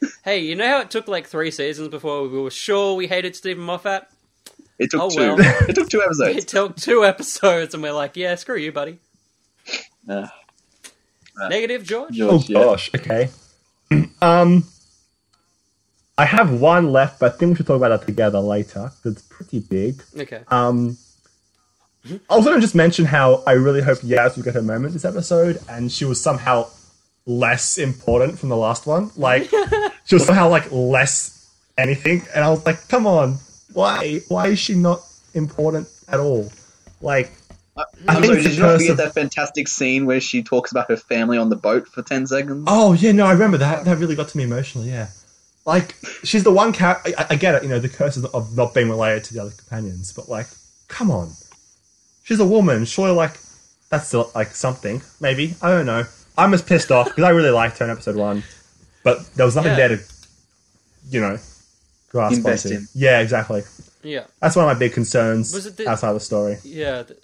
God. 0.00 0.10
Hey, 0.24 0.38
you 0.38 0.54
know 0.54 0.66
how 0.68 0.80
it 0.80 0.90
took 0.92 1.08
like 1.08 1.26
three 1.26 1.50
seasons 1.50 1.88
before 1.88 2.22
we 2.28 2.40
were 2.40 2.50
sure 2.50 2.94
we 2.94 3.08
hated 3.08 3.34
Steven 3.34 3.62
Moffat? 3.64 4.06
It 4.80 4.90
took 4.90 5.00
Oh, 5.02 5.10
two. 5.10 5.18
well. 5.36 5.38
It 5.68 5.74
took 5.74 5.88
two 5.88 6.02
episodes. 6.02 6.28
It 6.30 6.32
episodes. 6.38 6.52
took 6.52 6.76
two 6.76 7.04
episodes, 7.04 7.74
and 7.74 7.82
we're 7.82 7.92
like, 7.92 8.16
yeah, 8.16 8.34
screw 8.34 8.56
you, 8.56 8.72
buddy. 8.72 8.98
Uh, 10.08 10.26
Negative, 11.48 11.84
George. 11.84 12.20
Oh 12.20 12.38
George, 12.38 12.48
yeah. 12.50 12.58
gosh. 12.64 12.90
Okay. 12.94 13.28
um, 14.22 14.64
I 16.18 16.24
have 16.26 16.60
one 16.60 16.92
left, 16.92 17.20
but 17.20 17.32
I 17.34 17.36
think 17.36 17.50
we 17.50 17.56
should 17.56 17.66
talk 17.66 17.76
about 17.76 17.90
that 18.00 18.06
together 18.06 18.40
later. 18.40 18.90
'cause 19.02 19.12
It's 19.12 19.22
pretty 19.22 19.60
big. 19.60 20.02
Okay. 20.18 20.42
Um, 20.48 20.98
I 22.30 22.36
was 22.36 22.44
going 22.44 22.56
to 22.56 22.60
just 22.62 22.74
mention 22.74 23.04
how 23.04 23.42
I 23.46 23.52
really 23.52 23.82
hope 23.82 23.98
Yaz 23.98 24.36
would 24.36 24.44
get 24.44 24.54
her 24.54 24.62
moment 24.62 24.92
this 24.94 25.04
episode, 25.04 25.58
and 25.68 25.92
she 25.92 26.04
was 26.04 26.20
somehow 26.20 26.68
less 27.26 27.78
important 27.78 28.38
from 28.38 28.48
the 28.48 28.56
last 28.56 28.86
one. 28.86 29.10
Like 29.16 29.50
she 30.06 30.14
was 30.14 30.24
somehow 30.26 30.48
like 30.48 30.70
less 30.72 31.48
anything, 31.78 32.22
and 32.34 32.44
I 32.44 32.50
was 32.50 32.64
like, 32.66 32.88
"Come 32.88 33.06
on, 33.06 33.38
why? 33.72 34.20
Why 34.28 34.48
is 34.48 34.58
she 34.58 34.74
not 34.74 35.00
important 35.34 35.88
at 36.08 36.20
all?" 36.20 36.50
Like, 37.00 37.32
uh, 37.76 37.84
I 38.08 38.16
I'm 38.16 38.22
think 38.22 38.32
sorry, 38.34 38.42
did 38.42 38.52
you 38.54 38.60
not 38.62 38.66
curse 38.68 38.80
forget 38.82 38.90
of- 38.92 38.96
that 38.98 39.14
fantastic 39.14 39.68
scene 39.68 40.06
where 40.06 40.20
she 40.20 40.42
talks 40.42 40.70
about 40.70 40.88
her 40.90 40.96
family 40.96 41.38
on 41.38 41.48
the 41.48 41.56
boat 41.56 41.88
for 41.88 42.02
10 42.02 42.26
seconds? 42.26 42.64
Oh 42.66 42.92
yeah, 42.92 43.12
no, 43.12 43.26
I 43.26 43.32
remember 43.32 43.58
that. 43.58 43.84
That 43.84 43.98
really 43.98 44.14
got 44.16 44.28
to 44.28 44.36
me 44.36 44.44
emotionally. 44.44 44.90
Yeah, 44.90 45.08
like 45.64 45.94
she's 46.24 46.44
the 46.44 46.50
one 46.52 46.72
character. 46.72 47.12
I, 47.18 47.26
I 47.30 47.36
get 47.36 47.54
it, 47.54 47.62
you 47.62 47.68
know, 47.68 47.78
the 47.78 47.88
curse 47.88 48.16
of, 48.16 48.26
of 48.34 48.56
not 48.56 48.74
being 48.74 48.88
related 48.90 49.24
to 49.24 49.34
the 49.34 49.40
other 49.40 49.52
companions, 49.52 50.12
but 50.12 50.28
like, 50.28 50.46
come 50.88 51.10
on, 51.10 51.30
she's 52.24 52.40
a 52.40 52.46
woman. 52.46 52.84
Surely, 52.84 53.12
like, 53.14 53.38
that's 53.88 54.08
still 54.08 54.30
like 54.34 54.48
something. 54.54 55.00
Maybe 55.20 55.54
I 55.62 55.70
don't 55.70 55.86
know. 55.86 56.04
I'm 56.38 56.54
as 56.54 56.62
pissed 56.62 56.90
off 56.90 57.06
because 57.08 57.24
I 57.24 57.30
really 57.30 57.50
liked 57.50 57.78
her 57.78 57.84
in 57.84 57.90
episode 57.90 58.16
one, 58.16 58.42
but 59.04 59.24
there 59.34 59.46
was 59.46 59.56
nothing 59.56 59.72
Yeah. 59.72 59.88
there 59.88 59.96
to, 59.96 60.02
you 61.10 61.20
know, 61.20 61.38
grasp 62.10 62.36
Invest 62.36 62.66
onto. 62.66 62.78
in. 62.78 62.88
Yeah, 62.94 63.20
exactly. 63.20 63.62
Yeah. 64.02 64.24
That's 64.40 64.54
one 64.56 64.64
of 64.68 64.74
my 64.74 64.78
big 64.78 64.92
concerns 64.92 65.52
Was 65.54 65.66
it 65.66 65.76
the- 65.78 65.88
outside 65.88 66.12
the 66.12 66.20
story. 66.20 66.58
Yeah. 66.64 67.02
th- 67.04 67.18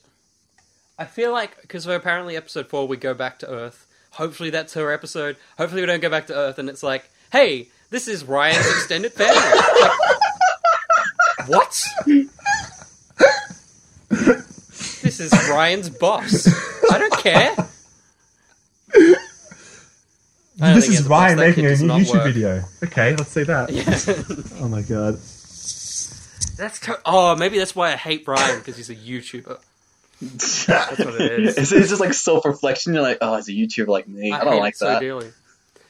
I 0.99 1.05
feel 1.05 1.31
like 1.33 1.61
because 1.61 1.87
we're 1.87 1.97
apparently 1.97 2.37
episode 2.37 2.69
four 2.69 2.89
we 2.89 2.97
go 2.97 3.13
back 3.13 3.39
to 3.41 3.49
Earth. 3.51 3.87
Hopefully 4.13 4.49
that's 4.51 4.73
her 4.75 4.91
episode. 4.93 5.37
Hopefully 5.59 5.83
we 5.83 5.87
don't 5.87 6.01
go 6.01 6.09
back 6.09 6.27
to 6.29 6.35
Earth 6.35 6.59
and 6.59 6.69
it's 6.71 6.83
like, 6.83 7.11
hey, 7.33 7.69
this 7.91 8.09
is 8.09 8.25
Ryan's 8.25 8.67
extended 8.67 9.13
family. 9.13 9.37
Like, 9.81 11.49
what? 11.49 11.85
this 15.03 15.21
is 15.21 15.33
Ryan's 15.51 15.91
boss. 15.91 16.49
I 16.91 16.99
don't 16.99 17.13
care. 17.19 17.55
I 20.61 20.75
This 20.75 20.89
is 20.89 21.01
as 21.01 21.07
a 21.07 21.09
boss, 21.09 21.35
Ryan 21.35 21.39
making 21.39 21.67
a 21.67 21.71
new 21.71 21.77
YouTube 22.05 22.15
work. 22.15 22.25
video. 22.25 22.65
Okay, 22.85 23.15
let's 23.17 23.31
see 23.31 23.43
that. 23.45 23.71
Yeah. 23.71 24.55
Oh 24.63 24.69
my 24.69 24.83
god. 24.83 25.15
that's 26.57 26.81
to- 26.81 27.01
oh 27.05 27.37
maybe 27.37 27.59
that's 27.59 27.77
why 27.77 27.93
I 27.93 27.97
hate 27.97 28.27
Ryan 28.27 28.59
because 28.59 28.77
he's 28.77 28.89
a 28.91 28.95
YouTuber. 28.95 29.59
That's 30.21 30.69
what 30.99 31.21
it 31.21 31.41
is. 31.41 31.59
It's, 31.59 31.73
it's 31.73 31.89
just 31.91 32.01
like 32.01 32.15
self 32.15 32.45
reflection. 32.47 32.95
You're 32.95 33.03
like, 33.03 33.19
oh, 33.21 33.35
it's 33.35 33.49
a 33.49 33.53
YouTuber 33.53 33.89
like 33.89 34.09
me. 34.09 34.33
I, 34.33 34.43
don't 34.45 34.55
hate 34.55 34.61
like 34.61 34.75
it 34.75 34.79
so 34.79 34.87
that. 34.87 35.01
dearly. 35.01 35.31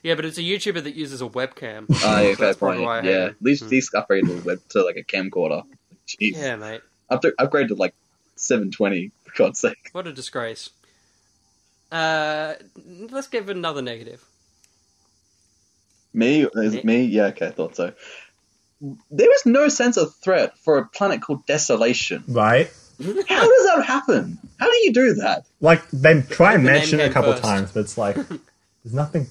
Yeah, 0.03 0.15
but 0.17 0.25
it's 0.25 0.39
a 0.39 0.43
YouTuber 0.43 0.83
that 0.85 0.95
uses 0.95 1.23
a 1.23 1.27
webcam. 1.29 1.87
Oh, 1.91 2.21
yeah, 2.21 2.31
So 2.31 2.35
fair 2.35 2.47
that's 2.47 2.59
probably 2.59 2.79
point. 2.79 2.87
why 2.87 3.01
Yeah, 3.03 3.25
at 3.27 3.43
least, 3.43 3.63
at 3.63 3.69
least 3.71 3.95
upgrade 3.95 4.27
to, 4.27 4.41
web, 4.41 4.61
to 4.71 4.83
like 4.85 4.97
a 4.97 5.05
camcorder. 5.05 5.63
Jeez. 6.09 6.37
Yeah, 6.37 6.57
mate. 6.57 6.81
Up 7.09 7.23
to, 7.23 7.33
upgrade 7.39 7.69
to 7.69 7.75
like 7.77 7.95
720, 8.37 9.11
for 9.25 9.33
God's 9.37 9.61
sake. 9.61 9.91
What 9.93 10.07
a 10.09 10.13
disgrace. 10.13 10.71
Uh, 11.93 12.55
let's 13.11 13.29
give 13.29 13.49
another 13.49 13.81
negative. 13.83 14.25
Me? 16.17 16.43
Is 16.55 16.75
it 16.75 16.85
me? 16.85 17.05
Yeah, 17.05 17.27
okay, 17.27 17.49
I 17.49 17.51
thought 17.51 17.77
so. 17.77 17.93
There 19.11 19.35
is 19.35 19.47
no 19.47 19.69
sense 19.69 19.97
of 19.97 20.15
threat 20.17 20.59
for 20.59 20.79
a 20.79 20.87
planet 20.87 21.23
called 21.23 21.47
Desolation. 21.47 22.25
Right. 22.27 22.71
How 22.99 23.47
does 23.47 23.67
that 23.67 23.85
happen? 23.87 24.39
How 24.59 24.71
do 24.71 24.77
you 24.79 24.93
do 24.93 25.15
that? 25.15 25.47
Like 25.61 25.89
they 25.91 26.23
try 26.23 26.55
and 26.55 26.67
the 26.67 26.73
mention 26.73 27.01
it 27.01 27.11
a 27.11 27.13
couple 27.13 27.33
first. 27.33 27.45
times, 27.45 27.73
but 27.73 27.81
it's 27.81 27.99
like 27.99 28.15
there's 28.85 28.95
nothing 28.95 29.27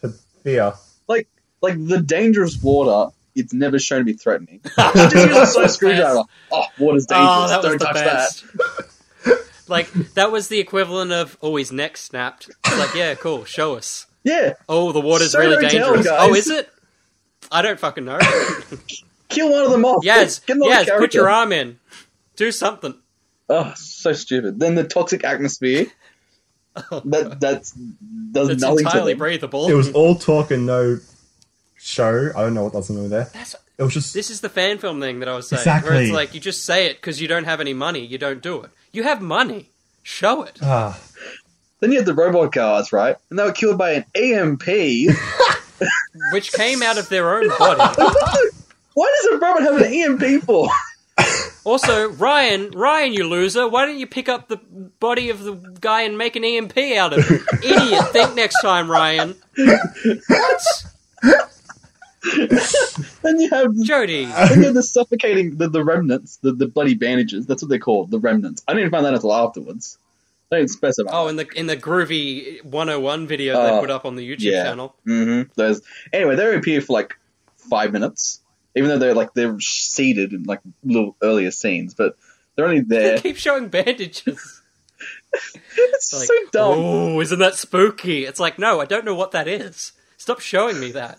to 0.00 0.10
fear. 0.44 0.74
Like, 1.08 1.26
like 1.60 1.74
the 1.84 2.00
dangerous 2.00 2.62
water, 2.62 3.12
it's 3.34 3.52
never 3.52 3.80
shown 3.80 3.98
to 3.98 4.04
be 4.04 4.12
threatening. 4.12 4.60
She 4.64 4.70
just 4.76 5.14
uses 5.16 5.56
a 5.56 5.68
screwdriver. 5.68 6.22
Oh, 6.52 6.64
water's 6.78 7.06
oh, 7.10 7.14
dangerous. 7.14 7.40
Oh, 7.40 7.48
that 7.48 7.62
Don't 7.62 7.78
touch 7.80 7.94
best. 7.94 9.68
like 9.68 9.92
that 10.14 10.30
was 10.30 10.46
the 10.46 10.60
equivalent 10.60 11.10
of 11.10 11.36
oh 11.42 11.56
his 11.56 11.72
neck 11.72 11.96
snapped. 11.96 12.48
It's 12.48 12.78
like 12.78 12.94
yeah, 12.94 13.16
cool, 13.16 13.44
show 13.44 13.74
us. 13.74 14.06
That. 14.24 14.30
Yeah, 14.30 14.54
Oh, 14.68 14.92
the 14.92 15.00
water's 15.00 15.32
Show 15.32 15.38
really 15.40 15.56
don't 15.62 15.70
dangerous. 15.70 16.06
guys. 16.06 16.18
oh, 16.20 16.34
is 16.34 16.50
it? 16.50 16.68
I 17.52 17.62
don't 17.62 17.78
fucking 17.80 18.04
know. 18.04 18.18
kill 19.28 19.50
one 19.50 19.64
of 19.64 19.70
them 19.70 19.84
off. 19.84 20.04
yes, 20.04 20.38
Get 20.40 20.56
another 20.56 20.70
yes, 20.70 20.90
put 20.98 21.14
your 21.14 21.28
arm 21.28 21.52
in. 21.52 21.78
Do 22.36 22.52
something. 22.52 22.94
Oh, 23.48 23.72
so 23.76 24.12
stupid. 24.12 24.60
Then 24.60 24.74
the 24.76 24.84
toxic 24.84 25.24
atmosphere. 25.24 25.86
that 26.74 27.38
that's 27.40 27.72
does 27.72 28.48
It's 28.50 28.62
nothing 28.62 28.78
to 28.78 28.84
entirely 28.84 29.12
them. 29.12 29.18
breathable. 29.18 29.68
It 29.68 29.74
was 29.74 29.90
all 29.92 30.14
talk 30.14 30.50
and 30.52 30.66
no 30.66 30.98
show. 31.76 32.30
I 32.36 32.42
don't 32.42 32.54
know 32.54 32.64
what 32.64 32.74
was 32.74 32.88
going 32.88 33.04
on 33.04 33.10
there. 33.10 33.28
That's, 33.34 33.56
It 33.78 33.82
was 33.82 33.92
just 33.94 34.14
this 34.14 34.30
is 34.30 34.40
the 34.40 34.48
fan 34.48 34.78
film 34.78 35.00
thing 35.00 35.18
that 35.20 35.28
I 35.28 35.34
was 35.34 35.48
saying. 35.48 35.60
Exactly. 35.60 35.90
Where 35.90 36.02
it's 36.02 36.12
like 36.12 36.32
you 36.34 36.40
just 36.40 36.64
say 36.64 36.86
it 36.86 36.96
because 36.98 37.20
you 37.20 37.26
don't 37.26 37.44
have 37.44 37.60
any 37.60 37.74
money. 37.74 38.04
You 38.06 38.18
don't 38.18 38.40
do 38.42 38.62
it. 38.62 38.70
You 38.92 39.02
have 39.02 39.20
money. 39.20 39.70
Show 40.02 40.42
it. 40.44 40.58
ah, 40.62 40.98
Then 41.80 41.92
you 41.92 41.98
had 41.98 42.06
the 42.06 42.14
robot 42.14 42.52
guards, 42.52 42.92
right? 42.92 43.16
And 43.30 43.38
they 43.38 43.42
were 43.42 43.52
killed 43.52 43.78
by 43.78 43.92
an 43.92 44.04
EMP. 44.14 44.64
Which 46.32 46.52
came 46.52 46.82
out 46.82 46.98
of 46.98 47.08
their 47.08 47.34
own 47.34 47.48
body. 47.58 47.80
Why 48.94 49.16
does 49.22 49.32
a 49.32 49.38
robot 49.38 49.62
have 49.62 49.80
an 49.80 49.92
EMP 49.92 50.42
for? 50.44 50.68
Also, 51.64 52.10
Ryan, 52.10 52.70
Ryan, 52.70 53.12
you 53.12 53.28
loser, 53.28 53.68
why 53.68 53.84
don't 53.84 53.98
you 53.98 54.06
pick 54.06 54.28
up 54.28 54.48
the 54.48 54.56
body 54.98 55.28
of 55.28 55.44
the 55.44 55.52
guy 55.52 56.02
and 56.02 56.16
make 56.16 56.34
an 56.34 56.44
EMP 56.44 56.76
out 56.96 57.12
of 57.12 57.30
it? 57.30 57.42
Idiot, 57.64 58.08
think 58.08 58.34
next 58.34 58.60
time, 58.62 58.90
Ryan. 58.90 59.36
What? 59.56 60.62
then 63.22 63.40
you 63.40 63.50
have 63.50 63.66
Jodie. 63.68 64.48
then 64.48 64.58
you 64.58 64.64
have 64.66 64.74
the 64.74 64.82
suffocating 64.82 65.56
the, 65.56 65.68
the 65.68 65.84
remnants, 65.84 66.38
the, 66.38 66.52
the 66.52 66.66
bloody 66.66 66.94
bandages. 66.94 67.46
That's 67.46 67.62
what 67.62 67.68
they're 67.68 67.78
called, 67.78 68.10
the 68.10 68.18
remnants. 68.18 68.62
I 68.66 68.74
didn't 68.74 68.90
find 68.90 69.04
that 69.04 69.14
until 69.14 69.32
afterwards. 69.32 69.98
They 70.50 70.58
didn't 70.58 70.70
specify. 70.70 71.10
Oh, 71.12 71.28
in 71.28 71.36
the 71.36 71.46
in 71.54 71.66
the 71.66 71.76
groovy 71.76 72.62
101 72.64 73.26
video 73.26 73.54
they 73.62 73.70
Oh, 73.70 73.80
put 73.80 73.90
up 73.90 74.04
on 74.04 74.16
the 74.16 74.28
YouTube 74.28 74.50
yeah. 74.52 74.64
channel. 74.64 74.94
hmm 75.04 75.42
Those 75.54 75.80
anyway, 76.12 76.34
they 76.36 76.54
appear 76.56 76.80
for 76.80 76.92
like 76.94 77.16
five 77.70 77.92
minutes, 77.92 78.40
even 78.74 78.88
though 78.88 78.98
they're 78.98 79.14
like 79.14 79.32
they're 79.34 79.58
seated 79.60 80.32
in 80.32 80.42
like 80.44 80.60
little 80.82 81.16
earlier 81.22 81.50
scenes, 81.52 81.94
but 81.94 82.16
they're 82.56 82.64
only 82.66 82.80
there. 82.80 83.14
They 83.16 83.20
keep 83.22 83.36
showing 83.36 83.68
bandages. 83.68 84.60
it's 85.76 86.12
Like, 86.12 86.26
so 86.26 86.34
dumb. 86.50 86.78
oh, 86.78 87.20
isn't 87.20 87.38
that 87.38 87.54
spooky? 87.54 88.24
It's 88.24 88.40
like, 88.40 88.58
no, 88.58 88.80
I 88.80 88.84
don't 88.86 89.04
know 89.04 89.14
what 89.14 89.30
that 89.30 89.46
is. 89.46 89.92
Stop 90.16 90.40
showing 90.40 90.80
me 90.80 90.90
that. 90.92 91.18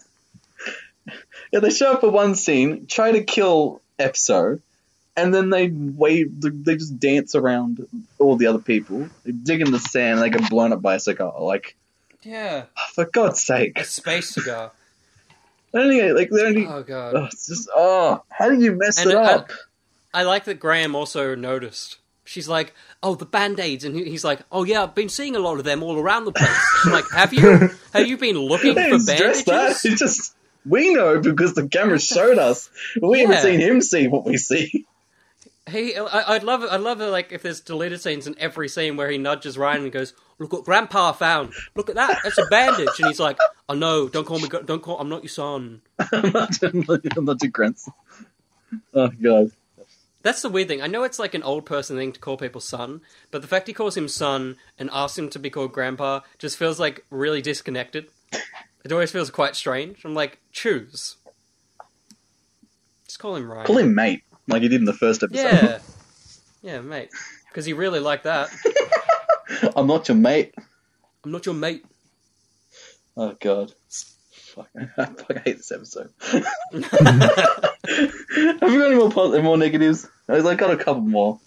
Yeah, 1.53 1.59
they 1.61 1.69
show 1.69 1.93
up 1.93 2.01
for 2.01 2.09
one 2.11 2.35
scene, 2.35 2.85
try 2.87 3.11
to 3.13 3.23
kill 3.23 3.81
Epzo, 3.97 4.59
and 5.15 5.33
then 5.33 5.49
they 5.49 5.69
wave. 5.69 6.29
They 6.41 6.75
just 6.75 6.99
dance 6.99 7.35
around 7.35 7.85
all 8.19 8.35
the 8.38 8.47
other 8.47 8.59
people. 8.59 9.09
They 9.23 9.31
dig 9.31 9.61
in 9.61 9.71
the 9.71 9.79
sand, 9.79 10.19
and 10.19 10.21
they 10.21 10.38
get 10.38 10.49
blown 10.49 10.73
up 10.73 10.81
by 10.81 10.95
a 10.95 10.99
cigar. 10.99 11.33
Like, 11.41 11.75
Yeah, 12.23 12.65
oh, 12.77 12.81
for 12.93 13.05
God's 13.05 13.43
sake! 13.43 13.77
a 13.77 13.83
space 13.83 14.29
cigar. 14.29 14.71
Only 15.73 16.11
like 16.11 16.29
they 16.29 16.43
only. 16.43 16.67
Oh 16.67 16.83
god. 16.83 17.15
Oh, 17.15 17.25
it's 17.25 17.47
just 17.47 17.69
oh, 17.73 18.21
how 18.29 18.49
do 18.49 18.59
you 18.59 18.73
mess 18.73 18.99
And 19.01 19.11
it 19.11 19.15
up? 19.15 19.51
I 20.13 20.23
like 20.23 20.43
that 20.43 20.59
Graham 20.59 20.95
also 20.95 21.33
noticed. 21.33 21.97
She's 22.25 22.47
like, 22.49 22.73
"Oh, 23.01 23.15
the 23.15 23.25
band-aids," 23.25 23.85
and 23.85 23.95
he's 23.95 24.25
like, 24.25 24.39
"Oh 24.51 24.63
yeah, 24.65 24.83
I've 24.83 24.95
been 24.95 25.07
seeing 25.09 25.35
a 25.35 25.39
lot 25.39 25.59
of 25.59 25.63
them 25.63 25.81
all 25.81 25.97
around 25.97 26.25
the 26.25 26.33
place." 26.33 26.85
Like, 26.85 27.05
"Have 27.13 27.33
you? 27.33 27.69
Have 27.93 28.05
you 28.07 28.17
been 28.17 28.38
looking 28.38 28.73
for 28.73 28.97
that. 28.97 29.43
bandages?" 29.45 29.85
It's 29.85 29.99
just 29.99 30.35
we 30.65 30.93
know 30.93 31.19
because 31.21 31.53
the 31.55 31.67
camera 31.69 31.99
showed 31.99 32.38
us. 32.38 32.69
We 33.01 33.21
haven't 33.21 33.39
seen 33.39 33.59
him 33.61 33.81
see 33.81 34.07
what 34.09 34.25
we 34.25 34.35
see. 34.38 34.85
He, 35.72 35.95
I, 35.95 36.35
I'd 36.35 36.43
love 36.43 36.64
it. 36.64 36.72
I'd 36.72 36.81
love 36.81 37.02
it. 37.02 37.07
Like 37.07 37.31
if 37.31 37.41
there's 37.41 37.61
deleted 37.61 38.02
scenes 38.02 38.27
in 38.27 38.35
every 38.39 38.68
scene 38.69 38.98
where 38.98 39.10
he 39.10 39.18
nudges 39.18 39.57
Ryan 39.57 39.84
and 39.84 39.91
goes, 39.91 40.14
"Look 40.39 40.53
what 40.53 40.65
Grandpa 40.65 41.14
found. 41.14 41.53
Look 41.76 41.89
at 41.89 41.95
that. 41.95 42.19
It's 42.26 42.38
a 42.38 42.45
bandage." 42.45 42.89
And 42.99 43.07
he's 43.07 43.19
like, 43.19 43.38
"Oh 43.69 43.73
no, 43.73 44.07
don't 44.10 44.26
call 44.26 44.39
me. 44.39 44.49
Don't 44.49 44.81
call. 44.81 44.99
I'm 44.99 45.10
not 45.10 45.23
your 45.23 45.30
son." 45.30 45.81
I'm 46.11 46.31
not, 46.31 46.61
I'm 46.64 46.85
not, 46.88 46.99
I'm 47.18 47.26
not 47.26 47.39
too 47.39 47.48
grunts. 47.48 47.89
Oh 48.93 49.10
god. 49.10 49.52
That's 50.23 50.41
the 50.43 50.49
weird 50.49 50.68
thing. 50.68 50.81
I 50.81 50.88
know 50.88 51.03
it's 51.03 51.19
like 51.19 51.34
an 51.34 51.43
old 51.43 51.65
person 51.65 51.98
thing 51.98 52.11
to 52.11 52.19
call 52.19 52.38
people 52.38 52.61
son, 52.61 53.02
but 53.31 53.41
the 53.41 53.48
fact 53.48 53.68
he 53.68 53.73
calls 53.73 53.98
him 53.98 54.07
son 54.07 54.57
and 54.77 54.89
asks 54.93 55.18
him 55.18 55.30
to 55.30 55.39
be 55.39 55.49
called 55.49 55.73
grandpa 55.73 56.19
just 56.38 56.57
feels 56.57 56.80
like 56.80 57.03
really 57.10 57.41
disconnected. 57.41 58.07
It 58.84 58.91
always 58.91 59.11
feels 59.11 59.31
quite 59.31 59.56
strange. 59.56 60.06
I'm 60.06 60.14
like, 60.14 60.39
choose. 60.52 61.18
Just 63.06 63.19
call 63.19 63.35
him 63.35 63.52
Ryan. 63.52 63.65
Call 63.65 63.77
him 63.80 63.95
mate, 63.95 64.23
like 64.51 64.61
he 64.61 64.67
did 64.67 64.81
in 64.81 64.85
the 64.85 64.93
first 64.93 65.23
episode. 65.23 65.43
Yeah. 65.43 65.79
Yeah, 66.63 66.79
mate. 66.81 67.09
Because 67.47 67.65
he 67.65 67.73
really 67.73 67.99
liked 67.99 68.25
that. 68.25 68.49
I'm 69.75 69.87
not 69.87 70.07
your 70.07 70.15
mate. 70.15 70.53
I'm 71.25 71.31
not 71.31 71.43
your 71.47 71.55
mate. 71.55 71.83
Oh 73.17 73.35
god. 73.41 73.73
Fuck. 73.89 74.67
Fuck, 74.95 75.25
I 75.35 75.39
hate 75.39 75.57
this 75.57 75.71
episode. 75.71 76.11
Have 76.21 76.43
you 78.71 78.79
got 78.79 78.87
any 78.87 78.95
more 78.95 79.09
positive, 79.09 79.43
more 79.43 79.57
negatives? 79.57 80.07
I 80.29 80.33
was 80.39 80.43
got 80.43 80.69
a 80.71 80.77
couple 80.77 81.01
more. 81.01 81.39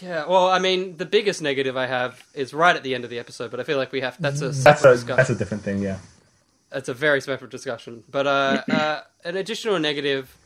Yeah, 0.00 0.26
well, 0.26 0.48
I 0.48 0.60
mean, 0.60 0.96
the 0.96 1.06
biggest 1.06 1.42
negative 1.42 1.76
I 1.76 1.86
have 1.86 2.22
is 2.32 2.54
right 2.54 2.76
at 2.76 2.84
the 2.84 2.94
end 2.94 3.02
of 3.02 3.10
the 3.10 3.18
episode, 3.18 3.50
but 3.50 3.58
I 3.58 3.64
feel 3.64 3.78
like 3.78 3.90
we 3.90 4.00
have 4.02 4.16
that's 4.20 4.40
a 4.42 4.50
That's 4.50 4.84
a 4.84 4.92
discussion. 4.92 5.16
that's 5.16 5.30
a 5.30 5.34
different 5.34 5.64
thing. 5.64 5.82
Yeah. 5.82 5.98
It's 6.72 6.88
a 6.88 6.94
very 6.94 7.20
separate 7.20 7.50
discussion. 7.50 8.04
But 8.08 8.26
uh, 8.28 8.62
uh, 8.70 9.00
an 9.24 9.36
additional 9.36 9.78
negative, 9.80 10.36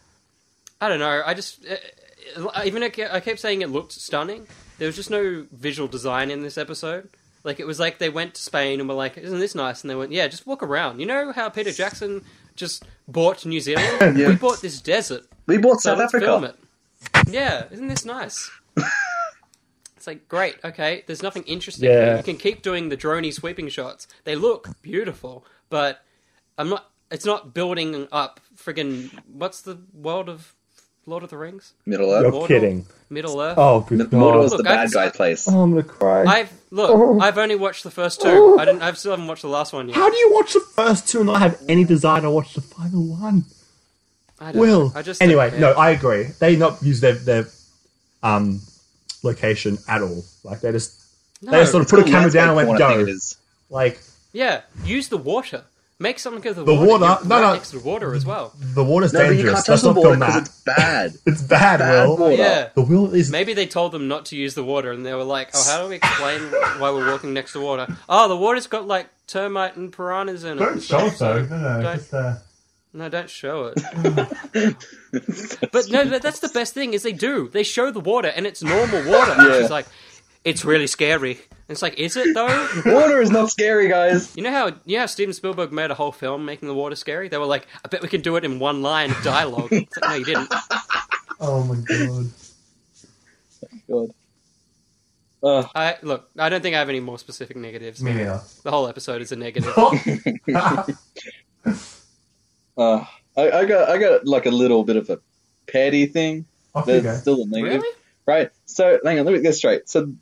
I 0.80 0.88
don't 0.88 0.98
know. 0.98 1.22
I 1.24 1.34
just 1.34 1.64
uh, 1.66 2.62
even 2.64 2.82
I 2.82 2.88
ke- 2.88 3.22
kept 3.24 3.40
saying 3.40 3.62
it 3.62 3.70
looked 3.70 3.92
stunning. 3.92 4.46
There 4.78 4.86
was 4.88 4.96
just 4.96 5.10
no 5.10 5.46
visual 5.52 5.88
design 5.88 6.30
in 6.30 6.42
this 6.42 6.58
episode. 6.58 7.08
Like 7.44 7.60
it 7.60 7.66
was 7.66 7.78
like 7.78 7.98
they 7.98 8.08
went 8.08 8.34
to 8.34 8.42
Spain 8.42 8.80
and 8.80 8.88
were 8.88 8.94
like, 8.94 9.16
"Isn't 9.18 9.38
this 9.38 9.54
nice?" 9.54 9.82
And 9.82 9.90
they 9.90 9.94
went, 9.94 10.12
"Yeah, 10.12 10.26
just 10.28 10.46
walk 10.46 10.62
around." 10.62 10.98
You 11.00 11.06
know 11.06 11.32
how 11.32 11.48
Peter 11.48 11.72
Jackson 11.72 12.24
just 12.56 12.84
bought 13.06 13.44
New 13.46 13.60
Zealand? 13.60 14.16
Yeah. 14.18 14.28
We 14.28 14.36
bought 14.36 14.60
this 14.62 14.80
desert. 14.80 15.24
We 15.46 15.58
bought 15.58 15.80
So 15.80 15.90
South 15.90 15.98
let's 15.98 16.14
Africa. 16.14 16.26
film 16.26 16.44
it. 16.44 16.56
Yeah, 17.28 17.64
isn't 17.70 17.88
this 17.88 18.04
nice? 18.04 18.50
it's 19.96 20.06
like 20.06 20.26
great. 20.28 20.56
Okay, 20.64 21.04
there's 21.06 21.22
nothing 21.22 21.42
interesting. 21.44 21.88
Yeah. 21.88 22.04
here. 22.06 22.16
You 22.18 22.22
can 22.22 22.36
keep 22.36 22.62
doing 22.62 22.88
the 22.88 22.96
droney 22.96 23.32
sweeping 23.32 23.68
shots. 23.68 24.06
They 24.24 24.36
look 24.36 24.68
beautiful, 24.82 25.44
but 25.70 26.02
I'm 26.58 26.68
not. 26.68 26.90
It's 27.10 27.24
not 27.26 27.54
building 27.54 28.08
up. 28.10 28.40
Friggin' 28.56 29.10
what's 29.26 29.60
the 29.60 29.78
world 29.92 30.28
of 30.28 30.54
Lord 31.06 31.22
of 31.22 31.30
the 31.30 31.36
Rings? 31.36 31.72
Middle 31.86 32.10
Earth. 32.12 32.22
You're 32.22 32.32
Mordor? 32.32 32.48
kidding. 32.48 32.86
Middle 33.10 33.40
Earth. 33.40 33.58
Oh, 33.58 33.80
good 33.80 34.00
M- 34.00 34.06
Mordor's 34.10 34.50
god. 34.50 34.52
the 34.52 34.56
Look, 34.58 34.64
bad 34.64 34.78
I've- 34.80 34.92
guy 34.92 35.08
place. 35.10 35.46
Oh, 35.48 35.60
I'm 35.60 35.70
gonna 35.70 35.82
cry. 35.82 36.24
I've 36.24 36.52
look. 36.70 37.22
I've 37.22 37.36
only 37.38 37.56
watched 37.56 37.84
the 37.84 37.90
first 37.90 38.20
two. 38.22 38.56
I 38.58 38.64
didn't. 38.64 38.82
I 38.82 38.92
still 38.94 39.12
haven't 39.12 39.26
watched 39.26 39.42
the 39.42 39.48
last 39.48 39.72
one 39.72 39.88
yet. 39.88 39.96
How 39.96 40.08
do 40.10 40.16
you 40.16 40.32
watch 40.32 40.52
the 40.54 40.60
first 40.60 41.08
two 41.08 41.18
and 41.18 41.26
not 41.26 41.40
have 41.42 41.60
any 41.68 41.84
desire 41.84 42.20
to 42.22 42.30
watch 42.30 42.54
the 42.54 42.60
final 42.62 43.04
one? 43.06 43.44
I 44.40 44.52
don't 44.52 44.60
Will. 44.60 44.88
know. 44.88 44.92
I 44.96 45.02
just 45.02 45.22
anyway, 45.22 45.50
care. 45.50 45.60
no, 45.60 45.72
I 45.72 45.90
agree. 45.90 46.24
They 46.40 46.56
not 46.56 46.82
use 46.82 47.00
their 47.00 47.14
their 47.14 47.46
um 48.22 48.60
location 49.22 49.78
at 49.88 50.02
all. 50.02 50.24
Like 50.42 50.60
they 50.60 50.72
just 50.72 51.00
No. 51.42 51.52
they 51.52 51.60
just 51.60 51.72
sort 51.72 51.82
of 51.82 51.86
It's 51.86 51.90
put 51.92 52.00
a 52.00 52.04
camera 52.04 52.20
landscape 52.22 52.40
down 52.40 52.48
and 52.48 52.56
went 52.56 52.68
porn, 52.68 52.82
I 52.82 52.94
think 53.04 53.06
go. 53.08 53.14
Like 53.70 54.00
Yeah, 54.32 54.62
use 54.84 55.08
the 55.08 55.18
water. 55.18 55.64
Make 56.00 56.18
something 56.18 56.44
of 56.50 56.56
the, 56.56 56.64
The 56.64 56.74
water. 56.74 56.86
water? 57.04 57.24
No, 57.28 57.36
right 57.36 57.42
no. 57.42 57.52
next 57.54 57.70
to 57.70 57.78
the 57.78 57.84
water 57.84 58.14
as 58.14 58.26
well. 58.26 58.52
the 58.58 58.82
water's 58.82 59.12
No, 59.12 59.20
but 59.20 59.24
you 59.30 59.34
dangerous. 59.36 59.54
can't 59.54 59.66
touch 59.66 59.68
Let's 59.68 59.82
the 59.82 59.88
not 59.92 59.96
water 59.96 60.08
film 60.08 60.20
because 60.20 60.36
it's 60.48 60.60
bad. 60.64 61.12
It's 61.26 61.42
bad, 61.42 61.78
bad 61.78 62.08
Will. 62.08 62.16
water. 62.16 62.34
Yeah. 62.34 62.68
The 62.74 62.82
will 62.82 63.14
is 63.14 63.30
Maybe 63.30 63.54
they 63.54 63.66
told 63.66 63.92
them 63.92 64.08
not 64.08 64.26
to 64.26 64.36
use 64.36 64.54
the 64.54 64.64
water, 64.64 64.90
and 64.90 65.06
they 65.06 65.14
were 65.14 65.22
like, 65.24 65.50
"Oh, 65.54 65.64
how 65.70 65.82
do 65.84 65.88
we 65.90 65.96
explain 65.96 66.40
why 66.80 66.90
we're 66.90 67.08
walking 67.10 67.32
next 67.32 67.52
to 67.52 67.60
water? 67.60 67.86
Oh, 68.08 68.28
the 68.28 68.36
water's 68.36 68.66
got 68.66 68.86
like 68.88 69.06
termite 69.28 69.76
and 69.76 69.92
piranhas 69.92 70.42
in 70.44 70.58
it. 70.58 70.60
don't 70.60 70.80
show 70.82 71.06
it. 71.36 71.48
No, 71.50 71.58
no, 71.58 71.82
Don't- 71.82 71.96
just 71.96 72.12
uh, 72.12 72.34
No, 72.92 73.08
don't 73.08 73.30
show 73.30 73.72
it. 73.74 74.76
but 75.72 75.88
no, 75.90 76.08
but 76.08 76.22
that's 76.22 76.40
the 76.40 76.50
best 76.52 76.74
thing 76.74 76.92
is 76.92 77.02
they 77.04 77.12
do. 77.12 77.48
They 77.48 77.62
show 77.62 77.90
the 77.90 78.00
water, 78.00 78.28
and 78.34 78.46
it's 78.46 78.62
normal 78.62 79.04
water. 79.08 79.34
Yeah. 79.38 79.60
She's 79.60 79.70
like, 79.70 79.86
"It's 80.44 80.64
really 80.64 80.86
scary." 80.88 81.38
And 81.66 81.74
it's 81.74 81.82
like, 81.82 81.98
"Is 81.98 82.16
it 82.16 82.34
though?" 82.34 82.46
Water 82.86 83.22
is 83.22 83.30
not 83.30 83.50
scary, 83.50 83.88
guys. 83.88 84.36
You 84.36 84.42
know 84.42 84.50
how 84.50 84.72
you 84.84 84.98
know 84.98 85.06
Steven 85.06 85.32
Spielberg 85.32 85.72
made 85.72 85.90
a 85.90 85.94
whole 85.94 86.12
film 86.12 86.44
making 86.44 86.68
the 86.68 86.74
water 86.74 86.96
scary? 86.96 87.28
They 87.28 87.38
were 87.38 87.46
like, 87.46 87.66
"I 87.84 87.88
bet 87.88 88.02
we 88.02 88.08
can 88.08 88.20
do 88.20 88.36
it 88.36 88.44
in 88.44 88.58
one 88.58 88.82
line 88.82 89.10
of 89.10 89.22
dialogue." 89.22 89.68
It's 89.72 89.96
like, 89.96 90.10
no, 90.10 90.14
you 90.16 90.24
didn't. 90.24 90.52
oh 91.40 91.64
my 91.64 91.76
god. 91.76 92.26
God. 93.88 94.10
Uh, 95.42 95.64
I 95.74 95.96
look. 96.02 96.30
I 96.38 96.48
don't 96.48 96.62
think 96.62 96.74
I 96.74 96.78
have 96.78 96.88
any 96.88 97.00
more 97.00 97.18
specific 97.18 97.56
negatives. 97.56 98.02
Me 98.02 98.14
neither. 98.14 98.40
The 98.62 98.70
whole 98.70 98.88
episode 98.88 99.20
is 99.20 99.30
a 99.32 99.36
negative. 99.36 99.72
uh, 99.76 99.90
I, 102.76 103.06
I 103.36 103.64
got 103.66 103.90
I 103.90 103.98
got 103.98 104.26
like 104.26 104.46
a 104.46 104.50
little 104.50 104.84
bit 104.84 104.96
of 104.96 105.10
a 105.10 105.18
petty 105.66 106.06
thing. 106.06 106.46
Off 106.74 106.86
That's 106.86 107.20
still 107.20 107.42
a 107.42 107.46
negative, 107.46 107.82
really? 107.82 107.96
right? 108.26 108.50
So 108.66 108.98
hang 109.04 109.18
on, 109.18 109.26
let 109.26 109.34
me 109.34 109.42
get 109.42 109.54
straight. 109.54 109.88
So 109.88 110.02
the, 110.02 110.06
the 110.06 110.16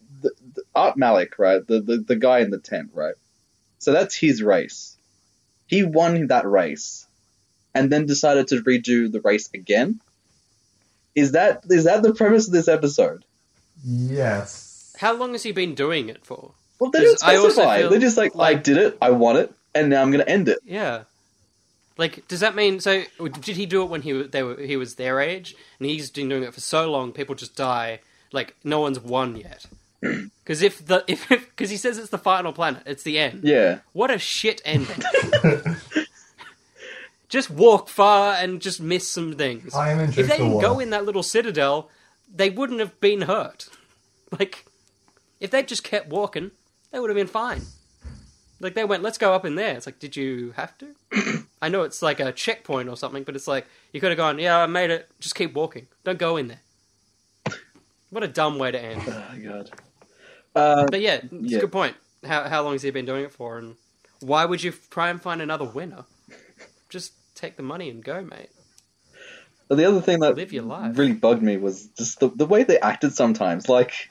Art 0.75 0.97
Malik, 0.97 1.39
right, 1.39 1.67
the, 1.67 1.81
the 1.81 1.99
the 1.99 2.17
guy 2.17 2.39
in 2.41 2.51
the 2.51 2.59
tent, 2.59 2.91
right? 2.95 3.15
So 3.79 3.93
that's 3.93 4.15
his 4.17 4.43
race. 4.43 4.97
He 5.67 5.83
won 5.83 6.27
that 6.29 6.47
race, 6.47 7.07
and 7.75 7.91
then 7.91 8.07
decided 8.07 8.49
to 8.49 8.63
redo 8.63 9.11
the 9.11 9.21
race 9.21 9.49
again. 9.55 10.01
Is 11.15 11.33
that 11.33 11.65
is 11.69 11.85
that 11.85 12.03
the 12.03 12.15
premise 12.15 12.47
of 12.47 12.53
this 12.53 12.69
episode? 12.69 13.25
Yes. 13.85 14.95
How 14.99 15.15
long 15.15 15.33
has 15.33 15.43
he 15.43 15.53
been 15.53 15.75
doing 15.75 16.09
it 16.09 16.25
for? 16.25 16.53
Well, 16.79 16.91
they 16.91 17.01
don't 17.01 17.19
'Cause 17.21 17.23
I 17.23 17.37
also 17.37 17.49
specify. 17.51 17.79
feel 17.79 17.91
They're 17.91 17.99
just 18.01 18.17
like, 18.17 18.33
I 18.39 18.55
did 18.55 18.77
it, 18.77 18.99
I 19.01 19.11
won 19.11 19.37
it, 19.37 19.53
and 19.75 19.89
now 19.91 20.03
I'm 20.03 20.11
going 20.11 20.25
to 20.25 20.29
end 20.31 20.49
it. 20.49 20.59
Yeah. 20.65 21.05
Like, 21.99 22.27
does 22.29 22.41
that 22.41 22.55
mean 22.55 22.81
so? 22.81 23.03
Did 23.41 23.57
he 23.57 23.67
do 23.67 23.83
it 23.83 23.91
when 23.91 24.03
he 24.03 24.23
they 24.23 24.43
were 24.43 24.57
he 24.59 24.77
was 24.77 24.95
their 24.95 25.21
age, 25.21 25.55
and 25.79 25.89
he's 25.89 26.11
been 26.11 26.29
doing 26.29 26.43
it 26.43 26.55
for 26.55 26.61
so 26.61 26.91
long? 26.91 27.13
People 27.13 27.35
just 27.35 27.55
die. 27.55 28.01
Like, 28.33 28.57
no 28.65 28.81
one's 28.81 28.99
won 28.99 29.37
yet. 29.37 29.67
Because 30.03 30.63
if 30.63 30.85
the 30.85 31.05
if 31.09 31.29
because 31.29 31.71
he 31.71 31.77
says 31.77 31.97
it's 31.97 32.11
the 32.11 32.19
final 32.19 32.53
planet, 32.53 32.83
it's 32.87 33.03
the 33.05 33.19
end. 33.19 33.45
Yeah. 33.45 33.79
What 33.93 34.11
a 34.11 34.19
shit 34.19 34.61
ending. 34.65 35.03
just 37.29 37.51
walk 37.51 37.89
far 37.89 38.35
and 38.35 38.61
just 38.61 38.81
miss 38.81 39.09
some 39.09 39.35
things. 39.35 39.75
I 39.75 39.91
am 39.93 40.01
interested. 40.01 40.23
if 40.23 40.29
they 40.29 40.37
to 40.39 40.43
didn't 40.43 40.61
go 40.61 40.81
in 40.81 40.91
that 40.91 41.05
little 41.05 41.23
citadel, 41.23 41.89
they 42.33 42.51
wouldn't 42.51 42.81
have 42.81 42.99
been 43.01 43.23
hurt. 43.23 43.69
Like, 44.39 44.65
if 45.41 45.51
they 45.51 45.63
just 45.63 45.85
kept 45.85 46.09
walking, 46.09 46.53
they 46.91 46.99
would 46.99 47.11
have 47.11 47.17
been 47.17 47.27
fine. 47.27 47.61
Like 48.61 48.73
they 48.73 48.83
went, 48.83 49.03
let's 49.03 49.19
go 49.19 49.35
up 49.35 49.45
in 49.45 49.57
there. 49.57 49.77
It's 49.77 49.85
like, 49.85 49.99
did 49.99 50.17
you 50.17 50.55
have 50.57 50.73
to? 50.79 51.45
I 51.61 51.69
know 51.69 51.83
it's 51.83 52.01
like 52.01 52.19
a 52.19 52.33
checkpoint 52.33 52.89
or 52.89 52.97
something, 52.97 53.25
but 53.25 53.37
it's 53.37 53.47
like 53.47 53.67
you 53.93 54.01
could 54.01 54.11
have 54.11 54.17
gone, 54.17 54.39
yeah, 54.39 54.57
I 54.57 54.67
made 54.67 54.91
it. 54.91 55.11
Just 55.21 55.35
keep 55.35 55.53
walking. 55.53 55.87
Don't 56.03 56.19
go 56.19 56.39
in 56.39 56.49
there. 56.49 56.61
What 58.09 58.25
a 58.25 58.29
dumb 58.29 58.59
way 58.59 58.71
to 58.71 58.81
end. 58.81 59.03
Oh 59.07 59.39
god. 59.43 59.71
Uh, 60.55 60.87
But 60.91 61.01
yeah, 61.01 61.21
it's 61.23 61.53
Yeah. 61.53 61.59
a 61.59 61.61
good 61.63 61.73
point. 61.73 61.97
How 62.25 62.49
how 62.49 62.63
long 62.63 62.73
has 62.73 62.83
he 62.83 62.91
been 62.91 63.07
doing 63.07 63.25
it 63.25 63.33
for, 63.33 63.59
and 63.59 63.77
why 64.21 64.45
would 64.45 64.63
you 64.63 64.73
try 64.91 65.11
and 65.11 65.21
find 65.21 65.43
another 65.43 65.65
winner? 65.65 66.05
Just 66.89 67.13
take 67.35 67.57
the 67.57 67.63
money 67.63 67.91
and 67.91 68.05
go, 68.05 68.23
mate. 68.23 68.51
The 69.69 69.87
other 69.87 70.03
thing 70.03 70.21
that 70.21 70.37
Live 70.37 70.53
your 70.53 70.65
life. 70.65 70.99
really 70.99 71.15
bugged 71.15 71.43
me 71.43 71.57
was 71.57 71.87
just 71.97 72.21
the, 72.21 72.29
the 72.29 72.45
way 72.47 72.63
they 72.63 72.79
acted 72.79 73.15
sometimes. 73.15 73.69
Like, 73.71 74.11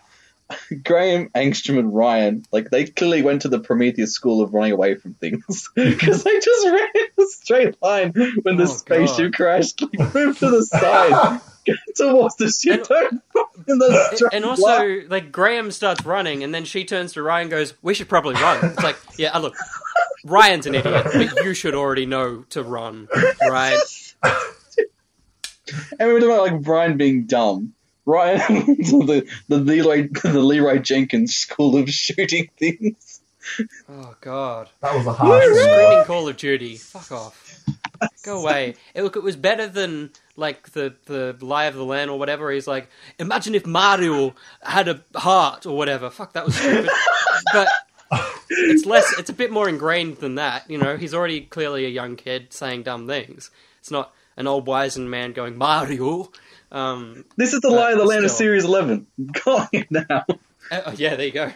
Graham, 0.84 1.30
Angstrom, 1.30 1.80
and 1.80 1.94
Ryan, 1.96 2.44
like, 2.52 2.70
they 2.70 2.86
clearly 2.86 3.22
went 3.22 3.44
to 3.44 3.50
the 3.50 3.60
Prometheus 3.60 4.14
school 4.14 4.42
of 4.42 4.54
running 4.54 4.72
away 4.74 4.96
from 4.96 5.14
things. 5.16 5.70
Because 5.76 6.24
they 6.24 6.40
just 6.40 6.66
ran 6.68 6.90
in 6.96 7.24
a 7.24 7.28
straight 7.28 7.82
line 7.82 8.12
when 8.44 8.58
the 8.58 8.64
Oh, 8.64 8.68
spaceship 8.68 9.32
God. 9.32 9.34
crashed. 9.34 9.82
Like, 9.82 10.14
move 10.14 10.40
to 10.40 10.50
the 10.50 10.64
side. 10.66 11.42
Get 11.66 11.78
towards 11.96 12.38
the 12.38 12.50
ship. 12.50 12.88
Don't 12.88 13.22
in 13.68 13.78
the 13.78 14.10
straight 14.16 14.34
And 14.34 14.44
line. 14.46 14.50
also, 14.50 15.08
like 15.10 15.32
Graham 15.32 15.70
starts 15.72 16.04
running, 16.06 16.44
and 16.44 16.54
then 16.56 16.66
she 16.66 16.86
turns 16.86 17.14
to 17.14 17.22
Ryan, 17.22 17.42
and 17.44 17.52
goes, 17.52 17.76
"We 17.84 17.94
should 17.94 18.10
probably 18.10 18.34
run." 18.34 18.66
It's 18.66 18.82
like, 18.82 18.98
yeah, 19.18 19.30
uh, 19.36 19.40
look, 19.42 19.56
Ryan's 20.26 20.66
an 20.66 20.74
idiot, 20.74 21.06
but 21.14 21.44
you 21.46 21.54
should 21.54 21.76
already 21.76 22.08
know 22.08 22.46
to 22.50 22.64
run, 22.64 23.08
right? 23.48 23.78
And 26.00 26.08
we 26.10 26.14
were 26.14 26.20
talking 26.20 26.36
about, 26.36 26.52
like, 26.52 26.62
Brian 26.64 26.98
being 26.98 27.26
dumb. 27.28 27.74
Ryan, 28.06 28.40
the, 28.48 29.28
the, 29.48 29.58
Leroy, 29.58 30.08
the 30.24 30.42
Leeroy 30.42 30.80
Jenkins 30.80 31.36
school 31.36 31.78
of 31.78 31.90
shooting 31.90 32.50
things. 32.58 33.22
Oh 33.90 34.16
God. 34.22 34.70
That 34.82 34.96
was 34.96 35.08
a 35.08 35.14
harsh 35.14 35.46
one. 35.46 35.56
Screaming 35.56 36.04
Call 36.06 36.28
of 36.28 36.38
Duty. 36.38 36.78
Fuck 36.78 37.12
off. 37.12 37.66
Go 38.24 38.42
away. 38.42 38.76
It, 38.94 39.04
look, 39.04 39.16
it 39.16 39.24
was 39.24 39.36
better 39.36 39.68
than 39.68 40.12
like 40.36 40.72
the 40.72 40.96
the 41.06 41.36
Lie 41.40 41.66
of 41.66 41.76
the 41.76 41.86
Land 41.86 42.10
or 42.10 42.18
whatever. 42.18 42.52
He's 42.52 42.68
like, 42.68 42.90
imagine 43.20 43.56
if 43.56 43.66
Mario 43.66 44.36
had 44.62 44.88
a 44.88 45.02
heart 45.16 45.66
or 45.66 45.78
whatever. 45.78 46.10
Fuck, 46.10 46.34
that 46.34 46.46
was 46.46 46.56
stupid. 46.56 46.90
but 47.54 47.68
it's 48.50 48.86
less. 48.86 49.18
It's 49.20 49.30
a 49.30 49.34
bit 49.34 49.52
more 49.52 49.70
ingrained 49.70 50.18
than 50.18 50.36
that. 50.36 50.70
You 50.70 50.78
know, 50.78 50.98
he's 50.98 51.14
already 51.14 51.42
clearly 51.42 51.86
a 51.86 51.90
young 51.90 52.16
kid 52.16 52.54
saying 52.54 52.84
dumb 52.84 53.08
things. 53.08 53.52
It's 53.80 53.92
not 53.92 54.14
an 54.38 54.48
old 54.48 54.68
wizened 54.68 55.10
man 55.10 55.34
going 55.34 55.58
Mario. 55.58 56.32
Um, 56.72 57.26
This 57.38 57.54
is 57.54 57.62
the 57.62 57.70
lie 57.70 57.92
of 57.92 57.98
the 57.98 58.06
land 58.06 58.24
of. 58.26 58.32
Series 58.32 58.64
11. 58.66 59.08
Calling 59.36 59.68
it 59.74 59.92
now. 59.92 60.26
uh, 60.72 60.94
yeah, 60.96 61.16
there 61.16 61.26
you 61.28 61.32
go. 61.32 61.52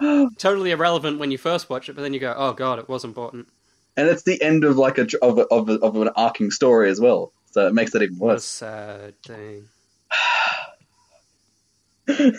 totally 0.38 0.70
irrelevant 0.70 1.18
when 1.18 1.30
you 1.30 1.38
first 1.38 1.68
watch 1.70 1.88
it, 1.88 1.94
but 1.94 2.02
then 2.02 2.14
you 2.14 2.20
go, 2.20 2.34
oh 2.36 2.52
god, 2.52 2.78
it 2.78 2.88
was 2.88 3.04
important. 3.04 3.48
And 3.96 4.08
it's 4.08 4.22
the 4.24 4.40
end 4.42 4.64
of 4.64 4.76
like 4.76 4.98
a 4.98 5.06
of, 5.22 5.38
a, 5.38 5.42
of, 5.42 5.68
a, 5.68 5.74
of 5.74 5.96
an 5.96 6.08
arcing 6.16 6.50
story 6.50 6.90
as 6.90 7.00
well, 7.00 7.32
so 7.52 7.66
it 7.68 7.74
makes 7.74 7.94
it 7.94 8.02
even 8.02 8.18
What 8.18 8.30
a 8.30 8.34
worse. 8.34 8.44
sad 8.44 9.14
thing. 9.22 9.68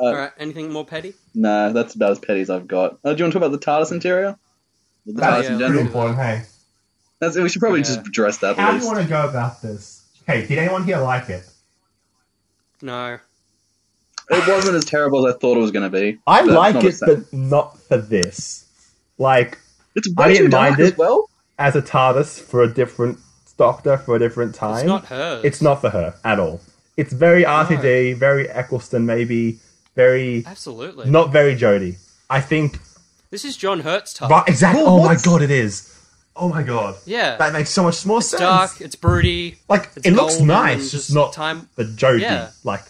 Uh, 0.00 0.04
All 0.04 0.14
right, 0.14 0.30
anything 0.38 0.70
more 0.72 0.84
petty? 0.84 1.12
Nah, 1.34 1.70
that's 1.70 1.96
about 1.96 2.12
as 2.12 2.18
petty 2.20 2.40
as 2.40 2.50
I've 2.50 2.68
got. 2.68 3.00
Uh, 3.04 3.14
do 3.14 3.18
you 3.18 3.24
want 3.24 3.32
to 3.32 3.40
talk 3.40 3.48
about 3.48 3.50
the 3.50 3.58
TARDIS 3.58 3.90
interior? 3.90 4.36
The 5.06 5.12
That's 5.14 5.26
TARDIS 5.26 5.42
yeah, 5.48 5.52
in 5.54 5.58
general. 5.58 5.80
important. 5.80 6.18
Hey, 6.18 6.42
That's, 7.18 7.36
we 7.36 7.48
should 7.48 7.58
probably 7.58 7.80
Yeah. 7.80 7.86
just 7.86 8.06
address 8.06 8.38
that 8.38 8.56
how 8.56 8.68
at 8.68 8.72
do 8.78 8.78
you 8.78 8.86
want 8.86 9.02
to 9.02 9.08
go 9.08 9.28
about 9.28 9.60
this? 9.60 9.97
Hey, 10.28 10.46
did 10.46 10.58
anyone 10.58 10.84
here 10.84 10.98
like 10.98 11.30
it? 11.30 11.42
No. 12.82 13.18
It 14.30 14.46
wasn't 14.46 14.76
as 14.76 14.84
terrible 14.84 15.26
as 15.26 15.34
I 15.34 15.38
thought 15.38 15.56
it 15.56 15.60
was 15.60 15.70
going 15.70 15.90
to 15.90 15.98
be. 16.00 16.18
I 16.26 16.42
like 16.42 16.76
it, 16.76 16.84
as 16.84 17.00
but 17.00 17.32
not 17.32 17.78
for 17.80 17.96
this. 17.96 18.66
Like, 19.16 19.58
it's 19.96 20.06
I 20.18 20.28
didn't 20.28 20.44
too 20.44 20.48
dark 20.50 20.70
mind 20.72 20.80
as 20.82 20.88
it. 20.90 20.98
well. 20.98 21.30
as 21.58 21.74
a 21.76 21.80
TARDIS 21.82 22.40
for 22.42 22.62
a 22.62 22.68
different 22.72 23.18
Doctor 23.56 23.96
for 23.98 24.14
a 24.14 24.18
different 24.20 24.54
time. 24.54 24.76
It's 24.76 24.86
not 24.86 25.06
hers. 25.06 25.44
It's 25.44 25.60
not 25.62 25.80
for 25.80 25.90
her 25.90 26.14
at 26.24 26.38
all. 26.38 26.60
It's 26.96 27.12
very 27.12 27.42
RTD, 27.42 28.16
very 28.16 28.48
Eccleston, 28.48 29.04
maybe 29.06 29.58
very 29.96 30.44
Absolutely. 30.46 31.10
not 31.10 31.32
very 31.32 31.56
Jodie. 31.56 31.96
I 32.30 32.40
think 32.40 32.78
This 33.30 33.44
is 33.44 33.56
John 33.56 33.80
Hurt's 33.80 34.14
TARDIS. 34.14 34.30
right 34.30 34.44
exactly. 34.48 34.84
Well, 34.84 35.00
oh 35.00 35.04
my 35.04 35.16
god, 35.16 35.42
it 35.42 35.50
is. 35.50 35.97
Oh 36.40 36.48
my 36.48 36.62
god. 36.62 36.94
Yeah. 37.04 37.36
that 37.36 37.52
makes 37.52 37.70
so 37.70 37.82
much 37.82 38.06
more 38.06 38.22
sense. 38.22 38.40
Dark. 38.40 38.80
It's 38.80 38.94
broody. 38.94 39.56
Like 39.68 39.90
It's 39.96 40.06
it 40.06 40.12
looks 40.12 40.40
nice, 40.40 40.72
and 40.74 40.80
just 40.82 40.92
just 40.92 41.14
not 41.14 41.32
time- 41.32 41.68
the 41.76 41.84
Jodie. 41.84 42.20
Yeah. 42.20 42.50
Like 42.64 42.82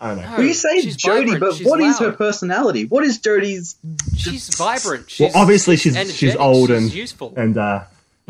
I 0.00 0.08
don't 0.08 0.18
know. 0.18 0.22
No, 0.30 0.36
Well, 0.36 0.42
you 0.46 0.54
say 0.54 0.80
she's 0.80 0.96
Jodie, 0.96 1.22
vibrant, 1.24 1.40
but 1.40 1.54
she's 1.56 1.66
what 1.66 1.80
is 1.80 1.98
her 1.98 2.12
personality? 2.12 2.84
What 2.84 3.02
is 3.02 3.18
Jodie's? 3.18 3.74
She's 4.16 4.48
vibrant. 4.54 5.10
She's, 5.10 5.32
well, 5.34 5.42
obviously 5.42 5.76
she's 5.76 5.96
she's 6.14 6.36
old 6.36 6.68
she's 6.68 6.76
and 6.84 6.94
useful. 6.94 7.34
and 7.36 7.58
uh, 7.58 7.84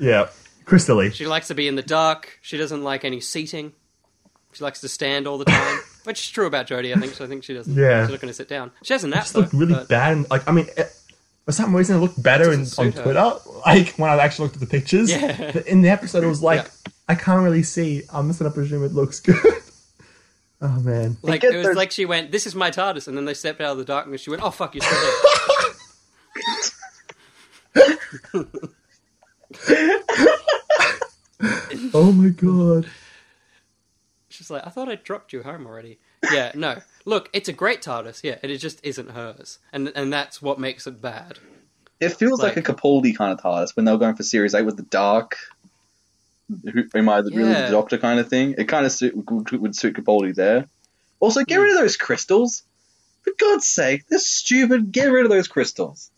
yeah, 0.00 0.28
crystally. 0.64 1.12
She 1.12 1.26
likes 1.26 1.48
to 1.48 1.54
be 1.54 1.68
in 1.68 1.74
the 1.76 1.82
dark. 1.82 2.38
She 2.42 2.56
doesn't 2.58 2.82
like 2.82 3.04
any 3.04 3.20
seating. 3.20 3.72
She 4.52 4.64
likes 4.64 4.80
to 4.82 4.88
stand 4.88 5.26
all 5.26 5.38
the 5.38 5.44
time, 5.44 5.78
which 6.04 6.20
is 6.20 6.30
true 6.30 6.46
about 6.46 6.66
Jodie. 6.66 6.94
I 6.96 7.00
think. 7.00 7.14
So 7.14 7.24
I 7.24 7.28
think 7.28 7.44
she 7.44 7.54
doesn't. 7.54 7.74
Yeah. 7.74 8.04
she's 8.04 8.10
not 8.12 8.20
going 8.20 8.30
to 8.30 8.34
sit 8.34 8.48
down. 8.48 8.70
She 8.82 8.92
has 8.94 9.04
a 9.04 9.08
nap 9.08 9.22
just 9.22 9.34
though. 9.34 9.40
looked 9.40 9.52
really 9.54 9.74
but- 9.74 9.88
bad. 9.88 10.12
And, 10.16 10.30
like 10.30 10.48
I 10.48 10.52
mean, 10.52 10.66
it, 10.76 10.92
for 11.46 11.52
some 11.52 11.74
reason, 11.74 11.96
it 11.96 12.00
looked 12.00 12.20
better 12.22 12.52
in, 12.52 12.66
on 12.76 12.90
her. 12.92 13.02
Twitter. 13.02 13.32
Like 13.64 13.94
when 13.96 14.10
I 14.10 14.16
actually 14.18 14.46
looked 14.46 14.56
at 14.56 14.60
the 14.60 14.66
pictures. 14.66 15.10
Yeah. 15.10 15.52
But 15.52 15.66
in 15.66 15.80
the 15.80 15.88
episode, 15.88 16.22
it 16.24 16.26
was 16.26 16.42
like 16.42 16.64
Yeah. 16.64 16.92
I 17.08 17.14
can't 17.14 17.42
really 17.42 17.62
see. 17.62 18.02
I'm 18.12 18.26
just 18.28 18.40
gonna 18.40 18.50
presume 18.50 18.84
it 18.84 18.92
looks 18.92 19.20
good. 19.20 19.36
oh 20.60 20.80
man. 20.80 21.16
Like 21.22 21.44
it 21.44 21.54
was 21.54 21.64
their- 21.66 21.74
like 21.74 21.92
she 21.92 22.04
went, 22.04 22.32
"This 22.32 22.46
is 22.46 22.54
my 22.54 22.70
TARDIS," 22.70 23.06
and 23.08 23.16
then 23.16 23.24
they 23.24 23.34
stepped 23.34 23.60
out 23.60 23.72
of 23.72 23.78
the 23.78 23.84
darkness. 23.84 24.20
She 24.20 24.30
went, 24.30 24.42
"Oh 24.42 24.50
fuck, 24.50 24.74
you're 24.74 24.82
still. 24.82 25.12
Oh 31.92 32.12
my 32.12 32.28
god. 32.30 32.88
She's 34.28 34.50
like, 34.50 34.66
"I 34.66 34.70
thought 34.70 34.88
I 34.88 34.96
dropped 34.96 35.32
you 35.32 35.42
home 35.42 35.66
already." 35.66 35.98
Yeah, 36.32 36.52
no. 36.54 36.80
Look, 37.06 37.30
it's 37.32 37.48
a 37.48 37.52
great 37.54 37.80
TARDIS. 37.80 38.22
Yeah, 38.22 38.36
and 38.42 38.52
it 38.52 38.58
just 38.58 38.84
isn't 38.84 39.12
hers, 39.12 39.58
and 39.72 39.90
and 39.94 40.12
that's 40.12 40.42
what 40.42 40.58
makes 40.58 40.86
it 40.86 41.00
bad. 41.00 41.38
It 42.00 42.10
feels 42.10 42.42
like, 42.42 42.56
Like- 42.56 42.68
a 42.68 42.74
Capaldi 42.74 43.16
kind 43.16 43.32
of 43.32 43.40
TARDIS 43.40 43.74
when 43.74 43.86
they 43.86 43.92
were 43.92 43.98
going 43.98 44.16
for 44.16 44.22
Series 44.22 44.54
Eight 44.54 44.66
with 44.66 44.76
the 44.76 44.82
dark. 44.82 45.38
Who 46.72 46.84
am 46.94 47.08
I 47.08 47.22
the 47.22 47.30
really 47.30 47.54
the 47.54 47.70
Doctor 47.70 47.98
kind 47.98 48.20
of 48.20 48.28
thing? 48.28 48.54
It 48.58 48.68
kind 48.68 48.86
of 48.86 48.92
suit, 48.92 49.16
would, 49.16 49.50
would 49.50 49.74
suit 49.74 49.96
Capaldi 49.96 50.34
there. 50.34 50.68
Also, 51.18 51.42
get 51.42 51.56
rid 51.56 51.72
of 51.72 51.78
those 51.78 51.96
crystals. 51.96 52.62
For 53.22 53.32
God's 53.38 53.66
sake, 53.66 54.06
they're 54.08 54.18
stupid. 54.20 54.92
Get 54.92 55.06
rid 55.06 55.24
of 55.24 55.30
those 55.30 55.48
crystals. 55.48 56.10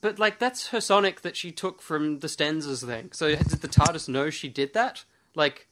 But 0.00 0.18
like 0.18 0.38
that's 0.38 0.68
her 0.68 0.80
Sonic 0.80 1.22
that 1.22 1.36
she 1.36 1.50
took 1.50 1.80
from 1.80 2.20
the 2.20 2.26
Stenzas 2.28 2.84
thing. 2.84 3.10
So 3.12 3.28
did 3.34 3.62
the 3.62 3.68
TARDIS 3.68 4.08
know 4.08 4.30
she 4.30 4.48
did 4.48 4.74
that? 4.74 5.04
Like, 5.34 5.66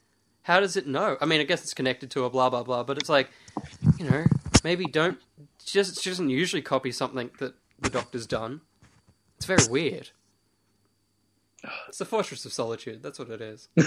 how 0.45 0.59
does 0.59 0.77
it 0.77 0.87
know? 0.89 1.17
I 1.21 1.27
mean, 1.27 1.41
I 1.41 1.45
guess 1.45 1.63
it's 1.63 1.75
connected 1.75 2.11
to 2.13 2.25
a 2.25 2.31
blah 2.31 2.49
blah 2.51 2.63
blah. 2.65 2.83
But 2.83 2.99
it's 2.99 3.11
like, 3.11 3.31
you 3.99 4.11
know, 4.11 4.25
maybe 4.63 4.85
don't. 4.87 5.19
Doesn't, 5.73 5.99
she 6.01 6.11
doesn't 6.11 6.31
usually 6.31 6.63
copy 6.63 6.93
something 6.93 7.31
that 7.39 7.55
the 7.81 7.91
Doctor's 7.91 8.27
done. 8.27 8.61
It's 9.37 9.47
very 9.47 9.67
weird. 9.69 10.11
It's 11.89 11.99
the 11.99 12.05
Fortress 12.05 12.45
of 12.45 12.53
Solitude. 12.53 13.03
That's 13.03 13.19
what 13.19 13.31
it 13.31 13.41
is. 13.41 13.69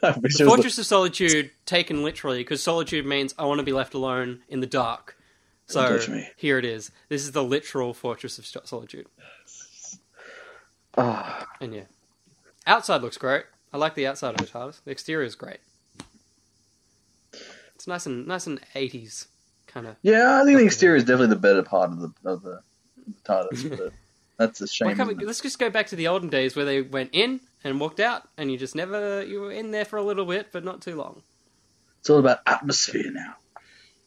The 0.00 0.44
Fortress 0.46 0.78
of 0.78 0.86
Solitude 0.86 1.50
taken 1.66 2.04
literally 2.04 2.38
because 2.38 2.62
solitude 2.62 3.04
means 3.04 3.34
I 3.36 3.46
want 3.46 3.58
to 3.58 3.64
be 3.64 3.72
left 3.72 3.94
alone 3.94 4.40
in 4.48 4.60
the 4.60 4.66
dark. 4.66 5.16
So 5.66 5.98
here 6.36 6.58
it 6.58 6.64
is. 6.64 6.92
This 7.08 7.22
is 7.22 7.32
the 7.32 7.42
literal 7.42 7.92
Fortress 7.94 8.38
of 8.38 8.46
Solitude. 8.46 9.06
Ah, 10.96 11.46
And 11.60 11.74
yeah, 11.74 11.82
outside 12.66 13.02
looks 13.02 13.18
great. 13.18 13.44
I 13.72 13.76
like 13.76 13.94
the 13.94 14.06
outside 14.06 14.30
of 14.30 14.36
the 14.40 14.46
TARDIS. 14.46 14.82
The 14.84 14.90
exterior 14.92 15.26
is 15.26 15.34
great. 15.34 15.58
It's 17.78 17.86
nice 17.86 18.06
and 18.06 18.26
nice 18.26 18.48
and 18.48 18.58
eighties 18.74 19.28
kind 19.68 19.86
of. 19.86 19.94
yeah, 20.02 20.40
I 20.42 20.44
think 20.44 20.58
the 20.58 20.64
exterior 20.64 20.96
is 20.96 21.04
definitely 21.04 21.28
the 21.28 21.36
better 21.36 21.62
part 21.62 21.92
of 21.92 22.00
the 22.00 22.12
of 22.24 22.42
the 22.42 22.60
TARDIS. 23.24 23.70
but 23.78 23.92
that's 24.36 24.60
a 24.60 24.66
shame. 24.66 24.98
We, 25.06 25.14
let's 25.24 25.40
just 25.40 25.60
go 25.60 25.70
back 25.70 25.86
to 25.88 25.96
the 25.96 26.08
olden 26.08 26.28
days 26.28 26.56
where 26.56 26.64
they 26.64 26.82
went 26.82 27.10
in 27.12 27.38
and 27.62 27.78
walked 27.78 28.00
out, 28.00 28.24
and 28.36 28.50
you 28.50 28.58
just 28.58 28.74
never 28.74 29.24
you 29.24 29.40
were 29.40 29.52
in 29.52 29.70
there 29.70 29.84
for 29.84 29.96
a 29.96 30.02
little 30.02 30.26
bit, 30.26 30.48
but 30.50 30.64
not 30.64 30.82
too 30.82 30.96
long. 30.96 31.22
It's 32.00 32.10
all 32.10 32.18
about 32.18 32.40
atmosphere 32.48 33.12
now. 33.12 33.36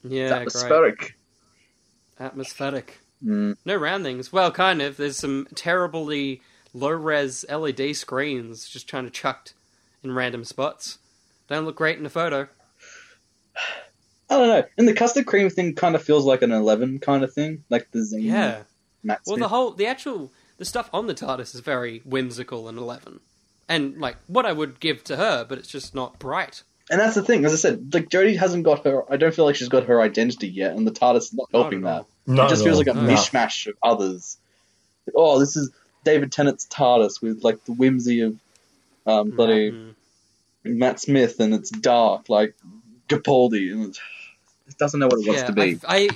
Yeah, 0.04 0.24
it's 0.24 0.30
great. 0.30 0.42
atmospheric. 0.42 1.18
Atmospheric. 2.20 3.00
Mm. 3.24 3.56
No 3.64 3.78
roundings. 3.78 4.34
Well, 4.34 4.52
kind 4.52 4.82
of. 4.82 4.98
There's 4.98 5.18
some 5.18 5.48
terribly 5.56 6.42
low 6.74 6.90
res 6.90 7.46
LED 7.50 7.96
screens 7.96 8.68
just 8.68 8.90
trying 8.90 9.06
to 9.06 9.12
chucked 9.12 9.54
in 10.04 10.12
random 10.12 10.44
spots. 10.44 10.98
Don't 11.48 11.64
look 11.64 11.78
great 11.78 11.98
in 11.98 12.06
a 12.06 12.10
photo. 12.10 12.50
I 14.32 14.38
don't 14.38 14.48
know. 14.48 14.64
And 14.78 14.88
the 14.88 14.94
custard 14.94 15.26
cream 15.26 15.50
thing 15.50 15.76
kind 15.76 15.94
of 15.96 16.02
feels 16.04 16.26
like 16.26 16.42
an 16.42 16.52
eleven 16.52 17.00
kind 17.00 17.24
of 17.24 17.34
thing, 17.34 17.64
like 17.70 17.92
the 17.92 18.04
zing. 18.04 18.22
Yeah. 18.24 18.64
Matt 19.04 19.20
Well, 19.28 19.36
Smith. 19.36 19.40
the 19.40 19.48
whole, 19.50 19.72
the 19.72 19.86
actual, 19.88 20.32
the 20.58 20.66
stuff 20.66 20.90
on 20.94 21.08
the 21.08 21.14
TARDIS 21.14 21.54
is 21.56 21.60
very 21.62 22.00
whimsical 22.06 22.68
and 22.70 22.78
eleven, 22.78 23.20
and 23.68 23.98
like 24.00 24.16
what 24.28 24.46
I 24.46 24.52
would 24.54 24.80
give 24.80 25.04
to 25.06 25.18
her, 25.18 25.44
but 25.48 25.58
it's 25.58 25.68
just 25.70 25.94
not 25.94 26.18
bright. 26.20 26.64
And 26.90 27.00
that's 27.00 27.16
the 27.16 27.24
thing, 27.24 27.46
as 27.46 27.54
I 27.54 27.56
said, 27.58 27.94
like 27.94 28.10
Jodie 28.10 28.38
hasn't 28.38 28.64
got 28.64 28.86
her. 28.86 29.04
I 29.12 29.18
don't 29.18 29.34
feel 29.34 29.46
like 29.46 29.56
she's 29.56 29.70
got 29.70 29.86
her 29.86 30.02
identity 30.02 30.48
yet, 30.48 30.76
and 30.76 30.86
the 30.88 30.92
TARDIS 30.92 31.18
is 31.18 31.34
not 31.34 31.52
Not 31.52 31.62
helping 31.62 31.80
at 31.80 31.84
that. 31.84 32.06
Not 32.34 32.46
it 32.48 32.50
just 32.50 32.64
feels 32.64 32.78
like 32.78 32.88
a 32.88 32.94
No. 32.94 33.02
mishmash 33.02 33.68
of 33.68 33.76
others. 33.84 34.38
Oh, 35.16 35.40
this 35.40 35.56
is 35.58 35.72
David 36.06 36.32
Tennant's 36.32 36.68
TARDIS 36.68 37.22
with 37.22 37.44
like 37.44 37.64
the 37.66 37.74
whimsy 37.74 38.22
of 38.22 38.38
um, 39.06 39.32
bloody 39.32 39.72
Mm. 39.72 39.96
Matt 40.64 41.00
Smith, 41.00 41.40
and 41.40 41.54
it's 41.56 41.70
dark 41.72 42.30
like 42.30 42.54
Capaldi, 43.10 43.72
and 43.74 43.88
it's, 43.88 44.00
it 44.72 44.78
doesn't 44.78 45.00
know 45.00 45.08
what 45.08 45.20
it 45.20 45.28
wants 45.28 45.42
yeah, 45.42 45.48
to 45.48 45.54
be. 45.54 45.80
I, 45.88 45.98
I, 45.98 46.10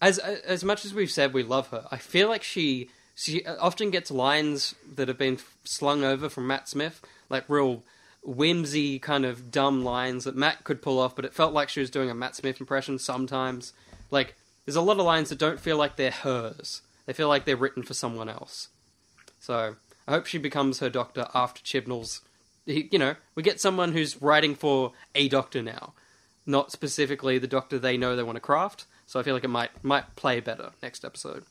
as 0.00 0.18
as 0.18 0.64
much 0.64 0.84
as 0.84 0.94
we've 0.94 1.10
said 1.10 1.32
we 1.32 1.42
love 1.42 1.68
her, 1.68 1.86
I 1.90 1.96
feel 1.96 2.28
like 2.28 2.42
she 2.42 2.90
she 3.14 3.44
often 3.46 3.90
gets 3.90 4.10
lines 4.10 4.74
that 4.96 5.08
have 5.08 5.18
been 5.18 5.38
slung 5.64 6.04
over 6.04 6.28
from 6.28 6.46
Matt 6.46 6.68
Smith, 6.68 7.00
like 7.30 7.44
real 7.48 7.82
whimsy 8.22 8.98
kind 8.98 9.24
of 9.24 9.50
dumb 9.50 9.84
lines 9.84 10.24
that 10.24 10.36
Matt 10.36 10.64
could 10.64 10.82
pull 10.82 10.98
off, 10.98 11.14
but 11.14 11.24
it 11.24 11.34
felt 11.34 11.52
like 11.52 11.68
she 11.68 11.80
was 11.80 11.90
doing 11.90 12.10
a 12.10 12.14
Matt 12.14 12.34
Smith 12.36 12.60
impression 12.60 12.98
sometimes. 12.98 13.72
Like 14.10 14.34
there's 14.64 14.76
a 14.76 14.82
lot 14.82 14.98
of 14.98 15.06
lines 15.06 15.28
that 15.28 15.38
don't 15.38 15.60
feel 15.60 15.76
like 15.76 15.96
they're 15.96 16.10
hers; 16.10 16.82
they 17.06 17.12
feel 17.12 17.28
like 17.28 17.44
they're 17.44 17.56
written 17.56 17.82
for 17.82 17.94
someone 17.94 18.28
else. 18.28 18.68
So 19.40 19.76
I 20.06 20.12
hope 20.12 20.26
she 20.26 20.38
becomes 20.38 20.80
her 20.80 20.90
doctor 20.90 21.28
after 21.34 21.62
Chibnall's. 21.62 22.20
You 22.66 22.98
know, 22.98 23.14
we 23.34 23.42
get 23.42 23.60
someone 23.60 23.92
who's 23.92 24.20
writing 24.22 24.54
for 24.54 24.92
a 25.14 25.28
doctor 25.28 25.62
now, 25.62 25.92
not 26.46 26.72
specifically 26.72 27.38
the 27.38 27.46
doctor 27.46 27.78
they 27.78 27.96
know 27.96 28.16
they 28.16 28.22
want 28.22 28.36
to 28.36 28.40
craft. 28.40 28.86
So 29.06 29.20
I 29.20 29.22
feel 29.22 29.34
like 29.34 29.44
it 29.44 29.48
might 29.48 29.70
might 29.84 30.16
play 30.16 30.40
better 30.40 30.70
next 30.82 31.04
episode. 31.04 31.44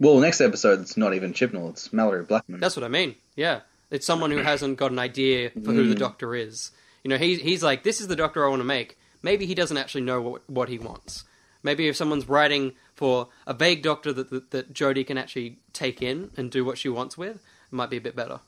Well, 0.00 0.18
next 0.18 0.40
episode 0.40 0.80
it's 0.80 0.96
not 0.96 1.14
even 1.14 1.32
Chibnall; 1.32 1.70
it's 1.70 1.88
Malorie 1.88 2.26
Blackman. 2.26 2.60
That's 2.60 2.76
what 2.76 2.84
I 2.84 2.88
mean. 2.88 3.14
Yeah, 3.36 3.60
it's 3.90 4.06
someone 4.06 4.30
who 4.30 4.38
hasn't 4.38 4.78
got 4.78 4.90
an 4.90 4.98
idea 4.98 5.50
for 5.50 5.72
who 5.72 5.88
the 5.88 5.94
mm. 5.94 5.98
doctor 5.98 6.34
is. 6.34 6.70
You 7.02 7.10
know, 7.10 7.18
he, 7.18 7.36
he's 7.36 7.62
like, 7.62 7.82
this 7.82 8.00
is 8.00 8.08
the 8.08 8.16
doctor 8.16 8.44
I 8.44 8.48
want 8.48 8.60
to 8.60 8.64
make. 8.64 8.98
Maybe 9.22 9.46
he 9.46 9.54
doesn't 9.54 9.76
actually 9.76 10.00
know 10.00 10.20
what, 10.22 10.42
what 10.48 10.68
he 10.68 10.78
wants. 10.78 11.24
Maybe 11.62 11.86
if 11.88 11.96
someone's 11.96 12.28
writing 12.28 12.72
for 12.94 13.28
a 13.46 13.54
vague 13.54 13.82
doctor 13.82 14.12
that, 14.12 14.30
that 14.30 14.50
that 14.50 14.74
Jodie 14.74 15.06
can 15.06 15.18
actually 15.18 15.58
take 15.72 16.02
in 16.02 16.30
and 16.36 16.50
do 16.50 16.64
what 16.64 16.78
she 16.78 16.88
wants 16.88 17.16
with, 17.16 17.36
it 17.36 17.72
might 17.72 17.90
be 17.90 17.96
a 17.96 18.00
bit 18.00 18.16
better. 18.16 18.40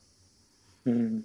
Hmm. 0.85 1.21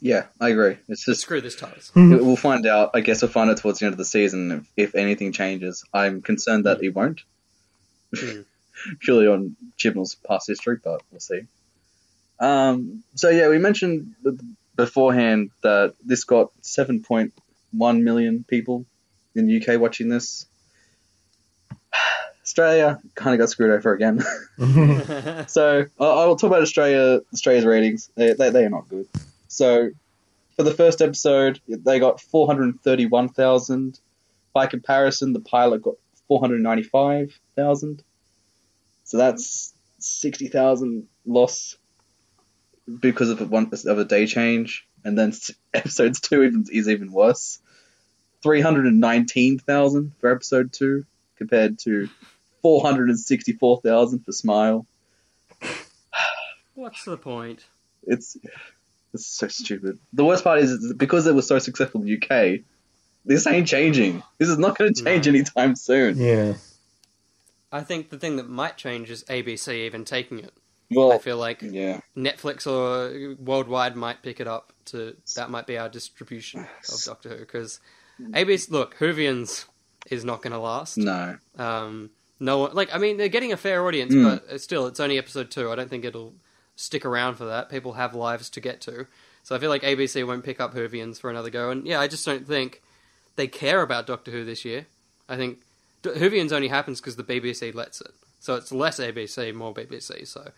Yeah, 0.00 0.26
I 0.40 0.50
agree. 0.50 0.76
It's 0.88 1.04
just 1.04 1.22
Screw 1.22 1.40
this 1.40 1.56
TARDIS. 1.56 1.92
we'll 1.94 2.36
find 2.36 2.66
out. 2.66 2.90
I 2.94 3.00
guess 3.00 3.22
we'll 3.22 3.30
find 3.30 3.50
out 3.50 3.58
towards 3.58 3.78
the 3.78 3.86
end 3.86 3.94
of 3.94 3.98
the 3.98 4.04
season 4.04 4.52
if, 4.76 4.88
if 4.88 4.94
anything 4.94 5.32
changes. 5.32 5.84
I'm 5.92 6.22
concerned 6.22 6.66
that 6.66 6.82
it 6.82 6.94
won't. 6.94 7.22
Hmm. 8.14 8.40
Purely 9.00 9.28
on 9.28 9.56
Chibnall's 9.76 10.14
past 10.14 10.48
history, 10.48 10.78
but 10.82 11.02
we'll 11.10 11.20
see. 11.20 11.42
Um, 12.40 13.02
so 13.14 13.30
yeah, 13.30 13.48
we 13.48 13.58
mentioned 13.58 14.14
beforehand 14.76 15.50
that 15.62 15.94
this 16.04 16.24
got 16.24 16.50
7.1 16.62 18.02
million 18.02 18.44
people 18.46 18.84
in 19.34 19.46
the 19.46 19.64
UK 19.64 19.80
watching 19.80 20.08
this. 20.08 20.46
Australia 22.42 23.00
kind 23.14 23.34
of 23.34 23.38
got 23.38 23.48
screwed 23.48 23.70
over 23.70 23.92
again. 23.92 24.22
so 25.48 25.86
I 25.98 26.04
I 26.04 26.26
will 26.26 26.36
talk 26.36 26.48
about 26.48 26.62
Australia. 26.62 27.20
Australia's 27.32 27.64
ratings. 27.64 28.10
They, 28.16 28.32
they, 28.32 28.50
they 28.50 28.64
are 28.64 28.70
not 28.70 28.88
good. 28.88 29.08
So 29.54 29.90
for 30.56 30.64
the 30.64 30.74
first 30.74 31.00
episode, 31.00 31.60
they 31.68 32.00
got 32.00 32.20
431,000. 32.20 34.00
By 34.52 34.66
comparison, 34.66 35.32
the 35.32 35.40
pilot 35.40 35.82
got 35.82 35.94
495,000. 36.26 38.02
So 39.04 39.16
that's 39.16 39.72
60,000 39.98 41.06
loss 41.24 41.76
because 43.00 43.30
of 43.30 43.40
a, 43.40 43.44
one 43.44 43.70
of 43.72 43.98
a 43.98 44.04
day 44.04 44.26
change. 44.26 44.88
And 45.04 45.16
then 45.16 45.32
episodes 45.74 46.20
two 46.20 46.42
even, 46.42 46.64
is 46.72 46.88
even 46.88 47.12
worse. 47.12 47.60
319,000 48.42 50.12
for 50.20 50.32
episode 50.32 50.72
two 50.72 51.06
compared 51.36 51.78
to 51.80 52.08
464,000 52.62 54.24
for 54.24 54.32
Smile. 54.32 54.86
What's 56.74 57.04
the 57.04 57.16
point? 57.16 57.64
It's 58.02 58.36
it's 59.14 59.26
so 59.26 59.48
stupid. 59.48 59.98
The 60.12 60.24
worst 60.24 60.44
part 60.44 60.58
is 60.60 60.70
is 60.70 60.92
because 60.94 61.26
it 61.26 61.34
was 61.34 61.46
so 61.46 61.58
successful 61.58 62.02
in 62.02 62.06
the 62.06 62.16
UK. 62.20 62.60
This 63.24 63.46
ain't 63.46 63.66
changing. 63.66 64.22
This 64.38 64.48
is 64.50 64.58
not 64.58 64.76
going 64.76 64.92
to 64.92 65.02
change 65.04 65.26
anytime 65.26 65.76
soon. 65.76 66.18
Yeah. 66.18 66.54
I 67.72 67.80
think 67.80 68.10
the 68.10 68.18
thing 68.18 68.36
that 68.36 68.48
might 68.48 68.76
change 68.76 69.10
is 69.10 69.24
ABC 69.24 69.72
even 69.86 70.04
taking 70.04 70.38
it. 70.40 70.52
Well, 70.90 71.12
I 71.12 71.18
feel 71.18 71.38
like 71.38 71.62
yeah, 71.62 72.00
Netflix 72.16 72.66
or 72.66 73.34
worldwide 73.42 73.96
might 73.96 74.22
pick 74.22 74.38
it 74.40 74.46
up. 74.46 74.72
To 74.86 75.16
that 75.34 75.48
might 75.50 75.66
be 75.66 75.78
our 75.78 75.88
distribution 75.88 76.60
of 76.92 77.02
Doctor 77.04 77.30
Who 77.30 77.38
because 77.38 77.80
ABC. 78.20 78.70
Look, 78.70 78.96
Whovians 78.98 79.64
is 80.10 80.24
not 80.24 80.42
going 80.42 80.52
to 80.52 80.58
last. 80.58 80.98
no. 80.98 81.38
Um, 81.58 82.10
no 82.38 82.58
one 82.58 82.74
like 82.74 82.94
I 82.94 82.98
mean 82.98 83.16
they're 83.16 83.28
getting 83.28 83.52
a 83.52 83.56
fair 83.56 83.84
audience, 83.86 84.14
Mm. 84.14 84.42
but 84.48 84.60
still 84.60 84.86
it's 84.86 85.00
only 85.00 85.16
episode 85.16 85.50
two. 85.50 85.70
I 85.72 85.74
don't 85.74 85.88
think 85.88 86.04
it'll 86.04 86.34
stick 86.76 87.04
around 87.04 87.36
for 87.36 87.44
that. 87.46 87.68
People 87.70 87.92
have 87.94 88.14
lives 88.14 88.50
to 88.50 88.60
get 88.60 88.80
to, 88.82 89.06
so 89.42 89.54
I 89.54 89.58
feel 89.58 89.70
like 89.70 89.82
ABC 89.82 90.26
won't 90.26 90.44
pick 90.44 90.60
up 90.60 90.74
Whovians 90.74 91.18
for 91.20 91.30
another 91.30 91.50
go. 91.50 91.70
And 91.70 91.86
yeah, 91.86 92.00
I 92.00 92.08
just 92.08 92.24
don't 92.26 92.46
think 92.46 92.82
they 93.36 93.46
care 93.46 93.82
about 93.82 94.06
Doctor 94.06 94.30
Who 94.30 94.44
this 94.44 94.64
year. 94.64 94.86
I 95.28 95.36
think 95.36 95.60
Whovians 96.02 96.52
only 96.52 96.68
happens 96.68 97.00
because 97.00 97.16
the 97.16 97.24
BBC 97.24 97.74
lets 97.74 98.00
it, 98.00 98.12
so 98.40 98.54
it's 98.54 98.72
less 98.72 98.98
ABC, 99.00 99.54
more 99.54 99.72
BBC. 99.74 100.26
So 100.26 100.50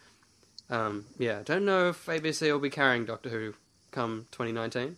um, 0.71 1.05
yeah, 1.19 1.39
I 1.41 1.43
don't 1.43 1.65
know 1.65 1.89
if 1.91 2.07
ABC 2.07 2.51
will 2.51 2.59
be 2.59 2.71
carrying 2.71 3.05
Doctor 3.05 3.29
Who 3.29 3.55
come 3.93 4.27
2019. 4.33 4.97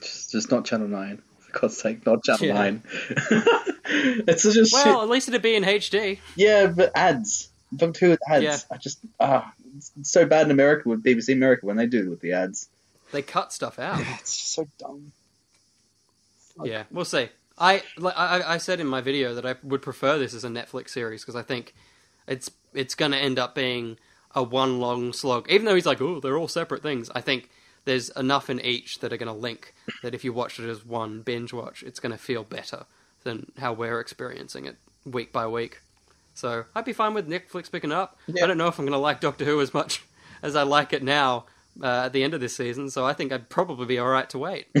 Just, 0.00 0.32
just 0.32 0.50
not 0.50 0.64
Channel 0.64 0.88
Nine. 0.88 1.22
For 1.40 1.60
God's 1.60 1.76
sake, 1.78 2.04
not 2.06 2.22
Channel 2.22 2.46
Yeah. 2.46 2.54
Nine. 2.54 2.82
it's 3.88 4.42
just 4.42 4.72
Well, 4.72 4.84
shit. 4.84 4.94
at 5.02 5.08
least 5.08 5.28
it'd 5.28 5.42
be 5.42 5.54
in 5.54 5.64
HD. 5.64 6.18
Yeah, 6.36 6.66
but 6.66 6.92
ads. 6.94 7.48
Doctor 7.74 8.06
Who 8.06 8.10
with 8.12 8.20
ads. 8.30 8.42
Yeah. 8.44 8.58
I 8.70 8.76
just 8.76 8.98
ah, 9.18 9.52
so 10.02 10.26
bad 10.26 10.46
in 10.46 10.50
America 10.50 10.88
with 10.88 11.02
BBC 11.02 11.32
America 11.32 11.66
when 11.66 11.76
they 11.76 11.86
do 11.86 12.06
it 12.06 12.10
with 12.10 12.20
the 12.20 12.32
ads. 12.32 12.68
They 13.12 13.22
cut 13.22 13.52
stuff 13.52 13.78
out. 13.78 14.00
It's 14.20 14.36
just 14.36 14.52
so 14.52 14.68
dumb. 14.78 15.12
Yeah, 16.64 16.84
we'll 16.90 17.04
see. 17.04 17.28
I, 17.58 17.82
like, 17.96 18.16
I 18.16 18.54
I 18.54 18.58
said 18.58 18.80
in 18.80 18.86
my 18.86 19.00
video 19.00 19.34
that 19.34 19.46
I 19.46 19.54
would 19.62 19.82
prefer 19.82 20.18
this 20.18 20.34
as 20.34 20.44
a 20.44 20.48
Netflix 20.48 20.90
series 20.90 21.22
because 21.22 21.36
I 21.36 21.42
think 21.42 21.74
it's 22.26 22.50
it's 22.74 22.94
going 22.94 23.12
to 23.12 23.18
end 23.18 23.38
up 23.38 23.54
being 23.54 23.98
a 24.34 24.42
one 24.42 24.78
long 24.80 25.12
slog. 25.12 25.50
Even 25.50 25.66
though 25.66 25.74
he's 25.74 25.86
like, 25.86 26.00
oh, 26.00 26.20
they're 26.20 26.36
all 26.36 26.48
separate 26.48 26.82
things. 26.82 27.10
I 27.14 27.20
think 27.20 27.50
there's 27.86 28.10
enough 28.10 28.50
in 28.50 28.60
each 28.60 28.98
that 28.98 29.12
are 29.12 29.16
going 29.16 29.32
to 29.32 29.40
link 29.40 29.74
that 30.02 30.14
if 30.14 30.24
you 30.24 30.32
watch 30.32 30.58
it 30.58 30.68
as 30.68 30.84
one 30.84 31.22
binge 31.22 31.52
watch, 31.52 31.82
it's 31.82 32.00
going 32.00 32.12
to 32.12 32.18
feel 32.18 32.44
better 32.44 32.84
than 33.24 33.52
how 33.58 33.72
we're 33.72 34.00
experiencing 34.00 34.66
it 34.66 34.76
week 35.04 35.32
by 35.32 35.46
week. 35.46 35.80
So 36.36 36.64
I'd 36.74 36.84
be 36.84 36.92
fine 36.92 37.14
with 37.14 37.28
Netflix 37.28 37.72
picking 37.72 37.92
up. 37.92 38.18
Yeah. 38.26 38.44
I 38.44 38.46
don't 38.46 38.58
know 38.58 38.68
if 38.68 38.78
I'm 38.78 38.84
going 38.84 38.92
to 38.92 38.98
like 38.98 39.20
Doctor 39.20 39.44
Who 39.44 39.60
as 39.60 39.72
much 39.72 40.02
as 40.42 40.54
I 40.54 40.62
like 40.62 40.92
it 40.92 41.02
now 41.02 41.46
uh, 41.82 42.04
at 42.04 42.12
the 42.12 42.22
end 42.22 42.34
of 42.34 42.40
this 42.40 42.54
season. 42.54 42.90
So 42.90 43.06
I 43.06 43.14
think 43.14 43.32
I'd 43.32 43.48
probably 43.48 43.86
be 43.86 43.98
all 43.98 44.08
right 44.08 44.28
to 44.30 44.38
wait. 44.38 44.66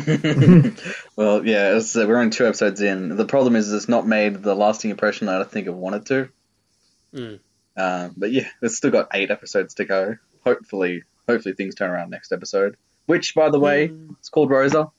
Well, 1.16 1.46
yeah, 1.46 1.76
it's, 1.76 1.96
uh, 1.96 2.04
we're 2.06 2.18
only 2.18 2.30
two 2.30 2.46
episodes 2.46 2.82
in. 2.82 3.16
The 3.16 3.24
problem 3.24 3.56
is 3.56 3.72
it's 3.72 3.88
not 3.88 4.06
made 4.06 4.42
the 4.42 4.54
lasting 4.54 4.90
impression 4.90 5.28
that 5.28 5.40
I 5.40 5.44
think 5.44 5.66
it 5.66 5.72
wanted 5.72 6.04
to. 6.06 6.28
Mm. 7.14 7.40
Um, 7.74 8.14
but 8.18 8.30
yeah, 8.32 8.48
it's 8.60 8.76
still 8.76 8.90
got 8.90 9.08
eight 9.14 9.30
episodes 9.30 9.74
to 9.74 9.86
go. 9.86 10.16
Hopefully, 10.44 11.04
hopefully 11.26 11.54
things 11.54 11.74
turn 11.74 11.88
around 11.88 12.10
next 12.10 12.32
episode. 12.32 12.76
Which, 13.06 13.34
by 13.34 13.48
the 13.48 13.58
way, 13.58 13.90
it's 14.20 14.28
called 14.28 14.50
Rosa. 14.50 14.90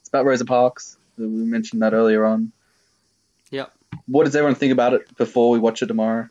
It's 0.00 0.10
about 0.10 0.26
Rosa 0.26 0.44
Parks. 0.44 0.98
We 1.16 1.24
mentioned 1.26 1.80
that 1.80 1.94
earlier 1.94 2.26
on. 2.26 2.52
Yep. 3.50 3.72
What 4.06 4.24
does 4.24 4.36
everyone 4.36 4.54
think 4.54 4.72
about 4.72 4.92
it 4.94 5.16
before 5.16 5.50
we 5.50 5.58
watch 5.58 5.82
it 5.82 5.86
tomorrow? 5.86 6.28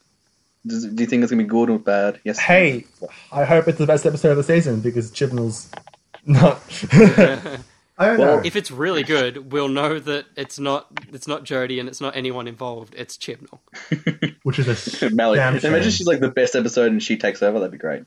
Does, 0.66 0.86
do 0.86 1.04
you 1.04 1.08
think 1.08 1.24
it's 1.24 1.32
gonna 1.32 1.44
be 1.44 1.50
good 1.50 1.70
or 1.70 1.80
bad? 1.80 2.20
Yes. 2.24 2.40
Hey, 2.40 2.86
I 3.32 3.44
hope 3.44 3.68
it's 3.68 3.78
the 3.78 3.88
best 3.88 4.06
episode 4.06 4.32
of 4.32 4.38
the 4.38 4.44
season 4.44 4.80
because 4.82 5.12
Chibnall's 5.12 5.70
not. 6.26 6.62
I 7.95 8.08
don't 8.08 8.18
Well, 8.18 8.38
know. 8.38 8.41
if 8.44 8.56
it's 8.56 8.72
really 8.72 9.04
good, 9.04 9.52
we'll 9.52 9.68
know 9.68 10.00
that 10.00 10.26
it's 10.36 10.58
not 10.60 10.88
it's 11.12 11.28
not 11.28 11.44
Jodie 11.44 11.80
and 11.80 11.88
it's 11.90 12.02
not 12.02 12.16
anyone 12.16 12.48
involved. 12.48 12.95
It's 12.98 13.18
Chibnall. 13.18 13.60
Which 14.44 14.58
is 14.60 14.68
a 14.68 14.76
sh- 14.76 15.04
Melly. 15.14 15.38
damn 15.38 15.58
Imagine 15.58 15.91
she's 15.91 16.08
like 16.08 16.20
the 16.20 16.30
best 16.32 16.56
episode 16.56 16.91
and 16.91 17.04
she 17.04 17.18
takes 17.18 17.44
over. 17.44 17.60
That'd 17.60 17.72
be 17.72 17.78
great. 17.78 18.04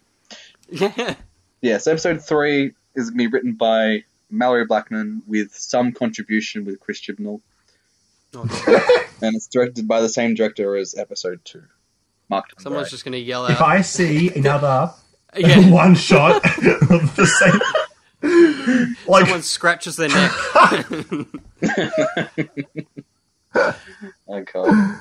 Yeah. 0.70 1.14
Yeah, 1.62 1.78
so 1.78 1.92
episode 1.92 2.22
three 2.22 2.72
is 2.94 3.10
going 3.10 3.18
to 3.18 3.24
be 3.24 3.26
written 3.28 3.52
by 3.54 4.02
Malorie 4.32 4.66
Blackman 4.66 5.22
with 5.26 5.54
some 5.54 5.92
contribution 5.92 6.64
with 6.64 6.80
Chris 6.80 7.00
Chibnall, 7.00 7.40
and 9.22 9.34
it's 9.36 9.46
directed 9.46 9.86
by 9.88 10.00
the 10.00 10.08
same 10.08 10.34
director 10.34 10.76
as 10.76 10.94
episode 10.96 11.40
two, 11.44 11.62
Mark. 12.28 12.46
Someone's 12.58 12.88
Twain. 12.88 12.90
just 12.90 13.04
gonna 13.04 13.16
yell 13.16 13.44
out. 13.44 13.50
if. 13.52 13.62
I 13.62 13.80
see 13.82 14.30
another 14.34 14.92
Yeah. 15.36 15.70
one 15.70 15.94
shot 15.94 16.36
of 16.36 17.14
the 17.16 17.26
same, 17.26 18.96
like 19.06 19.24
Someone 19.26 19.42
scratches 19.42 19.96
their 19.96 20.08
neck. 20.08 20.32
Oh 24.28 24.44
god. 24.52 25.00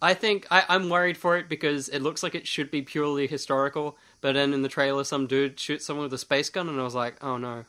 I 0.00 0.14
think 0.14 0.46
I, 0.50 0.64
I'm 0.68 0.88
worried 0.88 1.16
for 1.16 1.36
it 1.36 1.48
because 1.48 1.88
it 1.88 2.00
looks 2.00 2.22
like 2.22 2.34
it 2.34 2.46
should 2.46 2.70
be 2.70 2.82
purely 2.82 3.26
historical, 3.26 3.96
but 4.20 4.32
then 4.34 4.52
in 4.52 4.62
the 4.62 4.68
trailer, 4.68 5.04
some 5.04 5.26
dude 5.26 5.58
shoots 5.60 5.84
someone 5.84 6.04
with 6.04 6.14
a 6.14 6.18
space 6.18 6.48
gun, 6.50 6.68
and 6.68 6.80
I 6.80 6.82
was 6.84 6.94
like, 6.94 7.16
oh 7.22 7.36
no, 7.36 7.64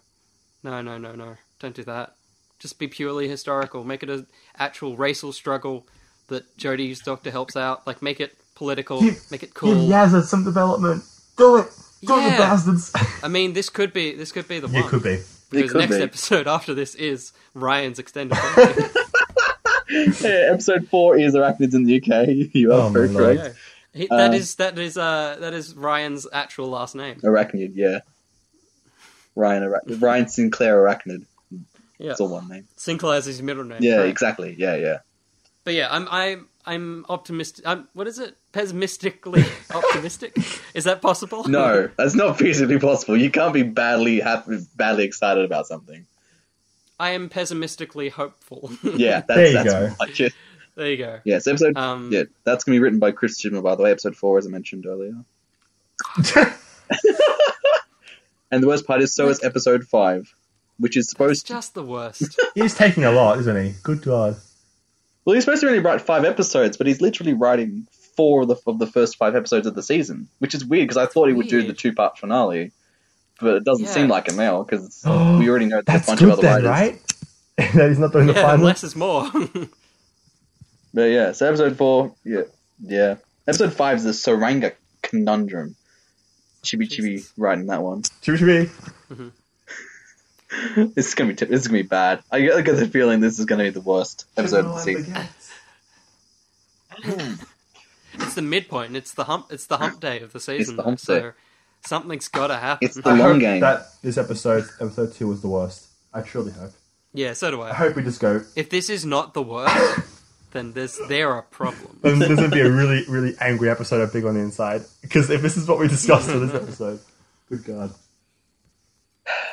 no, 0.64 0.82
no, 0.82 0.98
no, 0.98 1.14
no, 1.14 1.36
don't 1.60 1.76
do 1.76 1.84
that. 1.84 2.16
Just 2.60 2.80
be 2.80 2.88
purely 2.88 3.28
historical. 3.28 3.84
Make 3.84 4.04
it 4.04 4.10
an 4.10 4.28
actual 4.58 4.96
racial 4.96 5.34
struggle 5.34 5.86
that 6.28 6.44
Jodie's 6.58 7.00
doctor 7.02 7.30
helps 7.32 7.56
out. 7.58 7.86
Like 7.86 8.02
make 8.02 8.20
it 8.20 8.36
political, 8.56 9.02
Give- 9.02 9.20
make 9.32 9.44
it 9.44 9.48
give 9.48 9.54
cool. 9.56 9.76
Yazard 9.76 10.24
some 10.24 10.44
development. 10.44 11.04
Do 11.38 11.58
it, 11.58 11.68
do 12.06 12.18
it, 12.18 12.22
Yeah. 12.22 12.32
you 12.32 12.38
bastards. 12.38 12.92
I 13.24 13.28
mean, 13.28 13.54
this 13.54 13.70
could 13.70 13.92
be 13.94 14.16
this 14.16 14.32
could 14.32 14.48
be 14.48 14.60
the 14.60 14.68
you 14.70 14.82
one. 14.82 14.90
could 14.90 15.04
be. 15.04 15.20
because 15.50 15.72
could 15.72 15.80
next 15.82 15.98
be. 15.98 16.04
episode 16.04 16.48
after 16.48 16.74
this 16.74 16.96
is 16.96 17.34
Ryan's 17.54 18.00
extended. 18.00 18.38
family. 18.38 18.84
yeah, 20.22 20.50
episode 20.52 20.88
four 20.90 21.18
is 21.18 21.34
Arachnids 21.36 21.74
in 21.74 21.84
the 21.84 21.98
UK. 21.98 22.28
You 22.54 22.72
are 22.74 22.82
Oh, 22.82 22.90
very 22.90 23.08
lord. 23.10 23.38
correct. 23.40 23.56
He, 23.94 24.08
that 24.08 24.30
Um, 24.30 24.34
is 24.34 24.56
that 24.56 24.78
is 24.80 24.98
uh 24.98 25.38
that 25.40 25.54
is 25.54 25.76
Ryan's 25.76 26.26
actual 26.32 26.70
last 26.70 26.96
name. 26.96 27.20
Arachnid, 27.22 27.72
yeah. 27.76 28.00
Ryan 29.36 29.64
Arachnid. 29.64 30.02
Ryan 30.02 30.28
Sinclair 30.28 30.78
Arachnid. 30.82 31.26
Yeah, 32.04 32.12
It's 32.12 32.20
all 32.22 32.28
one 32.28 32.48
name. 32.50 32.68
Sinclair 32.76 33.18
is 33.18 33.26
his 33.26 33.42
middle 33.42 33.64
name. 33.64 33.80
Yeah, 33.82 33.98
Right. 33.98 34.10
exactly. 34.10 34.56
Yeah, 34.60 34.76
yeah. 34.76 35.00
But 35.64 35.74
yeah, 35.74 35.88
I'm 35.90 36.08
I'm 36.12 36.48
I'm 36.66 37.06
optimistic. 37.10 37.66
I'm, 37.66 37.88
what 37.94 38.08
is 38.08 38.20
it? 38.20 38.36
Pessimistically 38.52 39.44
optimistic? 39.74 40.38
Is 40.74 40.84
that 40.84 41.02
possible? 41.02 41.48
No, 41.48 41.90
that's 41.98 42.14
not 42.16 42.38
feasibly 42.38 42.80
possible. 42.82 43.16
You 43.18 43.32
can't 43.32 43.54
be 43.54 43.64
badly 43.64 44.20
happy, 44.20 44.60
badly 44.76 45.06
excited 45.06 45.46
about 45.46 45.66
something. 45.68 46.06
I 47.00 47.12
am 47.12 47.30
pessimistically 47.30 48.10
hopeful. 48.10 48.70
Yeah, 48.84 49.22
that's 49.22 49.28
There 49.28 49.48
you 49.48 49.54
that's 49.54 49.74
go. 49.74 49.96
like 50.00 50.20
it. 50.20 50.34
there 50.76 50.92
you 50.92 50.98
go. 50.98 51.20
Yeah, 51.24 51.40
so 51.40 51.52
episode 51.52 51.78
Um, 51.78 52.10
yeah, 52.12 52.24
that's 52.44 52.66
gonna 52.66 52.76
be 52.76 52.80
written 52.80 53.00
by 53.00 53.12
Chris 53.12 53.42
Chibnall, 53.42 53.64
by 53.64 53.76
the 53.76 53.84
way. 53.84 53.92
Episode 53.92 54.16
four, 54.18 54.38
as 54.38 54.46
I 54.46 54.50
mentioned 54.50 54.86
earlier. 54.86 55.14
And 58.52 58.62
the 58.62 58.68
worst 58.68 58.86
part 58.86 59.02
is, 59.02 59.16
so 59.16 59.30
is 59.30 59.44
episode 59.44 59.84
five, 59.86 60.34
which 60.84 60.98
is 60.98 61.06
It's 61.06 61.10
supposed 61.12 61.48
to. 61.48 61.54
just 61.54 61.74
the 61.74 61.84
worst. 61.84 62.40
He's 62.56 62.76
taking 62.76 63.04
a 63.06 63.12
lot, 63.12 63.40
isn't 63.40 63.66
he? 63.66 63.74
Good 63.84 64.02
God. 64.04 64.36
Well, 65.26 65.36
he's 65.36 65.46
supposed 65.46 65.62
to 65.62 65.68
only 65.68 65.80
write 65.80 66.02
five 66.02 66.26
episodes, 66.26 66.76
but 66.76 66.86
he's 66.86 67.00
literally 67.00 67.34
writing 67.34 67.88
four 68.18 68.42
of 68.42 68.50
the 68.50 68.58
of 68.68 68.78
the 68.78 68.86
first 68.88 69.16
five 69.18 69.36
episodes 69.36 69.66
of 69.66 69.74
the 69.74 69.82
season, 69.82 70.28
which 70.40 70.54
is 70.54 70.66
weird 70.66 70.84
because 70.90 70.98
I 70.98 71.06
thought 71.06 71.28
he 71.30 71.34
would 71.34 71.48
do 71.48 71.66
the 71.66 71.72
two 71.72 71.94
part 71.94 72.18
finale, 72.18 72.72
but 73.40 73.56
it 73.56 73.64
doesn't 73.64 73.86
Yeah. 73.86 73.92
seem 73.92 74.08
like 74.10 74.28
it 74.28 74.36
now 74.36 74.64
because 74.64 75.02
oh, 75.06 75.40
we 75.40 75.50
already 75.50 75.66
know 75.68 75.78
there's 75.78 75.84
a 75.84 76.06
That's 76.06 76.08
bunch 76.08 76.20
good 76.20 76.30
of 76.34 76.40
other 76.40 76.62
then, 76.62 76.64
writers. 76.70 77.00
right? 77.58 77.74
that 77.76 77.88
he's 77.90 78.00
not 78.00 78.12
doing 78.12 78.28
the 78.28 78.34
final. 78.34 78.66
less 78.66 78.84
is 78.84 78.96
more. 78.98 79.32
But 80.94 81.04
yeah, 81.06 81.32
so 81.32 81.48
episode 81.48 81.76
four, 81.78 82.14
yeah, 82.24 82.42
yeah. 82.80 83.16
Episode 83.48 83.74
five 83.74 83.98
is 83.98 84.04
the 84.04 84.12
Tsuranga 84.12 84.74
conundrum. 85.02 85.76
Chibi 86.64 86.84
Chibi 86.84 87.16
Jesus. 87.16 87.34
writing 87.38 87.66
that 87.68 87.82
one. 87.82 88.04
Chibby 88.22 88.38
chibby. 88.38 88.70
Mm-hmm. 89.10 89.28
This 90.96 91.08
is 91.10 91.16
gonna 91.16 91.30
be 91.30 91.36
t- 91.36 91.46
this 91.46 91.62
is 91.62 91.68
gonna 91.68 91.80
be 91.84 91.88
bad. 91.88 92.24
I 92.32 92.42
get, 92.42 92.56
I 92.56 92.62
get 92.62 92.76
the 92.78 92.88
feeling 92.88 93.20
this 93.20 93.40
is 93.40 93.46
gonna 93.46 93.64
be 93.64 93.70
the 93.70 93.82
worst 93.82 94.26
episode 94.38 94.66
of 94.66 94.76
the 94.76 94.80
season. 94.82 95.16
it's 98.14 98.36
the 98.36 98.42
midpoint. 98.42 98.96
It's 98.96 99.14
the 99.14 99.24
hump. 99.24 99.48
It's 99.52 99.66
the 99.68 99.78
hump 99.78 100.00
day 100.00 100.20
of 100.22 100.34
the 100.34 100.40
season. 100.40 100.76
the 100.78 100.84
hump 100.84 101.00
so 101.00 101.20
day. 101.20 101.30
something's 101.86 102.28
got 102.28 102.48
to 102.48 102.58
happen. 102.58 102.86
It's 102.88 102.96
the 102.96 103.10
I 103.10 103.14
long 103.14 103.34
hope 103.34 103.40
game. 103.40 103.62
that 103.62 103.88
this 104.02 104.18
episode, 104.18 104.66
episode 104.80 105.14
two, 105.14 105.28
was 105.28 105.42
the 105.42 105.48
worst. 105.48 105.88
I 106.14 106.22
truly 106.22 106.52
hope. 106.52 106.72
yeah, 107.14 107.34
so 107.34 107.50
do 107.52 107.62
I 107.62 107.72
I. 107.72 107.74
hope 107.74 107.96
we 107.96 108.04
just 108.04 108.20
go. 108.20 108.44
If 108.56 108.70
this 108.70 108.90
is 108.90 109.06
not 109.06 109.34
the 109.34 109.42
worst, 109.42 110.00
then 110.52 110.74
there's 110.74 111.00
there 111.08 111.32
are 111.32 111.42
problems. 111.42 112.02
Then 112.02 112.20
there's 112.20 112.36
gonna 112.36 112.50
be 112.50 112.62
a 112.62 112.72
really, 112.72 113.04
really 113.08 113.36
angry 113.42 113.70
episode 113.70 114.02
of 114.02 114.14
Big 114.14 114.26
on 114.26 114.36
the 114.36 114.42
Inside. 114.42 114.84
Because 115.02 115.30
if 115.30 115.42
this 115.42 115.58
is 115.58 115.68
what 115.68 115.80
we 115.80 115.88
discussed 115.88 116.30
in 116.30 116.46
this 116.46 116.56
episode, 116.56 117.00
good 117.50 117.64
God. 117.66 117.92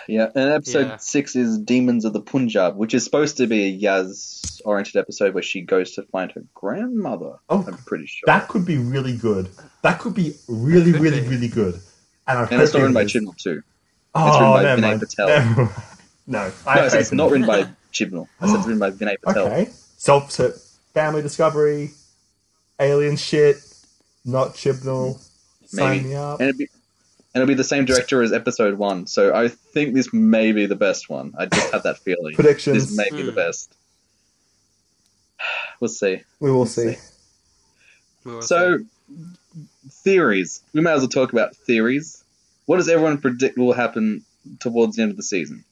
Yeah, 0.08 0.28
and 0.34 0.50
episode 0.50 0.86
Yeah. 0.86 0.96
six 0.96 1.36
is 1.36 1.58
Demons 1.58 2.04
of 2.04 2.12
the 2.12 2.20
Punjab, 2.20 2.76
which 2.76 2.94
is 2.94 3.04
supposed 3.04 3.36
to 3.36 3.46
be 3.46 3.66
a 3.66 3.78
Yaz 3.80 4.60
oriented 4.64 4.96
episode 4.96 5.32
where 5.34 5.42
she 5.42 5.60
goes 5.60 5.92
to 5.92 6.02
find 6.04 6.32
her 6.32 6.42
grandmother. 6.54 7.34
Oh, 7.48 7.64
I'm 7.66 7.74
pretty 7.86 8.06
sure. 8.06 8.24
That 8.26 8.48
could 8.48 8.64
be 8.64 8.78
really 8.78 9.16
good. 9.16 9.48
That 9.82 10.00
could 10.00 10.14
be 10.14 10.34
really, 10.48 10.90
Could 10.92 11.00
really, 11.00 11.20
be. 11.20 11.28
really 11.28 11.48
good. 11.48 11.74
And, 12.26 12.38
I 12.38 12.46
and 12.46 12.60
it's 12.62 12.72
not 12.72 12.80
written 12.80 12.94
by 12.94 13.02
it 13.02 13.14
is. 13.14 13.22
Chibnall 13.22 13.36
too. 13.36 13.62
Oh, 14.14 14.24
written 14.26 14.40
by 14.52 14.62
never 14.62 14.80
Vinay 14.80 14.84
mind. 14.84 15.00
Patel. 15.00 15.28
Never- 15.28 15.74
no, 16.26 16.52
I 16.66 16.74
No, 16.76 16.84
it's 16.86 17.12
not 17.12 17.30
written 17.30 17.46
by 17.46 17.62
Chibnall. 17.92 18.28
I 18.40 18.46
said 18.48 18.56
it's 18.56 18.66
written 18.66 18.80
by 18.80 18.90
Vinay 18.90 19.16
Patel. 19.22 19.46
Okay. 19.46 19.68
So, 19.98 20.26
so 20.28 20.50
family 20.94 21.22
discovery, 21.22 21.92
alien 22.80 23.16
shit, 23.16 23.56
not 24.24 24.54
Chibnall. 24.54 25.20
Sign 25.66 26.02
me 26.08 26.14
up. 26.16 26.40
And 26.40 26.48
it'd 26.48 26.58
be, 26.58 26.68
and 27.32 27.42
it'll 27.42 27.48
be 27.48 27.54
the 27.54 27.64
same 27.64 27.84
director 27.84 28.22
as 28.22 28.32
episode 28.32 28.74
one. 28.74 29.06
So 29.06 29.34
I 29.34 29.48
think 29.48 29.94
this 29.94 30.12
may 30.12 30.52
be 30.52 30.66
the 30.66 30.76
best 30.76 31.08
one. 31.08 31.32
I 31.38 31.46
just 31.46 31.72
have 31.72 31.84
that 31.84 31.98
feeling. 31.98 32.34
Predictions. 32.34 32.88
This 32.88 32.96
may 32.96 33.08
be 33.16 33.22
the 33.22 33.30
hmm. 33.30 33.36
best. 33.36 33.74
We'll 35.80 35.88
see. 35.88 36.20
We 36.40 36.50
will 36.50 36.66
see. 36.66 36.96
We 38.26 38.32
will 38.34 38.42
So, 38.42 38.76
see. 38.76 38.84
theories. 40.04 40.62
We 40.74 40.82
may 40.82 40.92
as 40.92 41.00
well 41.00 41.08
talk 41.08 41.32
about 41.32 41.56
theories. 41.56 42.22
What 42.66 42.76
does 42.76 42.90
everyone 42.90 43.16
predict 43.16 43.56
will 43.56 43.72
happen 43.72 44.22
towards 44.58 44.96
the 44.96 45.02
end 45.02 45.10
of 45.12 45.16
the 45.16 45.22
season? 45.22 45.64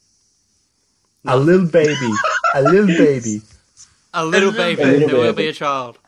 A 1.27 1.37
little 1.37 1.67
baby. 1.67 2.11
a 2.55 2.63
little 2.63 2.87
baby. 2.99 3.43
a 4.15 4.25
little 4.25 4.49
A 4.49 4.53
baby, 4.53 4.83
little 4.83 5.09
there 5.09 5.19
will 5.19 5.33
be 5.35 5.49
a 5.49 5.53
child. 5.53 5.99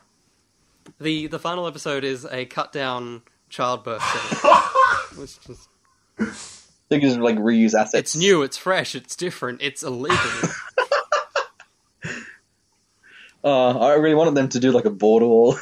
The 0.99 1.27
the 1.27 1.37
final 1.39 1.67
episode 1.67 2.03
is 2.03 2.25
a 2.25 2.45
cut 2.45 2.71
down 2.73 3.21
childbirth 3.49 4.01
scene. 5.27 5.55
Which 6.17 6.29
is- 6.29 6.67
They 6.89 6.99
can 6.99 7.09
just 7.09 7.21
like 7.21 7.37
reuse 7.37 7.73
assets. 7.73 7.93
it's 7.95 8.15
new, 8.15 8.41
it's 8.43 8.57
fresh, 8.57 8.95
it's 8.95 9.15
different, 9.15 9.61
it's 9.61 9.83
illegal. 9.83 10.17
Uh, 13.43 13.75
I 13.79 13.93
really 13.95 14.13
wanted 14.13 14.35
them 14.35 14.49
to 14.49 14.59
do 14.59 14.71
like 14.71 14.85
a 14.85 14.91
border 14.91 15.25
wall. 15.27 15.53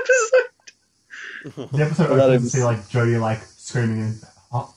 episode. 0.00 1.70
The 1.72 1.82
episode 1.84 2.08
Well, 2.10 2.16
that 2.18 2.28
opens 2.30 2.42
to 2.42 2.46
is- 2.46 2.52
see 2.52 2.64
like 2.64 2.78
Jodie 2.88 3.20
like 3.20 3.40
screaming 3.42 3.98
in 4.00 4.20
the 4.20 4.26
ho- 4.50 4.74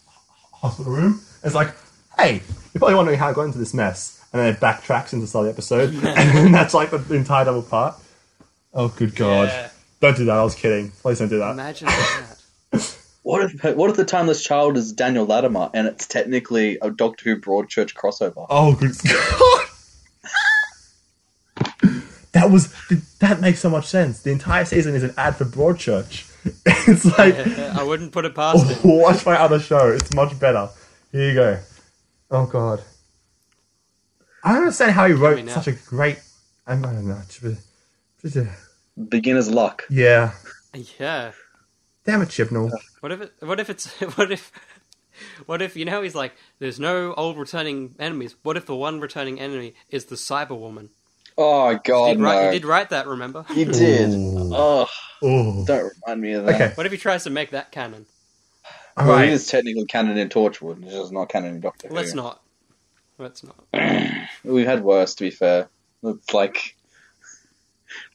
hospital 0.53 0.93
room. 0.93 1.21
It's 1.43 1.53
like, 1.55 1.73
hey, 2.17 2.35
you're 2.73 2.79
probably 2.79 2.95
wondering 2.95 3.19
how 3.19 3.27
I 3.29 3.33
got 3.33 3.43
into 3.43 3.57
this 3.57 3.73
mess, 3.73 4.23
and 4.31 4.41
then 4.41 4.53
it 4.53 4.59
backtracks 4.61 5.11
into 5.13 5.25
the 5.25 5.27
start 5.27 5.47
of 5.47 5.55
the 5.55 5.61
episode, 5.61 5.93
and 5.95 6.03
then 6.37 6.51
that's 6.53 6.73
like 6.73 6.91
the 6.91 7.15
entire 7.15 7.43
double 7.45 7.61
part. 7.61 7.95
Oh, 8.73 8.87
good 8.89 9.13
god! 9.15 9.49
Yeah. 9.49 9.69
Don't 9.99 10.15
do 10.17 10.25
that. 10.25 10.37
I 10.37 10.43
was 10.43 10.55
kidding. 10.55 10.91
Please 10.91 11.19
don't 11.19 11.27
do 11.29 11.39
that. 11.39 11.51
Imagine 11.51 11.87
that. 11.87 12.36
What 13.27 13.43
if 13.43 13.75
what 13.75 13.89
if 13.89 13.97
the 13.97 14.05
timeless 14.05 14.41
child 14.41 14.77
is 14.77 14.93
Daniel 14.93 15.25
Latimer 15.25 15.69
and 15.73 15.85
it's 15.85 16.07
technically 16.07 16.77
a 16.81 16.89
Doctor 16.89 17.25
Who 17.25 17.41
Broadchurch 17.41 17.93
crossover? 17.93 18.47
Oh, 18.49 18.73
good 18.73 18.95
god! 19.03 19.67
that 22.31 22.49
was 22.51 22.73
that 23.19 23.41
makes 23.41 23.59
so 23.59 23.69
much 23.69 23.85
sense. 23.85 24.21
The 24.21 24.31
entire 24.31 24.63
season 24.63 24.95
is 24.95 25.03
an 25.03 25.13
ad 25.17 25.35
for 25.35 25.43
Broadchurch. 25.43 26.31
it's 26.87 27.03
like. 27.17 27.35
I 27.77 27.83
wouldn't 27.83 28.13
put 28.13 28.23
it 28.23 28.33
past 28.33 28.65
him. 28.65 28.91
Watch 28.97 29.25
my 29.25 29.37
other 29.37 29.59
show. 29.59 29.89
It's 29.89 30.13
much 30.13 30.39
better. 30.39 30.69
Here 31.11 31.27
you 31.27 31.35
go. 31.35 31.59
Oh 32.31 32.45
god. 32.45 32.81
I 34.41 34.53
don't 34.53 34.59
understand 34.59 34.93
how 34.93 35.05
he 35.05 35.11
wrote 35.11 35.43
now. 35.43 35.53
such 35.53 35.67
a 35.67 35.73
great. 35.73 36.21
I 36.65 36.77
don't 36.77 37.05
know. 37.05 37.21
Beginner's 39.09 39.51
luck. 39.51 39.83
Yeah. 39.89 40.31
Yeah. 40.97 41.33
Damn 42.07 42.21
it, 42.23 42.29
Chibnall. 42.29 42.71
What 43.01 43.11
if 43.11 43.21
it? 43.21 43.33
What 43.41 43.59
if 43.59 43.69
it's? 43.69 43.87
What 44.15 44.31
if? 44.31 44.51
What 45.45 45.61
if 45.61 45.75
you 45.75 45.83
know 45.85 46.01
he's 46.03 46.15
like? 46.15 46.33
There's 46.59 46.79
no 46.79 47.13
old 47.15 47.37
returning 47.37 47.95
enemies. 47.99 48.35
What 48.43 48.55
if 48.57 48.65
the 48.65 48.75
one 48.75 48.99
returning 48.99 49.39
enemy 49.39 49.73
is 49.89 50.05
the 50.05 50.15
Cyber 50.15 50.57
Woman? 50.57 50.89
Oh 51.37 51.69
He 51.71 51.77
god, 51.83 52.13
did, 52.13 52.21
write, 52.21 52.43
no. 52.45 52.51
he 52.51 52.59
did 52.59 52.65
write 52.67 52.89
that. 52.91 53.07
Remember? 53.07 53.45
You 53.53 53.65
did. 53.65 54.09
Ooh. 54.11 54.51
Oh, 54.55 54.87
Oh. 55.21 55.65
don't 55.65 55.91
remind 56.05 56.21
me 56.21 56.33
of 56.33 56.45
that. 56.45 56.55
Okay. 56.55 56.71
What 56.75 56.85
if 56.85 56.91
he 56.91 56.97
tries 56.97 57.23
to 57.25 57.29
make 57.29 57.51
that 57.51 57.71
canon? 57.71 58.05
Well, 58.95 59.09
right. 59.09 59.27
it 59.27 59.33
is 59.33 59.47
technically 59.47 59.85
canon 59.85 60.17
in 60.17 60.29
Torchwood. 60.29 60.83
It's 60.83 60.93
just 60.93 61.11
not 61.11 61.29
canon 61.29 61.55
in 61.55 61.59
Doctor 61.61 61.89
Who. 61.89 61.95
Let's 61.95 62.13
not. 62.13 62.41
Let's 63.17 63.43
not. 63.43 63.65
We've 64.43 64.65
had 64.65 64.83
worse, 64.83 65.13
to 65.15 65.23
be 65.25 65.31
fair. 65.31 65.67
It's 66.03 66.33
like 66.33 66.75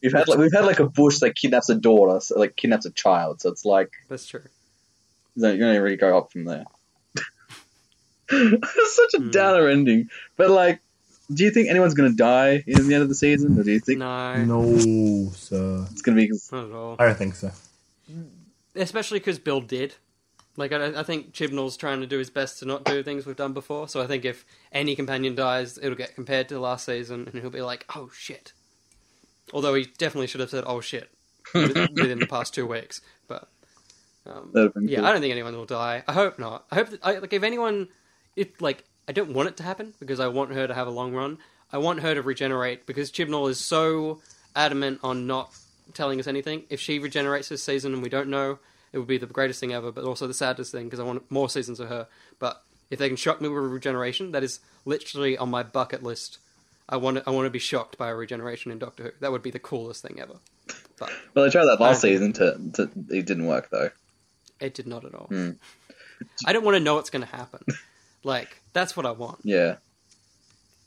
we've 0.01 0.13
had 0.13 0.27
like 0.27 0.39
we've 0.39 0.53
had 0.53 0.65
like 0.65 0.79
a 0.79 0.87
bush 0.87 1.19
that 1.19 1.35
kidnaps 1.35 1.69
a 1.69 1.75
daughter, 1.75 2.19
so, 2.19 2.39
like 2.39 2.55
kidnaps 2.55 2.85
a 2.85 2.91
child. 2.91 3.41
So 3.41 3.49
it's 3.49 3.65
like 3.65 3.91
That's 4.09 4.25
true. 4.27 4.41
you 5.35 5.41
don't 5.43 5.55
you 5.57 5.61
don't 5.61 5.81
really 5.81 5.97
go 5.97 6.17
up 6.17 6.31
from 6.31 6.45
there. 6.45 6.65
it's 8.29 8.95
such 8.95 9.13
a 9.15 9.23
Hmm. 9.23 9.31
downer 9.31 9.67
ending. 9.67 10.09
But 10.37 10.49
like, 10.49 10.79
do 11.33 11.43
you 11.43 11.51
think 11.51 11.69
anyone's 11.69 11.93
gonna 11.93 12.13
die 12.13 12.63
in 12.65 12.87
the 12.87 12.93
end 12.93 13.03
of 13.03 13.09
the 13.09 13.15
season, 13.15 13.57
or 13.59 13.63
do 13.63 13.71
you 13.71 13.79
think 13.79 13.99
No, 13.99 14.43
No, 14.43 15.29
sir. 15.35 15.87
it's 15.91 16.01
gonna 16.01 16.17
be? 16.17 16.29
not 16.51 16.65
at 16.65 16.71
all. 16.71 16.95
I 16.99 17.05
don't 17.05 17.17
think 17.17 17.35
so. 17.35 17.51
Especially 18.75 19.19
because 19.19 19.39
Bill 19.39 19.61
did. 19.61 19.95
Like 20.55 20.71
I, 20.71 20.99
I 20.99 21.03
think 21.03 21.33
Chibnall's 21.33 21.77
trying 21.77 22.01
to 22.01 22.07
do 22.07 22.17
his 22.19 22.29
best 22.29 22.59
to 22.59 22.65
not 22.65 22.83
do 22.85 23.01
things 23.03 23.25
we've 23.25 23.35
done 23.35 23.53
before. 23.53 23.87
So 23.87 24.01
I 24.01 24.07
think 24.07 24.23
if 24.23 24.45
any 24.71 24.95
companion 24.95 25.33
dies, 25.35 25.77
it'll 25.81 25.95
get 25.97 26.13
compared 26.15 26.47
to 26.49 26.59
last 26.59 26.85
season, 26.85 27.27
and 27.31 27.41
he'll 27.41 27.49
be 27.49 27.61
like, 27.61 27.85
"Oh 27.95 28.09
shit." 28.13 28.53
Although 29.51 29.73
he 29.73 29.85
definitely 29.97 30.27
should 30.27 30.41
have 30.41 30.49
said, 30.49 30.63
"Oh 30.65 30.79
shit," 30.79 31.09
within 31.53 32.19
the 32.19 32.27
past 32.27 32.53
two 32.53 32.65
weeks. 32.65 33.01
But 33.27 33.49
um, 34.25 34.51
yeah, 34.53 34.99
cool. 34.99 35.05
I 35.05 35.11
don't 35.11 35.21
think 35.21 35.31
anyone 35.31 35.55
will 35.55 35.65
die. 35.65 36.03
I 36.07 36.13
hope 36.13 36.39
not. 36.39 36.65
I 36.71 36.75
hope 36.75 36.89
that 36.89 36.99
I, 37.03 37.17
like 37.17 37.33
if 37.33 37.43
anyone, 37.43 37.89
if 38.35 38.61
like 38.61 38.83
I 39.07 39.11
don't 39.11 39.33
want 39.33 39.49
it 39.49 39.57
to 39.57 39.63
happen 39.63 39.93
because 39.99 40.19
I 40.19 40.27
want 40.27 40.53
her 40.53 40.67
to 40.67 40.73
have 40.73 40.87
a 40.87 40.91
long 40.91 41.13
run. 41.13 41.37
I 41.71 41.79
want 41.79 42.01
her 42.01 42.13
to 42.13 42.21
regenerate 42.21 42.85
because 42.85 43.11
Chibnall 43.11 43.49
is 43.49 43.59
so 43.59 44.21
adamant 44.55 44.99
on 45.03 45.27
not 45.27 45.53
telling 45.93 46.19
us 46.19 46.27
anything. 46.27 46.63
If 46.69 46.79
she 46.79 46.99
regenerates 46.99 47.49
this 47.49 47.63
season 47.63 47.93
and 47.93 48.03
we 48.03 48.09
don't 48.09 48.29
know, 48.29 48.59
it 48.91 48.99
would 48.99 49.07
be 49.07 49.17
the 49.17 49.25
greatest 49.25 49.59
thing 49.59 49.73
ever, 49.73 49.91
but 49.91 50.03
also 50.03 50.27
the 50.27 50.33
saddest 50.33 50.71
thing 50.71 50.85
because 50.85 50.99
I 50.99 51.03
want 51.03 51.29
more 51.31 51.49
seasons 51.49 51.79
of 51.79 51.89
her. 51.89 52.07
But 52.39 52.61
if 52.89 52.99
they 52.99 53.07
can 53.07 53.17
shock 53.17 53.41
me 53.41 53.49
with 53.49 53.57
a 53.57 53.67
regeneration, 53.67 54.31
that 54.31 54.43
is 54.43 54.59
literally 54.85 55.37
on 55.37 55.49
my 55.49 55.63
bucket 55.63 56.03
list. 56.03 56.37
I 56.93 56.97
want 56.97 57.17
to, 57.17 57.23
I 57.25 57.31
want 57.31 57.45
to 57.47 57.49
be 57.49 57.59
shocked 57.59 57.97
by 57.97 58.09
a 58.09 58.15
regeneration 58.15 58.71
in 58.71 58.77
Doctor 58.79 59.03
Who. 59.03 59.09
That 59.19 59.31
would 59.31 59.41
be 59.43 59.51
the 59.51 59.59
coolest 59.59 60.01
thing 60.03 60.19
ever. 60.19 60.35
But 60.99 61.11
Well, 61.33 61.43
they 61.45 61.51
tried 61.51 61.65
that 61.65 61.79
last 61.81 62.01
season 62.01 62.33
to, 62.33 62.57
to 62.75 62.83
it 63.09 63.25
didn't 63.25 63.47
work 63.47 63.69
though. 63.71 63.89
it 64.59 64.73
did 64.73 64.87
not 64.87 65.03
at 65.03 65.13
all. 65.15 65.27
Hmm. 65.27 65.51
I 66.45 66.53
don't 66.53 66.63
want 66.63 66.75
to 66.75 66.79
know 66.79 66.95
what's 66.95 67.09
going 67.09 67.25
to 67.25 67.35
happen. 67.35 67.63
Like 68.23 68.61
that's 68.73 68.95
what 68.95 69.05
I 69.05 69.11
want. 69.11 69.39
Yeah, 69.43 69.75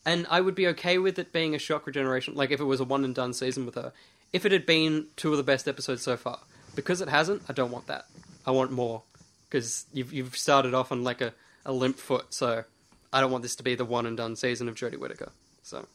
And 0.06 0.26
I 0.30 0.40
would 0.40 0.54
be 0.54 0.68
okay 0.68 0.96
with 0.98 1.18
it 1.18 1.32
being 1.32 1.54
a 1.54 1.58
shock 1.58 1.86
regeneration, 1.86 2.34
like 2.34 2.50
if 2.50 2.60
it 2.60 2.64
was 2.64 2.80
a 2.80 2.84
one 2.84 3.04
and 3.04 3.14
done 3.14 3.34
season 3.34 3.66
with 3.66 3.74
her. 3.74 3.92
If 4.32 4.46
it 4.46 4.52
had 4.52 4.64
been 4.66 5.08
two 5.16 5.32
of 5.32 5.36
the 5.36 5.42
best 5.42 5.68
episodes 5.68 6.02
so 6.02 6.16
far, 6.16 6.38
because 6.74 7.00
it 7.00 7.08
hasn't, 7.08 7.42
I 7.48 7.52
don't 7.52 7.70
want 7.70 7.86
that. 7.88 8.06
I 8.46 8.52
want 8.52 8.70
more 8.70 9.02
because 9.50 9.86
you've 9.92 10.12
you've 10.12 10.36
started 10.36 10.72
off 10.72 10.92
on 10.92 11.04
like 11.04 11.20
a, 11.20 11.34
a 11.64 11.72
limp 11.72 11.96
foot, 11.98 12.32
so 12.32 12.64
I 13.12 13.20
don't 13.20 13.30
want 13.30 13.42
this 13.42 13.56
to 13.56 13.62
be 13.62 13.74
the 13.74 13.84
one 13.84 14.06
and 14.06 14.16
done 14.16 14.36
season 14.36 14.68
of 14.68 14.74
Jodie 14.76 14.98
Whittaker. 14.98 15.32
So 15.62 15.86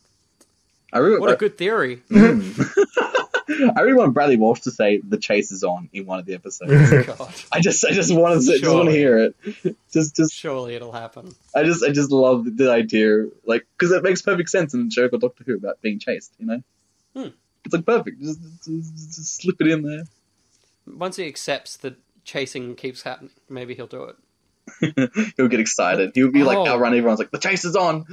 I 0.93 0.97
really, 0.99 1.19
what 1.19 1.31
a 1.31 1.35
good 1.35 1.57
theory! 1.57 2.01
I 2.11 3.81
really 3.81 3.93
want 3.93 4.13
Bradley 4.13 4.37
Walsh 4.37 4.61
to 4.61 4.71
say 4.71 5.01
the 5.07 5.17
chase 5.17 5.51
is 5.51 5.63
on 5.63 5.89
in 5.93 6.05
one 6.05 6.19
of 6.19 6.25
the 6.25 6.33
episodes. 6.33 6.71
God, 7.07 7.33
I 7.51 7.59
just, 7.59 7.83
I 7.85 7.91
just 7.91 8.13
want 8.13 8.41
to, 8.41 8.59
just 8.59 8.73
want 8.73 8.87
to 8.89 8.95
hear 8.95 9.17
it. 9.17 9.35
Just, 9.91 10.15
just, 10.15 10.33
surely 10.33 10.75
it'll 10.75 10.91
happen. 10.93 11.35
I 11.55 11.63
just, 11.63 11.83
I 11.83 11.91
just 11.91 12.11
love 12.11 12.45
the 12.57 12.71
idea, 12.71 13.27
like, 13.45 13.65
because 13.77 13.91
it 13.91 14.03
makes 14.03 14.21
perfect 14.21 14.49
sense 14.49 14.73
in 14.73 14.85
the 14.85 14.91
show 14.91 15.09
called 15.09 15.21
Doctor 15.21 15.43
Who 15.45 15.55
about 15.57 15.81
being 15.81 15.99
chased. 15.99 16.31
You 16.39 16.45
know, 16.45 16.63
Hmm. 17.15 17.27
it's 17.65 17.73
like 17.73 17.85
perfect. 17.85 18.21
Just, 18.21 18.39
just, 18.63 18.95
just 19.15 19.35
slip 19.41 19.57
it 19.59 19.67
in 19.67 19.81
there. 19.83 20.03
Once 20.87 21.17
he 21.17 21.27
accepts 21.27 21.75
that 21.77 21.95
chasing 22.23 22.75
keeps 22.75 23.01
happening, 23.03 23.31
maybe 23.49 23.75
he'll 23.75 23.87
do 23.87 24.03
it. 24.05 24.15
He'll 25.37 25.47
get 25.49 25.59
excited. 25.59 26.11
He'll 26.13 26.31
be 26.31 26.43
like 26.43 26.57
Oh. 26.57 26.67
outrun 26.67 26.93
everyone's 26.95 27.19
like 27.19 27.31
the 27.31 27.39
chase 27.39 27.65
is 27.65 27.75
on. 27.75 28.05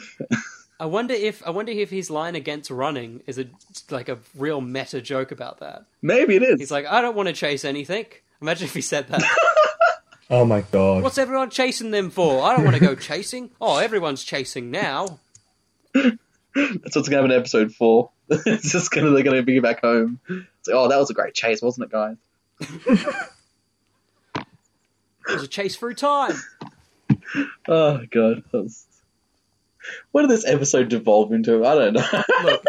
I 0.81 0.87
wonder 0.87 1.15
if 1.15 1.45
I 1.47 1.51
wonder 1.51 1.73
if 1.73 1.91
his 1.91 2.09
line 2.11 2.37
against 2.37 2.71
running 2.71 3.23
is 3.27 3.39
a 3.39 3.47
like 3.91 4.09
a 4.09 4.19
real 4.37 4.61
meta 4.61 5.01
joke 5.01 5.33
about 5.33 5.61
that. 5.61 5.85
Maybe 6.03 6.37
it 6.37 6.43
is. 6.43 6.61
He's 6.61 6.71
like, 6.71 6.87
I 6.87 7.01
don't 7.01 7.17
want 7.17 7.29
to 7.29 7.33
chase 7.33 7.65
anything. 7.65 8.07
Imagine 8.41 8.67
if 8.67 8.75
he 8.75 8.81
said 8.81 9.09
that. 9.09 9.23
Oh 10.31 10.45
my 10.45 10.61
god. 10.61 11.03
What's 11.03 11.17
everyone 11.17 11.49
chasing 11.49 11.91
them 11.91 12.11
for? 12.11 12.43
I 12.43 12.55
don't 12.55 12.63
want 12.63 12.77
to 12.77 12.83
go 12.83 12.95
chasing. 12.95 13.51
Oh, 13.63 13.79
everyone's 13.79 14.23
chasing 14.23 14.71
now. 14.71 15.21
That's 15.95 16.17
what's 16.55 17.09
gonna 17.09 17.23
happen 17.23 17.31
in 17.31 17.39
episode 17.39 17.75
four. 17.75 18.11
it's 18.29 18.71
just 18.71 18.91
gonna 18.91 19.11
they're 19.11 19.23
gonna 19.23 19.43
bring 19.43 19.57
it 19.57 19.63
back 19.63 19.81
home. 19.81 20.21
It's 20.29 20.69
like, 20.69 20.77
oh, 20.77 20.89
that 20.89 20.99
was 20.99 21.09
a 21.09 21.15
great 21.15 21.33
chase, 21.33 21.63
wasn't 21.63 21.87
it, 21.87 21.93
guys? 21.93 22.17
It 25.29 25.35
was 25.35 25.43
a 25.43 25.49
chase 25.49 25.77
through 25.77 25.93
time. 25.95 26.41
Oh 27.69 28.01
god, 28.11 28.43
that 28.51 28.63
was... 28.63 28.87
what 30.13 30.23
did 30.23 30.31
this 30.31 30.47
episode 30.47 30.89
devolve 30.89 31.33
into? 31.33 31.65
I 31.65 31.75
don't 31.75 31.95
know. 31.95 32.23
Look, 32.45 32.65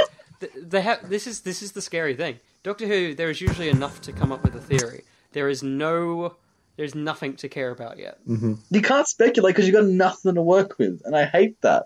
they 0.56 0.82
ha- 0.82 1.00
this 1.04 1.28
is 1.28 1.42
this 1.42 1.62
is 1.62 1.74
the 1.74 1.82
scary 1.82 2.16
thing. 2.16 2.40
Doctor 2.64 2.88
Who, 2.88 3.14
there 3.16 3.30
is 3.30 3.42
usually 3.42 3.70
enough 3.70 4.02
to 4.02 4.12
come 4.12 4.32
up 4.32 4.44
with 4.44 4.56
a 4.56 4.60
theory. 4.62 5.04
There 5.32 5.48
is 5.50 5.64
no, 5.64 6.36
there's 6.76 6.96
nothing 6.96 7.36
to 7.38 7.48
care 7.50 7.72
about 7.72 7.98
yet. 8.00 8.18
Mm-hmm. 8.28 8.56
you 8.70 8.82
can't 8.82 9.08
speculate 9.08 9.56
because 9.56 9.68
you've 9.68 9.76
got 9.76 9.86
nothing 9.86 10.36
to 10.36 10.42
work 10.42 10.78
with, 10.80 11.02
and 11.06 11.16
I 11.16 11.26
hate 11.26 11.62
that. 11.62 11.86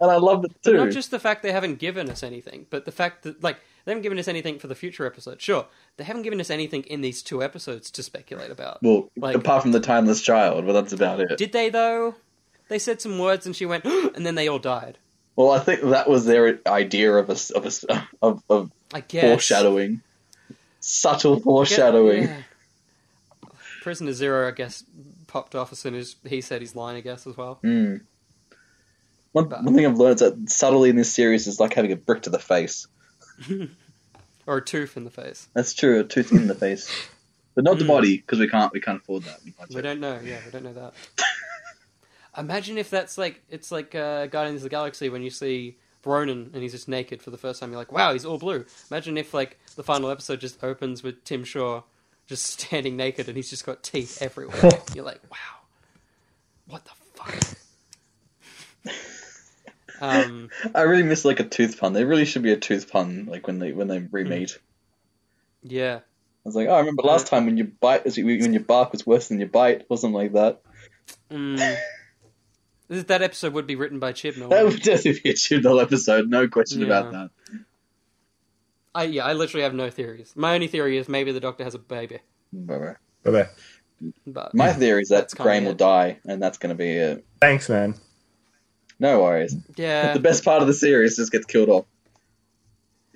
And 0.00 0.10
I 0.10 0.16
love 0.16 0.44
it 0.44 0.50
too. 0.64 0.74
Not 0.78 0.90
just 0.90 1.12
the 1.12 1.20
fact 1.20 1.44
they 1.44 1.52
haven't 1.52 1.78
given 1.78 2.10
us 2.10 2.24
anything, 2.24 2.66
but 2.70 2.84
the 2.84 2.90
fact 2.90 3.22
that 3.22 3.42
like 3.42 3.58
they 3.84 3.92
haven't 3.92 4.02
given 4.02 4.18
us 4.18 4.26
anything 4.26 4.58
for 4.58 4.66
the 4.66 4.74
future 4.74 5.06
episodes. 5.06 5.44
Sure, 5.44 5.66
they 5.96 6.02
haven't 6.04 6.22
given 6.22 6.40
us 6.40 6.50
anything 6.50 6.82
in 6.84 7.02
these 7.02 7.22
two 7.22 7.40
episodes 7.42 7.88
to 7.92 8.02
speculate 8.02 8.50
about. 8.50 8.82
well, 8.82 9.10
like- 9.16 9.36
apart 9.36 9.62
from 9.62 9.70
the 9.72 9.80
timeless 9.80 10.20
child, 10.20 10.66
but 10.66 10.72
that's 10.72 10.92
about 10.92 11.20
it. 11.20 11.38
Did 11.38 11.52
they 11.52 11.70
though? 11.70 12.16
They 12.72 12.78
said 12.78 13.00
some 13.00 13.18
words 13.18 13.46
and 13.46 13.54
she 13.54 13.66
went, 13.66 13.84
and 13.84 14.24
then 14.24 14.34
they 14.34 14.48
all 14.48 14.58
died. 14.58 14.98
Well, 15.36 15.50
I 15.50 15.60
think 15.60 15.82
that 15.82 16.08
was 16.08 16.24
their 16.24 16.58
idea 16.66 17.12
of 17.14 17.30
a 17.30 17.36
of 17.56 17.66
a 17.66 18.06
of, 18.20 18.42
of 18.50 18.70
guess 19.08 19.24
foreshadowing, 19.24 20.02
subtle 20.80 21.40
foreshadowing. 21.40 22.24
Yeah. 22.24 22.42
Prisoner 23.82 24.12
Zero, 24.12 24.46
I 24.46 24.50
guess, 24.50 24.84
popped 25.26 25.54
off 25.54 25.72
as 25.72 25.78
soon 25.78 25.94
as 25.94 26.16
he 26.26 26.40
said 26.40 26.60
his 26.60 26.76
line. 26.76 26.96
I 26.96 27.00
guess 27.00 27.26
as 27.26 27.36
well. 27.36 27.58
Hmm. 27.62 27.96
One, 29.32 29.48
one 29.48 29.74
thing 29.74 29.86
I've 29.86 29.96
learned 29.96 30.20
is 30.20 30.20
that 30.20 30.50
subtly 30.50 30.90
in 30.90 30.96
this 30.96 31.10
series 31.10 31.46
is 31.46 31.58
like 31.58 31.72
having 31.72 31.92
a 31.92 31.96
brick 31.96 32.22
to 32.22 32.30
the 32.30 32.38
face. 32.38 32.86
Or 34.44 34.56
a 34.56 34.64
tooth 34.64 34.96
in 34.96 35.04
the 35.04 35.10
face. 35.10 35.48
That's 35.54 35.72
true, 35.72 36.00
a 36.00 36.04
tooth 36.04 36.32
in 36.32 36.48
the 36.48 36.54
face, 36.56 36.90
but 37.54 37.62
not 37.62 37.78
the 37.78 37.84
body 37.84 38.16
because 38.16 38.40
we 38.40 38.48
can't 38.48 38.72
we 38.72 38.80
can't 38.80 39.00
afford 39.00 39.22
that. 39.22 39.38
We 39.72 39.80
don't 39.80 40.00
know. 40.00 40.18
Yeah, 40.22 40.38
we 40.44 40.50
don't 40.50 40.64
know 40.64 40.72
that. 40.72 40.94
Imagine 42.36 42.78
if 42.78 42.88
that's 42.88 43.18
like 43.18 43.42
it's 43.50 43.70
like 43.70 43.94
uh, 43.94 44.26
Guardians 44.26 44.60
of 44.60 44.64
the 44.64 44.68
Galaxy 44.70 45.08
when 45.08 45.22
you 45.22 45.30
see 45.30 45.76
Ronan 46.04 46.50
and 46.52 46.62
he's 46.62 46.72
just 46.72 46.88
naked 46.88 47.22
for 47.22 47.30
the 47.30 47.38
first 47.38 47.60
time. 47.60 47.70
You're 47.70 47.78
like, 47.78 47.92
wow, 47.92 48.12
he's 48.12 48.24
all 48.24 48.38
blue. 48.38 48.64
Imagine 48.90 49.18
if 49.18 49.34
like 49.34 49.58
the 49.76 49.82
final 49.82 50.10
episode 50.10 50.40
just 50.40 50.62
opens 50.64 51.02
with 51.02 51.24
Tim 51.24 51.44
Shaw 51.44 51.82
just 52.26 52.46
standing 52.60 52.96
naked 52.96 53.28
and 53.28 53.36
he's 53.36 53.50
just 53.50 53.66
got 53.66 53.82
teeth 53.82 54.20
everywhere. 54.22 54.70
You're 54.94 55.04
like, 55.04 55.20
wow, 55.30 55.36
what 56.66 56.84
the 56.84 56.90
fuck? 57.14 58.94
um, 60.00 60.48
I 60.74 60.82
really 60.82 61.02
miss 61.02 61.24
like 61.24 61.40
a 61.40 61.44
tooth 61.44 61.78
pun. 61.78 61.92
There 61.92 62.06
really 62.06 62.24
should 62.24 62.42
be 62.42 62.52
a 62.52 62.56
tooth 62.56 62.90
pun 62.90 63.26
like 63.30 63.46
when 63.46 63.58
they 63.58 63.72
when 63.72 63.88
they 63.88 63.98
re-meet. 63.98 64.58
yeah, 65.62 65.96
I 65.96 66.00
was 66.48 66.56
like, 66.56 66.68
oh, 66.68 66.74
I 66.74 66.78
remember 66.80 67.02
last 67.02 67.26
time 67.28 67.46
when 67.46 67.56
your 67.56 67.68
bite 67.68 68.04
was 68.04 68.16
when 68.16 68.52
your 68.52 68.62
bark 68.62 68.92
was 68.92 69.06
worse 69.06 69.28
than 69.28 69.38
your 69.38 69.48
bite 69.48 69.84
or 69.88 69.98
something 69.98 70.14
like 70.14 70.32
that. 70.32 70.60
mm. 71.30 71.78
This- 72.88 73.04
that 73.04 73.22
episode 73.22 73.52
would 73.54 73.66
be 73.66 73.76
written 73.76 73.98
by 73.98 74.12
Chibnall. 74.12 74.50
That 74.50 74.64
would 74.64 74.82
definitely 74.82 75.20
be 75.22 75.30
a 75.30 75.34
Chibnall 75.34 75.80
episode, 75.82 76.28
no 76.28 76.48
question 76.48 76.80
Yeah. 76.80 76.86
about 76.86 77.12
that. 77.12 77.30
I 78.94 79.04
yeah, 79.04 79.24
I 79.24 79.32
literally 79.32 79.62
have 79.62 79.74
no 79.74 79.88
theories. 79.88 80.32
My 80.36 80.54
only 80.54 80.66
theory 80.66 80.98
is 80.98 81.08
maybe 81.08 81.32
the 81.32 81.40
Doctor 81.40 81.64
has 81.64 81.74
a 81.74 81.78
baby, 81.78 82.18
Bye 82.52 82.78
bye. 82.78 82.94
bye. 83.24 83.30
bye. 83.30 83.48
but 84.26 84.54
My 84.54 84.72
theory 84.74 85.02
is 85.02 85.08
that 85.08 85.16
That's 85.22 85.34
Graham 85.34 85.64
will 85.64 85.72
die, 85.74 86.18
and 86.26 86.42
that's 86.42 86.58
going 86.58 86.68
to 86.70 86.74
be 86.74 86.90
it. 86.90 87.24
Thanks, 87.40 87.68
man. 87.70 87.94
No 88.98 89.22
worries. 89.22 89.56
yeah, 89.76 90.12
The 90.12 90.20
best 90.20 90.44
part 90.44 90.60
of 90.60 90.68
the 90.68 90.74
series 90.74 91.16
just 91.16 91.32
gets 91.32 91.46
killed 91.46 91.70
off. 91.70 91.86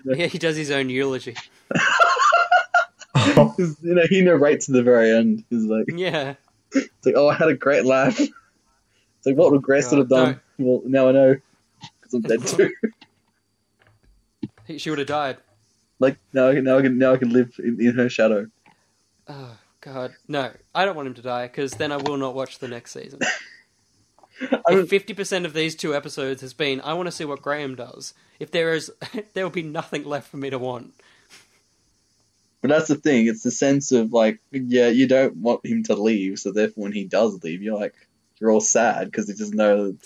yeah, 0.04 0.26
he 0.26 0.38
does 0.38 0.56
his 0.56 0.70
own 0.70 0.88
eulogy. 0.88 1.36
you 3.36 3.76
know, 3.82 4.02
he 4.08 4.22
narrates 4.22 4.68
at 4.68 4.74
the 4.74 4.82
very 4.82 5.10
end. 5.10 5.44
He's 5.50 5.64
like, 5.64 5.84
Yeah. 5.88 6.34
it's 6.72 6.88
like, 7.06 7.14
oh, 7.16 7.28
I 7.28 7.34
had 7.34 7.48
a 7.48 7.54
great 7.54 7.84
laugh. 7.84 8.18
It's 9.26 9.32
like, 9.32 9.42
what 9.42 9.50
would 9.50 9.62
Grace 9.62 9.90
God, 9.90 9.98
have 9.98 10.08
done? 10.08 10.40
Well, 10.56 10.82
now 10.84 11.08
I 11.08 11.12
know 11.12 11.36
because 12.00 12.14
I'm 12.14 12.22
dead 12.22 12.46
too. 12.46 12.70
He, 14.66 14.78
she 14.78 14.90
would 14.90 14.98
have 14.98 15.06
died. 15.06 15.36
like 16.00 16.18
now, 16.32 16.48
I 16.48 16.54
can, 16.54 16.64
now 16.64 16.78
I 16.78 16.82
can, 16.82 16.98
now 16.98 17.12
I 17.12 17.16
can 17.18 17.30
live 17.30 17.54
in, 17.60 17.80
in 17.80 17.94
her 17.94 18.08
shadow. 18.08 18.48
Oh 19.28 19.56
God, 19.80 20.12
no! 20.26 20.50
I 20.74 20.84
don't 20.84 20.96
want 20.96 21.06
him 21.06 21.14
to 21.14 21.22
die 21.22 21.46
because 21.46 21.74
then 21.74 21.92
I 21.92 21.98
will 21.98 22.16
not 22.16 22.34
watch 22.34 22.58
the 22.58 22.68
next 22.68 22.92
season. 22.92 23.20
If 24.68 24.90
fifty 24.90 25.14
percent 25.14 25.46
of 25.46 25.54
these 25.54 25.74
two 25.74 25.94
episodes 25.94 26.42
has 26.42 26.52
been, 26.52 26.80
I 26.82 26.94
want 26.94 27.06
to 27.06 27.12
see 27.12 27.24
what 27.24 27.40
Graham 27.40 27.74
does. 27.74 28.12
If 28.38 28.50
there 28.50 28.74
is, 28.74 28.92
there 29.34 29.44
will 29.44 29.50
be 29.50 29.62
nothing 29.62 30.04
left 30.04 30.28
for 30.28 30.36
me 30.36 30.50
to 30.50 30.58
want. 30.58 30.94
But 32.60 32.70
that's 32.70 32.88
the 32.88 32.96
thing. 32.96 33.28
It's 33.28 33.42
the 33.42 33.50
sense 33.50 33.92
of 33.92 34.12
like, 34.12 34.40
yeah, 34.50 34.88
you 34.88 35.06
don't 35.06 35.36
want 35.36 35.64
him 35.64 35.84
to 35.84 35.94
leave, 35.94 36.38
so 36.38 36.52
therefore, 36.52 36.82
when 36.82 36.92
he 36.92 37.04
does 37.04 37.42
leave, 37.42 37.62
you're 37.62 37.78
like, 37.78 37.94
you're 38.40 38.50
all 38.50 38.60
sad 38.60 39.06
because 39.06 39.28
you 39.28 39.34
just 39.34 39.54
know 39.54 39.96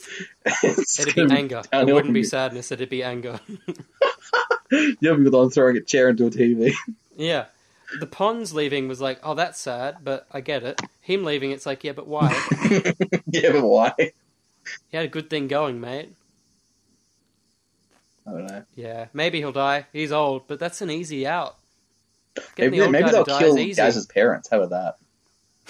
it's 0.44 1.00
it'd 1.00 1.14
be 1.14 1.34
anger. 1.34 1.62
It 1.72 1.92
wouldn't 1.92 2.14
be 2.14 2.24
sadness. 2.24 2.70
It'd 2.70 2.88
be 2.88 3.02
anger. 3.02 3.40
You'll 4.70 5.16
be 5.16 5.24
the 5.28 5.50
throwing 5.52 5.76
a 5.76 5.80
chair 5.80 6.08
into 6.10 6.26
a 6.26 6.30
TV. 6.30 6.72
yeah. 7.16 7.46
The 7.98 8.06
Pons 8.06 8.54
leaving 8.54 8.86
was 8.86 9.00
like, 9.00 9.18
oh, 9.24 9.34
that's 9.34 9.58
sad, 9.58 9.98
but 10.04 10.26
I 10.30 10.40
get 10.40 10.62
it. 10.62 10.80
Him 11.00 11.24
leaving, 11.24 11.50
it's 11.50 11.66
like, 11.66 11.82
yeah, 11.82 11.90
but 11.90 12.06
why? 12.06 12.30
yeah, 13.26 13.50
but 13.50 13.64
why? 13.64 13.92
he 13.98 14.96
had 14.96 15.06
a 15.06 15.08
good 15.08 15.28
thing 15.28 15.48
going, 15.48 15.80
mate. 15.80 16.14
I 18.24 18.30
don't 18.30 18.46
know. 18.46 18.64
Yeah, 18.76 19.06
maybe 19.12 19.38
he'll 19.38 19.50
die. 19.50 19.86
He's 19.92 20.12
old, 20.12 20.46
but 20.46 20.60
that's 20.60 20.80
an 20.82 20.90
easy 20.90 21.26
out. 21.26 21.56
Getting 22.54 22.70
Maybe, 22.70 22.78
the 22.78 22.90
maybe 22.90 23.10
they'll 23.10 23.24
kill 23.24 23.58
easy. 23.58 23.82
Yaz's 23.82 24.06
parents. 24.06 24.48
How 24.48 24.60
about 24.60 24.70
that? 24.70 24.96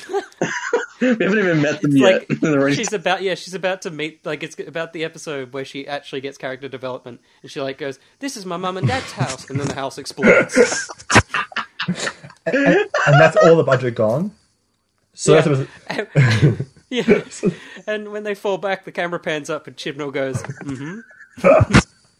we 1.00 1.06
haven't 1.08 1.38
even 1.38 1.62
met 1.62 1.80
them 1.80 1.90
It's 1.92 2.00
yet. 2.40 2.42
like 2.60 2.72
she's 2.74 2.92
about 2.92 3.22
yeah 3.22 3.34
she's 3.34 3.54
about 3.54 3.82
to 3.82 3.90
meet 3.90 4.24
like 4.26 4.42
it's 4.42 4.58
about 4.60 4.92
the 4.92 5.04
episode 5.04 5.52
where 5.52 5.64
she 5.64 5.86
actually 5.86 6.20
gets 6.20 6.36
character 6.38 6.68
development 6.68 7.20
and 7.42 7.50
she 7.50 7.60
like 7.60 7.78
goes 7.78 7.98
this 8.20 8.36
is 8.36 8.44
my 8.46 8.56
mum 8.56 8.76
and 8.76 8.86
dad's 8.86 9.12
house 9.12 9.48
and 9.50 9.58
then 9.60 9.66
the 9.68 9.74
house 9.74 9.98
explodes 9.98 10.90
And 12.46 12.88
that's 13.06 13.36
all 13.36 13.56
the 13.56 13.64
budget 13.64 13.94
gone. 13.94 14.32
So 15.14 15.34
Yeah. 15.34 15.40
that's 15.42 15.58
what- 15.90 16.58
yeah 16.90 17.22
and 17.86 18.10
when 18.12 18.24
they 18.24 18.34
fall 18.34 18.58
back 18.58 18.84
the 18.84 18.92
camera 18.92 19.20
pans 19.20 19.48
up 19.48 19.66
and 19.66 19.76
Chibnall 19.76 20.12
goes 20.12 20.42
mm-hmm 20.42 21.00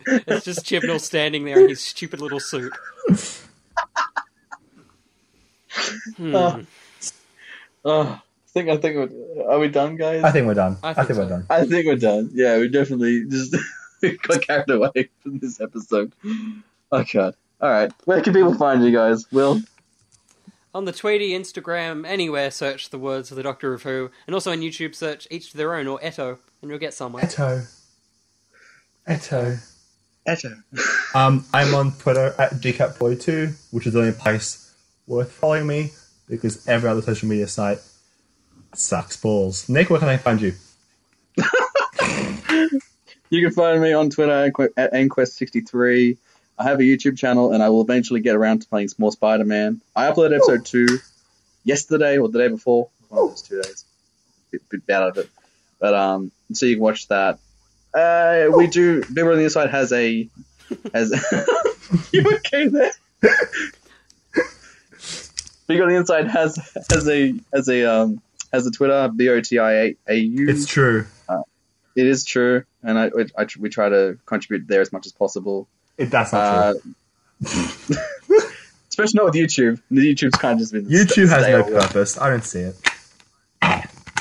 it's 0.07 0.45
just 0.45 0.65
Chibnall 0.65 1.01
standing 1.01 1.45
there 1.45 1.61
in 1.61 1.69
his 1.69 1.81
stupid 1.81 2.21
little 2.21 2.41
suit 2.41 2.73
Hmm. 6.17 6.63
I 7.85 8.21
think 8.49 8.69
I 8.69 8.77
think 8.77 8.97
we're, 8.97 9.45
are 9.49 9.59
we 9.59 9.69
done, 9.69 9.97
guys? 9.97 10.25
I 10.25 10.31
think 10.33 10.47
we're 10.47 10.55
done. 10.55 10.77
I 10.83 10.91
I 10.91 10.95
think 10.95 11.07
think, 11.09 11.17
so. 11.17 11.23
we're 11.23 11.29
done. 11.29 11.47
I 11.51 11.65
think 11.67 11.87
we're 11.87 11.97
done. 11.97 12.31
Yeah, 12.33 12.59
we 12.59 12.69
definitely 12.69 13.25
just 13.29 13.57
got 14.29 14.43
carried 14.43 14.71
away 14.71 15.09
from 15.23 15.39
this 15.39 15.61
episode. 15.61 16.13
Oh 16.93 17.05
god. 17.13 17.35
All 17.61 17.71
right, 17.71 17.93
where 18.07 18.21
can 18.23 18.33
people 18.33 18.55
find 18.55 18.83
you 18.85 18.91
guys? 18.91 19.31
Will 19.31 19.61
on 20.75 20.85
the 20.85 20.93
Tweety 20.93 21.31
Instagram 21.31 22.07
anywhere 22.07 22.51
search 22.51 22.91
the 22.91 22.99
words 22.99 23.31
of 23.31 23.37
the 23.37 23.43
Doctor 23.43 23.75
of 23.75 23.83
Who 23.83 24.11
and 24.27 24.35
also 24.35 24.53
on 24.53 24.61
YouTube 24.61 24.95
search 24.95 25.27
each 25.31 25.51
to 25.51 25.57
their 25.57 25.75
own 25.75 25.87
or 25.87 25.99
Eto 26.01 26.39
and 26.63 26.71
you'll 26.71 26.79
get 26.79 26.95
somewhere 26.95 27.25
Eto. 27.25 27.67
Eto. 29.09 29.59
Eto. 30.29 30.63
Um, 31.15 31.45
I'm 31.53 31.75
on 31.75 31.93
Twitter 31.93 32.35
at 32.39 32.53
gcat42, 32.53 33.57
which 33.73 33.87
is 33.87 33.95
the 33.95 34.01
only 34.01 34.13
place 34.13 34.73
worth 35.07 35.33
following 35.33 35.67
me 35.67 35.91
because 36.31 36.67
every 36.67 36.89
other 36.89 37.03
social 37.03 37.29
media 37.29 37.49
site 37.49 37.79
sucks 38.75 39.17
balls. 39.17 39.69
Nick, 39.69 39.91
where 39.91 39.99
can 39.99 40.09
I 40.09 40.17
find 40.17 40.41
you? 40.41 40.55
You 43.31 43.47
can 43.47 43.55
find 43.55 43.81
me 43.81 43.93
on 43.93 44.11
Twitter 44.11 44.33
at 44.33 44.53
Anque- 44.53 44.73
at 44.77 44.93
Anquest63. 44.93 46.19
I 46.59 46.65
have 46.65 46.81
a 46.81 46.83
YouTube 46.83 47.17
channel, 47.17 47.53
and 47.53 47.63
I 47.63 47.69
will 47.69 47.81
eventually 47.81 48.21
get 48.21 48.35
around 48.35 48.63
to 48.63 48.69
playing 48.69 48.89
some 48.89 48.97
more 48.99 49.13
Spider-Man. 49.13 49.81
I 49.95 50.11
uploaded 50.11 50.35
episode 50.35 50.67
two 50.67 50.99
yesterday 51.65 52.19
or 52.19 52.29
the 52.29 52.39
day 52.39 52.49
before. 52.49 52.91
One 53.09 53.23
of 53.23 53.31
those 53.31 53.43
two 53.43 53.63
days. 53.63 53.85
Bit, 54.51 54.69
bit 54.69 54.85
bad 54.85 55.05
of 55.05 55.17
it, 55.19 55.31
but 55.79 55.95
um, 55.95 56.33
so 56.53 56.67
you 56.67 56.75
can 56.75 56.83
watch 56.83 57.07
that. 57.09 57.39
Uh, 57.95 58.49
we 58.57 58.67
do. 58.67 59.05
Bigger 59.05 59.31
on 59.31 59.39
the 59.39 59.45
inside 59.45 59.71
has 59.71 59.93
a 59.93 60.29
has. 60.93 61.13
you 62.13 62.25
okay 62.35 62.67
there? 62.67 62.93
Big 65.71 65.81
on 65.81 65.89
the 65.89 65.95
inside 65.95 66.27
has 66.27 66.57
has 66.91 67.09
a 67.09 67.33
has 67.55 67.69
a 67.69 67.85
um 67.85 68.21
has 68.53 68.67
a 68.67 68.73
Twitter 68.73 69.09
b 69.15 69.29
o 69.29 69.41
t 69.41 69.59
i 69.61 69.73
a 69.73 69.97
a 70.09 70.15
u. 70.17 70.49
It's 70.49 70.67
true. 70.67 71.07
It 71.97 72.07
is 72.07 72.25
true, 72.25 72.65
and 72.83 72.99
I, 72.99 73.11
I, 73.39 73.47
we 73.59 73.69
try 73.69 73.89
to 73.89 74.17
contribute 74.27 74.67
there 74.69 74.81
as 74.81 74.93
much 74.93 75.07
as 75.07 75.13
possible. 75.13 75.69
It, 75.99 76.07
that's 76.11 76.33
not 76.33 76.41
Uh, 76.43 76.73
true. 77.45 77.97
especially 78.89 79.15
not 79.15 79.27
with 79.27 79.35
YouTube. 79.35 79.81
The 79.93 80.13
YouTube's 80.15 80.37
kind 80.39 80.55
of 80.55 80.59
just 80.59 80.73
been 80.73 80.87
YouTube 80.87 81.29
has 81.29 81.47
no 81.47 81.63
purpose. 81.65 82.19
I 82.19 82.31
don't 82.31 82.45
see 82.45 82.61
it. 82.61 82.77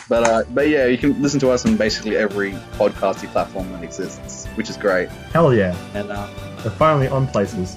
But 0.07 0.23
uh, 0.27 0.43
but 0.51 0.67
yeah, 0.69 0.85
you 0.85 0.97
can 0.99 1.19
listen 1.21 1.39
to 1.41 1.49
us 1.49 1.65
on 1.65 1.77
basically 1.77 2.15
every 2.15 2.51
podcasting 2.77 3.31
platform 3.31 3.71
that 3.71 3.83
exists, 3.83 4.45
which 4.55 4.69
is 4.69 4.77
great. 4.77 5.09
Hell 5.33 5.53
yeah. 5.53 5.75
And 5.93 6.11
uh, 6.11 6.27
They're 6.63 6.71
finally 6.71 7.07
on 7.07 7.27
places. 7.27 7.75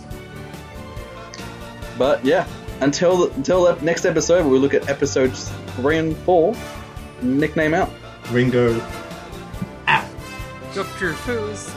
but 1.98 2.24
yeah, 2.24 2.46
until 2.82 3.30
until 3.32 3.64
the 3.64 3.84
next 3.84 4.04
episode, 4.04 4.42
where 4.42 4.52
we 4.52 4.58
look 4.58 4.74
at 4.74 4.88
episodes 4.88 5.50
three 5.76 5.98
and 5.98 6.16
four. 6.18 6.54
Nickname 7.22 7.74
out. 7.74 7.90
Ringo 8.30 8.80
Doctor 10.74 11.12
Who's 11.12 11.70